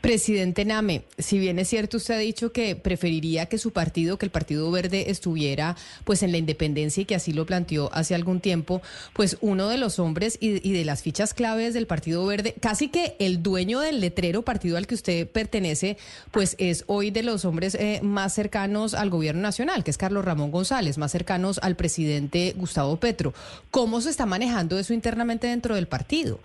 Presidente 0.00 0.64
Name, 0.64 1.02
si 1.18 1.38
bien 1.38 1.58
es 1.58 1.68
cierto, 1.68 1.96
usted 1.96 2.14
ha 2.14 2.18
dicho 2.18 2.52
que 2.52 2.76
preferiría 2.76 3.46
que 3.46 3.58
su 3.58 3.72
partido, 3.72 4.18
que 4.18 4.26
el 4.26 4.30
Partido 4.30 4.70
Verde 4.70 5.10
estuviera 5.10 5.76
pues 6.04 6.22
en 6.22 6.32
la 6.32 6.38
independencia 6.38 7.00
y 7.00 7.04
que 7.04 7.16
así 7.16 7.32
lo 7.32 7.44
planteó 7.44 7.90
hace 7.92 8.14
algún 8.14 8.40
tiempo, 8.40 8.82
pues 9.12 9.36
uno 9.40 9.68
de 9.68 9.78
los 9.78 9.98
hombres 9.98 10.38
y, 10.40 10.60
de 10.60 10.84
las 10.84 11.02
fichas 11.02 11.34
claves 11.34 11.74
del 11.74 11.86
Partido 11.86 12.24
Verde, 12.24 12.54
casi 12.60 12.88
que 12.88 13.16
el 13.18 13.42
dueño 13.42 13.80
del 13.80 14.00
letrero 14.00 14.42
partido 14.42 14.76
al 14.76 14.86
que 14.86 14.94
usted 14.94 15.28
pertenece, 15.28 15.96
pues 16.30 16.54
es 16.58 16.84
hoy 16.86 17.10
de 17.10 17.22
los 17.22 17.44
hombres 17.44 17.74
eh, 17.74 18.00
más 18.02 18.32
cercanos 18.32 18.94
al 18.94 19.10
gobierno 19.10 19.42
nacional, 19.42 19.82
que 19.82 19.90
es 19.90 19.98
Carlos 19.98 20.24
Ramón 20.24 20.50
González, 20.52 20.98
más 20.98 21.10
cercanos 21.10 21.58
al 21.62 21.74
presidente 21.74 22.54
Gustavo 22.56 22.96
Petro. 22.98 23.34
¿Cómo 23.70 24.00
se 24.00 24.10
está 24.10 24.26
manejando 24.26 24.78
eso 24.78 24.94
internamente 24.94 25.48
dentro 25.48 25.74
del 25.74 25.88
partido? 25.88 26.38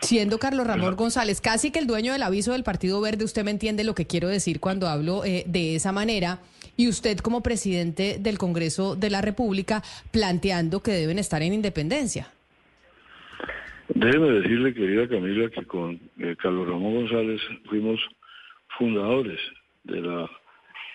Siendo 0.00 0.38
Carlos 0.38 0.66
Ramón 0.66 0.96
González 0.96 1.40
casi 1.40 1.70
que 1.70 1.80
el 1.80 1.86
dueño 1.86 2.12
del 2.12 2.22
aviso 2.22 2.52
del 2.52 2.62
Partido 2.62 3.00
Verde, 3.00 3.24
usted 3.24 3.44
me 3.44 3.50
entiende 3.50 3.84
lo 3.84 3.94
que 3.94 4.06
quiero 4.06 4.28
decir 4.28 4.60
cuando 4.60 4.86
hablo 4.86 5.24
eh, 5.24 5.44
de 5.46 5.74
esa 5.74 5.92
manera, 5.92 6.38
y 6.76 6.88
usted 6.88 7.18
como 7.18 7.42
presidente 7.42 8.18
del 8.20 8.38
Congreso 8.38 8.94
de 8.94 9.10
la 9.10 9.20
República 9.20 9.82
planteando 10.12 10.80
que 10.82 10.92
deben 10.92 11.18
estar 11.18 11.42
en 11.42 11.52
independencia. 11.52 12.28
Déjeme 13.88 14.30
decirle, 14.30 14.74
querida 14.74 15.08
Camila, 15.08 15.50
que 15.50 15.64
con 15.64 15.98
eh, 16.18 16.36
Carlos 16.40 16.68
Ramón 16.68 16.94
González 16.94 17.40
fuimos 17.68 18.00
fundadores 18.78 19.40
de 19.82 20.00
la 20.00 20.30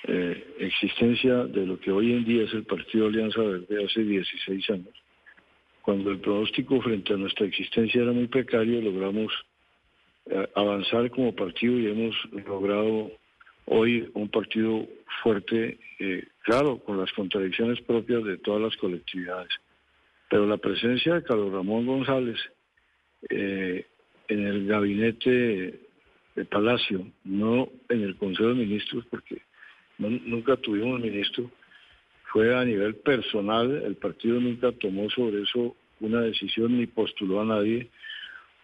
eh, 0.08 0.56
existencia 0.60 1.44
de 1.46 1.66
lo 1.66 1.80
que 1.80 1.92
hoy 1.92 2.14
en 2.14 2.24
día 2.24 2.44
es 2.44 2.54
el 2.54 2.64
Partido 2.64 3.08
Alianza 3.08 3.42
Verde 3.42 3.84
hace 3.84 4.02
16 4.04 4.70
años 4.70 5.03
cuando 5.84 6.12
el 6.12 6.20
pronóstico 6.20 6.82
frente 6.82 7.14
a 7.14 7.18
nuestra 7.18 7.46
existencia 7.46 8.02
era 8.02 8.14
muy 8.14 8.28
precario, 8.28 8.82
logramos 8.82 9.34
eh, 10.28 10.48
avanzar 10.56 11.12
como 11.12 11.36
partido 11.36 11.78
y 11.78 11.88
hemos 11.88 12.16
logrado 12.48 13.12
hoy 13.66 14.10
un 14.14 14.30
partido 14.30 14.88
fuerte, 15.22 15.78
eh, 16.00 16.26
claro, 16.44 16.80
con 16.80 16.98
las 16.98 17.12
contradicciones 17.12 17.82
propias 17.82 18.24
de 18.24 18.38
todas 18.38 18.62
las 18.62 18.78
colectividades. 18.78 19.52
Pero 20.30 20.48
la 20.48 20.58
presencia 20.58 21.16
de 21.16 21.24
Carlos 21.24 21.52
Ramón 21.52 21.86
González 21.86 22.40
eh, 23.30 23.86
en 24.30 24.48
el 24.48 24.66
gabinete 24.66 25.82
de 26.36 26.46
Palacio, 26.46 27.06
no 27.26 27.68
en 27.90 28.04
el 28.04 28.16
Consejo 28.16 28.50
de 28.50 28.56
Ministros, 28.56 29.06
porque 29.10 29.42
nunca 29.98 30.56
tuvimos 30.56 31.02
ministro, 31.02 31.52
fue 32.34 32.56
a 32.56 32.66
nivel 32.66 32.96
personal, 32.96 33.84
el 33.86 33.96
partido 33.96 34.42
nunca 34.42 34.72
tomó 34.72 35.08
sobre 35.12 35.44
eso 35.44 35.76
una 36.00 36.22
decisión 36.22 36.80
ni 36.80 36.88
postuló 36.88 37.42
a 37.42 37.46
nadie, 37.46 37.90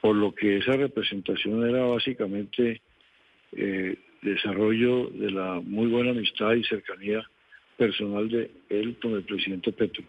por 0.02 0.16
lo 0.16 0.34
que 0.34 0.58
esa 0.58 0.76
representación 0.76 1.70
era 1.70 1.86
básicamente 1.86 2.82
eh, 3.52 3.96
desarrollo 4.24 5.12
de 5.12 5.30
la 5.30 5.62
muy 5.64 5.86
buena 5.86 6.10
amistad 6.10 6.54
y 6.54 6.64
cercanía 6.64 7.24
personal 7.78 8.28
de 8.28 8.50
él 8.70 8.98
con 9.00 9.14
el 9.14 9.24
presidente 9.24 9.72
Petro. 9.72 10.04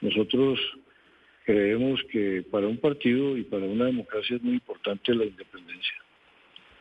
Nosotros 0.00 0.58
creemos 1.44 2.02
que 2.10 2.46
para 2.50 2.66
un 2.66 2.78
partido 2.78 3.36
y 3.36 3.42
para 3.42 3.66
una 3.66 3.84
democracia 3.84 4.36
es 4.36 4.42
muy 4.42 4.54
importante 4.54 5.14
la 5.14 5.26
independencia. 5.26 5.94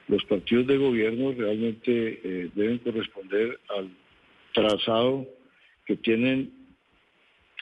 Los 0.07 0.23
partidos 0.23 0.65
de 0.67 0.77
gobierno 0.77 1.33
realmente 1.33 2.21
eh, 2.23 2.49
deben 2.55 2.77
corresponder 2.77 3.59
al 3.67 3.89
trazado 4.53 5.27
que 5.85 5.95
tienen 5.97 6.51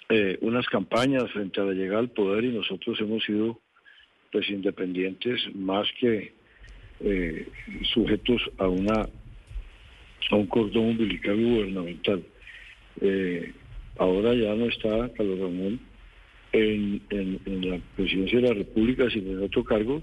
eh, 0.10 0.38
unas 0.42 0.68
campañas 0.68 1.32
frente 1.32 1.62
a 1.62 1.66
la 1.66 1.74
llegada 1.74 2.00
al 2.00 2.10
poder 2.10 2.44
y 2.44 2.50
nosotros 2.50 3.00
hemos 3.00 3.24
sido 3.24 3.60
pues 4.32 4.50
independientes 4.50 5.42
más 5.56 5.88
que 6.00 6.34
eh, 7.00 7.48
sujetos 7.94 8.42
a 8.58 8.68
una 8.68 9.08
a 10.30 10.36
un 10.36 10.48
cordón 10.48 10.86
umbilical 10.86 11.36
gubernamental. 11.36 12.24
Eh, 13.02 13.54
ahora 13.98 14.34
ya 14.34 14.56
no 14.56 14.66
está 14.66 15.10
Carlos 15.14 15.40
Ramón 15.40 15.80
en, 16.54 17.02
en 17.10 17.70
la 17.70 17.80
presidencia 17.96 18.40
de 18.40 18.48
la 18.48 18.54
República, 18.54 19.10
sino 19.10 19.32
en 19.32 19.44
otro 19.44 19.64
cargo, 19.64 20.02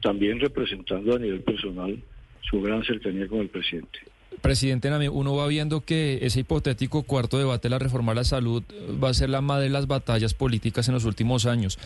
también 0.00 0.40
representando 0.40 1.14
a 1.14 1.18
nivel 1.18 1.42
personal 1.42 1.98
su 2.42 2.62
gran 2.62 2.82
cercanía 2.84 3.28
con 3.28 3.40
el 3.40 3.48
presidente. 3.48 3.98
Presidente 4.40 5.08
uno 5.08 5.34
va 5.34 5.46
viendo 5.48 5.80
que 5.84 6.20
ese 6.22 6.40
hipotético 6.40 7.02
cuarto 7.02 7.38
debate 7.38 7.68
de 7.68 7.70
la 7.70 7.78
reforma 7.78 8.12
a 8.12 8.14
la 8.14 8.24
salud 8.24 8.62
va 9.02 9.10
a 9.10 9.14
ser 9.14 9.30
la 9.30 9.40
madre 9.40 9.64
de 9.64 9.70
las 9.70 9.86
batallas 9.86 10.32
políticas 10.32 10.86
en 10.88 10.94
los 10.94 11.04
últimos 11.04 11.46
años. 11.46 11.78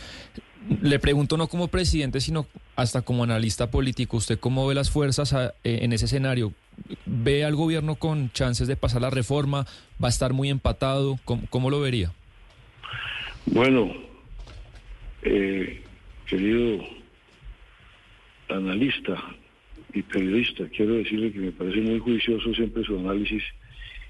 Le 0.83 0.99
pregunto 0.99 1.37
no 1.37 1.49
como 1.49 1.69
presidente, 1.69 2.21
sino 2.21 2.47
hasta 2.77 3.03
como 3.03 3.25
analista 3.25 3.71
político, 3.71 4.19
¿usted 4.19 4.39
cómo 4.39 4.67
ve 4.67 4.75
las 4.75 4.91
fuerzas 4.91 5.33
eh, 5.33 5.51
en 5.65 5.93
ese 5.93 6.05
escenario? 6.05 6.53
¿Ve 7.07 7.45
al 7.45 7.55
gobierno 7.55 7.97
con 7.97 8.31
chances 8.33 8.69
de 8.69 8.77
pasar 8.77 9.03
la 9.03 9.11
reforma? 9.11 9.67
¿Va 10.03 10.09
a 10.09 10.11
estar 10.11 10.33
muy 10.33 10.51
empatado? 10.51 11.19
¿Cómo, 11.25 11.71
lo 11.71 11.81
vería? 11.81 12.13
Bueno, 13.47 13.93
eh, 15.23 15.83
querido 16.27 16.85
analista, 18.49 19.23
y 19.93 20.03
periodista. 20.03 20.69
Quiero 20.69 20.95
decirle 20.95 21.33
que 21.33 21.39
me 21.39 21.53
parece 21.53 21.81
muy 21.81 21.99
juicioso 21.99 22.55
siempre 22.55 22.85
su 22.85 22.99
análisis 22.99 23.43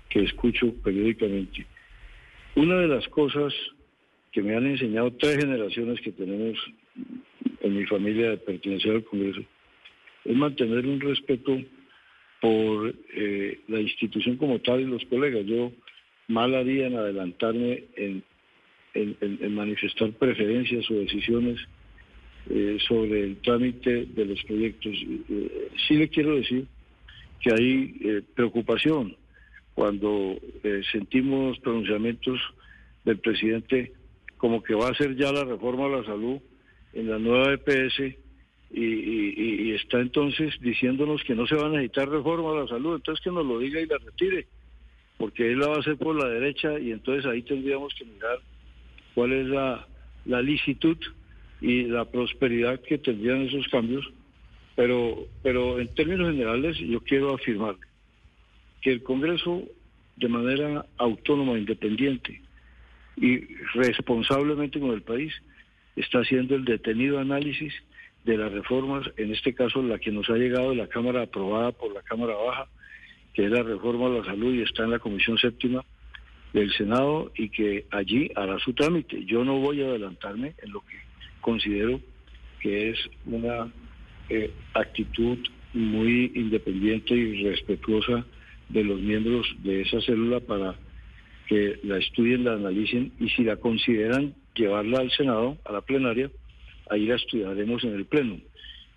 que 0.09 0.25
escucho 0.25 0.75
periódicamente. 0.83 1.67
Una 2.55 2.77
de 2.77 2.89
las 2.89 3.09
cosas 3.09 3.55
que 4.31 4.43
me 4.43 4.57
han 4.57 4.67
enseñado 4.67 5.13
tres 5.13 5.39
generaciones 5.39 6.01
que 6.01 6.13
tenemos 6.13 6.59
en 7.61 7.77
mi 7.77 7.85
familia 7.87 8.31
de 8.31 8.37
pertenecer 8.39 8.93
al 8.93 9.05
Congreso 9.05 9.43
es 10.25 10.37
mantener 10.37 10.87
un 10.87 11.01
respeto 11.01 11.59
por 12.41 12.95
eh, 13.15 13.61
la 13.69 13.81
institución 13.81 14.37
como 14.37 14.59
tal 14.61 14.81
y 14.81 14.85
los 14.85 15.05
colegas. 15.07 15.47
Yo 15.47 15.73
mal 16.29 16.55
haría 16.55 16.87
en 16.87 16.97
adelantarme 16.97 17.85
en 17.97 19.55
manifestar 19.55 20.11
preferencias 20.13 20.91
o 20.91 20.95
decisiones 20.95 21.61
eh, 22.51 22.77
sobre 22.89 23.23
el 23.23 23.37
trámite 23.37 24.07
de 24.07 24.25
los 24.25 24.43
proyectos. 24.43 24.93
Eh, 25.31 25.69
sí 25.87 25.95
le 25.95 26.09
quiero 26.09 26.35
decir 26.35 26.67
que 27.41 27.53
hay 27.53 27.97
eh, 28.01 28.23
preocupación 28.35 29.17
cuando 29.75 30.39
sentimos 30.93 31.59
pronunciamientos 31.61 32.39
del 33.05 33.19
presidente 33.19 33.93
como 34.37 34.63
que 34.63 34.75
va 34.75 34.89
a 34.89 34.95
ser 34.95 35.17
ya 35.17 35.33
la 35.33 35.45
reforma 35.45 35.87
a 35.87 36.01
la 36.01 36.05
salud 36.05 36.41
en 36.93 37.09
la 37.09 37.19
nueva 37.19 37.55
EPS 37.55 38.17
y, 38.71 39.73
está 39.73 40.01
entonces 40.01 40.55
diciéndonos 40.61 41.23
que 41.25 41.35
no 41.35 41.47
se 41.47 41.55
va 41.55 41.67
a 41.67 41.71
necesitar 41.71 42.09
reforma 42.09 42.53
a 42.53 42.63
la 42.63 42.69
salud, 42.69 42.97
entonces 42.97 43.25
que 43.25 43.31
nos 43.31 43.47
lo 43.47 43.59
diga 43.59 43.81
y 43.81 43.87
la 43.87 43.99
retire, 43.99 44.47
porque 45.17 45.51
él 45.51 45.61
la 45.61 45.69
va 45.69 45.77
a 45.77 45.81
hacer 45.81 45.97
por 45.97 46.17
la 46.17 46.29
derecha 46.29 46.79
y 46.79 46.91
entonces 46.91 47.25
ahí 47.25 47.43
tendríamos 47.43 47.95
que 47.95 48.05
mirar 48.05 48.41
cuál 49.15 49.33
es 49.33 49.47
la, 49.47 49.87
la 50.27 50.43
licitud 50.43 50.99
y 51.63 51.85
la 51.85 52.05
prosperidad 52.05 52.81
que 52.81 52.99
tendrían 52.99 53.43
esos 53.43 53.69
cambios, 53.69 54.05
pero, 54.75 55.27
pero 55.43 55.79
en 55.79 55.95
términos 55.95 56.33
generales 56.33 56.77
yo 56.79 57.01
quiero 57.01 57.35
afirmar 57.35 57.77
que 58.81 58.91
el 58.91 59.03
Congreso 59.03 59.63
de 60.17 60.29
manera 60.29 60.85
autónoma, 60.99 61.57
independiente 61.57 62.43
y 63.17 63.39
responsablemente 63.75 64.81
con 64.81 64.91
el 64.91 65.03
país 65.03 65.33
está 65.95 66.19
haciendo 66.19 66.57
el 66.57 66.65
detenido 66.65 67.21
análisis 67.21 67.73
de 68.25 68.37
las 68.37 68.53
reformas, 68.53 69.09
en 69.17 69.33
este 69.33 69.55
caso 69.55 69.83
la 69.83 69.99
que 69.99 70.11
nos 70.11 70.29
ha 70.31 70.35
llegado 70.35 70.71
de 70.71 70.77
la 70.77 70.89
Cámara 70.89 71.23
aprobada 71.23 71.71
por 71.73 71.93
la 71.95 72.03
Cámara 72.03 72.35
Baja, 72.35 72.67
que 73.35 73.45
es 73.45 73.51
la 73.51 73.63
reforma 73.63 74.07
a 74.07 74.11
la 74.21 74.25
salud 74.25 74.53
y 74.55 74.63
está 74.63 74.83
en 74.85 74.91
la 74.91 74.99
Comisión 74.99 75.39
Séptima 75.39 75.85
del 76.53 76.73
Senado 76.73 77.31
y 77.37 77.49
que 77.49 77.87
allí 77.91 78.31
hará 78.35 78.59
su 78.59 78.75
trámite. 78.75 79.25
Yo 79.25 79.45
no 79.45 79.59
voy 79.59 79.83
a 79.83 79.87
adelantarme 79.87 80.55
en 80.63 80.73
lo 80.73 80.81
que 80.81 81.12
considero 81.43 82.01
que 82.61 82.91
es 82.91 82.99
una 83.27 83.71
eh, 84.31 84.51
actitud 84.73 85.39
muy 85.75 86.33
independiente 86.35 87.15
y 87.15 87.45
respetuosa 87.45 88.25
de 88.69 88.85
los 88.85 89.01
miembros 89.01 89.47
de 89.63 89.83
esa 89.83 90.01
célula 90.01 90.41
para 90.41 90.77
que 91.47 91.79
la 91.83 91.99
estudien, 91.99 92.45
la 92.45 92.55
analicen 92.55 93.13
y 93.21 93.29
si 93.31 93.45
la 93.45 93.57
consideran 93.57 94.35
llevarla 94.55 95.01
al 95.01 95.11
Senado, 95.11 95.59
a 95.65 95.73
la 95.73 95.83
plenaria, 95.83 96.31
ahí 96.89 97.07
la 97.07 97.17
estudiaremos 97.17 97.85
en 97.85 97.95
el 97.95 98.07
Pleno. 98.07 98.39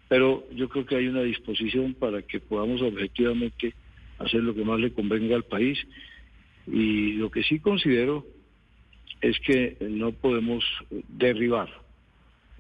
Pero 0.08 0.48
yo 0.54 0.70
creo 0.70 0.86
que 0.86 0.96
hay 0.96 1.08
una 1.08 1.24
disposición 1.24 1.96
para 1.96 2.22
que 2.22 2.40
podamos 2.40 2.82
objetivamente 2.82 3.74
hacer 4.20 4.42
lo 4.44 4.54
que 4.54 4.64
más 4.64 4.80
le 4.80 4.94
convenga 4.94 5.36
al 5.36 5.44
país 5.44 5.80
y 6.68 7.14
lo 7.14 7.32
que 7.32 7.44
sí 7.44 7.60
considero 7.60 8.26
es 9.22 9.40
que 9.40 9.78
no 9.82 10.12
podemos 10.12 10.64
derribar 11.10 11.85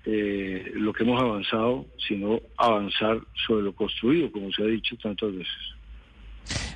eh, 0.06 0.72
lo 0.76 0.94
que 0.94 1.03
hemos 1.03 1.22
avanzado, 1.22 1.86
sino 2.07 2.40
avanzar 2.57 3.19
sobre 3.48 3.64
lo 3.64 3.73
construido, 3.73 4.32
como 4.32 4.52
se 4.52 4.64
ha 4.64 4.68
dicho 4.68 4.95
tantas 5.02 5.32
veces. 5.32 5.76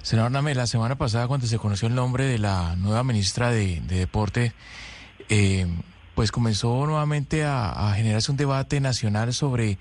Senador 0.01 0.31
Name, 0.31 0.55
la 0.55 0.65
semana 0.65 0.97
pasada 0.97 1.27
cuando 1.27 1.45
se 1.45 1.59
conoció 1.59 1.87
el 1.87 1.95
nombre 1.95 2.25
de 2.25 2.39
la 2.39 2.75
nueva 2.75 3.03
ministra 3.03 3.51
de, 3.51 3.81
Deporte, 3.81 4.53
eh, 5.29 5.67
pues 6.15 6.31
comenzó 6.31 6.85
nuevamente 6.85 7.43
a, 7.43 7.93
generarse 7.95 8.31
un 8.31 8.37
debate 8.37 8.79
nacional 8.79 9.33
sobre 9.33 9.77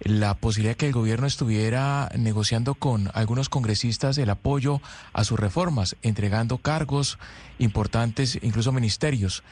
la 0.00 0.34
posibilidad 0.34 0.72
de 0.72 0.76
que 0.76 0.86
el 0.86 0.92
gobierno 0.92 1.26
estuviera 1.26 2.08
negociando 2.16 2.74
con 2.74 3.10
algunos 3.14 3.48
congresistas 3.48 4.16
el 4.16 4.30
apoyo 4.30 4.80
a 5.12 5.24
sus 5.24 5.38
reformas, 5.38 5.96
entregando 6.02 6.58
cargos 6.58 7.18
importantes, 7.58 8.38
incluso 8.42 8.72
ministerios. 8.72 9.42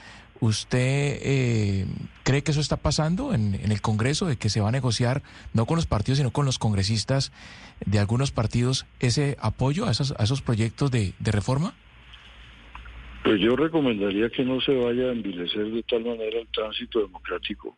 ¿Usted 0.41 1.19
eh, 1.23 1.87
cree 2.23 2.43
que 2.43 2.51
eso 2.51 2.61
está 2.61 2.77
pasando 2.77 3.33
en, 3.33 3.55
el 3.55 3.81
Congreso, 3.81 4.27
de 4.27 4.37
que 4.37 4.49
se 4.49 4.61
va 4.61 4.69
a 4.69 4.73
negociar 4.73 5.23
no 5.55 5.67
con 5.67 5.77
los 5.77 5.87
partidos, 5.87 6.19
sino 6.19 6.31
con 6.31 6.45
los 6.45 6.59
congresistas 6.59 7.33
de 7.85 7.99
algunos 7.99 8.33
partidos 8.33 8.87
ese 9.01 9.37
apoyo 9.41 9.87
a 9.87 9.91
esos, 9.91 10.43
proyectos 10.43 10.91
de, 10.91 11.15
de 11.19 11.33
reforma? 11.33 11.75
Pues 13.25 13.41
yo 13.41 13.57
recomendaría 13.57 14.29
que 14.31 14.45
no 14.45 14.61
se 14.61 14.75
vaya 14.75 15.09
a 15.09 15.13
envilecer 15.13 15.71
de 15.71 15.83
tal 15.83 16.05
manera 16.05 16.39
el 16.39 16.49
tránsito 16.49 17.01
democrático, 17.01 17.77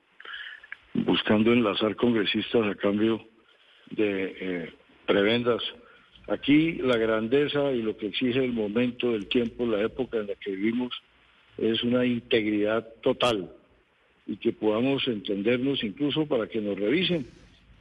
buscando 0.92 1.52
enlazar 1.52 1.96
congresistas 1.96 2.66
a 2.66 2.74
cambio 2.74 3.24
de 3.90 4.36
eh, 4.40 4.72
prebendas. 5.06 5.62
Aquí 6.28 6.74
la 6.74 6.98
grandeza 6.98 7.72
y 7.72 7.80
lo 7.80 7.96
que 7.96 8.08
exige 8.08 8.44
el 8.44 8.52
momento, 8.52 9.14
el 9.14 9.28
tiempo, 9.28 9.64
la 9.64 9.80
época 9.80 10.18
en 10.18 10.26
la 10.26 10.34
que 10.34 10.50
vivimos 10.50 10.92
es 11.58 11.82
una 11.82 12.06
integridad 12.06 12.86
total 13.02 13.50
y 14.26 14.36
que 14.36 14.52
podamos 14.52 15.06
entendernos 15.08 15.82
incluso 15.82 16.26
para 16.26 16.46
que 16.46 16.60
nos 16.60 16.78
revisen. 16.78 17.26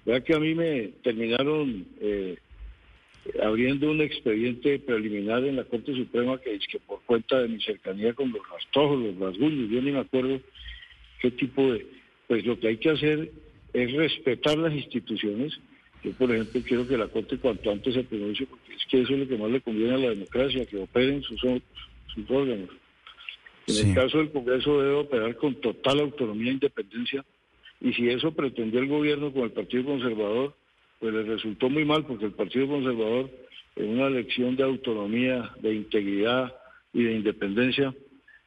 Vea 0.05 0.21
que 0.21 0.33
a 0.33 0.39
mí 0.39 0.55
me 0.55 0.89
terminaron 1.03 1.85
eh, 1.99 2.37
abriendo 3.43 3.91
un 3.91 4.01
expediente 4.01 4.79
preliminar 4.79 5.43
en 5.43 5.57
la 5.57 5.65
Corte 5.65 5.93
Suprema 5.93 6.39
que 6.39 6.55
es 6.55 6.65
que 6.67 6.79
por 6.79 7.01
cuenta 7.03 7.39
de 7.41 7.49
mi 7.49 7.61
cercanía 7.61 8.13
con 8.13 8.31
los 8.31 8.41
rastojos, 8.49 8.99
los 8.99 9.17
rasguños, 9.17 9.69
yo 9.69 9.81
ni 9.81 9.91
me 9.91 9.99
acuerdo 9.99 10.39
qué 11.21 11.31
tipo 11.31 11.73
de... 11.73 11.85
Pues 12.27 12.45
lo 12.45 12.59
que 12.59 12.69
hay 12.69 12.77
que 12.77 12.89
hacer 12.89 13.31
es 13.73 13.93
respetar 13.93 14.57
las 14.57 14.73
instituciones. 14.73 15.57
Yo, 16.03 16.11
por 16.13 16.31
ejemplo, 16.31 16.61
quiero 16.65 16.87
que 16.87 16.97
la 16.97 17.07
Corte 17.07 17.37
cuanto 17.37 17.71
antes 17.71 17.93
se 17.93 18.03
pronuncie, 18.03 18.45
porque 18.47 18.73
es 18.73 18.85
que 18.89 19.01
eso 19.01 19.13
es 19.13 19.19
lo 19.19 19.27
que 19.27 19.37
más 19.37 19.49
le 19.49 19.61
conviene 19.61 19.93
a 19.93 19.97
la 19.97 20.09
democracia, 20.09 20.65
que 20.65 20.77
operen 20.77 21.21
sus, 21.23 21.39
sus 21.39 22.29
órganos. 22.29 22.69
En 23.67 23.89
el 23.89 23.95
caso 23.95 24.19
del 24.19 24.31
Congreso 24.31 24.81
debe 24.81 24.95
operar 24.95 25.35
con 25.35 25.55
total 25.55 25.99
autonomía 25.99 26.51
e 26.51 26.53
independencia, 26.53 27.25
y 27.81 27.93
si 27.93 28.09
eso 28.09 28.31
pretendió 28.31 28.79
el 28.79 28.87
gobierno 28.87 29.31
con 29.31 29.43
el 29.43 29.51
Partido 29.51 29.85
Conservador, 29.85 30.55
pues 30.99 31.13
le 31.13 31.23
resultó 31.23 31.69
muy 31.69 31.85
mal 31.85 32.05
porque 32.05 32.25
el 32.25 32.31
Partido 32.31 32.67
Conservador, 32.67 33.29
en 33.75 33.89
una 33.89 34.07
elección 34.07 34.55
de 34.55 34.63
autonomía, 34.63 35.51
de 35.61 35.75
integridad 35.75 36.55
y 36.93 37.03
de 37.03 37.13
independencia, 37.13 37.93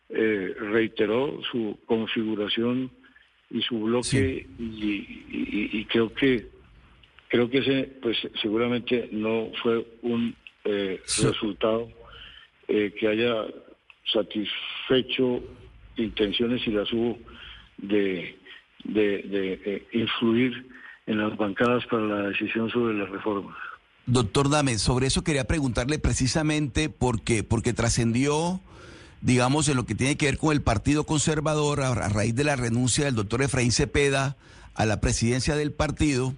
eh, 0.08 0.54
reiteró 0.58 1.40
su 1.52 1.78
configuración 1.86 2.90
y 3.50 3.62
su 3.62 3.78
bloque 3.78 4.46
y, 4.58 5.84
creo 5.84 6.12
que 6.14 6.46
creo 7.28 7.48
que 7.48 7.58
ese 7.58 7.90
pues 8.00 8.16
seguramente 8.40 9.08
no 9.12 9.52
fue 9.62 9.86
un 10.02 10.34
eh, 10.64 11.00
resultado 11.22 11.88
eh, 12.66 12.92
que 12.98 13.06
haya 13.06 13.46
satisfecho 14.12 15.40
intenciones 15.96 16.66
y 16.66 16.70
las 16.70 16.90
hubo 16.92 17.18
de, 17.78 18.38
de 18.84 19.86
influir 19.92 20.66
en 21.06 21.18
las 21.18 21.36
bancadas 21.36 21.84
para 21.86 22.04
la 22.04 22.28
decisión 22.28 22.70
sobre 22.70 22.94
las 22.94 23.08
reformas. 23.10 23.56
Doctor 24.06 24.48
Dame, 24.48 24.78
sobre 24.78 25.06
eso 25.06 25.22
quería 25.22 25.44
preguntarle 25.44 25.98
precisamente 25.98 26.88
porque, 26.88 27.44
porque 27.44 27.72
trascendió, 27.72 28.60
digamos, 29.20 29.68
en 29.68 29.76
lo 29.76 29.86
que 29.86 29.94
tiene 29.94 30.16
que 30.16 30.26
ver 30.26 30.38
con 30.38 30.52
el 30.52 30.62
Partido 30.62 31.04
Conservador 31.04 31.80
a, 31.80 32.08
raíz 32.08 32.34
de 32.34 32.44
la 32.44 32.56
renuncia 32.56 33.04
del 33.04 33.14
doctor 33.14 33.42
Efraín 33.42 33.72
Cepeda 33.72 34.36
a 34.74 34.86
la 34.86 35.00
presidencia 35.00 35.54
del 35.54 35.72
partido, 35.72 36.34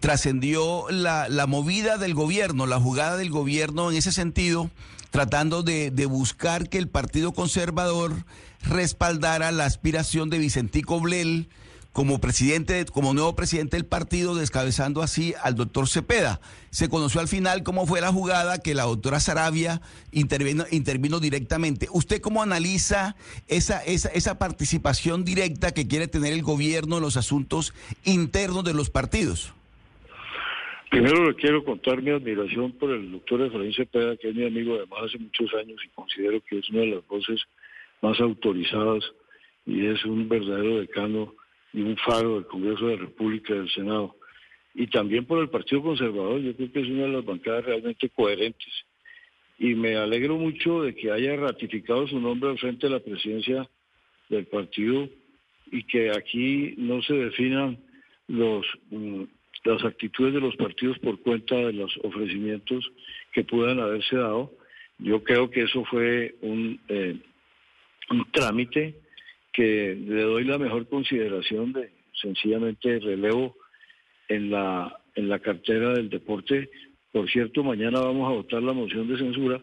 trascendió 0.00 0.86
la, 0.90 1.28
la 1.28 1.46
movida 1.46 1.96
del 1.96 2.14
gobierno, 2.14 2.66
la 2.66 2.78
jugada 2.78 3.16
del 3.16 3.30
gobierno 3.30 3.90
en 3.90 3.96
ese 3.96 4.12
sentido, 4.12 4.70
tratando 5.10 5.62
de, 5.62 5.90
de 5.90 6.06
buscar 6.06 6.68
que 6.68 6.78
el 6.78 6.88
Partido 6.88 7.32
Conservador 7.32 8.24
respaldara 8.62 9.52
la 9.52 9.64
aspiración 9.64 10.30
de 10.30 10.38
Vicentico 10.38 11.00
Blel 11.00 11.48
como 11.98 12.20
presidente, 12.20 12.84
como 12.86 13.12
nuevo 13.12 13.34
presidente 13.34 13.76
del 13.76 13.84
partido, 13.84 14.36
descabezando 14.36 15.02
así 15.02 15.34
al 15.42 15.56
doctor 15.56 15.88
Cepeda. 15.88 16.40
Se 16.70 16.88
conoció 16.88 17.20
al 17.20 17.26
final 17.26 17.64
cómo 17.64 17.86
fue 17.86 18.00
la 18.00 18.12
jugada, 18.12 18.58
que 18.58 18.74
la 18.74 18.84
doctora 18.84 19.18
Sarabia 19.18 19.80
intervino, 20.12 20.64
intervino 20.70 21.18
directamente. 21.18 21.88
¿Usted 21.90 22.20
cómo 22.20 22.40
analiza 22.40 23.16
esa, 23.48 23.82
esa, 23.84 24.10
esa 24.10 24.38
participación 24.38 25.24
directa 25.24 25.72
que 25.72 25.88
quiere 25.88 26.06
tener 26.06 26.32
el 26.32 26.42
gobierno 26.42 26.98
en 26.98 27.02
los 27.02 27.16
asuntos 27.16 27.74
internos 28.04 28.62
de 28.62 28.74
los 28.74 28.90
partidos? 28.90 29.52
Primero 30.90 31.26
le 31.26 31.34
quiero 31.34 31.64
contar 31.64 32.02
mi 32.02 32.10
admiración 32.10 32.72
por 32.72 32.90
el 32.90 33.12
doctor 33.12 33.42
Efraín 33.42 33.74
Cepeda, 33.74 34.16
que 34.16 34.30
es 34.30 34.34
mi 34.34 34.46
amigo 34.46 34.76
además 34.76 35.04
hace 35.04 35.18
muchos 35.18 35.52
años 35.54 35.78
y 35.84 35.88
considero 35.90 36.40
que 36.40 36.58
es 36.58 36.70
una 36.70 36.80
de 36.80 36.86
las 36.86 37.06
voces 37.06 37.42
más 38.00 38.18
autorizadas 38.20 39.04
y 39.66 39.86
es 39.86 40.02
un 40.06 40.28
verdadero 40.28 40.80
decano 40.80 41.34
y 41.74 41.82
un 41.82 41.96
faro 41.98 42.36
del 42.36 42.46
Congreso 42.46 42.86
de 42.86 42.96
la 42.96 43.02
República 43.02 43.54
y 43.54 43.58
del 43.58 43.70
Senado. 43.70 44.16
Y 44.74 44.86
también 44.86 45.26
por 45.26 45.40
el 45.40 45.50
Partido 45.50 45.82
Conservador, 45.82 46.40
yo 46.40 46.56
creo 46.56 46.72
que 46.72 46.80
es 46.80 46.88
una 46.88 47.02
de 47.02 47.08
las 47.08 47.24
bancadas 47.24 47.66
realmente 47.66 48.08
coherentes. 48.08 48.72
Y 49.58 49.74
me 49.74 49.96
alegro 49.96 50.36
mucho 50.36 50.82
de 50.82 50.94
que 50.94 51.10
haya 51.10 51.36
ratificado 51.36 52.06
su 52.06 52.18
nombre 52.18 52.50
al 52.50 52.58
frente 52.58 52.86
de 52.86 52.94
la 52.94 53.00
presidencia 53.00 53.68
del 54.30 54.46
partido 54.46 55.08
y 55.70 55.82
que 55.82 56.10
aquí 56.10 56.74
no 56.78 57.02
se 57.02 57.14
definan 57.14 57.78
los, 58.28 58.66
mm, 58.90 59.24
las 59.64 59.84
actitudes 59.84 60.34
de 60.34 60.40
los 60.40 60.56
partidos 60.56 60.98
por 60.98 61.20
cuenta 61.20 61.54
de 61.56 61.72
los 61.72 61.96
ofrecimientos 62.02 62.90
que 63.32 63.44
puedan 63.44 63.80
haberse 63.80 64.16
dado. 64.16 64.52
Yo 64.98 65.22
creo 65.22 65.50
que 65.50 65.62
eso 65.62 65.84
fue 65.84 66.36
un, 66.40 66.80
eh, 66.88 67.16
un 68.10 68.30
trámite 68.32 68.96
que 69.52 69.96
le 70.00 70.22
doy 70.22 70.44
la 70.44 70.58
mejor 70.58 70.88
consideración 70.88 71.72
de 71.72 71.90
sencillamente 72.20 72.98
relevo 72.98 73.56
en 74.28 74.50
la, 74.50 75.00
en 75.14 75.28
la 75.28 75.38
cartera 75.38 75.94
del 75.94 76.08
deporte. 76.08 76.70
Por 77.12 77.30
cierto, 77.30 77.62
mañana 77.62 78.00
vamos 78.00 78.28
a 78.28 78.34
votar 78.34 78.62
la 78.62 78.72
moción 78.72 79.08
de 79.08 79.18
censura. 79.18 79.60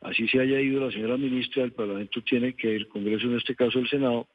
Así 0.00 0.26
se 0.28 0.40
haya 0.40 0.60
ido 0.60 0.84
la 0.84 0.92
señora 0.92 1.16
ministra, 1.16 1.62
el 1.62 1.72
Parlamento 1.72 2.22
tiene 2.22 2.54
que, 2.54 2.74
el 2.74 2.88
Congreso, 2.88 3.26
en 3.26 3.36
este 3.36 3.54
caso 3.54 3.78
el 3.78 3.88
Senado, 3.88 4.26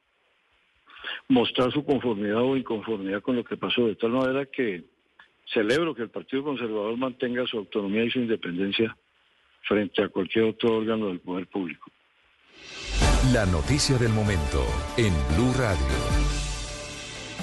mostrar 1.28 1.72
su 1.72 1.84
conformidad 1.84 2.42
o 2.42 2.56
inconformidad 2.56 3.22
con 3.22 3.36
lo 3.36 3.44
que 3.44 3.58
pasó, 3.58 3.88
de 3.88 3.96
tal 3.96 4.12
manera 4.12 4.46
que 4.46 4.84
celebro 5.54 5.94
que 5.94 6.04
el 6.04 6.10
Partido 6.10 6.44
Conservador 6.44 6.98
mantenga 6.98 7.46
su 7.46 7.58
autonomía 7.58 8.04
y 8.04 8.12
su 8.12 8.20
independencia 8.20 8.96
frente 9.62 10.04
a 10.04 10.10
cualquier 10.10 10.46
otro 10.46 10.78
órgano 10.78 11.08
del 11.08 11.20
poder 11.20 11.48
público. 11.48 11.92
La 13.34 13.46
noticia 13.46 13.98
del 13.98 14.12
momento 14.12 14.64
en 14.98 15.14
Blue 15.36 15.54
Radio. 15.58 16.15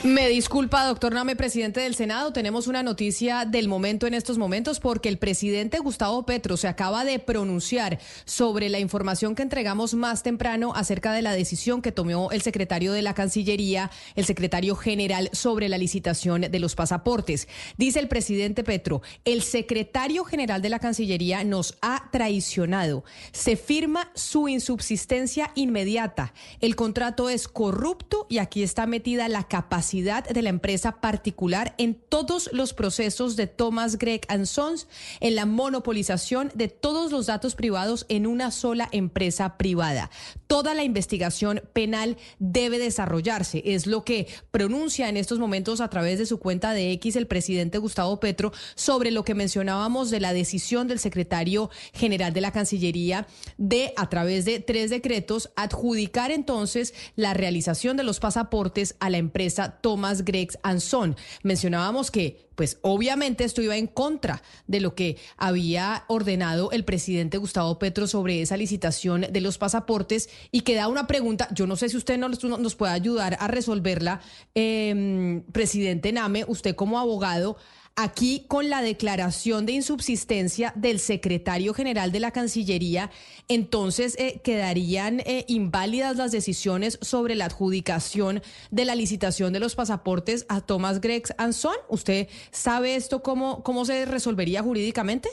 Me 0.04 0.28
disculpa, 0.28 0.84
doctor 0.84 1.14
Name, 1.14 1.36
presidente 1.36 1.78
del 1.78 1.94
Senado. 1.94 2.32
Tenemos 2.32 2.66
una 2.66 2.82
noticia 2.82 3.44
del 3.44 3.68
momento 3.68 4.08
en 4.08 4.14
estos 4.14 4.36
momentos 4.36 4.80
porque 4.80 5.08
el 5.08 5.16
presidente 5.16 5.78
Gustavo 5.78 6.26
Petro 6.26 6.56
se 6.56 6.66
acaba 6.66 7.04
de 7.04 7.20
pronunciar 7.20 8.00
sobre 8.24 8.68
la 8.68 8.80
información 8.80 9.36
que 9.36 9.42
entregamos 9.42 9.94
más 9.94 10.24
temprano 10.24 10.72
acerca 10.74 11.12
de 11.12 11.22
la 11.22 11.34
decisión 11.34 11.82
que 11.82 11.92
tomó 11.92 12.32
el 12.32 12.42
secretario 12.42 12.92
de 12.92 13.02
la 13.02 13.14
Cancillería, 13.14 13.92
el 14.16 14.24
secretario 14.24 14.74
general, 14.74 15.30
sobre 15.32 15.68
la 15.68 15.78
licitación 15.78 16.40
de 16.40 16.58
los 16.58 16.74
pasaportes. 16.74 17.46
Dice 17.76 18.00
el 18.00 18.08
presidente 18.08 18.64
Petro, 18.64 19.02
el 19.24 19.40
secretario 19.42 20.24
general 20.24 20.62
de 20.62 20.70
la 20.70 20.80
Cancillería 20.80 21.44
nos 21.44 21.78
ha 21.80 22.08
traicionado. 22.10 23.04
Se 23.30 23.54
firma 23.54 24.10
su 24.16 24.48
insubsistencia 24.48 25.52
inmediata. 25.54 26.34
El 26.60 26.74
contrato 26.74 27.28
es 27.28 27.46
corrupto 27.46 28.26
y 28.28 28.38
aquí 28.38 28.64
está 28.64 28.86
metida 28.86 29.28
la 29.28 29.44
capacidad 29.44 29.91
de 29.92 30.42
la 30.42 30.48
empresa 30.48 31.00
particular 31.00 31.74
en 31.76 31.94
todos 31.94 32.48
los 32.52 32.72
procesos 32.72 33.36
de 33.36 33.46
Thomas 33.46 33.98
Gregg 33.98 34.26
Sons, 34.46 34.88
en 35.20 35.34
la 35.34 35.44
monopolización 35.44 36.50
de 36.54 36.68
todos 36.68 37.12
los 37.12 37.26
datos 37.26 37.54
privados 37.54 38.06
en 38.08 38.26
una 38.26 38.50
sola 38.50 38.88
empresa 38.92 39.58
privada. 39.58 40.10
Toda 40.52 40.74
la 40.74 40.84
investigación 40.84 41.62
penal 41.72 42.18
debe 42.38 42.78
desarrollarse, 42.78 43.62
es 43.64 43.86
lo 43.86 44.04
que 44.04 44.26
pronuncia 44.50 45.08
en 45.08 45.16
estos 45.16 45.38
momentos 45.38 45.80
a 45.80 45.88
través 45.88 46.18
de 46.18 46.26
su 46.26 46.40
cuenta 46.40 46.74
de 46.74 46.92
X 46.92 47.16
el 47.16 47.26
presidente 47.26 47.78
Gustavo 47.78 48.20
Petro 48.20 48.52
sobre 48.74 49.12
lo 49.12 49.24
que 49.24 49.34
mencionábamos 49.34 50.10
de 50.10 50.20
la 50.20 50.34
decisión 50.34 50.88
del 50.88 50.98
secretario 50.98 51.70
general 51.94 52.34
de 52.34 52.42
la 52.42 52.52
Cancillería 52.52 53.26
de, 53.56 53.94
a 53.96 54.10
través 54.10 54.44
de 54.44 54.60
tres 54.60 54.90
decretos, 54.90 55.50
adjudicar 55.56 56.30
entonces 56.30 56.92
la 57.16 57.32
realización 57.32 57.96
de 57.96 58.04
los 58.04 58.20
pasaportes 58.20 58.94
a 59.00 59.08
la 59.08 59.16
empresa 59.16 59.78
Thomas 59.80 60.22
Greggs 60.22 60.58
Anson. 60.62 61.16
Mencionábamos 61.42 62.10
que 62.10 62.51
pues 62.62 62.78
obviamente 62.82 63.42
esto 63.42 63.60
iba 63.60 63.76
en 63.76 63.88
contra 63.88 64.40
de 64.68 64.78
lo 64.78 64.94
que 64.94 65.16
había 65.36 66.04
ordenado 66.06 66.70
el 66.70 66.84
presidente 66.84 67.38
Gustavo 67.38 67.76
Petro 67.80 68.06
sobre 68.06 68.40
esa 68.40 68.56
licitación 68.56 69.22
de 69.22 69.40
los 69.40 69.58
pasaportes. 69.58 70.28
Y 70.52 70.60
queda 70.60 70.86
una 70.86 71.08
pregunta, 71.08 71.48
yo 71.50 71.66
no 71.66 71.74
sé 71.74 71.88
si 71.88 71.96
usted 71.96 72.18
nos, 72.18 72.44
nos 72.44 72.76
puede 72.76 72.92
ayudar 72.92 73.36
a 73.40 73.48
resolverla, 73.48 74.20
eh, 74.54 75.42
presidente 75.50 76.12
Name, 76.12 76.44
usted 76.46 76.76
como 76.76 77.00
abogado, 77.00 77.56
Aquí, 77.94 78.46
con 78.48 78.70
la 78.70 78.80
declaración 78.80 79.66
de 79.66 79.72
insubsistencia 79.72 80.72
del 80.76 80.98
secretario 80.98 81.74
general 81.74 82.10
de 82.10 82.20
la 82.20 82.30
Cancillería, 82.30 83.10
entonces 83.48 84.18
eh, 84.18 84.40
quedarían 84.42 85.20
eh, 85.20 85.44
inválidas 85.46 86.16
las 86.16 86.32
decisiones 86.32 86.98
sobre 87.02 87.34
la 87.34 87.44
adjudicación 87.44 88.40
de 88.70 88.86
la 88.86 88.94
licitación 88.94 89.52
de 89.52 89.60
los 89.60 89.74
pasaportes 89.74 90.46
a 90.48 90.62
Thomas 90.62 91.02
Grex 91.02 91.34
Anson. 91.36 91.74
¿Usted 91.90 92.28
sabe 92.50 92.96
esto 92.96 93.22
cómo, 93.22 93.62
cómo 93.62 93.84
se 93.84 94.06
resolvería 94.06 94.62
jurídicamente? 94.62 95.28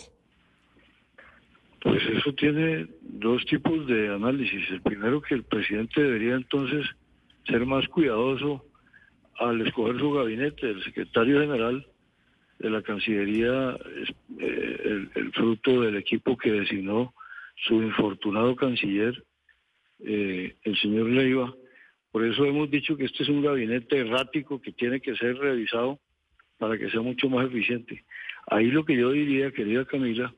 Pues 1.81 2.03
eso 2.13 2.33
tiene 2.33 2.88
dos 3.01 3.45
tipos 3.45 3.88
de 3.88 4.13
análisis. 4.13 4.69
El 4.69 4.81
primero 4.81 5.21
que 5.21 5.35
el 5.35 5.43
presidente 5.43 6.01
debería 6.01 6.35
entonces 6.35 6.85
ser 7.47 7.65
más 7.65 7.88
cuidadoso 7.88 8.65
al 9.38 9.65
escoger 9.65 9.97
su 9.97 10.11
gabinete. 10.11 10.69
El 10.69 10.83
secretario 10.83 11.39
general 11.39 11.88
de 12.59 12.69
la 12.69 12.81
Cancillería 12.81 13.77
es 14.01 14.09
eh, 14.39 15.07
el, 15.15 15.31
fruto 15.31 15.81
del 15.81 15.95
equipo 15.95 16.38
que 16.38 16.51
designó 16.51 17.13
su 17.55 17.81
infortunado 17.81 18.55
canciller, 18.55 19.23
eh, 19.99 20.55
el 20.63 20.77
señor 20.77 21.09
Leiva. 21.09 21.53
Por 22.11 22.25
eso 22.25 22.45
hemos 22.45 22.69
dicho 22.69 22.97
que 22.97 23.05
este 23.05 23.23
es 23.23 23.29
un 23.29 23.41
gabinete 23.41 23.99
errático 23.99 24.61
que 24.61 24.73
tiene 24.73 24.99
que 24.99 25.15
ser 25.15 25.38
revisado 25.38 25.99
para 26.57 26.77
que 26.77 26.89
sea 26.89 27.01
mucho 27.01 27.29
más 27.29 27.47
eficiente. 27.47 28.03
Ahí 28.47 28.67
lo 28.67 28.83
que 28.83 28.97
yo 28.97 29.11
diría, 29.11 29.51
querida 29.51 29.85
Camila, 29.85 30.33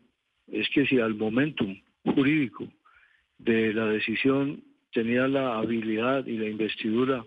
es 0.52 0.70
que 0.70 0.86
si 0.86 1.00
al 1.00 1.16
momentum 1.16 1.80
jurídico 2.04 2.68
de 3.38 3.74
la 3.74 3.88
decisión 3.88 4.64
tenía 4.94 5.28
la 5.28 5.58
habilidad 5.58 6.26
y 6.28 6.38
la 6.38 6.50
investidura 6.50 7.26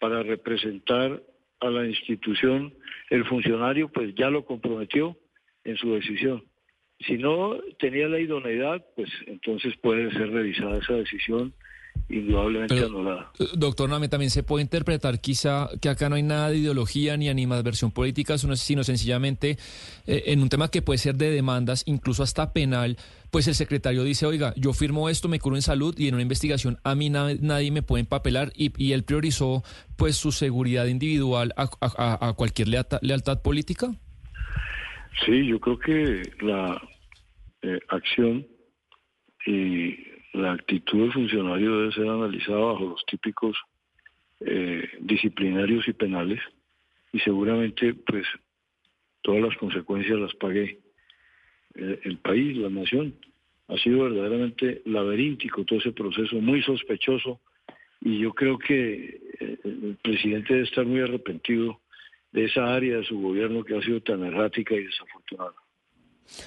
para 0.00 0.22
representar 0.22 1.22
a 1.60 1.70
la 1.70 1.86
institución, 1.86 2.74
el 3.12 3.26
funcionario 3.26 3.90
pues 3.92 4.14
ya 4.14 4.30
lo 4.30 4.46
comprometió 4.46 5.18
en 5.64 5.76
su 5.76 5.92
decisión. 5.92 6.44
Si 7.06 7.18
no 7.18 7.58
tenía 7.78 8.08
la 8.08 8.18
idoneidad, 8.18 8.82
pues 8.96 9.10
entonces 9.26 9.74
puede 9.82 10.10
ser 10.12 10.30
revisada 10.30 10.78
esa 10.78 10.94
decisión 10.94 11.52
indudablemente 12.08 12.78
anulada. 12.82 13.30
Eh, 13.38 13.44
doctor 13.54 13.90
Name, 13.90 14.08
también 14.08 14.30
se 14.30 14.42
puede 14.42 14.62
interpretar 14.62 15.20
quizá 15.20 15.68
que 15.80 15.90
acá 15.90 16.08
no 16.08 16.14
hay 16.14 16.22
nada 16.22 16.48
de 16.48 16.58
ideología 16.58 17.18
ni 17.18 17.28
animadversión 17.28 17.90
política, 17.90 18.38
sino 18.38 18.82
sencillamente 18.82 19.58
eh, 20.06 20.22
en 20.26 20.40
un 20.40 20.48
tema 20.48 20.70
que 20.70 20.80
puede 20.80 20.96
ser 20.96 21.16
de 21.16 21.30
demandas, 21.30 21.82
incluso 21.84 22.22
hasta 22.22 22.54
penal, 22.54 22.96
pues 23.32 23.48
el 23.48 23.54
secretario 23.54 24.04
dice, 24.04 24.26
oiga, 24.26 24.52
yo 24.56 24.74
firmo 24.74 25.08
esto, 25.08 25.26
me 25.26 25.38
curo 25.38 25.56
en 25.56 25.62
salud 25.62 25.94
y 25.96 26.06
en 26.06 26.14
una 26.14 26.22
investigación 26.22 26.76
a 26.84 26.94
mí 26.94 27.08
nadie 27.08 27.70
me 27.70 27.80
puede 27.80 28.02
empapelar 28.02 28.52
y, 28.54 28.72
y, 28.76 28.92
él 28.92 29.04
priorizó 29.04 29.62
pues 29.96 30.16
su 30.16 30.32
seguridad 30.32 30.84
individual 30.84 31.54
a, 31.56 32.34
cualquier 32.36 32.68
lealtad, 32.68 33.40
política. 33.42 33.88
Sí, 35.24 35.46
yo 35.46 35.58
creo 35.60 35.78
que 35.78 36.22
la 36.42 36.78
eh, 37.62 37.80
acción 37.88 38.46
y 39.46 39.96
la 40.34 40.52
actitud 40.52 41.00
del 41.00 41.12
funcionario 41.14 41.78
debe 41.78 41.92
ser 41.94 42.08
analizada 42.08 42.58
bajo 42.58 42.84
los 42.90 43.04
típicos 43.06 43.56
eh, 44.40 44.86
disciplinarios 45.00 45.88
y 45.88 45.94
penales 45.94 46.40
y 47.14 47.20
seguramente 47.20 47.94
pues 47.94 48.26
todas 49.22 49.40
las 49.40 49.56
consecuencias 49.56 50.18
las 50.18 50.34
pague 50.34 50.81
eh, 51.74 52.00
el 52.04 52.18
país, 52.18 52.56
la 52.56 52.70
nación. 52.70 53.14
Ha 53.68 53.76
sido 53.78 54.04
verdaderamente 54.04 54.82
laberíntico 54.84 55.64
todo 55.64 55.78
ese 55.78 55.92
proceso, 55.92 56.36
muy 56.36 56.62
sospechoso 56.62 57.40
y 58.00 58.18
yo 58.18 58.32
creo 58.32 58.58
que 58.58 59.20
eh, 59.40 59.58
el 59.64 59.96
presidente 60.02 60.54
debe 60.54 60.66
estar 60.66 60.84
muy 60.84 61.00
arrepentido 61.00 61.80
de 62.32 62.44
esa 62.44 62.74
área 62.74 62.98
de 62.98 63.04
su 63.04 63.20
gobierno 63.20 63.62
que 63.62 63.76
ha 63.76 63.82
sido 63.82 64.00
tan 64.00 64.24
errática 64.24 64.74
y 64.74 64.84
desafortunada. 64.84 65.54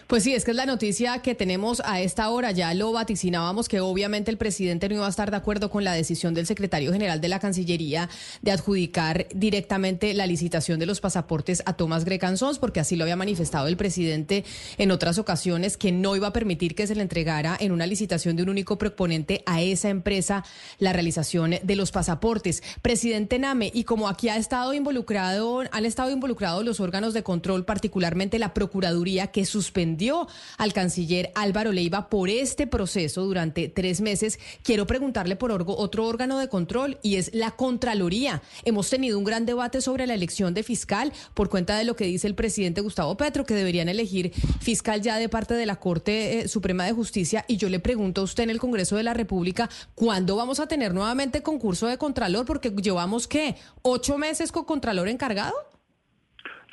Pues 0.07 0.23
sí, 0.23 0.33
es 0.33 0.45
que 0.45 0.51
es 0.51 0.57
la 0.57 0.65
noticia 0.65 1.19
que 1.19 1.35
tenemos 1.35 1.81
a 1.85 2.01
esta 2.01 2.29
hora. 2.29 2.51
Ya 2.51 2.73
lo 2.73 2.91
vaticinábamos 2.91 3.67
que 3.67 3.79
obviamente 3.79 4.31
el 4.31 4.37
presidente 4.37 4.87
no 4.89 4.95
iba 4.95 5.05
a 5.05 5.09
estar 5.09 5.31
de 5.31 5.37
acuerdo 5.37 5.69
con 5.69 5.83
la 5.83 5.93
decisión 5.93 6.33
del 6.33 6.45
secretario 6.45 6.91
general 6.91 7.21
de 7.21 7.27
la 7.27 7.39
Cancillería 7.39 8.09
de 8.41 8.51
adjudicar 8.51 9.27
directamente 9.33 10.13
la 10.13 10.27
licitación 10.27 10.79
de 10.79 10.85
los 10.85 11.01
pasaportes 11.01 11.63
a 11.65 11.73
Tomás 11.73 12.05
Grecansons, 12.05 12.59
porque 12.59 12.79
así 12.79 12.95
lo 12.95 13.03
había 13.03 13.15
manifestado 13.15 13.67
el 13.67 13.77
presidente 13.77 14.43
en 14.77 14.91
otras 14.91 15.17
ocasiones, 15.17 15.77
que 15.77 15.91
no 15.91 16.15
iba 16.15 16.27
a 16.27 16.33
permitir 16.33 16.75
que 16.75 16.87
se 16.87 16.95
le 16.95 17.01
entregara 17.01 17.57
en 17.59 17.71
una 17.71 17.87
licitación 17.87 18.35
de 18.35 18.43
un 18.43 18.49
único 18.49 18.77
proponente 18.77 19.43
a 19.45 19.61
esa 19.61 19.89
empresa 19.89 20.43
la 20.79 20.93
realización 20.93 21.55
de 21.61 21.75
los 21.75 21.91
pasaportes. 21.91 22.63
Presidente 22.81 23.39
Name, 23.39 23.71
y 23.73 23.83
como 23.83 24.07
aquí 24.07 24.29
ha 24.29 24.37
estado 24.37 24.73
involucrado, 24.73 25.63
han 25.71 25.85
estado 25.85 26.11
involucrados 26.11 26.63
los 26.63 26.79
órganos 26.79 27.13
de 27.13 27.23
control, 27.23 27.65
particularmente 27.65 28.39
la 28.39 28.53
Procuraduría, 28.53 29.27
que 29.27 29.45
sus 29.45 29.71
suspendió 29.75 30.29
al 30.57 30.71
canciller 30.71 31.31
Álvaro 31.35 31.73
Leiva 31.73 32.09
por 32.09 32.29
este 32.29 32.65
proceso 32.65 33.25
durante 33.25 33.67
tres 33.67 33.99
meses. 33.99 34.39
Quiero 34.63 34.87
preguntarle 34.87 35.35
por 35.35 35.51
otro 35.51 36.07
órgano 36.07 36.39
de 36.39 36.47
control 36.47 36.97
y 37.01 37.17
es 37.17 37.33
la 37.33 37.51
Contraloría. 37.51 38.41
Hemos 38.63 38.89
tenido 38.89 39.17
un 39.19 39.25
gran 39.25 39.45
debate 39.45 39.81
sobre 39.81 40.07
la 40.07 40.13
elección 40.13 40.53
de 40.53 40.63
fiscal 40.63 41.11
por 41.33 41.49
cuenta 41.49 41.77
de 41.77 41.83
lo 41.83 41.97
que 41.97 42.05
dice 42.05 42.25
el 42.25 42.35
presidente 42.35 42.79
Gustavo 42.79 43.17
Petro, 43.17 43.43
que 43.43 43.53
deberían 43.53 43.89
elegir 43.89 44.31
fiscal 44.61 45.01
ya 45.01 45.17
de 45.17 45.27
parte 45.27 45.55
de 45.55 45.65
la 45.65 45.75
Corte 45.75 46.39
eh, 46.39 46.47
Suprema 46.47 46.85
de 46.85 46.93
Justicia. 46.93 47.43
Y 47.49 47.57
yo 47.57 47.67
le 47.67 47.81
pregunto 47.81 48.21
a 48.21 48.23
usted 48.23 48.43
en 48.43 48.51
el 48.51 48.59
Congreso 48.59 48.95
de 48.95 49.03
la 49.03 49.13
República, 49.13 49.69
¿cuándo 49.93 50.37
vamos 50.37 50.61
a 50.61 50.67
tener 50.69 50.93
nuevamente 50.93 51.43
concurso 51.43 51.87
de 51.87 51.97
Contralor? 51.97 52.45
Porque 52.45 52.69
llevamos, 52.69 53.27
¿qué? 53.27 53.55
¿Ocho 53.81 54.17
meses 54.17 54.53
con 54.53 54.63
Contralor 54.63 55.09
encargado? 55.09 55.53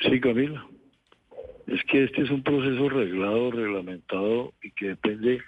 Sí, 0.09 0.21
Camila 0.21 0.69
es 1.73 1.83
que 1.85 2.05
este 2.05 2.23
es 2.23 2.31
un 2.31 2.43
proceso 2.43 2.89
reglado, 2.91 3.51
reglamentado 3.51 4.53
y 4.63 4.73
que 4.73 4.89
depende 4.89 5.41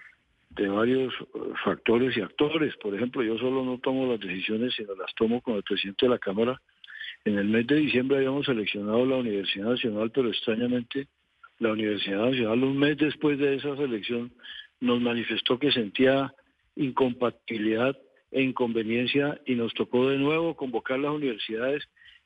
de 0.50 0.68
varios 0.68 1.12
eh, 1.12 1.38
factores 1.62 2.16
y 2.16 2.22
actores. 2.22 2.74
Por 2.76 2.94
ejemplo, 2.94 3.22
yo 3.22 3.36
solo 3.36 3.62
no 3.62 3.78
tomo 3.78 4.10
las 4.10 4.20
decisiones, 4.20 4.74
sino 4.74 4.94
las 4.94 5.14
tomo 5.14 5.42
con 5.42 5.56
el 5.56 5.62
presidente 5.62 6.06
de 6.06 6.10
la 6.10 6.18
Cámara. 6.18 6.60
En 7.26 7.36
el 7.36 7.48
mes 7.48 7.66
de 7.66 7.76
diciembre 7.76 8.16
habíamos 8.18 8.46
seleccionado 8.46 9.04
la 9.04 9.16
Universidad 9.16 9.70
Nacional, 9.70 10.10
pero 10.12 10.28
extrañamente 10.28 11.08
la 11.58 11.72
Universidad 11.72 12.30
Nacional, 12.30 12.64
un 12.64 12.78
mes 12.78 12.96
después 12.96 13.38
de 13.38 13.56
esa 13.56 13.76
selección, 13.76 14.32
nos 14.80 15.00
manifestó 15.02 15.58
que 15.58 15.72
sentía 15.72 16.32
incompatibilidad 16.74 17.96
e 18.30 18.42
inconveniencia 18.42 19.40
y 19.44 19.54
nos 19.56 19.74
tocó 19.74 20.08
de 20.08 20.18
nuevo 20.18 20.56
convocar 20.56 20.98
las 20.98 21.12
universidades 21.12 21.84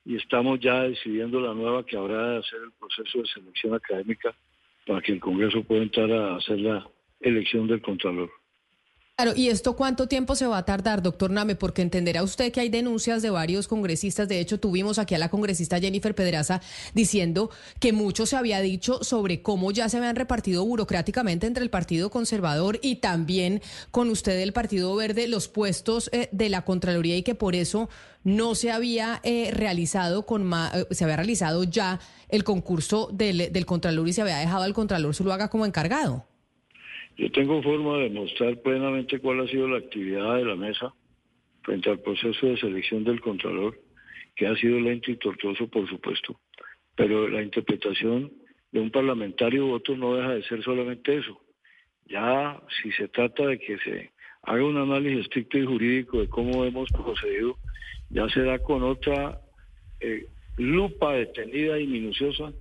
y 0.09 0.17
estamos 0.17 0.59
ya 0.59 0.85
decidiendo 0.85 1.39
la 1.39 1.53
nueva 1.53 1.85
que 1.85 1.95
habrá 1.95 2.31
de 2.31 2.39
hacer 2.39 2.61
el 2.65 2.73
proceso 2.73 3.19
de 3.19 3.29
selección 3.29 3.75
académica 3.75 4.35
para 4.87 5.03
que 5.03 5.13
el 5.13 5.21
Congreso 5.21 5.63
pueda 5.63 5.83
entrar 5.83 6.11
a 6.11 6.37
hacer 6.37 6.59
la 6.61 6.89
elección 7.21 7.67
del 7.67 7.83
Contralor. 7.83 8.31
Claro, 9.21 9.33
¿y 9.35 9.49
esto 9.49 9.75
cuánto 9.75 10.07
tiempo 10.07 10.37
se 10.37 10.47
va 10.47 10.59
a 10.59 10.65
tardar, 10.65 11.03
doctor 11.03 11.33
Name? 11.33 11.57
Porque 11.57 11.83
entenderá 11.83 12.23
usted 12.23 12.53
que 12.53 12.61
hay 12.61 12.69
denuncias 12.69 13.21
de 13.21 13.31
varios 13.31 13.67
congresistas. 13.67 14.29
De 14.29 14.39
hecho, 14.39 14.61
tuvimos 14.61 15.01
aquí 15.01 15.17
a 15.17 15.19
la 15.19 15.29
congresista 15.29 15.81
Jennifer 15.81 16.15
Pedraza 16.15 16.61
diciendo 16.95 17.51
que 17.81 17.93
mucho 17.93 18.27
se 18.27 18.37
había 18.37 18.61
dicho 18.61 19.03
sobre 19.03 19.43
cómo 19.43 19.73
ya 19.73 19.89
se 19.89 19.97
habían 19.97 20.15
repartido 20.15 20.65
burocráticamente 20.65 21.49
entre 21.49 21.65
el 21.65 21.69
Partido 21.69 22.11
Conservador 22.11 22.79
y 22.81 23.01
también 23.01 23.61
con 23.91 24.09
usted 24.09 24.39
el 24.39 24.53
Partido 24.53 24.95
Verde 24.95 25.27
los 25.27 25.49
puestos 25.49 26.11
eh, 26.13 26.29
de 26.31 26.49
la 26.49 26.65
Contraloría 26.65 27.17
y 27.17 27.25
que 27.25 27.35
por 27.35 27.57
eso 27.57 27.89
no 28.23 28.55
se 28.55 28.71
había 28.71 29.19
eh, 29.25 29.51
realizado 29.53 30.27
con 30.27 30.49
eh, 30.53 30.87
se 30.93 31.03
había 31.03 31.17
realizado 31.17 31.65
ya 31.65 31.99
el 32.29 32.45
concurso 32.45 33.11
del, 33.13 33.53
del 33.53 33.67
Contralor 33.67 34.07
y 34.07 34.13
se 34.13 34.23
había 34.23 34.39
dejado 34.39 34.63
al 34.63 34.75
Contralor 34.75 35.21
lo 35.21 35.33
haga 35.33 35.49
como 35.49 35.67
encargado. 35.67 36.28
Yo 37.19 37.29
tengo 37.33 37.61
forma 37.63 37.99
de 37.99 38.11
mostrar 38.11 38.63
plenamente 38.63 39.19
cuál 39.19 39.41
ha 39.41 39.49
sido 39.49 39.67
la 39.67 39.79
actividad 39.79 40.37
de 40.37 40.45
la 40.45 40.55
mesa 40.55 40.95
frente 41.63 41.91
al 41.91 41.99
proceso 41.99 42.47
de 42.47 42.57
selección 42.57 43.03
del 43.03 43.21
Contralor, 43.21 43.77
que 44.37 44.47
ha 44.47 44.55
sido 44.55 44.79
lento 44.79 45.11
y 45.11 45.17
tortuoso, 45.17 45.67
por 45.67 45.89
supuesto. 45.89 46.39
Pero 46.95 47.29
la 47.29 47.43
interpretación 47.43 48.33
de 48.71 48.81
un 48.81 48.93
parlamentario 48.93 49.67
u 49.67 49.73
otro 49.73 49.97
no 49.97 50.15
deja 50.15 50.35
de 50.35 50.45
ser 50.45 50.63
solamente 50.63 51.17
eso. 51.17 51.41
Ya 52.07 52.63
si 52.81 52.93
se 52.93 53.09
trata 53.09 53.47
de 53.47 53.59
que 53.59 53.79
se 53.79 54.13
haga 54.43 54.65
un 54.65 54.77
análisis 54.77 55.23
estricto 55.23 55.59
y 55.59 55.67
jurídico 55.67 56.21
de 56.21 56.29
cómo 56.29 56.65
hemos 56.65 56.89
procedido, 56.91 57.59
ya 58.11 58.29
será 58.29 58.61
con 58.61 58.85
otra 58.85 59.41
eh, 59.99 60.27
lupa 60.57 61.15
detenida 61.15 61.81
y 61.81 61.87
minuciosa 61.89 62.53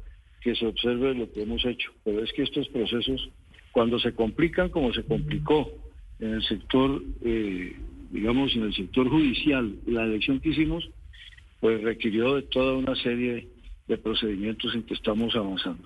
que 0.41 0.55
se 0.55 0.65
observe 0.65 1.13
lo 1.13 1.31
que 1.31 1.43
hemos 1.43 1.63
hecho. 1.63 1.91
Pero 2.03 2.23
es 2.23 2.33
que 2.33 2.41
estos 2.41 2.67
procesos 2.69 3.29
cuando 3.77 3.99
se 3.99 4.11
complican 4.13 4.69
como 4.69 4.91
se 4.91 5.03
complicó 5.03 5.69
en 6.19 6.33
el 6.33 6.43
sector, 6.47 6.99
eh, 7.23 7.75
digamos, 8.09 8.55
en 8.55 8.63
el 8.63 8.73
sector 8.73 9.07
judicial, 9.07 9.71
la 9.85 10.03
elección 10.03 10.39
que 10.39 10.49
hicimos, 10.49 10.89
pues 11.59 11.83
requirió 11.83 12.33
de 12.37 12.41
toda 12.41 12.75
una 12.75 12.95
serie 12.95 13.47
de 13.87 13.97
procedimientos 13.99 14.73
en 14.73 14.81
que 14.81 14.95
estamos 14.95 15.35
avanzando. 15.35 15.83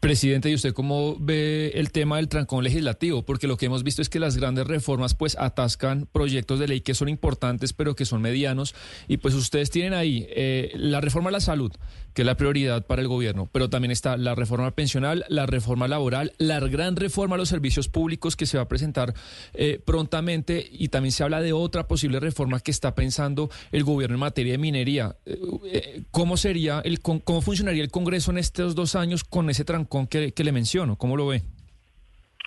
Presidente, 0.00 0.50
¿y 0.50 0.54
usted 0.54 0.72
cómo 0.72 1.16
ve 1.20 1.72
el 1.74 1.92
tema 1.92 2.16
del 2.16 2.28
trancón 2.28 2.64
legislativo? 2.64 3.24
Porque 3.24 3.46
lo 3.46 3.56
que 3.56 3.66
hemos 3.66 3.84
visto 3.84 4.00
es 4.00 4.08
que 4.08 4.18
las 4.18 4.36
grandes 4.36 4.66
reformas 4.66 5.14
pues 5.14 5.36
atascan 5.38 6.08
proyectos 6.10 6.58
de 6.58 6.68
ley 6.68 6.80
que 6.80 6.94
son 6.94 7.08
importantes 7.08 7.72
pero 7.72 7.94
que 7.94 8.06
son 8.06 8.22
medianos 8.22 8.74
y 9.06 9.18
pues 9.18 9.34
ustedes 9.34 9.70
tienen 9.70 9.92
ahí 9.92 10.26
eh, 10.30 10.72
la 10.76 11.00
reforma 11.00 11.28
a 11.28 11.32
la 11.32 11.40
salud, 11.40 11.72
que 12.14 12.22
es 12.22 12.26
la 12.26 12.36
prioridad 12.36 12.86
para 12.86 13.02
el 13.02 13.08
gobierno, 13.08 13.48
pero 13.52 13.68
también 13.68 13.90
está 13.90 14.16
la 14.16 14.34
reforma 14.34 14.70
pensional, 14.70 15.24
la 15.28 15.46
reforma 15.46 15.88
laboral, 15.88 16.32
la 16.38 16.60
gran 16.60 16.96
reforma 16.96 17.34
a 17.34 17.38
los 17.38 17.48
servicios 17.48 17.88
públicos 17.88 18.36
que 18.36 18.46
se 18.46 18.56
va 18.56 18.62
a 18.62 18.68
presentar 18.68 19.14
eh, 19.52 19.80
prontamente 19.84 20.64
y 20.70 20.88
también 20.88 21.12
se 21.12 21.24
habla 21.24 21.40
de 21.40 21.52
otra 21.52 21.88
posible 21.88 22.20
reforma 22.20 22.60
que 22.60 22.70
está 22.70 22.94
pensando 22.94 23.50
el 23.72 23.82
gobierno 23.82 24.14
en 24.14 24.20
materia 24.20 24.52
de 24.52 24.58
minería. 24.58 25.16
Eh, 25.26 26.02
¿Cómo 26.10 26.36
sería 26.36 26.82
cómo 27.02 27.42
funcionaría 27.42 27.82
el 27.82 27.90
Congreso 27.90 28.30
en 28.30 28.38
estos 28.38 28.74
dos 28.74 28.94
años 28.94 29.24
con 29.24 29.50
ese 29.50 29.64
trancón 29.64 30.06
que, 30.06 30.32
le 30.36 30.52
menciono? 30.52 30.96
¿Cómo 30.96 31.16
lo 31.16 31.26
ve? 31.26 31.42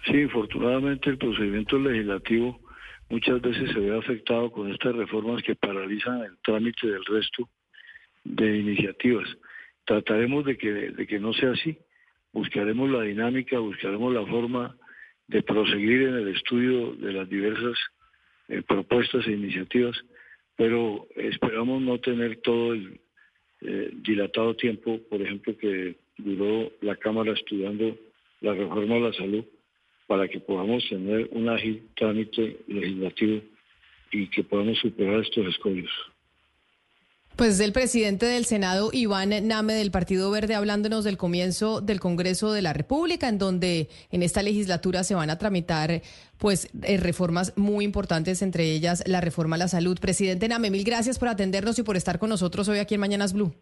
Sí, 0.06 0.18
infortunadamente 0.18 1.10
el 1.10 1.18
procedimiento 1.18 1.78
legislativo 1.78 2.60
muchas 3.10 3.42
veces 3.42 3.72
se 3.74 3.80
ve 3.80 3.98
afectado 3.98 4.52
con 4.52 4.72
estas 4.72 4.96
reformas 4.96 5.42
que 5.44 5.56
paralizan 5.56 6.22
el 6.22 6.38
trámite 6.44 6.88
del 6.88 7.04
resto 7.06 7.50
de 8.24 8.60
iniciativas. 8.60 9.28
Trataremos 9.88 10.46
de 10.46 10.58
que, 10.58 10.72
de 10.72 11.08
que 11.08 11.20
no 11.20 11.34
sea 11.34 11.52
así. 11.52 11.78
Buscaremos 12.34 12.92
la 12.92 13.02
dinámica, 13.02 13.58
buscaremos 13.58 14.14
la 14.14 14.26
forma 14.26 14.78
de 15.28 15.42
proseguir 15.42 16.04
en 16.04 16.16
el 16.16 16.28
estudio 16.36 16.92
de 16.98 17.14
las 17.14 17.28
diversas 17.28 17.78
eh, 18.50 18.62
propuestas 18.62 19.26
e 19.28 19.32
iniciativas, 19.32 19.98
pero 20.56 21.08
esperamos 21.16 21.82
no 21.82 22.00
tener 22.00 22.42
todo 22.42 22.74
el, 22.74 23.00
eh, 23.62 23.92
dilatado 23.94 24.56
tiempo, 24.56 25.00
por 25.10 25.22
ejemplo, 25.22 25.58
que 25.58 25.96
duró 26.18 26.72
la 26.82 26.96
Cámara 26.98 27.32
estudiando 27.32 27.98
la 28.42 28.54
reforma 28.54 28.96
de 28.96 29.02
la 29.02 29.14
salud 29.14 29.46
para 30.06 30.28
que 30.28 30.40
podamos 30.40 30.88
tener 30.90 31.28
un 31.32 31.50
ágil 31.50 31.88
trámite 31.96 32.58
legislativo 32.68 33.42
y 34.12 34.28
que 34.28 34.44
podamos 34.44 34.78
superar 34.80 35.22
estos 35.22 35.48
escollos. 35.48 35.92
Pues 37.38 37.60
el 37.60 37.72
presidente 37.72 38.26
del 38.26 38.46
Senado, 38.46 38.90
Iván 38.92 39.30
Name, 39.48 39.76
del 39.76 39.92
Partido 39.92 40.32
Verde, 40.32 40.56
hablándonos 40.56 41.04
del 41.04 41.18
comienzo 41.18 41.82
del 41.82 42.00
Congreso 42.00 42.52
de 42.52 42.64
la 42.64 42.74
República, 42.74 43.30
en 43.30 43.38
donde 43.38 43.90
en 44.10 44.24
esta 44.24 44.42
legislatura 44.42 45.04
se 45.04 45.14
van 45.14 45.30
a 45.30 45.38
tramitar 45.38 46.02
pues 46.40 46.68
eh, 46.82 46.98
reformas 46.98 47.54
muy 47.56 47.86
importantes, 47.86 48.42
entre 48.42 48.72
ellas 48.72 49.04
la 49.06 49.22
reforma 49.22 49.56
a 49.56 49.60
la 49.60 49.68
salud. 49.68 50.00
Presidente 50.00 50.48
Name, 50.48 50.72
mil 50.72 50.84
gracias 50.84 51.20
por 51.20 51.28
atendernos 51.28 51.78
y 51.78 51.84
por 51.84 51.96
estar 51.96 52.18
con 52.18 52.30
nosotros 52.30 52.68
hoy 52.70 52.80
aquí 52.80 52.96
en 52.96 53.02
Mañanas 53.02 53.34
Blue. 53.34 53.54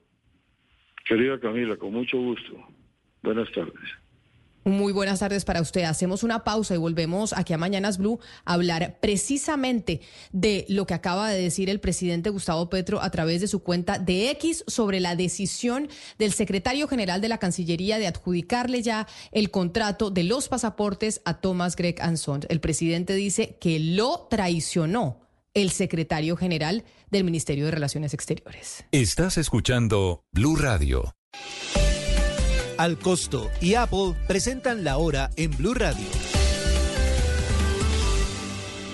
Querida 1.03 1.37
Camila, 1.37 1.75
con 1.75 1.91
mucho 1.91 2.17
gusto. 2.17 2.53
Buenas 3.23 3.51
tardes. 3.51 4.04
Muy 4.67 4.93
buenas 4.93 5.19
tardes 5.19 5.45
para 5.45 5.61
usted. 5.61 5.83
Hacemos 5.83 6.23
una 6.23 6.43
pausa 6.43 6.73
y 6.73 6.79
volvemos 6.79 7.33
aquí 7.33 7.53
a 7.53 7.57
Mañanas 7.59 7.99
Blue 7.99 8.19
a 8.45 8.53
hablar 8.53 8.97
precisamente 8.99 10.01
de 10.31 10.65
lo 10.69 10.87
que 10.87 10.95
acaba 10.95 11.29
de 11.29 11.39
decir 11.39 11.69
el 11.69 11.79
presidente 11.79 12.31
Gustavo 12.31 12.67
Petro 12.67 12.99
a 12.99 13.11
través 13.11 13.41
de 13.41 13.47
su 13.47 13.61
cuenta 13.61 13.99
de 13.99 14.31
X 14.31 14.63
sobre 14.65 14.99
la 14.99 15.15
decisión 15.15 15.87
del 16.17 16.33
secretario 16.33 16.87
general 16.87 17.21
de 17.21 17.29
la 17.29 17.37
Cancillería 17.37 17.99
de 17.99 18.07
adjudicarle 18.07 18.81
ya 18.81 19.07
el 19.31 19.51
contrato 19.51 20.09
de 20.09 20.23
los 20.23 20.47
pasaportes 20.47 21.21
a 21.25 21.35
Thomas 21.41 21.75
Greg 21.75 22.01
Anson. 22.01 22.41
El 22.49 22.59
presidente 22.59 23.13
dice 23.13 23.57
que 23.61 23.79
lo 23.79 24.25
traicionó 24.31 25.21
el 25.53 25.69
secretario 25.69 26.37
general 26.37 26.85
del 27.11 27.23
Ministerio 27.23 27.65
de 27.65 27.71
Relaciones 27.71 28.15
Exteriores. 28.15 28.83
Estás 28.91 29.37
escuchando 29.37 30.23
Blue 30.31 30.55
Radio. 30.55 31.13
Al 32.77 32.97
Costo 32.97 33.49
y 33.61 33.75
Apple 33.75 34.13
presentan 34.27 34.83
la 34.83 34.97
hora 34.97 35.29
en 35.37 35.51
Blue 35.55 35.73
Radio. 35.73 36.34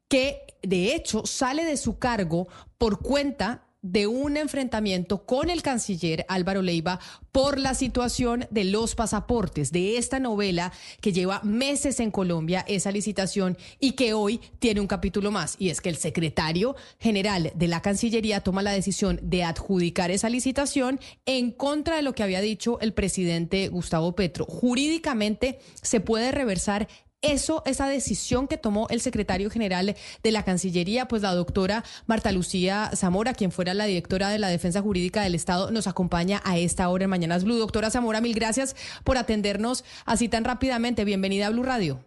que 0.08 0.42
de 0.64 0.92
hecho 0.96 1.24
sale 1.26 1.64
de 1.64 1.76
su 1.76 2.00
cargo 2.00 2.48
por 2.76 2.98
cuenta 2.98 3.68
de 3.82 4.06
un 4.06 4.36
enfrentamiento 4.36 5.24
con 5.24 5.50
el 5.50 5.62
canciller 5.62 6.26
Álvaro 6.28 6.62
Leiva 6.62 7.00
por 7.32 7.58
la 7.58 7.74
situación 7.74 8.46
de 8.50 8.64
los 8.64 8.94
pasaportes, 8.94 9.72
de 9.72 9.96
esta 9.96 10.18
novela 10.18 10.72
que 11.00 11.12
lleva 11.12 11.40
meses 11.44 12.00
en 12.00 12.10
Colombia, 12.10 12.64
esa 12.68 12.90
licitación, 12.90 13.56
y 13.78 13.92
que 13.92 14.12
hoy 14.12 14.40
tiene 14.58 14.80
un 14.80 14.86
capítulo 14.86 15.30
más, 15.30 15.56
y 15.58 15.70
es 15.70 15.80
que 15.80 15.88
el 15.88 15.96
secretario 15.96 16.76
general 16.98 17.52
de 17.54 17.68
la 17.68 17.82
Cancillería 17.82 18.40
toma 18.40 18.62
la 18.62 18.72
decisión 18.72 19.20
de 19.22 19.44
adjudicar 19.44 20.10
esa 20.10 20.28
licitación 20.28 21.00
en 21.26 21.50
contra 21.52 21.96
de 21.96 22.02
lo 22.02 22.14
que 22.14 22.22
había 22.22 22.40
dicho 22.40 22.78
el 22.80 22.92
presidente 22.92 23.68
Gustavo 23.68 24.14
Petro. 24.14 24.44
Jurídicamente 24.44 25.58
se 25.82 26.00
puede 26.00 26.32
reversar 26.32 26.88
eso, 27.22 27.62
esa 27.66 27.88
decisión 27.88 28.48
que 28.48 28.56
tomó 28.56 28.86
el 28.90 29.00
secretario 29.00 29.50
general 29.50 29.94
de 30.22 30.32
la 30.32 30.44
Cancillería, 30.44 31.06
pues 31.06 31.22
la 31.22 31.34
doctora 31.34 31.82
Marta 32.06 32.32
Lucía 32.32 32.90
Zamora, 32.94 33.34
quien 33.34 33.52
fuera 33.52 33.74
la 33.74 33.84
directora 33.84 34.30
de 34.30 34.38
la 34.38 34.48
Defensa 34.48 34.80
Jurídica 34.80 35.22
del 35.22 35.34
Estado, 35.34 35.70
nos 35.70 35.86
acompaña 35.86 36.40
a 36.44 36.58
esta 36.58 36.88
hora 36.88 37.04
en 37.04 37.10
Mañanas 37.10 37.44
Blue. 37.44 37.56
Doctora 37.56 37.90
Zamora, 37.90 38.20
mil 38.20 38.34
gracias 38.34 38.74
por 39.04 39.18
atendernos 39.18 39.84
así 40.06 40.28
tan 40.28 40.44
rápidamente. 40.44 41.04
Bienvenida 41.04 41.48
a 41.48 41.50
Blue 41.50 41.62
Radio. 41.62 42.00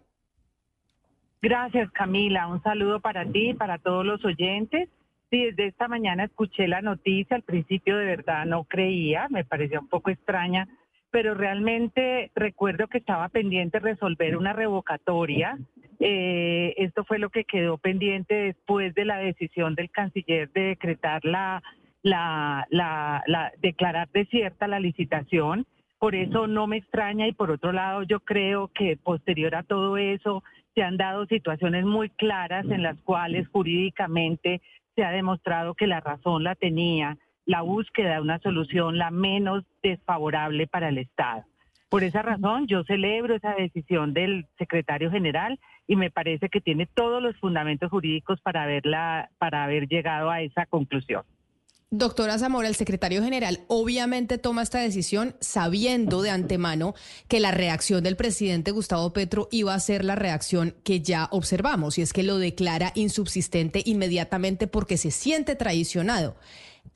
Gracias, 1.42 1.92
Camila. 1.92 2.48
Un 2.48 2.64
saludo 2.64 3.02
para 3.02 3.26
ti 3.26 3.50
y 3.50 3.54
para 3.54 3.78
todos 3.78 4.06
los 4.06 4.24
oyentes. 4.24 4.90
Sí, 5.30 5.46
desde 5.46 5.68
esta 5.68 5.88
mañana 5.88 6.24
escuché 6.24 6.68
la 6.68 6.82
noticia. 6.82 7.36
Al 7.36 7.42
principio 7.44 7.98
de 7.98 8.06
verdad 8.06 8.46
no 8.46 8.64
creía, 8.64 9.28
me 9.30 9.44
parecía 9.44 9.80
un 9.80 9.90
poco 9.90 10.10
extraña 10.10 10.68
pero 11.14 11.36
realmente 11.36 12.32
recuerdo 12.34 12.88
que 12.88 12.98
estaba 12.98 13.30
pendiente 13.30 13.78
resolver 13.78 14.36
una 14.36 14.52
revocatoria. 14.52 15.60
Eh, 16.00 16.74
esto 16.78 17.04
fue 17.04 17.20
lo 17.20 17.30
que 17.30 17.44
quedó 17.44 17.78
pendiente 17.78 18.34
después 18.34 18.96
de 18.96 19.06
la 19.06 19.20
decisión 19.20 19.76
del 19.76 19.92
canciller 19.92 20.50
de 20.54 20.62
decretar 20.62 21.24
la, 21.24 21.62
la, 22.02 22.66
la, 22.72 23.22
la 23.28 23.52
declarar 23.62 24.10
desierta 24.12 24.68
la 24.68 24.80
licitación. 24.80 25.68
Por 26.00 26.16
eso 26.16 26.48
no 26.48 26.66
me 26.66 26.78
extraña 26.78 27.28
y 27.28 27.32
por 27.32 27.52
otro 27.52 27.74
lado 27.74 28.02
yo 28.02 28.20
creo 28.20 28.70
que 28.70 28.98
posterior 28.98 29.54
a 29.54 29.62
todo 29.62 29.98
eso 29.98 30.44
se 30.74 30.82
han 30.82 30.98
dado 30.98 31.28
situaciones 31.28 31.86
muy 31.86 32.10
claras 32.10 32.66
en 32.66 32.82
las 32.82 32.98
cuales 33.02 33.48
jurídicamente 33.50 34.62
se 34.96 35.04
ha 35.04 35.12
demostrado 35.12 35.76
que 35.76 35.86
la 35.86 36.00
razón 36.00 36.44
la 36.44 36.56
tenía 36.56 37.20
la 37.46 37.62
búsqueda 37.62 38.16
de 38.16 38.22
una 38.22 38.40
solución 38.40 38.98
la 38.98 39.12
menos 39.12 39.64
desfavorable 39.82 40.68
para 40.68 40.90
el 40.90 40.98
Estado. 40.98 41.44
Por 41.90 42.04
esa 42.04 42.24
razón, 42.24 42.66
yo 42.68 42.84
celebro 42.86 43.36
esa 43.36 43.54
decisión 43.54 44.14
del 44.14 44.48
secretario 44.58 45.12
general 45.12 45.60
y 45.86 45.96
me 45.96 46.10
parece 46.10 46.50
que 46.50 46.60
tiene 46.60 46.88
todos 46.88 47.22
los 47.22 47.38
fundamentos 47.38 47.92
jurídicos 47.92 48.42
para, 48.42 48.64
haberla, 48.64 49.30
para 49.38 49.64
haber 49.64 49.88
llegado 49.88 50.32
a 50.32 50.42
esa 50.42 50.66
conclusión. 50.66 51.24
Doctora 51.96 52.40
Zamora, 52.40 52.68
el 52.68 52.74
secretario 52.74 53.22
general 53.22 53.60
obviamente 53.68 54.40
toma 54.40 54.64
esta 54.64 54.80
decisión 54.80 55.36
sabiendo 55.40 56.24
de 56.24 56.32
antemano 56.32 56.96
que 57.28 57.40
la 57.40 57.52
reacción 57.52 58.04
del 58.04 58.16
presidente 58.16 58.72
Gustavo 58.72 59.14
Petro 59.14 59.48
iba 59.52 59.76
a 59.76 59.80
ser 59.80 60.04
la 60.04 60.16
reacción 60.16 60.74
que 60.84 61.02
ya 61.02 61.28
observamos, 61.30 62.00
y 62.00 62.02
es 62.02 62.12
que 62.12 62.24
lo 62.24 62.40
declara 62.40 62.94
insubsistente 62.96 63.84
inmediatamente 63.86 64.66
porque 64.66 64.98
se 64.98 65.12
siente 65.12 65.56
traicionado. 65.56 66.36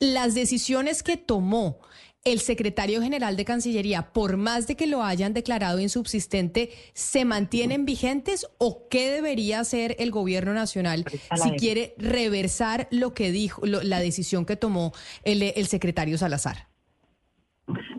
Las 0.00 0.34
decisiones 0.34 1.02
que 1.02 1.16
tomó 1.16 1.78
el 2.24 2.40
secretario 2.40 3.00
general 3.00 3.36
de 3.36 3.44
Cancillería, 3.44 4.12
por 4.12 4.36
más 4.36 4.66
de 4.66 4.76
que 4.76 4.86
lo 4.86 5.02
hayan 5.02 5.34
declarado 5.34 5.80
insubsistente, 5.80 6.70
¿se 6.92 7.24
mantienen 7.24 7.84
vigentes 7.84 8.46
o 8.58 8.86
qué 8.90 9.10
debería 9.10 9.60
hacer 9.60 9.96
el 9.98 10.10
gobierno 10.10 10.52
nacional 10.52 11.04
si 11.34 11.50
quiere 11.52 11.94
reversar 11.96 12.86
lo 12.90 13.14
que 13.14 13.32
dijo, 13.32 13.62
la 13.64 14.00
decisión 14.00 14.44
que 14.44 14.56
tomó 14.56 14.92
el, 15.24 15.42
el 15.42 15.66
secretario 15.66 16.18
Salazar? 16.18 16.68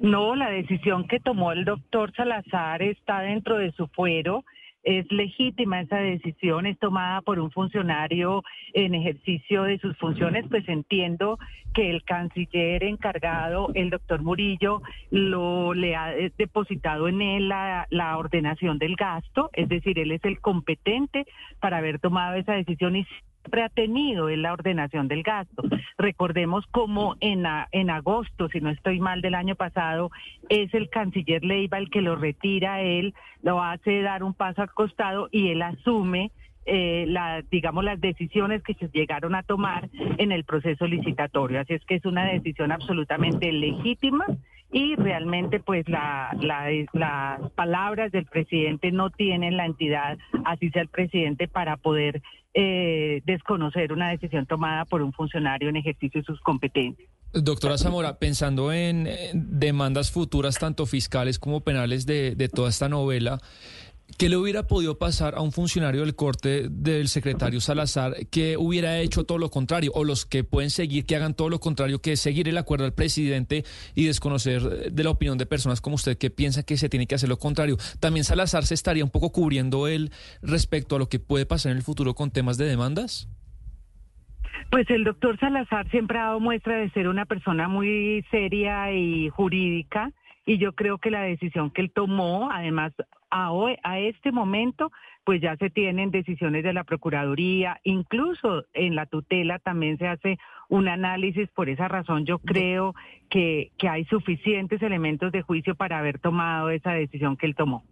No, 0.01 0.35
la 0.35 0.49
decisión 0.49 1.07
que 1.07 1.19
tomó 1.19 1.51
el 1.51 1.65
doctor 1.65 2.13
Salazar 2.15 2.81
está 2.81 3.21
dentro 3.21 3.57
de 3.57 3.71
su 3.73 3.87
fuero 3.87 4.43
es 4.83 5.11
legítima 5.11 5.81
esa 5.81 5.97
decisión, 5.97 6.65
es 6.65 6.77
tomada 6.79 7.21
por 7.21 7.39
un 7.39 7.51
funcionario 7.51 8.43
en 8.73 8.95
ejercicio 8.95 9.63
de 9.63 9.77
sus 9.79 9.97
funciones, 9.97 10.45
pues 10.49 10.67
entiendo 10.69 11.37
que 11.73 11.89
el 11.89 12.03
canciller 12.03 12.83
encargado, 12.83 13.69
el 13.75 13.89
doctor 13.89 14.21
Murillo, 14.21 14.81
lo 15.11 15.73
le 15.73 15.95
ha 15.95 16.13
depositado 16.37 17.07
en 17.07 17.21
él 17.21 17.49
la, 17.49 17.87
la 17.89 18.17
ordenación 18.17 18.79
del 18.79 18.95
gasto, 18.95 19.49
es 19.53 19.69
decir, 19.69 19.99
él 19.99 20.11
es 20.11 20.23
el 20.23 20.39
competente 20.39 21.25
para 21.59 21.77
haber 21.77 21.99
tomado 21.99 22.35
esa 22.35 22.53
decisión 22.53 22.95
y 22.95 23.05
ha 23.57 23.69
tenido 23.69 24.29
en 24.29 24.41
la 24.41 24.53
ordenación 24.53 25.07
del 25.07 25.23
gasto. 25.23 25.63
Recordemos 25.97 26.65
cómo 26.71 27.15
en, 27.19 27.45
en 27.71 27.89
agosto, 27.89 28.47
si 28.49 28.61
no 28.61 28.69
estoy 28.69 28.99
mal, 28.99 29.21
del 29.21 29.35
año 29.35 29.55
pasado, 29.55 30.11
es 30.49 30.73
el 30.73 30.89
canciller 30.89 31.43
Leiva 31.43 31.77
el 31.77 31.89
que 31.89 32.01
lo 32.01 32.15
retira, 32.15 32.81
él 32.81 33.13
lo 33.41 33.61
hace 33.61 34.01
dar 34.01 34.23
un 34.23 34.33
paso 34.33 34.61
al 34.61 34.71
costado 34.71 35.27
y 35.31 35.49
él 35.49 35.61
asume 35.61 36.31
eh, 36.65 37.05
la, 37.07 37.41
digamos, 37.49 37.83
las 37.83 37.99
decisiones 37.99 38.61
que 38.61 38.75
se 38.75 38.89
llegaron 38.89 39.33
a 39.33 39.43
tomar 39.43 39.89
en 40.17 40.31
el 40.31 40.43
proceso 40.43 40.85
licitatorio. 40.85 41.61
Así 41.61 41.73
es 41.73 41.83
que 41.85 41.95
es 41.95 42.05
una 42.05 42.25
decisión 42.25 42.71
absolutamente 42.71 43.51
legítima 43.51 44.25
y 44.71 44.95
realmente 44.95 45.59
pues 45.59 45.87
la, 45.89 46.35
las 46.93 47.51
palabras 47.51 48.11
del 48.11 48.25
presidente 48.25 48.91
no 48.91 49.09
tienen 49.09 49.57
la 49.57 49.65
entidad, 49.65 50.17
así 50.45 50.69
sea 50.69 50.83
el 50.83 50.89
presidente, 50.89 51.47
para 51.47 51.77
poder 51.77 52.21
eh, 52.53 53.21
desconocer 53.25 53.91
una 53.93 54.09
decisión 54.09 54.45
tomada 54.45 54.85
por 54.85 55.01
un 55.01 55.13
funcionario 55.13 55.69
en 55.69 55.77
ejercicio 55.77 56.21
de 56.21 56.25
sus 56.25 56.39
competencias. 56.41 57.09
Doctora 57.31 57.77
Zamora, 57.77 58.17
pensando 58.17 58.73
en 58.73 59.07
demandas 59.33 60.11
futuras, 60.11 60.57
tanto 60.57 60.87
fiscales 60.87 61.37
como 61.37 61.61
penales 61.61 62.07
de, 62.07 62.33
de 62.35 62.49
toda 62.49 62.69
esta 62.69 62.89
novela, 62.89 63.39
¿Qué 64.17 64.27
le 64.27 64.37
hubiera 64.37 64.63
podido 64.63 64.97
pasar 64.97 65.35
a 65.35 65.41
un 65.41 65.51
funcionario 65.51 66.01
del 66.01 66.15
corte 66.15 66.67
del 66.69 67.07
secretario 67.07 67.61
Salazar 67.61 68.13
que 68.31 68.57
hubiera 68.57 68.97
hecho 68.99 69.23
todo 69.23 69.37
lo 69.37 69.49
contrario? 69.49 69.91
O 69.93 70.03
los 70.03 70.25
que 70.25 70.43
pueden 70.43 70.69
seguir, 70.69 71.05
que 71.05 71.15
hagan 71.15 71.35
todo 71.35 71.49
lo 71.49 71.59
contrario, 71.59 72.01
que 72.01 72.17
seguir 72.17 72.49
el 72.49 72.57
acuerdo 72.57 72.83
del 72.85 72.93
presidente 72.93 73.63
y 73.95 74.05
desconocer 74.05 74.91
de 74.91 75.03
la 75.03 75.11
opinión 75.11 75.37
de 75.37 75.45
personas 75.45 75.79
como 75.79 75.95
usted 75.95 76.17
que 76.17 76.29
piensa 76.29 76.63
que 76.63 76.75
se 76.75 76.89
tiene 76.89 77.07
que 77.07 77.15
hacer 77.15 77.29
lo 77.29 77.37
contrario. 77.37 77.77
También 77.99 78.25
Salazar 78.25 78.65
se 78.65 78.73
estaría 78.73 79.03
un 79.03 79.11
poco 79.11 79.31
cubriendo 79.31 79.87
él 79.87 80.11
respecto 80.41 80.95
a 80.95 80.99
lo 80.99 81.07
que 81.07 81.19
puede 81.19 81.45
pasar 81.45 81.71
en 81.71 81.77
el 81.77 81.83
futuro 81.83 82.13
con 82.15 82.31
temas 82.31 82.57
de 82.57 82.65
demandas. 82.65 83.29
Pues 84.71 84.89
el 84.89 85.03
doctor 85.03 85.39
Salazar 85.39 85.89
siempre 85.91 86.17
ha 86.17 86.25
dado 86.25 86.39
muestra 86.39 86.77
de 86.77 86.89
ser 86.91 87.07
una 87.07 87.25
persona 87.25 87.67
muy 87.67 88.25
seria 88.31 88.91
y 88.91 89.29
jurídica 89.29 90.11
y 90.45 90.57
yo 90.57 90.73
creo 90.73 90.97
que 90.97 91.11
la 91.11 91.21
decisión 91.21 91.69
que 91.71 91.81
él 91.81 91.91
tomó, 91.93 92.49
además 92.51 92.91
a, 93.29 93.51
hoy, 93.51 93.77
a 93.83 93.99
este 93.99 94.31
momento, 94.31 94.91
pues 95.23 95.41
ya 95.41 95.55
se 95.57 95.69
tienen 95.69 96.11
decisiones 96.11 96.63
de 96.63 96.73
la 96.73 96.83
Procuraduría, 96.83 97.79
incluso 97.83 98.65
en 98.73 98.95
la 98.95 99.05
tutela 99.05 99.59
también 99.59 99.97
se 99.97 100.07
hace 100.07 100.37
un 100.69 100.87
análisis, 100.87 101.49
por 101.49 101.69
esa 101.69 101.87
razón 101.87 102.25
yo 102.25 102.39
creo 102.39 102.95
que, 103.29 103.71
que 103.77 103.89
hay 103.89 104.05
suficientes 104.05 104.81
elementos 104.81 105.31
de 105.31 105.41
juicio 105.41 105.75
para 105.75 105.99
haber 105.99 106.19
tomado 106.19 106.69
esa 106.69 106.91
decisión 106.91 107.37
que 107.37 107.45
él 107.45 107.55
tomó. 107.55 107.83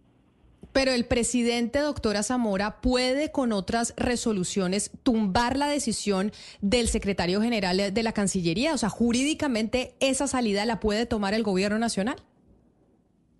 Pero 0.72 0.92
el 0.92 1.06
presidente, 1.06 1.78
doctora 1.78 2.22
Zamora, 2.22 2.80
puede 2.80 3.32
con 3.32 3.52
otras 3.52 3.94
resoluciones 3.96 4.90
tumbar 5.02 5.56
la 5.56 5.66
decisión 5.66 6.30
del 6.60 6.88
secretario 6.88 7.40
general 7.40 7.92
de 7.92 8.02
la 8.02 8.12
Cancillería. 8.12 8.74
O 8.74 8.78
sea, 8.78 8.88
jurídicamente 8.88 9.94
esa 10.00 10.26
salida 10.26 10.64
la 10.66 10.78
puede 10.78 11.06
tomar 11.06 11.34
el 11.34 11.42
gobierno 11.42 11.78
nacional. 11.78 12.16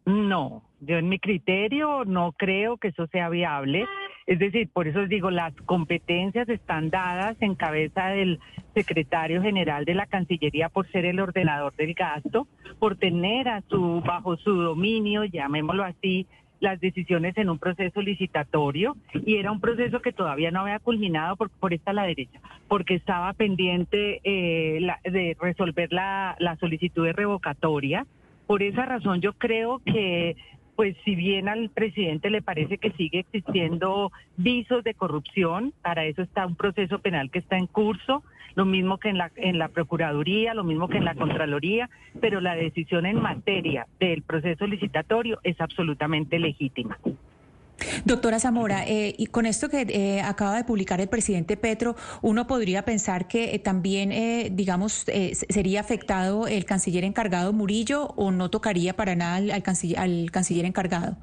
No, 0.09 0.63
yo 0.81 0.97
en 0.97 1.11
mi 1.11 1.19
criterio 1.19 2.07
no 2.07 2.33
creo 2.33 2.79
que 2.79 2.89
eso 2.89 3.07
sea 3.09 3.29
viable. 3.29 3.87
Es 4.27 4.39
decir, 4.39 4.71
por 4.73 4.89
eso 4.89 5.01
os 5.01 5.09
digo, 5.11 5.31
las 5.31 5.55
competencias 5.67 6.49
están 6.49 6.89
dadas 6.89 7.37
en 7.41 7.55
cabeza 7.55 8.07
del 8.07 8.41
secretario 8.73 9.43
general 9.43 9.85
de 9.85 9.93
la 9.93 10.07
Cancillería 10.07 10.71
por 10.71 10.91
ser 10.91 11.05
el 11.05 11.21
ordenador 11.21 11.77
del 11.77 11.93
gasto, 11.93 12.49
por 12.79 12.97
tener 12.97 13.51
a 13.51 13.61
su 13.69 14.01
bajo 14.01 14.39
su 14.39 14.55
dominio, 14.55 15.25
llamémoslo 15.25 15.85
así, 15.85 16.27
las 16.59 16.81
decisiones 16.81 17.37
en 17.37 17.51
un 17.51 17.59
proceso 17.59 18.01
licitatorio 18.01 18.97
y 19.27 19.37
era 19.37 19.53
un 19.53 19.61
proceso 19.61 20.01
que 20.01 20.15
todavía 20.15 20.51
no 20.51 20.61
había 20.61 20.79
culminado 20.79 21.37
por, 21.37 21.51
por 21.51 21.75
esta 21.75 21.93
la 21.93 22.05
derecha, 22.05 22.41
porque 22.67 22.95
estaba 22.95 23.35
pendiente 23.35 24.23
eh, 24.25 24.81
de 25.05 25.37
resolver 25.39 25.93
la, 25.93 26.35
la 26.39 26.57
solicitud 26.57 27.05
de 27.05 27.13
revocatoria 27.13 28.07
por 28.49 28.63
esa 28.63 28.87
razón 28.87 29.21
yo 29.21 29.35
creo 29.35 29.81
que 29.85 30.35
pues 30.75 30.97
si 31.05 31.15
bien 31.17 31.49
al 31.49 31.71
presidente 31.71 32.31
le 32.31 32.41
parece 32.41 32.79
que 32.79 32.93
sigue 32.93 33.19
existiendo 33.19 34.11
visos 34.37 34.83
de 34.85 34.95
corrupción, 34.95 35.75
para 35.83 36.05
eso 36.07 36.23
está 36.23 36.47
un 36.47 36.55
proceso 36.55 37.01
penal 37.01 37.31
que 37.31 37.41
está 37.41 37.59
en 37.59 37.67
curso, 37.67 38.23
lo 38.55 38.65
mismo 38.65 38.99
que 38.99 39.09
en 39.09 39.19
la, 39.19 39.31
en 39.37 39.59
la 39.59 39.69
Procuraduría, 39.69 40.55
lo 40.55 40.65
mismo 40.65 40.89
que 40.89 40.97
en 40.99 41.05
la 41.05 41.15
Contraloría, 41.15 41.91
pero 42.21 42.41
la 42.41 42.55
decisión 42.55 43.07
en 43.07 43.21
materia 43.21 43.87
del 43.99 44.23
proceso 44.23 44.67
licitatorio 44.67 45.41
es 45.43 45.61
absolutamente 45.61 46.39
legítima. 46.39 46.97
Doctora 48.05 48.39
Zamora, 48.39 48.85
eh, 48.87 49.15
y 49.17 49.27
con 49.27 49.47
esto 49.47 49.69
que 49.69 49.83
eh, 49.89 50.21
acaba 50.21 50.57
de 50.57 50.65
publicar 50.65 51.01
el 51.01 51.09
presidente 51.09 51.57
Petro, 51.57 51.95
uno 52.23 52.47
podría 52.47 52.83
pensar 52.83 53.29
que 53.29 53.55
eh, 53.55 53.59
también, 53.59 54.11
digamos, 54.57 55.07
sería 55.49 55.81
afectado 55.81 56.47
el 56.47 56.65
canciller 56.65 57.05
encargado 57.05 57.53
Murillo 57.53 58.09
o 58.17 58.31
no 58.31 58.51
tocaría 58.51 58.95
para 58.95 59.15
nada 59.15 59.37
al, 59.37 59.63
canciller, 59.63 59.99
al 59.99 60.31
canciller 60.31 60.65
encargado. 60.65 61.17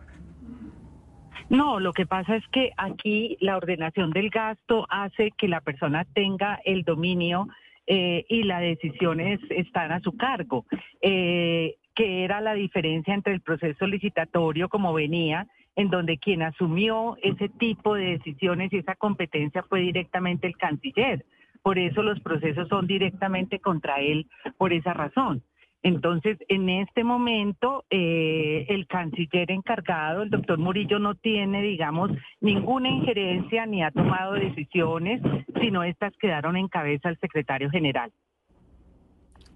No, 1.49 1.79
lo 1.79 1.93
que 1.93 2.05
pasa 2.05 2.35
es 2.35 2.43
que 2.51 2.71
aquí 2.77 3.37
la 3.39 3.57
ordenación 3.57 4.11
del 4.11 4.29
gasto 4.29 4.87
hace 4.89 5.31
que 5.37 5.47
la 5.47 5.61
persona 5.61 6.05
tenga 6.13 6.59
el 6.65 6.83
dominio 6.83 7.47
y 7.87 8.43
las 8.43 8.61
decisiones 8.61 9.39
están 9.51 9.91
a 9.91 9.99
su 9.99 10.17
cargo. 10.17 10.65
que 11.01 12.23
era 12.23 12.41
la 12.41 12.55
diferencia 12.55 13.13
entre 13.13 13.33
el 13.33 13.41
proceso 13.41 13.85
licitatorio 13.85 14.69
como 14.69 14.91
venía 14.91 15.47
en 15.75 15.89
donde 15.89 16.17
quien 16.17 16.41
asumió 16.41 17.17
ese 17.21 17.49
tipo 17.49 17.95
de 17.95 18.17
decisiones 18.17 18.71
y 18.71 18.77
esa 18.77 18.95
competencia 18.95 19.63
fue 19.63 19.81
directamente 19.81 20.47
el 20.47 20.57
canciller. 20.57 21.25
Por 21.61 21.79
eso 21.79 22.03
los 22.03 22.19
procesos 22.19 22.67
son 22.69 22.87
directamente 22.87 23.59
contra 23.59 23.99
él, 23.99 24.27
por 24.57 24.71
esa 24.71 24.93
razón. 24.93 25.43
Entonces, 25.85 26.39
en 26.47 26.67
este 26.69 27.03
momento, 27.03 27.85
eh, 27.91 28.65
el 28.69 28.87
canciller 28.87 29.51
encargado, 29.51 30.23
el 30.23 30.31
doctor 30.31 30.57
Murillo, 30.57 30.97
no 30.97 31.13
tiene, 31.13 31.61
digamos, 31.61 32.09
ninguna 32.41 32.89
injerencia 32.89 33.67
ni 33.67 33.83
ha 33.83 33.91
tomado 33.91 34.33
decisiones, 34.33 35.21
sino 35.61 35.83
estas 35.83 36.17
quedaron 36.17 36.57
en 36.57 36.69
cabeza 36.69 37.09
del 37.09 37.19
secretario 37.19 37.69
general. 37.69 38.11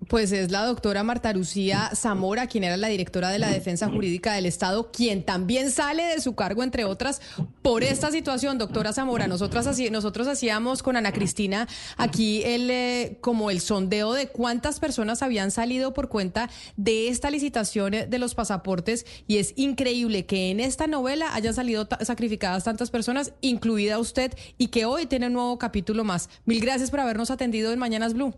Pues 0.08 0.32
es 0.32 0.50
la 0.50 0.66
doctora 0.66 1.04
Marta 1.04 1.34
Lucía 1.34 1.92
Zamora, 1.94 2.48
quien 2.48 2.64
era 2.64 2.78
la 2.78 2.88
directora 2.88 3.30
de 3.30 3.38
la 3.38 3.50
Defensa 3.50 3.90
Jurídica 3.90 4.34
del 4.34 4.46
Estado, 4.46 4.92
quien 4.92 5.24
también 5.24 5.72
sale 5.72 6.04
de 6.04 6.22
su 6.22 6.36
cargo, 6.36 6.64
entre 6.64 6.86
otras, 6.86 7.22
por 7.62 7.84
esta 7.84 8.10
situación. 8.10 8.58
Doctora 8.58 8.94
Zamora, 8.94 9.28
nosotros, 9.28 9.68
nosotros 9.92 10.28
hacíamos 10.28 10.82
con 10.82 10.96
Ana 10.96 11.12
Cristina 11.12 11.68
aquí 11.98 12.42
el, 12.44 12.72
eh, 12.72 13.18
como 13.22 13.52
el 13.52 13.60
sondeo 13.60 14.14
de 14.14 14.30
cuántas 14.30 14.80
personas 14.80 15.22
habían 15.22 15.52
salido 15.52 15.94
por 15.94 16.10
cuenta 16.10 16.50
de 16.78 17.10
esta 17.10 17.30
licitación 17.30 17.92
de 17.92 18.20
los 18.20 18.36
pasaportes 18.36 19.06
y 19.28 19.38
es 19.38 19.54
increíble 19.58 20.26
que 20.26 20.50
en 20.50 20.60
esta 20.60 20.88
novela 20.88 21.34
hayan 21.36 21.54
salido 21.54 21.88
sacrificadas 22.02 22.64
tantas 22.64 22.90
personas, 22.90 23.34
incluida 23.42 24.00
usted, 24.00 24.34
y 24.58 24.68
que 24.68 24.86
hoy 24.86 25.06
tiene 25.06 25.28
un 25.28 25.34
nuevo 25.34 25.60
capítulo 25.60 26.04
más. 26.04 26.30
Mil 26.46 26.62
gracias 26.62 26.90
por 26.90 27.00
habernos 27.00 27.32
atendido 27.32 27.72
en 27.72 27.80
Mañanas 27.80 28.14
Blue. 28.14 28.34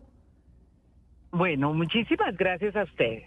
Bueno, 1.31 1.73
muchísimas 1.73 2.35
gracias 2.35 2.75
a 2.75 2.83
ustedes. 2.83 3.23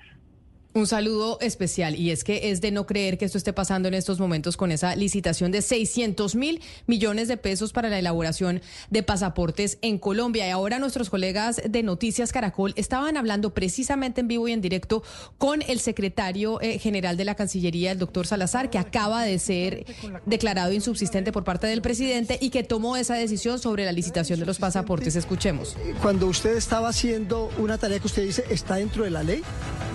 Un 0.76 0.88
saludo 0.88 1.38
especial 1.40 1.94
y 1.94 2.10
es 2.10 2.24
que 2.24 2.50
es 2.50 2.60
de 2.60 2.72
no 2.72 2.84
creer 2.84 3.16
que 3.16 3.24
esto 3.24 3.38
esté 3.38 3.52
pasando 3.52 3.86
en 3.86 3.94
estos 3.94 4.18
momentos 4.18 4.56
con 4.56 4.72
esa 4.72 4.96
licitación 4.96 5.52
de 5.52 5.62
600 5.62 6.34
mil 6.34 6.60
millones 6.88 7.28
de 7.28 7.36
pesos 7.36 7.72
para 7.72 7.88
la 7.88 8.00
elaboración 8.00 8.60
de 8.90 9.04
pasaportes 9.04 9.78
en 9.82 9.98
Colombia. 9.98 10.48
Y 10.48 10.50
ahora 10.50 10.80
nuestros 10.80 11.10
colegas 11.10 11.62
de 11.64 11.84
Noticias 11.84 12.32
Caracol 12.32 12.72
estaban 12.74 13.16
hablando 13.16 13.54
precisamente 13.54 14.22
en 14.22 14.26
vivo 14.26 14.48
y 14.48 14.52
en 14.52 14.60
directo 14.60 15.04
con 15.38 15.62
el 15.62 15.78
secretario 15.78 16.60
eh, 16.60 16.80
general 16.80 17.16
de 17.16 17.24
la 17.24 17.36
Cancillería, 17.36 17.92
el 17.92 18.00
doctor 18.00 18.26
Salazar, 18.26 18.68
que 18.68 18.78
acaba 18.78 19.22
de 19.22 19.38
ser 19.38 19.86
declarado 20.26 20.72
insubsistente 20.72 21.30
por 21.30 21.44
parte 21.44 21.68
del 21.68 21.82
presidente 21.82 22.36
y 22.40 22.50
que 22.50 22.64
tomó 22.64 22.96
esa 22.96 23.14
decisión 23.14 23.60
sobre 23.60 23.84
la 23.84 23.92
licitación 23.92 24.40
de 24.40 24.46
los 24.46 24.58
pasaportes. 24.58 25.14
Escuchemos. 25.14 25.76
Cuando 26.02 26.26
usted 26.26 26.56
estaba 26.56 26.88
haciendo 26.88 27.48
una 27.58 27.78
tarea 27.78 28.00
que 28.00 28.08
usted 28.08 28.24
dice 28.24 28.44
está 28.50 28.74
dentro 28.74 29.04
de 29.04 29.10
la 29.10 29.22
ley, 29.22 29.40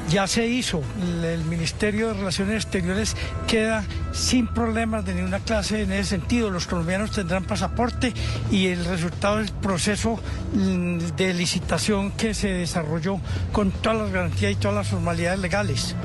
ya 0.09 0.25
se 0.25 0.47
hizo. 0.47 0.68
El 0.73 1.43
Ministerio 1.45 2.09
de 2.09 2.13
Relaciones 2.13 2.63
Exteriores 2.63 3.15
queda 3.47 3.83
sin 4.11 4.47
problemas 4.47 5.05
de 5.05 5.15
ninguna 5.15 5.39
clase 5.39 5.81
en 5.81 5.91
ese 5.91 6.11
sentido. 6.11 6.49
Los 6.49 6.67
colombianos 6.67 7.11
tendrán 7.11 7.43
pasaporte 7.43 8.13
y 8.51 8.67
el 8.67 8.85
resultado 8.85 9.37
del 9.37 9.51
proceso 9.51 10.19
mm, 10.53 10.97
de 11.17 11.33
licitación 11.33 12.11
que 12.11 12.33
se 12.33 12.49
desarrolló 12.49 13.19
con 13.51 13.71
todas 13.71 13.97
las 13.97 14.11
garantías 14.11 14.51
y 14.51 14.55
todas 14.55 14.75
las 14.75 14.87
formalidades 14.87 15.39
legales. 15.39 15.95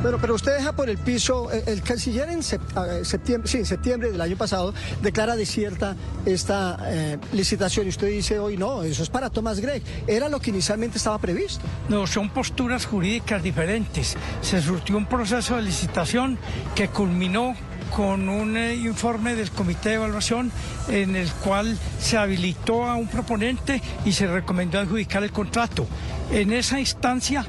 Bueno, 0.00 0.18
pero 0.20 0.36
usted 0.36 0.56
deja 0.56 0.72
por 0.72 0.88
el 0.88 0.96
piso, 0.96 1.50
eh, 1.52 1.64
el 1.66 1.82
canciller 1.82 2.28
en 2.28 2.42
septiembre, 2.44 3.48
sí, 3.50 3.58
en 3.58 3.66
septiembre 3.66 4.12
del 4.12 4.20
año 4.20 4.36
pasado 4.36 4.72
declara 5.02 5.34
desierta 5.34 5.96
esta 6.24 6.78
eh, 6.84 7.18
licitación 7.32 7.86
y 7.86 7.88
usted 7.88 8.06
dice 8.06 8.38
hoy 8.38 8.56
no, 8.56 8.84
eso 8.84 9.02
es 9.02 9.10
para 9.10 9.28
Thomas 9.28 9.58
Gregg. 9.58 9.82
Era 10.06 10.28
lo 10.28 10.38
que 10.38 10.50
inicialmente 10.50 10.98
estaba 10.98 11.18
previsto. 11.18 11.64
No, 11.88 12.06
son 12.06 12.30
posturas 12.30 12.86
jurídicas 12.86 13.42
diferentes. 13.42 14.16
Se 14.40 14.62
surtió 14.62 14.96
un 14.96 15.06
proceso 15.06 15.56
de 15.56 15.62
licitación 15.62 16.38
que 16.76 16.88
culminó 16.88 17.56
con 17.90 18.28
un 18.28 18.56
eh, 18.56 18.76
informe 18.76 19.34
del 19.34 19.50
comité 19.50 19.88
de 19.88 19.94
evaluación 19.96 20.52
en 20.88 21.16
el 21.16 21.28
cual 21.32 21.76
se 21.98 22.16
habilitó 22.16 22.84
a 22.84 22.94
un 22.94 23.08
proponente 23.08 23.82
y 24.04 24.12
se 24.12 24.28
recomendó 24.28 24.78
adjudicar 24.78 25.24
el 25.24 25.32
contrato. 25.32 25.86
En 26.30 26.52
esa 26.52 26.78
instancia 26.78 27.46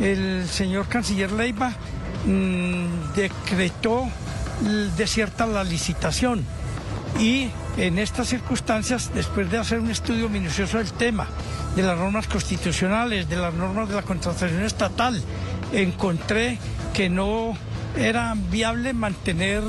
el 0.00 0.48
señor 0.48 0.86
canciller 0.88 1.32
Leiva 1.32 1.72
mm, 2.26 3.14
decretó 3.14 4.08
desierta 4.96 5.46
la 5.46 5.64
licitación. 5.64 6.44
Y 7.18 7.50
en 7.76 7.98
estas 7.98 8.28
circunstancias, 8.28 9.10
después 9.14 9.50
de 9.50 9.58
hacer 9.58 9.80
un 9.80 9.90
estudio 9.90 10.28
minucioso 10.28 10.78
del 10.78 10.92
tema, 10.92 11.26
de 11.74 11.82
las 11.82 11.98
normas 11.98 12.28
constitucionales, 12.28 13.28
de 13.28 13.36
las 13.36 13.54
normas 13.54 13.88
de 13.88 13.94
la 13.94 14.02
contratación 14.02 14.62
estatal, 14.62 15.20
encontré 15.72 16.58
que 16.92 17.08
no 17.08 17.56
era 17.96 18.34
viable 18.50 18.92
mantener 18.92 19.62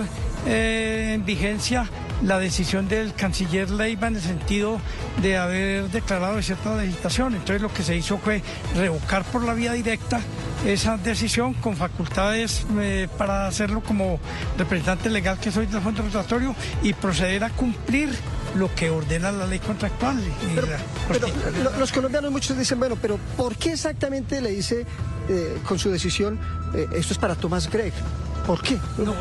eh, 0.46 1.14
en 1.16 1.26
vigencia 1.26 1.90
la 2.24 2.38
decisión 2.40 2.88
del 2.88 3.14
canciller 3.14 3.70
Leiva 3.70 4.08
en 4.08 4.16
el 4.16 4.22
sentido 4.22 4.80
de 5.22 5.38
haber 5.38 5.90
declarado 5.90 6.42
cierta 6.42 6.76
legislación. 6.76 7.34
Entonces 7.36 7.62
lo 7.62 7.74
que 7.74 7.84
se 7.84 7.96
hizo 7.96 8.18
fue 8.18 8.42
revocar 8.76 9.24
por 9.26 9.44
la 9.44 9.54
vía 9.54 9.74
directa 9.74 10.20
esa 10.66 10.98
decisión 10.98 11.54
con 11.54 11.76
facultades 11.78 12.66
eh, 12.80 13.08
para 13.18 13.48
hacerlo 13.48 13.82
como 13.82 14.20
representante 14.58 15.10
legal 15.10 15.40
que 15.40 15.52
soy 15.52 15.66
del 15.68 15.82
Fondo 15.82 16.04
Rotatorio 16.04 16.54
y 16.84 16.94
proceder 16.94 17.44
a 17.44 17.50
cumplir 17.50 18.10
lo 18.56 18.74
que 18.76 18.90
ordena 18.90 19.32
la 19.32 19.46
ley 19.46 19.60
contractual. 19.60 20.18
Pero, 21.08 21.30
los 21.80 21.92
colombianos 21.92 22.32
muchos 22.32 22.58
dicen, 22.58 22.80
bueno, 22.80 22.98
pero 23.02 23.20
¿por 23.38 23.56
qué 23.56 23.74
exactamente 23.74 24.42
le 24.42 24.50
dice 24.50 24.86
eh, 25.30 25.58
con 25.66 25.78
su 25.80 25.90
decisión 25.92 26.40
eh, 26.74 26.88
esto 26.94 27.14
es 27.14 27.20
para 27.20 27.36
Tomás 27.36 27.70
Gregg? 27.70 27.94
¿Por 28.50 28.64
qué? 28.64 28.80
No, 28.98 29.14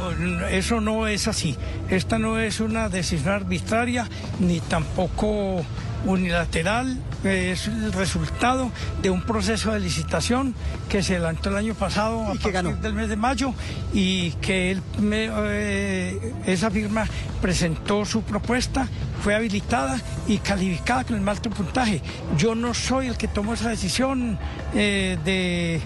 eso 0.48 0.80
no 0.80 1.06
es 1.06 1.28
así. 1.28 1.54
Esta 1.90 2.18
no 2.18 2.38
es 2.38 2.60
una 2.60 2.88
decisión 2.88 3.34
arbitraria 3.34 4.08
ni 4.40 4.58
tampoco 4.58 5.62
unilateral 6.04 6.96
es 7.24 7.66
el 7.66 7.92
resultado 7.92 8.70
de 9.02 9.10
un 9.10 9.22
proceso 9.22 9.72
de 9.72 9.80
licitación 9.80 10.54
que 10.88 11.02
se 11.02 11.16
adelantó 11.16 11.50
el 11.50 11.56
año 11.56 11.74
pasado 11.74 12.24
a 12.24 12.34
partir 12.34 12.76
del 12.76 12.94
mes 12.94 13.08
de 13.08 13.16
mayo 13.16 13.52
y 13.92 14.32
que 14.32 14.70
él 14.70 14.82
eh, 15.12 16.32
esa 16.46 16.70
firma 16.70 17.06
presentó 17.42 18.04
su 18.04 18.22
propuesta, 18.22 18.88
fue 19.22 19.34
habilitada 19.34 20.00
y 20.26 20.38
calificada 20.38 21.04
con 21.04 21.16
el 21.16 21.22
más 21.22 21.38
alto 21.38 21.50
puntaje. 21.50 22.02
Yo 22.36 22.54
no 22.54 22.74
soy 22.74 23.08
el 23.08 23.16
que 23.16 23.28
tomó 23.28 23.54
esa 23.54 23.70
decisión 23.70 24.38
eh, 24.74 25.18
de, 25.24 25.80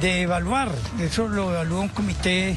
de 0.00 0.22
evaluar, 0.22 0.70
eso 1.00 1.28
lo 1.28 1.50
evalúa 1.50 1.80
un 1.80 1.88
comité 1.88 2.56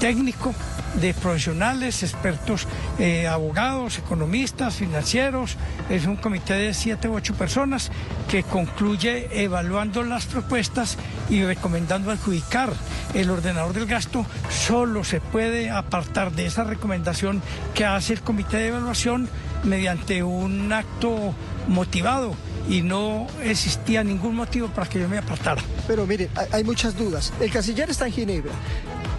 técnico 0.00 0.54
de 1.00 1.14
profesionales, 1.14 2.02
expertos, 2.02 2.66
eh, 2.98 3.26
abogados, 3.26 3.98
economistas, 3.98 4.76
financieros. 4.76 5.56
Es 5.88 6.06
un 6.06 6.16
comité 6.16 6.54
de 6.54 6.74
siete 6.74 7.08
u 7.08 7.14
ocho 7.14 7.34
personas 7.34 7.90
que 8.28 8.42
concluye 8.42 9.42
evaluando 9.42 10.02
las 10.02 10.26
propuestas 10.26 10.98
y 11.28 11.42
recomendando 11.42 12.10
adjudicar. 12.10 12.72
El 13.14 13.30
ordenador 13.30 13.72
del 13.72 13.86
gasto 13.86 14.26
solo 14.50 15.04
se 15.04 15.20
puede 15.20 15.70
apartar 15.70 16.32
de 16.32 16.46
esa 16.46 16.64
recomendación 16.64 17.42
que 17.74 17.84
hace 17.84 18.14
el 18.14 18.22
comité 18.22 18.58
de 18.58 18.68
evaluación 18.68 19.28
mediante 19.64 20.22
un 20.22 20.72
acto 20.72 21.34
motivado 21.68 22.34
y 22.68 22.82
no 22.82 23.26
existía 23.42 24.04
ningún 24.04 24.34
motivo 24.34 24.68
para 24.68 24.88
que 24.88 25.00
yo 25.00 25.08
me 25.08 25.18
apartara. 25.18 25.62
Pero 25.86 26.06
mire, 26.06 26.30
hay 26.52 26.64
muchas 26.64 26.96
dudas. 26.96 27.32
El 27.40 27.50
canciller 27.50 27.90
está 27.90 28.06
en 28.06 28.12
Ginebra. 28.12 28.52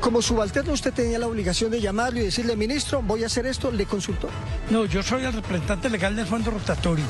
Como 0.04 0.22
subalterno 0.22 0.74
usted 0.74 0.92
tenía 0.92 1.18
la 1.18 1.28
obligación 1.28 1.72
de 1.72 1.80
llamarlo 1.80 2.20
y 2.20 2.24
decirle, 2.24 2.58
ministro, 2.58 3.02
voy 3.02 3.24
a 3.24 3.28
hacer 3.28 3.46
esto, 3.46 3.72
¿le 3.72 3.86
consultó? 3.86 4.28
No, 4.70 4.84
yo 4.84 5.02
soy 5.02 5.24
el 5.24 5.32
representante 5.32 5.90
legal 5.90 6.14
del 6.14 6.26
Fondo 6.26 6.52
Rotatorio 6.52 7.06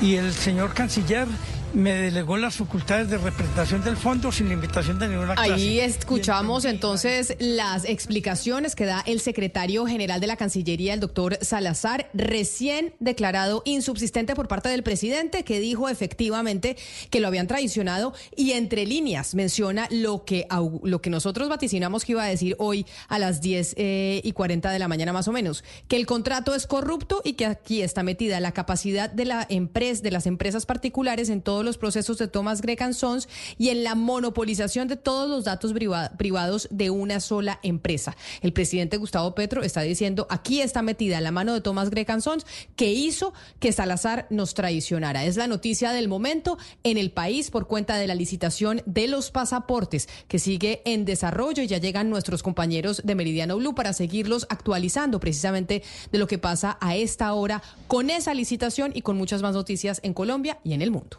y 0.00 0.14
el 0.14 0.32
señor 0.32 0.72
canciller 0.72 1.28
me 1.74 1.92
delegó 1.92 2.36
las 2.36 2.56
facultades 2.56 3.10
de 3.10 3.18
representación 3.18 3.84
del 3.84 3.96
fondo 3.96 4.32
sin 4.32 4.48
la 4.48 4.54
invitación 4.54 4.98
de 4.98 5.08
ninguna 5.08 5.34
clase. 5.34 5.52
Ahí 5.52 5.80
escuchamos 5.80 6.64
entonces 6.64 7.36
las 7.38 7.84
explicaciones 7.84 8.74
que 8.74 8.86
da 8.86 9.02
el 9.06 9.20
secretario 9.20 9.86
general 9.86 10.20
de 10.20 10.26
la 10.26 10.36
Cancillería, 10.36 10.94
el 10.94 11.00
doctor 11.00 11.38
Salazar, 11.42 12.10
recién 12.14 12.94
declarado 13.00 13.62
insubsistente 13.64 14.34
por 14.34 14.48
parte 14.48 14.68
del 14.68 14.82
presidente, 14.82 15.44
que 15.44 15.60
dijo 15.60 15.88
efectivamente 15.88 16.76
que 17.10 17.20
lo 17.20 17.28
habían 17.28 17.46
traicionado 17.46 18.14
y 18.36 18.52
entre 18.52 18.86
líneas 18.86 19.34
menciona 19.34 19.88
lo 19.90 20.24
que, 20.24 20.46
lo 20.82 21.02
que 21.02 21.10
nosotros 21.10 21.48
vaticinamos 21.48 22.04
que 22.04 22.12
iba 22.12 22.24
a 22.24 22.28
decir 22.28 22.56
hoy 22.58 22.86
a 23.08 23.18
las 23.18 23.40
10 23.40 23.74
eh, 23.76 24.20
y 24.24 24.32
40 24.32 24.70
de 24.70 24.78
la 24.78 24.88
mañana 24.88 25.12
más 25.12 25.28
o 25.28 25.32
menos, 25.32 25.64
que 25.86 25.96
el 25.96 26.06
contrato 26.06 26.54
es 26.54 26.66
corrupto 26.66 27.20
y 27.24 27.34
que 27.34 27.46
aquí 27.46 27.82
está 27.82 28.02
metida 28.02 28.40
la 28.40 28.52
capacidad 28.52 29.10
de, 29.10 29.24
la 29.24 29.46
empresa, 29.48 30.02
de 30.02 30.10
las 30.10 30.26
empresas 30.26 30.66
particulares 30.66 31.28
en 31.28 31.42
todo 31.42 31.57
los 31.64 31.78
procesos 31.78 32.18
de 32.18 32.28
Thomas 32.28 32.60
Gregg 32.60 32.94
Sons 32.94 33.28
y 33.58 33.70
en 33.70 33.84
la 33.84 33.94
monopolización 33.94 34.88
de 34.88 34.96
todos 34.96 35.28
los 35.28 35.44
datos 35.44 35.72
privados 36.16 36.68
de 36.70 36.90
una 36.90 37.20
sola 37.20 37.60
empresa. 37.62 38.16
El 38.40 38.52
presidente 38.52 38.96
Gustavo 38.96 39.34
Petro 39.34 39.62
está 39.62 39.82
diciendo, 39.82 40.26
aquí 40.30 40.60
está 40.60 40.82
metida 40.82 41.20
la 41.20 41.30
mano 41.30 41.54
de 41.54 41.60
Thomas 41.60 41.90
Gregg 41.90 42.20
Sons 42.22 42.46
que 42.76 42.92
hizo 42.92 43.32
que 43.60 43.72
Salazar 43.72 44.26
nos 44.30 44.54
traicionara. 44.54 45.24
Es 45.24 45.36
la 45.36 45.46
noticia 45.46 45.92
del 45.92 46.08
momento 46.08 46.58
en 46.84 46.98
el 46.98 47.10
país 47.10 47.50
por 47.50 47.66
cuenta 47.66 47.96
de 47.96 48.06
la 48.06 48.14
licitación 48.14 48.82
de 48.86 49.08
los 49.08 49.30
pasaportes 49.30 50.08
que 50.28 50.38
sigue 50.38 50.82
en 50.84 51.04
desarrollo 51.04 51.62
y 51.62 51.66
ya 51.66 51.78
llegan 51.78 52.10
nuestros 52.10 52.42
compañeros 52.42 53.02
de 53.04 53.14
Meridiano 53.14 53.56
Blue 53.56 53.74
para 53.74 53.92
seguirlos 53.92 54.46
actualizando 54.48 55.20
precisamente 55.20 55.82
de 56.12 56.18
lo 56.18 56.26
que 56.26 56.38
pasa 56.38 56.78
a 56.80 56.96
esta 56.96 57.32
hora 57.32 57.62
con 57.86 58.10
esa 58.10 58.34
licitación 58.34 58.92
y 58.94 59.02
con 59.02 59.16
muchas 59.16 59.42
más 59.42 59.54
noticias 59.54 60.00
en 60.02 60.14
Colombia 60.14 60.58
y 60.64 60.72
en 60.72 60.82
el 60.82 60.90
mundo. 60.90 61.18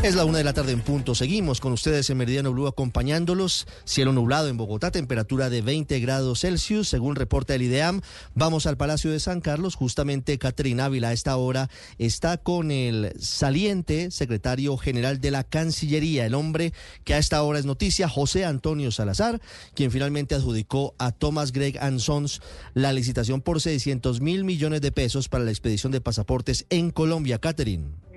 Es 0.00 0.14
la 0.14 0.24
una 0.24 0.38
de 0.38 0.44
la 0.44 0.52
tarde 0.52 0.70
en 0.70 0.80
punto. 0.80 1.16
Seguimos 1.16 1.60
con 1.60 1.72
ustedes 1.72 2.08
en 2.08 2.18
Meridiano 2.18 2.52
Blue 2.52 2.68
acompañándolos. 2.68 3.66
Cielo 3.84 4.12
nublado 4.12 4.46
en 4.46 4.56
Bogotá, 4.56 4.92
temperatura 4.92 5.50
de 5.50 5.60
20 5.60 5.98
grados 5.98 6.42
Celsius, 6.42 6.88
según 6.88 7.16
reporta 7.16 7.56
el 7.56 7.62
IDEAM. 7.62 8.00
Vamos 8.36 8.66
al 8.66 8.76
Palacio 8.76 9.10
de 9.10 9.18
San 9.18 9.40
Carlos. 9.40 9.74
Justamente 9.74 10.38
Caterina 10.38 10.84
Ávila 10.84 11.08
a 11.08 11.12
esta 11.12 11.36
hora 11.36 11.68
está 11.98 12.38
con 12.38 12.70
el 12.70 13.12
saliente 13.18 14.12
secretario 14.12 14.76
general 14.76 15.20
de 15.20 15.32
la 15.32 15.42
Cancillería, 15.42 16.26
el 16.26 16.34
hombre 16.34 16.72
que 17.02 17.14
a 17.14 17.18
esta 17.18 17.42
hora 17.42 17.58
es 17.58 17.66
noticia, 17.66 18.08
José 18.08 18.44
Antonio 18.44 18.92
Salazar, 18.92 19.40
quien 19.74 19.90
finalmente 19.90 20.36
adjudicó 20.36 20.94
a 20.98 21.10
Thomas 21.10 21.50
Gregg 21.50 21.76
Sons 21.98 22.40
la 22.72 22.92
licitación 22.92 23.42
por 23.42 23.60
600 23.60 24.20
mil 24.20 24.44
millones 24.44 24.80
de 24.80 24.92
pesos 24.92 25.28
para 25.28 25.42
la 25.42 25.50
expedición 25.50 25.90
de 25.90 26.00
pasaportes 26.00 26.66
en 26.70 26.92
Colombia. 26.92 27.40
Catherine. 27.40 28.07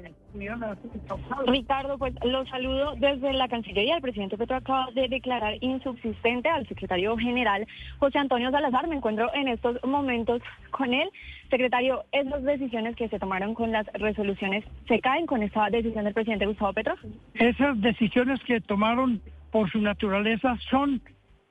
Ricardo, 1.48 1.98
pues 1.98 2.14
los 2.24 2.48
saludo 2.50 2.96
desde 2.98 3.34
la 3.34 3.48
Cancillería. 3.48 3.96
El 3.96 4.02
presidente 4.02 4.38
Petro 4.38 4.58
acaba 4.58 4.88
de 4.94 5.08
declarar 5.08 5.56
insubsistente 5.62 6.50
al 6.50 6.68
secretario 6.68 7.18
general 7.18 7.68
José 8.00 8.20
Antonio 8.20 8.52
Salazar. 8.52 8.88
Me 8.88 8.96
encuentro 8.96 9.30
en 9.34 9.48
estos 9.48 9.78
momentos 9.84 10.42
con 10.72 10.94
él. 10.94 11.10
Secretario, 11.50 12.06
¿esas 12.12 12.44
decisiones 12.44 12.96
que 12.96 13.10
se 13.10 13.20
tomaron 13.20 13.54
con 13.54 13.72
las 13.72 13.86
resoluciones 13.94 14.64
se 14.88 15.00
caen 15.00 15.26
con 15.26 15.44
esta 15.44 15.70
decisión 15.70 16.06
del 16.06 16.14
presidente 16.14 16.46
Gustavo 16.46 16.74
Petro? 16.74 16.96
Esas 17.34 17.80
decisiones 17.82 18.40
que 18.44 18.62
tomaron 18.62 19.22
por 19.52 19.70
su 19.70 19.80
naturaleza 19.80 20.58
son 20.70 21.02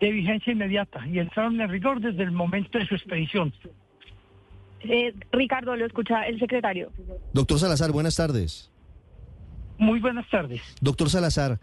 de 0.00 0.10
vigencia 0.10 0.52
inmediata 0.52 1.06
y 1.06 1.18
entraron 1.18 1.60
en 1.60 1.68
rigor 1.68 2.00
desde 2.00 2.22
el 2.22 2.30
momento 2.30 2.78
de 2.78 2.86
su 2.86 2.94
expedición. 2.94 3.52
Eh, 4.82 5.14
Ricardo, 5.32 5.76
lo 5.76 5.84
escucha 5.84 6.22
el 6.22 6.38
secretario. 6.38 6.90
Doctor 7.34 7.58
Salazar, 7.58 7.92
buenas 7.92 8.16
tardes. 8.16 8.69
Muy 9.80 9.98
buenas 9.98 10.28
tardes. 10.28 10.60
Doctor 10.82 11.08
Salazar, 11.08 11.58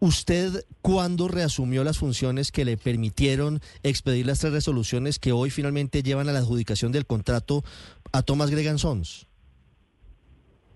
¿usted 0.00 0.66
cuándo 0.82 1.28
reasumió 1.28 1.82
las 1.82 1.96
funciones 1.96 2.52
que 2.52 2.66
le 2.66 2.76
permitieron 2.76 3.60
expedir 3.82 4.26
las 4.26 4.40
tres 4.40 4.52
resoluciones 4.52 5.18
que 5.18 5.32
hoy 5.32 5.48
finalmente 5.48 6.02
llevan 6.02 6.28
a 6.28 6.32
la 6.32 6.40
adjudicación 6.40 6.92
del 6.92 7.06
contrato 7.06 7.64
a 8.12 8.20
Tomás 8.20 8.50
Gregan 8.50 8.78
Sons? 8.78 9.26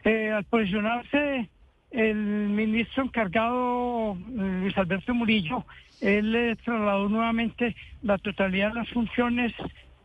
Eh, 0.05 0.31
al 0.31 0.44
posicionarse 0.44 1.51
el 1.91 2.17
ministro 2.17 3.05
encargado, 3.05 4.15
eh, 4.15 4.59
Luis 4.62 4.78
Alberto 4.78 5.12
Murillo, 5.12 5.67
él 6.01 6.33
le 6.33 6.57
trasladó 6.57 7.07
nuevamente 7.10 7.76
la 8.01 8.17
totalidad 8.17 8.70
de 8.70 8.76
las 8.76 8.89
funciones 8.89 9.52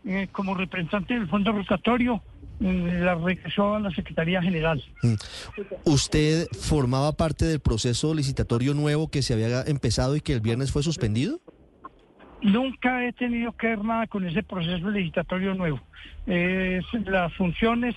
eh, 0.03 0.27
como 0.33 0.53
representante 0.53 1.13
del 1.13 1.29
fondo 1.29 1.53
rotatorio, 1.53 2.21
la 2.59 3.15
regresó 3.15 3.75
a 3.75 3.79
la 3.79 3.91
Secretaría 3.91 4.41
General. 4.41 4.83
Mm. 5.03 5.13
¿Usted 5.85 6.47
formaba 6.59 7.11
parte 7.13 7.45
del 7.45 7.59
proceso 7.59 8.13
licitatorio 8.13 8.73
nuevo 8.73 9.09
que 9.09 9.21
se 9.21 9.33
había 9.33 9.61
empezado 9.63 10.15
y 10.15 10.21
que 10.21 10.33
el 10.33 10.41
viernes 10.41 10.71
fue 10.71 10.83
suspendido? 10.83 11.39
Nunca 12.41 13.05
he 13.05 13.13
tenido 13.13 13.51
que 13.53 13.67
ver 13.67 13.83
nada 13.83 14.07
con 14.07 14.27
ese 14.27 14.43
proceso 14.43 14.89
licitatorio 14.89 15.55
nuevo. 15.55 15.79
Eh, 16.27 16.81
las 17.05 17.33
funciones 17.33 17.95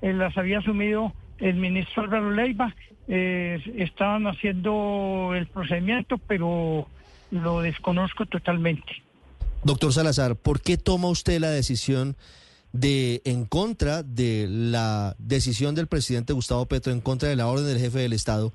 eh, 0.00 0.12
las 0.12 0.36
había 0.36 0.58
asumido 0.58 1.12
el 1.38 1.56
ministro 1.56 2.04
Álvaro 2.04 2.30
Leiva, 2.30 2.74
estaban 3.08 4.28
haciendo 4.28 5.32
el 5.34 5.48
procedimiento, 5.48 6.18
pero 6.18 6.86
lo 7.32 7.60
desconozco 7.60 8.26
totalmente. 8.26 9.02
Doctor 9.64 9.92
Salazar, 9.92 10.36
¿por 10.36 10.60
qué 10.60 10.76
toma 10.76 11.08
usted 11.08 11.40
la 11.40 11.50
decisión 11.50 12.16
de, 12.72 13.22
en 13.24 13.44
contra 13.44 14.02
de 14.02 14.46
la 14.48 15.14
decisión 15.18 15.74
del 15.74 15.86
presidente 15.86 16.32
Gustavo 16.32 16.66
Petro, 16.66 16.92
en 16.92 17.00
contra 17.00 17.28
de 17.28 17.36
la 17.36 17.46
orden 17.46 17.66
del 17.66 17.78
jefe 17.78 18.00
del 18.00 18.12
Estado, 18.12 18.52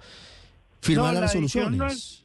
firmar 0.82 1.14
las 1.14 1.24
resoluciones? 1.24 2.24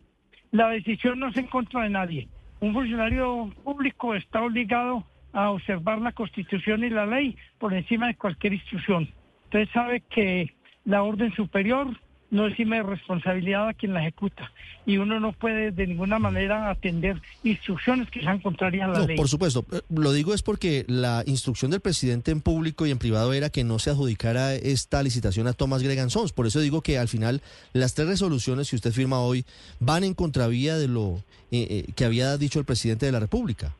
la 0.53 0.69
decisión 0.69 1.19
no 1.19 1.29
es 1.29 1.37
en 1.37 1.47
contra 1.47 1.83
de 1.83 1.91
nadie. 1.91 2.29
Un 2.61 2.75
funcionario 2.75 3.51
público 3.65 4.15
está 4.15 4.43
obligado 4.43 5.05
a 5.33 5.51
observar 5.51 5.99
la 5.99 6.13
Constitución 6.13 6.85
y 6.85 6.91
la 6.91 7.07
ley 7.07 7.37
por 7.59 7.73
encima 7.73 8.07
de 8.07 8.17
cualquier 8.17 8.53
instrucción. 8.53 9.09
Usted 9.45 9.69
sabe 9.73 10.03
que 10.11 10.55
la 10.85 11.03
orden 11.03 11.33
superior 11.35 11.89
no 12.33 12.47
encima 12.47 12.83
responsabilidad 12.83 13.69
a 13.69 13.75
quien 13.75 13.93
la 13.93 14.01
ejecuta. 14.01 14.51
Y 14.87 14.97
uno 14.97 15.21
no 15.21 15.33
puede 15.33 15.71
de 15.71 15.87
ninguna 15.87 16.19
manera 16.19 16.71
atender 16.71 17.21
instrucciones 17.45 18.11
que 18.11 18.21
sean 18.21 18.41
contrarias 18.41 18.89
a 18.89 18.93
la 18.93 18.99
no, 19.01 19.07
ley. 19.07 19.17
Por 19.17 19.29
supuesto. 19.29 19.67
Eh, 19.71 19.83
lo 19.91 20.13
digo 20.13 20.33
es 20.33 20.43
porque 20.43 20.85
la 20.89 21.23
instrucción 21.27 21.71
del 21.71 21.81
presidente 21.81 22.31
en 22.31 22.41
público 22.41 22.87
y 22.87 22.91
en 22.91 22.99
privado 22.99 23.35
era 23.35 23.51
que 23.51 23.65
no 23.65 23.79
se 23.79 23.91
adjudicara 23.91 24.55
esta 24.55 25.03
licitación 25.03 25.47
a 25.47 25.53
Thomas 25.53 25.83
Gregan 25.83 26.09
Sons. 26.09 26.33
Por 26.33 26.47
eso 26.47 26.59
digo 26.61 26.81
que 26.81 26.99
al 26.99 27.09
final 27.09 27.43
las 27.75 27.95
tres 27.95 28.09
resoluciones 28.09 28.71
que 28.71 28.77
usted 28.77 28.93
firma 28.93 29.21
hoy 29.21 29.45
van 29.79 30.03
en 30.03 30.15
contravía 30.15 30.79
de 30.79 30.89
lo 30.89 31.23
eh, 31.51 31.67
eh, 31.69 31.93
que 31.95 32.07
había 32.07 32.39
dicho 32.39 32.59
el 32.59 32.65
presidente 32.65 33.05
de 33.05 33.13
la 33.13 33.21
República. 33.21 33.77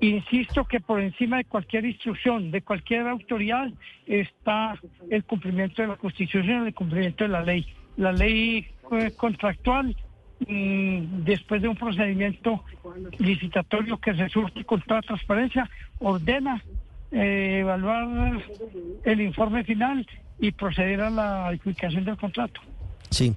Insisto 0.00 0.64
que 0.64 0.80
por 0.80 1.00
encima 1.00 1.38
de 1.38 1.44
cualquier 1.44 1.84
instrucción, 1.84 2.50
de 2.50 2.62
cualquier 2.62 3.06
autoridad, 3.06 3.68
está 4.06 4.78
el 5.10 5.24
cumplimiento 5.24 5.82
de 5.82 5.88
la 5.88 5.96
Constitución, 5.96 6.66
el 6.66 6.74
cumplimiento 6.74 7.24
de 7.24 7.30
la 7.30 7.42
ley. 7.42 7.66
La 7.96 8.12
ley 8.12 8.66
contractual, 9.16 9.96
mm, 10.46 11.24
después 11.24 11.62
de 11.62 11.68
un 11.68 11.76
procedimiento 11.76 12.64
licitatorio 13.18 13.98
que 13.98 14.14
se 14.14 14.64
con 14.64 14.82
toda 14.82 15.00
transparencia, 15.02 15.70
ordena 16.00 16.62
eh, 17.12 17.58
evaluar 17.60 18.42
el 19.04 19.20
informe 19.20 19.62
final 19.62 20.06
y 20.40 20.50
proceder 20.50 21.00
a 21.00 21.10
la 21.10 21.46
adjudicación 21.48 22.04
del 22.04 22.16
contrato. 22.16 22.60
Sí. 23.10 23.32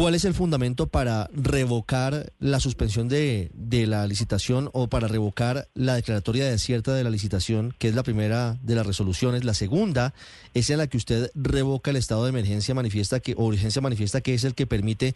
¿Cuál 0.00 0.14
es 0.14 0.24
el 0.24 0.32
fundamento 0.32 0.86
para 0.86 1.28
revocar 1.34 2.32
la 2.38 2.58
suspensión 2.58 3.10
de, 3.10 3.50
la 3.86 4.06
licitación 4.06 4.70
o 4.72 4.88
para 4.88 5.08
revocar 5.08 5.66
la 5.74 5.94
declaratoria 5.94 6.46
desierta 6.46 6.94
de 6.94 7.04
la 7.04 7.10
licitación, 7.10 7.74
que 7.78 7.88
es 7.88 7.94
la 7.94 8.02
primera 8.02 8.54
de 8.62 8.76
las 8.76 8.86
resoluciones? 8.86 9.44
La 9.44 9.52
segunda 9.52 10.14
es 10.54 10.70
en 10.70 10.78
la 10.78 10.86
que 10.86 10.96
usted 10.96 11.30
revoca 11.34 11.90
el 11.90 11.98
estado 11.98 12.24
de 12.24 12.30
emergencia 12.30 12.74
manifiesta 12.74 13.20
que, 13.20 13.34
o 13.36 13.44
urgencia 13.44 13.82
manifiesta, 13.82 14.22
que 14.22 14.32
es 14.32 14.44
el 14.44 14.54
que 14.54 14.66
permite 14.66 15.12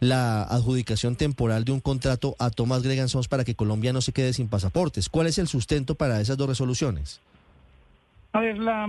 la 0.00 0.42
adjudicación 0.42 1.16
temporal 1.16 1.64
de 1.64 1.72
un 1.72 1.80
contrato 1.80 2.36
a 2.38 2.50
Tomás 2.50 2.82
Gregan 2.82 3.08
Sons 3.08 3.28
para 3.28 3.42
que 3.42 3.54
Colombia 3.54 3.94
no 3.94 4.02
se 4.02 4.12
quede 4.12 4.34
sin 4.34 4.48
pasaportes. 4.48 5.08
¿Cuál 5.08 5.28
es 5.28 5.38
el 5.38 5.48
sustento 5.48 5.94
para 5.94 6.20
esas 6.20 6.36
dos 6.36 6.50
resoluciones? 6.50 7.22
A 8.34 8.40
ver, 8.40 8.58
la, 8.58 8.86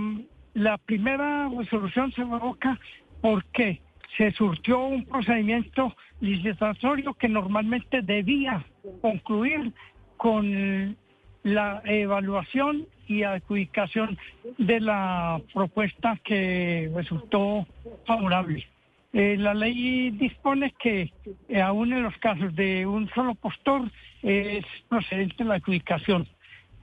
la 0.52 0.76
primera 0.76 1.48
resolución 1.48 2.12
se 2.12 2.20
revoca 2.22 2.78
porque 3.22 3.80
se 4.16 4.32
surtió 4.32 4.80
un 4.80 5.04
procedimiento 5.04 5.94
licitatorio 6.20 7.14
que 7.14 7.28
normalmente 7.28 8.02
debía 8.02 8.64
concluir 9.00 9.72
con 10.16 10.96
la 11.42 11.82
evaluación 11.84 12.86
y 13.06 13.22
adjudicación 13.22 14.18
de 14.58 14.80
la 14.80 15.40
propuesta 15.54 16.18
que 16.24 16.90
resultó 16.94 17.66
favorable. 18.06 18.66
Eh, 19.12 19.36
la 19.38 19.54
ley 19.54 20.10
dispone 20.10 20.74
que 20.78 21.10
eh, 21.48 21.62
aún 21.62 21.92
en 21.92 22.02
los 22.02 22.16
casos 22.18 22.54
de 22.54 22.86
un 22.86 23.08
solo 23.10 23.34
postor 23.34 23.90
es 24.22 24.64
procedente 24.88 25.44
la 25.44 25.54
adjudicación. 25.54 26.26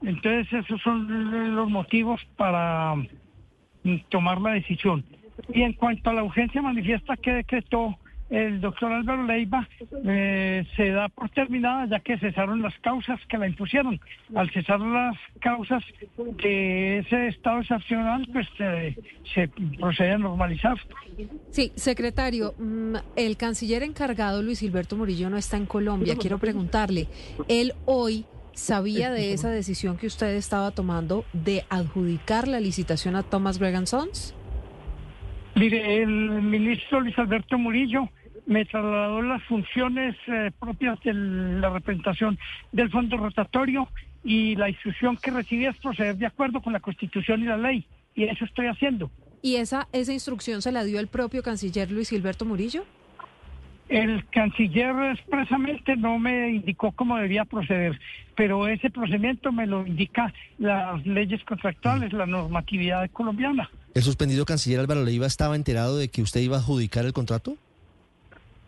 Entonces 0.02 0.52
esos 0.52 0.80
son 0.82 1.54
los 1.54 1.70
motivos 1.70 2.20
para 2.36 2.94
tomar 4.08 4.40
la 4.40 4.52
decisión. 4.52 5.04
Y 5.52 5.62
en 5.62 5.72
cuanto 5.74 6.10
a 6.10 6.14
la 6.14 6.24
urgencia 6.24 6.62
manifiesta 6.62 7.16
que 7.16 7.32
decretó 7.32 7.96
el 8.28 8.60
doctor 8.60 8.92
Álvaro 8.92 9.22
Leiva, 9.22 9.68
eh, 10.04 10.66
se 10.76 10.90
da 10.90 11.08
por 11.08 11.30
terminada 11.30 11.86
ya 11.86 12.00
que 12.00 12.18
cesaron 12.18 12.60
las 12.60 12.76
causas 12.80 13.20
que 13.28 13.38
la 13.38 13.46
impusieron. 13.46 14.00
Al 14.34 14.50
cesar 14.50 14.80
las 14.80 15.16
causas 15.40 15.84
de 16.42 16.98
ese 16.98 17.28
estado 17.28 17.60
excepcional, 17.60 18.26
pues 18.32 18.48
eh, 18.58 18.96
se 19.32 19.48
procede 19.78 20.12
a 20.12 20.18
normalizar. 20.18 20.76
Sí, 21.50 21.72
secretario, 21.76 22.54
mm, 22.58 22.96
el 23.14 23.36
canciller 23.36 23.84
encargado 23.84 24.42
Luis 24.42 24.60
Gilberto 24.60 24.96
Murillo 24.96 25.30
no 25.30 25.36
está 25.36 25.56
en 25.56 25.66
Colombia. 25.66 26.16
Quiero 26.16 26.38
preguntarle, 26.38 27.06
él 27.48 27.74
hoy 27.84 28.24
sabía 28.54 29.12
de 29.12 29.34
esa 29.34 29.50
decisión 29.50 29.98
que 29.98 30.06
usted 30.06 30.34
estaba 30.34 30.72
tomando 30.72 31.24
de 31.32 31.64
adjudicar 31.68 32.48
la 32.48 32.58
licitación 32.58 33.14
a 33.14 33.22
Thomas 33.22 33.58
Gregan 33.58 33.86
Sons? 33.86 34.34
Mire, 35.56 36.02
el 36.02 36.42
ministro 36.42 37.00
Luis 37.00 37.18
Alberto 37.18 37.56
Murillo 37.56 38.10
me 38.44 38.66
trasladó 38.66 39.22
las 39.22 39.42
funciones 39.44 40.14
eh, 40.26 40.50
propias 40.60 41.00
de 41.02 41.14
la 41.14 41.70
representación 41.70 42.38
del 42.72 42.90
fondo 42.90 43.16
rotatorio 43.16 43.88
y 44.22 44.54
la 44.56 44.68
instrucción 44.68 45.16
que 45.16 45.30
recibí 45.30 45.64
es 45.64 45.74
proceder 45.78 46.16
de 46.16 46.26
acuerdo 46.26 46.60
con 46.60 46.74
la 46.74 46.80
Constitución 46.80 47.40
y 47.40 47.46
la 47.46 47.56
ley. 47.56 47.86
Y 48.14 48.24
eso 48.24 48.44
estoy 48.44 48.66
haciendo. 48.66 49.10
¿Y 49.40 49.56
esa, 49.56 49.88
esa 49.92 50.12
instrucción 50.12 50.60
se 50.60 50.72
la 50.72 50.84
dio 50.84 51.00
el 51.00 51.08
propio 51.08 51.42
canciller 51.42 51.90
Luis 51.90 52.10
Gilberto 52.10 52.44
Murillo? 52.44 52.84
El 53.88 54.26
canciller 54.26 54.94
expresamente 55.12 55.96
no 55.96 56.18
me 56.18 56.50
indicó 56.50 56.92
cómo 56.92 57.16
debía 57.16 57.46
proceder, 57.46 57.98
pero 58.34 58.68
ese 58.68 58.90
procedimiento 58.90 59.52
me 59.52 59.66
lo 59.66 59.86
indica 59.86 60.34
las 60.58 61.06
leyes 61.06 61.42
contractuales, 61.44 62.12
la 62.12 62.26
normatividad 62.26 63.08
colombiana. 63.10 63.70
¿El 63.96 64.02
suspendido 64.02 64.44
canciller 64.44 64.80
Álvaro 64.80 65.02
Leiva 65.04 65.26
estaba 65.26 65.56
enterado 65.56 65.96
de 65.96 66.08
que 66.08 66.20
usted 66.20 66.42
iba 66.42 66.56
a 66.56 66.58
adjudicar 66.58 67.06
el 67.06 67.14
contrato? 67.14 67.56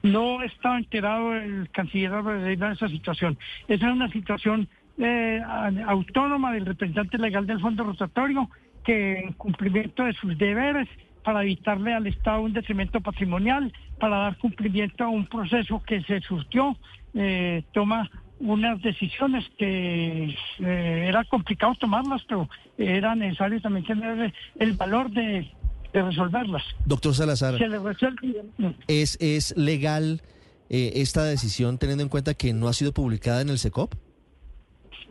No 0.03 0.43
estaba 0.43 0.79
enterado 0.79 1.35
el 1.35 1.69
canciller 1.71 2.15
Álvaro 2.15 2.41
Leiva 2.41 2.69
de 2.69 2.73
esa 2.73 2.89
situación. 2.89 3.37
Esa 3.69 3.89
es 3.89 3.93
una 3.93 4.11
situación 4.11 4.67
eh, 4.97 5.43
autónoma 5.87 6.51
del 6.55 6.65
representante 6.65 7.19
legal 7.19 7.47
del 7.47 7.61
Fondo 7.61 7.85
Rotatorio 7.85 8.49
que 8.83 9.19
en 9.19 9.35
cumplimiento 9.35 10.05
de 10.05 10.15
sus 10.15 10.39
deberes 10.39 10.89
para 11.23 11.43
evitarle 11.43 11.93
al 11.93 12.07
Estado 12.07 12.41
un 12.41 12.55
detrimento 12.55 13.03
patrimonial, 13.03 13.71
para 14.01 14.17
dar 14.17 14.39
cumplimiento 14.39 15.05
a 15.05 15.09
un 15.09 15.27
proceso 15.27 15.83
que 15.87 16.01
se 16.05 16.23
surgió, 16.23 16.75
eh, 17.13 17.65
toma 17.75 18.11
unas 18.41 18.81
decisiones 18.83 19.45
que 19.59 20.35
eh, 20.61 21.05
era 21.09 21.25
complicado 21.25 21.75
tomarlas, 21.75 22.23
pero 22.29 22.49
era 22.77 23.15
necesario 23.15 23.61
también 23.61 23.85
tener 23.87 24.33
el 24.59 24.73
valor 24.75 25.11
de, 25.11 25.51
resolverlas. 25.93 26.63
Doctor 26.85 27.15
Salazar, 27.15 27.59
Se 27.59 27.67
le 27.69 27.79
resuelve- 27.79 28.75
¿es, 28.87 29.17
es 29.21 29.57
legal 29.57 30.21
eh, 30.69 30.93
esta 30.97 31.25
decisión 31.25 31.79
teniendo 31.79 32.03
en 32.05 32.09
cuenta 32.09 32.35
que 32.35 32.53
no 32.53 32.69
ha 32.69 32.73
sido 32.73 32.93
publicada 32.93 33.41
en 33.41 33.49
el 33.49 33.59
SECOP? 33.59 33.95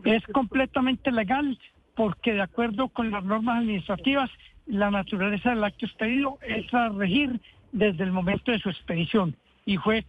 es 0.04 0.22
completamente 0.32 1.10
legal 1.10 1.58
porque 1.94 2.32
de 2.32 2.42
acuerdo 2.42 2.88
con 2.88 3.10
las 3.10 3.24
normas 3.24 3.58
administrativas, 3.58 4.30
la 4.66 4.90
naturaleza 4.90 5.50
del 5.50 5.64
acto 5.64 5.86
expedido 5.86 6.38
es 6.46 6.72
a 6.72 6.90
regir 6.90 7.40
desde 7.72 8.04
el 8.04 8.12
momento 8.12 8.52
de 8.52 8.60
su 8.60 8.70
expedición 8.70 9.34
y 9.66 9.76
fue 9.78 10.04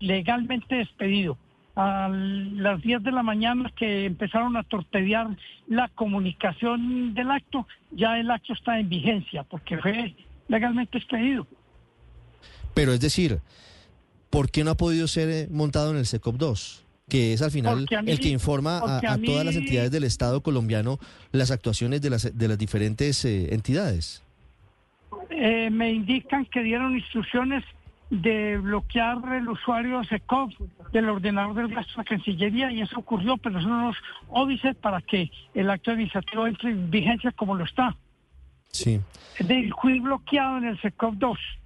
legalmente 0.00 0.76
despedido. 0.76 1.36
A 1.76 2.08
las 2.08 2.80
10 2.82 3.02
de 3.02 3.10
la 3.10 3.22
mañana 3.24 3.72
que 3.76 4.04
empezaron 4.04 4.56
a 4.56 4.62
torpedear 4.62 5.28
la 5.66 5.88
comunicación 5.88 7.14
del 7.14 7.30
acto, 7.32 7.66
ya 7.90 8.18
el 8.20 8.30
acto 8.30 8.52
está 8.52 8.78
en 8.78 8.88
vigencia 8.88 9.42
porque 9.42 9.78
fue 9.78 10.14
legalmente 10.46 10.98
expedido. 10.98 11.46
Pero 12.74 12.92
es 12.92 13.00
decir, 13.00 13.40
¿por 14.30 14.50
qué 14.50 14.62
no 14.62 14.70
ha 14.70 14.76
podido 14.76 15.08
ser 15.08 15.28
eh, 15.30 15.48
montado 15.50 15.90
en 15.90 15.96
el 15.98 16.06
SECOP 16.06 16.36
2? 16.36 16.84
Que 17.08 17.32
es 17.32 17.42
al 17.42 17.50
final 17.50 17.80
mí- 17.90 18.10
el 18.10 18.20
que 18.20 18.28
informa 18.28 18.78
a, 18.78 19.18
todas 19.18 19.44
las 19.44 19.56
entidades 19.56 19.90
del 19.90 20.04
Estado 20.04 20.42
colombiano 20.42 20.98
las 21.32 21.50
actuaciones 21.50 22.00
de 22.02 22.10
las, 22.10 22.38
de 22.38 22.48
las 22.48 22.56
diferentes 22.58 23.24
eh, 23.24 23.52
entidades. 23.52 24.22
Eh, 25.30 25.70
me 25.70 25.92
indican 25.92 26.46
que 26.46 26.62
dieron 26.62 26.96
instrucciones 26.96 27.64
de 28.10 28.58
bloquear 28.58 29.18
el 29.34 29.48
usuario 29.48 30.04
SECOP 30.04 30.52
del 30.92 31.08
ordenador 31.08 31.54
del 31.54 31.68
gasto 31.68 31.92
de 31.92 31.98
la 31.98 32.04
Cancillería 32.04 32.70
y 32.70 32.82
eso 32.82 32.98
ocurrió, 32.98 33.36
pero 33.36 33.60
son 33.60 33.72
unos 33.72 33.96
óbices 34.28 34.76
para 34.76 35.00
que 35.00 35.30
el 35.54 35.70
acto 35.70 35.90
administrativo 35.90 36.46
entre 36.46 36.70
en 36.70 36.90
vigencia 36.90 37.32
como 37.32 37.54
lo 37.54 37.64
está. 37.64 37.96
Sí. 38.70 39.00
Decir, 39.38 39.72
fui 39.80 40.00
bloqueado 40.00 40.58
en 40.58 40.64
el 40.64 40.80
SECOP 40.80 41.14
2, 41.14 41.38
eh, 41.38 41.63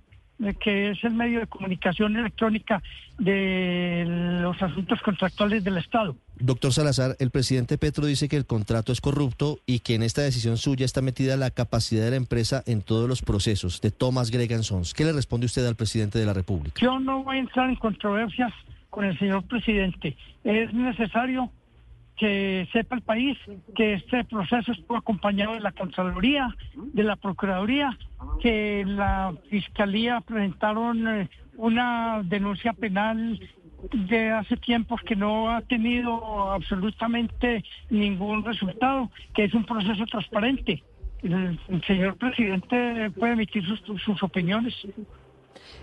que 0.60 0.90
es 0.90 1.02
el 1.04 1.14
medio 1.14 1.40
de 1.40 1.46
comunicación 1.46 2.16
electrónica 2.16 2.82
de 3.18 4.04
los 4.40 4.60
asuntos 4.62 5.00
contractuales 5.02 5.64
del 5.64 5.78
Estado. 5.78 6.16
Doctor 6.38 6.72
Salazar, 6.72 7.16
el 7.18 7.30
presidente 7.30 7.78
Petro 7.78 8.06
dice 8.06 8.28
que 8.28 8.36
el 8.36 8.46
contrato 8.46 8.92
es 8.92 9.00
corrupto 9.00 9.58
y 9.66 9.80
que 9.80 9.96
en 9.96 10.04
esta 10.04 10.22
decisión 10.22 10.56
suya 10.56 10.84
está 10.84 11.02
metida 11.02 11.36
la 11.36 11.50
capacidad 11.50 12.04
de 12.04 12.10
la 12.10 12.16
empresa 12.16 12.62
en 12.66 12.82
todos 12.82 13.08
los 13.08 13.22
procesos 13.22 13.80
de 13.80 13.90
Thomas 13.90 14.30
Gregan 14.30 14.62
Sons. 14.62 14.94
¿Qué 14.94 15.04
le 15.04 15.12
responde 15.12 15.46
usted 15.46 15.66
al 15.66 15.74
presidente 15.74 16.18
de 16.18 16.26
la 16.26 16.34
República? 16.34 16.80
Yo 16.80 17.00
no 17.00 17.24
voy 17.24 17.38
a 17.38 17.40
entrar 17.40 17.68
en 17.68 17.76
controversias 17.76 18.52
con 18.90 19.04
el 19.04 19.18
señor 19.18 19.42
presidente. 19.44 20.16
Es 20.44 20.72
necesario 20.72 21.50
que 22.18 22.68
sepa 22.72 22.96
el 22.96 23.02
país 23.02 23.38
que 23.74 23.94
este 23.94 24.24
proceso 24.24 24.72
estuvo 24.72 24.96
acompañado 24.96 25.54
de 25.54 25.60
la 25.60 25.72
Contraloría, 25.72 26.54
de 26.74 27.02
la 27.04 27.16
Procuraduría, 27.16 27.96
que 28.40 28.84
la 28.86 29.34
Fiscalía 29.48 30.20
presentaron 30.20 31.06
eh, 31.08 31.28
una 31.56 32.22
denuncia 32.24 32.72
penal 32.72 33.40
de 33.92 34.30
hace 34.30 34.56
tiempos 34.56 35.00
que 35.02 35.14
no 35.14 35.50
ha 35.50 35.60
tenido 35.62 36.50
absolutamente 36.50 37.64
ningún 37.90 38.44
resultado, 38.44 39.10
que 39.34 39.44
es 39.44 39.54
un 39.54 39.64
proceso 39.64 40.04
transparente. 40.06 40.82
El, 41.22 41.58
señor 41.86 42.16
presidente 42.16 43.10
puede 43.10 43.32
emitir 43.32 43.64
sus 44.04 44.22
opiniones. 44.22 44.74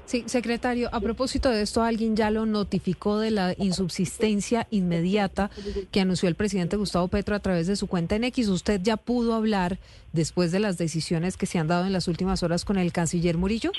Sí, 0.05 0.23
secretario, 0.27 0.89
a 0.93 0.99
propósito 0.99 1.49
de 1.49 1.64
esto, 1.64 1.81
alguien 1.81 2.15
ya 2.15 2.30
lo 2.30 2.45
notificó 2.45 3.19
de 3.19 3.31
la 3.31 3.55
insubsistencia 3.57 4.67
inmediata 4.69 5.49
que 5.91 6.01
anunció 6.01 6.30
el 6.30 6.35
presidente 6.35 6.77
Gustavo 6.77 7.07
Petro 7.07 7.35
a 7.35 7.39
través 7.39 7.65
de 7.65 7.75
su 7.75 7.88
cuenta 7.88 8.15
en 8.15 8.23
X. 8.25 8.49
¿Usted 8.49 8.81
ya 8.83 8.97
pudo 8.97 9.33
hablar 9.33 9.80
después 10.14 10.51
de 10.51 10.59
las 10.59 10.77
decisiones 10.77 11.38
que 11.38 11.47
se 11.47 11.57
han 11.57 11.67
dado 11.67 11.88
en 11.88 11.93
las 11.93 12.07
últimas 12.07 12.43
horas 12.43 12.65
con 12.65 12.77
el 12.77 12.91
canciller 12.91 13.38
Murillo? 13.38 13.72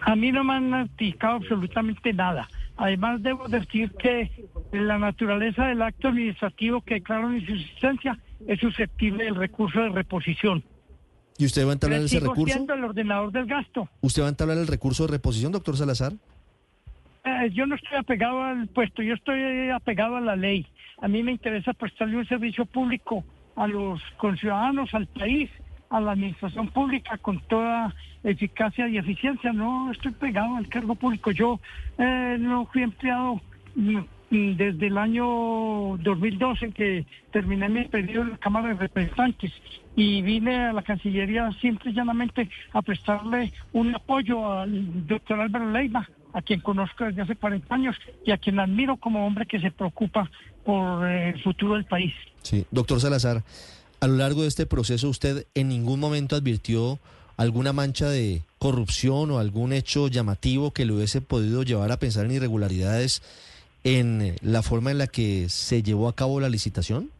A 0.00 0.16
mí 0.16 0.32
no 0.32 0.44
me 0.44 0.54
han 0.54 0.70
notificado 0.70 1.36
absolutamente 1.36 2.12
nada. 2.12 2.48
Además, 2.78 3.22
debo 3.22 3.48
decir 3.48 3.90
que 3.92 4.30
la 4.72 4.98
naturaleza 4.98 5.66
del 5.66 5.82
acto 5.82 6.08
administrativo 6.08 6.80
que 6.80 6.94
declararon 6.94 7.36
insuficiencia 7.36 8.18
es 8.46 8.60
susceptible 8.60 9.24
del 9.24 9.34
recurso 9.34 9.80
de 9.80 9.88
reposición. 9.90 10.62
¿Y 11.38 11.46
usted 11.46 11.64
va 11.64 11.70
a 11.70 11.72
entablar 11.74 12.00
ese 12.00 12.18
recurso? 12.18 12.58
el 12.58 12.84
ordenador 12.84 13.30
del 13.30 13.46
gasto. 13.46 13.88
¿Usted 14.00 14.22
va 14.22 14.26
a 14.26 14.30
entablar 14.30 14.58
el 14.58 14.66
recurso 14.66 15.06
de 15.06 15.12
reposición, 15.12 15.52
doctor 15.52 15.76
Salazar? 15.76 16.12
Eh, 17.24 17.50
yo 17.52 17.64
no 17.64 17.76
estoy 17.76 17.96
apegado 17.96 18.42
al 18.42 18.66
puesto, 18.66 19.02
yo 19.02 19.14
estoy 19.14 19.70
apegado 19.70 20.16
a 20.16 20.20
la 20.20 20.34
ley. 20.34 20.66
A 21.00 21.06
mí 21.06 21.22
me 21.22 21.30
interesa 21.30 21.72
prestarle 21.74 22.16
un 22.16 22.26
servicio 22.26 22.66
público 22.66 23.24
a 23.54 23.68
los 23.68 24.00
conciudadanos, 24.16 24.92
al 24.94 25.06
país, 25.06 25.48
a 25.90 26.00
la 26.00 26.12
administración 26.12 26.68
pública 26.68 27.18
con 27.18 27.40
toda 27.42 27.94
eficacia 28.24 28.88
y 28.88 28.98
eficiencia. 28.98 29.52
No 29.52 29.92
estoy 29.92 30.12
pegado 30.12 30.56
al 30.56 30.68
cargo 30.68 30.96
público. 30.96 31.30
Yo 31.30 31.60
eh, 31.98 32.36
no 32.40 32.66
fui 32.66 32.82
empleado 32.82 33.40
desde 34.30 34.88
el 34.88 34.98
año 34.98 35.24
2012 35.98 36.66
en 36.66 36.72
que 36.72 37.06
terminé 37.32 37.68
mi 37.68 37.84
periodo 37.84 38.24
en 38.24 38.30
la 38.30 38.38
Cámara 38.38 38.68
de 38.68 38.74
Representantes 38.74 39.52
y 39.96 40.22
vine 40.22 40.66
a 40.66 40.72
la 40.72 40.82
Cancillería 40.82 41.50
simple 41.60 41.90
y 41.90 41.94
llanamente 41.94 42.48
a 42.72 42.82
prestarle 42.82 43.52
un 43.72 43.94
apoyo 43.94 44.52
al 44.52 45.06
doctor 45.06 45.40
Álvaro 45.40 45.70
Leiva, 45.70 46.08
a 46.34 46.42
quien 46.42 46.60
conozco 46.60 47.04
desde 47.04 47.22
hace 47.22 47.36
40 47.36 47.74
años 47.74 47.96
y 48.24 48.30
a 48.30 48.36
quien 48.36 48.60
admiro 48.60 48.96
como 48.96 49.26
hombre 49.26 49.46
que 49.46 49.60
se 49.60 49.70
preocupa 49.70 50.30
por 50.64 51.08
eh, 51.08 51.30
el 51.30 51.42
futuro 51.42 51.74
del 51.74 51.84
país. 51.84 52.12
Sí. 52.42 52.66
Doctor 52.70 53.00
Salazar, 53.00 53.42
a 54.00 54.06
lo 54.06 54.16
largo 54.16 54.42
de 54.42 54.48
este 54.48 54.66
proceso, 54.66 55.08
¿usted 55.08 55.46
en 55.54 55.68
ningún 55.68 56.00
momento 56.00 56.36
advirtió 56.36 56.98
alguna 57.38 57.72
mancha 57.72 58.10
de 58.10 58.42
corrupción 58.58 59.30
o 59.30 59.38
algún 59.38 59.72
hecho 59.72 60.08
llamativo 60.08 60.72
que 60.72 60.84
le 60.84 60.92
hubiese 60.92 61.20
podido 61.20 61.62
llevar 61.62 61.92
a 61.92 61.98
pensar 61.98 62.26
en 62.26 62.32
irregularidades 62.32 63.22
en 63.96 64.20
eh, 64.20 64.36
la 64.42 64.62
forma 64.62 64.90
en 64.90 64.98
la 64.98 65.06
que 65.06 65.48
se 65.48 65.82
llevó 65.82 66.08
a 66.08 66.14
cabo 66.14 66.40
la 66.40 66.48
licitación? 66.48 67.10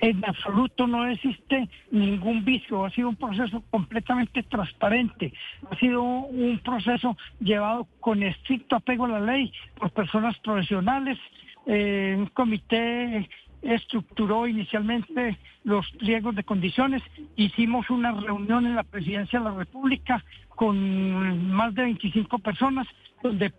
En 0.00 0.24
absoluto 0.24 0.88
no 0.88 1.06
existe 1.06 1.68
ningún 1.92 2.44
vicio, 2.44 2.84
ha 2.84 2.90
sido 2.90 3.10
un 3.10 3.14
proceso 3.14 3.62
completamente 3.70 4.42
transparente, 4.42 5.32
ha 5.70 5.76
sido 5.76 6.02
un 6.02 6.58
proceso 6.58 7.16
llevado 7.38 7.86
con 8.00 8.24
estricto 8.24 8.74
apego 8.74 9.04
a 9.04 9.10
la 9.10 9.20
ley 9.20 9.52
por 9.78 9.90
personas 9.92 10.36
profesionales. 10.40 11.18
Eh, 11.66 12.16
un 12.18 12.26
comité 12.26 13.28
estructuró 13.62 14.48
inicialmente 14.48 15.38
los 15.62 15.88
pliegos 15.92 16.34
de 16.34 16.42
condiciones, 16.42 17.00
hicimos 17.36 17.88
una 17.88 18.10
reunión 18.10 18.66
en 18.66 18.74
la 18.74 18.82
presidencia 18.82 19.38
de 19.38 19.44
la 19.44 19.54
República 19.54 20.24
con 20.48 21.52
más 21.52 21.72
de 21.76 21.82
25 21.82 22.40
personas 22.40 22.88
donde 23.22 23.52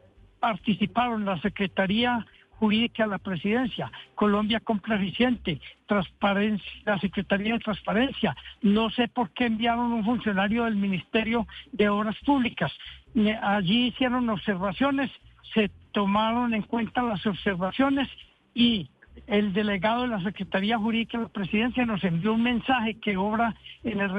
participaron 0.43 1.23
la 1.23 1.39
Secretaría 1.39 2.27
Jurídica 2.59 3.03
de 3.05 3.11
la 3.11 3.17
Presidencia, 3.17 3.89
Colombia 4.13 4.59
Compra 4.59 4.97
Eficiente, 4.97 5.61
Transparencia, 5.85 6.69
la 6.83 6.99
Secretaría 6.99 7.53
de 7.53 7.59
Transparencia. 7.59 8.35
No 8.61 8.89
sé 8.89 9.07
por 9.07 9.29
qué 9.29 9.45
enviaron 9.45 9.93
un 9.93 10.03
funcionario 10.03 10.65
del 10.65 10.75
Ministerio 10.75 11.47
de 11.71 11.87
Obras 11.87 12.17
Públicas. 12.25 12.73
Eh, 13.15 13.39
Allí 13.41 13.87
hicieron 13.87 14.29
observaciones, 14.29 15.09
se 15.53 15.71
tomaron 15.93 16.53
en 16.53 16.63
cuenta 16.63 17.01
las 17.03 17.25
observaciones 17.25 18.09
y 18.53 18.89
el 19.27 19.53
delegado 19.53 20.03
de 20.03 20.09
la 20.09 20.23
Secretaría 20.23 20.77
Jurídica 20.77 21.17
de 21.17 21.23
la 21.25 21.29
Presidencia 21.29 21.85
nos 21.85 22.03
envió 22.03 22.33
un 22.33 22.43
mensaje 22.43 22.95
que 22.95 23.17
obra 23.17 23.55
en 23.83 23.99
el, 24.01 24.11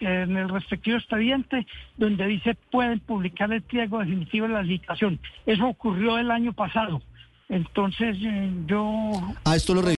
en 0.00 0.36
el 0.36 0.48
respectivo 0.48 0.96
expediente 0.96 1.66
donde 1.96 2.26
dice 2.26 2.56
pueden 2.70 3.00
publicar 3.00 3.52
el 3.52 3.62
pliego 3.62 3.98
definitivo 3.98 4.46
de 4.46 4.54
la 4.54 4.62
licitación. 4.62 5.18
Eso 5.46 5.66
ocurrió 5.66 6.18
el 6.18 6.30
año 6.30 6.52
pasado. 6.52 7.02
Entonces 7.48 8.16
eh, 8.20 8.50
yo 8.66 9.12
Ah, 9.44 9.56
esto 9.56 9.74
lo 9.74 9.80